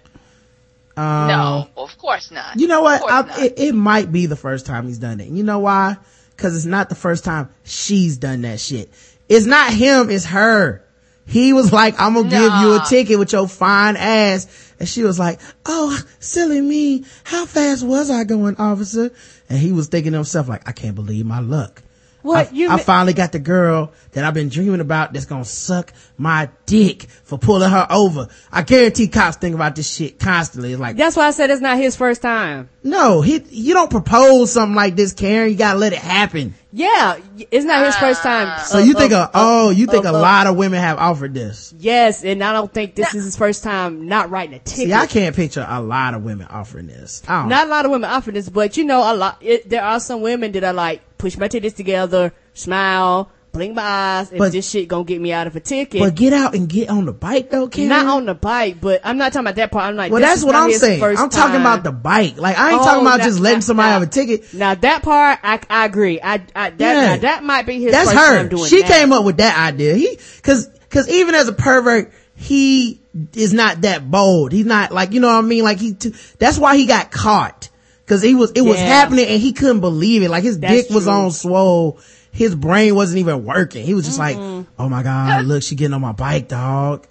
Um, 1.01 1.27
No, 1.27 1.67
of 1.77 1.97
course 1.97 2.29
not. 2.31 2.59
You 2.59 2.67
know 2.67 2.81
what? 2.81 3.01
I, 3.09 3.45
it, 3.45 3.53
it 3.57 3.75
might 3.75 4.11
be 4.11 4.27
the 4.27 4.35
first 4.35 4.65
time 4.65 4.87
he's 4.87 4.99
done 4.99 5.19
it. 5.19 5.29
You 5.29 5.43
know 5.43 5.59
why? 5.59 5.97
Cause 6.37 6.55
it's 6.55 6.65
not 6.65 6.89
the 6.89 6.95
first 6.95 7.23
time 7.23 7.49
she's 7.63 8.17
done 8.17 8.41
that 8.41 8.59
shit. 8.59 8.91
It's 9.29 9.45
not 9.45 9.73
him, 9.73 10.09
it's 10.09 10.25
her. 10.25 10.83
He 11.25 11.53
was 11.53 11.71
like, 11.71 11.99
I'm 11.99 12.13
gonna 12.13 12.29
give 12.29 12.41
you 12.61 12.75
a 12.75 12.83
ticket 12.87 13.17
with 13.19 13.31
your 13.31 13.47
fine 13.47 13.95
ass. 13.95 14.73
And 14.79 14.89
she 14.89 15.03
was 15.03 15.17
like, 15.19 15.39
oh, 15.65 15.97
silly 16.19 16.59
me. 16.61 17.05
How 17.23 17.45
fast 17.45 17.83
was 17.85 18.09
I 18.09 18.23
going, 18.23 18.55
officer? 18.57 19.11
And 19.49 19.57
he 19.59 19.71
was 19.71 19.87
thinking 19.87 20.11
to 20.13 20.17
himself 20.17 20.49
like, 20.49 20.67
I 20.67 20.71
can't 20.71 20.95
believe 20.95 21.25
my 21.25 21.39
luck. 21.39 21.81
What 22.23 22.49
I, 22.49 22.51
you? 22.51 22.69
I 22.69 22.77
finally 22.77 23.13
got 23.13 23.31
the 23.31 23.39
girl 23.39 23.93
that 24.11 24.23
I've 24.25 24.33
been 24.33 24.49
dreaming 24.49 24.81
about 24.81 25.13
that's 25.13 25.25
gonna 25.25 25.45
suck 25.45 25.93
my 26.21 26.49
dick 26.67 27.03
for 27.23 27.39
pulling 27.39 27.69
her 27.69 27.87
over. 27.89 28.27
I 28.51 28.61
guarantee 28.61 29.07
cops 29.07 29.37
think 29.37 29.55
about 29.55 29.75
this 29.75 29.91
shit 29.91 30.19
constantly. 30.19 30.71
It's 30.71 30.79
like, 30.79 30.95
That's 30.95 31.15
why 31.15 31.27
I 31.27 31.31
said 31.31 31.49
it's 31.49 31.61
not 31.61 31.77
his 31.77 31.95
first 31.95 32.21
time. 32.21 32.69
no, 32.83 33.21
he, 33.21 33.43
you 33.49 33.73
don't 33.73 33.89
propose 33.89 34.51
something 34.51 34.75
like 34.75 34.95
this, 34.95 35.13
Karen. 35.13 35.49
You 35.49 35.57
gotta 35.57 35.79
let 35.79 35.93
it 35.93 35.99
happen. 35.99 36.53
Yeah, 36.73 37.17
it's 37.49 37.65
not 37.65 37.85
his 37.85 37.95
first 37.97 38.21
time. 38.21 38.63
So 38.65 38.77
Uh, 38.77 38.81
you 38.83 38.93
think, 38.93 39.11
uh, 39.11 39.27
a, 39.27 39.31
oh, 39.33 39.69
you 39.71 39.87
think 39.87 40.05
uh, 40.05 40.11
a 40.11 40.13
lot 40.13 40.47
of 40.47 40.55
women 40.55 40.79
have 40.79 40.97
offered 40.99 41.33
this. 41.33 41.73
Yes, 41.77 42.23
and 42.23 42.41
I 42.43 42.53
don't 42.53 42.71
think 42.71 42.95
this 42.95 43.13
is 43.13 43.25
his 43.25 43.35
first 43.35 43.63
time 43.63 44.07
not 44.07 44.29
writing 44.29 44.55
a 44.55 44.59
ticket. 44.59 44.85
See, 44.87 44.93
I 44.93 45.07
can't 45.07 45.35
picture 45.35 45.65
a 45.67 45.81
lot 45.81 46.13
of 46.13 46.23
women 46.23 46.47
offering 46.49 46.87
this. 46.87 47.23
I 47.27 47.41
don't 47.41 47.49
Not 47.49 47.67
a 47.67 47.69
lot 47.69 47.85
of 47.85 47.91
women 47.91 48.09
offering 48.09 48.35
this, 48.35 48.47
but 48.47 48.77
you 48.77 48.85
know, 48.85 48.99
a 48.99 49.15
lot. 49.15 49.37
It, 49.41 49.69
there 49.69 49.83
are 49.83 49.99
some 49.99 50.21
women 50.21 50.51
that 50.53 50.63
are 50.63 50.71
like, 50.73 51.01
push 51.17 51.35
my 51.37 51.47
titties 51.49 51.75
together, 51.75 52.31
smile, 52.53 53.29
blink 53.51 53.75
my 53.75 53.81
eyes, 53.83 54.29
and 54.29 54.39
But- 54.39 54.51
this 54.53 54.69
shit 54.69 54.87
gonna 54.87 55.03
get 55.03 55.19
me 55.19 55.31
out 55.33 55.45
of 55.47 55.55
a 55.55 55.59
ticket. 55.59 55.99
But 55.99 56.15
get 56.15 56.31
out 56.33 56.55
and 56.55 56.69
get 56.69 56.89
on 56.89 57.05
the 57.05 57.11
bike 57.11 57.49
though, 57.49 57.67
Karen. 57.67 57.89
not 57.89 58.05
on 58.05 58.25
the 58.25 58.33
bike, 58.33 58.77
but 58.79 59.01
I'm 59.03 59.17
not 59.17 59.33
talking 59.33 59.45
about 59.47 59.55
that 59.55 59.71
part. 59.71 59.85
I'm 59.85 59.95
like, 59.95 60.11
Well, 60.11 60.21
that's 60.21 60.43
what 60.43 60.55
I'm 60.55 60.71
saying. 60.71 61.03
I'm 61.03 61.15
talking 61.29 61.53
time. 61.53 61.61
about 61.61 61.83
the 61.83 61.91
bike. 61.91 62.35
Like, 62.37 62.57
I 62.57 62.71
ain't 62.71 62.81
Oh, 62.81 62.85
talking 62.85 63.01
about 63.05 63.19
now- 63.19 63.25
just 63.25 63.39
letting 63.39 63.57
now- 63.57 63.61
somebody 63.61 63.87
now- 63.87 63.93
have 63.99 64.03
a 64.03 64.07
ticket. 64.07 64.53
Now 64.53 64.75
that 64.75 65.03
part, 65.03 65.39
I, 65.43 65.59
I 65.69 65.85
agree. 65.85 66.19
I, 66.21 66.35
I 66.55 66.69
that, 66.69 66.77
Yeah. 66.79 67.17
that 67.17 67.43
might 67.43 67.65
be 67.65 67.81
his 67.81 67.91
That's 67.91 68.11
first 68.11 68.19
her. 68.25 68.37
time 68.37 68.47
doing 68.49 68.69
She 68.69 68.81
that. 68.81 68.89
came 68.91 69.11
up 69.11 69.23
with 69.25 69.37
that 69.37 69.57
idea. 69.57 69.95
He, 69.95 70.17
cause, 70.43 70.69
cause 70.89 71.09
even 71.09 71.35
as 71.35 71.47
a 71.47 71.53
pervert, 71.53 72.11
he 72.35 73.01
is 73.35 73.53
not 73.53 73.81
that 73.81 74.09
bold. 74.09 74.51
He's 74.53 74.65
not 74.65 74.91
like, 74.93 75.11
you 75.13 75.19
know 75.19 75.27
what 75.27 75.35
I 75.35 75.41
mean? 75.41 75.63
Like 75.63 75.79
he, 75.79 75.93
t- 75.93 76.13
that's 76.39 76.57
why 76.57 76.77
he 76.77 76.85
got 76.85 77.11
caught. 77.11 77.67
Cause 78.07 78.21
he 78.21 78.35
was, 78.35 78.51
it 78.51 78.61
was 78.61 78.77
happening 78.77 79.25
and 79.27 79.39
he 79.41 79.53
couldn't 79.53 79.79
believe 79.79 80.21
it. 80.23 80.29
Like 80.29 80.43
his 80.43 80.59
That's 80.59 80.87
dick 80.87 80.89
was 80.93 81.03
true. 81.05 81.13
on 81.13 81.31
swole. 81.31 81.99
His 82.31 82.55
brain 82.55 82.95
wasn't 82.95 83.19
even 83.19 83.45
working. 83.45 83.85
He 83.85 83.93
was 83.93 84.05
just 84.05 84.19
like, 84.19 84.37
oh 84.37 84.89
my 84.89 85.03
God, 85.03 85.45
look, 85.45 85.63
she 85.63 85.75
getting 85.75 85.93
on 85.93 86.01
my 86.01 86.13
bike, 86.13 86.47
dog. 86.47 87.05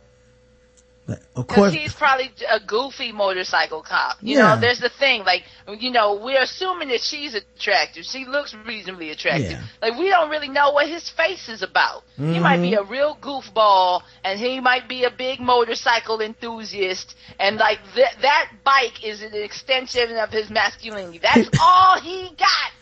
But 1.06 1.18
of 1.34 1.48
course, 1.48 1.72
he's 1.74 1.92
probably 1.92 2.30
a 2.48 2.60
goofy 2.60 3.10
motorcycle 3.10 3.82
cop. 3.82 4.18
You 4.22 4.36
Yeah. 4.38 4.54
know, 4.54 4.60
there's 4.60 4.78
the 4.78 4.88
thing. 4.90 5.24
Like, 5.24 5.42
you 5.80 5.90
know, 5.90 6.14
we're 6.22 6.40
assuming 6.40 6.88
that 6.88 7.00
she's 7.00 7.34
attractive. 7.34 8.04
She 8.04 8.26
looks 8.26 8.54
reasonably 8.64 9.10
attractive. 9.10 9.50
Yeah. 9.50 9.62
Like, 9.82 9.98
we 9.98 10.08
don't 10.08 10.30
really 10.30 10.48
know 10.48 10.70
what 10.70 10.88
his 10.88 11.08
face 11.10 11.48
is 11.48 11.62
about. 11.62 12.04
He 12.16 12.38
might 12.38 12.58
be 12.58 12.72
Mm-hmm. 12.72 12.86
a 12.86 12.90
real 12.90 13.16
goofball, 13.20 14.02
and 14.22 14.38
he 14.38 14.60
might 14.60 14.88
be 14.88 15.02
a 15.02 15.10
big 15.10 15.40
motorcycle 15.40 16.20
enthusiast, 16.20 17.16
and 17.40 17.56
like 17.56 17.78
that 17.96 18.14
that 18.22 18.50
bike 18.62 19.02
is 19.04 19.20
an 19.22 19.34
extension 19.34 20.16
of 20.16 20.30
his 20.30 20.48
masculinity. 20.48 21.18
That's 21.18 21.48
all 21.60 21.98
he 22.00 22.30
got. 22.38 22.72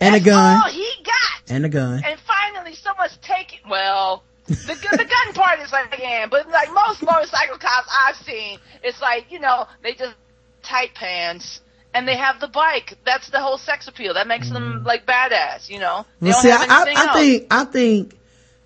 And 0.00 0.14
a 0.14 0.20
gun, 0.20 0.62
all 0.62 0.70
he 0.70 0.88
got. 1.04 1.42
and 1.50 1.64
a 1.64 1.68
gun. 1.68 2.02
And 2.04 2.18
finally, 2.20 2.74
someone's 2.74 3.18
taking. 3.22 3.60
Well, 3.68 4.22
the 4.46 4.54
the 4.54 5.04
gun 5.04 5.34
part 5.34 5.60
is 5.60 5.72
like, 5.72 5.96
yeah, 5.98 6.26
but 6.30 6.48
like 6.48 6.72
most 6.72 7.02
motorcycle 7.02 7.58
cops 7.58 7.88
I've 8.06 8.16
seen, 8.16 8.58
it's 8.82 9.00
like 9.00 9.30
you 9.30 9.40
know 9.40 9.66
they 9.82 9.94
just 9.94 10.14
tight 10.62 10.94
pants 10.94 11.60
and 11.94 12.08
they 12.08 12.16
have 12.16 12.40
the 12.40 12.48
bike. 12.48 12.98
That's 13.04 13.30
the 13.30 13.40
whole 13.40 13.56
sex 13.56 13.88
appeal. 13.88 14.14
That 14.14 14.26
makes 14.26 14.50
them 14.50 14.62
mm-hmm. 14.62 14.86
like 14.86 15.06
badass. 15.06 15.70
You 15.70 15.78
know, 15.78 16.04
they 16.20 16.30
Well, 16.30 16.40
see, 16.40 16.50
I, 16.50 16.56
I, 16.56 16.84
I 16.96 17.12
think, 17.14 17.46
I 17.50 17.64
think, 17.64 18.18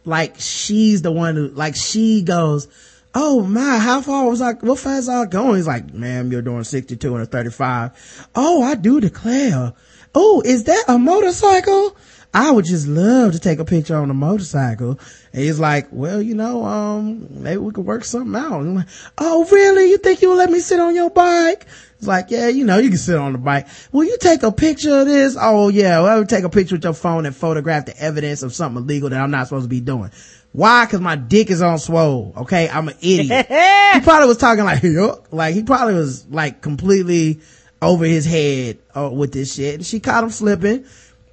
like, 0.04 0.36
she's 0.38 1.02
the 1.02 1.12
one 1.12 1.36
who, 1.36 1.48
like, 1.48 1.76
she 1.76 2.22
goes, 2.22 2.66
oh 3.14 3.42
my, 3.42 3.78
how 3.78 4.00
far 4.00 4.28
was 4.28 4.40
I, 4.40 4.54
what 4.54 4.78
fast 4.78 5.08
I 5.08 5.26
going? 5.26 5.56
He's 5.56 5.66
like, 5.66 5.92
ma'am, 5.92 6.32
you're 6.32 6.42
doing 6.42 6.64
62 6.64 7.14
and 7.14 7.22
a 7.22 7.26
35. 7.26 8.28
Oh, 8.34 8.62
I 8.62 8.74
do 8.74 9.00
declare. 9.00 9.74
Oh, 10.14 10.42
is 10.44 10.64
that 10.64 10.84
a 10.88 10.98
motorcycle? 10.98 11.96
I 12.34 12.50
would 12.50 12.66
just 12.66 12.86
love 12.86 13.32
to 13.32 13.38
take 13.38 13.58
a 13.58 13.64
picture 13.64 13.96
on 13.96 14.10
a 14.10 14.14
motorcycle. 14.14 15.00
And 15.32 15.42
he's 15.42 15.58
like, 15.58 15.88
well, 15.90 16.20
you 16.20 16.34
know, 16.34 16.64
um, 16.64 17.26
maybe 17.42 17.58
we 17.58 17.72
could 17.72 17.86
work 17.86 18.04
something 18.04 18.34
out. 18.34 18.60
And 18.60 18.68
I'm 18.68 18.74
like, 18.76 18.88
oh, 19.16 19.46
really? 19.50 19.90
You 19.90 19.98
think 19.98 20.20
you'll 20.20 20.36
let 20.36 20.50
me 20.50 20.60
sit 20.60 20.78
on 20.78 20.94
your 20.94 21.10
bike? 21.10 21.66
It's 21.96 22.06
like, 22.06 22.30
yeah, 22.30 22.48
you 22.48 22.64
know, 22.64 22.78
you 22.78 22.90
can 22.90 22.98
sit 22.98 23.16
on 23.16 23.32
the 23.32 23.38
bike. 23.38 23.66
Will 23.92 24.04
you 24.04 24.18
take 24.20 24.42
a 24.42 24.52
picture 24.52 25.00
of 25.00 25.06
this? 25.06 25.36
Oh 25.40 25.68
yeah, 25.68 26.00
well, 26.00 26.14
I 26.14 26.18
would 26.18 26.28
take 26.28 26.44
a 26.44 26.50
picture 26.50 26.76
with 26.76 26.84
your 26.84 26.92
phone 26.92 27.26
and 27.26 27.34
photograph 27.34 27.86
the 27.86 27.98
evidence 27.98 28.42
of 28.42 28.54
something 28.54 28.84
illegal 28.84 29.08
that 29.08 29.20
I'm 29.20 29.30
not 29.30 29.48
supposed 29.48 29.64
to 29.64 29.68
be 29.68 29.80
doing. 29.80 30.12
Why? 30.52 30.86
Cause 30.86 31.00
my 31.00 31.16
dick 31.16 31.50
is 31.50 31.60
on 31.60 31.78
swole. 31.78 32.34
Okay. 32.36 32.68
I'm 32.68 32.88
an 32.88 32.96
idiot. 33.00 33.46
he 33.94 34.00
probably 34.00 34.28
was 34.28 34.38
talking 34.38 34.64
like, 34.64 34.82
yuck. 34.82 35.26
like 35.32 35.54
he 35.54 35.62
probably 35.62 35.94
was 35.94 36.26
like 36.28 36.62
completely 36.62 37.40
over 37.80 38.04
his 38.04 38.24
head 38.26 38.78
uh, 38.96 39.10
with 39.12 39.32
this 39.32 39.54
shit. 39.54 39.76
And 39.76 39.86
she 39.86 40.00
caught 40.00 40.24
him 40.24 40.30
slipping. 40.30 40.84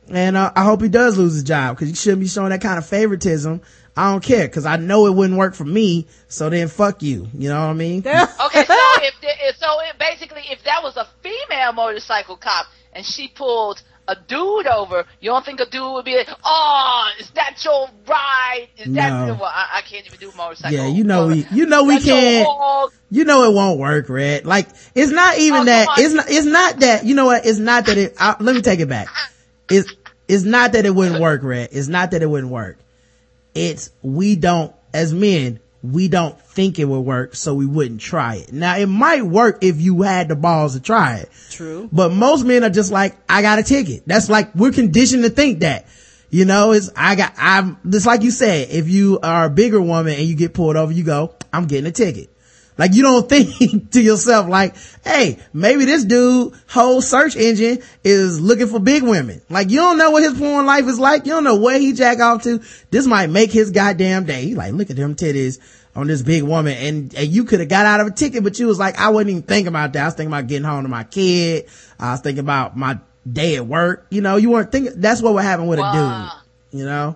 And 0.09 0.37
uh, 0.37 0.51
I 0.55 0.63
hope 0.63 0.81
he 0.81 0.89
does 0.89 1.17
lose 1.17 1.33
his 1.33 1.43
job 1.43 1.75
because 1.75 1.89
you 1.89 1.95
shouldn't 1.95 2.21
be 2.21 2.27
showing 2.27 2.49
that 2.49 2.61
kind 2.61 2.77
of 2.77 2.85
favoritism. 2.85 3.61
I 3.97 4.11
don't 4.11 4.23
care 4.23 4.47
because 4.47 4.65
I 4.65 4.75
know 4.77 5.07
it 5.07 5.11
wouldn't 5.15 5.39
work 5.39 5.55
for 5.55 5.63
me. 5.65 6.05
So 6.27 6.49
then 6.49 6.67
fuck 6.67 7.01
you. 7.01 7.27
You 7.33 7.49
know 7.49 7.59
what 7.61 7.69
I 7.69 7.73
mean? 7.73 7.99
Okay, 8.05 8.65
so 8.65 8.75
if 9.01 9.19
the, 9.21 9.27
if- 9.47 9.55
so, 9.57 9.79
it 9.81 9.97
basically, 9.97 10.43
if 10.51 10.63
that 10.65 10.83
was 10.83 10.95
a 10.97 11.07
female 11.23 11.73
motorcycle 11.73 12.37
cop 12.37 12.67
and 12.93 13.05
she 13.05 13.27
pulled 13.29 13.81
a 14.07 14.15
dude 14.15 14.67
over, 14.67 15.05
you 15.19 15.31
don't 15.31 15.45
think 15.45 15.59
a 15.59 15.65
dude 15.65 15.93
would 15.93 16.05
be 16.05 16.15
like, 16.15 16.29
"Oh, 16.43 17.09
is 17.19 17.29
that 17.31 17.63
your 17.63 17.89
ride? 18.07 18.67
Is 18.77 18.93
that 18.93 19.27
No. 19.27 19.33
well, 19.33 19.45
I, 19.45 19.77
I 19.77 19.81
can't 19.81 20.05
even 20.05 20.19
do 20.19 20.31
motorcycle." 20.37 20.77
Yeah, 20.77 20.87
you 20.87 21.03
know 21.03 21.27
we, 21.27 21.45
you 21.51 21.65
know 21.65 21.83
we 21.83 21.99
can't. 21.99 22.47
you 23.09 23.25
know 23.25 23.49
it 23.49 23.53
won't 23.53 23.79
work, 23.79 24.09
Rhett. 24.09 24.45
Like 24.45 24.67
it's 24.93 25.11
not 25.11 25.35
oh, 25.35 25.41
even 25.41 25.61
Oh, 25.61 25.65
that. 25.65 25.87
It's 25.97 26.13
not. 26.13 26.25
It's 26.29 26.45
not 26.45 26.79
that. 26.79 27.05
You 27.05 27.15
know 27.15 27.25
what? 27.25 27.45
It's 27.45 27.59
not 27.59 27.87
that 27.87 27.97
it. 27.97 28.15
I, 28.19 28.35
let 28.39 28.55
me 28.55 28.61
take 28.61 28.79
it 28.79 28.89
back. 28.89 29.07
It's 29.69 29.91
it's 30.27 30.43
not 30.43 30.73
that 30.73 30.85
it 30.85 30.93
wouldn't 30.93 31.21
work, 31.21 31.41
Rhett. 31.43 31.69
It's 31.73 31.87
not 31.87 32.11
that 32.11 32.21
it 32.21 32.29
wouldn't 32.29 32.51
work. 32.51 32.77
It's 33.53 33.89
we 34.01 34.35
don't 34.35 34.73
as 34.93 35.13
men 35.13 35.59
we 35.91 36.07
don't 36.07 36.39
think 36.39 36.79
it 36.79 36.85
would 36.85 37.01
work, 37.01 37.35
so 37.35 37.53
we 37.53 37.65
wouldn't 37.65 38.01
try 38.01 38.35
it. 38.35 38.53
Now 38.53 38.77
it 38.77 38.87
might 38.87 39.23
work 39.23 39.63
if 39.63 39.79
you 39.79 40.01
had 40.01 40.27
the 40.27 40.35
balls 40.35 40.73
to 40.73 40.79
try 40.79 41.17
it. 41.17 41.29
True. 41.49 41.89
But 41.91 42.11
most 42.11 42.45
men 42.45 42.63
are 42.63 42.69
just 42.69 42.91
like, 42.91 43.15
I 43.29 43.41
got 43.41 43.59
a 43.59 43.63
ticket. 43.63 44.03
That's 44.05 44.29
like, 44.29 44.53
we're 44.55 44.71
conditioned 44.71 45.23
to 45.23 45.29
think 45.29 45.59
that. 45.59 45.87
You 46.31 46.43
know, 46.43 46.71
it's, 46.71 46.89
I 46.97 47.15
got, 47.15 47.33
I'm, 47.37 47.77
just 47.89 48.05
like 48.05 48.23
you 48.23 48.31
said, 48.31 48.69
if 48.69 48.89
you 48.89 49.19
are 49.21 49.45
a 49.45 49.49
bigger 49.49 49.79
woman 49.79 50.15
and 50.15 50.23
you 50.23 50.35
get 50.35 50.53
pulled 50.53 50.75
over, 50.75 50.91
you 50.91 51.03
go, 51.03 51.33
I'm 51.53 51.67
getting 51.67 51.85
a 51.85 51.91
ticket. 51.91 52.34
Like 52.77 52.93
you 52.93 53.03
don't 53.03 53.27
think 53.29 53.91
to 53.91 54.01
yourself 54.01 54.47
like, 54.47 54.75
hey, 55.03 55.39
maybe 55.53 55.85
this 55.85 56.03
dude 56.03 56.53
whole 56.69 57.01
search 57.01 57.35
engine 57.35 57.81
is 58.03 58.39
looking 58.41 58.67
for 58.67 58.79
big 58.79 59.03
women. 59.03 59.41
Like 59.49 59.69
you 59.69 59.77
don't 59.77 59.97
know 59.97 60.11
what 60.11 60.23
his 60.23 60.37
porn 60.37 60.65
life 60.65 60.85
is 60.85 60.99
like. 60.99 61.25
You 61.25 61.33
don't 61.33 61.43
know 61.43 61.55
where 61.57 61.79
he 61.79 61.93
jack 61.93 62.19
off 62.19 62.43
to. 62.43 62.61
This 62.91 63.05
might 63.07 63.29
make 63.29 63.51
his 63.51 63.71
goddamn 63.71 64.25
day. 64.25 64.43
He 64.45 64.55
like, 64.55 64.73
look 64.73 64.89
at 64.89 64.95
them 64.95 65.15
titties 65.15 65.59
on 65.95 66.07
this 66.07 66.21
big 66.21 66.43
woman 66.43 66.73
and, 66.77 67.15
and 67.15 67.27
you 67.29 67.45
could 67.45 67.61
have 67.61 67.69
got 67.69 67.85
out 67.85 68.01
of 68.01 68.07
a 68.07 68.11
ticket, 68.11 68.43
but 68.43 68.59
you 68.59 68.67
was 68.67 68.77
like, 68.77 68.99
I 68.99 69.09
wasn't 69.09 69.29
even 69.31 69.43
thinking 69.43 69.67
about 69.67 69.93
that. 69.93 70.01
I 70.01 70.05
was 70.05 70.13
thinking 70.15 70.33
about 70.33 70.47
getting 70.47 70.65
home 70.65 70.83
to 70.83 70.89
my 70.89 71.05
kid. 71.05 71.67
I 71.97 72.11
was 72.11 72.19
thinking 72.21 72.41
about 72.41 72.75
my 72.75 72.99
day 73.31 73.55
at 73.55 73.65
work. 73.65 74.05
You 74.09 74.19
know, 74.21 74.35
you 74.35 74.49
weren't 74.49 74.71
thinking, 74.73 74.93
that's 74.97 75.21
what 75.21 75.33
would 75.35 75.43
happen 75.43 75.67
with 75.67 75.79
Wow. 75.79 75.91
a 75.91 76.41
dude. 76.73 76.79
You 76.81 76.85
know? 76.85 77.15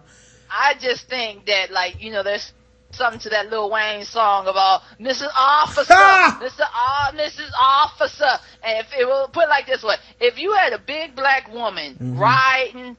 I 0.49 0.76
just 0.80 1.10
think 1.10 1.45
that, 1.48 1.72
like, 1.72 2.02
you 2.02 2.11
know, 2.11 2.23
there's 2.23 2.53
something 3.00 3.20
to 3.22 3.30
that 3.30 3.50
Lil 3.50 3.72
Wayne 3.72 4.04
song 4.06 4.46
about 4.48 4.82
Mrs. 5.00 5.30
Officer, 5.36 5.94
Ah! 5.96 6.38
Mr. 6.40 6.62
O- 6.62 7.18
Mrs. 7.18 7.50
Officer. 7.60 8.30
And 8.64 8.86
if 8.86 8.94
it 8.96 9.06
will 9.08 9.28
put 9.30 9.46
it 9.46 9.50
like 9.50 9.66
this 9.66 9.82
way, 9.84 9.96
if 10.20 10.38
you 10.38 10.54
had 10.54 10.74
a 10.74 10.78
big 10.80 11.16
black 11.16 11.52
woman 11.52 11.96
Mm-hmm. 11.96 12.20
riding 12.20 12.98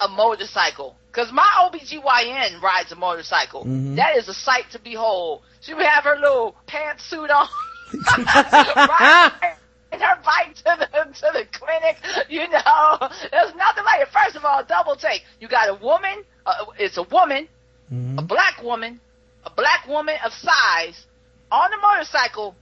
a 0.00 0.08
motorcycle, 0.08 0.94
because 1.10 1.32
my 1.32 1.48
OBGYN 1.64 2.62
rides 2.62 2.92
a 2.92 2.96
motorcycle, 2.96 3.62
Mm-hmm. 3.64 3.96
that 3.96 4.16
is 4.16 4.28
a 4.28 4.34
sight 4.34 4.70
to 4.70 4.78
behold. 4.78 5.42
She 5.60 5.74
would 5.74 5.84
have 5.86 6.04
her 6.04 6.16
little 6.16 6.54
pantsuit 6.68 7.30
on. 7.30 7.48
right? 8.28 9.56
And 9.92 10.00
her 10.00 10.16
bike 10.24 10.54
to 10.54 10.62
the 10.78 10.86
to 10.86 11.30
the 11.32 11.44
clinic, 11.50 11.96
you 12.28 12.46
know, 12.48 12.98
there's 13.32 13.54
nothing 13.56 13.84
like 13.84 14.00
it. 14.02 14.08
First 14.08 14.36
of 14.36 14.44
all, 14.44 14.62
double 14.64 14.94
take. 14.94 15.24
You 15.40 15.48
got 15.48 15.68
a 15.68 15.74
woman, 15.74 16.22
uh, 16.46 16.52
it's 16.78 16.96
a 16.96 17.02
woman, 17.02 17.48
a 17.90 18.22
black 18.22 18.62
woman, 18.62 19.00
a 19.44 19.50
black 19.50 19.86
woman 19.88 20.16
of 20.24 20.32
size 20.32 21.06
on 21.50 21.72
a 21.72 21.76
motorcycle 21.78 22.54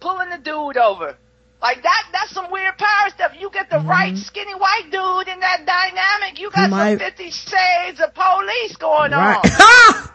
pulling 0.00 0.30
the 0.30 0.38
dude 0.38 0.76
over. 0.76 1.16
Like 1.62 1.82
that, 1.82 2.02
that's 2.12 2.30
some 2.32 2.50
weird 2.50 2.76
power 2.76 3.10
stuff. 3.10 3.32
You 3.38 3.48
get 3.50 3.70
the 3.70 3.78
right 3.78 4.12
mm-hmm. 4.12 4.22
skinny 4.22 4.54
white 4.54 4.90
dude 4.90 5.32
in 5.32 5.40
that 5.40 5.64
dynamic. 5.64 6.38
You 6.38 6.50
got 6.50 6.70
some 6.70 6.98
Fifty 6.98 7.30
Shades 7.30 8.00
of 8.00 8.12
Police 8.14 8.76
going 8.76 9.12
Right. 9.12 9.38
on. 9.60 10.08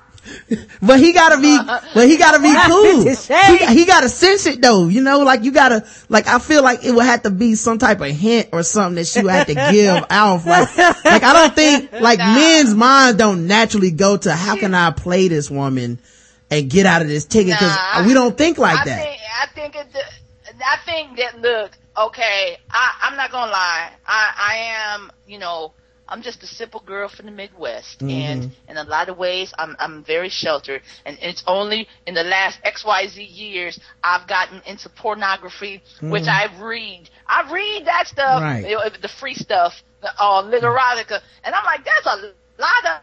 but 0.81 0.99
he 0.99 1.13
gotta 1.13 1.39
be, 1.41 1.55
uh, 1.55 1.61
uh, 1.63 1.71
uh, 1.71 1.81
but 1.93 2.07
he 2.07 2.17
gotta 2.17 2.39
be 2.41 2.53
cool. 2.67 3.03
He, 3.03 3.79
he 3.79 3.85
gotta 3.85 4.09
sense 4.09 4.45
it 4.45 4.61
though, 4.61 4.87
you 4.87 5.01
know, 5.01 5.19
like 5.19 5.43
you 5.43 5.51
gotta, 5.51 5.85
like 6.09 6.27
I 6.27 6.39
feel 6.39 6.63
like 6.63 6.83
it 6.83 6.91
would 6.91 7.05
have 7.05 7.23
to 7.23 7.29
be 7.29 7.55
some 7.55 7.77
type 7.77 8.01
of 8.01 8.07
hint 8.07 8.49
or 8.51 8.63
something 8.63 8.95
that 8.95 9.07
she 9.07 9.21
would 9.21 9.31
have 9.31 9.47
to 9.47 9.55
give 9.55 10.05
off. 10.09 10.45
Like, 10.45 10.77
like 10.77 11.23
I 11.23 11.33
don't 11.33 11.55
think, 11.55 11.91
like 11.93 12.19
Nah. 12.19 12.35
men's 12.35 12.73
minds 12.75 13.17
don't 13.17 13.47
naturally 13.47 13.91
go 13.91 14.17
to 14.17 14.33
how 14.33 14.55
can 14.57 14.73
I 14.73 14.91
play 14.91 15.27
this 15.27 15.49
woman 15.49 15.99
and 16.51 16.69
get 16.69 16.85
out 16.85 17.01
of 17.01 17.07
this 17.07 17.25
ticket 17.25 17.53
because 17.53 17.75
Nah, 17.75 18.05
we 18.07 18.13
don't 18.13 18.37
think 18.37 18.57
like 18.57 18.79
I 18.79 18.85
that. 18.85 19.03
Think, 19.03 19.21
I 19.41 19.45
think 19.47 19.75
it, 19.75 20.03
I 20.65 20.77
think 20.85 21.17
that 21.17 21.39
look, 21.41 21.71
okay, 21.97 22.57
I, 22.71 22.95
I'm 23.03 23.15
not 23.17 23.31
gonna 23.31 23.51
lie. 23.51 23.91
I, 24.07 24.33
I 24.37 24.55
am, 24.95 25.11
you 25.27 25.37
know, 25.39 25.73
I'm 26.09 26.21
just 26.21 26.43
a 26.43 26.47
simple 26.47 26.81
girl 26.85 27.07
from 27.07 27.25
the 27.27 27.31
Midwest, 27.31 27.99
Mm-hmm. 27.99 28.09
and 28.09 28.51
in 28.67 28.77
a 28.77 28.83
lot 28.83 29.09
of 29.09 29.17
ways, 29.17 29.53
I'm 29.57 29.75
I'm 29.79 30.03
very 30.03 30.29
sheltered. 30.29 30.81
And 31.05 31.17
it's 31.21 31.43
only 31.47 31.87
in 32.07 32.13
the 32.15 32.23
last 32.23 32.59
X 32.63 32.83
Y 32.85 33.07
Z 33.07 33.23
years 33.23 33.79
I've 34.03 34.27
gotten 34.27 34.61
into 34.65 34.89
pornography, 34.89 35.81
which 36.01 36.27
I 36.27 36.43
read. 36.59 37.09
I 37.27 37.39
read 37.51 37.85
that 37.85 38.07
stuff, 38.07 38.41
Mm-hmm. 38.41 38.43
Right. 38.63 38.69
you 38.69 38.75
know, 38.75 38.89
the 39.01 39.07
free 39.19 39.35
stuff, 39.35 39.73
the 40.01 40.09
uh, 40.19 40.41
literotica, 40.43 41.21
and 41.43 41.53
I'm 41.55 41.65
like, 41.65 41.83
that's 41.85 42.05
a 42.05 42.17
lot 42.59 42.83
of 42.91 42.95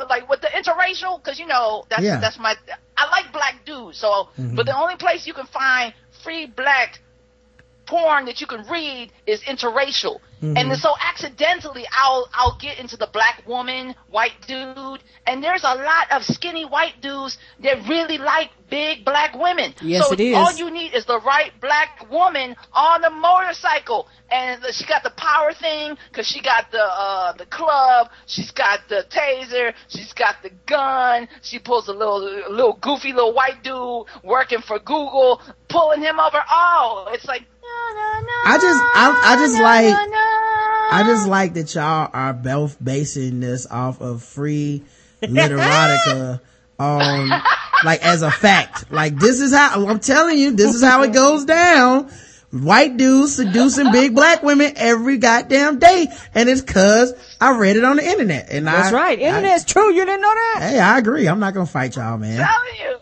um, 0.00 0.08
like 0.08 0.28
with 0.30 0.40
the 0.40 0.48
interracial, 0.48 1.22
because 1.22 1.38
you 1.38 1.46
know 1.46 1.84
that's 1.90 2.02
Yeah. 2.02 2.20
that's 2.20 2.38
my. 2.38 2.54
I 2.96 3.04
like 3.10 3.32
black 3.32 3.64
dudes, 3.66 3.98
so 3.98 4.28
but 4.56 4.64
the 4.66 4.76
only 4.76 4.96
place 4.96 5.26
you 5.26 5.34
can 5.34 5.46
find 5.46 5.92
free 6.24 6.46
black 6.46 7.00
porn 7.88 8.26
that 8.26 8.40
you 8.40 8.46
can 8.46 8.62
read 8.68 9.10
is 9.26 9.40
interracial. 9.42 10.20
And 10.40 10.72
so 10.78 10.94
accidentally 11.02 11.84
I'll 11.92 12.28
I'll 12.32 12.56
get 12.60 12.78
into 12.78 12.96
the 12.96 13.08
black 13.12 13.42
woman, 13.44 13.96
white 14.08 14.34
dude, 14.46 15.02
and 15.26 15.42
there's 15.42 15.64
a 15.64 15.74
lot 15.74 16.12
of 16.12 16.22
skinny 16.24 16.64
white 16.64 17.00
dudes 17.02 17.38
that 17.60 17.88
really 17.88 18.18
like 18.18 18.50
big 18.70 19.04
black 19.04 19.34
women. 19.34 19.74
Yes, 19.82 20.06
so 20.06 20.12
it 20.12 20.20
is. 20.20 20.36
all 20.36 20.52
you 20.52 20.70
need 20.70 20.94
is 20.94 21.06
the 21.06 21.18
right 21.20 21.50
black 21.60 22.08
woman 22.08 22.54
on 22.72 23.00
the 23.00 23.10
motorcycle. 23.10 24.06
And 24.30 24.62
she 24.70 24.86
got 24.86 25.02
the 25.02 25.10
power 25.16 25.52
thing 25.54 25.96
cuz 26.12 26.26
she 26.28 26.40
got 26.40 26.70
the 26.70 26.84
uh 26.84 27.32
the 27.32 27.46
club, 27.46 28.08
she's 28.26 28.52
got 28.52 28.86
the 28.88 29.06
taser, 29.10 29.74
she's 29.88 30.12
got 30.12 30.36
the 30.44 30.50
gun, 30.66 31.28
she 31.42 31.58
pulls 31.58 31.88
a 31.88 31.92
little 31.92 32.20
little 32.48 32.78
goofy 32.80 33.12
little 33.12 33.32
white 33.34 33.64
dude 33.64 34.06
working 34.22 34.60
for 34.60 34.78
Google, 34.78 35.42
pulling 35.68 36.00
him 36.00 36.20
over. 36.20 36.40
Oh, 36.48 37.08
it's 37.12 37.24
like 37.24 37.42
I 38.44 38.58
just, 38.60 38.82
I, 38.94 39.20
I 39.24 39.36
just 39.36 39.60
like, 39.60 39.94
I 40.90 41.02
just 41.06 41.28
like 41.28 41.54
that 41.54 41.74
y'all 41.74 42.10
are 42.12 42.32
both 42.32 42.82
basing 42.82 43.40
this 43.40 43.66
off 43.66 44.00
of 44.00 44.22
free 44.22 44.84
literotica 45.22 46.40
on, 46.78 47.28
like, 47.84 48.02
as 48.04 48.22
a 48.22 48.30
fact. 48.30 48.90
Like, 48.90 49.16
this 49.16 49.40
is 49.40 49.52
how, 49.52 49.86
I'm 49.86 50.00
telling 50.00 50.38
you, 50.38 50.52
this 50.52 50.74
is 50.74 50.82
how 50.82 51.02
it 51.02 51.12
goes 51.12 51.44
down. 51.44 52.10
White 52.50 52.96
dudes 52.96 53.36
seducing 53.36 53.92
big 53.92 54.14
black 54.14 54.42
women 54.42 54.72
every 54.76 55.18
goddamn 55.18 55.78
day. 55.78 56.06
And 56.34 56.48
it's 56.48 56.62
cause 56.62 57.12
I 57.38 57.58
read 57.58 57.76
it 57.76 57.84
on 57.84 57.96
the 57.96 58.04
internet. 58.04 58.48
And 58.50 58.66
That's 58.66 58.92
I, 58.92 58.96
right. 58.96 59.18
Internet's 59.18 59.64
true. 59.64 59.92
You 59.92 60.06
didn't 60.06 60.22
know 60.22 60.34
that? 60.34 60.70
Hey, 60.70 60.80
I 60.80 60.98
agree. 60.98 61.28
I'm 61.28 61.40
not 61.40 61.52
gonna 61.52 61.66
fight 61.66 61.96
y'all, 61.96 62.16
man. 62.16 62.38
telling 62.38 62.80
you. 62.80 62.97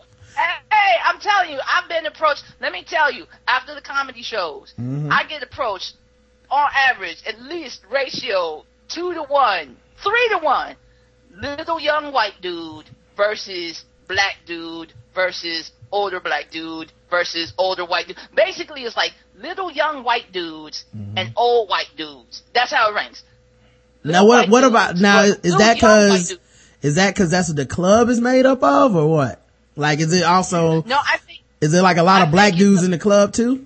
Hey, 0.71 0.95
I'm 1.05 1.19
telling 1.19 1.51
you, 1.51 1.59
I've 1.59 1.89
been 1.89 2.05
approached. 2.05 2.43
Let 2.59 2.71
me 2.71 2.83
tell 2.83 3.11
you, 3.11 3.25
after 3.47 3.73
the 3.75 3.81
comedy 3.81 4.21
shows, 4.21 4.73
mm-hmm. 4.79 5.09
I 5.11 5.23
get 5.25 5.43
approached 5.43 5.95
on 6.49 6.69
average, 6.75 7.23
at 7.25 7.41
least 7.41 7.81
ratio 7.91 8.65
two 8.89 9.13
to 9.13 9.23
one, 9.23 9.77
three 10.03 10.29
to 10.31 10.39
one. 10.39 10.75
Little 11.39 11.79
young 11.79 12.11
white 12.13 12.41
dude 12.41 12.85
versus 13.15 13.85
black 14.07 14.37
dude 14.45 14.93
versus 15.13 15.71
older 15.91 16.19
black 16.19 16.49
dude 16.51 16.91
versus 17.09 17.53
older 17.57 17.85
white 17.85 18.07
dude. 18.07 18.17
Basically, 18.35 18.83
it's 18.83 18.97
like 18.97 19.13
little 19.37 19.71
young 19.71 20.03
white 20.03 20.31
dudes 20.31 20.85
mm-hmm. 20.95 21.17
and 21.17 21.33
old 21.35 21.69
white 21.69 21.91
dudes. 21.95 22.43
That's 22.53 22.71
how 22.71 22.91
it 22.91 22.95
ranks. 22.95 23.23
Now 24.03 24.25
what, 24.25 24.49
what 24.49 24.63
about, 24.63 24.95
now 24.95 25.23
is, 25.23 25.43
little 25.43 25.59
that 25.59 25.79
cause, 25.79 26.37
is 26.81 26.95
that 26.95 27.15
cause 27.15 27.31
that's 27.31 27.49
what 27.49 27.57
the 27.57 27.65
club 27.65 28.09
is 28.09 28.21
made 28.21 28.45
up 28.45 28.63
of 28.63 28.95
or 28.95 29.07
what? 29.07 29.41
Like, 29.77 29.99
is 29.99 30.11
it 30.13 30.23
also, 30.23 30.81
No, 30.83 30.97
I 30.97 31.17
think 31.17 31.41
is 31.61 31.71
there 31.71 31.81
like 31.83 31.97
a 31.97 32.03
lot 32.03 32.21
I 32.21 32.25
of 32.25 32.31
black 32.31 32.55
dudes 32.55 32.81
a- 32.81 32.85
in 32.85 32.91
the 32.91 32.99
club 32.99 33.31
too? 33.33 33.65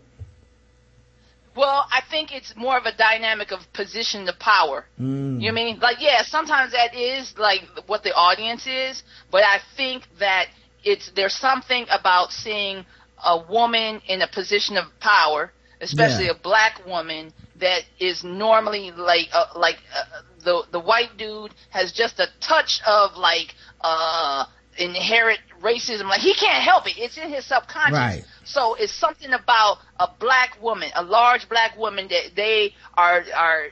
Well, 1.56 1.86
I 1.92 2.02
think 2.10 2.34
it's 2.34 2.56
more 2.56 2.78
of 2.78 2.86
a 2.86 2.96
dynamic 2.96 3.52
of 3.52 3.60
position 3.74 4.26
to 4.26 4.34
power. 4.34 4.86
You 4.98 5.06
know 5.06 5.40
what 5.40 5.50
I 5.50 5.52
mean? 5.52 5.80
Like, 5.80 5.98
yeah, 6.00 6.22
sometimes 6.24 6.72
that 6.72 6.96
is 6.96 7.38
like 7.38 7.64
what 7.88 8.04
the 8.04 8.14
audience 8.14 8.66
is, 8.68 9.04
but 9.32 9.44
I 9.44 9.60
think 9.76 10.04
that 10.20 10.46
it's 10.86 11.12
there's 11.12 11.36
something 11.36 11.86
about 11.90 12.32
seeing 12.32 12.86
a 13.24 13.38
woman 13.38 14.02
in 14.08 14.22
a 14.22 14.28
position 14.28 14.78
of 14.78 14.86
power, 15.02 15.52
especially 15.82 16.26
Yeah. 16.26 16.32
a 16.32 16.36
black 16.36 16.86
woman 16.88 17.34
that 17.58 17.82
is 18.00 18.24
normally 18.24 18.92
like 18.92 19.28
uh, 19.34 19.48
like 19.56 19.78
uh, 19.94 20.22
the 20.44 20.64
the 20.72 20.80
white 20.80 21.18
dude 21.18 21.52
has 21.70 21.92
just 21.92 22.20
a 22.20 22.28
touch 22.40 22.82
of 22.88 23.18
like 23.18 23.54
uh 23.82 24.46
inherent 24.82 25.40
racism 25.62 26.06
like 26.10 26.22
he 26.22 26.34
can't 26.34 26.64
help 26.64 26.88
it 26.88 26.98
it's 26.98 27.18
in 27.18 27.30
his 27.30 27.46
subconscious 27.46 27.94
Right. 27.94 28.24
so 28.44 28.74
it's 28.76 28.92
something 28.92 29.32
about 29.32 29.78
a 30.00 30.08
black 30.20 30.58
woman, 30.62 30.90
a 30.96 31.04
large 31.04 31.48
black 31.48 31.78
woman 31.78 32.08
that 32.10 32.32
they 32.36 32.74
are 32.98 33.24
are 33.36 33.66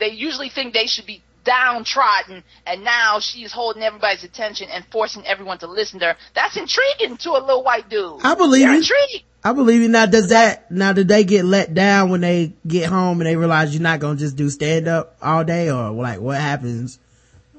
they 0.00 0.08
usually 0.08 0.48
think 0.48 0.74
they 0.74 0.86
should 0.86 1.06
be 1.06 1.22
downtrodden 1.44 2.42
and 2.66 2.84
now 2.84 3.18
she's 3.20 3.52
holding 3.52 3.82
everybody's 3.82 4.24
attention 4.24 4.68
and 4.70 4.84
forcing 4.90 5.24
everyone 5.26 5.58
to 5.58 5.66
listen 5.66 6.00
to 6.00 6.06
her. 6.06 6.16
That's 6.34 6.56
intriguing 6.56 7.16
to 7.18 7.30
a 7.30 7.40
little 7.40 7.62
white 7.64 7.88
dude. 7.88 8.20
I 8.24 8.34
believe 8.34 8.66
They're 8.66 8.80
it. 8.80 9.22
I 9.44 9.52
believe 9.52 9.80
you. 9.82 9.88
Now, 9.88 10.06
does 10.06 10.28
that, 10.28 10.70
now 10.70 10.92
did 10.92 11.08
they 11.08 11.24
get 11.24 11.44
let 11.44 11.74
down 11.74 12.10
when 12.10 12.20
they 12.20 12.52
get 12.66 12.88
home 12.88 13.20
and 13.20 13.26
they 13.26 13.34
realize 13.34 13.74
you're 13.74 13.82
not 13.82 13.98
gonna 13.98 14.18
just 14.18 14.36
do 14.36 14.48
stand 14.50 14.86
up 14.86 15.16
all 15.20 15.42
day 15.44 15.70
or 15.70 15.90
like 15.90 16.20
what 16.20 16.40
happens? 16.40 16.98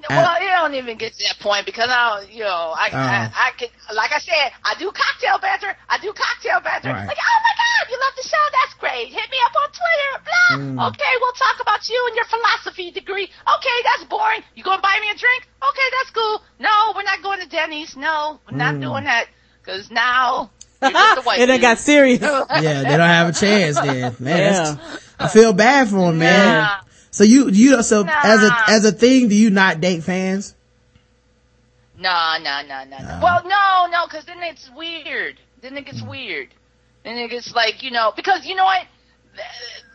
Well, 0.10 0.36
it 0.42 0.46
don't 0.48 0.74
even 0.76 0.98
get 0.98 1.14
to 1.14 1.24
that 1.28 1.40
point 1.40 1.66
because 1.66 1.90
I, 1.90 2.20
don't- 2.22 2.32
you 2.32 2.44
know, 2.44 2.74
I, 2.76 2.90
oh. 2.92 2.98
I, 2.98 3.32
I 3.32 3.52
could, 3.58 3.70
like 3.96 4.12
I 4.12 4.20
said, 4.20 4.52
I 4.64 4.76
do 4.80 4.92
cocktail 4.92 5.40
banter. 5.40 5.76
I 5.90 5.98
do 6.00 6.12
cocktail 6.14 6.60
banter. 6.62 6.90
Right. 6.90 7.08
Like, 7.08 7.18
oh 7.20 7.40
my 7.44 7.54
God, 7.56 7.92
you 7.92 7.98
love 8.00 8.14
the 8.16 8.28
show? 8.28 8.44
That's 8.52 8.74
great. 8.80 9.08
Hit 9.08 9.30
me 9.32 9.38
up 9.46 9.54
on 9.56 9.70
Twitter. 9.72 10.12
Blah. 10.24 10.58
Mm. 10.58 10.88
Okay, 10.92 11.14
we'll 11.22 11.34
talk 11.34 11.62
about 11.62 11.88
you 11.90 12.04
and 12.08 12.16
your 12.16 12.26
philosophy 12.26 12.92
degree. 12.92 13.24
Okay, 13.26 13.78
that's 13.84 14.04
boring. 14.10 14.42
You 14.56 14.64
gonna 14.64 14.82
buy 14.82 14.98
me 15.02 15.10
a 15.10 15.16
drink? 15.18 15.48
Okay, 15.62 15.88
that's 16.00 16.12
cool. 16.12 16.42
No, 16.60 16.94
we're 16.96 17.04
not 17.04 17.22
going 17.22 17.40
to 17.42 17.48
Denny's. 17.48 17.96
No, 17.96 18.40
we're 18.50 18.58
not 18.58 18.76
mm. 18.76 18.82
doing 18.82 19.04
that 19.06 19.28
because 19.64 19.90
now 19.92 20.52
you're 20.82 20.92
just 20.92 21.18
a 21.20 21.22
white 21.22 21.40
and 21.40 21.50
it 21.50 21.56
dude. 21.56 21.62
got 21.62 21.78
serious. 21.80 22.20
Yeah, 22.22 22.84
they 22.84 22.98
don't 22.98 23.00
have 23.00 23.30
a 23.30 23.34
chance 23.34 23.80
then. 23.80 24.16
Man, 24.20 24.38
Yeah. 24.38 24.76
I 25.20 25.28
feel 25.30 25.54
bad 25.54 25.88
for 25.90 26.08
them, 26.12 26.20
man. 26.20 26.62
Nah. 26.64 26.78
So 27.14 27.23
you, 27.23 27.48
you, 27.49 27.81
so 27.84 28.02
Nah. 28.02 28.11
as 28.23 28.44
a, 28.44 28.52
as 28.68 28.85
a 28.85 28.91
thing, 28.91 29.30
do 29.30 29.35
you 29.35 29.52
not 29.52 29.80
date 29.80 30.03
fans? 30.03 30.56
No, 31.98 32.38
no, 32.41 32.61
no, 32.68 32.84
no, 32.85 32.98
no. 32.98 33.19
Well, 33.22 33.44
no, 33.44 33.88
no, 33.91 34.07
because 34.07 34.26
then 34.26 34.41
it's 34.41 34.68
weird. 34.76 35.35
Then 35.61 35.77
it 35.77 35.85
gets 35.85 36.02
Hmm. 36.02 36.07
weird. 36.10 36.48
Then 37.03 37.18
it 37.18 37.30
gets 37.30 37.53
like, 37.53 37.84
you 37.84 37.91
know, 37.91 38.14
because 38.15 38.45
you 38.45 38.56
know 38.56 38.65
what? 38.65 38.88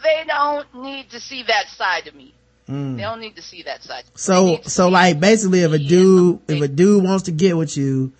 They 0.04 0.22
don't 0.28 0.66
need 0.82 1.10
to 1.10 1.18
see 1.20 1.42
that 1.42 1.66
side 1.76 2.06
of 2.06 2.14
me. 2.14 2.34
They 2.68 3.02
don't 3.02 3.20
need 3.20 3.34
to 3.36 3.42
see 3.42 3.62
that 3.62 3.82
side. 3.82 4.04
So, 4.14 4.60
so 4.62 4.88
like 4.88 5.18
basically 5.18 5.62
if 5.62 5.72
a 5.72 5.78
dude, 5.78 6.40
if 6.48 6.60
a 6.62 6.68
dude 6.68 7.02
wants 7.02 7.24
to 7.24 7.32
get 7.32 7.56
with 7.56 7.76
you, 7.76 8.12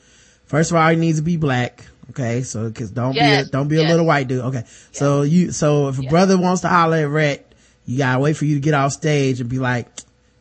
first 0.47 0.71
of 0.73 0.77
all, 0.77 0.89
he 0.89 0.97
needs 0.97 1.19
to 1.19 1.23
be 1.25 1.37
black. 1.37 1.87
Okay. 2.11 2.43
So, 2.43 2.71
cause 2.73 2.91
don't 2.91 3.13
be, 3.13 3.21
a, 3.21 3.45
don't 3.45 3.69
be 3.69 3.77
a 3.77 3.83
little 3.87 4.07
white 4.07 4.27
dude. 4.27 4.41
Okay. 4.47 4.65
So 4.91 5.23
you, 5.23 5.53
so 5.53 5.89
if 5.89 5.99
a 5.99 6.03
brother 6.03 6.37
wants 6.39 6.63
to 6.63 6.69
holler 6.69 6.97
at 6.97 7.09
Rhett, 7.11 7.48
you 7.89 7.97
gotta 7.97 8.21
wait 8.21 8.37
for 8.37 8.45
you 8.45 8.55
to 8.57 8.61
get 8.61 8.75
off 8.75 8.93
stage 8.93 9.41
and 9.41 9.49
be 9.49 9.59
like, 9.59 9.87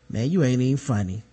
man, 0.09 0.29
you 0.29 0.43
ain't 0.43 0.61
even 0.61 0.75
funny. 0.75 1.23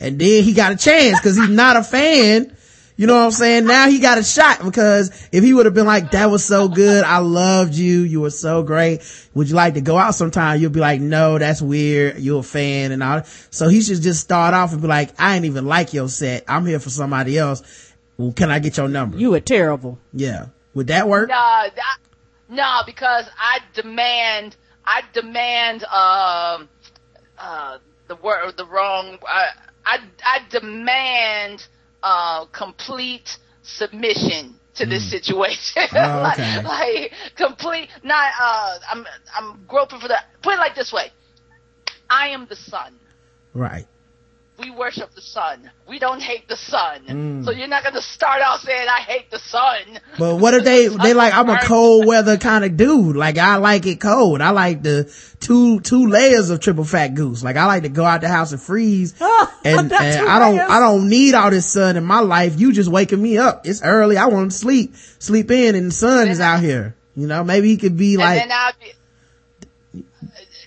And 0.00 0.18
then 0.18 0.42
he 0.42 0.54
got 0.54 0.72
a 0.72 0.76
chance 0.76 1.20
cause 1.20 1.36
he's 1.36 1.48
not 1.48 1.76
a 1.76 1.84
fan. 1.84 2.56
You 2.96 3.06
know 3.06 3.14
what 3.14 3.26
I'm 3.26 3.30
saying? 3.30 3.64
Now 3.66 3.88
he 3.88 4.00
got 4.00 4.18
a 4.18 4.24
shot 4.24 4.62
because 4.64 5.28
if 5.30 5.44
he 5.44 5.54
would 5.54 5.66
have 5.66 5.74
been 5.74 5.86
like, 5.86 6.10
that 6.10 6.30
was 6.30 6.44
so 6.44 6.68
good. 6.68 7.04
I 7.04 7.18
loved 7.18 7.74
you. 7.74 8.00
You 8.00 8.20
were 8.20 8.30
so 8.30 8.64
great. 8.64 9.00
Would 9.34 9.48
you 9.48 9.54
like 9.54 9.74
to 9.74 9.80
go 9.80 9.96
out 9.96 10.16
sometime? 10.16 10.60
You'll 10.60 10.70
be 10.70 10.80
like, 10.80 11.00
no, 11.00 11.38
that's 11.38 11.62
weird. 11.62 12.18
You're 12.18 12.40
a 12.40 12.42
fan 12.42 12.90
and 12.90 13.02
all. 13.02 13.22
So 13.50 13.68
he 13.68 13.80
should 13.82 14.02
just 14.02 14.20
start 14.20 14.54
off 14.54 14.72
and 14.72 14.82
be 14.82 14.88
like, 14.88 15.10
I 15.18 15.36
ain't 15.36 15.44
even 15.44 15.64
like 15.66 15.94
your 15.94 16.08
set. 16.08 16.44
I'm 16.48 16.66
here 16.66 16.80
for 16.80 16.90
somebody 16.90 17.38
else. 17.38 17.62
Well, 18.18 18.32
can 18.32 18.50
I 18.50 18.58
get 18.58 18.76
your 18.76 18.88
number? 18.88 19.16
You 19.16 19.30
were 19.30 19.40
terrible. 19.40 19.98
yeah. 20.12 20.46
Would 20.74 20.88
that 20.88 21.06
work? 21.08 21.28
No, 21.28 21.34
that, 21.34 21.98
no, 22.48 22.80
because 22.86 23.26
I 23.38 23.60
demand, 23.74 24.56
I 24.84 25.02
demand, 25.12 25.84
um, 25.84 26.68
uh, 27.38 27.78
the 28.08 28.16
word, 28.16 28.56
the 28.56 28.66
wrong, 28.66 29.18
I, 29.26 29.46
I, 29.84 29.98
I 30.24 30.38
demand, 30.50 31.66
uh, 32.02 32.46
complete 32.46 33.38
submission 33.62 34.56
to 34.74 34.86
this 34.86 35.10
situation. 35.10 35.82
Oh, 35.92 35.96
like, 36.22 36.38
okay. 36.38 36.62
like, 36.62 37.12
complete, 37.36 37.88
not, 38.02 38.32
uh, 38.40 38.78
I'm, 38.90 39.06
I'm 39.36 39.64
groping 39.68 40.00
for 40.00 40.08
the, 40.08 40.16
put 40.42 40.54
it 40.54 40.58
like 40.58 40.74
this 40.74 40.92
way. 40.92 41.12
I 42.08 42.28
am 42.28 42.46
the 42.48 42.56
sun. 42.56 42.98
Right. 43.54 43.86
We 44.58 44.70
worship 44.70 45.14
the 45.14 45.22
sun. 45.22 45.70
We 45.88 45.98
don't 45.98 46.20
hate 46.20 46.46
the 46.46 46.56
sun. 46.56 47.00
Mm. 47.06 47.44
So 47.44 47.50
you're 47.50 47.68
not 47.68 47.82
going 47.82 47.94
to 47.94 48.02
start 48.02 48.42
out 48.42 48.60
saying, 48.60 48.86
I 48.86 49.00
hate 49.00 49.30
the 49.30 49.38
sun. 49.38 49.98
But 50.18 50.36
what 50.36 50.54
if 50.54 50.62
they, 50.62 50.88
they 51.02 51.14
like, 51.14 51.32
I'm 51.34 51.48
a 51.48 51.58
cold 51.62 52.06
weather 52.06 52.36
kind 52.36 52.64
of 52.64 52.76
dude. 52.76 53.16
Like 53.16 53.38
I 53.38 53.56
like 53.56 53.86
it 53.86 54.00
cold. 54.00 54.40
I 54.40 54.50
like 54.50 54.82
the 54.82 55.12
two, 55.40 55.80
two 55.80 56.06
layers 56.06 56.50
of 56.50 56.60
triple 56.60 56.84
fat 56.84 57.14
goose. 57.14 57.42
Like 57.42 57.56
I 57.56 57.66
like 57.66 57.84
to 57.84 57.88
go 57.88 58.04
out 58.04 58.20
the 58.20 58.28
house 58.28 58.52
and 58.52 58.60
freeze. 58.60 59.14
and, 59.20 59.90
and 59.90 59.92
I 59.92 60.38
don't, 60.38 60.56
layers. 60.56 60.70
I 60.70 60.80
don't 60.80 61.08
need 61.08 61.34
all 61.34 61.50
this 61.50 61.72
sun 61.72 61.96
in 61.96 62.04
my 62.04 62.20
life. 62.20 62.60
You 62.60 62.72
just 62.72 62.90
waking 62.90 63.22
me 63.22 63.38
up. 63.38 63.66
It's 63.66 63.82
early. 63.82 64.16
I 64.16 64.26
want 64.26 64.52
to 64.52 64.56
sleep, 64.56 64.94
sleep 65.18 65.50
in 65.50 65.74
and 65.74 65.86
the 65.86 65.94
sun 65.94 66.28
is 66.28 66.40
out 66.40 66.60
here. 66.60 66.94
You 67.16 67.26
know, 67.26 67.42
maybe 67.42 67.68
he 67.68 67.78
could 67.78 67.96
be 67.96 68.14
And 68.14 68.22
like, 68.22 68.40
then 68.40 68.52
I'll 68.52 68.72
be, 68.80 68.92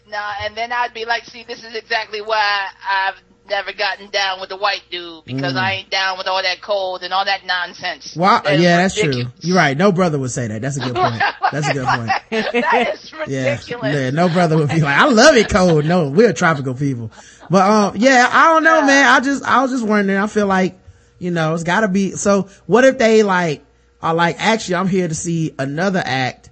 no, 0.08 0.32
and 0.42 0.56
then 0.56 0.72
I'd 0.72 0.94
be 0.94 1.06
like, 1.06 1.26
see, 1.26 1.44
this 1.44 1.64
is 1.64 1.76
exactly 1.76 2.22
why 2.22 2.68
I've 2.88 3.16
never 3.50 3.72
gotten 3.74 4.10
down 4.10 4.40
with 4.40 4.50
the 4.50 4.58
white 4.58 4.84
dude 4.90 5.26
because 5.26 5.54
Mm. 5.54 5.58
I 5.60 5.72
ain't 5.74 5.90
down 5.90 6.18
with 6.18 6.28
all 6.28 6.42
that 6.42 6.62
cold 6.62 7.04
and 7.04 7.14
all 7.14 7.26
that 7.26 7.46
nonsense. 7.46 8.16
Wow, 8.16 8.42
That 8.44 8.60
yeah, 8.60 8.78
that's 8.78 8.96
true. 8.96 9.26
You're 9.42 9.56
right. 9.58 9.78
No 9.78 9.92
brother 9.92 10.18
would 10.20 10.32
say 10.32 10.48
that. 10.48 10.62
That's 10.62 10.78
a 10.78 10.82
good 10.82 10.96
point. 10.96 11.22
That's 11.52 11.68
a 11.70 11.74
good 11.74 11.86
point. 11.86 12.08
that 12.32 12.90
is 12.94 13.14
Yeah. 13.28 13.52
ridiculous. 13.54 13.96
yeah. 13.96 14.10
No 14.10 14.30
brother 14.30 14.58
would 14.58 14.70
be 14.70 14.82
like, 14.82 14.98
I 14.98 15.06
love 15.08 15.36
it 15.38 15.50
cold. 15.50 15.86
No, 15.86 16.10
we're 16.10 16.34
tropical 16.34 16.74
people. 16.74 17.12
But, 17.50 17.70
um, 17.70 17.96
yeah, 17.98 18.28
I 18.32 18.54
don't 18.54 18.64
know, 18.64 18.82
man. 18.82 19.06
I 19.08 19.20
just, 19.20 19.44
I 19.44 19.62
was 19.62 19.72
just 19.72 19.86
wondering. 19.86 20.18
I 20.20 20.28
feel 20.28 20.48
like, 20.48 20.78
you 21.20 21.32
know, 21.32 21.54
it's 21.54 21.64
gotta 21.64 21.88
be, 21.88 22.12
so 22.12 22.50
what 22.66 22.84
if 22.84 22.98
they 22.98 23.22
like, 23.24 23.64
are 24.02 24.14
like, 24.14 24.36
actually, 24.40 24.76
I'm 24.76 24.88
here 24.88 25.08
to 25.08 25.16
see 25.16 25.54
another 25.58 26.02
act. 26.04 26.50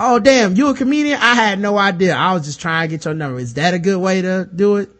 Oh, 0.00 0.18
damn, 0.18 0.56
you 0.56 0.68
a 0.68 0.74
comedian? 0.74 1.18
I 1.20 1.34
had 1.34 1.60
no 1.60 1.78
idea. 1.78 2.14
I 2.14 2.34
was 2.34 2.44
just 2.44 2.60
trying 2.60 2.88
to 2.88 2.96
get 2.96 3.04
your 3.04 3.14
number. 3.14 3.38
Is 3.38 3.54
that 3.54 3.72
a 3.74 3.78
good 3.78 3.98
way 3.98 4.20
to 4.22 4.48
do 4.54 4.76
it? 4.78 4.90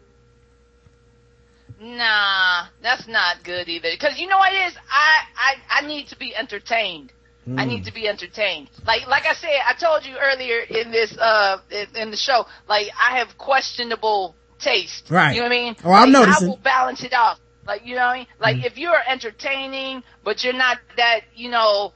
Nah, 1.83 2.67
that's 2.81 3.07
not 3.09 3.43
good 3.43 3.67
either. 3.67 3.89
Because 3.91 4.17
you 4.17 4.27
know 4.27 4.37
what 4.37 4.53
it 4.53 4.67
is? 4.67 4.75
I, 4.89 5.23
I, 5.35 5.81
I 5.83 5.87
need 5.87 6.07
to 6.07 6.17
be 6.17 6.33
entertained. 6.35 7.11
I 7.45 7.65
Mm. 7.65 7.67
need 7.67 7.83
to 7.83 7.91
be 7.93 8.07
entertained. 8.07 8.69
Like, 8.87 9.05
like 9.05 9.25
I 9.25 9.33
said, 9.33 9.59
I 9.67 9.73
told 9.73 10.05
you 10.05 10.15
earlier 10.17 10.59
in 10.61 10.91
this, 10.91 11.13
uh, 11.17 11.57
in, 11.93 12.09
the 12.09 12.15
show, 12.15 12.45
like, 12.69 12.87
I 12.97 13.17
have 13.17 13.37
questionable 13.37 14.33
taste. 14.59 15.07
Right. 15.11 15.35
You 15.35 15.41
know 15.41 15.47
what 15.47 15.51
I 15.51 15.55
mean? 15.55 15.75
Oh, 15.83 15.91
I'm 15.91 16.13
Like, 16.13 16.21
noticing. 16.27 16.47
I 16.47 16.49
will 16.49 16.57
balance 16.63 17.03
it 17.03 17.13
off. 17.13 17.39
Like, 17.67 17.85
you 17.85 17.95
know 17.95 18.01
what 18.07 18.13
I 18.13 18.17
mean? 18.19 18.27
Like, 18.39 18.57
Mm. 18.57 18.65
if 18.65 18.77
you're 18.77 19.01
entertaining, 19.05 20.03
but 20.23 20.41
you're 20.45 20.53
not 20.53 20.77
that, 20.95 21.21
you 21.35 21.49
know, 21.49 21.91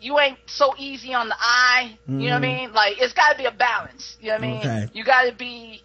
you 0.00 0.18
ain't 0.18 0.38
so 0.46 0.74
easy 0.78 1.12
on 1.12 1.28
the 1.28 1.36
eye. 1.38 1.98
You 2.08 2.14
know 2.14 2.24
what 2.24 2.32
I 2.32 2.38
Mhm. 2.38 2.40
mean? 2.40 2.72
Like, 2.72 2.98
it's 2.98 3.12
gotta 3.12 3.36
be 3.36 3.44
a 3.44 3.50
balance. 3.50 4.16
You 4.20 4.28
know 4.28 4.34
what 4.36 4.44
I 4.44 4.46
mean? 4.46 4.56
Okay. 4.66 4.88
You 4.94 5.04
gotta 5.04 5.32
be, 5.32 5.82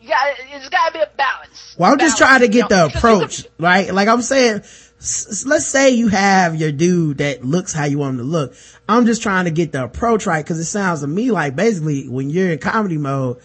you 0.00 0.08
gotta, 0.08 0.32
it's 0.56 0.68
gotta 0.68 0.92
be 0.92 1.00
a 1.00 1.10
balance. 1.16 1.74
Well, 1.78 1.92
I'm 1.92 1.98
just 1.98 2.18
trying 2.18 2.40
to 2.40 2.46
you 2.46 2.52
get 2.52 2.70
know, 2.70 2.88
the 2.88 2.96
approach, 2.98 3.42
could- 3.44 3.52
right? 3.58 3.92
Like 3.92 4.08
I'm 4.08 4.22
saying, 4.22 4.62
let's 5.46 5.66
say 5.66 5.90
you 5.90 6.08
have 6.08 6.56
your 6.56 6.72
dude 6.72 7.18
that 7.18 7.44
looks 7.44 7.72
how 7.72 7.84
you 7.84 7.98
want 7.98 8.12
him 8.14 8.18
to 8.18 8.24
look. 8.24 8.54
I'm 8.88 9.06
just 9.06 9.22
trying 9.22 9.44
to 9.44 9.50
get 9.50 9.72
the 9.72 9.84
approach 9.84 10.26
right 10.26 10.44
because 10.44 10.58
it 10.58 10.64
sounds 10.64 11.00
to 11.00 11.06
me 11.06 11.30
like 11.30 11.54
basically 11.56 12.08
when 12.08 12.28
you're 12.30 12.50
in 12.50 12.58
comedy 12.58 12.98
mode, 12.98 13.38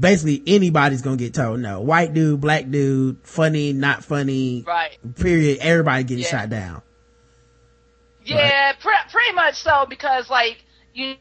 basically 0.00 0.42
anybody's 0.46 1.02
gonna 1.02 1.16
get 1.16 1.34
told 1.34 1.60
no. 1.60 1.80
White 1.80 2.14
dude, 2.14 2.40
black 2.40 2.68
dude, 2.70 3.18
funny, 3.22 3.72
not 3.72 4.04
funny, 4.04 4.64
Right. 4.66 4.96
period. 5.16 5.58
Everybody 5.60 6.04
getting 6.04 6.24
Yeah. 6.24 6.30
shot 6.30 6.50
down. 6.50 6.82
Yeah, 8.24 8.72
pre- 8.80 8.92
pretty 9.10 9.32
much 9.34 9.54
so 9.56 9.86
because 9.88 10.28
like 10.30 10.62
you, 10.94 11.14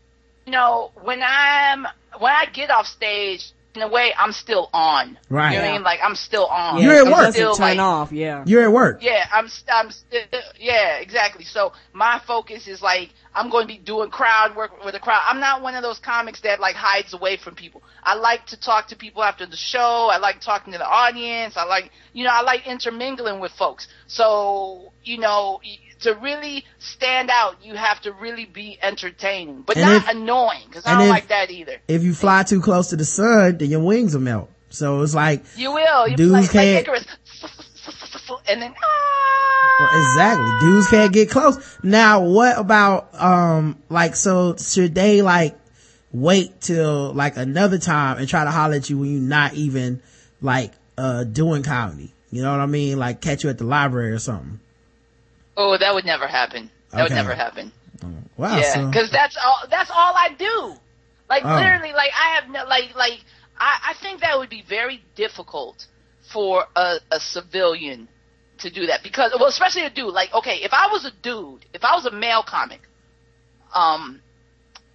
you 0.45 0.51
know 0.51 0.91
when 1.01 1.21
I'm 1.25 1.87
when 2.19 2.33
I 2.33 2.45
get 2.47 2.69
off 2.69 2.87
stage 2.87 3.51
in 3.75 3.81
a 3.81 3.87
way 3.87 4.13
I'm 4.17 4.31
still 4.31 4.69
on. 4.73 5.17
Right. 5.29 5.51
You 5.51 5.57
know 5.57 5.63
what 5.63 5.69
I 5.69 5.73
mean? 5.73 5.83
Like 5.83 5.99
I'm 6.03 6.15
still 6.15 6.45
on. 6.45 6.81
Yeah, 6.81 6.83
You're 6.83 7.01
at 7.01 7.07
it 7.07 7.11
work. 7.11 7.33
Still, 7.33 7.55
turn 7.55 7.77
like, 7.77 7.79
off. 7.79 8.11
Yeah. 8.11 8.43
You're 8.45 8.63
at 8.63 8.71
work. 8.71 8.99
Yeah, 9.01 9.25
I'm, 9.31 9.47
I'm, 9.71 9.91
st- 9.91 10.27
yeah, 10.59 10.97
exactly. 10.97 11.45
So 11.45 11.73
my 11.93 12.21
focus 12.25 12.67
is 12.67 12.81
like, 12.81 13.09
I'm 13.33 13.49
going 13.49 13.67
to 13.67 13.73
be 13.73 13.77
doing 13.79 14.09
crowd 14.09 14.55
work 14.55 14.83
with 14.83 14.95
a 14.95 14.99
crowd. 14.99 15.21
I'm 15.27 15.39
not 15.39 15.61
one 15.61 15.75
of 15.75 15.83
those 15.83 15.99
comics 15.99 16.41
that 16.41 16.59
like 16.59 16.75
hides 16.75 17.13
away 17.13 17.37
from 17.37 17.55
people. 17.55 17.83
I 18.03 18.15
like 18.15 18.47
to 18.47 18.59
talk 18.59 18.87
to 18.87 18.95
people 18.95 19.23
after 19.23 19.45
the 19.45 19.55
show. 19.55 20.09
I 20.11 20.17
like 20.17 20.41
talking 20.41 20.73
to 20.73 20.79
the 20.79 20.87
audience. 20.87 21.55
I 21.55 21.65
like, 21.65 21.91
you 22.13 22.23
know, 22.23 22.31
I 22.33 22.41
like 22.41 22.65
intermingling 22.65 23.39
with 23.39 23.51
folks. 23.51 23.87
So, 24.07 24.91
you 25.03 25.19
know, 25.19 25.59
y- 25.63 25.77
to 26.01 26.13
really 26.15 26.65
stand 26.79 27.29
out, 27.31 27.57
you 27.63 27.75
have 27.75 27.99
to 28.01 28.11
really 28.13 28.45
be 28.45 28.77
entertaining, 28.81 29.63
but 29.65 29.77
And 29.77 29.85
not 29.85 30.03
if- 30.03 30.09
annoying, 30.09 30.63
because 30.67 30.85
I 30.85 30.93
don't 30.93 31.03
if- 31.03 31.09
like 31.09 31.27
that 31.29 31.51
either. 31.51 31.77
If 31.87 32.03
you 32.03 32.13
fly 32.13 32.43
too 32.43 32.61
close 32.61 32.89
to 32.89 32.95
the 32.95 33.05
sun, 33.05 33.57
then 33.57 33.69
your 33.69 33.81
wings 33.81 34.13
will 34.13 34.21
melt. 34.21 34.49
So 34.69 35.01
it's 35.01 35.15
like, 35.15 35.43
You 35.55 35.71
will. 35.73 36.07
You 36.07 36.15
Dudes 36.15 36.31
like, 36.31 36.51
can't-. 36.51 36.87
And 38.47 38.61
then, 38.61 38.73
ah! 38.83 40.01
Exactly. 40.11 40.51
Dudes 40.59 40.87
can't 40.89 41.11
get 41.11 41.29
close. 41.31 41.77
Now, 41.83 42.21
what 42.21 42.59
about, 42.59 43.09
um, 43.19 43.81
like, 43.89 44.15
so 44.15 44.55
should 44.57 44.93
they 44.93 45.21
like 45.23 45.57
wait 46.11 46.61
till 46.61 47.13
like 47.13 47.37
another 47.37 47.79
time 47.79 48.17
and 48.19 48.27
try 48.27 48.43
to 48.43 48.51
holler 48.51 48.75
at 48.75 48.89
you 48.89 48.99
when 48.99 49.11
you're 49.11 49.21
not 49.21 49.53
even 49.55 50.01
like, 50.41 50.73
uh, 50.97 51.23
doing 51.23 51.63
comedy? 51.63 52.13
You 52.31 52.43
know 52.43 52.51
what 52.51 52.59
I 52.59 52.67
mean? 52.67 52.99
Like 52.99 53.19
catch 53.21 53.43
you 53.43 53.49
at 53.49 53.57
the 53.57 53.63
library 53.63 54.11
or 54.11 54.19
something. 54.19 54.59
Oh, 55.59 55.77
that 55.77 55.93
would 55.93 56.05
never 56.05 56.25
happen. 56.25 56.71
That 56.91 57.03
would 57.03 57.11
never 57.11 57.35
happen. 57.35 57.71
Wow. 58.37 58.57
yeah, 58.57 58.73
so- 58.75 58.87
because 58.87 59.11
that's 59.11 59.37
all. 59.37 59.57
That's 59.69 59.91
all 59.91 60.13
I 60.15 60.29
do. 60.39 60.75
Like 61.29 61.43
Oh. 61.45 61.53
literally, 61.53 61.91
like 61.93 62.11
I 62.17 62.35
have 62.35 62.49
no, 62.49 62.63
like, 62.65 62.95
like 62.95 63.19
I, 63.59 63.91
I 63.91 63.93
think 64.01 64.21
that 64.21 64.37
would 64.39 64.49
be 64.49 64.63
very 64.67 65.03
difficult 65.15 65.85
for 66.31 66.65
a, 66.75 66.99
a 67.11 67.19
civilian 67.19 68.07
to 68.59 68.69
do 68.69 68.85
that 68.87 69.03
because, 69.03 69.33
well, 69.37 69.47
especially 69.49 69.83
a 69.83 69.89
dude. 69.89 70.13
Like, 70.13 70.33
okay, 70.33 70.57
if 70.63 70.73
I 70.73 70.87
was 70.87 71.03
a 71.05 71.11
dude, 71.21 71.65
if 71.73 71.83
I 71.83 71.93
was 71.93 72.05
a 72.05 72.11
male 72.11 72.41
comic, 72.41 72.81
um, 73.75 74.21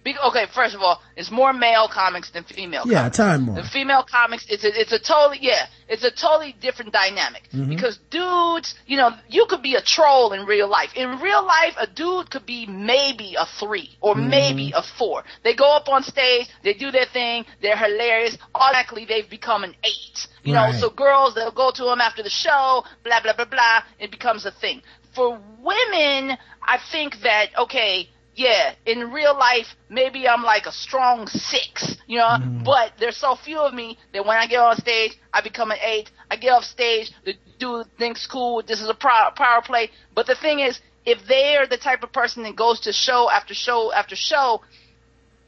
be, 0.05 0.15
okay, 0.29 0.45
first 0.53 0.73
of 0.75 0.81
all, 0.81 1.01
it's 1.17 1.31
more 1.31 1.51
male 1.51 1.89
comics 1.91 2.29
than 2.31 2.43
female. 2.45 2.83
yeah, 2.85 2.99
comics. 2.99 3.17
ton 3.17 3.41
more. 3.41 3.55
The 3.55 3.63
female 3.63 4.05
comics, 4.09 4.45
it's 4.47 4.63
a, 4.63 4.79
it's 4.79 4.93
a 4.93 4.99
totally, 4.99 5.39
yeah, 5.41 5.65
it's 5.89 6.03
a 6.05 6.11
totally 6.11 6.55
different 6.61 6.93
dynamic. 6.93 7.43
Mm-hmm. 7.51 7.69
Because 7.69 7.97
dudes, 8.11 8.75
you 8.85 8.95
know, 8.97 9.09
you 9.27 9.45
could 9.49 9.61
be 9.61 9.75
a 9.75 9.81
troll 9.81 10.31
in 10.31 10.45
real 10.45 10.69
life. 10.69 10.91
In 10.95 11.19
real 11.19 11.43
life, 11.45 11.73
a 11.77 11.87
dude 11.87 12.29
could 12.29 12.45
be 12.45 12.65
maybe 12.67 13.35
a 13.37 13.45
three 13.59 13.89
or 13.99 14.15
Mm-hmm. 14.15 14.29
maybe 14.29 14.73
a 14.75 14.81
four. 14.97 15.23
They 15.43 15.55
go 15.55 15.75
up 15.75 15.89
on 15.89 16.03
stage, 16.03 16.47
they 16.63 16.73
do 16.73 16.91
their 16.91 17.05
thing, 17.07 17.43
they're 17.61 17.75
hilarious. 17.75 18.37
Automatically, 18.53 19.05
they've 19.05 19.29
become 19.29 19.63
an 19.65 19.75
eight. 19.83 20.27
You 20.43 20.53
know, 20.53 20.71
so 20.79 20.91
girls, 20.91 21.33
they'll 21.33 21.51
go 21.51 21.71
to 21.71 21.83
them 21.83 21.99
after 21.99 22.21
the 22.21 22.29
show, 22.29 22.83
blah, 23.03 23.19
blah, 23.21 23.33
blah, 23.35 23.45
blah. 23.45 23.81
It 23.99 24.11
becomes 24.11 24.45
a 24.45 24.51
thing. 24.51 24.83
For 25.15 25.31
women, 25.59 26.37
I 26.61 26.77
think 26.91 27.21
that, 27.23 27.47
okay, 27.57 28.09
yeah, 28.35 28.73
in 28.85 29.11
real 29.11 29.37
life, 29.37 29.67
maybe 29.89 30.27
I'm 30.27 30.43
like 30.43 30.65
a 30.65 30.71
strong 30.71 31.27
six, 31.27 31.95
you 32.05 32.17
know, 32.17 32.37
mm. 32.37 32.65
but 32.65 32.91
there's 32.99 33.15
so 33.15 33.35
few 33.35 33.59
of 33.59 33.73
me 33.73 33.97
that 34.13 34.25
when 34.25 34.37
I 34.37 34.45
get 34.45 34.59
on 34.59 34.75
stage, 34.75 35.17
I 35.33 35.41
become 35.41 35.71
an 35.71 35.77
eight. 35.81 36.11
I 36.29 36.35
get 36.35 36.49
off 36.49 36.65
stage, 36.65 37.11
the 37.23 37.35
dude 37.59 37.87
thinks 37.97 38.27
cool, 38.27 38.61
this 38.61 38.81
is 38.81 38.89
a 38.89 38.93
power, 38.93 39.31
power 39.35 39.61
play. 39.61 39.89
But 40.13 40.27
the 40.27 40.35
thing 40.35 40.59
is, 40.59 40.81
if 41.05 41.19
they're 41.27 41.65
the 41.65 41.77
type 41.77 42.03
of 42.03 42.11
person 42.11 42.43
that 42.43 42.55
goes 42.57 42.81
to 42.81 42.91
show 42.91 43.29
after 43.29 43.53
show 43.53 43.93
after 43.93 44.15
show, 44.17 44.61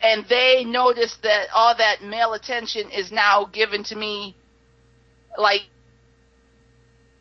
and 0.01 0.25
they 0.29 0.63
notice 0.63 1.17
that 1.23 1.47
all 1.53 1.75
that 1.75 2.03
male 2.03 2.33
attention 2.33 2.89
is 2.91 3.11
now 3.11 3.45
given 3.45 3.83
to 3.85 3.95
me, 3.95 4.35
like, 5.37 5.61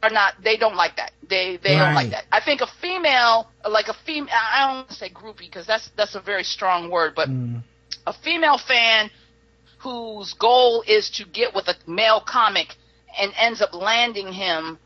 are 0.03 0.11
not, 0.11 0.35
they 0.43 0.57
don't 0.57 0.77
like 0.77 0.97
that. 0.97 1.13
They, 1.29 1.57
they 1.57 1.77
don't 1.77 1.95
like 1.95 2.11
that. 2.11 2.25
I 2.31 2.41
think 2.41 2.61
a 2.61 2.67
female, 2.67 3.49
like 3.69 3.89
a 3.89 3.95
female, 3.95 4.29
I 4.35 4.67
don't 4.67 4.77
want 4.77 4.89
to 4.91 4.95
say 4.95 5.09
groupie 5.09 5.39
because 5.39 5.67
that's, 5.67 5.91
that's 5.97 6.15
a 6.15 6.21
very 6.21 6.45
strong 6.45 6.91
word, 6.91 7.15
but 7.15 7.29
Mm. 7.29 7.63
a 8.07 8.13
female 8.13 8.59
fan 8.59 9.11
whose 9.79 10.35
goal 10.35 10.83
is 10.87 11.11
to 11.11 11.25
get 11.25 11.55
with 11.55 11.69
a 11.69 11.75
male 11.87 12.21
comic 12.21 12.77
and 13.21 13.33
ends 13.39 13.61
up 13.63 13.75
landing 13.75 14.33
him, 14.33 14.79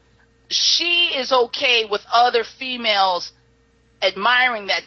she 0.48 1.08
is 1.16 1.32
okay 1.32 1.84
with 1.84 2.04
other 2.12 2.44
females 2.44 3.32
admiring 4.02 4.66
that 4.68 4.82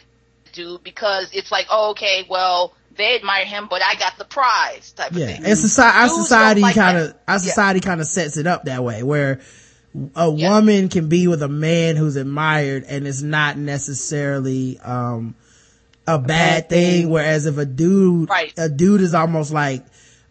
dude 0.52 0.82
because 0.82 1.30
it's 1.32 1.50
like, 1.52 1.66
oh, 1.70 1.90
okay, 1.90 2.26
well, 2.28 2.74
they 2.96 3.16
admire 3.16 3.44
him, 3.44 3.66
but 3.68 3.82
I 3.82 3.94
got 3.96 4.18
the 4.18 4.24
prize 4.24 4.92
type 4.92 5.10
of 5.12 5.16
Yeah, 5.18 5.26
thing. 5.26 5.44
and 5.44 5.58
society, 5.58 5.98
our 5.98 6.08
society 6.08 6.72
kind 6.74 6.98
of, 6.98 7.14
our 7.26 7.34
Yeah. 7.34 7.38
society 7.38 7.80
kind 7.80 8.00
of 8.00 8.06
sets 8.06 8.36
it 8.36 8.46
up 8.46 8.64
that 8.64 8.84
way, 8.84 9.02
where 9.02 9.40
a 10.16 10.30
Yeah. 10.30 10.50
woman 10.50 10.88
can 10.88 11.08
be 11.08 11.28
with 11.28 11.42
a 11.42 11.48
man 11.48 11.96
who's 11.96 12.16
admired, 12.16 12.84
and 12.88 13.06
it's 13.06 13.22
not 13.22 13.56
necessarily 13.58 14.78
um 14.84 15.34
a 16.06 16.18
bad 16.18 16.68
thing. 16.68 17.08
Whereas 17.08 17.46
if 17.46 17.56
a 17.56 17.64
dude, 17.64 18.28
Right. 18.28 18.52
a 18.58 18.68
dude 18.68 19.00
is 19.00 19.14
almost 19.14 19.52
like, 19.52 19.82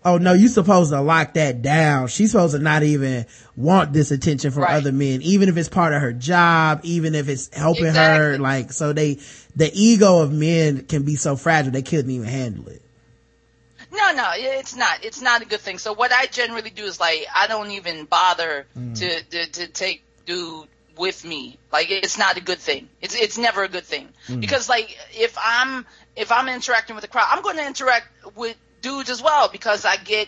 oh 0.06 0.18
no, 0.20 0.34
you're 0.34 0.50
supposed 0.50 0.92
to 0.92 1.02
lock 1.02 1.34
that 1.34 1.62
down. 1.64 2.08
She's 2.10 2.32
supposed 2.32 2.54
to 2.54 2.60
not 2.62 2.84
even 2.84 3.26
want 3.56 3.92
this 3.94 4.12
attention 4.12 4.52
from 4.52 4.64
Right. 4.64 4.76
other 4.76 4.92
men, 4.92 5.22
even 5.24 5.50
if 5.50 5.58
it's 5.58 5.70
part 5.70 5.94
of 5.94 6.02
her 6.02 6.14
job, 6.14 6.82
even 6.84 7.16
if 7.16 7.28
it's 7.28 7.50
helping 7.54 7.86
her. 7.96 8.38
Like, 8.38 8.72
so 8.72 8.94
they, 8.94 9.18
the 9.56 9.72
ego 9.74 10.20
of 10.20 10.32
men 10.32 10.82
can 10.88 11.02
be 11.04 11.16
so 11.16 11.36
fragile 11.36 11.72
they 11.72 11.82
couldn't 11.82 12.12
even 12.12 12.28
handle 12.28 12.68
it. 12.68 12.83
No, 13.94 14.12
no, 14.14 14.32
it's 14.36 14.76
not. 14.76 15.06
It's 15.06 15.22
not 15.22 15.42
a 15.42 15.46
good 15.46 15.60
thing. 15.62 15.78
So 15.78 15.94
what 15.94 16.12
I 16.12 16.26
generally 16.26 16.72
do 16.72 16.84
is 16.84 17.00
like 17.00 17.26
I 17.34 17.48
don't 17.48 17.72
even 17.72 18.06
bother 18.06 18.66
Mm. 18.78 18.98
to, 19.00 19.24
to 19.24 19.52
to 19.52 19.68
take 19.68 20.04
dude 20.26 20.68
with 20.98 21.24
me. 21.24 21.58
Like 21.72 21.92
it's 21.92 22.18
not 22.18 22.38
a 22.38 22.42
good 22.42 22.60
thing. 22.60 22.90
It's 23.02 23.16
it's 23.16 23.38
never 23.38 23.64
a 23.64 23.70
good 23.70 23.86
thing 23.86 24.10
Mm. 24.28 24.42
because 24.42 24.68
like 24.68 24.98
if 25.14 25.38
I'm 25.40 25.86
if 26.16 26.32
I'm 26.32 26.50
interacting 26.50 26.96
with 26.96 27.04
the 27.04 27.08
crowd, 27.08 27.28
I'm 27.30 27.42
going 27.44 27.58
to 27.58 27.66
interact 27.68 28.08
with 28.36 28.56
dudes 28.82 29.10
as 29.10 29.22
well 29.22 29.50
because 29.50 29.86
I 29.86 29.98
get 29.98 30.28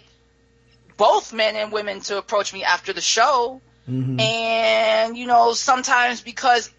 both 0.97 1.33
men 1.33 1.55
and 1.55 1.71
women 1.71 1.99
to 2.01 2.17
approach 2.17 2.53
me 2.53 2.63
after 2.63 2.93
the 2.93 3.01
show. 3.01 3.61
Mm-hmm. 3.89 4.19
And, 4.19 5.17
you 5.17 5.27
know, 5.27 5.53
sometimes 5.53 6.21
because 6.21 6.71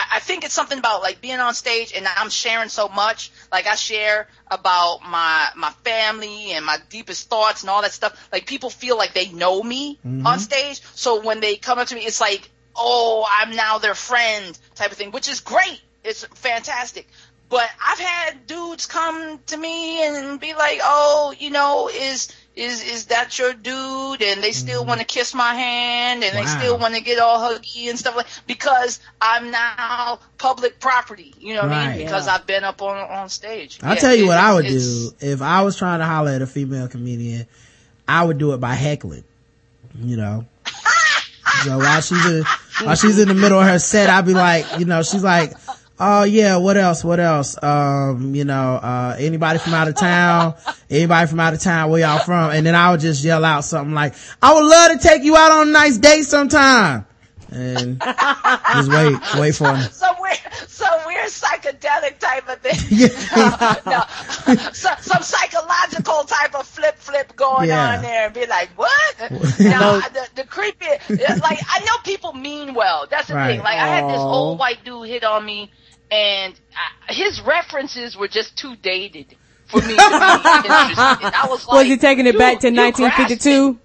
I, 0.00 0.16
I 0.16 0.20
think 0.20 0.44
it's 0.44 0.54
something 0.54 0.78
about 0.78 1.02
like 1.02 1.20
being 1.20 1.38
on 1.38 1.54
stage 1.54 1.92
and 1.94 2.06
I'm 2.06 2.30
sharing 2.30 2.68
so 2.68 2.88
much. 2.88 3.30
Like 3.52 3.66
I 3.66 3.74
share 3.74 4.28
about 4.50 5.00
my 5.02 5.48
my 5.56 5.70
family 5.84 6.52
and 6.52 6.64
my 6.64 6.78
deepest 6.88 7.28
thoughts 7.28 7.62
and 7.62 7.70
all 7.70 7.82
that 7.82 7.92
stuff. 7.92 8.28
Like 8.32 8.46
people 8.46 8.70
feel 8.70 8.96
like 8.96 9.12
they 9.14 9.28
know 9.28 9.62
me 9.62 9.98
mm-hmm. 10.06 10.26
on 10.26 10.38
stage. 10.38 10.80
So 10.94 11.22
when 11.22 11.40
they 11.40 11.56
come 11.56 11.78
up 11.78 11.88
to 11.88 11.94
me, 11.94 12.02
it's 12.02 12.20
like, 12.20 12.48
oh, 12.76 13.26
I'm 13.28 13.54
now 13.54 13.78
their 13.78 13.94
friend 13.94 14.58
type 14.74 14.90
of 14.90 14.96
thing, 14.96 15.10
which 15.10 15.28
is 15.28 15.40
great. 15.40 15.80
It's 16.02 16.24
fantastic. 16.24 17.06
But 17.50 17.68
I've 17.84 17.98
had 17.98 18.46
dudes 18.46 18.86
come 18.86 19.40
to 19.46 19.56
me 19.56 20.06
and 20.06 20.38
be 20.38 20.54
like, 20.54 20.78
"Oh, 20.82 21.34
you 21.36 21.50
know, 21.50 21.88
is 21.92 22.28
is 22.56 22.82
is 22.82 23.06
that 23.06 23.38
your 23.38 23.52
dude?" 23.54 24.22
And 24.22 24.42
they 24.42 24.52
still 24.52 24.80
mm-hmm. 24.80 24.88
want 24.88 25.00
to 25.00 25.06
kiss 25.06 25.34
my 25.34 25.54
hand 25.54 26.24
and 26.24 26.36
they 26.36 26.46
still 26.46 26.78
want 26.78 26.94
to 26.94 27.00
get 27.00 27.18
all 27.18 27.38
huggy 27.38 27.88
and 27.88 27.98
stuff 27.98 28.16
like 28.16 28.26
because 28.46 29.00
I'm 29.20 29.50
now 29.50 30.18
public 30.38 30.80
property. 30.80 31.34
You 31.38 31.54
know 31.54 31.62
what 31.62 31.72
I 31.72 31.96
mean? 31.96 32.04
Because 32.04 32.26
Yeah. 32.26 32.34
I've 32.34 32.46
been 32.46 32.64
up 32.64 32.82
on 32.82 32.96
on 32.98 33.28
stage. 33.28 33.78
I'll 33.82 33.94
Yeah, 33.94 34.00
tell 34.00 34.14
you 34.14 34.24
it- 34.24 34.28
what 34.28 34.38
I 34.38 34.54
would 34.54 34.66
do 34.66 35.12
if 35.20 35.42
I 35.42 35.62
was 35.62 35.76
trying 35.76 36.00
to 36.00 36.06
holler 36.06 36.32
at 36.32 36.42
a 36.42 36.46
female 36.46 36.88
comedian. 36.88 37.46
I 38.08 38.24
would 38.24 38.38
do 38.38 38.52
it 38.52 38.58
by 38.58 38.74
heckling. 38.74 39.24
You 39.98 40.16
know. 40.16 40.46
so 41.64 41.78
while 41.78 42.00
she's 42.00 42.26
in, 42.26 42.44
while 42.82 42.96
she's 42.96 43.18
in 43.18 43.28
the 43.28 43.34
middle 43.34 43.60
of 43.60 43.66
her 43.66 43.78
set, 43.78 44.10
I'd 44.10 44.26
be 44.26 44.34
like, 44.34 44.66
you 44.78 44.84
know, 44.84 45.02
she's 45.02 45.22
like, 45.24 45.52
oh 46.00 46.24
yeah, 46.24 46.56
what 46.56 46.76
else? 46.76 47.04
What 47.04 47.20
else? 47.20 47.56
Um, 47.62 48.34
you 48.34 48.44
know, 48.44 48.74
uh, 48.76 49.16
anybody 49.18 49.58
from 49.58 49.74
out 49.74 49.88
of 49.88 49.94
town? 49.96 50.54
Anybody 50.90 51.28
from 51.28 51.38
out 51.38 51.54
of 51.54 51.60
town? 51.60 51.90
Where 51.90 52.00
y'all 52.00 52.18
from? 52.18 52.50
And 52.50 52.66
then 52.66 52.74
I 52.74 52.90
would 52.90 53.00
just 53.00 53.22
yell 53.22 53.44
out 53.44 53.64
something 53.64 53.94
like, 53.94 54.14
I 54.42 54.52
would 54.54 54.64
love 54.64 54.92
to 54.92 54.98
take 55.08 55.22
you 55.22 55.36
out 55.36 55.52
on 55.52 55.68
a 55.68 55.70
nice 55.70 55.98
date 55.98 56.22
sometime. 56.24 57.06
And 57.52 58.00
just 58.72 58.90
wait, 58.90 59.18
wait 59.38 59.54
for 59.54 59.74
him. 59.74 59.90
some 59.90 60.14
weird, 60.20 60.38
some 60.68 61.00
weird 61.06 61.26
psychedelic 61.28 62.18
type 62.18 62.48
of 62.48 62.58
thing. 62.60 62.74
Yeah. 62.90 63.76
no, 63.86 64.02
some, 64.72 64.96
some 65.00 65.22
psychological 65.22 66.22
type 66.24 66.54
of 66.54 66.66
flip 66.66 66.96
flip 66.98 67.34
going 67.36 67.68
Yeah. 67.68 67.96
on 67.96 68.02
there 68.02 68.26
and 68.26 68.34
be 68.34 68.46
like, 68.46 68.70
what? 68.76 69.30
no, 69.30 70.00
the, 70.00 70.28
the 70.36 70.44
creepy, 70.44 70.86
like, 71.08 71.58
I 71.68 71.80
know 71.84 71.96
people 72.04 72.32
mean 72.32 72.74
well. 72.74 73.06
That's 73.10 73.28
the 73.28 73.34
Right. 73.34 73.52
thing. 73.56 73.60
Like, 73.62 73.78
I 73.78 73.86
had 73.88 74.04
this 74.10 74.20
old 74.20 74.58
white 74.58 74.84
dude 74.84 75.08
hit 75.08 75.24
on 75.24 75.44
me 75.44 75.70
and 76.10 76.54
I, 77.08 77.12
his 77.12 77.40
references 77.42 78.16
were 78.16 78.28
just 78.28 78.56
too 78.56 78.76
dated 78.76 79.36
for 79.66 79.80
me 79.80 79.82
to 79.82 79.88
be 79.88 79.92
interested. 79.94 80.98
I 80.98 81.46
was 81.48 81.66
like, 81.66 81.76
Was 81.78 81.86
he 81.86 81.96
taking 81.96 82.26
it 82.26 82.36
back 82.38 82.60
to 82.60 82.68
you 82.68 82.74
grasped 82.74 83.46
it. 83.46 83.46
1952? 83.46 83.78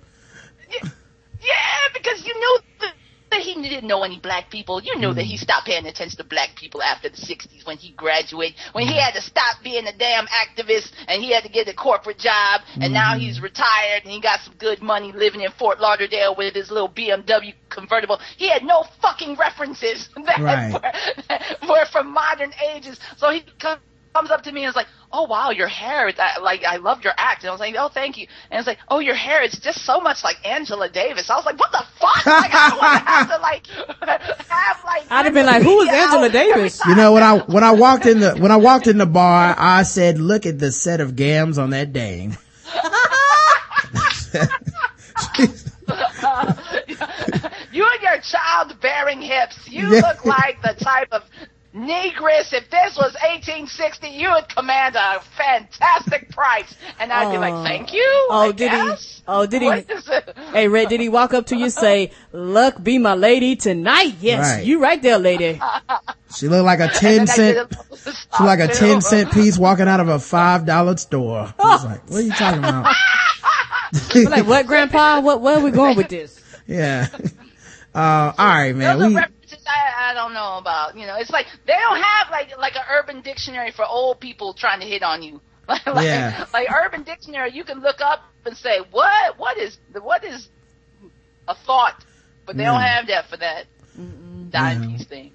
Yeah, 1.42 1.54
because 1.94 2.26
you 2.26 2.34
knew 2.34 2.60
that 2.82 2.94
that 3.32 3.42
he 3.42 3.54
didn't 3.62 3.88
know 3.88 4.04
any 4.04 4.20
black 4.20 4.50
people. 4.50 4.82
You 4.82 4.98
knew 4.98 5.14
that 5.14 5.24
he 5.24 5.36
hmm. 5.36 5.42
stopped 5.44 5.68
paying 5.68 5.86
attention 5.86 6.18
to 6.18 6.24
black 6.24 6.56
people 6.56 6.82
after 6.82 7.10
the 7.10 7.18
60s 7.18 7.66
when 7.66 7.78
he 7.78 7.92
graduated, 7.92 8.56
when 8.74 8.86
he 8.88 8.94
hmm. 8.94 9.00
had 9.00 9.14
to 9.14 9.22
stop 9.22 9.58
being 9.64 9.88
a 9.88 9.98
damn 9.98 10.28
activist 10.28 10.92
and 11.08 11.22
he 11.22 11.32
had 11.32 11.44
to 11.44 11.50
get 11.50 11.68
a 11.68 11.74
corporate 11.74 12.20
job 12.20 12.62
and 12.80 12.94
now 12.94 13.14
hmm. 13.14 13.20
he's 13.20 13.42
retired 13.42 14.04
and 14.04 14.12
he 14.12 14.22
got 14.22 14.40
some 14.42 14.56
good 14.58 14.82
money 14.82 15.12
living 15.12 15.42
in 15.42 15.52
Fort 15.52 15.80
Lauderdale 15.80 16.36
with 16.36 16.54
his 16.54 16.72
little 16.72 16.90
BMW 16.90 17.54
convertible. 17.70 18.20
He 18.38 18.50
had 18.50 18.64
no 18.64 18.86
fucking 19.02 19.36
references 19.36 20.10
that 20.26 20.40
Right. 20.40 20.74
were, 20.74 21.68
were 21.70 21.86
from 21.92 22.14
modern 22.14 22.52
ages. 22.74 23.00
So 23.18 23.32
he 23.32 23.44
comes 23.60 23.82
comes 24.16 24.32
up 24.32 24.44
to 24.44 24.52
me 24.52 24.62
and 24.64 24.70
is 24.70 24.76
like, 24.76 24.88
"Oh 25.12 25.24
wow, 25.24 25.50
your 25.52 25.68
hair! 25.68 26.08
is- 26.08 26.18
uh, 26.18 26.42
like 26.42 26.64
I 26.64 26.78
loved 26.78 27.04
your 27.04 27.14
act." 27.18 27.44
And 27.44 27.50
I 27.50 27.52
was 27.52 27.60
like, 27.60 27.76
"Oh, 27.78 27.90
thank 27.90 28.18
you." 28.18 28.28
And 28.50 28.58
it's 28.60 28.68
like, 28.68 28.80
"Oh, 28.88 29.00
your 29.00 29.16
hair! 29.16 29.44
It's 29.44 29.60
just 29.60 29.84
so 29.86 30.00
much 30.00 30.24
like 30.24 30.38
Angela 30.48 30.88
Davis." 30.90 31.30
I 31.30 31.36
was 31.36 31.46
like, 31.46 31.60
"What 31.60 31.72
the 31.74 31.84
fuck?" 32.00 32.26
Like 32.26 32.54
I 32.54 32.70
don't 32.70 33.08
have 33.08 33.30
to 33.36 33.38
like 33.42 33.68
have 34.48 34.84
like. 34.86 35.04
I'd 35.12 35.26
have 35.26 35.34
been 35.34 35.46
like, 35.46 35.64
"Who 35.64 35.82
is 35.82 35.90
Angela 35.90 36.30
Davis?" 36.30 36.82
You 36.88 36.96
know 36.96 37.12
when 37.14 37.24
I 37.24 37.38
when 37.40 37.64
I 37.66 37.72
walked 37.74 38.06
in 38.06 38.22
the 38.22 38.36
when 38.36 38.52
I 38.52 38.58
walked 38.58 38.88
in 38.88 38.98
the 38.98 39.06
bar, 39.06 39.54
I 39.58 39.84
said, 39.84 40.18
"Look 40.18 40.46
at 40.46 40.60
the 40.60 40.72
set 40.72 41.02
of 41.02 41.16
gams 41.18 41.58
on 41.58 41.72
that 41.72 41.92
dame." 41.92 42.38
you 47.72 47.86
and 47.92 48.02
your 48.02 48.20
childbearing 48.22 49.22
hips, 49.22 49.58
you 49.70 49.84
Yeah. 49.94 50.02
look 50.02 50.26
like 50.26 50.62
the 50.62 50.74
type 50.84 51.10
of 51.12 51.24
negress. 51.76 52.54
If 52.54 52.70
this 52.70 52.96
was 52.96 53.14
1860, 53.22 54.08
you 54.08 54.32
would 54.32 54.48
command 54.50 54.96
a 54.96 55.20
fantastic 55.38 56.30
price. 56.32 56.74
And 57.00 57.12
I'd 57.12 57.32
be 57.32 57.38
Oh. 57.38 57.42
like, 57.42 57.68
thank 57.68 57.94
you. 57.94 58.28
Oh, 58.30 58.48
I 58.50 58.52
did 58.52 58.72
he- 58.72 58.96
oh, 59.28 59.46
did 59.46 59.62
he- 59.62 59.68
What 59.68 59.90
is 59.92 60.08
it? 60.08 60.38
Hey, 60.54 60.68
Rhett, 60.70 60.90
did 60.90 61.02
he 61.02 61.10
walk 61.10 61.34
up 61.34 61.48
to 61.48 61.56
you 61.58 61.66
and 61.66 61.74
say, 61.74 62.12
"Luck 62.32 62.82
be 62.82 62.98
my 62.98 63.14
lady 63.14 63.56
tonight"? 63.58 64.16
Yes, 64.22 64.56
Right. 64.58 64.66
you 64.66 64.82
right 64.82 65.02
there, 65.02 65.18
lady. 65.20 65.60
She 66.38 66.50
looked 66.50 66.66
like 66.66 66.80
a 66.82 66.90
ten 66.90 67.22
And 67.22 67.30
I 67.30 67.36
did 67.38 67.58
a 67.58 67.62
little 67.62 67.98
She 68.38 68.44
like 68.44 68.60
a 68.60 68.68
ten 68.68 68.96
too. 68.96 69.02
cent 69.02 69.32
piece 69.32 69.58
walking 69.58 69.88
out 69.88 70.02
of 70.02 70.10
a 70.10 70.20
five 70.20 70.66
dollar 70.66 70.98
store. 70.98 71.54
I 71.60 71.64
was 71.64 71.86
like, 71.86 72.10
"What 72.10 72.18
are 72.20 72.22
you 72.22 72.32
talking 72.34 72.60
about?" 72.60 72.94
I'm 74.16 74.24
like, 74.26 74.46
what, 74.48 74.68
Grandpa? 74.68 75.22
What? 75.22 75.40
Where 75.42 75.58
are 75.58 75.62
we 75.64 75.72
going 75.72 75.96
with 75.96 76.10
this? 76.10 76.38
yeah. 76.68 77.08
Uh, 77.94 78.34
all 78.38 78.48
right, 78.48 78.76
man. 78.76 79.00
Those 79.00 79.06
are 79.06 79.08
We 79.08 79.22
references 79.46 79.66
I, 79.68 80.12
I 80.12 80.14
don't 80.14 80.34
know 80.34 80.58
about. 80.58 80.98
You 80.98 81.06
know, 81.08 81.16
it's 81.18 81.30
like 81.30 81.48
they 81.66 81.74
don't 81.74 82.02
have 82.02 82.30
like 82.32 82.58
like 82.58 82.76
an 82.76 82.84
urban 82.92 83.22
dictionary 83.22 83.72
for 83.72 83.86
old 83.86 84.20
people 84.20 84.54
trying 84.54 84.80
to 84.82 84.86
hit 84.86 85.04
on 85.04 85.24
you. 85.24 85.42
like, 85.68 85.82
Yeah. 85.86 86.46
like 86.54 86.68
urban 86.72 87.04
dictionary, 87.04 87.52
you 87.52 87.64
can 87.64 87.82
look 87.82 88.02
up 88.02 88.22
and 88.46 88.56
say 88.56 88.80
what 88.92 89.38
what 89.40 89.58
is 89.58 89.78
what 90.02 90.24
is 90.24 90.48
a 91.48 91.56
thought, 91.56 92.04
but 92.46 92.58
they 92.58 92.64
don't 92.64 92.82
have 92.82 93.08
that 93.08 93.28
for 93.30 93.38
that 93.38 93.66
dime 94.52 94.84
Yeah. 94.84 94.98
piece 94.98 95.06
thing. 95.08 95.32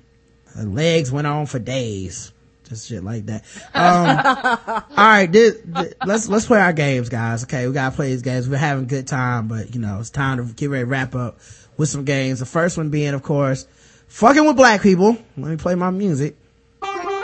her 0.56 0.64
legs 0.64 1.10
went 1.12 1.26
on 1.26 1.46
for 1.46 1.58
days. 1.58 2.32
Just 2.68 2.88
shit 2.88 3.02
like 3.02 3.26
that. 3.26 3.42
Um, 3.74 4.84
all 4.96 5.04
right, 5.04 5.26
this, 5.30 5.56
this- 5.64 5.94
let's 6.06 6.28
let's 6.28 6.46
play 6.46 6.60
our 6.60 6.72
games, 6.72 7.08
guys. 7.08 7.42
Okay, 7.42 7.66
we 7.66 7.72
gotta 7.74 7.94
play 7.96 8.10
these 8.10 8.22
games. 8.22 8.48
We're 8.48 8.58
having 8.58 8.84
a 8.84 8.86
good 8.86 9.08
time, 9.08 9.48
but 9.48 9.74
you 9.74 9.80
know 9.80 9.98
it's 9.98 10.10
time 10.10 10.36
to 10.38 10.54
get 10.54 10.70
ready 10.70 10.84
to 10.84 10.86
wrap 10.88 11.16
up 11.16 11.40
with 11.76 11.88
some 11.88 12.04
games. 12.04 12.38
The 12.38 12.46
first 12.46 12.76
one 12.76 12.90
being, 12.90 13.14
of 13.14 13.24
course, 13.24 13.66
fucking 14.10 14.46
with 14.46 14.56
black 14.56 14.82
people. 14.82 15.16
Let 15.38 15.50
me 15.50 15.56
play 15.56 15.74
my 15.74 15.90
music. 15.90 16.36
Oh 16.82 17.02
my. 17.04 17.20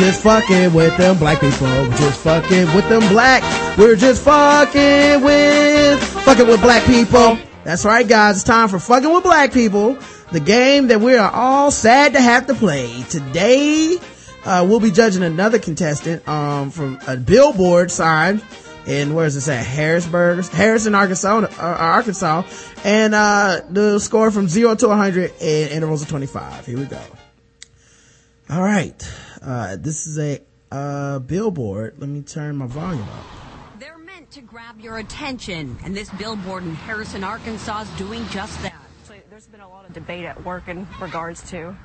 Just 0.00 0.22
fucking 0.22 0.72
with 0.72 0.96
them 0.96 1.18
black 1.18 1.40
people. 1.40 1.66
Just 1.90 2.20
fucking 2.20 2.74
with 2.74 2.88
them 2.88 3.06
black. 3.12 3.42
We're 3.76 3.96
just 3.96 4.22
fucking 4.22 5.22
with 5.22 6.02
fucking 6.24 6.46
with 6.46 6.62
black 6.62 6.84
people. 6.84 7.38
That's 7.64 7.84
right, 7.84 8.08
guys. 8.08 8.36
It's 8.36 8.44
time 8.44 8.70
for 8.70 8.78
fucking 8.78 9.12
with 9.12 9.22
black 9.24 9.52
people. 9.52 9.98
The 10.32 10.40
game 10.40 10.86
that 10.86 11.02
we 11.02 11.16
are 11.16 11.30
all 11.30 11.70
sad 11.70 12.14
to 12.14 12.20
have 12.20 12.46
to 12.46 12.54
play 12.54 13.02
today. 13.10 13.98
Uh, 14.46 14.64
we'll 14.66 14.80
be 14.80 14.90
judging 14.90 15.22
another 15.22 15.58
contestant 15.58 16.26
um, 16.26 16.70
from 16.70 16.98
a 17.06 17.18
billboard 17.18 17.90
sign 17.90 18.40
in 18.86 19.14
where 19.14 19.26
is 19.26 19.34
this 19.34 19.48
at 19.48 19.64
Harrisburg, 19.64 20.44
Harrison, 20.46 20.94
Arkansas, 20.94 21.46
uh, 21.58 21.76
Arkansas, 21.78 22.42
and 22.84 23.14
uh, 23.14 23.60
the 23.68 23.98
score 23.98 24.30
from 24.30 24.48
zero 24.48 24.74
to 24.74 24.88
100 24.88 25.32
in 25.40 25.68
intervals 25.68 26.02
of 26.02 26.08
25. 26.08 26.66
Here 26.66 26.78
we 26.78 26.86
go. 26.86 27.00
All 28.48 28.62
right. 28.62 29.08
Uh, 29.42 29.76
this 29.76 30.06
is 30.06 30.18
a, 30.18 30.40
uh, 30.72 31.18
billboard. 31.20 31.96
Let 31.98 32.08
me 32.08 32.22
turn 32.22 32.56
my 32.56 32.66
volume 32.66 33.02
up. 33.02 33.80
They're 33.80 33.98
meant 33.98 34.30
to 34.32 34.40
grab 34.40 34.80
your 34.80 34.98
attention, 34.98 35.78
and 35.84 35.96
this 35.96 36.10
billboard 36.10 36.64
in 36.64 36.74
Harrison, 36.74 37.24
Arkansas 37.24 37.82
is 37.82 37.90
doing 37.90 38.26
just 38.28 38.60
that. 38.62 38.74
Actually, 39.00 39.22
there's 39.30 39.46
been 39.46 39.60
a 39.60 39.68
lot 39.68 39.86
of 39.86 39.92
debate 39.92 40.24
at 40.24 40.44
work 40.44 40.68
in 40.68 40.86
regards 41.00 41.48
to. 41.50 41.76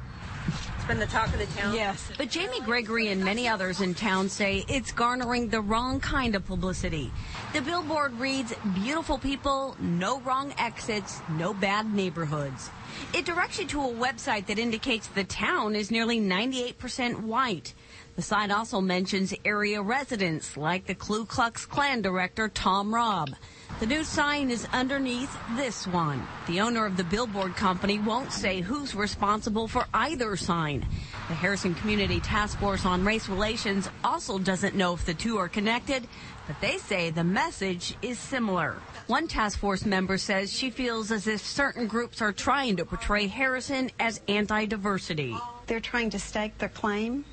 Been 0.88 1.00
the 1.00 1.08
talk 1.08 1.34
of 1.34 1.40
the 1.40 1.48
town? 1.60 1.74
Yes. 1.74 2.12
But 2.16 2.30
Jamie 2.30 2.62
Gregory 2.62 3.08
and 3.08 3.24
many 3.24 3.48
others 3.48 3.82
in 3.82 3.96
town 3.96 4.30
say 4.30 4.64
it's 4.68 4.92
garnering 4.92 5.50
the 5.50 5.60
wrong 5.60 6.00
kind 6.00 6.36
of 6.36 6.46
publicity. 6.46 7.12
The 7.54 7.62
billboard 7.62 8.14
reads, 8.20 8.54
beautiful 8.76 9.18
people, 9.18 9.76
no 9.80 10.20
wrong 10.20 10.54
exits, 10.60 11.22
no 11.40 11.56
bad 11.56 11.92
neighborhoods. 11.92 12.70
It 13.16 13.26
directs 13.26 13.60
you 13.60 13.66
to 13.66 13.82
a 13.82 13.94
website 13.94 14.46
that 14.46 14.60
indicates 14.60 15.08
the 15.08 15.24
town 15.24 15.76
is 15.76 15.90
nearly 15.90 16.22
98% 16.22 17.24
white. 17.24 17.74
The 18.16 18.22
site 18.22 18.52
also 18.52 18.80
mentions 18.80 19.34
area 19.44 19.82
residents 19.82 20.56
like 20.56 20.86
the 20.86 20.94
Ku 20.94 21.26
Klux 21.26 21.66
Klan 21.66 22.04
director 22.04 22.48
Tom 22.48 22.94
Robb. 22.94 23.32
The 23.80 23.86
new 23.86 24.06
sign 24.06 24.52
is 24.52 24.66
underneath 24.72 25.36
this 25.58 25.86
one. 25.86 26.26
The 26.48 26.62
owner 26.62 26.86
of 26.86 26.96
the 26.96 27.04
billboard 27.04 27.58
company 27.58 28.00
won't 28.00 28.32
say 28.32 28.62
who's 28.62 28.96
responsible 28.96 29.68
for 29.68 29.86
either 29.94 30.38
sign. 30.38 30.88
The 31.28 31.34
Harrison 31.34 31.76
Community 31.76 32.22
Task 32.22 32.58
Force 32.60 32.86
on 32.86 33.04
Race 33.04 33.28
Relations 33.28 33.90
also 34.02 34.40
doesn't 34.40 34.76
know 34.76 34.94
if 34.94 35.06
the 35.06 35.14
two 35.14 35.38
are 35.38 35.50
connected, 35.50 36.08
but 36.48 36.62
they 36.62 36.78
say 36.78 37.10
the 37.10 37.26
message 37.26 37.96
is 38.02 38.18
similar. 38.18 38.78
One 39.08 39.28
task 39.28 39.60
force 39.60 39.86
member 39.86 40.18
says 40.18 40.54
she 40.54 40.70
feels 40.70 41.12
as 41.12 41.28
if 41.28 41.42
certain 41.42 41.88
groups 41.88 42.22
are 42.22 42.32
trying 42.32 42.78
to 42.78 42.86
portray 42.86 43.28
Harrison 43.28 43.92
as 44.00 44.22
anti-diversity. 44.30 45.36
they're 45.68 45.82
trying 45.82 46.12
to 46.12 46.20
stake 46.20 46.58
their 46.60 46.70
claim 46.70 47.26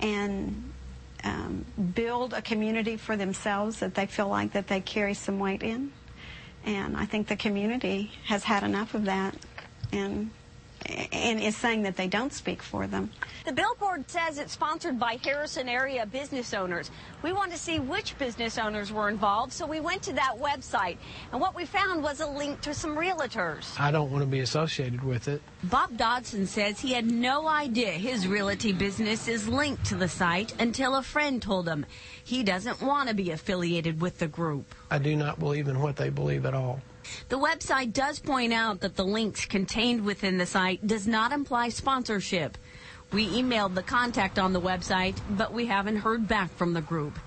and 0.00 0.73
um, 1.24 1.64
build 1.94 2.34
a 2.34 2.42
community 2.42 2.96
for 2.96 3.16
themselves 3.16 3.80
that 3.80 3.94
they 3.94 4.06
feel 4.06 4.28
like 4.28 4.52
that 4.52 4.68
they 4.68 4.80
carry 4.80 5.14
some 5.14 5.38
weight 5.38 5.62
in. 5.62 5.92
And 6.64 6.96
I 6.96 7.06
think 7.06 7.28
the 7.28 7.36
community 7.36 8.12
has 8.26 8.44
had 8.44 8.62
enough 8.62 8.94
of 8.94 9.04
that 9.06 9.36
and 9.92 10.30
and 10.86 11.40
is 11.40 11.56
saying 11.56 11.82
that 11.82 11.96
they 11.96 12.08
don't 12.08 12.32
speak 12.32 12.62
for 12.62 12.86
them. 12.86 13.10
The 13.46 13.52
billboard 13.52 14.08
says 14.10 14.38
it's 14.38 14.52
sponsored 14.52 14.98
by 14.98 15.18
Harrison 15.22 15.68
area 15.68 16.04
business 16.06 16.52
owners. 16.52 16.90
We 17.22 17.32
want 17.32 17.52
to 17.52 17.58
see 17.58 17.78
which 17.78 18.16
business 18.18 18.58
owners 18.58 18.92
were 18.92 19.08
involved, 19.08 19.52
so 19.52 19.66
we 19.66 19.80
went 19.80 20.02
to 20.02 20.12
that 20.14 20.34
website. 20.38 20.98
And 21.32 21.40
what 21.40 21.54
we 21.54 21.64
found 21.64 22.02
was 22.02 22.20
a 22.20 22.26
link 22.26 22.60
to 22.62 22.74
some 22.74 22.96
realtors. 22.96 23.78
I 23.80 23.90
don't 23.90 24.10
want 24.10 24.22
to 24.22 24.30
be 24.30 24.40
associated 24.40 25.02
with 25.02 25.28
it. 25.28 25.40
Bob 25.64 25.96
Dodson 25.96 26.46
says 26.46 26.80
he 26.80 26.92
had 26.92 27.10
no 27.10 27.48
idea 27.48 27.92
his 27.92 28.26
realty 28.26 28.72
business 28.72 29.28
is 29.28 29.48
linked 29.48 29.86
to 29.86 29.94
the 29.94 30.08
site 30.08 30.54
until 30.60 30.96
a 30.96 31.02
friend 31.02 31.40
told 31.40 31.68
him 31.68 31.86
he 32.22 32.42
doesn't 32.42 32.82
want 32.82 33.08
to 33.08 33.14
be 33.14 33.30
affiliated 33.30 34.00
with 34.00 34.18
the 34.18 34.28
group. 34.28 34.74
I 34.90 34.98
do 34.98 35.16
not 35.16 35.38
believe 35.38 35.68
in 35.68 35.80
what 35.80 35.96
they 35.96 36.10
believe 36.10 36.44
at 36.44 36.54
all. 36.54 36.80
The 37.28 37.38
website 37.38 37.92
does 37.92 38.18
point 38.18 38.52
out 38.52 38.80
that 38.80 38.96
the 38.96 39.04
links 39.04 39.44
contained 39.44 40.04
within 40.04 40.38
the 40.38 40.46
site 40.46 40.86
does 40.86 41.06
not 41.06 41.32
imply 41.32 41.68
sponsorship. 41.68 42.58
We 43.12 43.28
emailed 43.28 43.74
the 43.74 43.82
contact 43.82 44.38
on 44.38 44.52
the 44.52 44.60
website, 44.60 45.16
but 45.30 45.52
we 45.52 45.66
haven't 45.66 45.96
heard 45.96 46.26
back 46.26 46.52
from 46.56 46.72
the 46.72 46.80
group. 46.80 47.18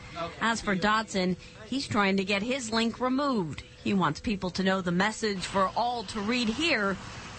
As 0.41 0.59
for 0.59 0.75
Dodson, 0.75 1.37
he's 1.65 1.87
trying 1.87 2.17
to 2.17 2.25
get 2.25 2.41
his 2.41 2.73
link 2.73 2.99
removed. 2.99 3.63
He 3.83 3.93
wants 3.93 4.19
people 4.19 4.49
to 4.49 4.63
know 4.63 4.81
the 4.81 4.91
message 4.91 5.45
for 5.45 5.71
all 5.77 6.03
to 6.05 6.19
read 6.19 6.49
here 6.49 6.97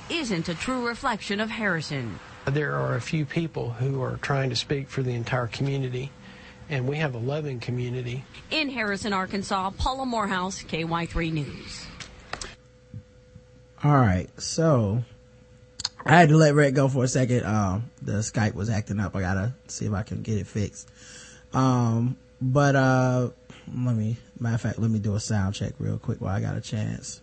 isn't 0.08 0.48
a 0.48 0.54
true 0.54 0.86
reflection 0.86 1.40
of 1.40 1.50
Harrison. 1.50 2.18
There 2.46 2.76
are 2.76 2.94
a 2.94 3.00
few 3.02 3.26
people 3.26 3.70
who 3.70 4.00
are 4.00 4.16
trying 4.22 4.48
to 4.48 4.56
speak 4.56 4.88
for 4.88 5.02
the 5.02 5.12
entire 5.12 5.48
community, 5.48 6.10
and 6.70 6.88
we 6.88 6.96
have 6.96 7.14
a 7.14 7.18
loving 7.18 7.60
community. 7.60 8.24
In 8.50 8.70
Harrison, 8.70 9.12
Arkansas, 9.12 9.70
Paula 9.76 10.06
Morehouse, 10.06 10.62
KY3 10.62 11.32
News. 11.32 11.87
All 13.84 13.92
right. 13.96 14.28
So 14.40 15.04
I 16.04 16.16
had 16.16 16.30
to 16.30 16.36
let 16.36 16.54
Rhett 16.54 16.74
go 16.74 16.88
for 16.88 17.04
a 17.04 17.08
second. 17.08 17.44
Um, 17.44 17.90
the 18.02 18.14
Skype 18.14 18.54
was 18.54 18.70
acting 18.70 18.98
up. 18.98 19.14
I 19.14 19.20
gotta 19.20 19.54
see 19.68 19.86
if 19.86 19.92
I 19.92 20.02
can 20.02 20.22
get 20.22 20.38
it 20.38 20.46
fixed. 20.46 20.88
Um, 21.52 22.16
but, 22.40 22.76
uh, 22.76 23.30
let 23.72 23.94
me, 23.94 24.16
matter 24.40 24.54
of 24.54 24.60
fact, 24.60 24.78
let 24.78 24.90
me 24.90 24.98
do 24.98 25.14
a 25.14 25.20
sound 25.20 25.54
check 25.54 25.74
real 25.78 25.98
quick 25.98 26.20
while 26.20 26.34
I 26.34 26.40
got 26.40 26.56
a 26.56 26.60
chance. 26.60 27.20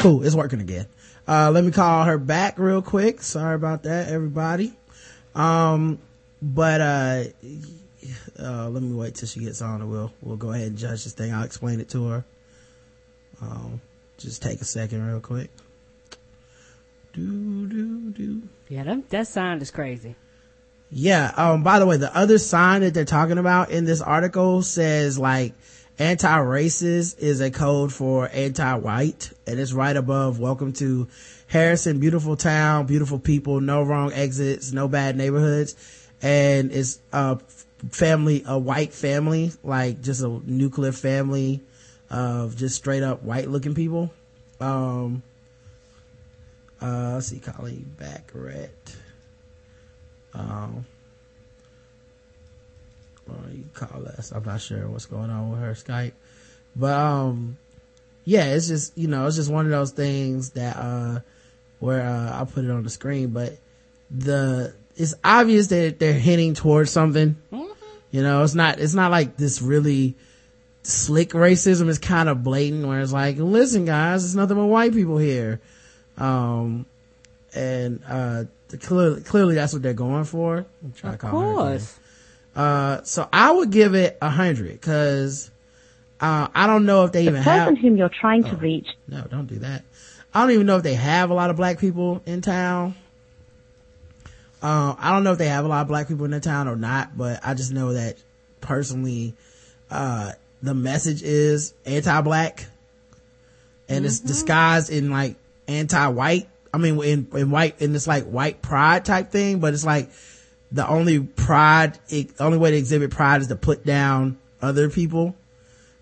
Cool. 0.00 0.22
It's 0.24 0.36
working 0.36 0.60
again. 0.60 0.86
Uh, 1.26 1.50
let 1.50 1.64
me 1.64 1.72
call 1.72 2.04
her 2.04 2.18
back 2.18 2.58
real 2.58 2.82
quick. 2.82 3.20
Sorry 3.20 3.56
about 3.56 3.82
that, 3.82 4.08
everybody. 4.08 4.72
Um, 5.34 5.98
but, 6.40 6.80
uh, 6.80 7.24
uh, 8.38 8.68
let 8.68 8.82
me 8.82 8.94
wait 8.94 9.14
till 9.14 9.28
she 9.28 9.40
gets 9.40 9.62
on 9.62 9.80
and 9.80 9.90
we'll, 9.90 10.12
we'll 10.20 10.36
go 10.36 10.52
ahead 10.52 10.68
and 10.68 10.78
judge 10.78 11.04
this 11.04 11.12
thing. 11.12 11.32
I'll 11.32 11.44
explain 11.44 11.80
it 11.80 11.88
to 11.90 12.08
her. 12.08 12.24
Um, 13.40 13.80
just 14.18 14.42
take 14.42 14.60
a 14.60 14.64
second 14.64 15.06
real 15.06 15.20
quick. 15.20 15.50
Do, 17.12 17.66
do, 17.66 18.10
do. 18.10 18.42
Yeah, 18.68 18.84
that, 18.84 19.08
that 19.10 19.26
sound 19.26 19.62
is 19.62 19.70
crazy. 19.70 20.14
Yeah. 20.90 21.32
Um, 21.36 21.62
by 21.62 21.78
the 21.78 21.86
way, 21.86 21.96
the 21.96 22.14
other 22.16 22.38
sign 22.38 22.82
that 22.82 22.94
they're 22.94 23.04
talking 23.04 23.38
about 23.38 23.70
in 23.70 23.84
this 23.84 24.00
article 24.00 24.62
says 24.62 25.18
like 25.18 25.54
anti-racist 25.98 27.18
is 27.18 27.40
a 27.40 27.50
code 27.50 27.92
for 27.92 28.28
anti-white 28.30 29.32
and 29.46 29.58
it's 29.58 29.72
right 29.72 29.96
above 29.96 30.38
welcome 30.38 30.72
to 30.74 31.08
Harrison, 31.48 32.00
beautiful 32.00 32.36
town, 32.36 32.86
beautiful 32.86 33.18
people, 33.18 33.60
no 33.60 33.82
wrong 33.82 34.12
exits, 34.12 34.72
no 34.72 34.88
bad 34.88 35.16
neighborhoods. 35.16 35.74
And 36.22 36.72
it's, 36.72 36.98
uh, 37.12 37.36
family, 37.90 38.42
a 38.46 38.58
white 38.58 38.92
family, 38.92 39.52
like 39.62 40.02
just 40.02 40.22
a 40.22 40.28
nuclear 40.44 40.92
family 40.92 41.62
of 42.10 42.56
just 42.56 42.76
straight 42.76 43.02
up 43.02 43.22
white 43.22 43.48
looking 43.48 43.74
people. 43.74 44.10
Um, 44.60 45.22
uh, 46.80 47.12
let's 47.14 47.28
see, 47.28 47.38
Colleen 47.38 47.94
Baccarat. 47.98 48.68
Um, 50.34 50.86
or 53.28 53.50
you 53.52 53.64
call 53.74 54.06
us. 54.06 54.30
I'm 54.32 54.44
not 54.44 54.60
sure 54.60 54.88
what's 54.88 55.06
going 55.06 55.30
on 55.30 55.50
with 55.50 55.60
her 55.60 55.72
Skype, 55.72 56.12
but, 56.74 56.92
um, 56.92 57.56
yeah, 58.24 58.44
it's 58.46 58.68
just, 58.68 58.96
you 58.96 59.08
know, 59.08 59.26
it's 59.26 59.36
just 59.36 59.50
one 59.50 59.64
of 59.64 59.70
those 59.70 59.92
things 59.92 60.50
that, 60.50 60.76
uh, 60.76 61.20
where, 61.80 62.02
uh, 62.02 62.38
I'll 62.38 62.46
put 62.46 62.64
it 62.64 62.70
on 62.70 62.82
the 62.82 62.90
screen, 62.90 63.28
but 63.28 63.58
the, 64.10 64.74
it's 64.96 65.14
obvious 65.24 65.68
that 65.68 65.98
they're 65.98 66.12
hinting 66.12 66.54
towards 66.54 66.90
something. 66.90 67.36
You 68.10 68.22
know, 68.22 68.42
it's 68.42 68.54
not, 68.54 68.78
it's 68.78 68.94
not 68.94 69.10
like 69.10 69.36
this 69.36 69.60
really 69.60 70.14
slick 70.82 71.30
racism. 71.30 71.88
It's 71.88 71.98
kind 71.98 72.28
of 72.28 72.42
blatant 72.42 72.86
where 72.86 73.00
it's 73.00 73.12
like, 73.12 73.36
listen 73.38 73.84
guys, 73.84 74.24
it's 74.24 74.34
nothing 74.34 74.56
but 74.56 74.66
white 74.66 74.92
people 74.92 75.18
here. 75.18 75.60
Um, 76.16 76.86
and, 77.54 78.02
uh, 78.08 78.44
clearly, 78.80 79.22
clearly 79.22 79.54
that's 79.54 79.72
what 79.72 79.82
they're 79.82 79.92
going 79.94 80.24
for. 80.24 80.66
I'm 80.82 80.92
Of 81.04 81.12
to 81.12 81.18
call 81.18 81.30
course. 81.30 81.98
Uh, 82.54 83.02
so 83.02 83.28
I 83.32 83.50
would 83.50 83.70
give 83.70 83.94
it 83.94 84.16
a 84.22 84.30
hundred 84.30 84.80
cause, 84.80 85.50
uh, 86.20 86.48
I 86.54 86.66
don't 86.66 86.86
know 86.86 87.04
if 87.04 87.12
they 87.12 87.24
even 87.24 87.42
have. 87.42 87.66
The 87.66 87.72
person 87.72 87.76
whom 87.76 87.96
you're 87.98 88.08
trying 88.08 88.44
to 88.44 88.56
reach. 88.56 88.88
No, 89.06 89.22
don't 89.22 89.46
do 89.46 89.58
that. 89.58 89.84
I 90.32 90.40
don't 90.40 90.52
even 90.52 90.66
know 90.66 90.76
if 90.76 90.82
they 90.82 90.94
have 90.94 91.30
a 91.30 91.34
lot 91.34 91.50
of 91.50 91.56
black 91.56 91.78
people 91.78 92.22
in 92.24 92.40
town. 92.40 92.94
Uh, 94.62 94.94
I 94.98 95.12
don't 95.12 95.22
know 95.22 95.32
if 95.32 95.38
they 95.38 95.48
have 95.48 95.64
a 95.64 95.68
lot 95.68 95.82
of 95.82 95.88
black 95.88 96.08
people 96.08 96.24
in 96.24 96.30
the 96.30 96.40
town 96.40 96.66
or 96.66 96.76
not, 96.76 97.16
but 97.16 97.40
I 97.44 97.54
just 97.54 97.72
know 97.72 97.92
that 97.92 98.16
personally, 98.60 99.34
uh, 99.90 100.32
the 100.62 100.74
message 100.74 101.22
is 101.22 101.74
anti-black 101.84 102.66
and 103.88 104.04
it's 104.06 104.20
disguised 104.20 104.90
in 104.90 105.10
like 105.10 105.36
anti-white. 105.68 106.48
I 106.72 106.78
mean, 106.78 107.00
in, 107.02 107.28
in 107.34 107.50
white, 107.50 107.80
in 107.80 107.92
this 107.92 108.06
like 108.06 108.24
white 108.24 108.62
pride 108.62 109.04
type 109.04 109.30
thing, 109.30 109.60
but 109.60 109.74
it's 109.74 109.84
like 109.84 110.10
the 110.72 110.86
only 110.88 111.20
pride, 111.20 111.98
it, 112.08 112.36
the 112.36 112.44
only 112.44 112.58
way 112.58 112.72
to 112.72 112.76
exhibit 112.76 113.10
pride 113.10 113.42
is 113.42 113.48
to 113.48 113.56
put 113.56 113.84
down 113.84 114.38
other 114.60 114.90
people. 114.90 115.36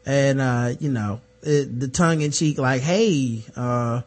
And, 0.07 0.41
uh, 0.41 0.75
you 0.79 0.91
know, 0.91 1.21
it, 1.43 1.79
the 1.79 1.89
tongue 1.89 2.21
in 2.23 2.31
cheek, 2.31 2.59
like, 2.59 2.83
hey, 2.83 3.43
uh, 3.57 4.03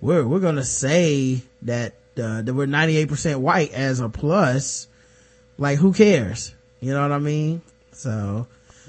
we're, 0.00 0.26
we're 0.26 0.40
gonna 0.40 0.64
say 0.64 1.42
that, 1.62 1.94
uh, 2.18 2.42
that 2.42 2.54
we're 2.54 2.66
98% 2.66 3.36
white 3.36 3.72
as 3.72 4.00
a 4.00 4.08
plus. 4.08 4.88
Like, 5.58 5.78
who 5.78 5.92
cares? 5.92 6.54
You 6.80 6.92
know 6.92 7.02
what 7.02 7.12
I 7.12 7.18
mean? 7.18 7.62
So, 7.92 8.46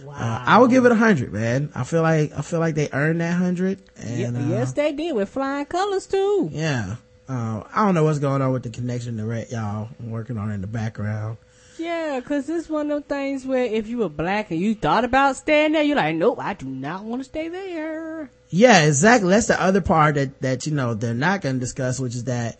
uh, 0.08 0.44
I 0.46 0.58
would 0.60 0.72
give 0.72 0.86
it 0.86 0.92
a 0.92 0.96
hundred, 0.96 1.32
man. 1.32 1.72
I 1.76 1.84
feel 1.84 2.02
like, 2.02 2.34
I 2.38 2.42
feel 2.42 2.60
like 2.60 2.76
they 2.76 2.90
earned 2.92 3.22
that 3.22 3.34
hundred. 3.34 3.80
And, 3.98 4.36
uh, 4.36 4.56
yes, 4.56 4.74
they 4.74 4.92
did 4.92 5.16
with 5.16 5.30
flying 5.30 5.66
colors 5.66 6.08
too. 6.08 6.50
yeah. 6.52 6.96
Uh, 7.28 7.64
I 7.74 7.84
don't 7.84 7.96
know 7.96 8.04
what's 8.04 8.20
going 8.20 8.44
on 8.44 8.52
with 8.54 8.62
the 8.62 8.70
connection 8.70 9.18
to 9.18 9.26
Rhett, 9.26 9.52
y'all. 9.52 9.90
I'm 10.00 10.12
working 10.12 10.38
on 10.38 10.52
it 10.52 10.56
in 10.56 10.62
the 10.62 10.68
background. 10.68 11.38
Yeah, 11.80 12.22
cause 12.24 12.48
it's 12.48 12.70
one 12.70 12.92
of 12.92 13.08
them 13.08 13.18
things 13.18 13.46
where 13.48 13.66
if 13.66 13.88
you 13.88 13.98
were 13.98 14.10
black 14.10 14.52
and 14.52 14.60
you 14.60 14.76
thought 14.76 15.04
about 15.04 15.36
staying 15.36 15.72
there, 15.72 15.82
you're 15.82 15.96
like, 15.98 16.16
nope, 16.16 16.38
I 16.40 16.54
do 16.54 16.68
not 16.68 17.04
want 17.04 17.22
to 17.22 17.28
stay 17.28 17.48
there. 17.50 18.30
Yeah, 18.50 18.84
exactly. 18.86 19.30
That's 19.32 19.48
the 19.48 19.60
other 19.60 19.82
part 19.82 20.16
that, 20.16 20.40
that, 20.42 20.68
you 20.68 20.74
know, 20.74 20.94
they're 20.94 21.16
not 21.16 21.42
going 21.42 21.56
to 21.56 21.60
discuss, 21.60 22.00
which 22.00 22.14
is 22.14 22.26
that 22.26 22.60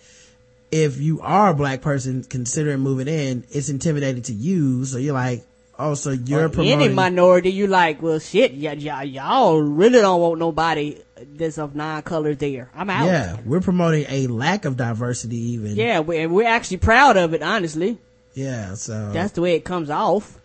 if 0.72 0.98
you 1.00 1.22
are 1.22 1.50
a 1.50 1.54
black 1.54 1.82
person 1.82 2.24
considering 2.24 2.80
moving 2.80 3.08
in, 3.08 3.46
it's 3.52 3.70
intimidating 3.70 4.24
to 4.24 4.34
you. 4.34 4.84
So 4.86 4.98
you're 4.98 5.14
like, 5.14 5.44
oh, 5.80 5.94
so 5.94 6.12
you're 6.12 6.50
promoting. 6.50 6.82
any 6.82 6.94
minority, 6.94 7.52
you 7.52 7.68
like, 7.68 8.02
well, 8.02 8.20
shit, 8.20 8.54
y- 8.54 8.78
y- 8.80 9.04
y'all 9.04 9.62
really 9.62 10.00
don't 10.02 10.20
want 10.22 10.40
nobody 10.40 11.00
that's 11.36 11.58
of 11.58 11.76
non-color 11.76 12.36
there. 12.36 12.70
I'm 12.76 12.90
out. 12.90 13.06
yeah, 13.06 13.38
we're 13.46 13.62
promoting 13.62 14.06
a 14.10 14.28
lack 14.28 14.66
of 14.66 14.76
diversity 14.78 15.38
even. 15.54 15.76
Yeah, 15.76 16.00
we, 16.02 16.18
and 16.20 16.34
we're 16.34 16.48
actually 16.48 16.78
proud 16.78 17.16
of 17.18 17.34
it, 17.34 17.42
honestly. 17.42 17.98
Yeah, 18.34 18.74
so. 18.74 19.12
That's 19.14 19.32
the 19.34 19.42
way 19.42 19.56
it 19.56 19.64
comes 19.64 19.90
off. 19.90 20.40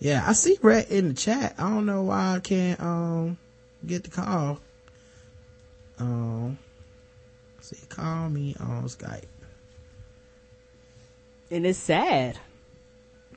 yeah, 0.00 0.24
I 0.26 0.32
see 0.32 0.58
Rhett 0.62 0.90
in 0.90 1.08
the 1.08 1.14
chat. 1.14 1.54
I 1.58 1.68
don't 1.68 1.86
know 1.86 2.02
why 2.04 2.36
I 2.36 2.40
can't, 2.40 2.80
um, 2.80 3.38
get 3.86 4.02
the 4.04 4.10
call. 4.10 4.58
Um, 6.00 6.58
see, 7.60 7.76
call 7.88 8.28
me 8.28 8.54
on 8.60 8.84
Skype. 8.84 9.24
And 11.50 11.66
it's 11.66 11.78
sad. 11.78 12.38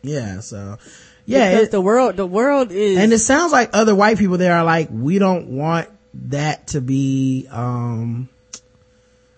Yeah, 0.01 0.39
so. 0.39 0.77
Yeah, 1.25 1.51
Because 1.51 1.67
it- 1.67 1.71
the 1.71 1.81
world, 1.81 2.17
the 2.17 2.25
world 2.25 2.71
is. 2.71 2.97
and 2.97 3.13
it 3.13 3.19
sounds 3.19 3.51
like 3.51 3.69
other 3.73 3.93
white 3.95 4.17
people 4.17 4.37
there 4.37 4.53
are 4.55 4.63
like, 4.63 4.89
we 4.91 5.19
don't 5.19 5.47
want 5.49 5.87
that 6.29 6.67
to 6.67 6.81
be, 6.81 7.47
um, 7.51 8.27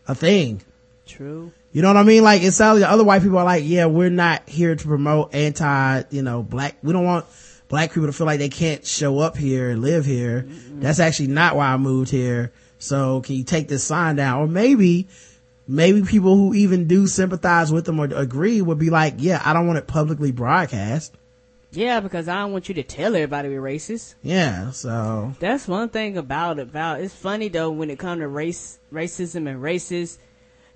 a 0.08 0.16
thing. 0.16 0.62
True. 1.06 1.52
You 1.72 1.82
know 1.82 1.90
what 1.90 1.98
I 1.98 2.04
mean? 2.04 2.24
Like 2.24 2.42
it 2.44 2.52
sounds 2.54 2.80
like 2.82 2.90
other 2.90 3.04
white 3.04 3.22
people 3.22 3.38
are 3.38 3.46
like, 3.46 3.64
yeah, 3.66 3.86
we're 3.86 4.10
not 4.10 4.48
here 4.48 4.76
to 4.76 4.86
promote 4.88 5.34
anti, 5.36 6.04
you 6.10 6.22
know, 6.22 6.42
black. 6.44 6.78
We 6.84 6.94
don't 6.94 7.04
want 7.06 7.26
black 7.68 7.90
people 7.94 8.08
to 8.08 8.14
feel 8.14 8.28
like 8.28 8.40
they 8.40 8.50
can't 8.50 8.86
show 8.86 9.20
up 9.20 9.36
here 9.38 9.70
and 9.70 9.82
live 9.82 10.06
here. 10.06 10.48
That's 10.72 11.00
actually 11.00 11.28
not 11.28 11.56
why 11.56 11.68
I 11.68 11.78
moved 11.78 12.10
here. 12.12 12.52
So 12.80 13.22
can 13.22 13.36
you 13.36 13.44
take 13.44 13.68
this 13.68 13.84
sign 13.84 14.16
down? 14.18 14.42
Or 14.42 14.48
maybe, 14.48 15.08
maybe 15.68 16.02
people 16.02 16.36
who 16.36 16.54
even 16.54 16.88
do 16.88 17.08
sympathize 17.08 17.72
with 17.72 17.86
them 17.86 18.00
or 18.00 18.06
agree 18.06 18.62
would 18.62 18.80
be 18.80 18.90
like, 18.90 19.16
yeah, 19.18 19.42
I 19.44 19.54
don't 19.54 19.68
want 19.68 19.80
it 19.80 19.88
publicly 19.88 20.32
broadcast. 20.32 21.16
Yeah, 21.72 22.02
because 22.02 22.28
I 22.28 22.40
don't 22.40 22.52
want 22.52 22.70
you 22.70 22.76
to 22.76 22.84
tell 22.84 23.16
everybody 23.16 23.50
we're 23.50 23.62
racist. 23.62 24.14
Yeah, 24.22 24.72
so 24.72 25.34
That's 25.40 25.68
one 25.68 25.90
thing 25.90 26.18
about 26.18 26.60
it. 26.60 26.64
About 26.70 27.02
it's 27.02 27.16
funny 27.16 27.48
though 27.48 27.72
when 27.72 27.90
it 27.90 27.98
comes 27.98 28.22
to 28.22 28.28
race, 28.28 28.78
racism 28.92 29.50
and 29.50 29.62
racists, 29.62 30.20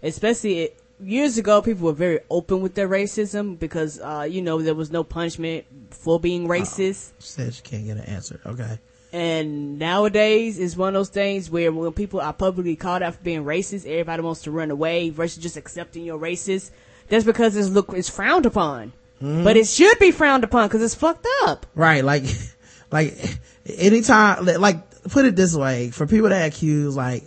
especially 0.01 0.59
it, 0.59 0.79
years 0.99 1.37
ago, 1.37 1.61
people 1.61 1.85
were 1.85 1.93
very 1.93 2.19
open 2.31 2.61
with 2.61 2.73
their 2.73 2.89
racism 2.89 3.59
because 3.59 3.99
uh, 3.99 4.27
you 4.27 4.41
know 4.41 4.59
there 4.61 4.73
was 4.73 4.89
no 4.89 5.03
punishment 5.03 5.65
for 5.91 6.19
being 6.19 6.47
racist. 6.47 7.11
said 7.19 7.55
you 7.55 7.61
can't 7.61 7.85
get 7.85 7.97
an 7.97 8.03
answer. 8.03 8.39
Okay. 8.45 8.79
And 9.17 9.79
nowadays, 9.79 10.59
it's 10.59 10.77
one 10.77 10.89
of 10.89 10.93
those 10.93 11.09
things 11.09 11.49
where 11.49 11.71
when 11.71 11.91
people 11.93 12.21
are 12.21 12.33
publicly 12.33 12.75
called 12.75 13.01
out 13.01 13.15
for 13.15 13.23
being 13.23 13.45
racist, 13.45 13.87
everybody 13.87 14.21
wants 14.21 14.43
to 14.43 14.51
run 14.51 14.69
away 14.69 15.09
versus 15.09 15.41
just 15.41 15.57
accepting 15.57 16.03
you're 16.03 16.19
racist. 16.19 16.69
That's 17.09 17.25
because 17.25 17.55
it's 17.55 17.69
look 17.69 17.91
it's 17.93 18.09
frowned 18.09 18.45
upon, 18.45 18.93
mm-hmm. 19.19 19.43
but 19.43 19.57
it 19.57 19.65
should 19.65 19.97
be 19.97 20.11
frowned 20.11 20.43
upon 20.43 20.67
because 20.67 20.83
it's 20.83 20.93
fucked 20.93 21.25
up. 21.45 21.65
Right. 21.73 22.03
Like, 22.03 22.25
like 22.91 23.17
anytime, 23.65 24.45
like, 24.45 24.87
put 25.09 25.25
it 25.25 25.35
this 25.35 25.55
way, 25.55 25.89
for 25.89 26.05
people 26.05 26.29
that 26.29 26.53
accuse, 26.53 26.95
like, 26.95 27.23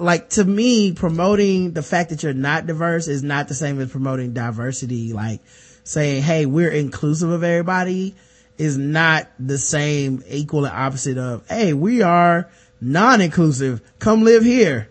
like 0.00 0.30
to 0.30 0.44
me, 0.44 0.92
promoting 0.92 1.70
the 1.70 1.84
fact 1.84 2.10
that 2.10 2.24
you're 2.24 2.34
not 2.34 2.66
diverse 2.66 3.06
is 3.06 3.22
not 3.22 3.46
the 3.46 3.54
same 3.54 3.78
as 3.80 3.92
promoting 3.92 4.32
diversity. 4.32 5.12
Like 5.12 5.38
saying, 5.84 6.24
hey, 6.24 6.46
we're 6.46 6.72
inclusive 6.72 7.30
of 7.30 7.44
everybody 7.44 8.16
is 8.58 8.76
not 8.78 9.28
the 9.38 9.58
same 9.58 10.22
equal 10.28 10.64
and 10.64 10.74
opposite 10.74 11.18
of, 11.18 11.46
hey, 11.48 11.72
we 11.72 12.02
are 12.02 12.48
non-inclusive. 12.80 13.80
Come 13.98 14.22
live 14.22 14.42
here. 14.42 14.88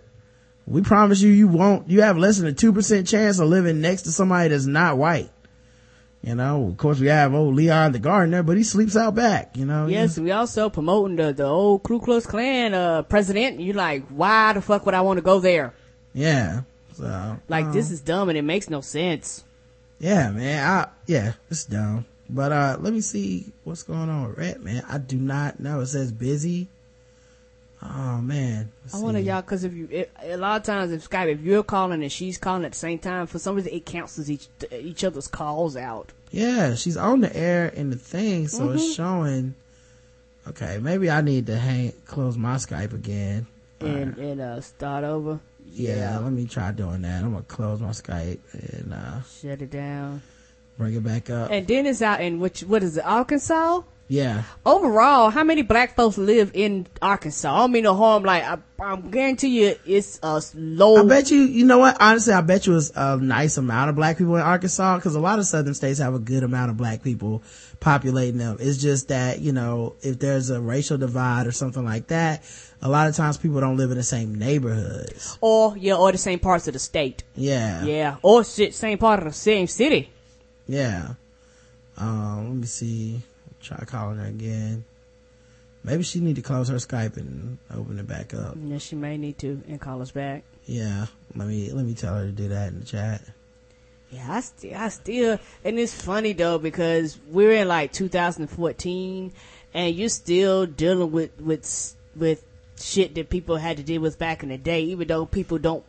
We 0.68 0.82
promise 0.82 1.22
you, 1.22 1.32
you 1.32 1.48
won't, 1.48 1.90
you 1.90 2.02
have 2.02 2.18
less 2.18 2.38
than 2.38 2.48
a 2.48 2.54
2% 2.54 3.08
chance 3.08 3.40
of 3.40 3.48
living 3.50 3.82
next 3.82 4.04
to 4.04 4.12
somebody 4.12 4.50
that's 4.50 4.66
not 4.66 4.98
white. 4.98 5.32
You 6.24 6.36
know, 6.36 6.68
of 6.68 6.78
course 6.78 7.00
we 7.00 7.08
have 7.08 7.34
old 7.34 7.56
Leon 7.56 7.94
the 7.94 8.00
gardener, 8.00 8.44
but 8.44 8.56
he 8.56 8.64
sleeps 8.64 8.96
out 8.96 9.16
back, 9.16 9.58
you 9.58 9.66
know. 9.66 9.88
Yes, 9.88 10.20
we 10.20 10.30
also 10.30 10.70
promoting 10.70 11.16
the 11.16 11.34
the 11.34 11.46
old 11.46 11.82
Ku 11.82 12.00
Klux 12.00 12.28
Klan 12.28 12.76
uh, 12.76 13.02
president. 13.02 13.60
You're 13.60 13.74
like, 13.74 14.06
why 14.10 14.54
the 14.54 14.62
fuck 14.62 14.86
would 14.86 14.94
I 14.94 15.02
want 15.02 15.18
to 15.18 15.24
go 15.24 15.40
there? 15.40 15.74
Yeah. 16.14 16.62
So 16.94 17.38
Like 17.50 17.66
um, 17.66 17.74
this 17.74 17.90
is 17.90 18.02
dumb 18.02 18.30
and 18.30 18.38
it 18.38 18.44
makes 18.44 18.70
no 18.70 18.82
sense. 18.82 19.44
Yeah, 19.98 20.30
man. 20.30 20.64
I 20.64 20.90
yeah, 21.08 21.34
it's 21.50 21.66
dumb. 21.66 22.06
But 22.34 22.51
uh 22.53 22.77
let 22.80 22.93
me 22.93 23.01
see 23.01 23.51
what's 23.66 23.84
going 23.84 24.10
on 24.10 24.30
with 24.30 24.38
Rhett, 24.38 24.64
man. 24.64 24.84
I 24.88 24.98
do 24.98 25.18
not 25.18 25.60
know. 25.60 25.82
It 25.82 25.88
says 25.88 26.11
busy. 26.11 26.68
Oh 27.84 28.19
man. 28.22 28.72
Let's 28.84 28.95
I 28.95 29.00
want 29.00 29.18
to 29.18 29.22
see. 29.24 29.27
y'all 29.27 29.42
because 29.42 29.64
if 29.64 29.74
you 29.74 29.88
it, 29.92 30.11
a 30.22 30.38
lot 30.38 30.61
of 30.61 30.64
times 30.66 30.92
in 30.92 31.00
Skype, 31.00 31.32
if 31.34 31.42
you're 31.42 31.64
calling 31.64 32.01
and 32.03 32.11
she's 32.11 32.38
calling 32.38 32.64
at 32.64 32.72
the 32.74 32.77
same 32.77 33.00
time, 33.00 33.26
for 33.27 33.40
some 33.40 33.56
reason 33.56 33.74
it 33.74 33.85
cancels 33.85 34.30
each 34.30 34.48
each 34.72 35.03
other's 35.03 35.27
calls 35.27 35.76
out. 35.76 36.11
Yeah, 36.30 36.76
she's 36.76 36.95
on 36.95 37.19
the 37.22 37.35
air 37.35 37.68
in 37.68 37.90
the 37.90 37.98
thing, 37.98 38.48
so 38.48 38.64
Mm-hmm. 38.66 38.76
it's 38.76 38.93
showing. 38.93 39.56
Okay, 40.48 40.80
maybe 40.82 41.10
I 41.11 41.22
need 41.22 41.48
to 41.48 41.58
hang 41.58 41.92
close 42.06 42.38
my 42.38 42.56
Skype 42.56 42.93
again. 42.93 43.45
and 43.82 44.16
and 44.18 44.40
uh 44.42 44.61
start 44.61 45.03
over. 45.03 45.40
Yeah, 45.74 46.19
let 46.19 46.32
me 46.34 46.45
try 46.45 46.72
doing 46.72 47.01
that. 47.01 47.24
I'm 47.24 47.32
gonna 47.32 47.43
close 47.43 47.82
my 47.82 47.90
Skype 47.90 48.40
and 48.53 48.93
uh 48.93 49.22
shut 49.24 49.61
it 49.61 49.72
down. 49.72 50.22
Bring 50.82 50.95
it 50.95 51.03
back 51.03 51.30
up. 51.30 51.51
And 51.51 51.68
then 51.68 51.85
it's 51.85 52.01
out 52.01 52.22
in 52.22 52.40
which 52.40 52.61
what 52.61 52.82
is 52.84 52.98
it, 52.98 53.06
Arkansas? 53.06 53.82
yeah. 54.11 54.43
Overall, 54.66 55.30
how 55.30 55.45
many 55.45 55.61
black 55.61 55.95
folks 55.95 56.18
live 56.18 56.51
in 56.53 56.85
Arkansas? 57.01 57.50
I 57.56 57.60
don't 57.60 57.72
mean 57.72 57.84
no 57.84 57.95
harm. 57.95 58.24
Like 58.24 58.43
I, 58.43 58.58
I 58.77 58.98
guarantee 58.98 59.61
you, 59.61 59.76
it's 59.85 60.19
a 60.22 60.42
low. 60.53 60.98
I 60.98 61.08
bet 61.08 61.32
you, 61.32 61.43
you 61.43 61.64
know 61.66 61.77
what? 61.77 61.95
Honestly, 62.01 62.34
I 62.34 62.42
bet 62.42 62.68
you 62.68 62.76
it's 62.76 62.92
a 62.93 63.16
nice 63.16 63.56
amount 63.56 63.90
of 63.90 63.95
black 63.95 64.18
people 64.18 64.35
in 64.35 64.42
Arkansas 64.42 64.98
because 64.98 65.16
a 65.16 65.22
lot 65.22 65.40
of 65.40 65.45
southern 65.45 65.74
states 65.76 66.00
have 66.00 66.14
a 66.14 66.19
good 66.19 66.43
amount 66.43 66.72
of 66.72 66.76
black 66.77 67.03
people 67.03 67.42
populating 67.80 68.38
them. 68.38 68.58
It's 68.60 68.80
just 68.80 69.08
that, 69.08 69.40
you 69.40 69.53
know, 69.53 69.95
if 70.01 70.19
there's 70.19 70.50
a 70.50 70.60
racial 70.60 70.98
divide 70.98 71.48
or 71.48 71.53
something 71.53 71.85
like 71.85 72.08
that, 72.08 72.43
a 72.82 72.90
lot 72.90 73.08
of 73.08 73.16
times 73.16 73.38
people 73.38 73.61
don't 73.61 73.77
live 73.77 73.92
in 73.92 73.98
the 73.98 74.03
same 74.03 74.35
neighborhoods. 74.35 75.38
or 75.40 75.77
yeah, 75.77 75.95
or 75.95 76.11
the 76.11 76.18
same 76.18 76.40
parts 76.40 76.68
of 76.68 76.74
the 76.74 76.80
state. 76.80 77.24
Yeah. 77.35 77.85
Yeah, 77.85 78.18
or 78.24 78.43
shit, 78.43 78.76
same 78.76 78.98
part 78.98 79.19
of 79.19 79.26
the 79.26 79.34
same 79.34 79.68
city. 79.68 80.11
Yeah. 80.68 81.14
Um, 81.98 82.50
let 82.50 82.58
me 82.58 82.68
see. 82.68 83.22
Try 83.62 83.78
calling 83.86 84.18
her 84.18 84.26
again. 84.26 84.86
Maybe 85.84 86.04
she 86.04 86.20
need 86.20 86.36
to 86.36 86.42
close 86.42 86.70
her 86.70 86.76
Skype 86.76 87.18
and 87.18 87.58
open 87.74 87.98
it 88.00 88.08
back 88.08 88.34
up. 88.34 88.56
Yeah, 88.60 88.78
she 88.78 88.96
may 88.96 89.18
need 89.18 89.38
to 89.40 89.62
and 89.68 89.82
call 89.82 90.02
us 90.02 90.12
back. 90.12 90.44
Yeah. 90.66 91.08
Let 91.36 91.48
me, 91.48 91.72
let 91.72 91.86
me 91.86 91.94
tell 91.94 92.16
her 92.16 92.26
to 92.26 92.32
do 92.32 92.50
that 92.50 92.70
in 92.70 92.80
the 92.80 92.86
chat. 92.86 93.22
Yeah, 94.12 94.28
I 94.30 94.42
still, 94.42 94.76
I 94.76 94.90
still, 94.90 95.40
and 95.64 95.80
it's 95.80 96.00
funny 96.00 96.34
though 96.34 96.58
because 96.58 97.18
we're 97.30 97.54
in 97.54 97.70
like 97.70 97.94
2014, 97.94 99.32
and 99.74 99.96
you're 99.96 100.10
still 100.10 100.66
dealing 100.66 101.12
with 101.14 101.40
with 101.40 101.96
with 102.16 102.44
shit 102.78 103.16
that 103.16 103.30
people 103.30 103.56
had 103.56 103.78
to 103.78 103.84
deal 103.84 104.02
with 104.02 104.20
back 104.20 104.44
in 104.44 104.50
the 104.50 104.58
day. 104.58 104.82
Even 104.82 105.08
though 105.08 105.26
people 105.26 105.60
don't 105.60 105.86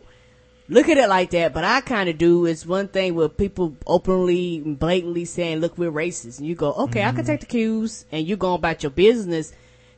look 0.68 0.88
at 0.88 0.96
it 0.98 1.08
like 1.08 1.30
that, 1.30 1.52
but 1.52 1.64
I 1.64 1.80
kind 1.80 2.08
of 2.08 2.18
do. 2.18 2.46
It's 2.46 2.64
one 2.66 2.88
thing 2.88 3.14
where 3.14 3.28
people 3.28 3.76
openly, 3.86 4.60
blatantly 4.60 5.24
saying, 5.24 5.58
"Look, 5.58 5.76
we're 5.78 5.92
racist," 5.92 6.38
and 6.38 6.46
you 6.46 6.54
go, 6.54 6.72
"Okay, 6.72 7.02
I 7.02 7.12
can 7.12 7.24
take 7.24 7.40
the 7.40 7.46
cues," 7.46 8.04
and 8.12 8.26
you 8.26 8.36
go 8.36 8.54
about 8.54 8.82
your 8.82 8.90
business, 8.90 9.52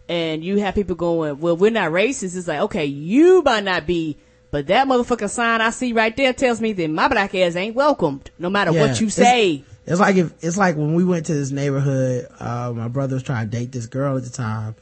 and 0.08 0.44
you 0.44 0.58
have 0.58 0.74
people 0.74 0.96
going, 0.96 1.40
"Well, 1.40 1.56
we're 1.56 1.70
not 1.70 1.90
racist." 1.92 2.36
It's 2.36 2.48
like, 2.48 2.60
okay, 2.60 2.84
you 2.86 3.42
might 3.42 3.64
not 3.64 3.86
be. 3.86 4.16
But 4.50 4.68
that 4.68 4.86
motherfucking 4.86 5.30
sign 5.30 5.60
I 5.60 5.70
see 5.70 5.92
right 5.92 6.16
there 6.16 6.32
tells 6.32 6.60
me 6.60 6.72
that 6.74 6.88
my 6.88 7.08
black 7.08 7.34
ass 7.34 7.56
ain't 7.56 7.74
welcomed, 7.74 8.30
no 8.38 8.48
matter 8.48 8.70
Yeah, 8.70 8.82
what 8.86 9.00
you 9.00 9.08
it's- 9.08 9.14
say. 9.14 9.64
It's 9.86 10.00
like 10.00 10.16
if 10.16 10.32
it's 10.40 10.56
like 10.56 10.76
when 10.76 10.94
we 10.94 11.04
went 11.04 11.26
to 11.26 11.34
this 11.34 11.50
neighborhood. 11.50 12.26
Uh, 12.40 12.72
my 12.74 12.88
brother 12.88 13.14
was 13.16 13.22
trying 13.22 13.50
to 13.50 13.56
date 13.58 13.70
this 13.72 13.86
girl 13.86 14.16
at 14.16 14.24
the 14.24 14.30
time, 14.30 14.76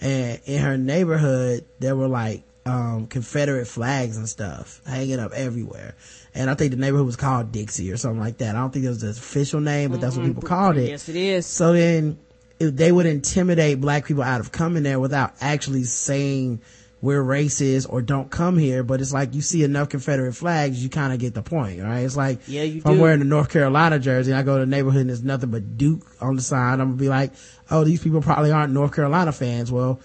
and 0.00 0.40
in 0.46 0.60
her 0.62 0.78
neighborhood 0.78 1.64
there 1.80 1.94
were 1.96 2.08
like 2.08 2.42
um, 2.66 3.06
Confederate 3.06 3.66
flags 3.66 4.16
and 4.16 4.28
stuff 4.28 4.82
hanging 4.86 5.18
up 5.20 5.32
everywhere. 5.32 5.94
And 6.34 6.50
I 6.50 6.54
think 6.54 6.72
the 6.72 6.76
neighborhood 6.76 7.06
was 7.06 7.16
called 7.16 7.52
Dixie 7.52 7.90
or 7.90 7.96
something 7.96 8.20
like 8.20 8.38
that. 8.38 8.54
I 8.56 8.58
don't 8.58 8.72
think 8.72 8.84
it 8.84 8.88
was 8.88 9.00
the 9.00 9.10
official 9.10 9.60
name, 9.60 9.90
but 9.92 10.00
that's 10.00 10.16
what 10.16 10.26
people 10.26 10.42
called 10.42 10.76
it. 10.76 10.90
Yes, 10.90 11.08
it 11.08 11.16
is. 11.16 11.46
So 11.46 11.72
then 11.72 12.18
if 12.58 12.74
they 12.76 12.90
would 12.92 13.06
intimidate 13.06 13.80
black 13.80 14.04
people 14.06 14.22
out 14.22 14.40
of 14.40 14.52
coming 14.52 14.82
there 14.82 15.00
without 15.00 15.34
actually 15.40 15.84
saying 15.84 16.60
we're 17.02 17.22
racist 17.22 17.86
or 17.90 18.02
don't 18.02 18.30
come 18.30 18.58
here. 18.58 18.82
But 18.82 19.00
it's 19.00 19.12
like 19.12 19.34
you 19.34 19.40
see 19.42 19.62
enough 19.62 19.90
Confederate 19.90 20.32
flags, 20.34 20.82
you 20.82 20.88
kind 20.90 21.12
of 21.12 21.18
get 21.20 21.34
the 21.34 21.42
point, 21.42 21.80
right? 21.82 22.00
It's 22.00 22.16
like 22.16 22.40
Yeah, 22.46 22.62
you 22.62 22.78
if 22.78 22.86
I'm 22.86 22.96
do. 22.96 23.00
wearing 23.02 23.20
a 23.20 23.24
North 23.24 23.50
Carolina 23.50 23.98
jersey, 23.98 24.32
and 24.32 24.38
I 24.38 24.42
go 24.42 24.54
to 24.58 24.60
the 24.64 24.70
neighborhood 24.70 25.02
and 25.02 25.10
there's 25.10 25.22
nothing 25.22 25.50
but 25.50 25.76
Duke 25.78 26.04
on 26.20 26.36
the 26.36 26.42
sign. 26.42 26.80
I'm 26.80 26.88
gonna 26.88 26.96
be 27.00 27.08
like, 27.08 27.32
oh, 27.70 27.84
these 27.84 28.02
people 28.02 28.22
probably 28.22 28.50
aren't 28.50 28.72
North 28.72 28.94
Carolina 28.94 29.30
fans. 29.32 29.70
Well, 29.70 30.00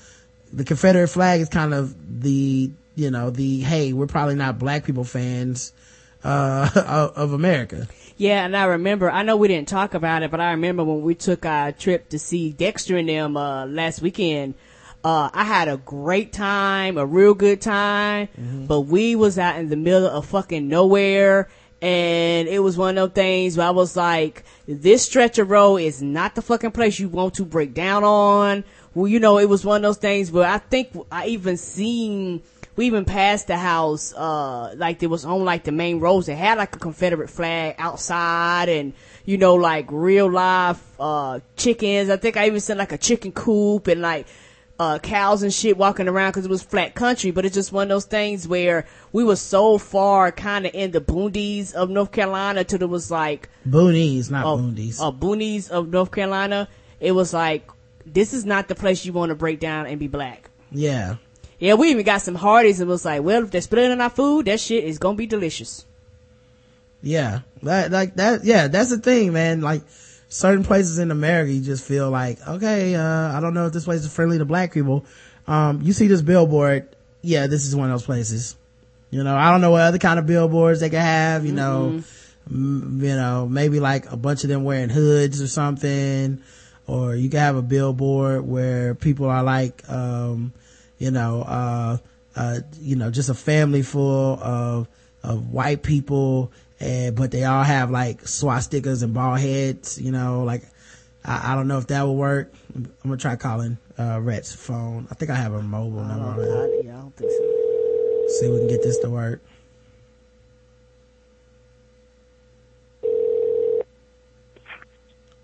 the 0.54 0.64
Confederate 0.64 1.08
flag 1.08 1.42
is 1.42 1.50
kind 1.50 1.74
of 1.74 1.96
the, 2.22 2.72
you 2.96 3.12
know, 3.12 3.30
the, 3.30 3.60
hey, 3.62 3.94
we're 3.94 4.08
probably 4.08 4.36
not 4.36 4.60
black 4.60 4.84
people 4.84 5.04
fans, 5.04 5.74
uh, 6.24 7.12
of, 7.16 7.34
America. 7.34 7.88
Yeah, 8.18 8.46
and 8.46 8.56
I 8.56 8.66
remember, 8.66 9.10
I 9.10 9.24
know 9.24 9.38
we 9.38 9.48
didn't 9.48 9.68
talk 9.68 9.94
about 9.94 10.24
it, 10.24 10.32
but 10.32 10.40
I 10.40 10.52
remember 10.52 10.84
when 10.84 11.02
we 11.02 11.16
took 11.16 11.46
our 11.46 11.72
trip 11.72 12.10
to 12.10 12.20
see 12.20 12.52
Dexter 12.52 12.98
and 12.98 13.10
them, 13.10 13.38
uh, 13.38 13.66
last 13.66 14.02
weekend, 14.02 14.56
uh, 15.04 15.30
I 15.34 15.44
had 15.44 15.68
a 15.68 15.78
great 15.78 16.32
time, 16.32 16.98
a 16.98 17.06
real 17.06 17.34
good 17.34 17.60
time, 17.60 18.30
but 18.68 18.82
we 18.82 19.16
was 19.16 19.40
out 19.40 19.58
in 19.58 19.70
the 19.70 19.76
middle 19.76 20.08
of 20.08 20.28
fucking 20.28 20.68
nowhere, 20.68 21.50
and 21.82 22.48
it 22.48 22.60
was 22.60 22.78
one 22.78 22.96
of 23.00 23.10
those 23.10 23.16
things 23.16 23.58
where 23.58 23.66
I 23.66 23.72
was 23.72 23.98
like, 23.98 24.44
this 24.68 25.04
stretch 25.04 25.40
of 25.40 25.50
road 25.50 25.78
is 25.78 26.04
not 26.04 26.36
the 26.36 26.44
fucking 26.44 26.72
place 26.72 27.00
you 27.00 27.10
want 27.10 27.34
to 27.36 27.46
break 27.46 27.74
down 27.74 28.04
on. 28.04 28.64
Well, 28.94 29.08
you 29.08 29.20
know, 29.20 29.38
it 29.38 29.48
was 29.48 29.64
one 29.64 29.78
of 29.78 29.82
those 29.84 29.98
things 29.98 30.32
where 30.32 30.48
I 30.48 30.58
think 30.58 30.90
I 31.12 31.28
even 31.28 31.56
seen, 31.58 32.42
we 32.76 32.88
even 32.88 33.06
passed 33.06 33.48
the 33.48 33.58
house, 33.58 34.14
uh, 34.14 34.74
like 34.76 35.02
it 35.02 35.08
was 35.08 35.24
on 35.24 35.46
like 35.46 35.64
the 35.64 35.72
main 35.72 36.00
roads 36.00 36.28
that 36.28 36.36
had 36.36 36.58
like 36.58 36.76
a 36.76 36.80
Confederate 36.80 37.30
flag 37.30 37.76
outside 37.78 38.68
and, 38.68 38.94
you 39.26 39.38
know, 39.38 39.56
like 39.56 39.86
real 39.90 40.30
life, 40.30 40.82
uh, 41.00 41.40
chickens. 41.56 42.10
I 42.10 42.18
think 42.18 42.36
I 42.36 42.48
even 42.48 42.60
seen 42.60 42.78
like 42.78 42.92
a 42.92 42.98
chicken 42.98 43.32
coop 43.32 43.88
and 43.88 44.02
like, 44.02 44.28
uh, 44.80 44.98
cows 44.98 45.44
and 45.44 45.54
shit 45.54 45.78
walking 45.78 46.08
around 46.08 46.32
because 46.32 46.44
it 46.44 46.50
was 46.50 46.64
flat 46.64 46.96
country, 46.96 47.30
but 47.30 47.46
it's 47.46 47.54
just 47.54 47.72
one 47.72 47.84
of 47.84 47.90
those 47.90 48.06
things 48.06 48.48
where 48.48 48.88
we 49.12 49.24
were 49.24 49.36
so 49.36 49.78
far 49.78 50.32
kind 50.32 50.66
of 50.66 50.74
in 50.74 50.90
the 50.90 51.00
boonies 51.00 51.72
of 51.76 51.90
North 51.92 52.12
Carolina 52.12 52.64
till 52.64 52.82
it 52.82 52.90
was 52.90 53.12
like, 53.12 53.48
Boonies, 53.70 54.32
not 54.32 54.44
uh, 54.44 54.58
boondies. 54.58 55.00
uh, 55.00 55.12
boonies 55.12 55.70
of 55.70 55.90
North 55.90 56.10
Carolina. 56.12 56.68
It 57.00 57.12
was 57.12 57.32
like, 57.32 57.70
this 58.06 58.34
is 58.34 58.46
not 58.46 58.68
the 58.68 58.76
place 58.76 59.06
you 59.06 59.14
want 59.14 59.30
to 59.30 59.36
break 59.36 59.60
down 59.60 59.86
and 59.88 60.00
be 60.00 60.08
black. 60.08 60.50
yeah. 60.72 61.16
Yeah, 61.60 61.76
we 61.76 61.92
even 61.92 62.04
got 62.04 62.24
some 62.24 62.34
Hardee's 62.34 62.80
and 62.80 62.90
it 62.90 62.92
was 62.92 63.06
like, 63.06 63.22
well, 63.22 63.44
if 63.44 63.52
they're 63.52 63.62
splitting 63.62 64.02
our 64.02 64.10
food, 64.10 64.48
that 64.48 64.60
shit 64.60 64.84
is 64.84 64.98
gonna 64.98 65.16
be 65.16 65.28
delicious. 65.28 65.86
Yeah, 67.04 67.42
that 67.62 67.92
like 67.92 68.16
that. 68.16 68.44
Yeah, 68.44 68.68
that's 68.68 68.90
the 68.90 68.98
thing, 68.98 69.32
man. 69.34 69.62
Like 69.62 69.84
certain 70.28 70.64
places 70.64 70.98
in 70.98 71.12
America, 71.12 71.52
you 71.52 71.62
just 71.62 71.86
feel 71.86 72.10
like, 72.10 72.40
okay, 72.48 72.96
uh, 72.96 73.38
I 73.38 73.40
don't 73.42 73.54
know 73.54 73.68
if 73.68 73.74
this 73.74 73.86
place 73.86 74.02
is 74.04 74.12
friendly 74.12 74.40
to 74.40 74.46
black 74.46 74.74
people. 74.74 75.06
Um, 75.48 75.82
you 75.84 75.94
see 75.94 76.08
this 76.08 76.24
billboard 76.24 76.96
yeah, 77.22 77.48
this 77.48 77.66
is 77.66 77.76
one 77.76 77.90
of 77.90 77.94
those 77.94 78.06
places. 78.06 78.56
You 79.12 79.24
know, 79.24 79.36
I 79.36 79.52
don't 79.52 79.62
know 79.62 79.72
what 79.72 79.82
other 79.82 79.98
kind 80.00 80.18
of 80.20 80.26
billboards 80.26 80.80
they 80.80 80.90
could 80.90 81.00
have, 81.00 81.46
you 81.46 81.52
know, 81.52 82.02
m- 82.50 83.00
you 83.02 83.16
know, 83.16 83.48
maybe 83.48 83.80
like 83.80 84.12
a 84.12 84.18
bunch 84.18 84.44
of 84.44 84.50
them 84.50 84.64
wearing 84.64 84.90
hoods 84.90 85.42
or 85.42 85.48
something, 85.48 86.42
or 86.88 87.16
you 87.16 87.30
could 87.30 87.40
have 87.40 87.56
a 87.56 87.62
billboard 87.62 88.48
where 88.48 88.96
people 88.96 89.28
are 89.28 89.44
like, 89.44 89.88
um, 89.90 90.54
you 90.98 91.12
know, 91.12 91.42
uh, 91.42 91.98
uh, 92.36 92.60
you 92.80 92.96
know, 92.96 93.12
just 93.12 93.30
a 93.30 93.34
family 93.34 93.82
full 93.82 94.40
of, 94.42 94.88
of 95.24 95.52
white 95.52 95.84
people, 95.84 96.52
and, 96.80 97.16
but 97.16 97.32
they 97.32 97.44
all 97.44 97.64
have 97.64 97.92
like 97.92 98.24
swastikas 98.24 99.04
and 99.04 99.14
bald 99.14 99.40
heads, 99.40 100.02
you 100.02 100.12
know, 100.12 100.44
like, 100.44 100.64
I, 101.24 101.52
I 101.52 101.56
don't 101.56 101.68
know 101.68 101.78
if 101.78 101.88
that 101.88 102.04
will 102.04 102.16
work. 102.16 102.54
I'm 102.76 102.92
gonna 103.04 103.18
try 103.18 103.36
calling, 103.36 103.78
uh, 103.98 104.20
Rhett's 104.22 104.54
phone. 104.54 105.08
I 105.12 105.16
think 105.16 105.32
I 105.32 105.36
have 105.36 105.54
a 105.54 105.62
mobile 105.62 106.04
number 106.04 106.42
on. 106.42 106.58
I, 106.58 106.82
yeah, 106.84 106.98
I 106.98 107.02
don't 107.02 107.16
think 107.16 107.32
so. 107.32 108.38
See 108.40 108.46
if 108.46 108.52
we 108.54 108.60
can 108.60 108.68
get 108.68 108.82
this 108.82 108.98
to 109.00 109.10
work. 109.10 109.42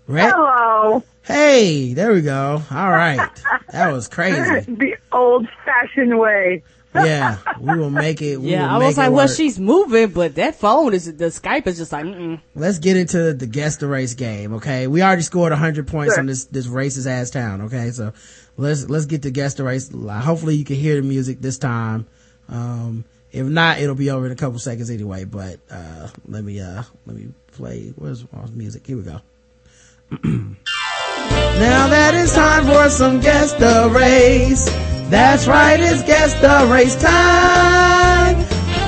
Rhett? 0.08 0.32
Hello. 0.32 1.02
Hey, 1.28 1.92
there 1.92 2.12
we 2.14 2.22
go. 2.22 2.62
All 2.70 2.90
right. 2.90 3.30
That 3.70 3.92
was 3.92 4.08
crazy. 4.08 4.60
the 4.72 4.96
old 5.12 5.46
fashioned 5.64 6.18
way. 6.18 6.62
Yeah, 6.94 7.36
we 7.60 7.76
will 7.78 7.90
make 7.90 8.22
it. 8.22 8.38
We 8.40 8.50
Yeah, 8.52 8.62
will 8.74 8.82
I 8.82 8.86
was 8.86 8.96
like, 8.96 9.12
well, 9.12 9.26
work. 9.26 9.36
she's 9.36 9.60
moving, 9.60 10.08
but 10.08 10.34
that 10.36 10.56
phone 10.56 10.94
is, 10.94 11.04
the 11.04 11.26
Skype 11.26 11.66
is 11.68 11.76
just 11.76 11.92
like, 11.92 12.06
mm 12.06 12.40
Let's 12.56 12.78
get 12.78 12.96
into 12.96 13.34
the 13.34 13.46
guess 13.46 13.76
the 13.76 13.86
race 13.86 14.14
game, 14.14 14.54
okay? 14.54 14.86
We 14.88 15.02
already 15.02 15.20
scored 15.22 15.52
100 15.52 15.86
points 15.86 16.14
Sure. 16.14 16.20
on 16.20 16.26
this, 16.26 16.46
this 16.46 16.66
racist 16.66 17.06
ass 17.06 17.28
town, 17.30 17.60
okay? 17.62 17.90
So 17.90 18.14
let's, 18.56 18.88
let's 18.88 19.04
get 19.04 19.22
to 19.22 19.30
guess 19.30 19.54
the 19.54 19.64
race. 19.64 19.92
Hopefully 19.92 20.56
you 20.56 20.64
can 20.64 20.76
hear 20.76 20.96
the 20.96 21.02
music 21.06 21.40
this 21.42 21.58
time. 21.58 22.06
Um, 22.48 23.04
if 23.30 23.46
not, 23.46 23.78
it'll 23.80 23.94
be 23.94 24.10
over 24.10 24.24
in 24.26 24.32
a 24.32 24.36
couple 24.36 24.58
seconds 24.58 24.88
anyway, 24.90 25.24
but, 25.24 25.60
uh, 25.70 26.08
let 26.26 26.42
me, 26.42 26.58
uh, 26.58 26.82
let 27.06 27.14
me 27.14 27.28
play, 27.52 27.92
where's 27.96 28.24
my 28.32 28.46
music? 28.46 28.86
Here 28.86 28.96
we 28.96 29.02
go. 29.04 29.20
now 31.58 31.88
that 31.88 32.14
it's 32.14 32.34
time 32.34 32.64
for 32.66 32.88
some 32.88 33.20
guess 33.20 33.52
the 33.54 33.90
race. 33.94 34.64
That's 35.10 35.46
right, 35.46 35.80
it's 35.80 36.02
guess 36.02 36.34
the 36.40 36.68
race 36.72 36.94
time. 36.96 38.36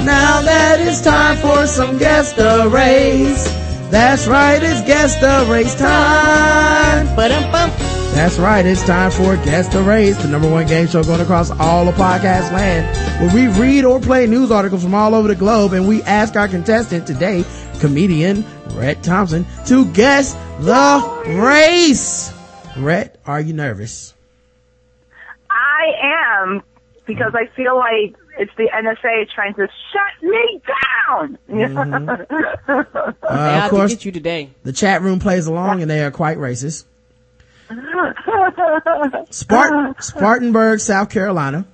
Now 0.05 0.43
that 0.43 0.79
it's 0.81 1.01
time 1.03 1.37
for 1.39 1.67
some 1.67 1.99
guess 1.99 2.33
the 2.33 2.69
race. 2.71 3.45
That's 3.91 4.27
right, 4.27 4.63
it's 4.63 4.83
guess 4.83 5.21
the 5.21 5.51
race 5.51 5.75
time. 5.75 7.17
Ba-dum-bum. 7.17 7.71
That's 8.13 8.39
right, 8.39 8.67
it's 8.67 8.85
time 8.85 9.13
for 9.13 9.37
Guess 9.37 9.69
the 9.73 9.83
Race, 9.83 10.21
the 10.21 10.29
number 10.29 10.51
one 10.51 10.67
game 10.67 10.89
show 10.89 11.03
going 11.03 11.21
across 11.21 11.51
all 11.53 11.89
of 11.89 11.95
podcast 11.95 12.53
land, 12.53 12.85
where 13.21 13.35
we 13.35 13.47
read 13.59 13.85
or 13.85 14.01
play 14.01 14.27
news 14.27 14.51
articles 14.51 14.83
from 14.83 14.95
all 14.95 15.15
over 15.15 15.29
the 15.29 15.37
globe, 15.37 15.73
and 15.73 15.87
we 15.87 16.03
ask 16.03 16.35
our 16.35 16.49
contestant 16.49 17.07
today, 17.07 17.45
comedian 17.81 18.45
Rhett 18.75 19.03
Thompson, 19.03 19.45
to 19.67 19.85
guess 19.93 20.35
the 20.61 21.41
race. 21.43 22.33
Rhett, 22.77 23.19
are 23.27 23.41
you 23.41 23.53
nervous? 23.53 24.15
I 25.51 26.43
am 26.45 26.63
because 27.07 27.33
I 27.35 27.47
feel 27.57 27.77
like 27.77 28.15
it's 28.39 28.53
the 28.57 28.69
NSA 28.73 29.29
trying 29.35 29.55
to 29.55 29.67
shut 29.93 30.23
me 30.23 30.61
down. 31.09 31.39
Mm-hmm. 31.51 32.11
Uh, 33.23 33.59
They 33.59 33.65
of 33.65 33.71
course, 33.71 33.91
get 33.93 34.05
you 34.05 34.13
today. 34.13 34.51
the 34.63 34.73
chat 34.73 35.03
room 35.03 35.19
plays 35.19 35.47
along, 35.47 35.83
and 35.83 35.91
they 35.91 36.03
are 36.05 36.11
quite 36.11 36.39
racist. 36.39 36.85
Spart- 39.31 40.03
Spartanburg, 40.03 40.81
South 40.81 41.11
Carolina. 41.11 41.67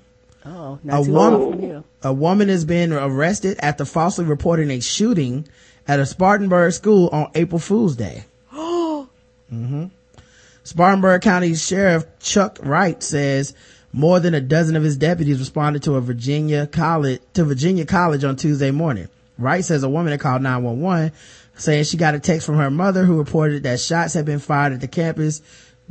Oh, 0.45 0.79
a 0.83 0.87
not 0.87 1.05
too 1.05 1.13
woman, 1.13 1.51
from 1.51 1.61
here. 1.61 1.85
a 2.03 2.13
woman 2.13 2.49
has 2.49 2.65
been 2.65 2.93
arrested 2.93 3.59
after 3.61 3.85
falsely 3.85 4.25
reporting 4.25 4.71
a 4.71 4.81
shooting 4.81 5.47
at 5.89 6.01
a 6.01 6.07
Spartanburg 6.07 6.73
school 6.73 7.09
on 7.13 7.31
April 7.35 7.59
Fool's 7.59 7.97
Day. 7.97 8.25
mm-hmm. 8.53 9.87
Spartanburg 10.65 11.23
County 11.23 11.55
Sheriff 11.55 12.05
Chuck 12.19 12.59
Wright 12.63 13.01
says 13.03 13.55
more 13.93 14.21
than 14.21 14.35
a 14.35 14.41
dozen 14.41 14.77
of 14.77 14.83
his 14.83 14.97
deputies 14.97 15.39
responded 15.39 15.83
to 15.85 15.95
a 15.95 16.01
Virginia 16.01 16.67
college, 16.67 17.21
to 17.35 17.45
Virginia 17.45 17.87
College 17.87 18.25
on 18.25 18.37
Tuesday 18.37 18.71
morning. 18.71 19.09
Wright 19.39 19.65
says 19.65 19.83
a 19.83 19.89
woman 19.89 20.11
had 20.13 20.21
called 20.21 20.43
911 20.43 21.13
saying 21.57 21.85
she 21.85 21.97
got 21.97 22.15
a 22.15 22.21
text 22.21 22.47
from 22.47 22.57
her 22.57 22.71
mother 22.71 23.05
who 23.05 23.17
reported 23.17 23.63
that 23.63 23.81
shots 23.81 24.15
had 24.15 24.27
been 24.27 24.39
fired 24.39 24.73
at 24.73 24.81
the 24.81 24.89
campus 24.89 25.41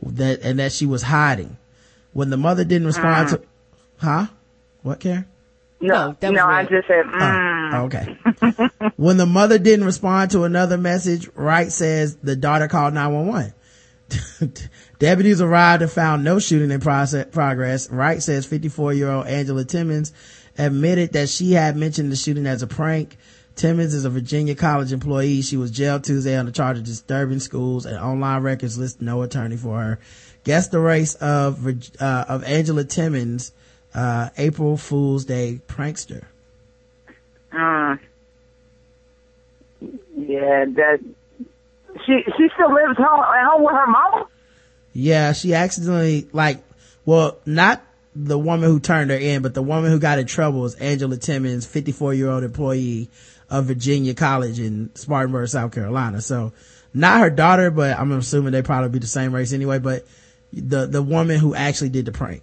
that, 0.03 0.41
and 0.41 0.59
that 0.59 0.71
she 0.71 0.85
was 0.85 1.01
hiding. 1.01 1.57
When 2.13 2.29
the 2.29 2.37
mother 2.37 2.63
didn't 2.63 2.87
respond 2.87 3.29
to, 3.29 3.41
huh? 3.97 4.27
What, 4.83 4.99
Karen? 4.99 5.25
no, 5.81 6.15
that 6.19 6.31
was 6.31 6.37
no, 6.37 6.45
I 6.45 6.63
just 6.63 6.87
said, 6.87 7.05
mm. 7.05 7.19
Okay. 7.83 8.17
when 8.95 9.17
the 9.17 9.25
mother 9.25 9.57
didn't 9.59 9.85
respond 9.85 10.31
to 10.31 10.43
another 10.43 10.77
message, 10.77 11.29
Wright 11.35 11.71
says 11.71 12.17
the 12.17 12.35
daughter 12.35 12.67
called 12.67 12.93
911. 12.93 13.53
Deputies 14.99 15.41
arrived 15.41 15.81
and 15.81 15.91
found 15.91 16.23
no 16.23 16.39
shooting 16.39 16.71
in 16.71 16.79
process, 16.79 17.27
progress. 17.31 17.89
Wright 17.89 18.21
says 18.21 18.45
54 18.45 18.93
year 18.93 19.09
old 19.09 19.27
Angela 19.27 19.65
Timmons 19.65 20.13
admitted 20.57 21.13
that 21.13 21.29
she 21.29 21.53
had 21.53 21.75
mentioned 21.75 22.11
the 22.11 22.15
shooting 22.15 22.45
as 22.45 22.61
a 22.61 22.67
prank. 22.67 23.17
Timmons 23.55 23.93
is 23.93 24.05
a 24.05 24.09
Virginia 24.09 24.53
college 24.53 24.91
employee. 24.91 25.41
She 25.41 25.57
was 25.57 25.71
jailed 25.71 26.03
Tuesday 26.03 26.37
on 26.37 26.45
the 26.45 26.51
charge 26.51 26.77
of 26.77 26.83
disturbing 26.83 27.39
schools 27.39 27.85
and 27.85 27.97
online 27.97 28.43
records 28.43 28.77
list 28.77 29.01
no 29.01 29.21
attorney 29.21 29.57
for 29.57 29.81
her. 29.81 29.99
Guess 30.43 30.67
the 30.67 30.79
race 30.79 31.15
of, 31.15 31.65
uh, 31.99 32.25
of 32.27 32.43
Angela 32.43 32.83
Timmons, 32.83 33.53
uh, 33.93 34.29
April 34.37 34.77
Fool's 34.77 35.25
Day 35.25 35.61
prankster. 35.67 36.25
Mm. 37.53 37.99
Yeah, 40.17 40.65
that 40.75 40.99
she 42.05 42.23
she 42.37 42.49
still 42.53 42.73
lives 42.73 42.97
home 42.97 43.21
at 43.21 43.45
home 43.45 43.63
with 43.63 43.73
her 43.73 43.87
mama. 43.87 44.27
Yeah, 44.93 45.33
she 45.33 45.53
accidentally 45.53 46.27
like, 46.31 46.63
well, 47.05 47.37
not 47.45 47.83
the 48.15 48.39
woman 48.39 48.69
who 48.69 48.79
turned 48.79 49.11
her 49.11 49.17
in, 49.17 49.41
but 49.41 49.53
the 49.53 49.61
woman 49.61 49.91
who 49.91 49.99
got 49.99 50.19
in 50.19 50.25
trouble 50.25 50.61
was 50.61 50.75
Angela 50.75 51.17
Timmons, 51.17 51.65
54 51.65 52.13
year 52.13 52.29
old 52.29 52.43
employee 52.43 53.09
of 53.49 53.65
Virginia 53.65 54.13
College 54.13 54.59
in 54.59 54.89
Spartanburg, 54.95 55.49
South 55.49 55.73
Carolina. 55.73 56.21
So 56.21 56.53
not 56.93 57.19
her 57.19 57.29
daughter, 57.29 57.71
but 57.71 57.99
I'm 57.99 58.11
assuming 58.13 58.53
they 58.53 58.61
probably 58.61 58.89
be 58.89 58.99
the 58.99 59.07
same 59.07 59.35
race 59.35 59.51
anyway, 59.51 59.79
but 59.79 60.05
the, 60.53 60.85
the 60.85 61.01
woman 61.03 61.39
who 61.39 61.53
actually 61.53 61.89
did 61.89 62.05
the 62.05 62.13
prank. 62.13 62.41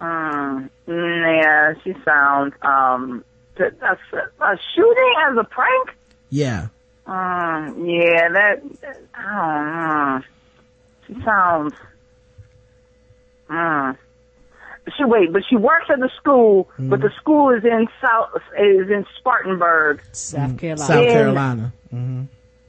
Mm. 0.00 0.70
Yeah, 0.86 1.74
she 1.82 1.94
sounds 2.04 2.54
um 2.62 3.24
a, 3.58 3.64
a, 3.64 4.44
a 4.44 4.58
shooting 4.74 5.14
as 5.30 5.36
a 5.38 5.44
prank. 5.44 5.90
Yeah. 6.30 6.68
Um, 7.06 7.86
yeah, 7.86 8.28
that 8.28 8.62
I 9.14 9.22
don't 9.46 9.72
know. 9.72 10.22
She 11.06 11.24
sounds. 11.24 11.74
Mm. 13.48 13.96
She 14.96 15.04
wait, 15.04 15.32
but 15.32 15.42
she 15.48 15.56
works 15.56 15.86
at 15.88 15.98
the 15.98 16.10
school, 16.16 16.68
but 16.78 17.00
the 17.00 17.10
school 17.20 17.50
is 17.50 17.64
in 17.64 17.88
South 18.00 18.40
is 18.58 18.88
in 18.90 19.04
Spartanburg 19.18 20.00
South 20.12 20.58
Carolina. 20.58 20.86
South 20.86 21.04
Yeah. 21.04 21.12
Carolina. 21.12 21.72
hmm 21.90 22.22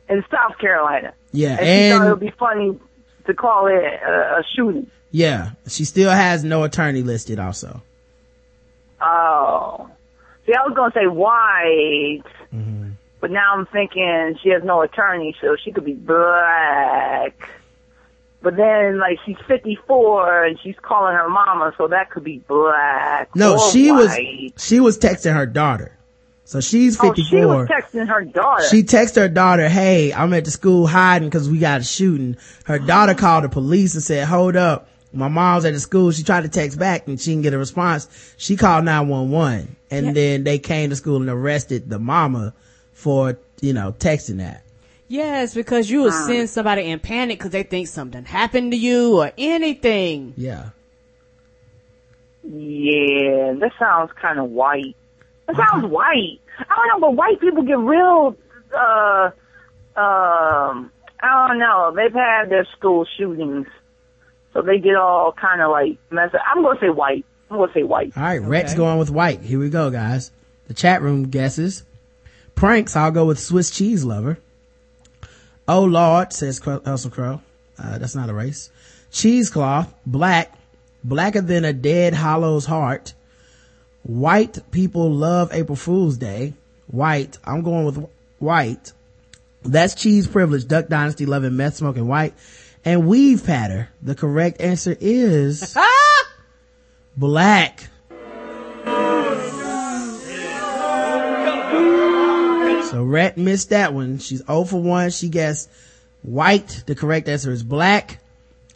in 0.09 0.23
South 0.31 0.57
Carolina. 0.57 1.13
Yeah. 1.33 1.57
And, 1.59 1.67
she 1.67 1.89
thought 1.97 2.07
it 2.07 2.09
would 2.11 2.19
be 2.21 2.33
funny 2.39 2.79
to 3.25 3.33
call 3.33 3.67
it 3.67 3.73
a, 3.83 4.39
a 4.39 4.43
shooting. 4.55 4.89
Yeah, 5.11 5.51
she 5.67 5.85
still 5.85 6.11
has 6.11 6.43
no 6.43 6.63
attorney 6.63 7.01
listed 7.03 7.39
also. 7.39 7.81
Oh, 9.01 9.89
see, 10.45 10.53
I 10.53 10.65
was 10.67 10.73
gonna 10.75 10.93
say 10.93 11.07
white, 11.07 12.23
Mm-hmm. 12.53 12.91
but 13.19 13.29
now 13.31 13.53
I'm 13.55 13.65
thinking 13.67 14.37
she 14.41 14.49
has 14.49 14.63
no 14.63 14.81
attorney, 14.81 15.35
so 15.41 15.55
she 15.63 15.71
could 15.71 15.85
be 15.85 15.93
black. 15.93 17.33
But 18.41 18.55
then, 18.55 18.99
like, 18.99 19.17
she's 19.25 19.35
54 19.47 20.45
and 20.45 20.59
she's 20.63 20.75
calling 20.81 21.13
her 21.15 21.27
mama, 21.27 21.73
so 21.77 21.87
that 21.89 22.09
could 22.11 22.23
be 22.23 22.37
black. 22.47 23.35
No, 23.35 23.57
she 23.57 23.91
was, 23.91 24.15
she 24.57 24.79
was 24.79 24.97
texting 24.97 25.33
her 25.33 25.45
daughter. 25.45 25.91
So 26.45 26.61
she's 26.61 26.97
Oh, 26.99 27.09
54. 27.09 27.25
she 27.39 27.45
was 27.45 27.67
texting 27.67 28.07
her 28.07 28.23
daughter. 28.23 28.63
She 28.69 28.83
texted 28.83 29.15
her 29.17 29.27
daughter, 29.27 29.67
hey, 29.67 30.13
I'm 30.13 30.33
at 30.33 30.45
the 30.45 30.51
school 30.51 30.87
hiding 30.87 31.27
because 31.27 31.49
we 31.49 31.57
got 31.59 31.81
a 31.81 31.83
shooting. 31.83 32.37
Her 32.65 32.79
daughter 32.79 33.13
called 33.15 33.43
the 33.43 33.49
police 33.49 33.95
and 33.95 34.03
said, 34.03 34.25
hold 34.27 34.55
up. 34.55 34.87
My 35.17 35.27
mom's 35.27 35.65
at 35.65 35.73
the 35.73 35.79
school. 35.79 36.11
She 36.11 36.23
tried 36.23 36.41
to 36.41 36.49
text 36.49 36.77
back 36.79 37.07
and 37.07 37.19
she 37.19 37.31
didn't 37.31 37.43
get 37.43 37.53
a 37.53 37.57
response. 37.57 38.07
She 38.37 38.55
called 38.55 38.85
911 38.85 39.75
and 39.91 40.05
Yeah. 40.07 40.11
then 40.13 40.43
they 40.43 40.59
came 40.59 40.89
to 40.91 40.95
school 40.95 41.17
and 41.17 41.29
arrested 41.29 41.89
the 41.89 41.99
mama 41.99 42.53
for, 42.93 43.37
you 43.61 43.73
know, 43.73 43.93
texting 43.99 44.37
that. 44.37 44.63
Yes, 45.09 45.53
because 45.53 45.89
you 45.89 46.01
will 46.01 46.11
send 46.11 46.49
somebody 46.49 46.83
in 46.83 46.99
panic 46.99 47.39
because 47.39 47.51
they 47.51 47.63
think 47.63 47.87
something 47.87 48.25
happened 48.25 48.71
to 48.73 48.77
you 48.77 49.17
or 49.21 49.31
anything. 49.37 50.33
Yeah. 50.35 50.69
Yeah, 52.43 53.53
that 53.59 53.71
sounds 53.79 54.11
kind 54.21 54.39
of 54.39 54.49
white. 54.49 54.95
That 55.47 55.55
sounds 55.57 55.85
white. 55.85 56.39
I 56.59 56.75
don't 56.75 56.87
know, 57.01 57.07
but 57.07 57.15
white 57.15 57.39
people 57.39 57.63
get 57.63 57.77
real, 57.77 58.35
uh, 58.73 59.29
um, 59.99 60.91
I 61.19 61.47
don't 61.47 61.59
know. 61.59 61.93
They've 61.95 62.13
had 62.13 62.49
their 62.49 62.65
school 62.77 63.05
shootings, 63.17 63.67
so 64.57 64.63
they 64.63 64.79
get 64.79 64.95
all 64.95 65.31
kind 65.33 65.61
of 65.61 65.69
like 65.69 65.99
messed 66.09 66.33
up. 66.33 66.41
I'm 66.51 66.63
gonna 66.63 66.79
say 66.79 66.89
white. 66.89 67.23
I'm 67.51 67.57
gonna 67.57 67.71
say 67.73 67.83
white. 67.83 68.11
All 68.17 68.23
right, 68.23 68.41
Rhett's 68.41 68.73
going 68.73 68.97
with 68.97 69.11
white. 69.11 69.41
Here 69.41 69.59
we 69.59 69.69
go, 69.69 69.91
guys. 69.91 70.31
The 70.67 70.73
chat 70.73 71.03
room 71.03 71.29
guesses. 71.29 71.83
Pranks, 72.55 72.95
I'll 72.95 73.11
go 73.11 73.25
with 73.25 73.39
Swiss 73.39 73.69
cheese 73.69 74.03
lover. 74.03 74.39
Oh 75.67 75.83
Lord, 75.83 76.33
says 76.33 76.57
Hustle 76.57 77.11
Crow. 77.11 77.41
Uh, 77.77 77.99
that's 77.99 78.15
not 78.15 78.31
a 78.31 78.33
race. 78.33 78.71
Cheesecloth, 79.11 79.93
black, 80.07 80.57
blacker 81.03 81.41
than 81.41 81.63
a 81.63 81.71
dead 81.71 82.15
hollow's 82.15 82.65
heart. 82.65 83.13
White 84.01 84.71
people 84.71 85.11
love 85.11 85.53
April 85.53 85.75
Fool's 85.75 86.17
Day. 86.17 86.53
White, 86.87 87.37
I'm 87.43 87.61
going 87.61 87.85
with 87.85 88.09
white. 88.39 88.91
That's 89.61 89.93
cheese 89.93 90.27
privilege, 90.27 90.67
Duck 90.67 90.87
Dynasty 90.87 91.27
loving 91.27 91.55
meth 91.55 91.75
smoking 91.75 92.07
white. 92.07 92.33
And 92.87 93.05
weave 93.05 93.45
patter. 93.45 93.89
The 94.01 94.15
correct 94.15 94.61
answer 94.61 94.95
is 94.97 95.75
black. 97.17 97.89
So 102.85 103.03
Rhett 103.03 103.37
missed 103.37 103.71
that 103.71 103.93
one. 103.93 104.19
She's 104.19 104.41
0 104.45 104.63
for 104.63 104.81
1. 104.81 105.09
She 105.09 105.27
guessed 105.27 105.69
white. 106.21 106.83
The 106.87 106.95
correct 106.95 107.27
answer 107.27 107.51
is 107.51 107.61
black. 107.61 108.21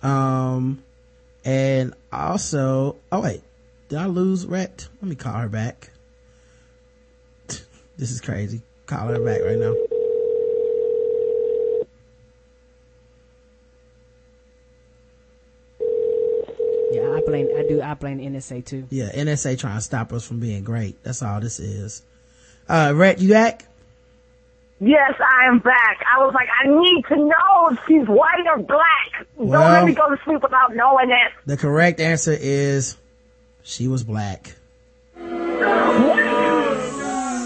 Um, 0.03 0.83
and 1.45 1.93
also, 2.11 2.97
oh 3.13 3.21
wait, 3.21 3.43
did 3.87 3.97
I 3.97 4.07
lose 4.07 4.45
Rhett? 4.45 4.89
Let 5.01 5.07
me 5.07 5.15
call 5.15 5.35
her 5.35 5.47
back. 5.47 5.89
this 7.47 8.11
is 8.11 8.19
crazy. 8.19 8.61
Call 8.87 9.07
her 9.07 9.23
back 9.23 9.39
right 9.41 9.57
now. 9.57 9.73
Yeah, 16.91 17.15
I 17.15 17.21
blame, 17.25 17.47
I 17.57 17.63
do, 17.67 17.81
I 17.81 17.93
blame 17.93 18.19
NSA 18.19 18.65
too. 18.65 18.85
Yeah, 18.89 19.11
NSA 19.11 19.57
trying 19.57 19.77
to 19.77 19.81
stop 19.81 20.11
us 20.11 20.27
from 20.27 20.39
being 20.39 20.63
great. 20.63 21.01
That's 21.03 21.21
all 21.23 21.39
this 21.39 21.59
is. 21.59 22.03
Uh, 22.67 22.93
Rhett, 22.95 23.19
you 23.19 23.29
back? 23.29 23.65
Yes, 24.79 25.13
I 25.19 25.47
am 25.47 25.59
back. 25.59 26.03
I 26.11 26.25
was 26.25 26.33
like, 26.33 26.47
I 26.59 26.67
need 26.67 27.05
to 27.09 27.15
know 27.15 27.69
if 27.69 27.79
she's 27.87 28.07
white 28.07 28.47
or 28.47 28.57
black. 28.63 29.27
Don't 29.37 29.51
let 29.51 29.85
me 29.85 29.93
go 29.93 30.09
to 30.09 30.21
sleep 30.23 30.41
without 30.41 30.75
knowing 30.75 31.11
it. 31.11 31.31
The 31.45 31.55
correct 31.55 31.99
answer 31.99 32.35
is 32.37 32.97
she 33.61 33.87
was 33.87 34.03
black. 34.03 34.55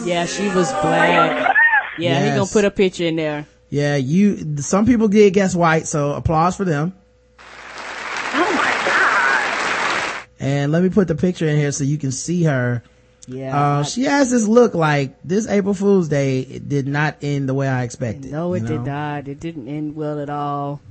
Yeah, 0.05 0.25
she 0.27 0.47
was 0.49 0.71
black. 0.71 1.55
Yeah, 1.97 2.23
he 2.23 2.29
gonna 2.37 2.45
put 2.45 2.63
a 2.63 2.71
picture 2.71 3.05
in 3.05 3.15
there. 3.17 3.45
Yeah, 3.69 3.95
you, 3.97 4.57
some 4.61 4.85
people 4.85 5.07
did 5.07 5.33
guess 5.33 5.55
white, 5.55 5.87
so 5.87 6.13
applause 6.13 6.55
for 6.55 6.63
them. 6.63 6.93
Oh 8.33 8.53
my 8.55 8.71
god. 8.85 10.27
And 10.45 10.71
let 10.71 10.83
me 10.83 10.89
put 10.89 11.07
the 11.07 11.15
picture 11.15 11.47
in 11.47 11.57
here 11.57 11.71
so 11.71 11.83
you 11.83 11.97
can 11.97 12.11
see 12.11 12.43
her. 12.43 12.83
Yeah. 13.27 13.59
Uh, 13.59 13.83
she 13.83 14.03
has 14.03 14.29
this 14.29 14.47
look 14.47 14.75
like 14.75 15.15
this 15.23 15.47
April 15.47 15.73
Fool's 15.73 16.07
Day 16.07 16.41
it 16.41 16.69
did 16.69 16.87
not 16.87 17.17
end 17.23 17.49
the 17.49 17.55
way 17.55 17.67
I 17.67 17.81
expected. 17.83 18.31
no, 18.31 18.53
it 18.53 18.61
you 18.61 18.67
did 18.67 18.81
know? 18.81 18.83
not. 19.15 19.27
It 19.27 19.39
didn't 19.39 19.67
end 19.67 19.95
well 19.95 20.19
at 20.19 20.29
all. 20.29 20.81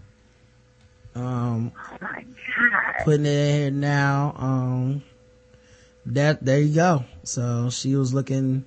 Um, 1.14 1.70
Oh 1.92 1.96
my 2.00 2.24
god. 2.24 3.04
putting 3.04 3.26
it 3.26 3.28
in 3.28 3.54
here 3.60 3.70
now. 3.70 4.34
Um, 4.36 5.02
that, 6.06 6.44
there 6.44 6.60
you 6.60 6.74
go. 6.74 7.04
So 7.22 7.70
she 7.70 7.94
was 7.94 8.12
looking 8.12 8.64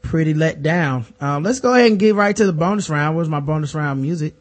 pretty 0.00 0.32
let 0.32 0.62
down. 0.62 1.04
Um, 1.20 1.42
let's 1.42 1.60
go 1.60 1.74
ahead 1.74 1.90
and 1.90 1.98
get 2.00 2.14
right 2.14 2.34
to 2.34 2.46
the 2.46 2.54
bonus 2.54 2.88
round. 2.88 3.14
Where's 3.16 3.28
my 3.28 3.40
bonus 3.40 3.74
round 3.74 4.00
music? 4.00 4.34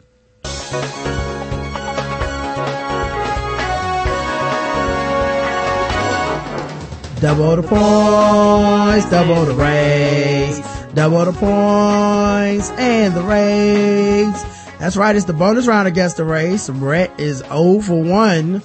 Double 7.25 7.55
the 7.55 7.63
points, 7.63 9.09
double 9.09 9.45
the 9.45 9.55
race, 9.55 10.59
double 10.93 11.25
the 11.25 11.31
points 11.31 12.69
and 12.69 13.15
the 13.15 13.23
race. 13.23 14.43
That's 14.77 14.95
right, 14.95 15.15
it's 15.15 15.25
the 15.25 15.33
bonus 15.33 15.65
round 15.65 15.87
against 15.87 16.17
the 16.17 16.23
race. 16.23 16.69
Rhett 16.69 17.19
is 17.19 17.39
0 17.39 17.79
for 17.79 17.99
1, 17.99 18.61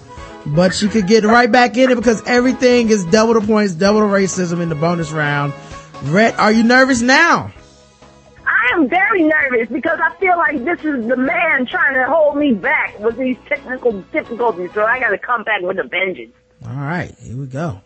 but 0.48 0.74
she 0.74 0.88
could 0.88 1.06
get 1.06 1.24
right 1.24 1.50
back 1.50 1.78
in 1.78 1.90
it 1.90 1.94
because 1.94 2.22
everything 2.26 2.90
is 2.90 3.06
double 3.06 3.32
the 3.32 3.40
points, 3.40 3.72
double 3.72 4.00
the 4.00 4.14
racism 4.14 4.60
in 4.60 4.68
the 4.68 4.74
bonus 4.74 5.10
round. 5.10 5.54
Rhett, 6.02 6.38
are 6.38 6.52
you 6.52 6.62
nervous 6.62 7.00
now? 7.00 7.50
I 8.46 8.74
am 8.74 8.90
very 8.90 9.22
nervous 9.22 9.70
because 9.70 9.98
I 10.02 10.14
feel 10.16 10.36
like 10.36 10.62
this 10.66 10.80
is 10.80 11.08
the 11.08 11.16
man 11.16 11.64
trying 11.64 11.94
to 11.94 12.04
hold 12.06 12.36
me 12.36 12.52
back 12.52 12.98
with 12.98 13.16
these 13.16 13.38
technical 13.48 14.02
difficulties, 14.12 14.70
so 14.74 14.84
I 14.84 15.00
gotta 15.00 15.16
come 15.16 15.44
back 15.44 15.62
with 15.62 15.78
a 15.78 15.84
vengeance. 15.84 16.34
All 16.66 16.74
right, 16.74 17.14
here 17.22 17.38
we 17.38 17.46
go. 17.46 17.80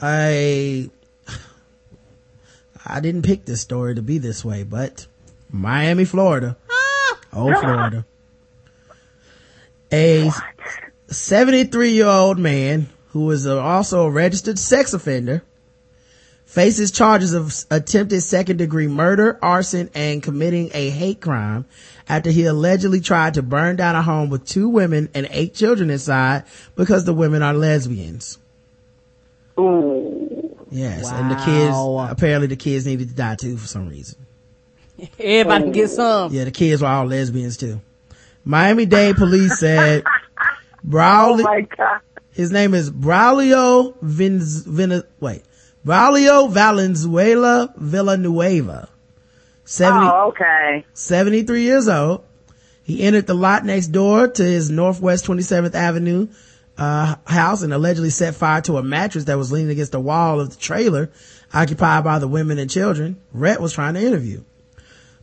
I 0.00 0.90
I 2.86 3.00
didn't 3.00 3.22
pick 3.22 3.44
this 3.44 3.60
story 3.60 3.94
to 3.94 4.02
be 4.02 4.18
this 4.18 4.44
way, 4.44 4.62
but 4.62 5.06
Miami, 5.50 6.04
Florida. 6.04 6.56
Ah, 6.70 7.18
oh, 7.34 7.60
Florida. 7.60 8.06
A 9.92 10.30
73 11.08 11.90
year 11.90 12.06
old 12.06 12.38
man 12.38 12.88
who 13.08 13.30
is 13.30 13.46
also 13.46 14.04
a 14.04 14.10
registered 14.10 14.58
sex 14.58 14.92
offender 14.92 15.42
faces 16.46 16.90
charges 16.90 17.32
of 17.32 17.64
attempted 17.70 18.20
second 18.22 18.56
degree 18.56 18.88
murder, 18.88 19.38
arson, 19.42 19.90
and 19.94 20.22
committing 20.22 20.70
a 20.74 20.90
hate 20.90 21.20
crime 21.20 21.64
after 22.08 22.30
he 22.30 22.44
allegedly 22.44 23.00
tried 23.00 23.34
to 23.34 23.42
burn 23.42 23.76
down 23.76 23.94
a 23.94 24.02
home 24.02 24.30
with 24.30 24.44
two 24.46 24.68
women 24.68 25.08
and 25.14 25.28
eight 25.30 25.54
children 25.54 25.90
inside 25.90 26.44
because 26.74 27.04
the 27.04 27.14
women 27.14 27.42
are 27.42 27.54
lesbians. 27.54 28.38
Ooh. 29.60 30.56
Yes, 30.70 31.10
and 31.10 31.30
the 31.30 31.34
kids, 31.36 31.76
apparently 32.10 32.46
the 32.46 32.56
kids 32.56 32.86
needed 32.86 33.08
to 33.08 33.14
die 33.14 33.34
too 33.34 33.56
for 33.56 33.66
some 33.66 33.88
reason. 33.88 34.18
Everybody 35.18 35.64
can 35.64 35.72
get 35.72 35.90
oh. 35.90 35.94
some. 36.28 36.32
Yeah, 36.32 36.44
the 36.44 36.50
kids 36.50 36.82
were 36.82 36.88
all 36.88 37.06
lesbians 37.06 37.56
too. 37.56 37.80
Miami-Dade 38.44 39.16
police 39.16 39.58
said 39.58 40.04
Brawley, 40.84 41.44
Oh 41.44 41.48
my 41.48 41.60
god. 41.62 42.00
his 42.32 42.50
name 42.52 42.74
is 42.74 42.90
Braulio 42.90 43.96
Vinz, 43.98 44.64
Vin, 44.66 45.02
wait, 45.18 45.42
Braulio 45.84 46.50
Valenzuela 46.50 47.72
Villanueva. 47.76 48.88
70, 49.64 50.06
Oh, 50.06 50.28
okay. 50.28 50.84
73 50.94 51.62
years 51.62 51.88
old. 51.88 52.24
He 52.82 53.02
entered 53.02 53.26
the 53.26 53.34
lot 53.34 53.64
next 53.64 53.88
door 53.88 54.26
to 54.26 54.42
his 54.42 54.70
Northwest 54.70 55.26
27th 55.26 55.74
Avenue 55.74 56.28
uh, 56.78 57.16
house 57.26 57.62
and 57.62 57.72
allegedly 57.72 58.10
set 58.10 58.34
fire 58.34 58.60
to 58.62 58.78
a 58.78 58.82
mattress 58.82 59.24
that 59.24 59.36
was 59.36 59.52
leaning 59.52 59.70
against 59.70 59.92
the 59.92 60.00
wall 60.00 60.40
of 60.40 60.50
the 60.50 60.56
trailer 60.56 61.10
occupied 61.52 62.04
by 62.04 62.18
the 62.18 62.28
women 62.28 62.58
and 62.58 62.70
children 62.70 63.20
Rhett 63.32 63.60
was 63.60 63.72
trying 63.72 63.94
to 63.94 64.00
interview. 64.00 64.42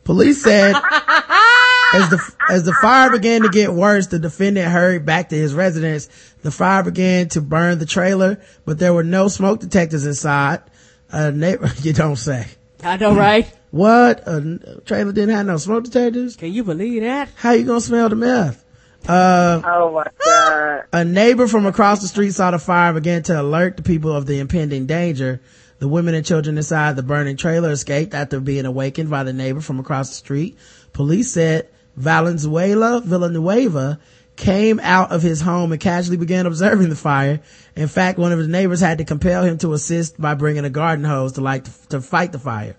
Police 0.04 0.42
said 0.42 0.74
as 1.94 2.10
the 2.10 2.34
as 2.48 2.64
the 2.64 2.72
fire 2.80 3.10
began 3.10 3.42
to 3.42 3.48
get 3.48 3.72
worse, 3.72 4.06
the 4.06 4.18
defendant 4.18 4.70
hurried 4.70 5.04
back 5.04 5.30
to 5.30 5.36
his 5.36 5.54
residence. 5.54 6.08
The 6.42 6.50
fire 6.50 6.82
began 6.82 7.28
to 7.30 7.40
burn 7.40 7.78
the 7.78 7.86
trailer, 7.86 8.40
but 8.64 8.78
there 8.78 8.94
were 8.94 9.04
no 9.04 9.28
smoke 9.28 9.60
detectors 9.60 10.06
inside. 10.06 10.62
A 11.10 11.32
neighbor, 11.32 11.70
you 11.82 11.92
don't 11.92 12.16
say. 12.16 12.46
I 12.82 12.96
know, 12.96 13.14
right? 13.14 13.50
What? 13.70 14.26
A 14.26 14.80
trailer 14.84 15.12
didn't 15.12 15.34
have 15.34 15.46
no 15.46 15.56
smoke 15.56 15.84
detectors? 15.84 16.36
Can 16.36 16.52
you 16.52 16.64
believe 16.64 17.02
that? 17.02 17.30
How 17.36 17.52
you 17.52 17.64
gonna 17.64 17.80
smell 17.80 18.08
the 18.08 18.16
meth? 18.16 18.64
Uh, 19.06 19.62
Oh 19.64 19.92
my 19.92 20.06
god. 20.24 20.84
a 20.92 21.04
neighbor 21.04 21.46
from 21.46 21.66
across 21.66 22.00
the 22.00 22.08
street 22.08 22.32
saw 22.32 22.50
the 22.50 22.58
fire 22.58 22.90
and 22.90 22.96
began 22.96 23.22
to 23.24 23.40
alert 23.40 23.76
the 23.76 23.82
people 23.82 24.12
of 24.12 24.26
the 24.26 24.38
impending 24.38 24.86
danger. 24.86 25.40
The 25.78 25.88
women 25.88 26.14
and 26.14 26.26
children 26.26 26.56
inside 26.56 26.96
the 26.96 27.02
burning 27.02 27.36
trailer 27.36 27.70
escaped 27.70 28.12
after 28.12 28.40
being 28.40 28.66
awakened 28.66 29.10
by 29.10 29.22
the 29.22 29.32
neighbor 29.32 29.60
from 29.60 29.78
across 29.78 30.08
the 30.08 30.16
street. 30.16 30.58
Police 30.92 31.30
said 31.32 31.68
Valenzuela 31.96 33.00
Villanueva 33.00 34.00
came 34.36 34.78
out 34.80 35.10
of 35.12 35.22
his 35.22 35.40
home 35.40 35.72
and 35.72 35.80
casually 35.80 36.16
began 36.16 36.46
observing 36.46 36.88
the 36.90 36.96
fire. 36.96 37.40
In 37.76 37.88
fact, 37.88 38.18
one 38.18 38.32
of 38.32 38.38
his 38.38 38.48
neighbors 38.48 38.80
had 38.80 38.98
to 38.98 39.04
compel 39.04 39.44
him 39.44 39.58
to 39.58 39.72
assist 39.72 40.20
by 40.20 40.34
bringing 40.34 40.64
a 40.64 40.70
garden 40.70 41.04
hose 41.04 41.32
to 41.32 41.40
light 41.40 41.68
to 41.90 42.00
fight 42.00 42.32
the 42.32 42.38
fire. 42.38 42.76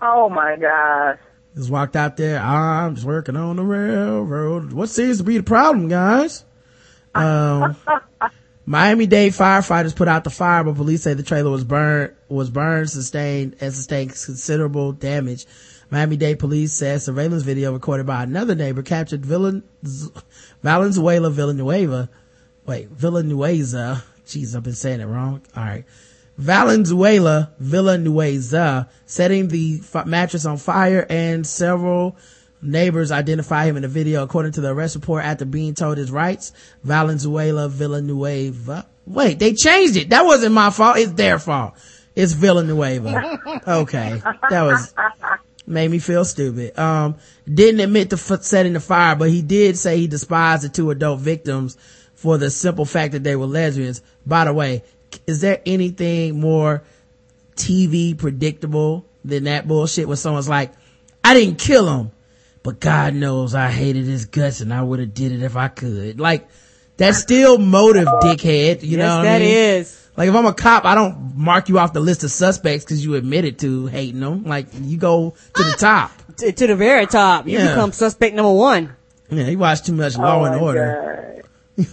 Oh 0.00 0.28
my 0.28 0.56
god. 0.56 1.18
Just 1.56 1.70
walked 1.70 1.96
out 1.96 2.18
there. 2.18 2.38
I'm 2.38 2.94
just 2.94 3.06
working 3.06 3.36
on 3.36 3.56
the 3.56 3.64
railroad. 3.64 4.72
What 4.72 4.90
seems 4.90 5.18
to 5.18 5.24
be 5.24 5.38
the 5.38 5.42
problem, 5.42 5.88
guys? 5.88 6.44
Um, 7.14 7.76
Miami-Dade 8.66 9.32
firefighters 9.32 9.96
put 9.96 10.06
out 10.06 10.24
the 10.24 10.30
fire, 10.30 10.64
but 10.64 10.74
police 10.74 11.02
say 11.02 11.14
the 11.14 11.22
trailer 11.22 11.50
was 11.50 11.64
burned, 11.64 12.14
was 12.28 12.50
burned, 12.50 12.90
sustained, 12.90 13.56
and 13.60 13.72
sustained 13.72 14.10
considerable 14.10 14.92
damage. 14.92 15.46
Miami-Dade 15.88 16.38
police 16.38 16.74
said 16.74 17.00
surveillance 17.00 17.42
video 17.42 17.72
recorded 17.72 18.06
by 18.06 18.24
another 18.24 18.54
neighbor 18.54 18.82
captured 18.82 19.22
Villan, 19.22 19.62
Valenzuela 20.62 21.30
Villanueva, 21.30 22.10
wait, 22.66 22.88
Villanueva. 22.88 24.04
Jeez, 24.26 24.56
I've 24.56 24.64
been 24.64 24.74
saying 24.74 25.00
it 25.00 25.06
wrong. 25.06 25.42
All 25.56 25.62
right. 25.62 25.84
Valenzuela 26.38 27.52
Villanueva 27.58 28.88
setting 29.06 29.48
the 29.48 29.80
f- 29.82 30.06
mattress 30.06 30.44
on 30.44 30.58
fire 30.58 31.06
and 31.08 31.46
several 31.46 32.16
Neighbors 32.62 33.12
identify 33.12 33.64
him 33.66 33.76
in 33.76 33.82
the 33.82 33.88
video. 33.88 34.22
According 34.22 34.52
to 34.52 34.60
the 34.60 34.72
arrest 34.72 34.94
report, 34.94 35.24
after 35.24 35.44
being 35.44 35.74
told 35.74 35.98
his 35.98 36.10
rights, 36.10 36.52
Valenzuela 36.82 37.68
Villanueva. 37.68 38.86
Wait, 39.06 39.38
they 39.38 39.52
changed 39.52 39.96
it. 39.96 40.10
That 40.10 40.24
wasn't 40.24 40.54
my 40.54 40.70
fault. 40.70 40.96
It's 40.96 41.12
their 41.12 41.38
fault. 41.38 41.74
It's 42.14 42.32
Villanueva. 42.32 43.38
Okay. 43.68 44.22
That 44.50 44.62
was, 44.62 44.94
made 45.66 45.90
me 45.90 45.98
feel 45.98 46.24
stupid. 46.24 46.78
Um, 46.78 47.16
didn't 47.52 47.80
admit 47.80 48.10
to 48.10 48.16
f- 48.16 48.42
setting 48.42 48.72
the 48.72 48.80
fire, 48.80 49.14
but 49.14 49.28
he 49.28 49.42
did 49.42 49.76
say 49.76 49.98
he 49.98 50.06
despised 50.06 50.64
the 50.64 50.68
two 50.68 50.90
adult 50.90 51.20
victims 51.20 51.76
for 52.14 52.38
the 52.38 52.50
simple 52.50 52.86
fact 52.86 53.12
that 53.12 53.22
they 53.22 53.36
were 53.36 53.46
lesbians. 53.46 54.02
By 54.24 54.46
the 54.46 54.54
way, 54.54 54.82
is 55.26 55.40
there 55.40 55.60
anything 55.66 56.40
more 56.40 56.82
TV 57.56 58.16
predictable 58.16 59.04
than 59.24 59.44
that 59.44 59.66
bullshit 59.66 60.08
when 60.08 60.16
someone's 60.16 60.48
like, 60.48 60.72
I 61.24 61.34
didn't 61.34 61.58
kill 61.58 61.88
him, 61.88 62.10
but 62.62 62.80
God 62.80 63.14
knows 63.14 63.54
I 63.54 63.70
hated 63.70 64.04
his 64.04 64.26
guts 64.26 64.60
and 64.60 64.72
I 64.72 64.82
would 64.82 65.00
have 65.00 65.14
did 65.14 65.32
it 65.32 65.42
if 65.42 65.56
I 65.56 65.68
could. 65.68 66.20
Like, 66.20 66.48
that's 66.96 67.18
still 67.18 67.58
motive, 67.58 68.06
dickhead. 68.06 68.82
You 68.82 68.96
yes, 68.96 68.98
know 68.98 69.16
what 69.18 69.22
that 69.24 69.36
I 69.36 69.44
mean? 69.44 69.48
is. 69.54 70.02
Like 70.16 70.28
if 70.30 70.34
I'm 70.34 70.46
a 70.46 70.54
cop, 70.54 70.86
I 70.86 70.94
don't 70.94 71.36
mark 71.36 71.68
you 71.68 71.78
off 71.78 71.92
the 71.92 72.00
list 72.00 72.24
of 72.24 72.30
suspects 72.30 72.84
because 72.86 73.04
you 73.04 73.16
admitted 73.16 73.58
to 73.58 73.86
hating 73.86 74.20
them. 74.20 74.44
Like 74.44 74.68
you 74.72 74.96
go 74.96 75.34
to 75.54 75.62
the 75.62 75.72
ah, 75.74 76.10
top. 76.16 76.36
To, 76.38 76.52
to 76.52 76.66
the 76.68 76.74
very 76.76 77.06
top. 77.06 77.46
You 77.46 77.58
Yeah. 77.58 77.68
become 77.68 77.92
suspect 77.92 78.34
number 78.34 78.52
one. 78.52 78.96
Yeah, 79.28 79.44
he 79.44 79.56
watched 79.56 79.84
too 79.86 79.92
much 79.92 80.16
Law 80.16 80.40
Oh 80.40 80.44
and 80.44 80.56
my 80.56 80.62
Order. 80.62 81.44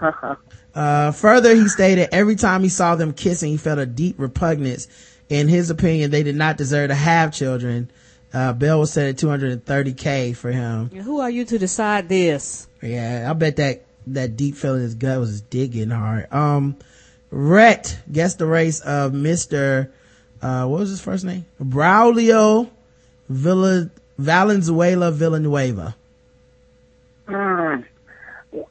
God. 0.76 1.08
Uh, 1.08 1.12
further, 1.12 1.54
he 1.54 1.68
stated 1.68 2.08
every 2.12 2.36
time 2.36 2.62
he 2.62 2.68
saw 2.68 2.94
them 2.94 3.12
kissing, 3.12 3.50
he 3.50 3.56
felt 3.56 3.78
a 3.78 3.86
deep 3.86 4.16
repugnance. 4.18 4.88
In 5.28 5.48
his 5.48 5.70
opinion, 5.70 6.10
they 6.10 6.22
did 6.22 6.36
not 6.36 6.56
deserve 6.56 6.90
to 6.90 6.94
have 6.94 7.32
children. 7.32 7.90
Uh, 8.32 8.52
Bell 8.52 8.80
was 8.80 8.92
set 8.92 9.08
at 9.08 9.16
230k 9.16 10.36
for 10.36 10.52
him. 10.52 10.90
Who 10.90 11.20
are 11.20 11.30
you 11.30 11.44
to 11.46 11.58
decide 11.58 12.08
this? 12.08 12.68
Yeah, 12.82 13.26
I 13.28 13.32
bet 13.32 13.56
that, 13.56 13.84
that 14.08 14.36
deep 14.36 14.56
feeling 14.56 14.78
in 14.78 14.84
his 14.84 14.94
gut 14.94 15.18
was 15.18 15.40
digging 15.40 15.90
hard. 15.90 16.32
Um, 16.32 16.76
Rhett 17.30 17.98
guessed 18.10 18.38
the 18.38 18.46
race 18.46 18.80
of 18.80 19.12
Mr. 19.12 19.90
Uh, 20.40 20.66
what 20.66 20.80
was 20.80 20.90
his 20.90 21.00
first 21.00 21.24
name? 21.24 21.46
Braulio 21.60 22.70
Villa, 23.28 23.90
Valenzuela 24.18 25.10
Villanueva. 25.10 25.96
Mm. 27.26 27.84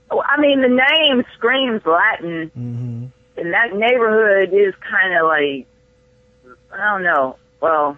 Well, 0.09 0.23
I 0.27 0.39
mean, 0.39 0.61
the 0.61 0.67
name 0.69 1.23
screams 1.35 1.81
Latin, 1.85 2.51
Mm-hmm. 2.57 3.05
and 3.39 3.53
that 3.53 3.73
neighborhood 3.75 4.49
is 4.53 4.73
kind 4.89 5.13
of 5.19 5.27
like 5.27 5.67
I 6.73 6.91
don't 6.91 7.03
know. 7.03 7.37
Well, 7.61 7.97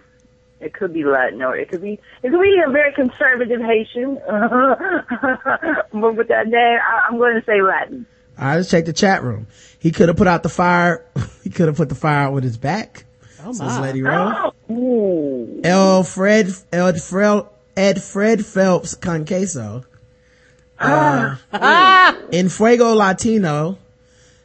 it 0.60 0.72
could 0.72 0.92
be 0.92 1.04
Latin, 1.04 1.42
or 1.42 1.56
it 1.56 1.68
could 1.68 1.82
be 1.82 1.98
it 2.22 2.30
could 2.30 2.40
be 2.40 2.60
a 2.66 2.70
very 2.70 2.92
conservative 2.92 3.60
Haitian. 3.60 4.14
but 4.28 6.16
with 6.16 6.28
that 6.28 6.46
name, 6.48 6.78
I, 6.80 7.06
I'm 7.08 7.18
going 7.18 7.34
to 7.40 7.44
say 7.44 7.60
Latin. 7.62 8.06
All 8.38 8.44
right, 8.44 8.56
let's 8.56 8.70
check 8.70 8.84
the 8.84 8.92
chat 8.92 9.22
room. 9.24 9.46
He 9.80 9.90
could 9.90 10.08
have 10.08 10.16
put 10.16 10.26
out 10.28 10.42
the 10.42 10.48
fire. 10.48 11.04
he 11.42 11.50
could 11.50 11.66
have 11.66 11.76
put 11.76 11.88
the 11.88 11.94
fire 11.94 12.26
out 12.26 12.32
with 12.34 12.44
his 12.44 12.56
back. 12.56 13.04
Oh 13.44 13.52
Says 13.52 13.60
my. 13.60 13.80
Lady 13.80 14.02
Rose. 14.02 14.34
Oh, 14.36 14.72
ooh. 14.72 15.60
El 15.64 16.04
Fred, 16.04 16.50
El 16.72 16.92
Fred, 16.94 17.46
Ed 17.76 18.02
Fred 18.02 18.44
Phelps 18.44 18.94
Conqueso. 18.96 19.84
Uh, 20.80 22.14
in 22.30 22.48
Fuego 22.48 22.94
Latino, 22.94 23.78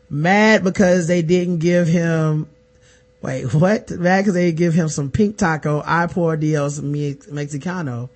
mad 0.09 0.63
because 0.63 1.07
they 1.07 1.21
didn't 1.21 1.59
give 1.59 1.87
him, 1.87 2.47
wait, 3.21 3.53
what? 3.53 3.89
Mad 3.91 4.21
because 4.21 4.33
they 4.33 4.51
give 4.51 4.73
him 4.73 4.89
some 4.89 5.11
pink 5.11 5.37
taco, 5.37 5.81
I 5.85 6.07
pour 6.07 6.35
Dios 6.37 6.79
Mexicano. 6.79 8.09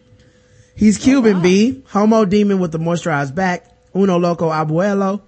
He's 0.76 0.98
Cuban 0.98 1.42
B, 1.42 1.84
homo 1.88 2.26
demon 2.26 2.60
with 2.60 2.72
the 2.72 2.78
moisturized 2.78 3.34
back, 3.34 3.66
uno 3.96 4.18
loco 4.18 4.50
abuelo, 4.50 5.22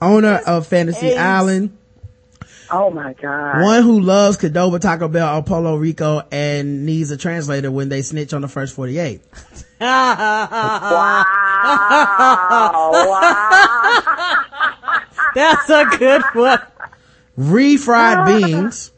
owner 0.00 0.40
of 0.46 0.66
Fantasy. 0.66 1.16
Island, 1.16 1.76
Oh 2.70 2.90
my 2.90 3.14
God. 3.14 3.62
one 3.62 3.82
who 3.82 4.00
loves 4.00 4.36
Cadoba 4.36 4.78
Taco 4.80 5.08
Bell 5.08 5.38
or 5.38 5.42
Polo 5.42 5.76
Rico 5.76 6.22
and 6.30 6.86
needs 6.86 7.10
a 7.10 7.16
translator 7.16 7.70
when 7.70 7.88
they 7.88 8.02
snitch 8.02 8.32
on 8.32 8.42
the 8.42 8.48
first 8.48 8.74
48. 8.76 9.20
Wow. 9.80 11.26
wow. 12.92 14.44
That's 15.34 15.70
a 15.70 15.84
good 15.98 16.22
one. 16.34 16.58
refried 17.38 18.26
beans. 18.40 18.92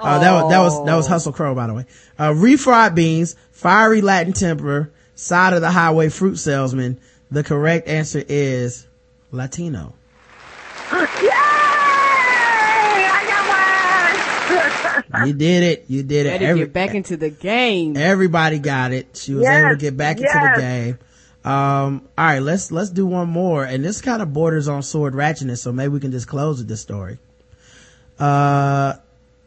Uh, 0.00 0.18
that 0.18 0.32
was, 0.32 0.50
that 0.50 0.58
was, 0.58 0.84
that 0.86 0.96
was 0.96 1.06
Hustle 1.06 1.32
Crow, 1.32 1.54
by 1.54 1.66
the 1.68 1.74
way. 1.74 1.86
Uh, 2.18 2.30
refried 2.30 2.94
beans, 2.94 3.36
fiery 3.52 4.00
Latin 4.00 4.32
temper, 4.32 4.92
side 5.14 5.52
of 5.52 5.60
the 5.60 5.70
highway 5.70 6.08
fruit 6.08 6.36
salesman. 6.36 7.00
The 7.30 7.44
correct 7.44 7.88
answer 7.88 8.22
is 8.28 8.86
Latino. 9.30 9.94
Yay! 10.92 11.30
I 13.08 13.24
got 13.28 14.94
one. 14.94 15.01
You 15.26 15.32
did 15.32 15.62
it. 15.62 15.84
You 15.88 16.02
did 16.02 16.26
it. 16.26 16.30
Ready 16.30 16.44
to 16.44 16.50
Every- 16.50 16.60
get 16.62 16.72
back 16.72 16.94
into 16.94 17.16
the 17.16 17.30
game. 17.30 17.96
everybody 17.96 18.58
got 18.58 18.92
it. 18.92 19.08
She 19.14 19.34
was 19.34 19.42
Yes, 19.42 19.60
able 19.60 19.70
to 19.70 19.76
get 19.76 19.96
back 19.96 20.16
into 20.18 20.28
the 20.32 20.60
game. 20.60 20.98
Um, 21.44 22.02
all 22.16 22.24
right, 22.24 22.38
let's, 22.38 22.70
let's 22.70 22.90
do 22.90 23.04
one 23.04 23.28
more. 23.28 23.64
And 23.64 23.84
this 23.84 24.00
kind 24.00 24.22
of 24.22 24.32
borders 24.32 24.68
on 24.68 24.82
sword 24.82 25.14
ratchetness. 25.14 25.58
So 25.58 25.72
maybe 25.72 25.88
we 25.88 26.00
can 26.00 26.12
just 26.12 26.28
close 26.28 26.58
with 26.58 26.68
this 26.68 26.80
story. 26.80 27.18
Uh, 28.18 28.94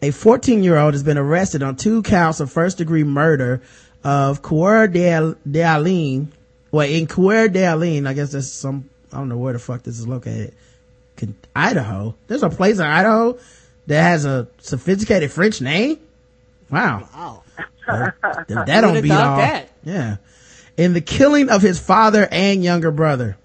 a 0.01 0.11
14 0.11 0.63
year 0.63 0.77
old 0.77 0.93
has 0.93 1.03
been 1.03 1.17
arrested 1.17 1.63
on 1.63 1.75
two 1.77 2.01
counts 2.03 2.39
of 2.39 2.51
first 2.51 2.77
degree 2.77 3.03
murder 3.03 3.61
of 4.03 4.41
Coeur 4.41 4.87
de, 4.87 5.35
de 5.49 5.61
Alene. 5.61 6.31
Well, 6.71 6.87
in 6.87 7.07
Coeur 7.07 7.47
de 7.47 7.63
Alene, 7.63 8.05
I 8.05 8.13
guess 8.13 8.33
that's 8.33 8.47
some, 8.47 8.89
I 9.13 9.17
don't 9.17 9.29
know 9.29 9.37
where 9.37 9.53
the 9.53 9.59
fuck 9.59 9.83
this 9.83 9.97
is 9.97 10.07
located. 10.07 10.53
Idaho. 11.55 12.13
There's 12.27 12.43
a 12.43 12.49
place 12.49 12.75
in 12.79 12.83
Idaho 12.85 13.37
that 13.87 14.01
has 14.01 14.25
a 14.25 14.47
sophisticated 14.59 15.31
French 15.31 15.61
name. 15.61 15.99
Wow. 16.69 17.07
Wow. 17.13 17.43
Well, 17.87 18.11
that 18.47 18.81
don't 18.81 19.01
beat 19.01 19.11
all. 19.11 19.37
that. 19.37 19.69
Yeah. 19.83 20.17
In 20.77 20.93
the 20.93 21.01
killing 21.01 21.49
of 21.49 21.61
his 21.61 21.79
father 21.79 22.27
and 22.31 22.63
younger 22.63 22.91
brother. 22.91 23.37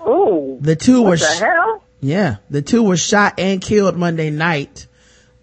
Ooh. 0.00 0.58
The 0.60 0.76
two 0.76 1.02
were, 1.02 1.10
What 1.10 1.18
the 1.20 1.26
sh- 1.26 1.40
hell? 1.40 1.82
yeah, 2.00 2.36
the 2.48 2.62
two 2.62 2.82
were 2.84 2.96
shot 2.96 3.34
and 3.38 3.60
killed 3.60 3.96
Monday 3.96 4.30
night. 4.30 4.86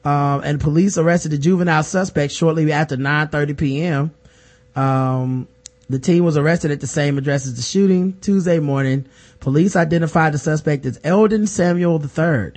Um, 0.03 0.41
and 0.43 0.59
police 0.61 0.97
arrested 0.97 1.31
the 1.31 1.37
juvenile 1.37 1.83
suspect 1.83 2.31
shortly 2.31 2.71
after 2.71 2.95
9.30 2.95 3.57
p.m. 3.57 4.11
Um, 4.75 5.47
the 5.89 5.99
team 5.99 6.23
was 6.23 6.37
arrested 6.37 6.71
at 6.71 6.79
the 6.79 6.87
same 6.87 7.17
address 7.17 7.45
as 7.45 7.55
the 7.55 7.61
shooting 7.61 8.17
Tuesday 8.21 8.59
morning. 8.59 9.05
Police 9.39 9.75
identified 9.75 10.33
the 10.33 10.37
suspect 10.37 10.85
as 10.85 10.99
Eldon 11.03 11.47
Samuel 11.47 12.01
III, 12.01 12.53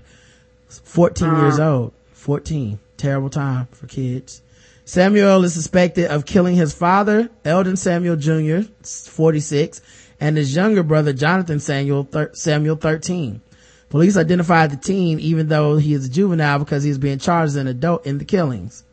14 0.69 1.29
years 1.37 1.59
uh-huh. 1.59 1.75
old. 1.75 1.93
14. 2.13 2.79
Terrible 2.97 3.31
time 3.31 3.67
for 3.73 3.87
kids. 3.87 4.43
Samuel 4.85 5.45
is 5.45 5.53
suspected 5.53 6.07
of 6.07 6.25
killing 6.25 6.57
his 6.57 6.73
father, 6.73 7.29
Eldon 7.45 7.77
Samuel 7.77 8.17
Jr., 8.17 8.61
46, 8.83 9.83
and 10.19 10.37
his 10.37 10.55
younger 10.55 10.83
brother, 10.83 11.13
Jonathan 11.13 11.61
Samuel, 11.61 12.05
thir- 12.05 12.31
Samuel, 12.33 12.77
13. 12.77 13.43
Police 13.91 14.17
identified 14.17 14.71
the 14.71 14.77
teen 14.77 15.21
even 15.21 15.49
though 15.49 15.77
he 15.77 15.95
is 15.95 16.07
a 16.07 16.11
juvenile 16.11 16.59
because 16.59 16.85
he 16.85 16.91
is 16.91 16.99
being 16.99 17.19
charged 17.19 17.51
as 17.51 17.57
an 17.57 17.67
adult 17.67 18.07
in 18.07 18.19
the 18.19 18.25
killings. 18.25 18.85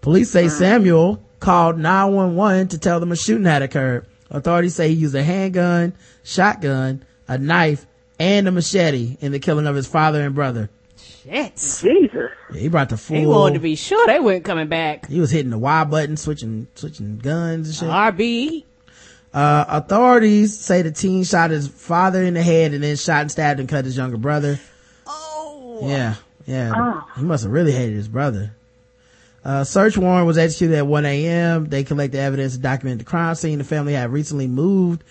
Police 0.00 0.30
say 0.30 0.46
uh-huh. 0.46 0.54
Samuel 0.54 1.22
called 1.38 1.78
911 1.78 2.68
to 2.68 2.78
tell 2.78 3.00
them 3.00 3.12
a 3.12 3.16
shooting 3.16 3.44
had 3.44 3.62
occurred. 3.62 4.06
Authorities 4.30 4.74
say 4.74 4.88
he 4.88 4.94
used 4.94 5.14
a 5.14 5.22
handgun, 5.22 5.92
shotgun, 6.24 7.04
a 7.28 7.38
knife, 7.38 7.86
and 8.18 8.48
a 8.48 8.52
machete 8.52 9.16
in 9.20 9.32
the 9.32 9.38
killing 9.38 9.66
of 9.66 9.76
his 9.76 9.86
father 9.86 10.22
and 10.22 10.34
brother. 10.34 10.70
Shit. 11.22 11.56
Jesus. 11.56 12.30
Yeah, 12.52 12.60
he 12.60 12.68
brought 12.68 12.88
the 12.88 12.96
full. 12.96 13.16
He 13.16 13.26
wanted 13.26 13.54
to 13.54 13.60
be 13.60 13.76
sure 13.76 14.06
they 14.06 14.20
weren't 14.20 14.44
coming 14.44 14.68
back. 14.68 15.06
He 15.06 15.20
was 15.20 15.30
hitting 15.30 15.50
the 15.50 15.58
Y 15.58 15.84
button, 15.84 16.16
switching, 16.16 16.66
switching 16.74 17.18
guns 17.18 17.68
and 17.68 17.76
shit. 17.76 17.88
RB. 17.88 18.64
Uh, 19.32 19.64
authorities 19.68 20.58
say 20.58 20.82
the 20.82 20.90
teen 20.90 21.24
shot 21.24 21.50
his 21.50 21.66
father 21.66 22.22
in 22.22 22.34
the 22.34 22.42
head 22.42 22.74
and 22.74 22.82
then 22.82 22.96
shot 22.96 23.22
and 23.22 23.30
stabbed 23.30 23.60
and 23.60 23.68
cut 23.68 23.84
his 23.84 23.96
younger 23.96 24.18
brother. 24.18 24.60
Oh. 25.06 25.78
Yeah, 25.82 26.16
yeah. 26.46 27.02
He 27.16 27.22
must 27.22 27.44
have 27.44 27.52
really 27.52 27.72
hated 27.72 27.94
his 27.94 28.08
brother. 28.08 28.54
Uh, 29.44 29.64
search 29.64 29.96
warrant 29.96 30.26
was 30.26 30.38
executed 30.38 30.76
at 30.76 30.86
1 30.86 31.04
a.m. 31.04 31.66
They 31.68 31.82
collected 31.82 32.18
evidence 32.18 32.54
and 32.54 32.62
documented 32.62 33.00
the 33.00 33.10
crime 33.10 33.34
scene. 33.34 33.58
The 33.58 33.64
family 33.64 33.94
had 33.94 34.12
recently 34.12 34.46
moved, 34.46 35.02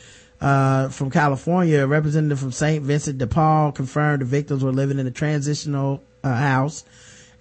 uh, 0.41 0.89
from 0.89 1.09
California. 1.09 1.83
A 1.83 1.87
representative 1.87 2.39
from 2.39 2.51
St. 2.51 2.83
Vincent 2.83 3.17
de 3.17 3.27
Paul 3.27 3.71
confirmed 3.71 4.21
the 4.21 4.25
victims 4.25 4.63
were 4.63 4.71
living 4.71 4.99
in 4.99 5.07
a 5.07 5.11
transitional, 5.11 6.03
uh, 6.23 6.35
house 6.35 6.83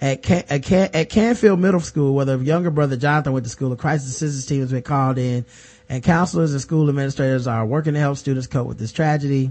at, 0.01 0.23
Can- 0.23 0.45
at, 0.49 0.63
Can- 0.63 0.91
at 0.95 1.11
Canfield 1.11 1.59
Middle 1.59 1.81
School, 1.81 2.15
where 2.15 2.25
the 2.25 2.39
younger 2.39 2.71
brother 2.71 2.97
Jonathan 2.97 3.33
went 3.33 3.45
to 3.45 3.51
school. 3.51 3.73
A 3.73 3.77
crisis 3.77 4.11
assistance 4.11 4.47
team 4.47 4.61
has 4.61 4.71
been 4.71 4.83
called 4.83 5.19
in 5.19 5.45
and 5.91 6.05
counselors 6.05 6.53
and 6.53 6.61
school 6.61 6.89
administrators 6.89 7.49
are 7.49 7.67
working 7.67 7.95
to 7.95 8.01
help 8.01 8.17
students 8.17 8.47
cope 8.47 8.69
with 8.69 8.79
this 8.79 8.93
tragedy. 8.93 9.51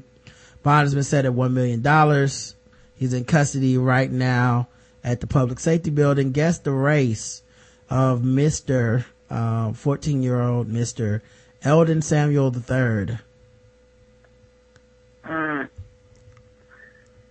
Bond 0.64 0.86
has 0.86 0.94
been 0.94 1.04
set 1.04 1.26
at 1.26 1.34
$1 1.34 1.52
million. 1.52 1.84
He's 2.96 3.14
in 3.14 3.26
custody 3.26 3.78
right 3.78 4.10
now 4.10 4.70
at 5.04 5.20
the 5.20 5.28
public 5.28 5.60
safety 5.60 5.90
building. 5.90 6.32
Guess 6.32 6.60
the 6.60 6.72
race 6.72 7.44
of 7.90 8.22
Mr. 8.22 9.04
14 9.30 10.24
year 10.24 10.40
old 10.40 10.70
Mr. 10.70 11.22
Eldon 11.62 12.02
Samuel 12.02 12.56
III. 12.56 13.20
Mm. 15.30 15.70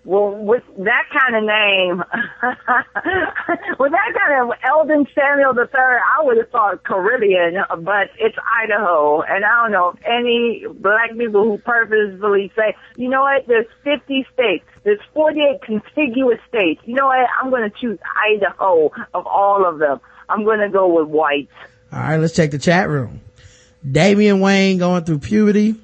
Well, 0.05 0.31
with 0.36 0.62
that 0.78 1.05
kind 1.12 1.36
of 1.36 1.44
name, 1.44 1.99
with 3.78 3.93
that 3.93 4.15
kind 4.17 4.41
of 4.41 4.57
Eldon 4.67 5.07
Samuel 5.15 5.52
III, 5.55 5.68
I 5.75 6.25
would 6.25 6.39
have 6.39 6.49
thought 6.49 6.83
Caribbean, 6.83 7.57
but 7.81 8.09
it's 8.18 8.36
Idaho. 8.62 9.20
And 9.20 9.44
I 9.44 9.62
don't 9.62 9.73
know 9.73 9.91
if 9.91 9.99
any 10.07 10.65
black 10.81 11.10
people 11.10 11.44
who 11.44 11.59
purposefully 11.59 12.51
say, 12.57 12.75
you 12.97 13.10
know 13.10 13.20
what, 13.20 13.47
there's 13.49 13.67
50 13.85 14.27
states, 14.33 14.65
there's 14.83 15.01
48 15.12 15.60
contiguous 15.60 16.39
states. 16.49 16.81
You 16.86 16.94
know 16.94 17.09
what, 17.09 17.28
I'm 17.43 17.51
going 17.51 17.70
to 17.70 17.77
choose 17.78 17.99
Idaho 18.17 18.91
of 19.12 19.27
all 19.27 19.68
of 19.68 19.78
them. 19.78 20.01
I'm 20.31 20.44
going 20.44 20.60
to 20.60 20.70
go 20.70 20.89
with 20.89 21.09
whites. 21.09 21.52
All 21.93 22.01
right, 22.01 22.17
let's 22.17 22.35
check 22.35 22.51
the 22.51 22.59
chat 22.59 22.89
room. 22.89 23.20
Damian 23.91 24.41
Wayne 24.41 24.78
going 24.78 25.05
through 25.05 25.18
puberty. 25.18 25.75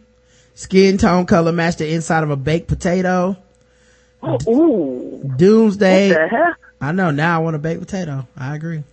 Skin 0.54 0.98
tone 0.98 1.26
color 1.26 1.52
match 1.52 1.76
the 1.76 1.92
inside 1.92 2.22
of 2.22 2.30
a 2.30 2.36
baked 2.36 2.68
potato. 2.68 3.36
Ooh. 4.48 5.32
Doomsday. 5.36 6.08
What 6.08 6.18
the 6.18 6.28
heck? 6.28 6.56
I 6.80 6.92
know 6.92 7.10
now 7.10 7.36
I 7.36 7.42
want 7.42 7.56
a 7.56 7.58
baked 7.58 7.80
potato. 7.80 8.26
I 8.36 8.54
agree. 8.54 8.84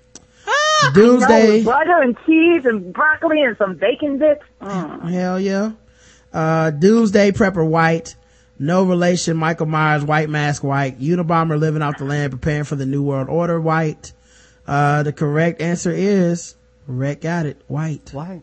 No, 0.84 0.92
Doomsday. 0.94 1.58
with 1.58 1.66
butter 1.66 2.02
and 2.02 2.18
cheese 2.26 2.66
and 2.66 2.92
broccoli 2.94 3.42
and 3.42 3.56
some 3.58 3.76
bacon 3.76 4.18
bits. 4.18 4.42
Mm. 4.62 5.12
Hell 5.12 5.40
yeah. 5.40 5.72
Uh, 6.34 6.72
Doomsday 6.72 7.32
Prepper 7.32 7.66
White. 7.66 8.16
No 8.58 8.84
relation. 8.84 9.38
Michael 9.38 9.68
Myers 9.68 10.04
White 10.04 10.30
Mask 10.30 10.64
White. 10.64 11.00
Unabomber 11.00 11.60
living 11.60 11.82
off 11.82 11.98
the 11.98 12.06
land 12.06 12.32
preparing 12.32 12.64
for 12.64 12.76
the 12.76 12.86
New 12.86 13.04
World 13.04 13.30
Order 13.30 13.60
White. 13.62 14.14
Uh, 14.68 15.04
the 15.04 15.14
correct 15.14 15.62
answer 15.62 15.92
is 15.92 16.56
Rhett 16.88 17.22
got 17.22 17.46
it. 17.46 17.62
White. 17.68 18.10
White. 18.14 18.42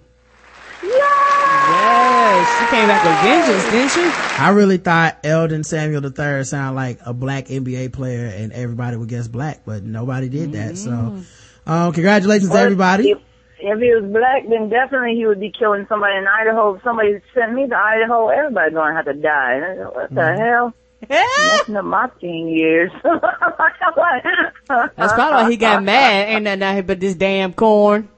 Yes, 1.71 2.59
she 2.59 2.67
came 2.67 2.89
back 2.89 3.03
with 3.03 3.21
vengeance, 3.21 3.65
didn't 3.71 3.91
she? 3.91 4.43
I 4.43 4.51
really 4.51 4.79
thought 4.79 5.19
Eldon 5.25 5.65
Samuel 5.65 6.05
III 6.05 6.45
sounded 6.45 6.77
like 6.77 6.99
a 7.05 7.13
black 7.13 7.47
NBA 7.47 7.93
player 7.93 8.27
and 8.27 8.53
everybody 8.53 8.97
would 8.97 9.09
guess 9.09 9.29
black, 9.29 9.61
but 9.67 9.83
nobody 9.83 10.29
did 10.29 10.53
that. 10.53 10.77
So, 10.77 11.25
um, 11.67 11.93
congratulations 11.93 12.51
to 12.53 12.59
everybody. 12.59 13.11
If, 13.11 13.19
if 13.61 13.81
he 13.81 13.95
was 13.95 14.11
black, 14.11 14.49
then 14.49 14.69
definitely 14.69 15.17
he 15.17 15.27
would 15.27 15.41
be 15.41 15.51
killing 15.51 15.87
somebody 15.89 16.17
in 16.17 16.27
Idaho. 16.27 16.75
If 16.77 16.83
somebody 16.83 17.21
sent 17.35 17.53
me 17.55 17.69
to 17.69 17.77
Idaho, 17.77 18.29
everybody's 18.29 18.75
going 18.75 18.91
to 18.93 18.97
have 18.97 19.05
to 19.07 19.15
die. 19.15 19.55
And 19.55 19.65
I 19.65 19.75
go, 19.77 19.91
What 19.91 20.11
the 20.11 20.21
Mm-hmm. 20.21 20.41
hell? 20.41 20.75
Messing 21.11 21.77
up 21.77 21.85
my 21.85 22.09
teen 22.21 22.49
years. 22.49 22.91
That's 23.03 25.13
probably 25.13 25.45
why 25.45 25.51
he 25.51 25.57
got 25.57 25.83
mad. 25.83 26.29
Ain't 26.29 26.45
nothing 26.45 26.63
out 26.63 26.75
here 26.75 26.83
but 26.83 27.01
this 27.01 27.15
damn 27.15 27.53
corn. 27.53 28.09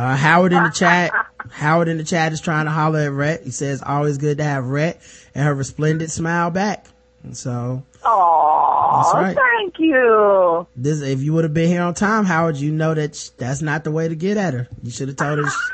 Uh, 0.00 0.16
Howard 0.16 0.54
in 0.54 0.62
the 0.64 0.70
chat, 0.70 1.12
Howard 1.50 1.88
in 1.88 1.98
the 1.98 2.04
chat 2.04 2.32
is 2.32 2.40
trying 2.40 2.64
to 2.64 2.70
holler 2.70 3.00
at 3.00 3.12
Rhett. 3.12 3.42
He 3.44 3.50
says, 3.50 3.82
always 3.84 4.16
good 4.16 4.38
to 4.38 4.44
have 4.44 4.64
Rhett 4.64 4.98
and 5.34 5.44
her 5.44 5.54
resplendent 5.54 6.10
smile 6.10 6.50
back. 6.50 6.86
And 7.22 7.36
so, 7.36 7.82
Oh, 8.02 9.10
right. 9.14 9.36
thank 9.36 9.78
you. 9.78 10.66
this, 10.74 11.02
if 11.02 11.20
you 11.20 11.34
would 11.34 11.44
have 11.44 11.52
been 11.52 11.68
here 11.68 11.82
on 11.82 11.92
time, 11.92 12.24
Howard, 12.24 12.56
you 12.56 12.72
know 12.72 12.94
that 12.94 13.14
sh- 13.14 13.28
that's 13.36 13.60
not 13.60 13.84
the 13.84 13.90
way 13.90 14.08
to 14.08 14.14
get 14.14 14.38
at 14.38 14.54
her. 14.54 14.68
You 14.82 14.90
should 14.90 15.08
have 15.08 15.18
told 15.18 15.38
her 15.38 15.46
sh- 15.50 15.70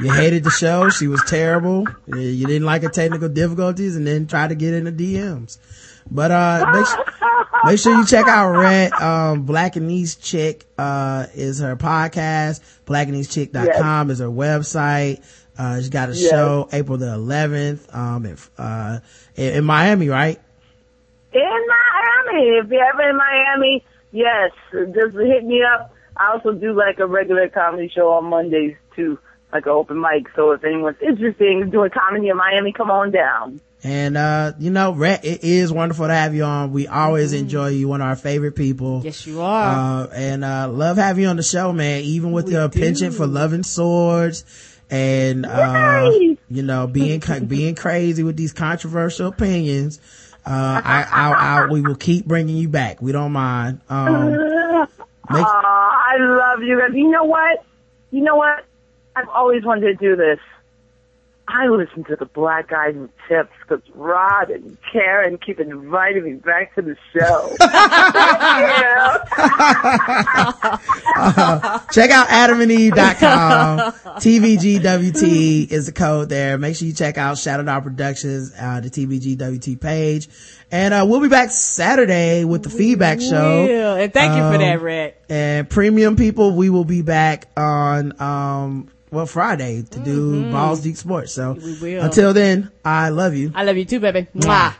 you 0.00 0.12
hated 0.12 0.44
the 0.44 0.50
show. 0.50 0.90
She 0.90 1.06
was 1.08 1.22
terrible. 1.26 1.86
You 2.08 2.46
didn't 2.46 2.66
like 2.66 2.82
her 2.82 2.90
technical 2.90 3.30
difficulties 3.30 3.96
and 3.96 4.06
then 4.06 4.26
try 4.26 4.48
to 4.48 4.54
get 4.54 4.74
in 4.74 4.84
the 4.84 4.92
DMs. 4.92 5.56
But, 6.10 6.30
uh, 6.30 6.72
make 6.74 6.86
sure, 6.86 7.04
make 7.64 7.78
sure 7.78 7.96
you 7.96 8.04
check 8.06 8.26
out 8.26 8.52
Rhett, 8.52 8.92
um, 9.00 9.46
Blackanese 9.46 10.20
Chick, 10.20 10.66
uh, 10.78 11.26
is 11.34 11.60
her 11.60 11.76
podcast. 11.76 12.60
blackanesechick.com 12.86 14.10
is 14.10 14.18
her 14.18 14.26
website. 14.26 15.22
Uh, 15.58 15.76
she's 15.76 15.90
got 15.90 16.08
a 16.08 16.12
Yes. 16.14 16.30
show 16.30 16.68
April 16.72 16.98
the 16.98 17.06
11th, 17.14 17.94
um, 17.94 18.24
in, 18.26 18.36
uh, 18.58 19.00
in, 19.36 19.54
in 19.56 19.64
Miami, 19.64 20.08
right? 20.08 20.38
In 21.32 21.40
Miami. 21.42 22.48
If 22.58 22.68
you're 22.70 22.84
ever 22.84 23.08
in 23.10 23.16
Miami, 23.16 23.84
yes, 24.12 24.50
just 24.72 25.16
hit 25.16 25.44
me 25.44 25.62
up. 25.62 25.94
I 26.16 26.32
also 26.32 26.52
do 26.52 26.72
like 26.74 26.98
a 26.98 27.06
regular 27.06 27.48
comedy 27.48 27.90
show 27.94 28.10
on 28.12 28.24
Mondays 28.26 28.76
too, 28.94 29.18
like 29.52 29.64
an 29.66 29.72
open 29.72 30.00
mic. 30.00 30.26
So 30.36 30.50
if 30.52 30.62
anyone's 30.64 30.96
interested 31.00 31.48
in 31.48 31.70
doing 31.70 31.90
comedy 31.90 32.28
in 32.28 32.36
Miami, 32.36 32.72
come 32.72 32.90
on 32.90 33.10
down. 33.12 33.60
And, 33.84 34.16
uh, 34.16 34.52
you 34.60 34.70
know, 34.70 34.92
Rhett, 34.92 35.24
it 35.24 35.42
is 35.42 35.72
wonderful 35.72 36.06
to 36.06 36.14
have 36.14 36.34
you 36.34 36.44
on. 36.44 36.72
We 36.72 36.86
always 36.86 37.32
enjoy 37.32 37.68
you. 37.68 37.88
One 37.88 38.00
of 38.00 38.06
our 38.06 38.16
favorite 38.16 38.52
people. 38.52 39.02
Yes, 39.04 39.26
you 39.26 39.40
are. 39.40 40.04
Uh, 40.04 40.06
and, 40.14 40.44
uh, 40.44 40.68
love 40.68 40.98
having 40.98 41.24
you 41.24 41.28
on 41.28 41.36
the 41.36 41.42
show, 41.42 41.72
man. 41.72 42.02
Even 42.02 42.30
with 42.30 42.48
your 42.48 42.68
penchant 42.68 43.14
for 43.14 43.26
loving 43.26 43.64
swords 43.64 44.44
and, 44.88 45.44
uh, 45.44 46.10
you 46.48 46.62
know, 46.62 46.86
being, 46.86 47.20
being 47.48 47.74
crazy 47.74 48.22
with 48.22 48.36
these 48.36 48.52
controversial 48.52 49.28
opinions. 49.28 49.98
Uh, 50.46 50.80
I, 50.84 51.02
I, 51.10 51.32
I, 51.32 51.66
we 51.66 51.80
will 51.80 51.96
keep 51.96 52.24
bringing 52.24 52.56
you 52.56 52.68
back. 52.68 53.02
We 53.02 53.10
don't 53.10 53.32
mind. 53.32 53.80
Um, 53.88 54.30
make, 55.30 55.46
I 55.46 56.16
love 56.20 56.62
you 56.62 56.78
guys. 56.78 56.90
You 56.94 57.10
know 57.10 57.24
what? 57.24 57.64
You 58.12 58.22
know 58.22 58.36
what? 58.36 58.64
I've 59.16 59.28
always 59.28 59.64
wanted 59.64 59.86
to 59.86 59.94
do 59.94 60.14
this. 60.14 60.38
I 61.48 61.66
listen 61.68 62.04
to 62.04 62.16
the 62.16 62.24
Black 62.26 62.68
Guy 62.68 62.92
Who 62.92 63.08
Tips 63.28 63.50
because 63.60 63.82
Rod 63.94 64.48
and 64.50 64.76
Karen 64.92 65.38
keep 65.38 65.58
inviting 65.60 66.24
me 66.24 66.34
back 66.34 66.74
to 66.76 66.82
the 66.82 66.96
show. 67.12 67.56
uh, 71.16 71.78
check 71.92 72.10
out 72.10 72.28
adamandeve.com. 72.28 73.92
TBGWT 74.20 75.70
is 75.70 75.86
the 75.86 75.92
code 75.92 76.28
there. 76.28 76.58
Make 76.58 76.76
sure 76.76 76.86
you 76.88 76.94
check 76.94 77.18
out 77.18 77.38
Shadow 77.38 77.64
Dog 77.64 77.82
Productions, 77.84 78.52
uh, 78.58 78.80
the 78.80 78.88
TBGWT 78.90 79.80
page. 79.80 80.28
And, 80.70 80.94
uh, 80.94 81.04
we'll 81.06 81.20
be 81.20 81.28
back 81.28 81.50
Saturday 81.50 82.44
with 82.44 82.62
the 82.62 82.70
feedback 82.70 83.20
show. 83.20 83.66
Yeah, 83.66 83.94
and 83.96 84.12
thank 84.12 84.32
you 84.32 84.40
for 84.42 84.54
Um, 84.54 84.60
that, 84.60 84.80
Rhett. 84.80 85.22
And 85.28 85.68
premium 85.68 86.16
people, 86.16 86.52
we 86.56 86.70
will 86.70 86.84
be 86.84 87.02
back 87.02 87.46
on, 87.56 88.18
um, 88.20 88.88
well, 89.12 89.26
Friday 89.26 89.82
to 89.82 89.98
do 90.00 90.50
Balls 90.50 90.80
Deep 90.80 90.96
Sports. 90.96 91.32
So 91.32 91.54
Mm-hmm. 91.54 91.82
We 91.84 91.94
will. 91.94 92.02
until 92.04 92.32
then, 92.32 92.70
I 92.84 93.10
love 93.10 93.34
you. 93.36 93.52
I 93.54 93.62
love 93.64 93.76
you 93.76 93.84
too, 93.84 94.00
baby. 94.00 94.26
Mwah. 94.34 94.74